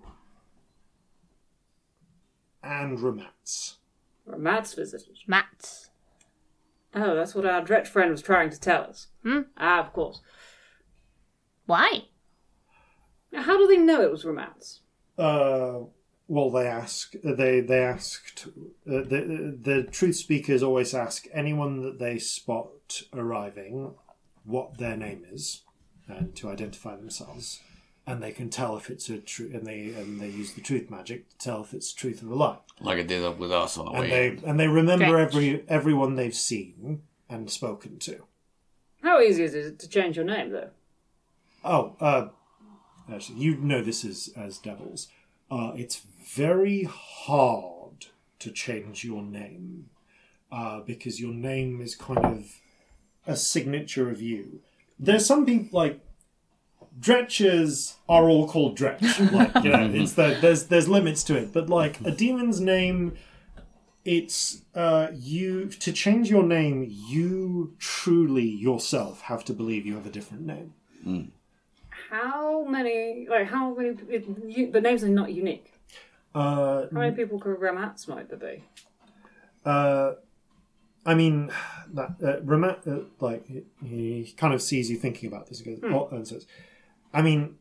and 2.64 3.00
romance. 3.00 3.77
Matt's 4.38 4.74
visited. 4.74 5.18
Matt. 5.27 5.90
Oh, 6.93 7.16
that's 7.16 7.35
what 7.35 7.45
our 7.45 7.61
Dretch 7.64 7.88
friend 7.88 8.11
was 8.11 8.22
trying 8.22 8.50
to 8.50 8.59
tell 8.59 8.84
us. 8.84 9.08
Hmm? 9.24 9.42
Ah, 9.58 9.80
of 9.80 9.93
course. 9.93 10.22
Why? 11.66 12.06
Now, 13.32 13.43
how 13.43 13.58
do 13.58 13.68
they 13.68 13.77
know 13.77 14.01
it 14.01 14.11
was 14.11 14.26
romance? 14.26 14.82
Uh, 15.19 15.85
well, 16.27 16.49
they 16.51 16.67
ask. 16.67 17.14
They 17.23 17.59
they 17.61 17.80
asked. 17.83 18.48
Uh, 18.88 19.01
the 19.03 19.57
the 19.61 19.83
truth 19.91 20.15
speakers 20.15 20.64
always 20.64 20.93
ask 20.93 21.25
anyone 21.33 21.81
that 21.83 21.99
they 21.99 22.19
spot 22.19 23.01
arriving 23.14 23.95
what 24.45 24.77
their 24.77 24.95
name 24.95 25.25
is, 25.31 25.64
and 26.07 26.35
to 26.35 26.49
identify 26.49 26.95
themselves, 26.95 27.59
and 28.07 28.22
they 28.23 28.31
can 28.31 28.49
tell 28.49 28.77
if 28.77 28.89
it's 28.89 29.09
a 29.09 29.17
true. 29.17 29.49
And 29.53 29.65
they 29.65 29.89
and 29.98 30.19
they 30.22 30.30
use 30.30 30.53
the 30.53 30.61
truth 30.61 30.89
magic 30.89 31.30
to 31.30 31.38
tell 31.38 31.61
if 31.64 31.73
it's 31.73 31.91
truth 31.93 32.23
or 32.23 32.27
a 32.31 32.35
lie. 32.35 32.57
Like 32.80 32.99
it 32.99 33.07
did 33.07 33.38
with 33.39 33.51
us 33.51 33.77
on 33.77 33.85
the 33.85 33.91
And 33.91 34.01
way. 34.01 34.09
they 34.09 34.27
in. 34.27 34.43
and 34.45 34.59
they 34.59 34.67
remember 34.67 35.06
Stretch. 35.06 35.27
every 35.35 35.64
everyone 35.67 36.15
they've 36.15 36.33
seen 36.35 37.01
and 37.30 37.49
spoken 37.49 37.98
to. 37.99 38.23
How 39.01 39.19
easy 39.19 39.43
is 39.43 39.56
it 39.56 39.80
to 39.80 39.89
change 39.89 40.15
your 40.15 40.25
name, 40.25 40.51
though? 40.51 40.69
Oh, 41.64 41.95
uh, 41.99 42.27
actually, 43.14 43.40
you 43.40 43.58
know 43.58 43.82
this 43.82 44.06
as 44.06 44.32
as 44.36 44.58
devils. 44.58 45.08
Uh, 45.52 45.72
it's 45.76 46.06
very 46.34 46.84
hard 46.84 48.08
to 48.38 48.52
change 48.52 49.04
your 49.04 49.24
name 49.24 49.90
uh, 50.52 50.82
because 50.82 51.20
your 51.20 51.34
name 51.34 51.82
is 51.82 51.96
kind 51.96 52.24
of 52.24 52.46
a 53.26 53.36
signature 53.36 54.10
of 54.10 54.22
you. 54.22 54.62
There's 55.00 55.26
some 55.26 55.46
people 55.46 55.78
like 55.78 56.02
Dretches 57.00 57.96
are 58.10 58.30
all 58.30 58.48
called 58.48 58.78
Dretch. 58.78 59.02
Like 59.32 59.64
you 59.64 59.72
know, 59.72 59.90
it's 59.94 60.14
the, 60.14 60.38
there's 60.42 60.66
there's 60.66 60.90
limits 60.90 61.24
to 61.26 61.38
it, 61.38 61.54
but 61.54 61.70
like 61.70 62.00
a 62.02 62.12
demon's 62.12 62.60
name. 62.60 63.16
It's 64.06 64.62
uh, 64.74 65.10
you 65.14 65.68
to 65.68 65.92
change 65.92 66.30
your 66.30 66.44
name. 66.44 66.88
You 66.90 67.76
truly 67.80 68.48
yourself 68.48 69.22
have 69.22 69.46
to 69.46 69.54
believe 69.54 69.86
you 69.86 69.96
have 69.96 70.06
a 70.06 70.10
different 70.10 70.46
name. 70.46 70.74
How 72.10 72.64
many, 72.64 73.28
like, 73.30 73.48
how 73.48 73.74
many, 73.76 73.90
it, 74.10 74.26
you, 74.48 74.72
the 74.72 74.82
names 74.82 75.04
are 75.04 75.10
not 75.10 75.32
unique. 75.32 75.72
Uh, 76.34 76.88
How 76.92 77.00
many 77.00 77.16
people 77.16 77.40
could 77.40 77.60
romance 77.60 78.08
might 78.08 78.30
there 78.30 78.38
be? 78.38 78.64
uh, 79.66 80.14
I 81.06 81.14
mean, 81.16 81.52
that 81.94 82.16
uh, 82.24 82.42
Rama, 82.42 82.78
uh, 82.86 83.00
like 83.20 83.46
he 83.84 84.34
kind 84.38 84.54
of 84.54 84.62
sees 84.62 84.92
you 84.92 84.98
thinking 84.98 85.28
about 85.28 85.48
this. 85.48 85.60
He 85.60 85.76
goes, 85.76 85.80
oh, 85.84 86.08
and 86.12 86.28
says, 86.28 86.46
I 87.14 87.22
mean, 87.22 87.56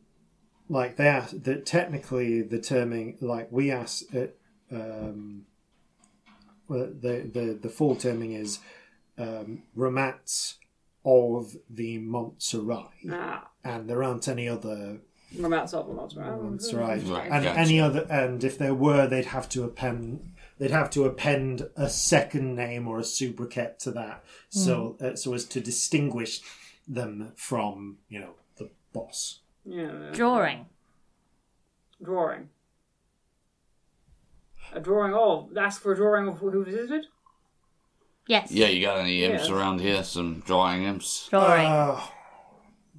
like 0.67 0.97
they 0.97 1.07
ask 1.07 1.35
that 1.43 1.65
technically 1.65 2.41
the 2.41 2.59
terming, 2.59 3.17
like 3.21 3.47
we 3.51 3.71
ask 3.71 4.13
it, 4.13 4.39
um, 4.71 5.45
well, 6.67 6.89
the 7.01 7.29
the 7.33 7.57
the 7.59 7.69
full 7.69 7.95
terming 7.95 8.33
is 8.33 8.59
um, 9.17 9.63
Ramats 9.75 10.55
of 11.05 11.55
the 11.69 11.97
Montserrat, 11.99 12.89
Ah, 13.11 13.49
and 13.63 13.89
there 13.89 14.03
aren't 14.03 14.27
any 14.27 14.47
other 14.49 14.99
Ramats 15.35 15.73
of 15.73 15.85
Ramats, 15.87 16.17
right? 16.17 16.41
Montserrat, 16.41 17.03
Right, 17.03 17.31
and 17.31 17.43
gotcha. 17.43 17.59
any 17.59 17.79
other, 17.79 18.05
and 18.09 18.43
if 18.43 18.57
there 18.57 18.73
were, 18.73 19.07
they'd 19.07 19.25
have 19.25 19.47
to 19.49 19.63
append. 19.63 20.33
They'd 20.57 20.71
have 20.71 20.89
to 20.91 21.05
append 21.05 21.69
a 21.77 21.89
second 21.89 22.55
name 22.55 22.85
or 22.87 22.99
a 22.99 23.03
sobriquet 23.03 23.75
to 23.79 23.91
that, 23.91 24.23
so 24.49 24.97
uh, 24.99 25.15
so 25.15 25.33
as 25.33 25.45
to 25.45 25.61
distinguish 25.61 26.41
them 26.87 27.31
from 27.37 27.99
you 28.09 28.19
know 28.19 28.33
the 28.57 28.69
boss. 28.91 29.39
Yeah. 29.65 30.09
Drawing. 30.11 30.65
Drawing. 32.03 32.49
A 34.73 34.79
drawing 34.79 35.13
of. 35.13 35.55
Ask 35.57 35.81
for 35.81 35.93
a 35.93 35.95
drawing 35.95 36.27
of 36.27 36.39
who 36.39 36.63
visited? 36.63 37.05
Yes. 38.29 38.51
Yeah, 38.51 38.67
you 38.67 38.85
got 38.85 38.99
any 38.99 39.23
imps 39.25 39.49
Yeah. 39.49 39.55
around 39.55 39.81
here? 39.81 40.03
Some 40.03 40.41
drawing 40.45 40.83
imps? 40.83 41.27
Drawing. 41.29 41.65
Uh, 41.65 41.99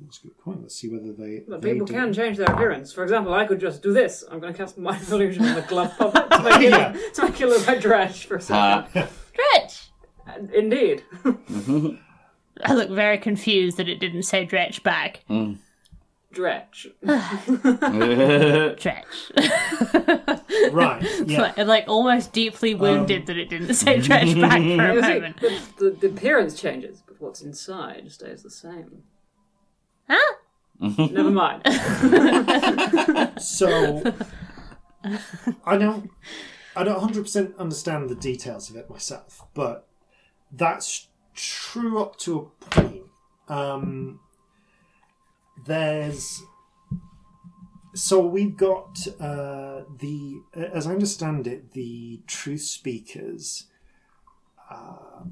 that's 0.02 0.18
a 0.18 0.23
good 0.26 0.39
point. 0.39 0.62
Let's 0.62 0.75
see 0.75 0.89
whether 0.89 1.12
they. 1.12 1.44
But 1.49 1.62
they 1.62 1.73
people 1.75 1.86
do. 1.86 1.92
can 1.94 2.12
change 2.12 2.36
their 2.36 2.52
appearance. 2.52 2.92
For 2.92 3.05
example, 3.05 3.33
I 3.33 3.47
could 3.47 3.60
just 3.60 3.81
do 3.81 3.92
this. 3.92 4.25
I'm 4.28 4.41
going 4.41 4.52
to 4.52 4.59
cast 4.59 4.76
my 4.76 4.99
illusion 5.10 5.44
on 5.44 5.55
the 5.55 5.62
glove 5.62 5.97
puppet 5.97 6.28
to 6.33 6.42
make 6.42 6.60
it, 6.62 6.70
Yeah. 6.73 6.92
to 7.15 7.23
make 7.23 7.41
it 7.41 7.47
look 7.47 7.65
like 7.67 7.81
Dretch 7.81 8.25
for 8.26 8.36
a 8.36 8.42
Ha. 8.42 8.89
second. 8.92 9.09
Ah. 9.09 9.57
Dretch! 9.57 9.89
And 10.26 10.50
Indeed. 10.50 11.05
Mm-hmm. 11.25 11.89
I 12.65 12.75
look 12.75 12.91
very 12.91 13.17
confused 13.17 13.76
that 13.78 13.89
it 13.89 14.00
didn't 14.00 14.25
say 14.25 14.44
Dretch 14.44 14.83
back. 14.83 15.25
Dretch. 15.31 15.59
Dretch. 16.34 16.86
Dretch. 18.78 20.73
right. 20.73 21.02
Yeah. 21.26 21.41
like, 21.42 21.57
like 21.59 21.84
almost 21.89 22.33
deeply 22.33 22.75
wounded 22.75 23.26
that 23.26 23.36
it 23.36 23.49
didn't 23.50 23.75
say 23.75 23.99
Dretch 23.99 24.41
back 24.41 24.60
for 24.60 24.91
a 24.91 24.94
You 24.94 25.02
see, 25.02 25.09
moment. 25.15 25.41
the, 25.41 25.60
the, 25.78 25.91
the 26.00 26.07
appearance 26.09 26.60
changes, 26.60 27.02
but 27.07 27.20
what's 27.20 27.41
inside 27.42 28.10
stays 28.12 28.42
the 28.42 28.50
same. 28.50 29.02
Huh? 30.09 30.34
Never 30.81 31.31
mind. 31.31 31.62
So 33.41 34.02
I 35.65 35.76
don't 35.78 36.10
I 36.76 36.84
don't 36.84 37.00
hundred 37.00 37.23
percent 37.23 37.55
understand 37.59 38.09
the 38.10 38.15
details 38.15 38.68
of 38.70 38.76
it 38.76 38.89
myself, 38.91 39.42
but 39.55 39.86
that's 40.52 41.09
true 41.34 42.00
up 42.02 42.17
to 42.18 42.39
a 42.39 42.65
point. 42.67 43.02
Um, 43.49 44.20
there's 45.70 46.42
so 47.94 48.15
we've 48.36 48.57
got 48.57 48.99
uh, 49.20 49.82
the 49.99 50.40
as 50.78 50.86
I 50.86 50.92
understand 50.92 51.47
it, 51.47 51.73
the 51.73 52.20
truth 52.26 52.62
speakers. 52.62 53.66
Uh, 54.70 55.24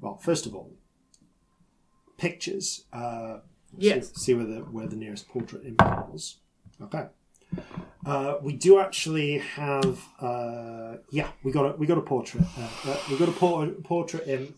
well, 0.00 0.16
first 0.18 0.44
of 0.46 0.54
all, 0.54 0.70
pictures. 2.18 2.84
Uh, 2.92 3.38
Yes. 3.78 4.08
See, 4.08 4.14
see 4.24 4.34
where 4.34 4.46
the 4.46 4.60
where 4.74 4.86
the 4.86 4.96
nearest 4.96 5.28
portrait 5.28 5.62
was. 6.12 6.38
Okay. 6.80 7.04
Uh, 8.06 8.34
we 8.46 8.52
do 8.66 8.78
actually 8.78 9.38
have, 9.38 9.98
uh, 10.20 10.96
yeah, 11.10 11.28
we 11.44 11.50
got 11.52 11.64
a 11.66 11.72
we 11.76 11.86
got 11.86 11.98
a 11.98 12.06
portrait. 12.14 12.44
Uh, 12.56 12.90
uh, 12.90 12.96
we 13.10 13.18
got 13.18 13.28
a 13.28 13.32
por- 13.32 13.74
portrait 13.92 14.26
imp 14.28 14.56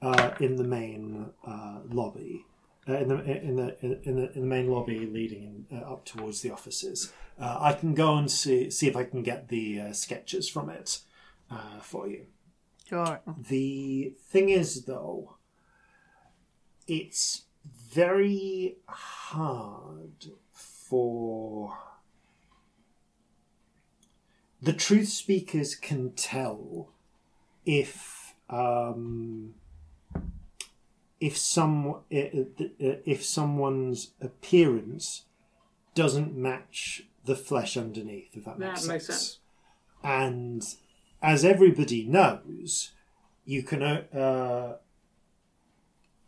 uh, 0.00 0.30
in 0.40 0.56
the 0.56 0.64
main 0.64 1.26
uh, 1.46 1.78
lobby, 1.90 2.46
uh, 2.88 2.98
in 2.98 3.08
the 3.08 3.24
in 3.24 3.56
the 3.56 3.76
in 3.82 4.16
the 4.16 4.32
in 4.32 4.40
the 4.40 4.46
main 4.46 4.68
lobby 4.70 5.06
leading 5.06 5.66
uh, 5.72 5.92
up 5.92 6.04
towards 6.04 6.42
the 6.42 6.50
offices. 6.50 7.12
Uh, 7.38 7.58
I 7.60 7.72
can 7.72 7.94
go 7.94 8.16
and 8.16 8.30
see 8.30 8.70
see 8.70 8.86
if 8.86 8.96
I 8.96 9.04
can 9.04 9.22
get 9.22 9.48
the 9.48 9.80
uh, 9.80 9.92
sketches 9.92 10.48
from 10.48 10.68
it 10.70 11.00
uh, 11.50 11.80
for 11.80 12.08
you. 12.08 12.26
Drawing. 12.88 13.20
The 13.48 14.14
thing 14.28 14.50
is, 14.50 14.84
though, 14.84 15.36
it's 16.86 17.44
very 17.64 18.76
hard 18.86 20.26
for 20.52 21.78
the 24.60 24.72
truth 24.72 25.08
speakers 25.08 25.74
can 25.74 26.12
tell 26.12 26.92
if 27.64 28.34
um, 28.50 29.54
if 31.24 31.38
some 31.38 32.02
if 32.10 33.24
someone's 33.24 34.10
appearance 34.20 35.24
doesn't 35.94 36.36
match 36.36 37.04
the 37.24 37.34
flesh 37.34 37.78
underneath. 37.78 38.36
If 38.36 38.44
that 38.44 38.58
makes, 38.58 38.82
That 38.82 38.88
makes 38.92 39.06
sense. 39.06 39.38
And 40.02 40.62
as 41.22 41.42
everybody 41.42 42.04
knows, 42.04 42.90
you 43.46 43.62
can 43.62 43.82
uh, 43.82 44.76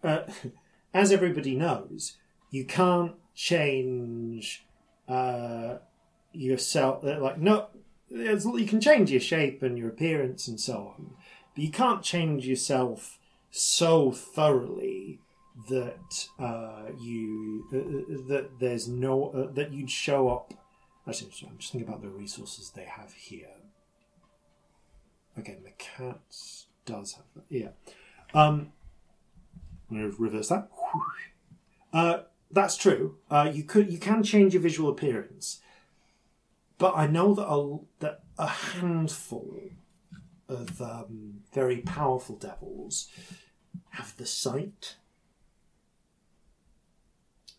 uh, 0.03 0.23
as 0.95 1.13
everybody 1.13 1.55
knows, 1.57 2.17
you 2.51 2.65
can't 2.65 3.17
change 3.35 4.65
uh, 5.07 5.77
yourself. 6.33 7.05
uh, 7.05 7.21
Like 7.21 7.39
no, 7.39 7.67
you 8.09 8.67
can 8.67 8.81
change 8.81 9.11
your 9.11 9.21
shape 9.21 9.63
and 9.63 9.77
your 9.77 9.91
appearance 9.91 10.49
and 10.49 10.59
so 10.59 10.95
on, 10.97 11.11
but 11.55 11.63
you 11.63 11.71
can't 11.71 12.03
change 12.03 12.47
yourself 12.47 13.16
so 13.57 14.13
thoroughly 14.13 15.21
that 15.71 16.29
uh, 16.39 16.93
you 17.01 17.65
uh, 17.73 18.29
that 18.29 18.59
there's 18.61 18.87
no 18.87 19.31
uh, 19.31 19.53
that 19.53 19.73
you'd 19.73 19.91
show 19.91 20.29
up. 20.29 20.53
Actually, 21.09 21.31
I'm 21.49 21.57
just 21.59 21.73
thinking 21.73 21.89
about 21.89 22.03
the 22.03 22.09
resources 22.09 22.73
they 22.75 22.85
have 22.85 23.13
here. 23.15 23.47
Again, 25.37 25.59
the 25.65 25.71
cats 25.79 26.67
does 26.85 27.15
have 27.15 27.25
that. 27.35 27.45
Yeah. 27.49 27.69
Um, 28.35 28.73
I'm 29.91 29.99
going 29.99 30.11
to 30.11 30.23
reverse 30.23 30.49
that. 30.49 30.69
Uh, 31.93 32.23
that's 32.51 32.77
true. 32.77 33.17
Uh, 33.31 33.51
you 33.53 33.63
could 33.63 33.91
you 33.91 33.99
can 33.99 34.23
change 34.23 34.53
your 34.53 34.63
visual 34.63 34.91
appearance, 34.91 35.61
but 36.79 36.95
I 36.97 37.07
know 37.07 37.35
that 37.35 37.47
a, 37.47 37.79
that 38.01 38.21
a 38.39 38.47
handful 38.47 39.71
of 40.49 40.81
um, 40.81 41.41
very 41.53 41.79
powerful 41.79 42.37
devils 42.37 43.09
have 43.97 44.17
the 44.17 44.27
sight, 44.27 44.97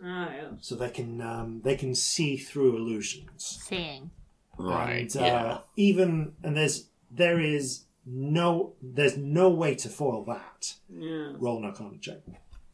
Ah, 0.04 0.30
yeah. 0.32 0.48
so 0.62 0.76
they 0.76 0.90
can 0.90 1.22
um, 1.22 1.62
they 1.64 1.76
can 1.76 1.96
see 1.96 2.38
through 2.38 2.76
illusions. 2.78 3.60
Seeing. 3.68 4.12
Right, 4.60 5.14
And, 5.16 5.24
uh, 5.24 5.26
yeah. 5.26 5.58
Even 5.76 6.34
and 6.44 6.56
there's 6.58 6.88
there 7.12 7.40
is 7.40 7.86
no 8.06 8.74
there's 8.82 9.18
no 9.18 9.50
way 9.50 9.76
to 9.76 9.90
foil 9.90 10.24
that. 10.26 10.74
Yeah. 10.90 11.34
Roll 11.38 11.58
an 11.58 11.66
Arcana 11.66 11.98
check. 12.00 12.20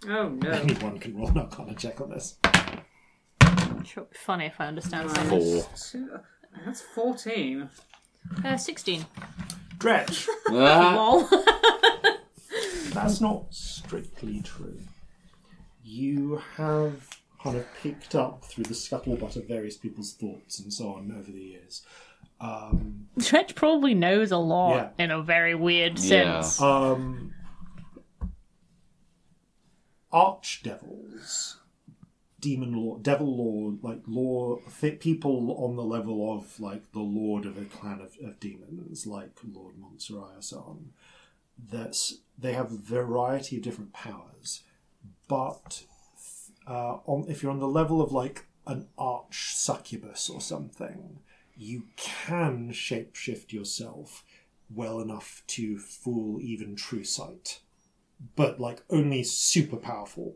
Oh, 0.08 0.30
no. 0.30 0.50
Anyone 0.52 1.00
can 1.00 1.16
roll 1.18 1.30
an 1.30 1.38
Arcana 1.40 1.76
check 1.76 2.02
on 2.02 2.10
this. 2.10 2.38
Sure, 3.86 4.04
be 4.06 4.18
funny 4.18 4.46
if 4.46 4.60
I 4.60 4.68
understand 4.68 5.08
Nice. 5.08 5.16
something. 5.16 5.40
Four. 5.42 5.66
Two- 5.92 6.20
That's 6.66 6.82
14. 6.82 7.70
Uh, 8.46 8.56
16. 8.58 9.06
Dretch. 9.78 10.28
Ah, 10.50 10.94
Lol. 10.96 11.28
That's 13.04 13.22
not 13.22 13.46
strictly 13.54 14.42
true. 14.42 14.80
You 15.84 16.42
have 16.56 17.10
kind 17.42 17.58
of 17.58 17.66
picked 17.82 18.16
up 18.16 18.46
through 18.46 18.64
the 18.66 18.74
scuttlebutt 18.74 19.36
of 19.36 19.48
various 19.48 19.76
people's 19.76 20.14
thoughts 20.14 20.60
and 20.60 20.72
so 20.74 20.94
on 20.96 21.12
over 21.12 21.32
the 21.32 21.42
years. 21.42 21.82
Um, 22.40 23.08
Dretch 23.20 23.56
probably 23.56 23.94
knows 23.94 24.32
a 24.32 24.38
lot 24.38 24.76
Yeah. 24.98 25.04
in 25.06 25.12
a 25.12 25.22
very 25.22 25.54
weird 25.56 26.00
Yeah. 26.00 26.42
sense. 26.42 26.62
um, 26.62 27.34
archdevils, 30.12 31.56
demon 32.40 32.74
lord, 32.76 33.04
devil 33.04 33.36
lord, 33.36 33.84
like 33.84 34.02
law 34.08 34.58
people 35.00 35.56
on 35.58 35.76
the 35.76 35.84
level 35.84 36.34
of 36.34 36.60
like 36.60 36.92
the 36.92 37.00
lord 37.00 37.46
of 37.46 37.58
a 37.58 37.66
clan 37.66 38.00
of, 38.02 38.16
of 38.26 38.40
demons, 38.40 39.06
like 39.08 39.32
Lord 39.54 39.78
Montserrat 39.80 40.38
or 40.38 40.42
so 40.42 40.58
on. 40.60 40.94
That's 41.72 42.20
they 42.38 42.54
have 42.54 42.72
a 42.72 42.78
variety 42.78 43.58
of 43.58 43.64
different 43.64 43.94
powers, 43.94 44.64
but 45.28 45.84
uh, 46.68 46.98
on 47.06 47.26
if 47.30 47.42
you're 47.42 47.52
on 47.52 47.60
the 47.60 47.68
level 47.68 48.02
of 48.02 48.12
like 48.12 48.46
an 48.66 48.88
arch 48.98 49.56
succubus 49.56 50.30
or 50.30 50.42
something, 50.42 51.20
you 51.56 51.84
can 51.98 52.72
shapeshift 52.72 53.52
yourself 53.52 54.24
well 54.74 55.00
enough 55.00 55.44
to 55.48 55.78
fool 55.78 56.40
even 56.42 56.76
true 56.76 57.04
sight. 57.04 57.60
But 58.36 58.60
like 58.60 58.84
only 58.90 59.24
super 59.24 59.78
powerful 59.78 60.36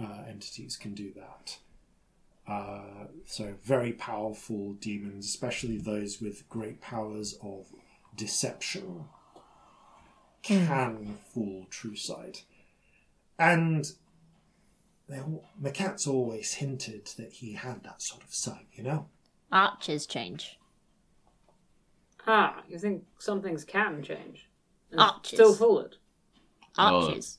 uh, 0.00 0.22
entities 0.28 0.76
can 0.76 0.94
do 0.94 1.12
that. 1.14 1.58
Uh, 2.48 3.06
so 3.24 3.54
very 3.62 3.92
powerful 3.92 4.72
demons, 4.74 5.26
especially 5.26 5.78
those 5.78 6.20
with 6.20 6.48
great 6.48 6.80
powers 6.80 7.38
of 7.42 7.66
deception, 8.16 9.04
can 10.42 11.18
fool 11.32 11.66
true 11.70 11.96
sight. 11.96 12.44
And 13.38 13.90
they 15.08 15.18
all, 15.20 15.44
McCats 15.60 16.06
always 16.06 16.54
hinted 16.54 17.06
that 17.16 17.32
he 17.32 17.52
had 17.52 17.82
that 17.84 18.02
sort 18.02 18.22
of 18.22 18.34
sight, 18.34 18.66
you 18.72 18.82
know? 18.82 19.06
Arches 19.50 20.06
change. 20.06 20.58
Ah, 22.26 22.62
you 22.68 22.78
think 22.78 23.04
some 23.18 23.42
things 23.42 23.64
can 23.64 24.02
change? 24.02 24.48
And 24.90 25.00
Arches. 25.00 25.32
Still 25.36 25.54
fool 25.54 25.80
it. 25.80 25.96
Archers. 26.78 27.38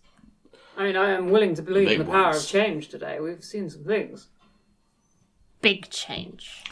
I 0.77 0.83
mean, 0.83 0.95
I 0.95 1.11
am 1.11 1.29
willing 1.29 1.55
to 1.55 1.61
believe 1.61 1.87
in 1.87 1.97
Big 1.99 2.05
the 2.07 2.11
power 2.11 2.31
ones. 2.31 2.43
of 2.43 2.49
change 2.49 2.89
today. 2.89 3.19
We've 3.19 3.43
seen 3.43 3.69
some 3.69 3.83
things. 3.83 4.27
Big 5.61 5.89
change. 5.89 6.63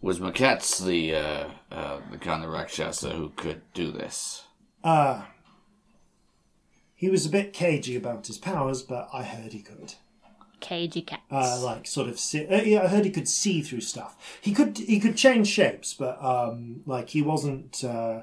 Was 0.00 0.20
McCats 0.20 0.84
the 0.84 1.14
uh, 1.14 1.48
uh, 1.72 2.00
the 2.10 2.18
kind 2.18 2.44
of 2.44 2.50
Rakshasa 2.50 3.10
who 3.10 3.30
could 3.30 3.62
do 3.72 3.90
this? 3.90 4.44
Uh, 4.86 5.22
he 6.94 7.10
was 7.10 7.26
a 7.26 7.28
bit 7.28 7.52
cagey 7.52 7.96
about 7.96 8.28
his 8.28 8.38
powers, 8.38 8.82
but 8.82 9.08
I 9.12 9.24
heard 9.24 9.52
he 9.52 9.60
could. 9.60 9.94
Cagey 10.60 11.02
cats. 11.02 11.22
uh, 11.28 11.60
like 11.60 11.88
sort 11.88 12.08
of 12.08 12.20
see, 12.20 12.46
uh, 12.46 12.62
yeah, 12.62 12.84
I 12.84 12.86
heard 12.86 13.04
he 13.04 13.10
could 13.10 13.28
see 13.28 13.62
through 13.62 13.80
stuff. 13.80 14.38
He 14.40 14.54
could 14.54 14.78
he 14.78 15.00
could 15.00 15.16
change 15.16 15.48
shapes, 15.48 15.92
but 15.92 16.22
um, 16.24 16.82
like 16.86 17.08
he 17.08 17.20
wasn't, 17.20 17.82
uh, 17.82 18.22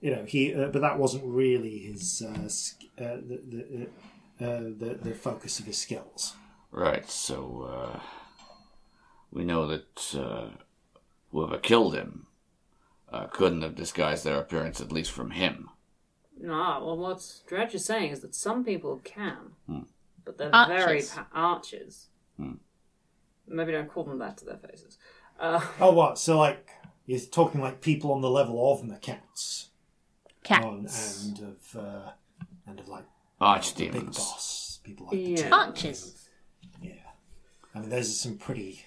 you 0.00 0.12
know, 0.12 0.24
he 0.24 0.54
uh, 0.54 0.68
but 0.68 0.82
that 0.82 1.00
wasn't 1.00 1.24
really 1.24 1.78
his 1.80 2.22
uh, 2.24 3.02
uh, 3.02 3.16
the 3.16 3.40
the, 3.48 4.46
uh, 4.46 4.60
the 4.78 4.98
the 5.02 5.14
focus 5.14 5.58
of 5.58 5.66
his 5.66 5.78
skills. 5.78 6.34
Right. 6.70 7.10
So 7.10 7.68
uh, 7.70 8.00
we 9.32 9.44
know 9.44 9.66
that 9.66 10.14
uh, 10.16 10.50
whoever 11.32 11.58
killed 11.58 11.94
him 11.96 12.28
uh, 13.12 13.26
couldn't 13.26 13.62
have 13.62 13.74
disguised 13.74 14.24
their 14.24 14.38
appearance, 14.38 14.80
at 14.80 14.92
least 14.92 15.10
from 15.10 15.32
him. 15.32 15.70
Ah, 16.46 16.78
well, 16.84 16.96
what 16.96 17.18
Dretch 17.48 17.74
is 17.74 17.84
saying 17.84 18.12
is 18.12 18.20
that 18.20 18.34
some 18.34 18.64
people 18.64 19.00
can, 19.04 19.52
but 20.24 20.38
they're 20.38 20.54
Archers. 20.54 20.84
very 20.84 21.02
pa- 21.02 21.26
archers. 21.32 22.06
Maybe 23.46 23.72
don't 23.72 23.88
call 23.88 24.04
them 24.04 24.18
that 24.18 24.36
to 24.38 24.44
their 24.44 24.58
faces. 24.58 24.98
Uh, 25.40 25.60
Oh, 25.80 25.92
what? 25.92 26.18
So 26.18 26.38
like 26.38 26.68
you're 27.06 27.18
talking 27.20 27.60
like 27.62 27.80
people 27.80 28.12
on 28.12 28.20
the 28.20 28.30
level 28.30 28.72
of 28.72 28.82
McCats 28.82 29.68
on, 30.50 30.82
Cats. 30.82 31.24
and 31.26 31.38
of 31.40 31.76
uh, 31.76 32.10
and 32.66 32.78
of 32.78 32.88
like 32.88 33.04
Archdemons. 33.40 33.92
big 33.92 34.06
boss 34.06 34.80
people 34.84 35.06
like 35.06 35.16
Yeah. 35.18 35.48
two. 35.48 35.54
Archers. 35.54 36.28
Yeah, 36.82 36.92
I 37.74 37.80
mean, 37.80 37.88
those 37.90 38.08
are 38.10 38.12
some 38.12 38.36
pretty 38.36 38.84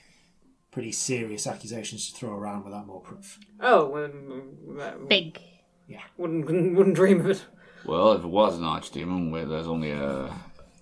pretty 0.72 0.92
serious 0.92 1.48
accusations 1.48 2.10
to 2.12 2.16
throw 2.18 2.34
around 2.34 2.64
without 2.64 2.86
more 2.88 3.02
proof. 3.02 3.40
oh, 3.60 4.06
um, 4.06 4.80
uh, 4.80 4.92
Big. 5.08 5.40
Wouldn't 6.18 6.46
wouldn't 6.76 6.96
dream 6.96 7.20
of 7.22 7.30
it. 7.30 7.46
Well, 7.86 8.12
if 8.14 8.24
it 8.24 8.28
was 8.28 8.58
an 8.58 8.64
archdemon, 8.64 9.32
where 9.32 9.46
there's 9.46 9.68
only 9.68 9.92
a, 9.92 10.32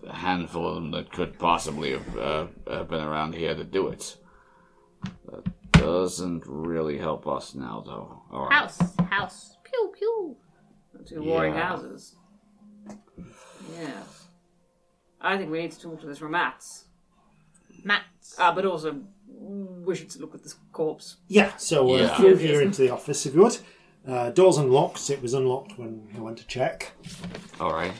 a 0.05 0.13
handful 0.13 0.67
of 0.67 0.75
them 0.75 0.91
that 0.91 1.11
could 1.11 1.39
possibly 1.39 1.91
have 1.91 2.17
uh, 2.17 2.47
uh, 2.67 2.83
been 2.83 3.01
around 3.01 3.35
here 3.35 3.55
to 3.55 3.63
do 3.63 3.87
it. 3.87 4.17
That 5.31 5.45
doesn't 5.71 6.43
really 6.45 6.97
help 6.97 7.25
us 7.27 7.55
now, 7.55 7.83
though. 7.85 8.21
All 8.31 8.47
right. 8.47 8.53
House. 8.53 8.79
House. 9.09 9.57
Pew 9.63 9.93
pew. 9.97 10.35
Two 11.05 11.23
warring 11.23 11.53
Yeah. 11.53 11.67
houses. 11.69 12.15
Yeah. 13.79 14.03
I 15.21 15.37
think 15.37 15.51
we 15.51 15.61
need 15.61 15.71
to 15.71 15.79
talk 15.79 16.01
to 16.01 16.07
this 16.07 16.19
Ramats. 16.19 16.83
Mats. 17.83 18.35
Ah, 18.37 18.53
but 18.53 18.65
also, 18.65 19.01
we 19.27 19.95
should 19.95 20.13
look 20.19 20.35
at 20.35 20.43
this 20.43 20.55
corpse. 20.73 21.17
Yeah, 21.27 21.55
so 21.57 21.93
uh, 21.93 21.97
Yeah. 21.97 22.17
through 22.17 22.35
here 22.37 22.61
into 22.61 22.81
the 22.81 22.89
office, 22.89 23.25
if 23.25 23.33
you 23.35 23.41
would. 23.43 23.57
Uh, 24.07 24.29
door's 24.31 24.57
unlocked. 24.57 25.09
It 25.09 25.21
was 25.21 25.33
unlocked 25.33 25.77
when 25.77 26.07
I 26.15 26.19
went 26.19 26.37
to 26.37 26.47
check. 26.47 26.91
All 27.59 27.73
right. 27.73 27.93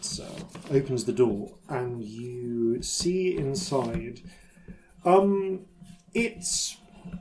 So 0.00 0.26
opens 0.70 1.04
the 1.04 1.12
door, 1.12 1.52
and 1.68 2.02
you 2.04 2.82
see 2.82 3.36
inside. 3.36 4.20
Um, 5.04 5.66
it's 6.14 6.76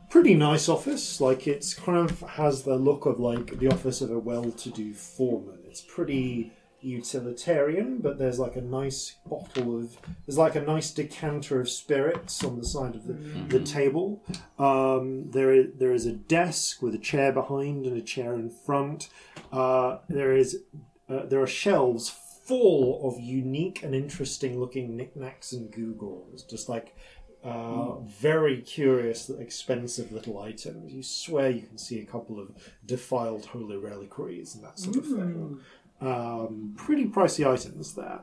pretty 0.10 0.36
nice 0.36 0.70
office. 0.70 1.20
Like 1.20 1.48
it's 1.48 1.74
kind 1.74 1.98
of 2.10 2.22
has 2.22 2.64
the 2.64 2.76
look 2.76 3.06
of 3.06 3.20
like 3.20 3.60
the 3.60 3.68
office 3.68 4.02
of 4.02 4.12
a 4.12 4.20
well-to-do 4.20 4.94
foreman. 4.94 5.60
It's 5.66 5.82
pretty 5.82 6.54
utilitarian, 6.82 8.00
but 8.00 8.18
there's 8.18 8.40
like 8.40 8.56
a 8.56 8.62
nice 8.62 9.16
bottle 9.26 9.78
of 9.78 9.98
there's 10.26 10.38
like 10.38 10.56
a 10.56 10.62
nice 10.62 10.92
decanter 10.92 11.60
of 11.60 11.70
spirits 11.70 12.44
on 12.44 12.58
the 12.58 12.66
side 12.66 12.96
of 12.96 13.08
the, 13.08 13.14
the 13.58 13.64
table. 13.64 14.24
Um, 14.60 15.32
there 15.32 15.52
is 15.52 15.68
there 15.78 15.94
is 15.94 16.06
a 16.06 16.14
desk 16.14 16.82
with 16.82 16.94
a 16.96 17.00
chair 17.00 17.32
behind 17.32 17.86
and 17.86 17.98
a 17.98 18.02
chair 18.02 18.34
in 18.36 18.50
front. 18.50 19.10
Uh, 19.52 20.00
there 20.10 20.36
is 20.36 20.64
uh, 21.10 21.26
there 21.26 21.42
are 21.42 21.48
shelves 21.48 22.10
full 22.46 23.06
of 23.08 23.20
unique 23.20 23.84
and 23.84 23.94
interesting 23.94 24.60
looking 24.60 24.96
knickknacks 24.96 25.52
and 25.52 25.72
googles, 25.72 26.50
just 26.50 26.70
like 26.70 26.96
uh, 27.44 28.00
very 28.00 28.62
curious, 28.62 29.30
expensive 29.30 30.12
little 30.12 30.40
items. 30.40 30.94
You 30.94 31.04
swear 31.04 31.50
you 31.50 31.62
can 31.62 31.78
see 31.78 32.00
a 32.00 32.06
couple 32.06 32.40
of 32.40 32.50
defiled 32.86 33.46
holy 33.46 33.78
reliquaries 33.78 34.56
and 34.56 34.64
that 34.64 34.80
sort 34.80 34.98
of 34.98 35.06
thing. 35.06 35.60
Um, 36.00 36.74
pretty 36.78 37.06
pricey 37.06 37.52
items 37.52 37.94
there. 37.96 38.22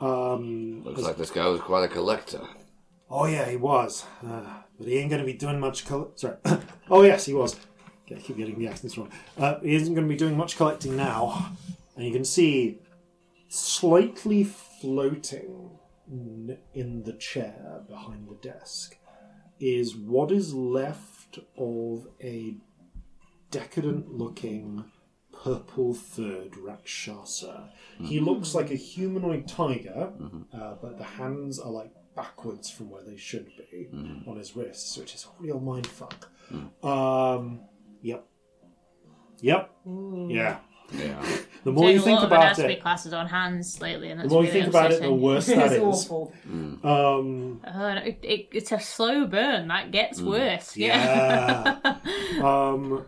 Um, 0.00 0.82
Looks 0.84 1.02
like 1.02 1.16
this 1.16 1.30
guy 1.30 1.46
was 1.46 1.60
quite 1.60 1.84
a 1.84 1.88
collector. 1.88 2.40
Oh 3.10 3.26
yeah, 3.26 3.48
he 3.48 3.56
was, 3.56 4.04
uh, 4.26 4.42
but 4.78 4.86
he 4.88 4.98
ain't 4.98 5.10
going 5.10 5.20
to 5.20 5.26
be 5.26 5.34
doing 5.34 5.60
much. 5.60 5.86
Coll- 5.86 6.12
Sorry. 6.16 6.36
oh 6.90 7.02
yes, 7.02 7.26
he 7.26 7.32
was. 7.34 7.56
Okay, 8.06 8.16
I 8.16 8.18
keep 8.18 8.36
getting 8.36 8.58
the 8.58 8.66
accents 8.66 8.98
wrong. 8.98 9.10
Uh, 9.38 9.60
he 9.60 9.74
isn't 9.74 9.94
going 9.94 10.06
to 10.06 10.12
be 10.12 10.18
doing 10.18 10.36
much 10.36 10.56
collecting 10.56 10.96
now, 10.96 11.52
and 11.96 12.04
you 12.04 12.12
can 12.12 12.24
see 12.24 12.80
slightly 13.48 14.44
floating 14.44 15.70
in 16.74 17.02
the 17.04 17.12
chair 17.14 17.82
behind 17.88 18.28
the 18.28 18.34
desk 18.46 18.98
is 19.58 19.96
what 19.96 20.30
is 20.30 20.52
left 20.52 21.38
of 21.56 22.06
a 22.22 22.56
decadent-looking 23.50 24.84
purple 25.44 25.92
third 25.94 26.56
Rakshasa. 26.56 27.70
He 28.02 28.18
looks 28.18 28.54
like 28.54 28.70
a 28.70 28.74
humanoid 28.76 29.46
tiger, 29.46 30.10
uh, 30.52 30.74
but 30.80 30.98
the 30.98 31.04
hands 31.04 31.58
are 31.60 31.70
like 31.70 31.92
backwards 32.16 32.70
from 32.70 32.90
where 32.90 33.02
they 33.04 33.16
should 33.16 33.46
be 33.70 33.88
on 34.26 34.36
his 34.38 34.56
wrists, 34.56 34.96
which 34.96 35.14
is 35.14 35.26
a 35.26 35.42
real 35.42 35.60
mindfuck. 35.60 36.24
Um, 36.82 37.60
yep. 38.02 38.26
Yep. 39.40 39.70
Yeah. 40.28 40.58
Yeah. 40.92 41.26
The 41.64 41.72
more 41.72 41.90
you 41.90 41.92
Doing 41.92 42.00
a 42.00 42.04
think 42.04 42.18
lot 42.20 42.26
about 42.26 42.42
anatomy 42.58 42.74
it, 42.74 42.82
classes 42.82 43.14
on 43.14 43.26
hands 43.26 43.80
lately, 43.80 44.10
and 44.10 44.20
the 44.20 44.24
that's 44.24 44.32
more 44.34 44.44
you 44.44 44.50
think 44.50 44.66
about 44.66 44.92
it, 44.92 45.00
the 45.00 45.10
worse 45.14 45.46
that 45.46 45.58
it's 45.72 45.74
is. 45.76 45.80
awful. 45.80 46.30
Um, 46.46 47.62
Oh, 47.66 47.94
no, 47.94 48.02
it, 48.04 48.18
it, 48.22 48.48
it's 48.52 48.70
a 48.70 48.78
slow 48.78 49.26
burn. 49.26 49.68
That 49.68 49.90
gets 49.90 50.20
worse. 50.20 50.76
Yeah. 50.76 51.78
yeah. 51.82 52.42
um, 52.46 53.06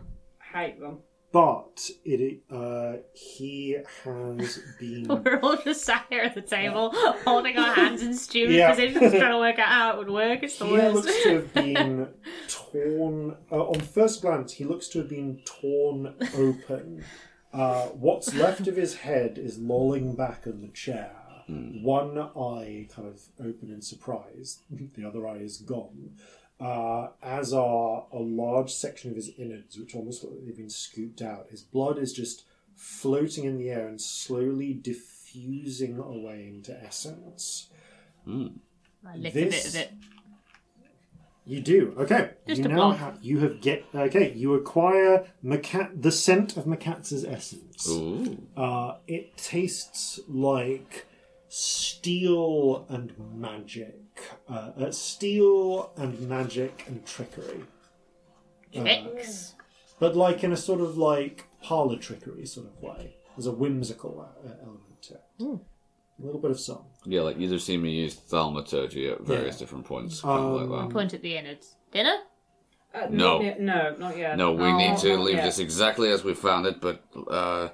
Hate 0.51 0.79
them. 0.79 0.97
But 1.31 1.89
it 2.05 2.41
uh, 2.51 2.93
he 3.13 3.77
has 4.03 4.59
been 4.79 5.07
We're 5.07 5.39
all 5.41 5.57
just 5.57 5.83
sat 5.83 6.05
here 6.09 6.21
at 6.21 6.35
the 6.35 6.41
table, 6.41 6.91
holding 7.25 7.57
our 7.57 7.73
hands 7.73 8.01
in 8.01 8.13
stupid 8.13 8.55
Yeah. 8.55 8.69
positions, 8.71 9.11
trying 9.13 9.31
to 9.31 9.37
work 9.39 9.59
out 9.59 9.67
how 9.67 9.91
it 9.93 9.97
would 9.99 10.09
work. 10.09 10.43
It's 10.43 10.57
the 10.57 10.65
he 10.65 10.71
worst. 10.73 10.95
looks 10.95 11.23
to 11.23 11.33
have 11.35 11.53
been 11.53 12.07
torn. 12.47 13.35
Uh, 13.51 13.63
on 13.67 13.79
first 13.81 14.21
glance, 14.21 14.53
he 14.53 14.63
looks 14.63 14.87
to 14.89 14.99
have 14.99 15.09
been 15.09 15.41
torn 15.45 16.15
open. 16.35 17.03
Uh, 17.53 17.87
what's 17.87 18.33
left 18.35 18.67
of 18.67 18.75
his 18.75 18.95
head 18.95 19.37
is 19.37 19.57
lolling 19.57 20.15
back 20.15 20.45
in 20.45 20.61
the 20.61 20.67
chair. 20.69 21.11
One 21.49 22.17
eye 22.19 22.89
kind 22.93 23.07
of 23.07 23.21
open 23.39 23.71
in 23.71 23.81
surprise. 23.81 24.59
The 24.69 25.07
other 25.07 25.25
eye 25.25 25.37
is 25.37 25.59
gone. 25.59 26.11
Uh, 26.59 27.09
as 27.21 27.53
are 27.53 28.07
a 28.11 28.17
large 28.17 28.71
section 28.73 29.11
of 29.11 29.15
his 29.15 29.29
innards, 29.37 29.77
which 29.77 29.93
almost 29.95 30.23
look 30.23 30.33
like 30.33 30.45
they've 30.45 30.57
been 30.57 30.69
scooped 30.69 31.21
out. 31.21 31.47
His 31.51 31.61
blood 31.61 31.99
is 31.99 32.13
just 32.13 32.45
floating 32.75 33.43
in 33.43 33.57
the 33.57 33.69
air 33.69 33.87
and 33.87 34.01
slowly 34.01 34.73
diffusing 34.73 35.99
away 35.99 36.47
into 36.47 36.75
essence. 36.83 37.69
I 38.27 39.15
lick 39.17 39.33
This- 39.33 39.43
a 39.43 39.49
bit 39.49 39.65
of 39.67 39.75
it. 39.75 39.91
You 41.45 41.61
do 41.61 41.93
okay. 41.97 42.31
Just 42.45 42.59
you 42.59 42.65
a 42.65 42.67
now 42.67 42.75
blob. 42.75 42.97
have 42.97 43.19
you 43.21 43.39
have 43.39 43.61
get 43.61 43.85
okay. 43.95 44.33
You 44.33 44.53
acquire 44.55 45.27
Macat 45.41 46.01
the 46.01 46.11
scent 46.11 46.57
of 46.57 46.65
McCats's 46.65 47.23
essence. 47.23 47.87
Ooh. 47.89 48.43
Uh, 48.57 48.97
it 49.07 49.37
tastes 49.37 50.19
like 50.27 51.05
steel 51.47 52.85
and 52.89 53.13
magic. 53.33 53.95
Uh, 54.49 54.71
uh, 54.79 54.91
steel 54.91 55.91
and 55.97 56.19
magic 56.21 56.83
and 56.87 57.05
trickery, 57.05 57.63
Tricks. 58.73 59.53
but 59.99 60.15
like 60.15 60.43
in 60.43 60.51
a 60.53 60.57
sort 60.57 60.81
of 60.81 60.97
like 60.97 61.45
parlor 61.63 61.97
trickery 61.97 62.45
sort 62.45 62.67
of 62.67 62.81
way. 62.81 63.15
There's 63.35 63.47
a 63.47 63.51
whimsical 63.51 64.19
uh, 64.45 64.49
element 64.61 65.01
to 65.03 65.13
it. 65.15 65.21
A 65.39 66.25
little 66.25 66.39
bit 66.41 66.49
of 66.51 66.59
song. 66.59 66.85
Yeah, 67.05 67.21
like 67.21 67.37
you've 67.37 67.61
seen 67.61 67.81
me 67.83 67.91
use 67.91 68.15
thaumaturgy 68.15 69.09
at 69.09 69.21
various 69.21 69.55
Yeah. 69.55 69.59
different 69.59 69.85
points. 69.85 70.21
Kind 70.21 70.39
of 70.43 70.61
Um, 70.61 70.69
like 70.71 70.81
that. 70.87 70.93
Point 70.93 71.13
at 71.13 71.21
the 71.21 71.37
innards. 71.37 71.75
Dinner? 71.91 72.17
Uh, 72.95 73.07
No. 73.11 73.37
Not 73.37 73.43
yet. 73.43 73.59
No, 73.61 73.95
not 73.99 74.17
yet. 74.17 74.37
No, 74.37 74.51
we 74.53 74.63
Oh, 74.63 74.77
need 74.77 74.97
to 74.99 75.15
not 75.17 75.25
leave 75.25 75.35
yet. 75.35 75.45
this 75.45 75.59
exactly 75.59 76.09
as 76.09 76.23
we 76.23 76.33
found 76.33 76.65
it, 76.65 76.81
but 76.81 77.03
uh, 77.29 77.69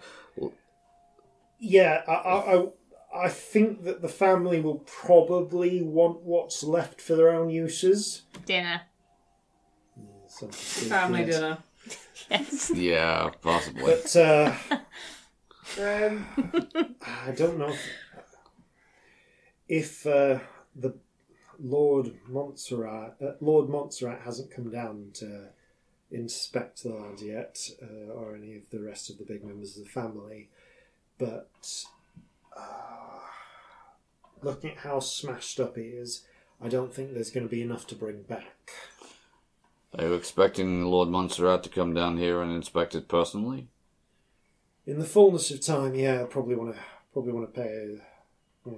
yeah, 1.60 2.02
I, 2.08 2.12
I, 2.12 2.56
I, 2.58 2.68
I 3.14 3.30
think 3.30 3.84
that 3.84 4.02
the 4.02 4.10
family 4.10 4.60
will 4.60 4.80
probably 4.80 5.82
want 5.82 6.22
what's 6.22 6.64
left 6.64 7.00
for 7.00 7.16
their 7.16 7.30
own 7.30 7.50
uses. 7.50 8.24
Dinner. 8.46 8.82
So 10.28 10.48
to 10.48 10.54
Family 10.54 11.26
yes. 11.26 11.36
dinner. 11.36 11.58
Yes. 12.32 12.72
Yeah, 12.74 13.30
possibly. 13.42 13.84
But 13.84 14.16
uh, 14.16 14.56
Um, 15.80 16.28
I 17.26 17.32
don't 17.32 17.58
know 17.58 17.70
if, 17.70 17.82
if 19.68 20.08
uh, 20.08 20.40
the 20.76 20.94
Lord 21.60 22.14
Montserrat, 22.28 23.16
uh, 23.20 23.32
Lord 23.42 23.70
Montserrat 23.70 24.22
hasn't 24.24 24.52
come 24.52 24.70
down 24.70 25.10
to 25.16 25.48
inspect 26.12 26.84
the 26.84 26.90
land 26.90 27.22
yet, 27.22 27.58
uh, 27.82 28.12
or 28.14 28.36
any 28.36 28.56
of 28.56 28.70
the 28.70 28.82
rest 28.82 29.10
of 29.10 29.18
the 29.18 29.24
big 29.24 29.44
members 29.44 29.76
of 29.78 29.86
the 29.86 29.90
family. 29.90 30.50
But 31.18 31.86
uh, 32.58 33.20
looking 34.42 34.72
at 34.72 34.78
how 34.78 35.00
smashed 35.00 35.60
up 35.60 35.76
he 35.76 35.84
is, 35.84 36.26
I 36.62 36.70
don't 36.70 36.94
think 36.94 37.14
there's 37.14 37.32
going 37.32 37.46
to 37.46 37.52
be 37.52 37.62
enough 37.62 37.88
to 37.88 37.96
bring 37.96 38.24
back. 38.24 38.72
Are 39.98 40.06
you 40.06 40.14
expecting 40.14 40.86
Lord 40.86 41.10
Montserrat 41.10 41.64
to 41.64 41.70
come 41.70 41.94
down 41.94 42.18
here 42.18 42.42
and 42.42 42.52
inspect 42.52 42.96
it 42.96 43.08
personally? 43.08 43.68
In 44.86 45.00
the 45.00 45.06
fullness 45.06 45.52
of 45.52 45.62
time, 45.62 45.94
yeah, 45.96 46.22
I 46.22 46.26
probably 46.26 46.56
want 46.56 46.76
to 46.76 46.82
probably 47.14 47.32
want 47.32 47.54
to 47.54 47.62
pay, 47.62 48.00
you 48.66 48.72
know, 48.72 48.78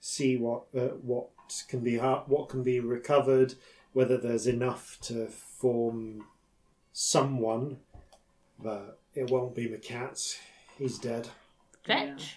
see 0.00 0.36
what 0.36 0.64
uh, 0.76 0.94
what 1.02 1.28
can 1.68 1.80
be 1.80 1.98
ha- 1.98 2.24
what 2.26 2.48
can 2.48 2.62
be 2.62 2.78
recovered, 2.78 3.54
whether 3.94 4.18
there's 4.18 4.46
enough 4.46 4.98
to 5.02 5.26
form 5.26 6.26
someone, 6.92 7.78
but 8.62 9.00
it 9.14 9.30
won't 9.30 9.54
be 9.54 9.66
McCats. 9.66 10.38
He's 10.78 10.98
dead, 10.98 11.28
Fetch. 11.84 12.36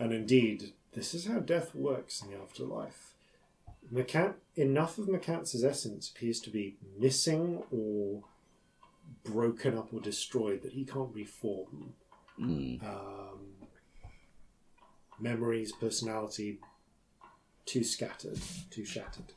And 0.00 0.12
indeed, 0.12 0.72
this 0.92 1.14
is 1.14 1.26
how 1.26 1.38
death 1.38 1.74
works 1.74 2.20
in 2.22 2.30
the 2.32 2.36
afterlife. 2.38 3.14
McCat, 3.92 4.34
enough 4.56 4.98
of 4.98 5.06
McCats' 5.06 5.64
essence 5.64 6.08
appears 6.10 6.40
to 6.40 6.50
be 6.50 6.76
missing 6.98 7.62
or 7.70 8.22
broken 9.24 9.76
up 9.76 9.92
or 9.92 10.00
destroyed 10.00 10.62
that 10.62 10.72
he 10.72 10.84
can't 10.84 11.14
reform 11.14 11.94
Hmm. 12.36 12.76
um, 12.84 13.46
memories, 15.18 15.72
personality, 15.72 16.58
too 17.66 17.84
scattered, 17.84 18.38
too 18.70 18.84
shattered. 18.84 19.32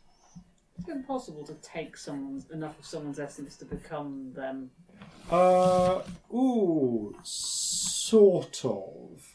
it's 0.80 0.88
impossible 0.90 1.44
to 1.46 1.54
take 1.56 1.98
someone's 1.98 2.50
enough 2.52 2.80
of 2.80 2.86
someone's 2.86 3.20
essence 3.20 3.58
to 3.58 3.66
become 3.66 4.32
them. 4.34 4.72
Uh, 5.30 6.02
ooh, 6.34 7.16
sort 7.24 8.64
of. 8.66 9.33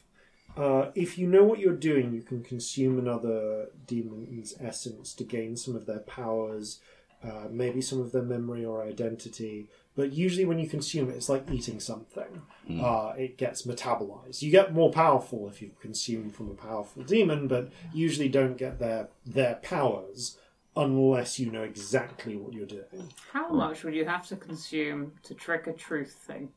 Uh, 0.58 0.90
if 0.96 1.16
you 1.16 1.26
know 1.28 1.44
what 1.44 1.60
you're 1.60 1.72
doing, 1.72 2.12
you 2.12 2.20
can 2.20 2.42
consume 2.42 2.98
another 2.98 3.68
demon's 3.86 4.54
essence 4.60 5.14
to 5.14 5.22
gain 5.22 5.56
some 5.56 5.76
of 5.76 5.86
their 5.86 6.00
powers, 6.00 6.80
uh, 7.22 7.46
maybe 7.48 7.80
some 7.80 8.00
of 8.00 8.10
their 8.10 8.22
memory 8.22 8.64
or 8.64 8.82
identity. 8.82 9.68
But 9.94 10.12
usually, 10.12 10.44
when 10.44 10.58
you 10.58 10.68
consume 10.68 11.10
it, 11.10 11.14
it's 11.14 11.28
like 11.28 11.48
eating 11.50 11.78
something. 11.78 12.42
Uh, 12.82 13.14
it 13.16 13.38
gets 13.38 13.62
metabolized. 13.62 14.42
You 14.42 14.50
get 14.50 14.74
more 14.74 14.90
powerful 14.90 15.48
if 15.48 15.62
you 15.62 15.70
consume 15.80 16.30
from 16.30 16.50
a 16.50 16.54
powerful 16.54 17.04
demon, 17.04 17.46
but 17.46 17.70
usually 17.94 18.28
don't 18.28 18.56
get 18.56 18.80
their 18.80 19.08
their 19.24 19.56
powers 19.56 20.38
unless 20.76 21.38
you 21.38 21.50
know 21.50 21.62
exactly 21.62 22.36
what 22.36 22.52
you're 22.52 22.66
doing. 22.66 23.12
How 23.32 23.48
much 23.48 23.84
would 23.84 23.94
you 23.94 24.04
have 24.04 24.26
to 24.28 24.36
consume 24.36 25.12
to 25.24 25.34
trick 25.34 25.66
a 25.66 25.72
truth 25.72 26.12
thing 26.12 26.50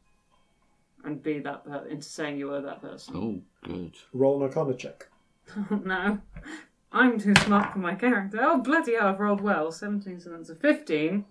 and 1.04 1.22
be 1.22 1.40
that 1.40 1.66
per- 1.66 1.86
into 1.88 2.04
saying 2.08 2.38
you 2.38 2.48
were 2.48 2.62
that 2.62 2.82
person? 2.82 3.16
Oh, 3.16 3.42
good. 3.68 3.94
Roll 4.14 4.38
an 4.38 4.44
Arcana 4.50 4.74
check. 4.76 5.08
no, 5.84 6.20
I'm 6.92 7.20
too 7.20 7.34
smart 7.36 7.74
for 7.74 7.80
my 7.80 7.96
character. 7.96 8.40
Oh 8.42 8.60
bloody 8.62 8.96
hell! 8.96 9.08
I've 9.10 9.20
rolled 9.20 9.42
well. 9.42 9.72
Seventeen, 9.72 10.20
so 10.20 10.30
that's 10.30 10.50
a 10.50 10.56
fifteen. 10.56 11.26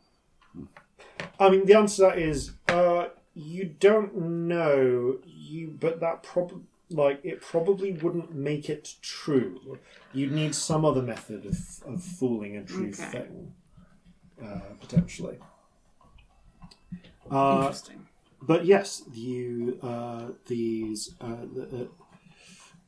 I 1.39 1.49
mean, 1.49 1.65
the 1.65 1.74
answer 1.74 1.97
to 1.97 2.02
that 2.10 2.18
is 2.18 2.52
uh, 2.68 3.07
you 3.34 3.65
don't 3.78 4.15
know 4.16 5.18
you, 5.24 5.74
but 5.81 6.00
that 6.00 6.23
probably 6.23 6.62
like 6.90 7.20
it 7.24 7.40
probably 7.40 7.92
wouldn't 7.92 8.34
make 8.34 8.68
it 8.68 8.94
true. 9.00 9.78
You'd 10.12 10.32
need 10.32 10.55
some 10.55 10.84
other 10.84 11.02
method 11.02 11.47
of, 11.47 11.57
of 11.86 12.02
fooling 12.02 12.57
a 12.57 12.65
true 12.65 12.89
Okay. 12.89 13.05
thing, 13.05 13.55
uh, 14.44 14.58
potentially. 14.81 15.39
Uh, 17.31 17.58
Interesting. 17.60 18.07
But 18.42 18.64
yes, 18.64 19.02
you 19.12 19.78
uh, 19.82 20.28
these 20.46 21.14
uh, 21.20 21.36
the, 21.54 21.88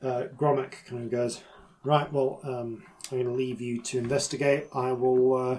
uh, 0.03 0.07
uh, 0.07 0.29
Gromek 0.29 0.85
kind 0.87 1.05
of 1.05 1.11
goes 1.11 1.41
right. 1.85 2.11
Well, 2.13 2.41
um, 2.45 2.85
I'm 3.11 3.19
going 3.19 3.27
to 3.27 3.33
leave 3.33 3.61
you 3.61 3.81
to 3.83 3.99
investigate. 3.99 4.67
I 4.75 4.93
will 4.93 5.35
uh, 5.35 5.59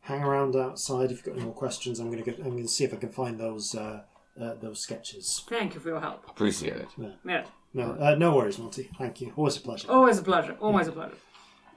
hang 0.00 0.22
around 0.22 0.56
outside. 0.56 1.10
If 1.10 1.18
you've 1.18 1.24
got 1.24 1.34
any 1.36 1.44
more 1.44 1.54
questions, 1.54 2.00
I'm 2.00 2.10
going 2.10 2.22
to 2.22 2.30
get. 2.30 2.38
I'm 2.40 2.50
going 2.52 2.62
to 2.62 2.68
see 2.68 2.84
if 2.84 2.92
I 2.94 2.96
can 2.96 3.10
find 3.10 3.38
those 3.38 3.74
uh, 3.74 4.02
uh, 4.40 4.54
those 4.60 4.80
sketches. 4.80 5.44
Thank 5.48 5.74
you 5.74 5.80
for 5.80 5.88
your 5.88 6.00
help. 6.00 6.28
Appreciate 6.28 6.76
it. 6.76 6.88
Yeah, 7.24 7.44
No, 7.72 7.92
uh, 8.00 8.14
no 8.18 8.34
worries, 8.34 8.58
Monty. 8.58 8.90
Thank 8.98 9.20
you. 9.20 9.32
Always 9.36 9.56
a 9.56 9.60
pleasure. 9.60 9.90
always 9.90 10.18
a 10.18 10.22
pleasure. 10.22 10.56
Always 10.60 10.88
a 10.88 10.92
pleasure. 10.92 11.16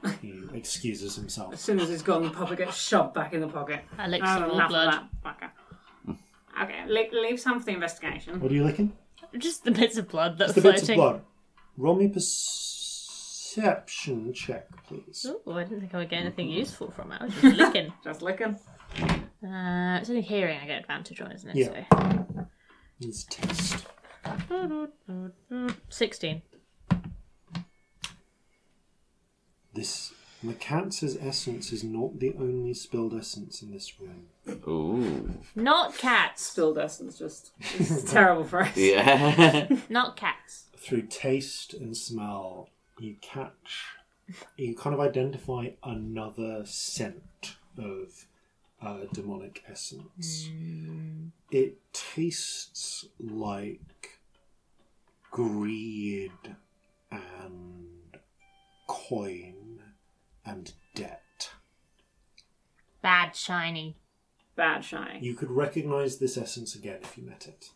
He 0.21 0.43
excuses 0.53 1.15
himself. 1.15 1.53
As 1.53 1.59
soon 1.59 1.79
as 1.79 1.89
he's 1.89 2.03
gone, 2.03 2.21
the 2.23 2.29
puppet 2.29 2.59
gets 2.59 2.77
shoved 2.77 3.15
back 3.15 3.33
in 3.33 3.41
the 3.41 3.47
pocket. 3.47 3.81
I 3.97 4.07
lick 4.07 4.21
Oh, 4.23 4.27
some 4.39 4.49
more 4.49 4.67
blood. 4.67 4.87
of 4.89 4.93
that 4.93 5.05
fucker. 5.25 5.49
Okay, 6.61 6.85
leave, 6.87 7.11
leave 7.11 7.39
some 7.39 7.59
for 7.59 7.65
the 7.65 7.73
investigation. 7.73 8.39
What 8.39 8.51
are 8.51 8.55
you 8.55 8.63
licking? 8.63 8.93
Just 9.37 9.63
the 9.63 9.71
bits 9.71 9.97
of 9.97 10.07
blood 10.07 10.37
that's 10.37 10.51
It's 10.55 10.63
the 10.63 10.71
bits 10.71 10.89
of 10.89 10.95
blood. 10.95 11.21
Roll 11.77 11.95
me 11.95 12.07
perception 12.07 13.13
check, 14.33 14.67
please. 14.87 15.25
Ooh, 15.27 15.41
I 15.51 15.63
didn't 15.63 15.81
think 15.81 15.93
I 15.93 15.97
would 15.97 16.09
get 16.09 16.21
anything 16.21 16.49
useful 16.49 16.89
from 16.89 17.11
it. 17.11 17.21
I 17.21 17.25
was 17.25 17.33
just 17.35 17.57
licking. 17.57 17.93
Just 18.03 18.21
licking. 18.21 18.57
Uh, 19.43 19.99
it's 19.99 20.09
only 20.09 20.21
hearing 20.21 20.59
I 20.59 20.65
get 20.65 20.79
advantage 20.81 21.21
on, 21.21 21.31
isn't 21.31 21.49
it? 21.51 21.55
Yeah. 21.55 21.83
His 22.99 23.25
taste. 23.25 23.85
So. 24.49 24.87
16. 25.89 26.41
This 29.73 30.11
McCancer's 30.45 31.17
essence 31.19 31.71
is 31.71 31.83
not 31.83 32.19
the 32.19 32.33
only 32.39 32.73
spilled 32.73 33.15
essence 33.15 33.61
in 33.61 33.71
this 33.71 33.99
room. 33.99 34.27
Ooh. 34.67 35.33
Not 35.55 35.97
cats. 35.97 36.43
Spilled 36.43 36.77
essence, 36.77 37.17
just 37.17 37.51
it's 37.59 38.03
terrible 38.11 38.43
for 38.43 38.61
us. 38.61 38.77
Yeah. 38.77 39.67
Not 39.89 40.15
cats. 40.15 40.65
Through 40.77 41.07
taste 41.07 41.73
and 41.73 41.97
smell, 41.97 42.69
you 42.99 43.15
catch, 43.21 43.85
you 44.57 44.75
kind 44.75 44.93
of 44.93 44.99
identify 44.99 45.69
another 45.83 46.63
scent 46.65 47.55
of 47.77 48.27
uh, 48.81 49.05
demonic 49.11 49.63
essence. 49.67 50.49
It 51.51 51.79
tastes 51.93 53.05
like 53.19 54.19
greed 55.31 56.31
and 57.11 57.87
coin 58.87 59.66
and 60.47 60.73
debt. 60.95 61.51
Bad 63.01 63.35
shiny. 63.35 63.97
Bad 64.55 64.83
shiny. 64.83 65.19
You 65.21 65.35
could 65.35 65.51
recognize 65.51 66.17
this 66.17 66.37
essence 66.37 66.73
again 66.75 66.99
if 67.03 67.17
you 67.17 67.23
met 67.23 67.47
it. 67.47 67.69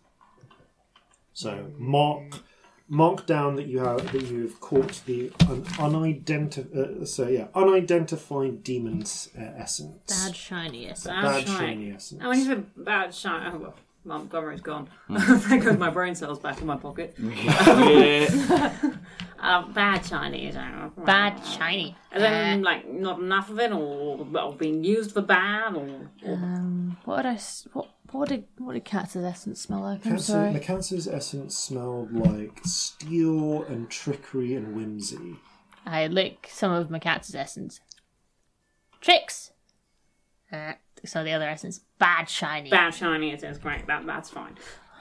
So 1.34 1.68
mark 1.78 2.40
mark 2.88 3.26
down 3.26 3.56
that 3.56 3.68
you 3.68 3.80
have 3.80 4.12
that 4.12 4.24
you 4.24 4.42
have 4.44 4.60
caught 4.60 5.02
the 5.06 5.32
un, 5.48 5.66
unidentified. 5.80 6.78
Uh, 6.78 7.06
so 7.06 7.28
yeah, 7.28 7.48
unidentified 7.56 8.64
demon's 8.64 9.30
uh, 9.38 9.44
essence. 9.58 10.26
Bad 10.26 10.36
shiny, 10.36 10.90
essence. 10.90 11.06
Bad, 11.06 11.22
Bad 11.24 11.48
shiny. 11.48 11.58
shiny 11.58 11.92
essence. 11.92 12.22
Oh, 12.24 12.30
when 12.30 12.40
you 12.40 12.46
said 12.46 12.66
bad 12.76 13.14
shiny, 13.14 13.52
oh, 13.54 13.58
well, 13.58 13.76
Montgomery's 14.04 14.62
gone. 14.62 14.90
Thank 15.20 15.64
God 15.64 15.78
my 15.78 15.90
brain 15.90 16.16
cells 16.16 16.40
back 16.40 16.60
in 16.60 16.68
my 16.68 16.78
pocket. 16.78 17.16
yeah. 17.20 18.80
Um, 19.42 19.74
bad 19.74 20.06
shiny 20.06 20.48
is 20.48 20.56
uh, 20.56 20.90
Bad 21.04 21.44
shiny. 21.44 21.96
As 22.12 22.22
in, 22.22 22.62
like, 22.62 22.88
not 22.88 23.20
enough 23.20 23.50
of 23.50 23.60
it, 23.60 23.72
or, 23.72 24.28
or 24.40 24.54
being 24.54 24.84
used 24.84 25.14
for 25.14 25.22
bad, 25.22 25.74
or, 25.76 25.88
or 26.24 26.34
Um, 26.36 26.98
what 27.06 27.24
did 27.24 27.26
I? 27.26 27.34
s- 27.34 27.68
What 27.74 27.90
what 28.12 28.30
did 28.30 28.44
what 28.60 28.74
did 28.74 28.86
cat's 28.86 29.16
essence 29.16 29.62
smell 29.62 29.82
like? 29.82 30.06
I'm 30.06 30.12
Cancer, 30.12 30.32
sorry. 30.34 30.52
McCancer's 30.54 31.08
essence 31.08 31.58
smelled 31.58 32.14
like 32.14 32.60
steel 32.66 33.64
and 33.64 33.90
trickery 33.90 34.54
and 34.54 34.76
whimsy. 34.76 35.38
I 35.88 36.06
lick 36.08 36.48
some 36.52 36.72
of 36.72 36.92
my 36.92 37.00
essence. 37.04 37.80
Tricks. 39.00 39.52
Uh, 40.52 40.74
so 41.04 41.24
the 41.24 41.32
other 41.32 41.48
essence, 41.50 41.80
bad 41.98 42.30
shiny. 42.30 42.70
bad 42.70 42.94
shiny 42.94 43.32
it 43.32 43.44
is. 43.44 43.58
Great, 43.58 43.88
that 43.88 44.06
that's 44.06 44.30
fine. 44.30 44.56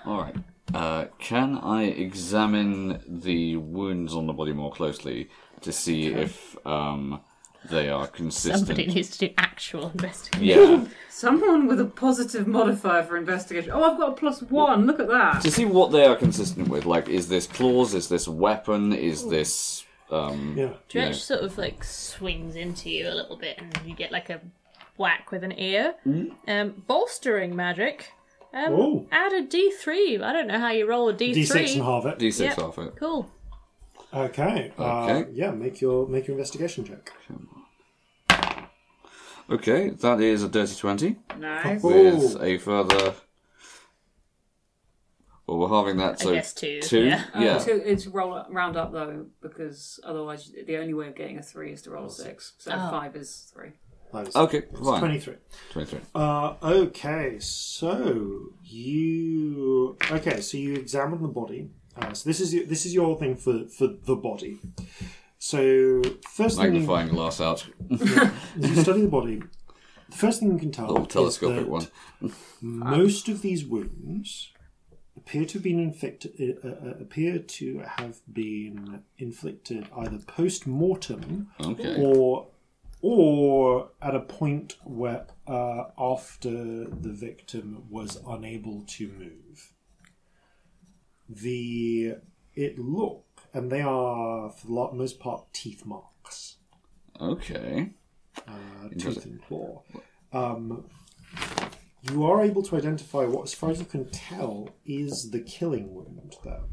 All 0.06 0.18
right. 0.22 0.36
Uh, 0.74 1.06
can 1.18 1.58
I 1.58 1.84
examine 1.84 3.00
the 3.06 3.56
wounds 3.56 4.14
on 4.14 4.26
the 4.26 4.32
body 4.32 4.52
more 4.52 4.72
closely 4.72 5.28
to 5.62 5.72
see 5.72 6.06
if 6.06 6.56
um, 6.66 7.20
they 7.68 7.88
are 7.88 8.06
consistent. 8.06 8.66
Somebody 8.66 8.86
needs 8.86 9.10
to 9.18 9.28
do 9.28 9.34
actual 9.36 9.90
investigation. 9.90 10.82
Yeah. 10.82 10.88
Someone 11.10 11.66
with 11.66 11.80
a 11.80 11.84
positive 11.84 12.46
modifier 12.46 13.02
for 13.02 13.16
investigation. 13.16 13.70
Oh, 13.72 13.82
I've 13.84 13.98
got 13.98 14.10
a 14.10 14.12
plus 14.12 14.42
one. 14.42 14.86
Look 14.86 15.00
at 15.00 15.08
that. 15.08 15.42
to 15.42 15.50
see 15.50 15.66
what 15.66 15.92
they 15.92 16.06
are 16.06 16.16
consistent 16.16 16.68
with. 16.68 16.86
Like, 16.86 17.08
is 17.08 17.28
this 17.28 17.46
claws? 17.46 17.92
Is 17.94 18.08
this 18.08 18.26
weapon? 18.26 18.92
Is 18.94 19.28
this 19.28 19.84
um? 20.10 20.54
Yeah. 20.56 20.64
you 20.64 20.70
know- 20.70 20.76
Dretch 21.10 21.16
sort 21.16 21.40
of 21.42 21.58
like 21.58 21.84
swings 21.84 22.56
into 22.56 22.88
you 22.90 23.08
a 23.08 23.14
little 23.14 23.36
bit, 23.36 23.58
and 23.58 23.78
you 23.84 23.94
get 23.94 24.10
like 24.12 24.30
a 24.30 24.40
whack 24.96 25.30
with 25.30 25.44
an 25.44 25.52
ear. 25.58 25.94
Um, 26.48 26.82
bolstering 26.86 27.54
magic. 27.54 28.12
Um, 28.52 28.72
Ooh. 28.72 29.06
add 29.12 29.32
a 29.32 29.42
D 29.42 29.70
three. 29.70 30.20
I 30.20 30.32
don't 30.32 30.46
know 30.48 30.58
how 30.58 30.70
you 30.70 30.86
roll 30.88 31.08
a 31.08 31.12
D 31.12 31.32
three. 31.44 31.60
D6 31.66 31.74
and 31.74 31.82
halve 31.84 32.06
it. 32.06 32.18
D6 32.18 32.40
Yep. 32.40 32.58
off 32.58 32.78
it. 32.78 32.96
Cool. 32.96 33.30
Okay. 34.12 34.72
Uh, 34.78 35.04
Okay. 35.04 35.30
yeah, 35.32 35.50
make 35.52 35.80
your 35.80 36.06
make 36.08 36.26
your 36.26 36.36
investigation 36.36 36.84
check. 36.84 37.12
Okay, 39.48 39.90
that 39.90 40.20
is 40.20 40.44
a 40.44 40.48
dirty 40.48 40.74
twenty 40.76 41.16
Nice. 41.38 41.82
with 41.82 42.36
Ooh. 42.36 42.42
a 42.42 42.58
further. 42.58 43.14
Well, 45.46 45.58
we're 45.58 45.68
halving 45.68 45.96
that, 45.96 46.20
so 46.20 46.32
guess 46.32 46.54
two, 46.54 46.80
Two, 46.80 47.06
yeah. 47.06 47.24
Uh, 47.34 47.40
yeah. 47.40 47.58
two- 47.58 47.82
it's 47.84 48.06
roll 48.06 48.44
round 48.50 48.76
up 48.76 48.92
though, 48.92 49.26
because 49.42 49.98
otherwise 50.04 50.52
the 50.66 50.76
only 50.76 50.94
way 50.94 51.08
of 51.08 51.16
getting 51.16 51.38
a 51.38 51.42
three 51.42 51.72
is 51.72 51.82
to 51.82 51.90
roll 51.90 52.06
a 52.06 52.10
six. 52.10 52.52
So 52.58 52.70
Oh. 52.72 52.90
five 52.90 53.16
is 53.16 53.50
three. 53.52 53.72
Okay, 54.14 54.58
It's 54.58 54.80
fine. 54.80 55.00
23. 55.00 55.34
Twenty-three. 55.72 56.00
Uh, 56.14 56.54
okay, 56.62 57.38
so 57.40 58.40
you 58.64 59.96
okay, 60.10 60.40
so 60.40 60.56
you 60.58 60.74
examine 60.74 61.22
the 61.22 61.28
body. 61.28 61.70
Uh, 61.96 62.12
so 62.12 62.28
this 62.28 62.40
is 62.40 62.54
your, 62.54 62.64
this 62.66 62.86
is 62.86 62.94
your 62.94 63.18
thing 63.18 63.36
for 63.36 63.66
for 63.68 63.88
the 63.88 64.16
body. 64.16 64.58
So 65.38 66.02
first 66.30 66.56
thing 66.58 66.72
Magnifying 66.72 67.08
glass 67.08 67.40
out. 67.40 67.66
you 67.88 67.96
study 68.76 69.02
the 69.02 69.08
body. 69.08 69.42
The 70.10 70.16
first 70.16 70.40
thing 70.40 70.52
you 70.52 70.58
can 70.58 70.72
tell 70.72 70.88
Little 70.88 71.02
is 71.06 71.12
telescopic 71.12 71.56
that 71.58 71.68
one. 71.68 71.86
most 72.60 73.28
of 73.28 73.42
these 73.42 73.64
wounds 73.64 74.52
appear 75.16 75.44
to 75.44 75.54
have 75.54 75.62
been 75.62 75.78
inflicted 75.80 76.32
uh, 76.64 76.68
uh, 76.68 76.94
appear 77.00 77.38
to 77.38 77.78
have 77.96 78.20
been 78.32 79.02
inflicted 79.18 79.86
either 79.98 80.18
post 80.18 80.66
mortem 80.66 81.48
Okay. 81.60 81.96
or 81.98 82.48
or 83.02 83.90
at 84.02 84.14
a 84.14 84.20
point 84.20 84.76
where 84.84 85.26
uh, 85.46 85.84
after 85.98 86.50
the 86.84 87.12
victim 87.12 87.84
was 87.90 88.18
unable 88.26 88.84
to 88.88 89.08
move. 89.08 89.72
The 91.28 92.16
it 92.54 92.78
look 92.78 93.24
and 93.54 93.70
they 93.70 93.80
are 93.82 94.50
for 94.50 94.66
the 94.90 94.96
most 94.96 95.20
part 95.20 95.52
teeth 95.52 95.86
marks, 95.86 96.56
Okay. 97.20 97.90
uh, 98.48 98.88
tooth 98.98 99.24
and 99.24 99.40
claw. 99.44 99.82
Um, 100.32 100.86
you 102.10 102.24
are 102.24 102.42
able 102.42 102.62
to 102.64 102.76
identify 102.76 103.24
what, 103.26 103.44
as 103.44 103.54
far 103.54 103.70
as 103.70 103.78
you 103.78 103.84
can 103.84 104.08
tell, 104.10 104.70
is 104.84 105.30
the 105.30 105.40
killing 105.40 105.94
wound, 105.94 106.36
though. 106.44 106.64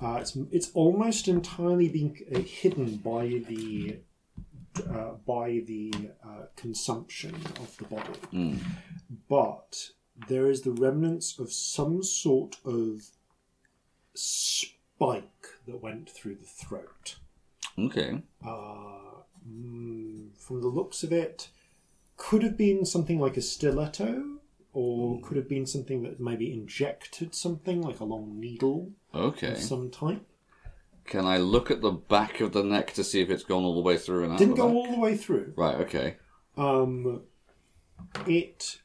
Uh, 0.00 0.18
it's 0.20 0.36
it's 0.50 0.70
almost 0.72 1.28
entirely 1.28 1.88
being 1.88 2.16
uh, 2.34 2.38
hidden 2.40 2.96
by 2.96 3.26
the 3.48 3.98
uh, 4.80 5.12
by 5.26 5.62
the 5.66 5.92
uh, 6.24 6.46
consumption 6.56 7.34
of 7.60 7.76
the 7.78 7.84
body, 7.84 8.58
but 9.28 9.90
there 10.28 10.48
is 10.50 10.62
the 10.62 10.72
remnants 10.72 11.38
of 11.38 11.52
some 11.52 12.02
sort 12.02 12.56
of 12.64 13.02
spike 14.14 15.46
that 15.66 15.82
went 15.82 16.10
through 16.10 16.34
the 16.34 16.44
throat. 16.44 17.16
Okay. 17.78 18.22
Uh, 18.44 19.22
mm, 19.48 20.36
from 20.36 20.60
the 20.60 20.66
looks 20.68 21.02
of 21.02 21.12
it, 21.12 21.48
could 22.16 22.42
have 22.42 22.56
been 22.56 22.84
something 22.84 23.20
like 23.20 23.36
a 23.36 23.42
stiletto, 23.42 24.24
or 24.72 25.20
could 25.22 25.36
have 25.36 25.48
been 25.48 25.66
something 25.66 26.02
that 26.02 26.20
maybe 26.20 26.52
injected 26.52 27.34
something 27.34 27.80
like 27.80 28.00
a 28.00 28.04
long 28.04 28.38
needle 28.40 28.90
Okay. 29.14 29.52
of 29.52 29.58
some 29.58 29.90
type. 29.90 30.24
Can 31.08 31.24
I 31.24 31.38
look 31.38 31.70
at 31.70 31.80
the 31.80 31.90
back 31.90 32.40
of 32.40 32.52
the 32.52 32.62
neck 32.62 32.92
to 32.94 33.04
see 33.04 33.20
if 33.20 33.30
it's 33.30 33.42
gone 33.42 33.64
all 33.64 33.74
the 33.74 33.80
way 33.80 33.96
through 33.96 34.24
and 34.24 34.32
out 34.32 34.38
Didn't 34.38 34.56
the 34.56 34.62
go 34.62 34.68
back? 34.68 34.76
all 34.76 34.92
the 34.92 35.00
way 35.00 35.16
through. 35.16 35.54
Right. 35.56 35.76
Okay. 35.76 36.16
Um, 36.56 37.22
it 38.26 38.80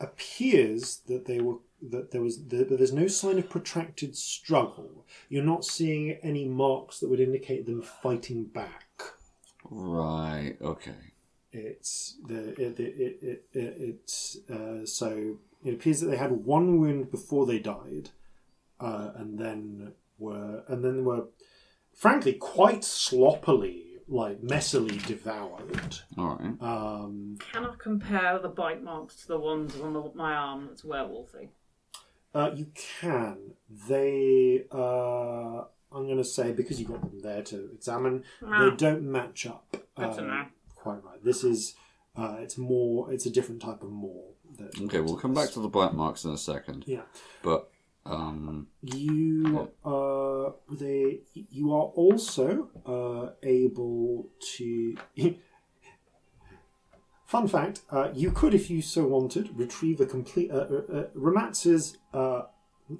appears 0.00 1.02
that 1.08 1.26
they 1.26 1.40
were 1.40 1.56
that 1.90 2.12
there 2.12 2.22
was 2.22 2.46
that 2.46 2.68
there's 2.68 2.92
no 2.92 3.08
sign 3.08 3.38
of 3.38 3.50
protracted 3.50 4.16
struggle. 4.16 5.04
You're 5.28 5.42
not 5.44 5.64
seeing 5.64 6.12
any 6.22 6.44
marks 6.44 7.00
that 7.00 7.10
would 7.10 7.20
indicate 7.20 7.66
them 7.66 7.82
fighting 7.82 8.44
back. 8.44 9.02
Right. 9.68 10.56
Okay. 10.62 11.14
It's 11.50 12.18
the 12.26 12.50
it, 12.50 12.78
it, 12.78 12.80
it, 12.80 13.18
it, 13.22 13.44
it 13.52 13.76
it's 13.78 14.38
uh, 14.48 14.86
so 14.86 15.38
it 15.64 15.74
appears 15.74 16.00
that 16.00 16.06
they 16.06 16.16
had 16.16 16.44
one 16.44 16.78
wound 16.80 17.10
before 17.10 17.46
they 17.46 17.58
died, 17.58 18.10
uh, 18.80 19.10
and 19.16 19.38
then 19.38 19.92
were 20.22 20.62
and 20.68 20.84
then 20.84 21.04
were 21.04 21.26
frankly 21.94 22.32
quite 22.34 22.84
sloppily 22.84 23.78
like 24.08 24.40
messily 24.42 25.04
devoured. 25.06 25.98
All 26.18 26.36
right. 26.36 26.54
Um, 26.60 27.36
Can 27.52 27.64
I 27.64 27.74
compare 27.78 28.38
the 28.38 28.48
bite 28.48 28.82
marks 28.82 29.16
to 29.22 29.28
the 29.28 29.38
ones 29.38 29.78
on 29.80 29.92
the, 29.94 30.10
my 30.14 30.32
arm 30.34 30.66
that's 30.68 30.82
werewolfy? 30.82 31.48
uh, 32.34 32.50
you 32.54 32.66
can 33.00 33.54
they 33.88 34.64
uh, 34.72 35.64
I'm 35.94 36.06
going 36.06 36.16
to 36.16 36.24
say 36.24 36.52
because 36.52 36.80
you 36.80 36.86
got 36.86 37.00
them 37.02 37.20
there 37.20 37.42
to 37.42 37.70
examine, 37.74 38.24
Ah. 38.46 38.70
they 38.70 38.76
don't 38.76 39.02
match 39.02 39.46
up. 39.46 39.76
Good 39.96 40.04
um, 40.18 40.26
know. 40.28 40.44
Quite 40.74 41.04
right. 41.04 41.22
This 41.22 41.44
is 41.44 41.74
uh, 42.16 42.36
it's 42.40 42.58
more. 42.58 43.12
It's 43.12 43.24
a 43.26 43.30
different 43.30 43.62
type 43.62 43.82
of 43.82 43.90
more. 43.90 44.30
That 44.58 44.78
Okay. 44.82 45.00
We'll 45.00 45.16
come 45.16 45.32
back 45.34 45.50
to 45.52 45.60
the 45.60 45.68
bite 45.68 45.94
marks 45.94 46.24
in 46.24 46.30
a 46.30 46.38
second. 46.38 46.84
Yeah. 46.86 47.02
But 47.42 47.70
um. 48.04 48.66
You 48.82 49.70
uh, 49.84 50.50
they 50.70 51.20
you 51.32 51.72
are 51.72 51.84
also 51.94 52.68
uh, 52.86 53.34
able 53.42 54.28
to. 54.56 54.96
Fun 57.26 57.48
fact: 57.48 57.80
uh, 57.90 58.10
you 58.12 58.30
could, 58.30 58.54
if 58.54 58.68
you 58.68 58.82
so 58.82 59.06
wanted, 59.06 59.56
retrieve 59.56 60.00
a 60.00 60.06
complete. 60.06 60.50
Uh, 60.50 60.54
uh, 60.54 60.82
uh, 60.92 61.04
Ramatz's, 61.14 61.96
uh, 62.12 62.42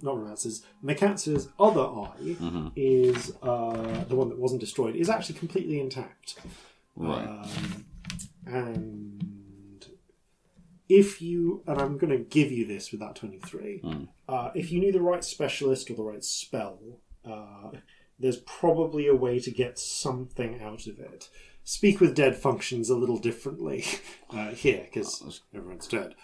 not 0.01 0.17
Ramatz's, 0.17 0.65
McCats's 0.83 1.49
other 1.61 1.83
eye 1.83 2.37
is 2.75 3.33
uh, 3.43 4.05
the 4.09 4.17
one 4.17 4.31
that 4.31 4.39
wasn't 4.39 4.61
destroyed. 4.61 4.97
Is 4.97 5.11
actually 5.11 5.39
completely 5.39 5.81
intact. 5.81 6.39
Right. 6.97 7.27
Um, 7.27 7.85
and 8.47 9.42
if 10.93 11.23
you, 11.23 11.63
and 11.67 11.81
I'm 11.81 11.97
going 11.97 12.11
to 12.13 12.23
give 12.23 12.53
you 12.53 12.67
this 12.67 12.91
with 12.91 13.01
that 13.01 13.17
23, 13.17 13.83
uh, 14.29 14.51
if 14.55 14.71
you 14.71 14.79
knew 14.79 14.93
the 14.93 15.01
right 15.01 15.25
specialist 15.25 15.91
or 15.91 15.95
the 15.95 16.03
right 16.03 16.23
spell, 16.23 16.79
uh, 17.25 17.71
there's 18.19 18.37
probably 18.37 19.07
a 19.07 19.15
way 19.15 19.39
to 19.39 19.51
get 19.51 19.79
something 19.79 20.61
out 20.61 20.87
of 20.87 20.99
it. 20.99 21.31
Speak 21.65 21.99
with 21.99 22.15
dead 22.15 22.37
functions 22.37 22.91
a 22.91 22.95
little 22.97 23.17
differently 23.19 23.87
uh, 24.31 24.51
here 24.51 24.83
because 24.85 25.41
everyone's 25.55 25.87
dead. 25.87 26.15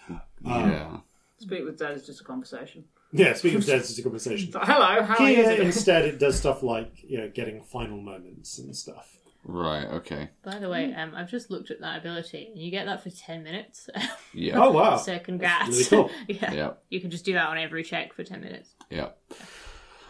yeah. 0.45 0.99
Speak 1.39 1.65
with 1.65 1.79
dead 1.79 1.97
is 1.97 2.05
just 2.05 2.21
a 2.21 2.25
conversation. 2.25 2.85
Yeah, 3.13 3.33
speak 3.33 3.55
with 3.55 3.67
dead 3.67 3.81
is 3.81 3.87
just 3.87 4.01
a 4.01 4.03
conversation. 4.03 4.53
Hello, 4.55 5.03
how 5.03 5.25
are 5.25 5.31
you? 5.31 5.37
Here, 5.37 5.63
instead, 5.63 6.05
it 6.05 6.19
does 6.19 6.37
stuff 6.37 6.63
like 6.63 6.93
you 7.05 7.17
know 7.17 7.31
getting 7.33 7.63
final 7.63 8.03
moments 8.03 8.59
and 8.59 8.77
stuff. 8.77 9.17
Right. 9.51 9.87
Okay. 9.87 10.29
By 10.45 10.59
the 10.59 10.69
way, 10.69 10.93
um, 10.93 11.15
I've 11.17 11.31
just 11.31 11.51
looked 11.51 11.71
at 11.71 11.81
that 11.81 11.99
ability, 12.01 12.51
and 12.53 12.61
you 12.63 12.71
get 12.71 12.85
that 12.85 13.03
for 13.03 13.09
ten 13.11 13.43
minutes. 13.43 13.89
Yeah. 14.35 14.59
Oh 14.63 14.71
wow! 14.73 14.99
so 14.99 15.19
congrats. 15.19 15.71
really 15.71 15.85
cool. 15.89 16.11
yeah. 16.29 16.53
Yeah. 16.53 16.71
You 16.91 17.01
can 17.01 17.11
just 17.11 17.25
do 17.25 17.33
that 17.33 17.49
on 17.49 17.57
every 17.57 17.83
check 17.83 18.13
for 18.13 18.23
ten 18.25 18.43
minutes. 18.43 18.75
Yeah. 18.91 19.09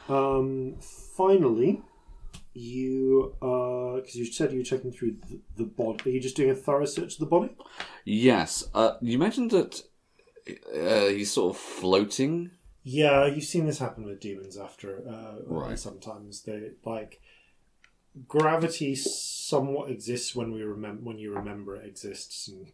Um, 0.08 0.74
finally, 1.16 1.82
you 2.52 3.36
uh, 3.40 3.96
because 4.00 4.16
you 4.16 4.26
said 4.26 4.52
you 4.52 4.58
were 4.58 4.64
checking 4.64 4.90
through 4.92 5.16
the, 5.28 5.40
the 5.56 5.64
body. 5.64 6.10
Are 6.10 6.12
you 6.14 6.20
just 6.20 6.36
doing 6.36 6.50
a 6.50 6.54
thorough 6.54 6.84
search 6.84 7.14
of 7.14 7.20
the 7.20 7.26
body? 7.26 7.50
Yes. 8.04 8.64
Uh, 8.74 8.94
you 9.00 9.18
mentioned 9.18 9.52
that 9.52 9.82
uh, 10.74 11.06
he's 11.10 11.30
sort 11.32 11.54
of 11.54 11.60
floating. 11.60 12.50
Yeah, 12.82 13.26
you've 13.26 13.44
seen 13.44 13.66
this 13.66 13.78
happen 13.78 14.04
with 14.04 14.20
demons 14.20 14.56
after. 14.58 15.06
Uh, 15.08 15.42
Right. 15.46 15.78
Sometimes 15.78 16.42
they 16.42 16.70
like 16.84 17.20
gravity 18.26 18.94
somewhat 18.94 19.90
exists 19.90 20.34
when 20.34 20.52
we 20.52 20.62
remember 20.62 21.02
when 21.02 21.18
you 21.18 21.32
remember 21.34 21.76
it 21.76 21.86
exists. 21.86 22.48
And 22.48 22.66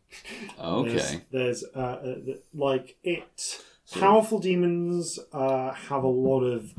Okay. 0.58 0.92
There's, 1.31 1.62
there's 1.62 1.64
uh, 1.74 1.78
uh, 1.78 2.14
th- 2.24 2.42
like 2.55 2.97
it. 3.02 3.60
Powerful 3.92 4.39
demons 4.39 5.18
uh, 5.32 5.73
have 5.73 6.02
a 6.05 6.08
lot 6.08 6.40
of 6.42 6.74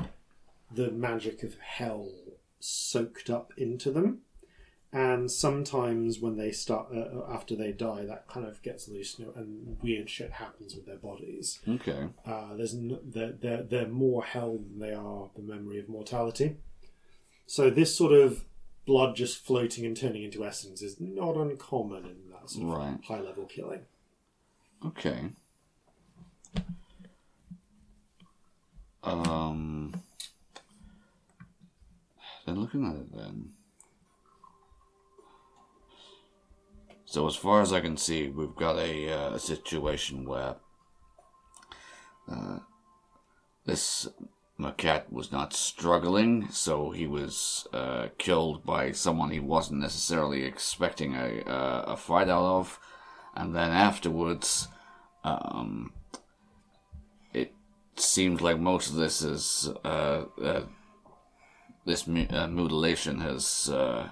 the 0.74 0.90
magic 0.90 1.42
of 1.44 1.56
hell 1.60 2.10
soaked 2.58 3.30
up 3.30 3.52
into 3.56 3.92
them, 3.92 4.22
and 4.92 5.30
sometimes 5.30 6.18
when 6.18 6.36
they 6.36 6.50
start 6.50 6.88
uh, 6.92 7.22
after 7.32 7.54
they 7.54 7.70
die, 7.70 8.04
that 8.04 8.26
kind 8.26 8.44
of 8.44 8.60
gets 8.62 8.88
loose 8.88 9.18
and- 9.18 9.76
weird 9.82 10.10
shit 10.10 10.32
happens 10.32 10.74
with 10.74 10.84
their 10.86 10.96
bodies. 10.96 11.60
Okay. 11.68 12.08
Uh, 12.26 12.54
there's 12.56 12.74
n- 12.74 12.98
they're, 13.04 13.32
they're, 13.32 13.62
they're 13.62 13.88
more 13.88 14.24
hell 14.24 14.58
than 14.58 14.80
they 14.80 14.92
are 14.92 15.30
the 15.36 15.42
memory 15.42 15.78
of 15.78 15.88
mortality. 15.88 16.56
So 17.46 17.70
this 17.70 17.94
sort 17.94 18.12
of 18.12 18.44
blood 18.86 19.16
just 19.16 19.38
floating 19.38 19.84
and 19.84 19.96
turning 19.96 20.22
into 20.22 20.44
essence 20.44 20.80
is 20.80 21.00
not 21.00 21.36
uncommon 21.36 22.04
in 22.04 22.30
that 22.30 22.48
sort 22.48 22.64
of 22.64 22.70
Right. 22.70 22.98
high 23.04 23.20
level 23.20 23.44
killing. 23.46 23.84
Okay. 24.84 25.30
Um. 29.02 29.92
Then 32.44 32.60
looking 32.60 32.86
at 32.86 32.96
it, 32.96 33.12
then. 33.12 33.52
So 37.04 37.26
as 37.26 37.34
far 37.36 37.62
as 37.62 37.72
I 37.72 37.80
can 37.80 37.96
see, 37.96 38.28
we've 38.28 38.54
got 38.54 38.76
a, 38.78 39.10
uh, 39.10 39.34
a 39.34 39.38
situation 39.38 40.24
where 40.24 40.56
uh, 42.30 42.58
this 43.64 44.08
maquette 44.58 45.12
was 45.12 45.30
not 45.30 45.52
struggling, 45.52 46.48
so 46.50 46.90
he 46.90 47.06
was 47.06 47.66
uh, 47.72 48.08
killed 48.18 48.64
by 48.64 48.92
someone 48.92 49.30
he 49.30 49.40
wasn't 49.40 49.80
necessarily 49.80 50.44
expecting 50.44 51.14
a 51.14 51.42
uh, 51.46 51.84
a 51.88 51.96
fight 51.96 52.28
out 52.28 52.44
of, 52.44 52.80
and 53.34 53.54
then 53.54 53.70
afterwards, 53.70 54.68
um, 55.24 55.92
it 57.34 57.52
seems 57.96 58.40
like 58.40 58.58
most 58.58 58.90
of 58.90 58.96
this 58.96 59.22
is 59.22 59.70
uh, 59.84 60.24
uh, 60.42 60.62
this 61.84 62.06
mu- 62.06 62.26
uh, 62.30 62.46
mutilation 62.46 63.20
has 63.20 63.68
uh, 63.70 64.08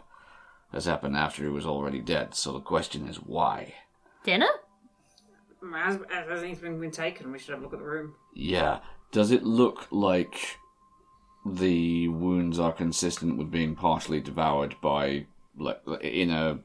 has 0.73 0.84
happened 0.84 1.16
after 1.16 1.42
he 1.42 1.48
was 1.48 1.66
already 1.66 2.00
dead. 2.00 2.34
So 2.34 2.52
the 2.52 2.60
question 2.60 3.08
is 3.08 3.16
why? 3.16 3.74
Dinner? 4.24 4.48
As, 5.74 5.97
as 5.97 6.28
everything's 6.28 6.58
been, 6.58 6.78
been 6.78 6.90
taken, 6.90 7.32
we 7.32 7.39
should 7.39 7.50
have 7.50 7.60
a 7.60 7.62
look 7.62 7.73
at 7.73 7.78
the 7.78 7.86
room. 7.86 8.14
Yeah. 8.34 8.81
Does 9.15 9.31
it 9.31 9.44
look 9.44 9.86
like 9.91 10.59
the 11.47 12.09
wounds 12.09 12.59
are 12.59 12.73
consistent 12.73 13.39
with 13.39 13.51
being 13.51 13.75
partially 13.75 14.20
devoured 14.20 14.75
by 14.83 15.26
like 15.57 15.81
in 16.02 16.31
a 16.31 16.59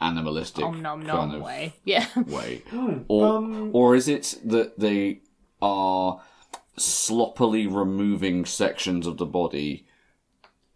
animalistic 0.00 0.64
Om 0.64 0.82
nom 0.82 1.06
kind 1.06 1.34
of 1.34 1.42
way. 1.42 1.74
Yeah. 1.84 2.06
way, 2.26 2.62
or 3.08 3.26
um, 3.26 3.70
or 3.72 3.94
is 3.94 4.08
it 4.08 4.38
that 4.44 4.78
they 4.78 5.20
are 5.62 6.20
sloppily 6.76 7.66
removing 7.66 8.44
sections 8.44 9.06
of 9.06 9.16
the 9.18 9.26
body 9.26 9.86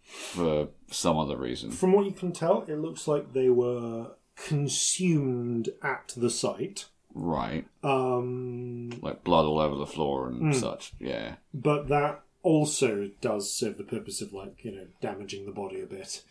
for 0.03 0.69
some 0.91 1.19
other 1.19 1.37
reason? 1.37 1.71
From 1.71 1.93
what 1.93 2.07
you 2.07 2.13
can 2.13 2.33
tell, 2.33 2.63
it 2.63 2.79
looks 2.79 3.09
like 3.09 3.33
they 3.33 3.49
were 3.49 4.13
consumed 4.37 5.71
at 5.83 6.15
the 6.17 6.31
site. 6.31 6.87
Right, 7.21 7.67
Um, 7.83 8.91
like 9.03 9.25
blood 9.25 9.45
all 9.45 9.59
over 9.59 9.75
the 9.75 9.87
floor 9.87 10.29
and 10.29 10.55
such. 10.55 10.93
Yeah. 11.01 11.35
but 11.53 11.89
that 11.89 12.23
also 12.45 13.11
does 13.21 13.53
serve 13.53 13.77
the 13.77 13.83
purpose 13.85 14.23
of 14.23 14.33
like 14.33 14.65
you 14.65 14.71
know 14.71 14.87
damaging 15.01 15.45
the 15.45 15.53
body 15.53 15.81
a 15.81 15.87
bit. 15.87 16.23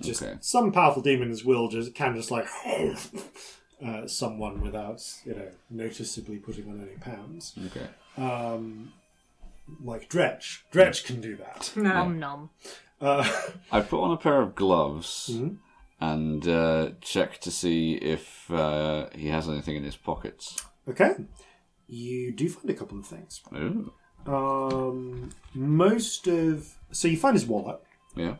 Just 0.00 0.22
okay. 0.22 0.36
some 0.40 0.70
powerful 0.72 1.02
demons 1.02 1.44
will 1.44 1.68
just 1.68 1.94
can 1.94 2.14
just 2.14 2.30
like 2.30 2.46
uh, 3.84 4.06
someone 4.06 4.60
without 4.60 5.02
you 5.24 5.34
know 5.34 5.48
noticeably 5.70 6.36
putting 6.38 6.68
on 6.68 6.80
any 6.80 6.96
pounds. 6.98 7.54
Okay. 7.66 7.88
Um, 8.16 8.92
like 9.82 10.08
Dretch, 10.10 10.60
Dretch 10.72 11.04
can 11.04 11.20
do 11.20 11.36
that. 11.36 11.72
Nom 11.74 12.18
nom. 12.18 12.50
Uh, 13.00 13.28
I 13.72 13.80
put 13.80 14.02
on 14.02 14.12
a 14.12 14.16
pair 14.16 14.40
of 14.42 14.54
gloves 14.54 15.36
and 16.00 16.46
uh, 16.46 16.90
check 17.00 17.38
to 17.40 17.50
see 17.50 17.94
if 17.94 18.50
uh, 18.50 19.08
he 19.14 19.28
has 19.28 19.48
anything 19.48 19.76
in 19.76 19.84
his 19.84 19.96
pockets. 19.96 20.56
okay, 20.88 21.14
you 21.88 22.32
do 22.32 22.48
find 22.48 22.68
a 22.70 22.74
couple 22.74 22.98
of 22.98 23.06
things. 23.06 23.42
Ooh. 23.54 23.92
Um, 24.26 25.30
most 25.54 26.26
of 26.26 26.74
so 26.90 27.08
you 27.08 27.16
find 27.16 27.34
his 27.36 27.46
wallet. 27.46 27.80
Yeah. 28.16 28.36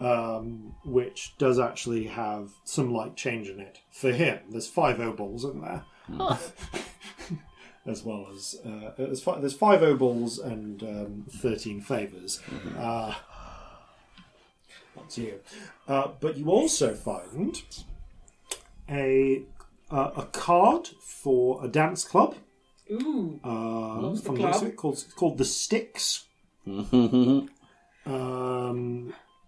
um, 0.00 0.74
which 0.84 1.34
does 1.38 1.58
actually 1.58 2.06
have 2.08 2.50
some 2.64 2.92
light 2.92 3.16
change 3.16 3.48
in 3.48 3.60
it. 3.60 3.78
For 3.90 4.12
him, 4.12 4.38
there's 4.50 4.66
five 4.66 4.96
obols 4.98 5.44
in 5.44 5.60
there, 5.60 5.84
as 7.86 8.02
well 8.02 8.26
as 8.34 8.56
uh, 8.64 8.90
there's, 8.98 9.22
fi- 9.22 9.38
there's 9.40 9.54
five 9.54 9.80
obols 9.80 10.42
and 10.44 10.82
um, 10.82 11.26
thirteen 11.30 11.80
favors. 11.80 12.40
Uh, 12.76 12.80
up 13.10 13.16
to 15.10 15.20
you. 15.22 15.40
Uh, 15.88 16.08
but 16.20 16.36
you 16.36 16.50
also 16.50 16.94
find 16.94 17.62
a 18.88 19.42
uh, 19.90 20.10
a 20.16 20.22
card 20.26 20.88
for 21.00 21.64
a 21.64 21.68
dance 21.68 22.04
club. 22.04 22.36
Ooh. 22.90 23.40
Uh, 23.44 24.10
the 24.12 24.20
from 24.22 24.36
club? 24.36 24.76
called 24.76 24.94
it's 24.94 25.12
called 25.14 25.38
the 25.38 25.44
Sticks. 25.44 26.26
um, 26.66 27.48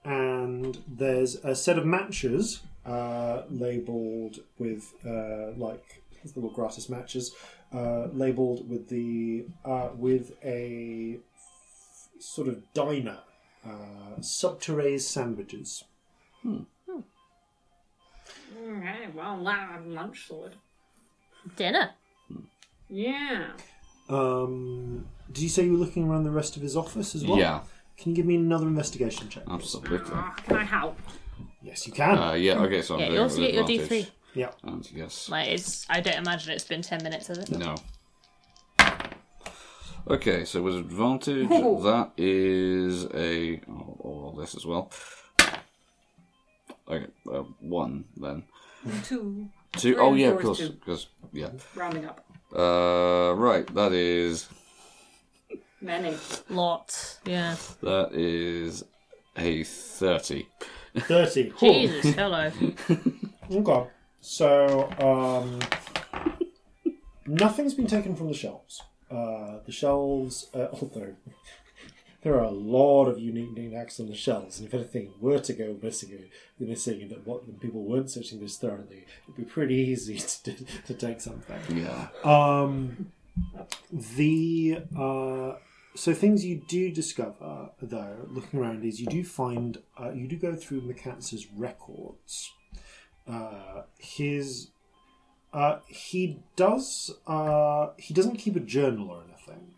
and 0.05 0.79
there's 0.89 1.37
a 1.37 1.55
set 1.55 1.79
of 1.79 1.87
matches 1.87 2.63
uh, 2.85 3.43
labeled 3.49 4.41
with 4.59 4.93
uh, 5.07 5.53
like 5.57 6.03
little 6.35 6.51
gratis 6.51 6.89
matches 6.89 7.35
uh, 7.73 8.07
labeled 8.13 8.69
with 8.69 8.89
the 8.89 9.45
uh, 9.65 9.89
with 9.97 10.33
a 10.45 11.19
f- 11.35 12.09
sort 12.21 12.49
of 12.49 12.63
diner 12.75 13.19
uh, 13.67 14.21
subterranean 14.21 14.99
sandwiches. 14.99 15.85
Okay, 16.47 16.65
well, 19.15 19.37
la- 19.39 19.79
lunch 19.85 20.27
sorted. 20.29 20.59
dinner. 21.57 21.91
Yeah. 22.89 23.47
Um, 24.09 25.07
did 25.33 25.43
you 25.43 25.49
say 25.49 25.65
you 25.65 25.73
were 25.73 25.79
looking 25.79 26.09
around 26.09 26.25
the 26.25 26.31
rest 26.31 26.57
of 26.57 26.63
his 26.63 26.77
office 26.77 27.15
as 27.15 27.25
well? 27.25 27.39
Yeah. 27.39 27.61
Can 27.97 28.11
you 28.13 28.17
give 28.17 28.27
me 28.27 28.37
another 28.37 28.67
investigation 28.67 29.29
check? 29.29 29.45
Absolutely. 29.51 30.11
Ah, 30.13 30.35
can 30.47 30.57
I 30.57 30.65
help? 30.65 30.99
Yes, 31.63 31.87
you 31.87 31.93
can. 31.93 32.19
Uh, 32.19 32.33
yeah. 32.35 32.59
Okay. 32.61 32.83
So 32.83 32.95
I'm 32.95 33.01
Yeah, 33.01 33.07
doing 33.07 33.15
you 33.17 33.21
it 33.21 33.23
also 33.23 33.41
with 33.41 33.53
get 33.53 33.71
your 33.71 33.87
D3. 33.89 34.11
yeah. 34.35 34.51
And 34.65 34.93
yes. 34.93 35.29
Like 35.29 35.49
it's. 35.49 35.87
I 35.89 36.01
don't 36.01 36.17
imagine 36.17 36.53
it's 36.53 36.65
been 36.65 36.83
ten 36.83 37.03
minutes, 37.03 37.29
has 37.29 37.39
it? 37.39 37.51
No. 37.51 37.77
Okay, 40.09 40.45
so 40.45 40.63
with 40.63 40.77
advantage, 40.77 41.51
Ooh. 41.51 41.81
that 41.85 42.11
is 42.17 43.05
a. 43.15 43.61
Oh, 43.69 44.33
I'll 44.35 44.37
this 44.39 44.55
as 44.57 44.67
well. 44.67 44.91
Okay, 46.89 47.07
uh, 47.33 47.45
one 47.61 48.05
then. 48.17 48.45
Two. 49.05 49.49
Two. 49.75 49.95
Three 49.95 49.97
Oh 49.97 50.11
and 50.11 50.19
yeah, 50.21 50.31
four 50.31 50.35
of 50.35 50.41
is 50.41 50.45
course, 50.47 50.59
two. 50.59 50.69
because 50.71 51.07
yeah. 51.33 51.51
Rounding 51.77 52.05
up. 52.07 52.25
Uh, 52.55 53.35
right, 53.37 53.67
that 53.75 53.93
is 53.93 54.49
Many. 55.81 56.17
Lots. 56.51 57.19
Yeah. 57.25 57.57
that 57.83 58.11
is 58.13 58.85
a 59.37 59.63
thirty. 59.65 60.49
30. 60.97 61.53
Jesus. 61.61 62.15
hello. 62.15 62.51
Okay. 63.51 63.87
So, 64.21 64.89
um, 64.99 65.59
nothing's 67.27 67.75
been 67.75 67.87
taken 67.87 68.15
from 68.15 68.29
the 68.29 68.35
shelves. 68.35 68.81
Uh, 69.13 69.59
the 69.67 69.73
shelves, 69.73 70.49
uh, 70.55 70.69
although 70.73 71.15
there 72.23 72.35
are 72.35 72.45
a 72.45 72.51
lot 72.51 73.07
of 73.07 73.19
unique 73.19 73.53
knickknacks 73.53 74.01
on 74.01 74.09
the 74.09 74.15
shelves, 74.15 74.59
and 74.59 74.67
if 74.67 74.73
anything 74.73 75.13
were 75.21 75.39
to 75.39 75.53
go 75.53 75.77
missing, 75.83 76.15
uh, 76.15 76.65
missing, 76.65 77.03
and 77.03 77.27
what 77.27 77.61
people 77.61 77.83
weren't 77.83 78.11
searching 78.11 78.41
this 78.41 78.57
thoroughly, 78.57 79.05
it'd 79.25 79.37
be 79.37 79.45
pretty 79.45 79.75
easy 79.75 80.17
to, 80.45 80.55
to 80.87 80.95
take 80.95 81.21
something. 81.21 81.61
Yeah. 81.77 82.09
Um, 82.25 83.13
the 83.93 84.79
uh, 84.97 85.57
so 85.95 86.15
things 86.15 86.45
you 86.45 86.63
do 86.67 86.91
discover 86.91 87.71
though, 87.83 88.29
looking 88.31 88.61
around, 88.61 88.85
is 88.85 88.99
you 88.99 89.07
do 89.07 89.25
find 89.25 89.79
uh, 90.01 90.11
you 90.11 90.27
do 90.27 90.37
go 90.37 90.55
through 90.55 90.83
McCats's 90.83 91.49
records. 91.53 92.51
Uh, 93.29 93.83
his 93.99 94.69
uh, 95.53 95.79
he 95.87 96.39
does 96.57 97.11
uh, 97.27 97.89
he 97.97 98.15
doesn't 98.15 98.37
keep 98.37 98.57
a 98.57 98.61
journal 98.61 99.11
or 99.11 99.23
anything, 99.23 99.75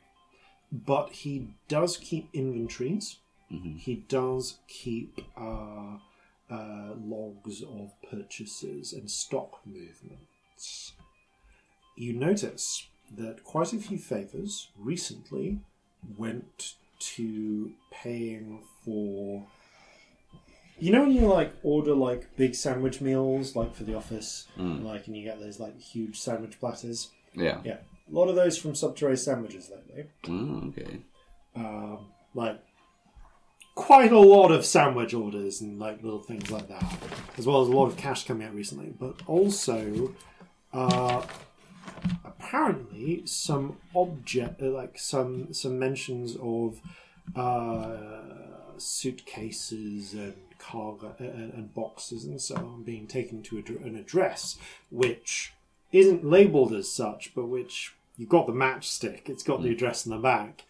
but 0.73 1.11
he 1.12 1.49
does 1.69 1.97
keep 1.97 2.28
inventories. 2.33 3.17
He 3.49 4.05
does 4.09 4.59
keep 4.67 5.20
uh, 5.36 5.99
uh, 6.51 6.94
logs 6.99 7.62
of 7.62 7.93
purchases 8.11 8.93
and 8.93 9.09
stock 9.09 9.61
movements 9.65 10.94
you 11.97 12.12
notice 12.12 12.86
that 13.17 13.44
quite 13.44 13.73
a 13.73 13.78
few 13.78 13.99
favors 13.99 14.69
recently 14.78 15.61
went 16.17 16.75
to 16.99 17.73
paying 17.91 18.62
for 18.85 19.47
you 20.78 20.91
know 20.93 21.03
when 21.03 21.12
you 21.12 21.27
like 21.27 21.53
order 21.62 21.94
like 21.94 22.36
big 22.36 22.55
sandwich 22.55 23.01
meals 23.01 23.55
like 23.57 23.75
for 23.75 23.85
the 23.85 23.94
office 23.94 24.47
like 24.57 25.07
and 25.07 25.17
you 25.17 25.25
get 25.25 25.39
those 25.41 25.59
like 25.61 25.78
huge 25.81 26.19
sandwich 26.19 26.59
platters 26.61 27.11
Yeah. 27.35 27.61
yeah 27.65 27.77
a 28.11 28.12
lot 28.15 28.28
of 28.28 28.35
those 28.36 28.59
from 28.59 28.75
subterranean 28.75 29.17
sandwiches 29.19 29.70
lately 29.70 30.05
Oh, 30.28 30.69
okay. 30.69 30.99
um, 31.57 32.07
like 32.35 32.61
quite 33.77 34.12
a 34.12 34.19
lot 34.19 34.51
of 34.53 34.65
sandwich 34.65 35.15
orders 35.15 35.61
and 35.61 35.78
like 35.78 36.03
little 36.03 36.23
things 36.23 36.51
like 36.51 36.69
that, 36.69 36.85
as 37.39 37.47
well 37.47 37.61
as 37.62 37.69
a 37.69 37.73
lot 37.73 37.86
of 37.86 37.97
cash 37.97 38.25
coming 38.25 38.47
out 38.47 38.55
recently. 38.55 38.93
But 38.99 39.20
also, 39.27 40.15
uh, 40.73 41.27
apparently, 42.25 43.23
some 43.27 43.77
object 43.94 44.62
uh, 44.62 44.67
like 44.67 44.99
some 44.99 45.53
some 45.53 45.78
mentions 45.78 46.36
of 46.36 46.81
uh, 47.35 48.78
suitcases 48.78 50.15
and 50.15 50.35
cargo 50.68 51.15
and, 51.18 51.52
and 51.52 51.75
boxes 51.75 52.25
and 52.25 52.41
so 52.41 52.57
on 52.57 52.83
being 52.83 53.07
taken 53.07 53.43
to 53.43 53.59
an 53.59 53.97
address 53.97 54.57
which 54.91 55.52
isn't 55.93 56.25
labeled 56.25 56.73
as 56.73 56.91
such, 56.91 57.33
but 57.34 57.47
which 57.47 57.94
you've 58.17 58.28
got 58.28 58.47
the 58.47 58.52
matchstick. 58.52 59.28
It's 59.28 59.44
got 59.44 59.62
the 59.62 59.70
address 59.70 60.07
in 60.07 60.12
the 60.12 60.18
back. 60.18 60.65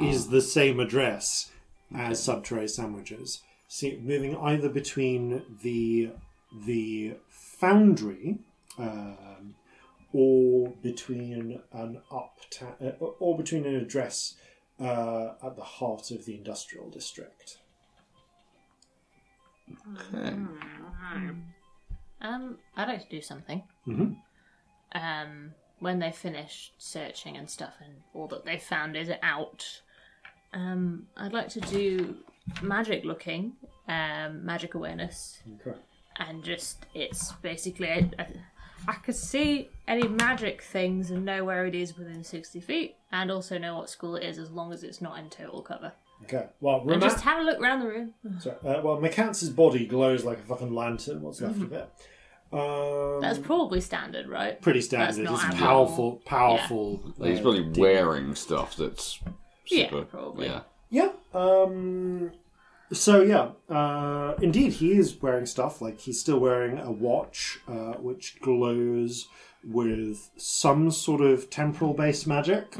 Is 0.00 0.28
the 0.28 0.42
same 0.42 0.80
address 0.80 1.50
as 1.94 2.20
subtray 2.20 2.68
sandwiches. 2.68 3.42
See, 3.68 3.98
moving 4.02 4.36
either 4.36 4.68
between 4.68 5.42
the 5.62 6.10
the 6.66 7.14
foundry 7.28 8.38
um, 8.78 9.54
or 10.12 10.72
between 10.82 11.60
an 11.72 12.00
uptown 12.10 12.74
uh, 12.80 13.04
or 13.18 13.36
between 13.36 13.66
an 13.66 13.76
address 13.76 14.34
uh, 14.80 15.32
at 15.42 15.56
the 15.56 15.64
heart 15.64 16.10
of 16.10 16.24
the 16.26 16.34
industrial 16.34 16.88
district. 16.90 17.58
Okay. 20.14 20.36
Um, 22.20 22.58
I'd 22.76 22.88
like 22.88 23.02
to 23.02 23.08
do 23.08 23.20
something. 23.20 23.62
Mhm. 23.86 24.16
Um, 24.92 25.54
when 25.78 25.98
they 25.98 26.10
finish 26.12 26.72
searching 26.78 27.36
and 27.36 27.48
stuff, 27.50 27.74
and 27.80 28.02
all 28.14 28.26
that 28.28 28.44
they 28.44 28.58
found 28.58 28.96
is 28.96 29.10
out. 29.22 29.82
Um, 30.52 31.08
I'd 31.16 31.32
like 31.34 31.48
to 31.50 31.60
do 31.60 32.16
magic 32.62 33.04
looking, 33.04 33.56
um, 33.88 34.44
magic 34.44 34.74
awareness, 34.74 35.42
Okay. 35.60 35.78
and 36.16 36.42
just 36.42 36.86
it's 36.94 37.32
basically 37.32 37.90
I, 37.90 38.10
I, 38.18 38.26
I 38.88 38.92
could 38.94 39.16
see 39.16 39.68
any 39.86 40.08
magic 40.08 40.62
things 40.62 41.10
and 41.10 41.24
know 41.26 41.44
where 41.44 41.66
it 41.66 41.74
is 41.74 41.98
within 41.98 42.24
sixty 42.24 42.60
feet, 42.60 42.96
and 43.12 43.30
also 43.30 43.58
know 43.58 43.76
what 43.76 43.90
school 43.90 44.16
it 44.16 44.22
is 44.24 44.38
as 44.38 44.50
long 44.50 44.72
as 44.72 44.82
it's 44.82 45.02
not 45.02 45.18
in 45.18 45.28
total 45.28 45.60
cover. 45.60 45.92
Okay. 46.24 46.46
Well, 46.60 46.84
And 46.88 47.00
just 47.00 47.20
have 47.22 47.40
a 47.40 47.42
look 47.42 47.60
around 47.60 47.80
the 47.80 47.86
room. 47.86 48.14
Sorry, 48.40 48.56
uh, 48.64 48.82
well, 48.82 48.98
McCats's 48.98 49.50
body 49.50 49.86
glows 49.86 50.24
like 50.24 50.38
a 50.38 50.42
fucking 50.42 50.74
lantern. 50.74 51.22
What's 51.22 51.40
left 51.40 51.60
of 51.60 51.72
it? 51.72 51.88
Um, 52.52 53.20
That's 53.20 53.38
probably 53.38 53.80
standard, 53.80 54.28
right? 54.28 54.60
pretty 54.62 54.78
that's 54.80 55.14
standard. 55.16 55.24
not 55.24 55.34
It's 55.34 55.44
abnormal. 55.54 55.66
powerful, 55.86 56.22
powerful. 56.24 57.14
He's 57.22 57.38
uh, 57.40 57.42
probably 57.42 57.64
demon. 57.64 57.80
wearing 57.80 58.34
stuff 58.36 58.76
that's 58.76 59.20
Yeah, 59.66 59.90
super. 59.90 60.04
probably. 60.04 60.46
Yeah. 60.46 60.60
Yeah. 60.90 61.10
Um. 61.34 62.30
So 62.92 63.20
yeah, 63.22 63.50
uh, 63.74 64.34
indeed, 64.40 64.74
he 64.74 64.92
is 64.92 65.20
wearing 65.20 65.44
stuff 65.44 65.82
like 65.82 65.98
he's 66.00 66.20
still 66.20 66.38
wearing 66.38 66.78
a 66.78 66.92
watch, 66.92 67.58
uh, 67.66 67.94
which 67.94 68.40
glows 68.40 69.26
with 69.64 70.30
some 70.36 70.92
sort 70.92 71.20
of 71.20 71.50
temporal-based 71.50 72.28
magic. 72.28 72.76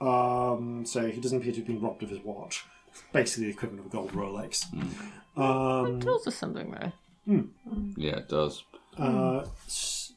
Um. 0.00 0.84
So 0.86 1.08
he 1.08 1.20
doesn't 1.20 1.38
appear 1.38 1.52
to 1.52 1.58
have 1.58 1.66
been 1.66 1.80
robbed 1.80 2.02
of 2.02 2.10
his 2.10 2.20
watch. 2.20 2.64
Basically, 3.12 3.44
the 3.44 3.50
equivalent 3.50 3.80
of 3.80 3.86
a 3.86 3.88
gold 3.96 4.12
Rolex. 4.12 4.66
Um. 5.36 6.00
Tells 6.00 6.26
us 6.26 6.34
something 6.36 6.70
though. 6.70 6.92
Yeah, 7.96 8.16
it 8.16 8.28
does. 8.28 8.64
Uh, 8.98 9.44
s- 9.66 10.12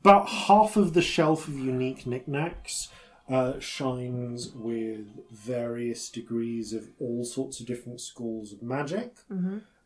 about 0.00 0.28
half 0.28 0.76
of 0.76 0.94
the 0.94 1.02
shelf 1.02 1.46
of 1.48 1.56
unique 1.58 2.06
knickknacks 2.06 2.88
uh, 3.28 3.58
shines 3.60 4.48
with 4.52 5.06
various 5.30 6.08
degrees 6.10 6.72
of 6.72 6.88
all 6.98 7.24
sorts 7.24 7.60
of 7.60 7.66
different 7.66 8.00
schools 8.00 8.52
of 8.52 8.62
magic. 8.62 9.14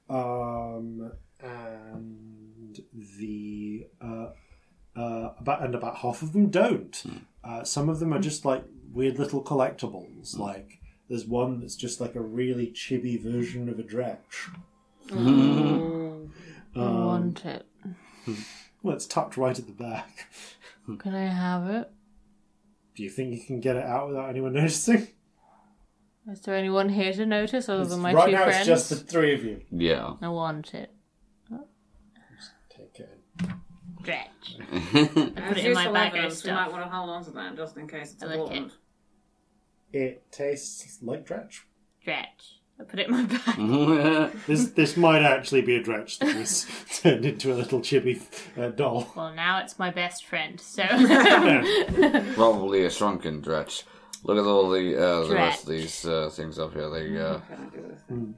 Um, 0.09 1.13
and 1.43 2.81
the 3.21 3.87
uh, 4.01 4.29
uh, 4.97 5.33
about 5.39 5.63
and 5.65 5.75
about 5.75 5.97
half 5.99 6.23
of 6.23 6.33
them 6.33 6.49
don't. 6.51 7.03
Uh, 7.45 7.65
some 7.65 7.89
of 7.89 7.99
them 8.01 8.13
are 8.13 8.19
just 8.21 8.45
like 8.45 8.65
weird 8.93 9.19
little 9.19 9.43
collectibles. 9.43 10.35
Mm. 10.35 10.39
Like 10.39 10.81
there's 11.09 11.27
one 11.27 11.61
that's 11.61 11.77
just 11.77 12.01
like 12.01 12.15
a 12.15 12.21
really 12.21 12.69
chibi 12.69 13.21
version 13.23 13.69
of 13.69 13.79
a 13.79 13.83
dretch. 13.83 14.49
Mm. 15.09 16.31
Um, 16.75 16.77
I 16.77 17.05
want 17.05 17.45
it. 17.45 17.67
Well, 18.83 18.95
it's 18.95 19.07
tucked 19.07 19.37
right 19.37 19.59
at 19.59 19.67
the 19.67 19.73
back. 19.73 20.29
Can 20.99 21.15
I 21.15 21.27
have 21.27 21.69
it? 21.69 21.91
Do 22.95 23.03
you 23.03 23.11
think 23.11 23.33
you 23.33 23.41
can 23.45 23.61
get 23.61 23.77
it 23.77 23.85
out 23.85 24.09
without 24.09 24.29
anyone 24.31 24.53
noticing? 24.55 25.09
Is 26.31 26.41
there 26.43 26.55
anyone 26.55 26.89
here 26.91 27.13
to 27.13 27.27
notice 27.27 27.69
other 27.69 27.85
than 27.85 28.01
my 28.01 28.13
right 28.13 28.27
two 28.27 28.33
now, 28.33 28.45
friends? 28.45 28.59
it's 28.59 28.67
just 28.67 28.91
the 28.91 28.97
three 28.97 29.35
of 29.35 29.43
you. 29.45 29.63
Yeah. 29.71 30.15
I 30.23 30.29
want 30.29 30.75
it. 30.75 30.91
Take 32.71 33.01
it. 33.01 33.19
Stretch. 34.03 34.57
As 34.73 35.49
Put 35.49 35.59
it 35.59 35.65
in 35.67 35.75
my 35.75 35.91
bag 35.91 36.13
of 36.13 36.19
evidence, 36.19 36.45
we 36.45 36.51
might 36.53 36.69
stuff. 36.69 36.73
want 36.73 36.85
to 36.85 36.91
hold 36.91 37.11
on 37.11 37.25
to 37.25 37.31
that 37.33 37.57
just 37.57 37.77
in 37.77 37.87
case 37.89 38.13
it's 38.13 38.23
I 38.23 38.27
like 38.27 38.39
important. 38.39 38.73
It 39.93 40.31
tastes 40.31 40.99
like 41.03 41.27
dretch. 41.27 41.67
Stretch. 42.01 42.57
I 42.79 42.85
put 42.85 42.99
it 42.99 43.09
in 43.09 43.13
my 43.13 43.25
bag. 43.25 44.33
This 44.47 44.71
this 44.71 44.97
might 44.97 45.23
actually 45.23 45.61
be 45.63 45.77
a 45.77 45.83
dretch 45.83 46.19
that 46.21 46.35
was 46.35 46.67
turned 47.03 47.27
into 47.27 47.53
a 47.53 47.57
little 47.57 47.81
chibi 47.81 48.23
uh, 48.59 48.69
doll. 48.71 49.07
Well, 49.15 49.35
now 49.35 49.59
it's 49.59 49.79
my 49.79 49.91
best 49.91 50.25
friend. 50.25 50.59
So 50.61 50.85
Probably 52.35 52.85
a 52.85 52.91
shrunken 52.91 53.41
dretch. 53.43 53.85
Look 54.23 54.39
at 54.39 54.45
all 54.45 54.71
the 54.71 54.97
uh, 54.97 55.27
the 55.27 55.35
rest 55.35 55.63
of 55.65 55.69
these 55.71 56.05
uh, 56.07 56.31
things 56.31 56.59
up 56.59 56.73
here. 56.73 56.89
They 56.91 57.19
uh, 57.19 57.39
Can 57.41 57.71
I 57.73 57.77
do 57.77 57.89
this 57.89 58.01
thing? 58.09 58.35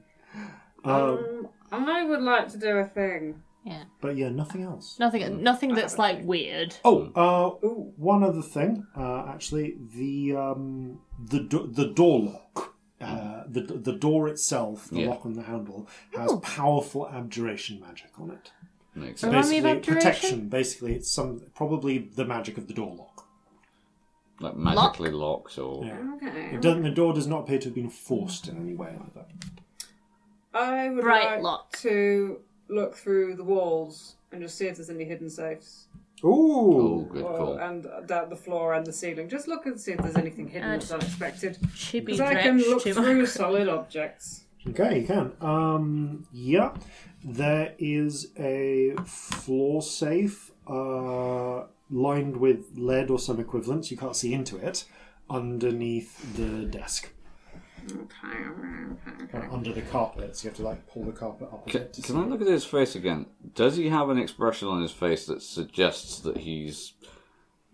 Um, 0.85 1.47
Um, 1.71 1.85
I 1.89 2.03
would 2.03 2.21
like 2.21 2.49
to 2.49 2.57
do 2.57 2.77
a 2.77 2.85
thing. 2.85 3.41
Yeah, 3.63 3.83
but 4.01 4.15
yeah, 4.17 4.29
nothing 4.29 4.63
else. 4.63 4.97
nothing. 4.99 5.41
Nothing 5.43 5.73
that's 5.75 5.97
like 5.97 6.23
weird. 6.23 6.75
Oh, 6.83 7.11
uh, 7.15 7.49
one 7.97 8.23
other 8.23 8.41
thing. 8.41 8.85
Uh, 8.95 9.25
actually, 9.27 9.77
the 9.95 10.35
um, 10.35 10.99
the 11.19 11.39
do- 11.39 11.67
the 11.71 11.87
door 11.87 12.19
lock. 12.19 12.75
Uh, 13.01 13.43
the 13.47 13.61
the 13.61 13.91
door 13.93 14.29
itself, 14.29 14.87
the 14.89 15.01
Yeah. 15.01 15.09
lock 15.09 15.25
on 15.25 15.33
the 15.33 15.43
handle, 15.43 15.87
has 16.15 16.31
powerful 16.41 17.07
abjuration 17.09 17.81
magic 17.81 18.11
on 18.17 18.31
it. 18.31 18.51
makes 18.95 19.19
So 19.21 19.27
sense. 19.31 19.47
Remind 19.47 19.49
me 19.49 19.57
of 19.57 19.63
basically, 19.63 19.71
abjuration? 19.71 19.95
protection. 20.19 20.49
Basically, 20.49 20.93
it's 20.95 21.11
some 21.11 21.41
probably 21.55 21.97
the 21.97 22.23
magic 22.25 22.57
of 22.57 22.67
the 22.67 22.73
door 22.73 22.95
lock. 22.95 23.27
like 24.39 24.55
magically 24.55 25.11
locked 25.11 25.57
or 25.59 25.83
Yeah. 25.85 25.99
Okay. 26.15 26.55
It 26.55 26.61
doesn't, 26.61 26.83
the 26.83 26.89
door 26.91 27.13
does 27.13 27.27
not 27.27 27.41
appear 27.41 27.59
to 27.59 27.65
have 27.65 27.75
been 27.75 27.89
forced 27.89 28.47
in 28.47 28.57
any 28.57 28.73
way 28.73 28.97
either. 29.05 29.25
I 30.53 30.89
would 30.89 31.01
Bright 31.01 31.25
like 31.35 31.41
lock. 31.41 31.71
to 31.79 32.39
look 32.69 32.95
through 32.95 33.35
the 33.35 33.43
walls 33.43 34.15
and 34.31 34.41
just 34.41 34.57
see 34.57 34.65
if 34.67 34.77
there's 34.77 34.89
any 34.89 35.05
hidden 35.05 35.29
safes. 35.29 35.87
Oh, 36.23 37.01
Ooh. 37.01 37.05
good 37.11 37.23
Or- 37.23 37.37
call. 37.37 37.57
and 37.57 37.85
down 38.07 38.29
the 38.29 38.35
floor 38.35 38.73
and 38.73 38.85
the 38.85 38.93
ceiling. 38.93 39.27
Just 39.29 39.47
look 39.47 39.65
and 39.65 39.79
see 39.79 39.91
if 39.91 39.99
there's 39.99 40.15
anything 40.15 40.47
hidden 40.47 40.69
I'd- 40.69 40.79
that's 40.79 40.91
unexpected. 40.91 41.57
Chibi 41.75 42.05
Because 42.05 42.21
I 42.21 42.35
can 42.35 42.57
dretch 42.57 42.67
look 42.69 42.83
to 42.83 42.93
through 42.93 43.19
my- 43.19 43.25
solid 43.25 43.67
objects. 43.67 44.45
Okay, 44.69 45.01
you 45.01 45.05
can. 45.07 45.33
Um, 45.41 46.25
yeah, 46.31 46.73
there 47.23 47.75
is 47.77 48.31
a 48.39 48.93
floor 49.05 49.81
safe 49.81 50.51
uh, 50.65 51.65
lined 51.91 52.37
with 52.37 52.67
lead 52.77 53.09
or 53.09 53.19
some 53.19 53.41
equivalents. 53.41 53.91
You 53.91 53.97
can't 53.97 54.15
see 54.15 54.33
into 54.33 54.55
it 54.57 54.85
underneath 55.29 56.35
the 56.37 56.65
desk, 56.65 57.11
Okay, 57.91 58.05
okay, 58.23 59.23
okay. 59.23 59.47
uh, 59.47 59.53
under 59.53 59.73
the 59.73 59.81
carpet. 59.81 60.35
So 60.35 60.45
you 60.45 60.49
have 60.49 60.57
to 60.57 60.63
like 60.63 60.87
pull 60.87 61.03
the 61.03 61.11
carpet 61.11 61.49
up 61.51 61.67
Can, 61.67 61.87
can 62.01 62.15
I 62.15 62.25
look 62.25 62.41
at 62.41 62.47
his 62.47 62.65
face 62.65 62.95
again? 62.95 63.25
Does 63.55 63.75
he 63.75 63.89
have 63.89 64.09
an 64.09 64.17
expression 64.17 64.67
on 64.67 64.81
his 64.81 64.91
face 64.91 65.25
that 65.27 65.41
suggests 65.41 66.19
that 66.21 66.37
he's 66.37 66.93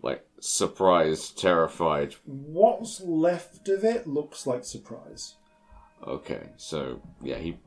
like 0.02 0.24
surprised, 0.40 1.38
terrified? 1.38 2.14
What's 2.24 3.00
left 3.00 3.68
of 3.68 3.84
it 3.84 4.06
looks 4.06 4.46
like 4.46 4.64
surprise. 4.64 5.34
Okay, 6.06 6.48
so 6.56 7.02
yeah, 7.22 7.36
he 7.36 7.58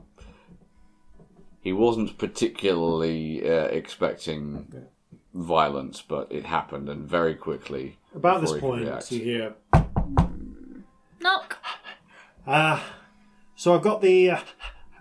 he 1.61 1.71
wasn't 1.71 2.17
particularly 2.17 3.47
uh, 3.47 3.65
expecting 3.65 4.87
violence, 5.33 6.01
but 6.01 6.31
it 6.31 6.45
happened, 6.45 6.89
and 6.89 7.07
very 7.07 7.35
quickly. 7.35 7.97
About 8.15 8.41
this 8.41 8.51
before 8.51 8.77
he 8.77 8.83
could 8.85 8.91
point, 8.91 8.95
react. 8.95 9.11
you 9.11 9.19
hear 9.23 9.53
Knock. 11.21 11.57
Ah, 12.45 12.97
so 13.55 13.73
I've 13.73 13.81
got 13.81 14.01
the, 14.01 14.31
uh, 14.31 14.39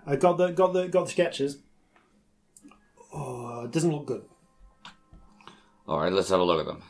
I 0.05 0.15
got 0.15 0.37
the, 0.37 0.51
got 0.51 0.73
the, 0.73 0.87
got 0.87 1.05
the 1.05 1.11
sketches. 1.11 1.57
Oh, 3.13 3.65
it 3.65 3.71
doesn't 3.71 3.91
look 3.91 4.05
good. 4.05 4.23
All 5.87 5.99
right, 5.99 6.11
let's 6.11 6.29
have 6.29 6.39
a 6.39 6.43
look 6.43 6.61
at 6.61 6.65
them. 6.65 6.81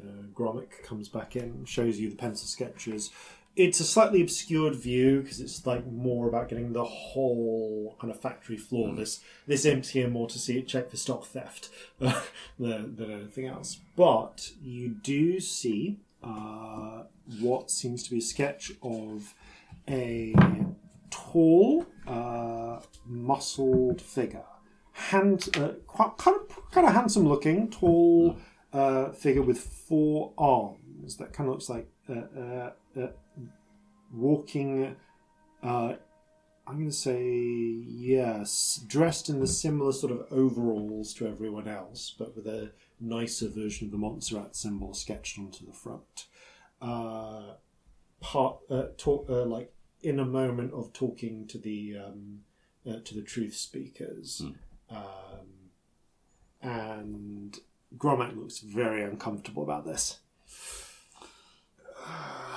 Uh, 0.00 0.22
Gromit 0.32 0.68
comes 0.84 1.08
back 1.08 1.34
in, 1.34 1.64
shows 1.64 1.98
you 1.98 2.10
the 2.10 2.16
pencil 2.16 2.46
sketches. 2.46 3.10
It's 3.56 3.80
a 3.80 3.84
slightly 3.84 4.22
obscured 4.22 4.76
view 4.76 5.20
because 5.20 5.40
it's 5.40 5.66
like 5.66 5.84
more 5.84 6.28
about 6.28 6.48
getting 6.48 6.72
the 6.72 6.84
whole 6.84 7.96
kind 8.00 8.12
of 8.12 8.20
factory 8.20 8.56
floor. 8.56 8.94
This 8.94 9.20
this 9.48 9.66
empty 9.66 10.00
and 10.00 10.12
more 10.12 10.28
to 10.28 10.38
see 10.38 10.58
it 10.58 10.68
check 10.68 10.90
for 10.90 10.96
stock 10.96 11.24
theft 11.24 11.68
than, 11.98 12.14
than 12.56 13.10
anything 13.10 13.46
else. 13.46 13.80
But 13.96 14.52
you 14.62 14.90
do 14.90 15.40
see 15.40 15.98
uh, 16.22 17.02
what 17.40 17.72
seems 17.72 18.04
to 18.04 18.10
be 18.12 18.18
a 18.18 18.22
sketch 18.22 18.70
of 18.80 19.34
a 19.88 20.34
tall, 21.10 21.86
uh, 22.06 22.80
muscled 23.06 24.00
figure, 24.00 24.44
hand 24.92 25.48
uh, 25.56 25.70
quite 25.86 26.16
kind 26.18 26.36
of 26.36 26.70
kind 26.70 26.86
of 26.86 26.92
handsome 26.92 27.26
looking, 27.28 27.70
tall 27.70 28.38
uh, 28.72 29.10
figure 29.10 29.42
with 29.42 29.58
four 29.58 30.32
arms 30.36 31.16
that 31.16 31.32
kind 31.32 31.48
of 31.48 31.54
looks 31.54 31.68
like 31.68 31.88
uh, 32.08 32.22
uh, 32.38 32.70
uh, 33.00 33.08
walking 34.12 34.96
I'm 36.70 36.76
going 36.76 36.90
to 36.90 36.94
say 36.94 37.24
yes, 37.24 38.84
dressed 38.86 39.30
in 39.30 39.40
the 39.40 39.46
similar 39.46 39.90
sort 39.90 40.12
of 40.12 40.26
overalls 40.30 41.14
to 41.14 41.26
everyone 41.26 41.66
else, 41.66 42.14
but 42.18 42.36
with 42.36 42.46
a 42.46 42.72
nicer 43.00 43.48
version 43.48 43.86
of 43.86 43.90
the 43.90 43.96
Montserrat 43.96 44.54
symbol 44.54 44.92
sketched 44.92 45.38
onto 45.38 45.64
the 45.64 45.72
front. 45.72 46.26
Part 48.20 48.58
talk 48.98 49.26
like 49.30 49.72
in 50.02 50.18
a 50.18 50.24
moment 50.24 50.72
of 50.72 50.92
talking 50.92 51.46
to 51.48 51.58
the 51.58 51.96
um, 51.98 52.40
uh, 52.88 53.00
to 53.04 53.14
the 53.14 53.22
truth 53.22 53.54
speakers, 53.54 54.42
um, 54.90 55.70
and 56.62 57.58
Gromack 57.96 58.36
looks 58.36 58.58
very 58.58 59.02
uncomfortable 59.02 59.62
about 59.62 59.84
this. 59.84 60.18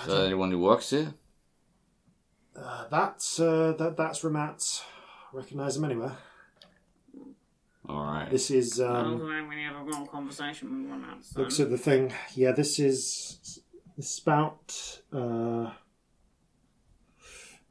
Is 0.02 0.08
that 0.08 0.26
anyone 0.26 0.52
who 0.52 0.60
works 0.60 0.90
here? 0.90 1.14
Uh, 2.56 2.88
that's 2.90 3.40
uh, 3.40 3.74
that 3.78 3.98
that's 3.98 4.22
Ramatz. 4.22 4.84
Recognize 5.34 5.78
him 5.78 5.86
anywhere. 5.86 6.18
All 7.88 8.04
right. 8.04 8.30
This 8.30 8.52
is 8.52 8.80
um, 8.80 9.20
think 9.20 9.50
we 9.50 9.64
have 9.64 9.76
a 9.76 9.90
long 9.90 10.08
conversation 10.08 10.84
with 10.84 10.92
one 10.92 11.10
else. 11.10 11.36
looks 11.36 11.60
at 11.60 11.70
the 11.70 11.78
thing. 11.78 12.14
Yeah, 12.36 12.52
this 12.52 12.80
is 12.80 13.60
it's 13.98 14.10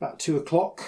about 0.00 0.18
two 0.18 0.36
o'clock. 0.36 0.82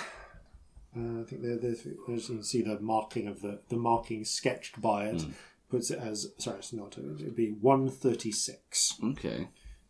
Uh, 0.97 1.21
I 1.21 1.25
think 1.25 1.43
there, 1.43 1.57
there's, 1.57 1.87
there's 2.07 2.29
you 2.29 2.35
can 2.37 2.43
see 2.45 2.63
the 2.63 2.79
marking 2.81 3.27
of 3.27 3.41
the 3.41 3.61
the 3.69 3.77
marking 3.77 4.25
sketched 4.25 4.81
by 4.81 5.07
it 5.07 5.25
puts 5.71 5.91
it 5.91 5.99
as 5.99 6.33
sorry 6.39 6.59
it's 6.59 6.73
not 6.73 6.99
it'd 6.99 7.35
be 7.35 7.49
one 7.61 7.89
thirty 7.89 8.31
six 8.31 8.99
Okay. 9.03 9.49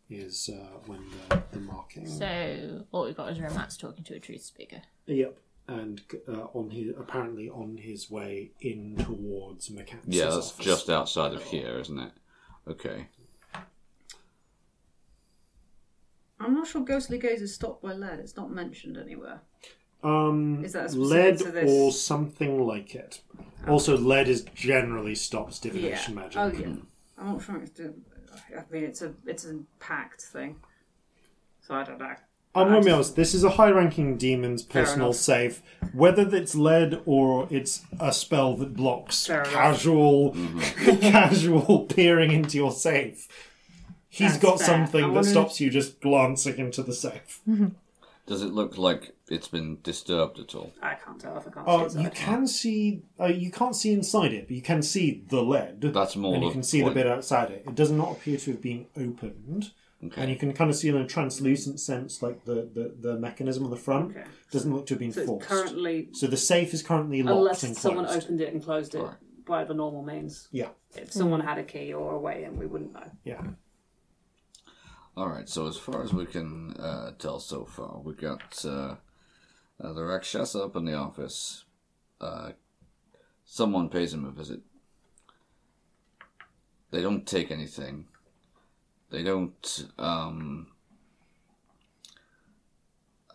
is 0.09 0.49
uh, 0.53 0.77
when 0.85 1.01
the, 1.29 1.41
the 1.51 1.59
marking. 1.59 2.07
So 2.07 2.85
all 2.93 3.03
we've 3.05 3.17
got 3.17 3.31
is 3.31 3.39
Romat's 3.39 3.75
talking 3.75 4.03
to 4.05 4.15
a 4.15 4.19
truth 4.19 4.43
speaker. 4.43 4.81
Yep, 5.07 5.37
and 5.67 6.01
uh, 6.29 6.45
on 6.53 6.69
his 6.69 6.93
apparently 6.97 7.49
on 7.49 7.75
his 7.77 8.09
way 8.09 8.51
in 8.61 8.95
towards 8.95 9.67
McCann's 9.69 10.05
Yeah, 10.07 10.25
that's 10.25 10.51
office. 10.51 10.65
just 10.65 10.89
outside 10.89 11.33
of 11.33 11.43
here, 11.43 11.77
isn't 11.79 11.99
it? 11.99 12.11
Okay. 12.65 13.07
I'm 16.43 16.53
not 16.53 16.67
sure 16.67 16.81
Ghostly 16.81 17.17
Gaze 17.19 17.41
is 17.41 17.53
stopped 17.53 17.81
by 17.81 17.93
lead. 17.93 18.19
It's 18.19 18.35
not 18.35 18.51
mentioned 18.51 18.97
anywhere. 18.97 19.41
um, 20.03 20.63
Is 20.63 20.73
that 20.73 20.91
specific 20.91 21.11
lead 21.11 21.37
to 21.39 21.51
this? 21.51 21.71
or 21.71 21.91
something 21.91 22.65
like 22.65 22.95
it. 22.95 23.21
Also, 23.67 23.97
lead 23.97 24.27
is 24.27 24.41
generally 24.53 25.15
stops 25.15 25.59
divination 25.59 26.15
yeah. 26.15 26.19
magic. 26.21 26.37
Oh 26.37 26.51
yeah. 26.51 26.75
I'm 27.17 27.27
not 27.33 27.41
sure 27.43 27.57
it's. 27.57 27.71
Do- 27.71 27.93
I 28.57 28.63
mean, 28.71 28.83
it's 28.83 29.01
a 29.01 29.13
it's 29.25 29.45
a 29.45 29.59
packed 29.79 30.21
thing. 30.21 30.57
So 31.61 31.75
I 31.75 31.83
don't 31.83 31.99
know. 31.99 32.13
I'm 32.55 32.67
going 32.67 32.81
to 32.81 32.85
be 32.85 32.91
honest. 32.91 33.15
This 33.15 33.33
is 33.33 33.43
a 33.43 33.49
high-ranking 33.51 34.17
demon's 34.17 34.61
personal 34.61 35.07
enough. 35.07 35.15
safe. 35.15 35.63
Whether 35.91 36.35
it's 36.35 36.53
lead 36.53 37.01
or 37.05 37.47
it's 37.49 37.83
a 37.99 38.13
spell 38.13 38.55
that 38.57 38.75
blocks 38.75 39.25
Fair 39.25 39.41
enough. 39.41 39.53
casual, 39.53 40.35
casual 41.01 41.85
peering 41.89 42.31
into 42.31 42.57
your 42.57 42.71
safe, 42.71 43.27
he's 44.13 44.31
That's 44.33 44.43
got 44.43 44.57
fair. 44.59 44.67
something 44.67 45.03
I 45.03 45.07
that 45.07 45.13
wonder- 45.13 45.29
stops 45.29 45.59
you 45.59 45.69
just 45.69 45.99
glancing 46.01 46.57
into 46.57 46.83
the 46.83 46.93
safe. 46.93 47.41
Does 48.25 48.41
it 48.41 48.53
look 48.53 48.77
like 48.77 49.13
it's 49.29 49.49
been 49.49 49.79
disturbed 49.83 50.39
at 50.39 50.55
all? 50.55 50.71
I 50.81 50.93
can't 50.95 51.19
tell 51.19 51.35
if 51.37 51.45
I 51.47 51.51
can't 51.51 51.67
Uh, 51.67 51.89
see 51.89 51.99
you 51.99 52.05
inside. 52.07 52.15
can 52.15 52.47
see. 52.47 53.01
Uh, 53.19 53.25
you 53.25 53.51
can't 53.51 53.75
see 53.75 53.91
inside 53.91 54.31
it, 54.33 54.47
but 54.47 54.55
you 54.55 54.61
can 54.61 54.81
see 54.81 55.23
the 55.27 55.41
lead. 55.43 55.81
That's 55.81 56.15
more 56.15 56.33
and 56.35 56.43
you 56.43 56.49
the 56.49 56.53
can 56.53 56.63
see 56.63 56.81
point. 56.81 56.93
the 56.93 57.01
bit 57.03 57.07
outside 57.11 57.51
it. 57.51 57.63
It 57.67 57.75
does 57.75 57.91
not 57.91 58.13
appear 58.13 58.37
to 58.37 58.51
have 58.51 58.61
been 58.61 58.85
opened, 58.95 59.71
Okay. 60.05 60.21
and 60.21 60.29
you 60.31 60.37
can 60.37 60.53
kind 60.53 60.69
of 60.69 60.77
see 60.77 60.87
in 60.87 60.95
a 60.95 61.05
translucent 61.05 61.81
sense, 61.81 62.21
like 62.23 62.45
the, 62.45 62.69
the, 62.73 62.95
the 63.09 63.19
mechanism 63.19 63.65
on 63.65 63.71
the 63.71 63.75
front 63.77 64.11
Okay. 64.11 64.23
doesn't 64.51 64.73
look 64.73 64.85
to 64.87 64.93
have 64.93 64.99
been 64.99 65.11
So 65.11 65.19
it's 65.21 65.27
forced. 65.29 65.47
currently, 65.49 66.07
so 66.13 66.27
the 66.27 66.37
safe 66.37 66.73
is 66.73 66.81
currently 66.81 67.23
locked 67.23 67.37
unless 67.39 67.63
and 67.63 67.75
someone 67.75 68.05
closed. 68.05 68.23
opened 68.23 68.39
it 68.39 68.53
and 68.53 68.63
closed 68.63 68.95
it 68.95 68.99
Right. 69.01 69.15
by 69.45 69.63
the 69.65 69.73
normal 69.73 70.01
means. 70.01 70.47
Yeah, 70.51 70.69
If 70.95 71.11
someone 71.11 71.41
had 71.41 71.57
a 71.57 71.63
key 71.63 71.93
or 71.93 72.13
a 72.13 72.19
way 72.19 72.45
in, 72.45 72.57
we 72.57 72.67
wouldn't 72.67 72.93
know. 72.93 73.11
yeah. 73.25 73.41
All 75.15 75.29
right. 75.29 75.47
So 75.47 75.67
as 75.67 75.77
far 75.77 76.03
as 76.03 76.11
we 76.11 76.25
can 76.25 76.73
uh, 76.77 77.11
tell 77.19 77.39
so 77.39 77.65
far, 77.65 77.99
we 77.99 78.13
got 78.13 78.65
uh, 78.65 78.95
uh, 79.81 79.93
the 79.93 80.03
Rakshasa 80.03 80.63
up 80.63 80.75
in 80.75 80.85
the 80.85 80.95
office. 80.95 81.65
Uh, 82.19 82.53
someone 83.45 83.89
pays 83.89 84.13
him 84.13 84.25
a 84.25 84.31
visit. 84.31 84.61
They 86.89 87.01
don't 87.01 87.27
take 87.27 87.51
anything. 87.51 88.07
They 89.11 89.23
don't. 89.23 89.85
Um, 89.99 90.67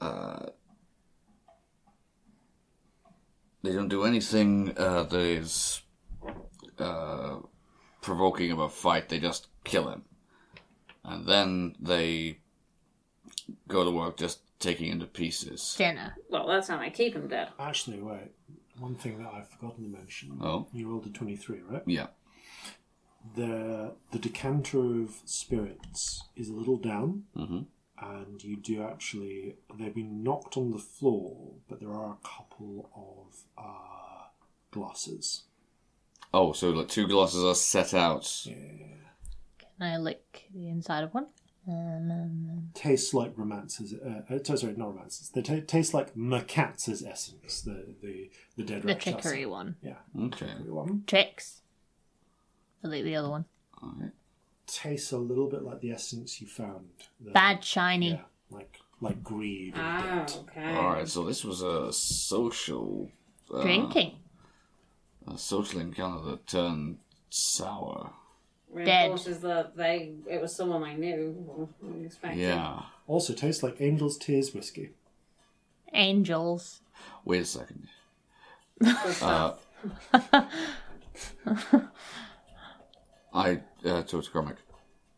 uh, 0.01 0.47
they 3.63 3.73
don't 3.73 3.89
do 3.89 4.05
anything 4.05 4.75
uh, 4.77 5.05
that 5.05 5.21
is 5.21 5.83
provoking 8.01 8.51
of 8.51 8.59
a 8.59 8.69
fight. 8.69 9.09
They 9.09 9.21
just 9.21 9.47
kill 9.65 9.89
him 9.91 10.05
and 11.05 11.27
then 11.27 11.75
they 11.81 12.39
go 13.67 13.85
to 13.85 13.91
work 13.91 14.17
just 14.17 14.41
taking 14.59 14.91
into 14.91 15.07
pieces. 15.07 15.75
Dinner. 15.79 16.17
Well, 16.31 16.47
that's 16.47 16.69
how 16.69 16.79
I 16.79 16.91
keep 16.91 17.15
him 17.15 17.29
dead. 17.29 17.49
Actually, 17.59 18.01
wait. 18.01 18.33
One 18.79 18.95
thing 18.95 19.19
that 19.19 19.33
I've 19.33 19.49
forgotten 19.49 19.85
to 19.85 19.91
mention. 19.99 20.39
Oh. 20.41 20.69
You 20.73 20.89
rolled 20.89 21.07
a 21.07 21.11
twenty-three, 21.11 21.61
right? 21.69 21.83
Yeah. 21.87 22.09
The 23.35 23.95
the 24.13 24.19
decanter 24.19 25.03
of 25.03 25.21
spirits 25.25 26.23
is 26.37 26.49
a 26.49 26.53
little 26.55 26.77
down, 26.77 27.25
Mhm. 27.37 27.67
and 28.01 28.43
you 28.43 28.57
do 28.57 28.83
actually. 28.83 29.57
They've 29.79 29.95
been 29.95 30.23
knocked 30.23 30.57
on 30.57 30.71
the 30.71 30.79
floor, 30.79 31.55
but 31.69 31.81
there 31.81 31.93
are 31.93 32.13
a 32.13 32.27
couple 32.29 32.89
of 32.95 33.45
uh, 33.59 34.29
glasses. 34.71 35.43
Oh, 36.33 36.53
so 36.53 36.71
like 36.71 36.89
two 36.89 37.09
glasses 37.09 37.43
are 37.45 37.55
set 37.57 37.93
out. 37.95 38.47
Can 39.79 39.87
I 39.93 39.97
lick 39.99 40.45
the 40.55 40.69
inside 40.69 41.05
of 41.05 41.15
one? 41.15 41.27
Um, 41.69 42.71
Tastes 42.75 43.13
like 43.13 43.33
romances. 43.37 43.95
Uh, 43.95 44.23
uh, 44.35 44.57
sorry, 44.57 44.75
not 44.77 44.95
romances. 44.95 45.29
They 45.31 45.43
ta 45.43 45.57
taste 45.67 45.93
like 45.95 46.17
Mercatz's 46.17 47.05
essence, 47.05 47.61
the 47.63 47.95
the 48.03 48.31
the 48.57 48.65
dead 48.65 48.83
the 48.83 48.89
Rakshasa. 48.89 49.21
trickery 49.21 49.47
one. 49.47 49.77
Yeah, 49.83 49.97
Okay. 50.19 50.47
one. 50.67 51.05
Tricks. 51.07 51.61
I 52.83 52.89
lick 52.89 53.05
the 53.05 53.17
other 53.17 53.29
one. 53.29 53.45
Alright. 53.83 54.13
Tastes 54.67 55.13
a 55.13 55.19
little 55.19 55.49
bit 55.49 55.63
like 55.63 55.81
the 55.81 55.91
essence 55.93 56.41
you 56.41 56.47
found. 56.47 56.89
The- 57.21 57.33
Bad 57.33 57.63
shiny. 57.65 58.13
Yeah, 58.13 58.21
like 58.51 58.81
like 59.01 59.23
greed. 59.23 59.75
and 59.75 59.83
Ah, 59.83 60.03
debt. 60.27 60.39
okay. 60.49 60.77
Alright, 60.77 61.09
so 61.09 61.25
this 61.25 61.45
was 61.45 61.61
a 61.63 61.93
social 61.93 63.11
uh, 63.53 63.63
Drinking. 63.63 64.17
a 65.27 65.37
social 65.39 65.81
encounter 65.81 66.31
that 66.31 66.47
turned 66.47 66.99
sour. 67.31 68.13
Reinforces 68.71 69.41
that 69.41 69.77
they 69.77 70.15
it 70.29 70.41
was 70.41 70.55
someone 70.55 70.85
I 70.85 70.95
knew. 70.95 71.69
I 71.83 72.05
expected. 72.05 72.41
Yeah. 72.41 72.83
Also 73.07 73.33
tastes 73.33 73.63
like 73.63 73.81
Angel's 73.81 74.19
Tears 74.19 74.53
whiskey. 74.55 74.91
Angels. 75.95 76.81
Wait 77.25 77.43
a 77.43 77.47
second. 77.47 77.89
Good 78.81 79.15
stuff. 79.15 79.67
I 83.33 83.61
uh, 83.85 84.03
talked 84.03 84.27
to 84.27 84.31
Cormac. 84.31 84.57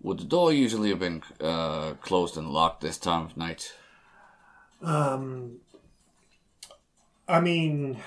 Would 0.02 0.18
the 0.18 0.24
door 0.24 0.52
usually 0.52 0.90
have 0.90 0.98
been 0.98 1.22
uh, 1.40 1.94
closed 1.94 2.36
and 2.36 2.48
locked 2.48 2.80
this 2.80 2.98
time 2.98 3.26
of 3.26 3.36
night? 3.36 3.74
Um, 4.82 5.58
I 7.28 7.40
mean, 7.40 7.98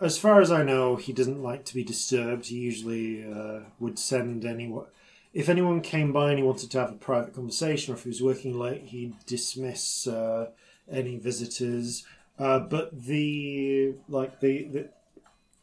as 0.00 0.18
far 0.18 0.40
as 0.40 0.50
I 0.50 0.62
know, 0.62 0.96
he 0.96 1.12
doesn't 1.12 1.42
like 1.42 1.64
to 1.66 1.74
be 1.74 1.84
disturbed. 1.84 2.46
He 2.46 2.56
usually 2.56 3.24
uh, 3.24 3.60
would 3.78 3.98
send 3.98 4.44
anyone. 4.44 4.86
If 5.32 5.48
anyone 5.48 5.80
came 5.80 6.12
by 6.12 6.30
and 6.30 6.38
he 6.38 6.44
wanted 6.44 6.70
to 6.72 6.80
have 6.80 6.90
a 6.90 6.96
private 6.96 7.34
conversation, 7.34 7.92
or 7.92 7.96
if 7.96 8.02
he 8.02 8.08
was 8.08 8.22
working 8.22 8.58
late, 8.58 8.84
he'd 8.86 9.14
dismiss 9.26 10.06
uh, 10.06 10.50
any 10.90 11.18
visitors. 11.18 12.04
Uh, 12.38 12.60
but 12.60 13.04
the 13.04 13.94
like 14.08 14.40
the 14.40 14.64
the 14.64 14.88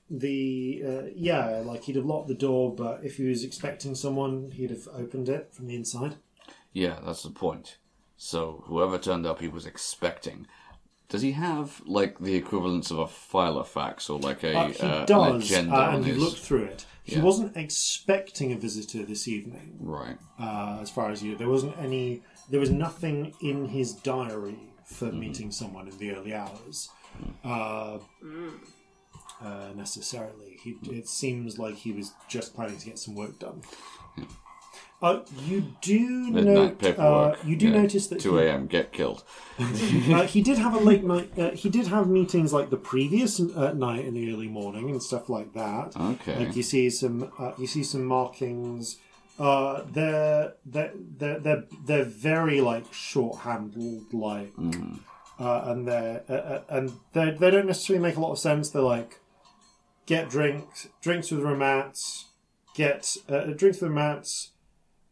the 0.10 0.84
uh, 0.88 1.10
yeah, 1.16 1.62
like 1.66 1.84
he'd 1.84 1.96
have 1.96 2.06
locked 2.06 2.28
the 2.28 2.34
door. 2.34 2.74
But 2.74 3.02
if 3.04 3.18
he 3.18 3.28
was 3.28 3.44
expecting 3.44 3.96
someone, 3.96 4.52
he'd 4.52 4.70
have 4.70 4.88
opened 4.94 5.28
it 5.28 5.54
from 5.54 5.68
the 5.68 5.76
inside. 5.76 6.16
Yeah, 6.72 7.00
that's 7.04 7.24
the 7.24 7.32
point. 7.32 7.78
So 8.16 8.64
whoever 8.68 8.98
turned 8.98 9.26
up, 9.26 9.42
he 9.42 9.48
was 9.48 9.66
expecting. 9.66 10.48
Does 11.10 11.22
he 11.22 11.32
have 11.34 11.82
like 11.86 12.20
the 12.20 12.36
equivalence 12.36 12.92
of 12.92 13.00
a 13.00 13.08
file 13.08 13.58
of 13.58 13.68
filofax 13.72 14.10
or 14.10 14.20
like 14.20 14.44
a 14.44 14.54
Uh, 14.58 14.68
he 14.70 14.80
uh, 14.80 15.06
does, 15.06 15.46
agenda 15.46 15.76
uh, 15.76 15.96
and 15.96 16.06
you 16.06 16.14
his? 16.14 16.22
looked 16.22 16.40
through 16.40 16.64
it. 16.66 16.86
He 17.04 17.16
Yeah. 17.16 17.22
wasn't 17.24 17.56
expecting 17.56 18.52
a 18.52 18.58
visitor 18.58 19.06
this 19.06 19.28
evening, 19.28 19.78
Right. 19.80 20.18
uh, 20.38 20.80
as 20.82 20.90
far 20.90 21.10
as 21.10 21.24
you. 21.24 21.38
There 21.38 21.50
wasn't 21.50 21.78
any. 21.78 22.22
There 22.50 22.60
was 22.60 22.70
nothing 22.70 23.34
in 23.42 23.70
his 23.70 23.94
diary 23.94 24.60
for 24.86 25.06
Mm-hmm. 25.08 25.20
meeting 25.20 25.52
someone 25.52 25.88
in 25.88 25.98
the 25.98 26.12
early 26.12 26.34
hours. 26.34 26.90
Uh, 27.44 28.00
uh, 29.42 29.70
necessarily, 29.76 30.58
he, 30.64 30.76
it 30.92 31.08
seems 31.08 31.58
like 31.58 31.76
he 31.76 31.92
was 31.94 32.12
just 32.28 32.54
planning 32.54 32.78
to 32.78 32.86
get 32.86 33.00
some 33.00 33.16
work 33.16 33.40
done. 33.40 33.62
Uh, 35.00 35.20
you 35.46 35.74
do 35.82 36.32
Midnight 36.32 36.82
note. 36.82 36.98
Uh, 37.00 37.36
you 37.46 37.56
do 37.56 37.68
Yeah. 37.68 37.82
notice 37.82 38.08
that 38.08 38.20
two 38.20 38.40
a.m. 38.40 38.66
Get 38.66 38.92
killed. 38.92 39.24
uh, 39.60 40.24
he 40.24 40.42
did 40.42 40.58
have 40.58 40.74
a 40.74 40.80
late 40.80 41.04
night. 41.04 41.32
Uh, 41.38 41.52
he 41.52 41.70
did 41.70 41.88
have 41.88 42.08
meetings 42.08 42.52
like 42.52 42.72
the 42.72 42.78
previous 42.78 43.40
uh, 43.40 43.74
night 43.74 44.06
in 44.06 44.16
the 44.16 44.34
early 44.34 44.48
morning 44.48 44.90
and 44.90 45.02
stuff 45.04 45.30
like 45.30 45.54
that. 45.54 45.96
Okay. 45.96 46.46
Like 46.46 46.56
you 46.56 46.64
see 46.64 46.90
some, 46.90 47.32
uh, 47.38 47.52
you 47.60 47.68
see 47.68 47.84
some 47.84 48.06
markings. 48.06 48.98
Uh, 49.38 49.84
they're 49.92 50.54
they're 50.66 50.92
they're 50.96 51.40
they're, 51.40 51.64
they're 51.86 52.04
very 52.04 52.60
like 52.60 52.92
short-handled, 52.92 54.12
like, 54.12 54.52
uh, 55.40 55.62
and 55.66 55.88
they're 55.88 56.24
and 56.70 56.92
they 57.14 57.30
they 57.40 57.52
don't 57.52 57.68
necessarily 57.68 58.02
make 58.02 58.16
a 58.18 58.20
lot 58.20 58.32
of 58.32 58.40
sense. 58.40 58.72
They're 58.72 58.82
like, 58.82 59.20
get 60.08 60.28
drinks, 60.28 60.88
drinks 61.02 61.30
with 61.30 61.42
romance, 61.42 62.26
get 62.74 63.16
uh, 63.30 63.42
drinks 63.56 63.80
with 63.80 63.92
romance, 63.92 64.54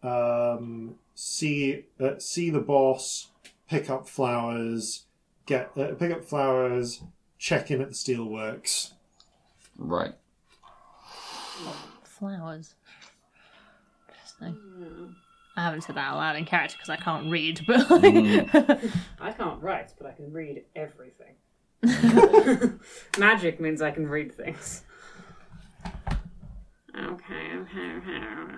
um, 0.07 0.95
see 1.13 1.85
uh, 1.99 2.19
see 2.19 2.49
the 2.49 2.59
boss, 2.59 3.29
pick 3.69 3.89
up 3.89 4.07
flowers, 4.07 5.05
get 5.45 5.71
uh, 5.77 5.93
pick 5.95 6.11
up 6.11 6.25
flowers, 6.25 7.03
check 7.37 7.71
in 7.71 7.81
at 7.81 7.89
the 7.89 7.95
steelworks. 7.95 8.93
Right. 9.77 10.13
Flowers. 12.03 12.75
Interesting. 14.07 15.15
I 15.57 15.63
haven't 15.63 15.81
said 15.81 15.95
that 15.95 16.11
out 16.11 16.17
loud 16.17 16.35
in 16.35 16.45
character 16.45 16.75
because 16.77 16.89
I 16.89 16.97
can't 16.97 17.31
read, 17.31 17.61
but 17.65 17.89
like, 17.89 18.93
I 19.21 19.31
can't 19.31 19.61
write, 19.61 19.93
but 19.97 20.07
I 20.07 20.11
can 20.11 20.33
read 20.33 20.63
everything. 20.75 21.35
Magic 23.17 23.61
means 23.61 23.81
I 23.81 23.91
can 23.91 24.07
read 24.07 24.35
things. 24.35 24.83
Okay, 26.97 27.51
okay, 27.55 27.91
okay. 27.97 28.55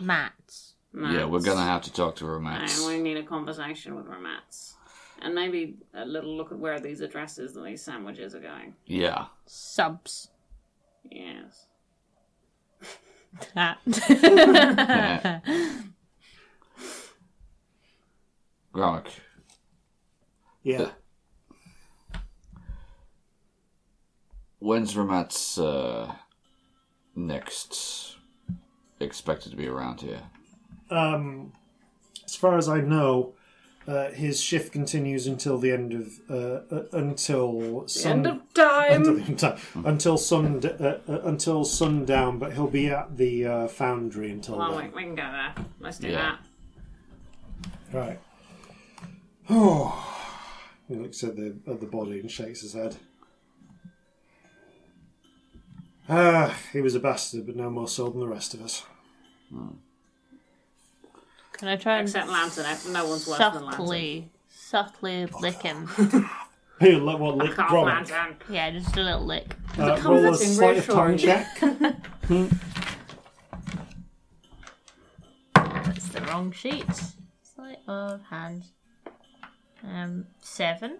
Mats. 0.00 0.74
Yeah, 0.94 1.24
we're 1.24 1.40
gonna 1.40 1.62
have 1.62 1.82
to 1.82 1.92
talk 1.92 2.16
to 2.16 2.24
Romats. 2.24 2.78
And 2.78 2.86
we 2.86 3.02
need 3.02 3.16
a 3.16 3.22
conversation 3.22 3.94
with 3.94 4.06
Romance. 4.06 4.76
And 5.22 5.34
maybe 5.34 5.76
a 5.94 6.04
little 6.04 6.36
look 6.36 6.52
at 6.52 6.58
where 6.58 6.80
these 6.80 7.00
addresses 7.00 7.56
and 7.56 7.64
these 7.64 7.80
sandwiches 7.82 8.34
are 8.34 8.40
going. 8.40 8.74
Yeah. 8.86 9.26
Subs. 9.46 10.28
Yes. 11.10 11.66
That. 13.54 13.78
Gromik, 18.74 19.08
Yeah. 20.62 20.90
when's 24.58 24.96
Romance 24.96 25.58
uh, 25.58 26.14
next 27.14 28.16
expected 29.04 29.50
to 29.50 29.56
be 29.56 29.66
around 29.68 30.00
here? 30.00 30.22
Um, 30.90 31.52
as 32.24 32.34
far 32.36 32.56
as 32.58 32.68
I 32.68 32.80
know, 32.80 33.34
uh, 33.88 34.10
his 34.10 34.40
shift 34.40 34.72
continues 34.72 35.26
until 35.26 35.58
the 35.58 35.72
end 35.72 35.92
of 35.92 36.20
uh, 36.30 36.74
uh, 36.74 36.84
until 36.92 37.86
sun, 37.88 38.12
End 38.12 38.26
of 38.26 38.54
time! 38.54 38.92
until, 38.92 39.14
the 39.14 39.20
end 39.22 39.30
of 39.30 39.38
time. 39.72 39.84
until 39.86 40.16
sun 40.18 40.64
uh, 40.64 40.98
uh, 41.08 41.20
until 41.24 41.64
sundown. 41.64 42.38
But 42.38 42.52
he'll 42.52 42.68
be 42.68 42.88
at 42.88 43.16
the 43.16 43.44
uh, 43.46 43.68
foundry 43.68 44.30
until 44.30 44.58
Well, 44.58 44.76
we, 44.76 44.82
then. 44.82 44.92
we 44.94 45.02
can 45.02 45.14
go 45.14 45.22
there. 45.22 45.54
Let's 45.80 45.98
do 45.98 46.08
Yeah. 46.08 46.36
that. 47.92 47.98
Right. 47.98 48.20
Oh. 49.50 50.08
He 50.88 50.94
looks 50.94 51.22
at 51.24 51.36
the 51.36 51.56
at 51.66 51.80
the 51.80 51.86
body 51.86 52.20
and 52.20 52.30
shakes 52.30 52.60
his 52.60 52.74
head. 52.74 52.96
Ah, 56.08 56.56
he 56.72 56.80
was 56.80 56.94
a 56.94 57.00
bastard, 57.00 57.46
but 57.46 57.56
no 57.56 57.70
more 57.70 57.88
so 57.88 58.08
than 58.10 58.20
the 58.20 58.26
rest 58.28 58.54
of 58.54 58.62
us. 58.62 58.84
Can 61.52 61.68
I 61.68 61.76
try 61.76 61.98
and 61.98 62.08
Except 62.08 62.28
Lantern. 62.28 62.92
No 62.92 63.06
one's 63.06 63.26
worse 63.26 63.38
than 63.38 63.52
Lantern. 63.54 63.72
subtly, 63.72 64.30
subtly 64.50 65.26
lick 65.40 65.62
him? 65.62 65.88
Hey, 66.80 66.96
let 66.96 67.20
what 67.20 67.36
lick 67.36 67.52
Cough, 67.54 67.70
Gromit. 67.70 68.10
Lantern. 68.10 68.36
Yeah, 68.50 68.70
just 68.72 68.96
a 68.96 69.02
little 69.02 69.24
lick. 69.24 69.54
Uh, 69.78 69.82
roll 69.82 69.92
a 69.92 69.98
comforting, 70.00 70.48
sleight 70.48 70.78
of 70.78 70.86
tongue 70.86 71.08
reassuring. 71.12 71.44
check. 72.26 72.56
That's 75.54 76.08
the 76.08 76.20
wrong 76.22 76.50
sheet. 76.50 76.84
Sleight 77.42 77.78
of 77.86 78.22
hand. 78.22 78.64
Um, 79.84 80.26
seven. 80.40 80.98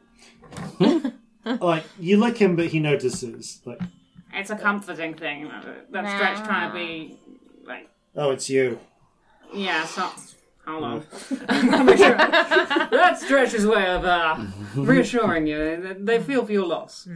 like 1.44 1.84
you 1.98 2.16
lick 2.16 2.36
him, 2.38 2.54
but 2.54 2.66
he 2.66 2.78
notices. 2.78 3.60
Like, 3.64 3.80
It's 4.32 4.50
a 4.50 4.56
comforting 4.56 5.14
thing. 5.14 5.50
That 5.90 6.08
Stretch 6.08 6.46
trying 6.46 6.70
to 6.70 6.74
be 6.76 7.08
like, 7.08 7.18
oh, 8.16 8.30
it's 8.30 8.48
you. 8.50 8.78
yeah, 9.54 9.82
it's 9.84 9.96
not. 9.96 10.14
Hold 10.66 10.84
on. 10.84 10.98
Make 11.86 11.98
sure- 11.98 12.16
That 12.16 13.18
Stretch's 13.20 13.66
way 13.66 13.86
of 13.90 14.04
uh, 14.04 14.44
reassuring 14.76 15.46
you. 15.48 15.96
They 16.00 16.20
feel 16.20 16.44
for 16.46 16.52
your 16.52 16.66
loss. 16.66 17.04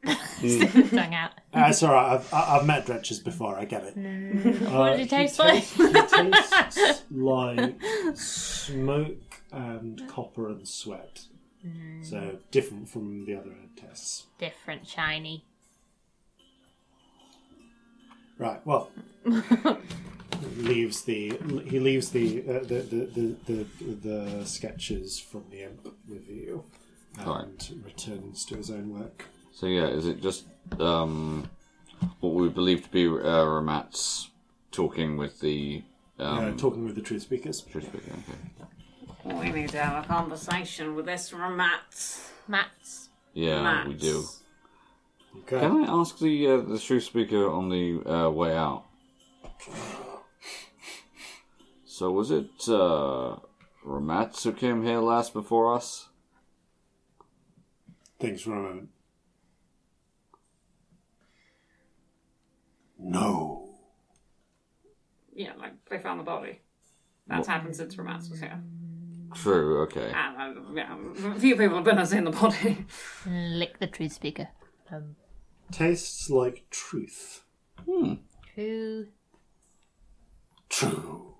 Tongue 0.00 1.14
out. 1.14 1.32
Uh, 1.52 1.66
it's 1.68 1.82
all 1.82 1.92
right. 1.92 2.12
I've, 2.14 2.32
I- 2.32 2.56
I've 2.58 2.66
met 2.66 2.86
dretches 2.86 3.22
before. 3.24 3.58
I 3.58 3.64
get 3.64 3.82
it. 3.84 3.96
Uh, 3.96 4.70
What 4.78 4.90
did 4.96 5.00
he 5.00 5.06
taste 5.06 5.38
like? 5.40 5.64
tastes- 5.64 5.74
he 5.76 5.92
tastes 5.92 7.02
like 7.10 7.80
smoke 8.16 9.40
and 9.52 10.08
copper 10.08 10.48
and 10.48 10.66
sweat. 10.68 11.22
So 12.02 12.38
different 12.50 12.88
from 12.88 13.24
the 13.26 13.34
other 13.34 13.54
tests. 13.76 14.26
Different, 14.38 14.86
shiny. 14.86 15.44
Right. 18.38 18.64
Well, 18.64 18.90
leaves 20.56 21.02
the 21.02 21.36
he 21.66 21.80
leaves 21.80 22.10
the 22.10 22.42
uh, 22.48 22.52
the, 22.60 22.80
the, 22.82 23.36
the 23.46 23.66
the 23.84 23.94
the 23.94 24.46
sketches 24.46 25.18
from 25.18 25.44
the 25.50 25.64
imp 25.64 25.94
with 26.08 26.28
you 26.28 26.64
and 27.18 27.26
Right. 27.26 27.70
returns 27.84 28.44
to 28.46 28.56
his 28.56 28.70
own 28.70 28.90
work. 28.98 29.24
So 29.52 29.66
yeah, 29.66 29.86
is 29.86 30.06
it 30.06 30.22
just 30.22 30.44
um, 30.78 31.50
what 32.20 32.34
we 32.34 32.48
believe 32.48 32.84
to 32.84 32.90
be 32.90 33.06
uh, 33.08 33.44
Romance 33.44 34.30
talking 34.70 35.16
with 35.16 35.40
the 35.40 35.82
um, 36.18 36.38
uh, 36.38 36.50
talking 36.56 36.84
with 36.84 36.94
the 36.94 37.02
truth 37.02 37.22
speakers. 37.22 37.62
truth 37.62 37.86
speaker? 37.86 38.12
Okay. 38.12 39.40
We 39.40 39.50
need 39.50 39.70
to 39.70 39.78
have 39.78 40.04
a 40.04 40.06
conversation 40.06 40.94
with 40.94 41.06
this 41.06 41.32
Ramat. 41.32 42.20
Mats. 42.46 43.08
Yeah, 43.34 43.84
we 43.86 43.94
Mats. 43.94 44.42
Do. 45.46 45.56
Okay. 45.56 45.60
Can 45.60 45.84
I 45.84 46.00
ask 46.00 46.18
the 46.18 46.46
uh, 46.46 46.56
the 46.58 46.78
truth 46.78 47.04
speaker 47.04 47.50
on 47.50 47.68
the 47.68 48.02
uh, 48.08 48.30
way 48.30 48.56
out? 48.56 48.84
So 51.84 52.10
was 52.12 52.30
it 52.30 52.68
uh, 52.68 53.36
Romance 53.84 54.44
who 54.44 54.52
came 54.52 54.84
here 54.84 54.98
last 55.00 55.32
before 55.32 55.74
us? 55.74 56.08
Thanks 58.20 58.42
for 58.42 58.54
a 58.54 58.62
moment. 58.62 58.88
No. 62.98 63.70
Yeah, 65.34 65.52
like 65.58 65.72
they 65.88 65.98
found 65.98 66.20
the 66.20 66.24
body. 66.24 66.60
That's 67.26 67.46
happened 67.46 67.76
since 67.76 67.94
Ramat 67.96 68.28
was 68.30 68.40
here. 68.40 68.60
True. 69.34 69.82
Okay. 69.82 70.12
And 70.14 70.58
uh, 70.58 70.60
yeah, 70.74 70.96
a 71.34 71.38
few 71.38 71.56
people 71.56 71.76
have 71.76 71.84
been 71.84 72.04
seen 72.06 72.24
the 72.24 72.30
body. 72.30 72.86
Lick 73.26 73.78
the 73.78 73.86
truth 73.86 74.12
speaker. 74.12 74.48
Um, 74.90 75.16
Tastes 75.70 76.30
like 76.30 76.64
truth. 76.70 77.42
true. 78.54 79.06
True. 80.68 81.34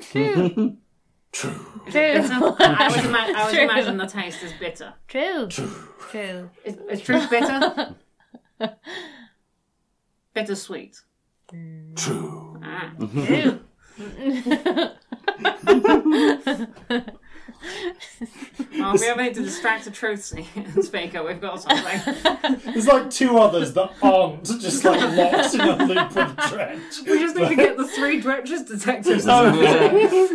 True. 0.00 0.76
True. 1.32 1.52
True. 1.88 2.02
I 2.58 2.88
would, 2.90 3.04
ima- 3.04 3.32
I 3.36 3.44
would 3.44 3.54
True. 3.54 3.62
imagine 3.62 3.96
the 3.98 4.06
taste 4.06 4.42
is 4.42 4.52
bitter. 4.54 4.94
True. 5.06 5.46
True. 5.48 6.50
Is, 6.64 6.76
is 6.90 7.00
truth 7.02 7.30
bitter? 7.30 7.94
Bittersweet. 10.34 11.00
True. 11.94 12.60
Ah. 12.64 12.92
True. 13.26 13.60
Well, 18.78 18.94
we 18.94 19.08
are 19.08 19.16
need 19.16 19.34
to 19.34 19.42
distract 19.42 19.84
the 19.84 19.90
truth 19.90 20.24
speaker. 20.82 21.22
We've 21.22 21.40
got 21.40 21.60
something. 21.60 22.60
There's 22.72 22.86
like 22.86 23.10
two 23.10 23.36
others 23.38 23.74
that 23.74 23.92
aren't 24.02 24.44
just 24.44 24.84
like 24.84 25.00
locked 25.16 25.54
in 25.54 25.60
a 25.60 25.76
loop 25.76 26.14
with 26.14 26.36
Dretch. 26.36 27.06
We 27.06 27.18
just 27.18 27.36
need 27.36 27.48
to 27.48 27.56
get 27.56 27.76
the 27.76 27.86
three 27.86 28.20
Dretches 28.22 28.66
detectives. 28.66 29.26
Oh, 29.28 29.50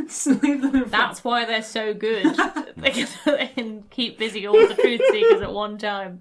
Just 0.06 0.28
leave 0.28 0.62
them 0.62 0.76
in 0.76 0.86
front. 0.86 0.92
That's 0.92 1.24
why 1.24 1.46
they're 1.46 1.64
so 1.64 1.94
good. 1.94 2.36
they, 2.78 2.92
can, 2.92 3.08
they 3.26 3.48
can 3.48 3.84
keep 3.90 4.20
busy 4.20 4.46
all 4.46 4.54
the 4.68 4.76
truth 4.76 5.02
seekers 5.12 5.42
at 5.42 5.52
one 5.52 5.78
time. 5.78 6.20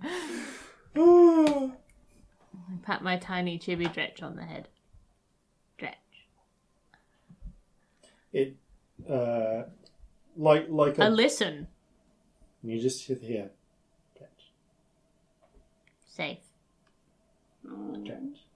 I 0.96 1.70
pat 2.82 3.02
my 3.02 3.16
tiny 3.18 3.58
chibi 3.58 3.92
Dretch 3.92 4.22
on 4.22 4.36
the 4.36 4.44
head. 4.44 4.68
Dretch. 5.78 5.94
it, 8.32 8.56
uh, 9.10 9.64
like 10.36 10.66
like 10.68 10.98
a 10.98 11.08
listen. 11.08 11.66
you 12.62 12.80
just 12.80 13.06
sit 13.06 13.20
here. 13.22 13.50
Dretch. 14.18 14.50
Safe. 16.06 16.38
Dredge. 18.04 18.46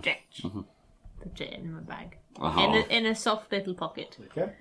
Dretch. 0.00 0.42
The 0.42 1.28
put 1.28 1.40
it 1.40 1.52
in 1.54 1.72
my 1.72 1.80
bag. 1.80 2.16
Uh-huh. 2.40 2.60
In, 2.60 2.74
a, 2.74 2.96
in 2.98 3.06
a 3.06 3.14
soft 3.14 3.50
little 3.50 3.74
pocket. 3.74 4.16
Okay. 4.30 4.52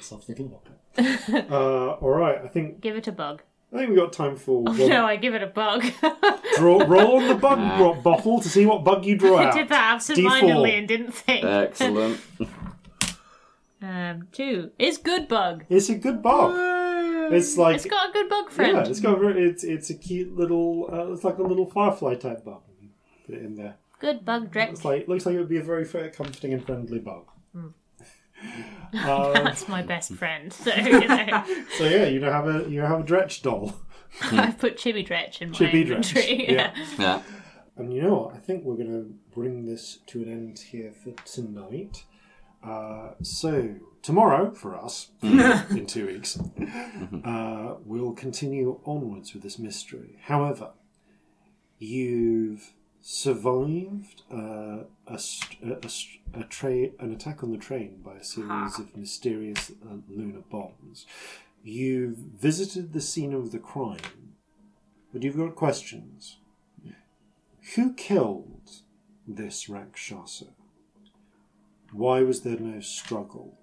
Soft 0.00 0.28
little 0.30 0.48
pocket. 0.48 1.50
uh, 1.50 1.90
all 2.00 2.10
right. 2.10 2.38
I 2.42 2.48
think 2.48 2.80
Give 2.80 2.96
it 2.96 3.06
a 3.08 3.12
bug. 3.12 3.42
I 3.72 3.76
think 3.76 3.90
we 3.90 3.96
got 3.96 4.12
time 4.12 4.36
for 4.36 4.64
Oh 4.66 4.72
one. 4.72 4.88
no, 4.88 5.04
I 5.04 5.14
give 5.16 5.34
it 5.34 5.42
a 5.44 5.46
bug. 5.46 5.84
Draw, 6.56 6.78
roll 6.86 7.16
on 7.18 7.28
the 7.28 7.36
bug 7.36 7.58
ro- 7.80 7.94
bottle 8.02 8.40
to 8.40 8.48
see 8.48 8.66
what 8.66 8.82
bug 8.82 9.04
you 9.04 9.16
draw 9.16 9.36
I 9.36 9.44
out. 9.46 9.54
did 9.54 9.68
that 9.68 9.94
absentmindedly 9.94 10.70
D4. 10.70 10.78
and 10.78 10.88
didn't 10.88 11.12
think. 11.12 11.44
Excellent. 11.44 12.20
Um, 13.82 14.28
two. 14.32 14.70
It's 14.78 14.98
good 14.98 15.26
bug. 15.28 15.64
It's 15.68 15.88
a 15.88 15.94
good 15.96 16.22
bug. 16.22 16.54
It's 17.32 17.56
like 17.56 17.76
It's 17.76 17.86
got 17.86 18.10
a 18.10 18.12
good 18.12 18.28
bug 18.28 18.50
friend. 18.50 18.76
yeah, 18.76 18.84
it's 18.86 19.00
got 19.00 19.16
a 19.16 19.20
very, 19.20 19.48
it's 19.48 19.64
it's 19.64 19.88
a 19.90 19.94
cute 19.94 20.36
little. 20.36 20.88
Uh, 20.92 21.12
it's 21.12 21.24
like 21.24 21.38
a 21.38 21.42
little 21.42 21.66
firefly 21.66 22.14
type 22.16 22.44
bug. 22.44 22.62
Put 23.26 23.36
it 23.36 23.42
in 23.42 23.54
there. 23.54 23.76
Good 24.00 24.24
bug 24.24 24.52
Drek. 24.52 24.70
It's 24.70 24.84
like 24.84 25.06
looks 25.08 25.26
like 25.26 25.34
it 25.34 25.38
would 25.38 25.48
be 25.48 25.58
a 25.58 25.62
very 25.62 25.84
fair, 25.84 26.10
comforting 26.10 26.52
and 26.52 26.64
friendly 26.64 26.98
bug. 26.98 27.26
Hmm. 27.52 27.66
um, 27.66 27.74
That's 28.92 29.68
my 29.68 29.82
best 29.82 30.12
friend. 30.14 30.52
So 30.52 30.74
you 30.74 31.00
know, 31.08 31.44
so 31.78 31.84
yeah, 31.84 32.06
you 32.06 32.22
have 32.24 32.46
a 32.48 32.68
you 32.68 32.80
have 32.80 33.00
a 33.00 33.02
Dretch 33.04 33.42
doll. 33.42 33.74
I've 34.22 34.58
put 34.58 34.76
Chibi 34.76 35.06
Dretch 35.06 35.40
in 35.40 35.50
my 35.50 35.56
Chibi 35.56 35.86
Dretch, 35.86 36.16
inventory. 36.16 36.52
yeah. 36.52 36.74
Yeah. 36.98 37.22
And 37.76 37.94
you 37.94 38.02
know 38.02 38.14
what? 38.14 38.34
I 38.34 38.38
think 38.38 38.64
we're 38.64 38.74
going 38.76 38.90
to 38.90 39.14
bring 39.32 39.64
this 39.66 40.00
to 40.08 40.20
an 40.22 40.28
end 40.30 40.58
here 40.58 40.92
for 40.92 41.12
tonight. 41.24 42.04
Uh, 42.62 43.12
so, 43.22 43.76
tomorrow, 44.02 44.52
for 44.52 44.76
us, 44.76 45.10
in 45.22 45.86
two 45.86 46.06
weeks, 46.06 46.38
uh, 47.24 47.74
we'll 47.84 48.12
continue 48.12 48.80
onwards 48.84 49.32
with 49.32 49.42
this 49.42 49.58
mystery. 49.58 50.18
However, 50.22 50.72
you've 51.78 52.72
survived 53.00 54.22
uh, 54.30 54.84
a, 55.06 55.18
a, 55.64 55.90
a 56.34 56.44
tra- 56.44 56.90
an 56.98 57.12
attack 57.12 57.42
on 57.42 57.50
the 57.50 57.58
train 57.58 58.00
by 58.04 58.16
a 58.16 58.24
series 58.24 58.78
of 58.78 58.96
mysterious 58.96 59.70
uh, 59.70 59.96
lunar 60.08 60.42
bombs. 60.50 61.06
You've 61.62 62.16
visited 62.16 62.92
the 62.92 63.00
scene 63.00 63.32
of 63.32 63.52
the 63.52 63.58
crime, 63.58 64.34
but 65.12 65.22
you've 65.22 65.36
got 65.36 65.54
questions. 65.54 66.36
Who 67.74 67.94
killed 67.94 68.70
this 69.26 69.68
Rakshasa? 69.68 70.46
Why 71.92 72.22
was 72.22 72.42
there 72.42 72.58
no 72.58 72.80
struggle? 72.80 73.58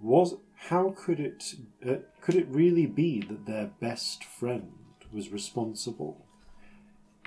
Was 0.00 0.36
how 0.68 0.94
could 0.96 1.20
it 1.20 1.54
uh, 1.86 1.96
could 2.20 2.34
it 2.34 2.46
really 2.48 2.86
be 2.86 3.20
that 3.20 3.46
their 3.46 3.70
best 3.80 4.24
friend 4.24 4.72
was 5.12 5.30
responsible? 5.30 6.26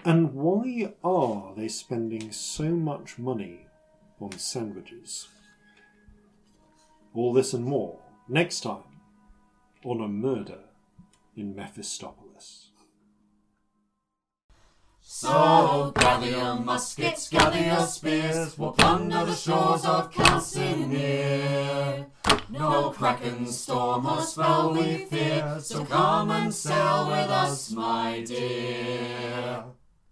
And 0.06 0.34
why 0.34 0.94
are 1.03 1.53
they 1.56 1.68
spending 1.68 2.32
so 2.32 2.69
much 2.69 3.18
money 3.18 3.66
on 4.19 4.38
sandwiches? 4.38 5.27
All 7.14 7.34
this 7.34 7.53
and 7.53 7.66
more 7.66 8.00
next 8.27 8.61
time 8.61 8.84
on 9.84 10.02
a 10.02 10.08
murder 10.08 10.60
in 11.36 11.56
Mephistopolis. 11.56 12.26
So 15.20 15.92
gather 15.96 16.30
your 16.30 16.60
muskets, 16.60 17.28
gather 17.28 17.60
your 17.60 17.88
spears, 17.88 18.56
we'll 18.56 18.74
plunder 18.74 19.26
the 19.26 19.34
shores 19.34 19.84
of 19.84 20.12
Calcinear. 20.12 22.06
No 22.52 22.92
kraken, 22.92 23.48
storm, 23.48 24.06
or 24.06 24.22
spell 24.22 24.76
we 24.76 25.06
fear, 25.06 25.58
so 25.60 25.86
come 25.86 26.30
and 26.30 26.54
sail 26.54 27.08
with 27.08 27.32
us, 27.32 27.72
my 27.72 28.24
dear. 28.28 29.64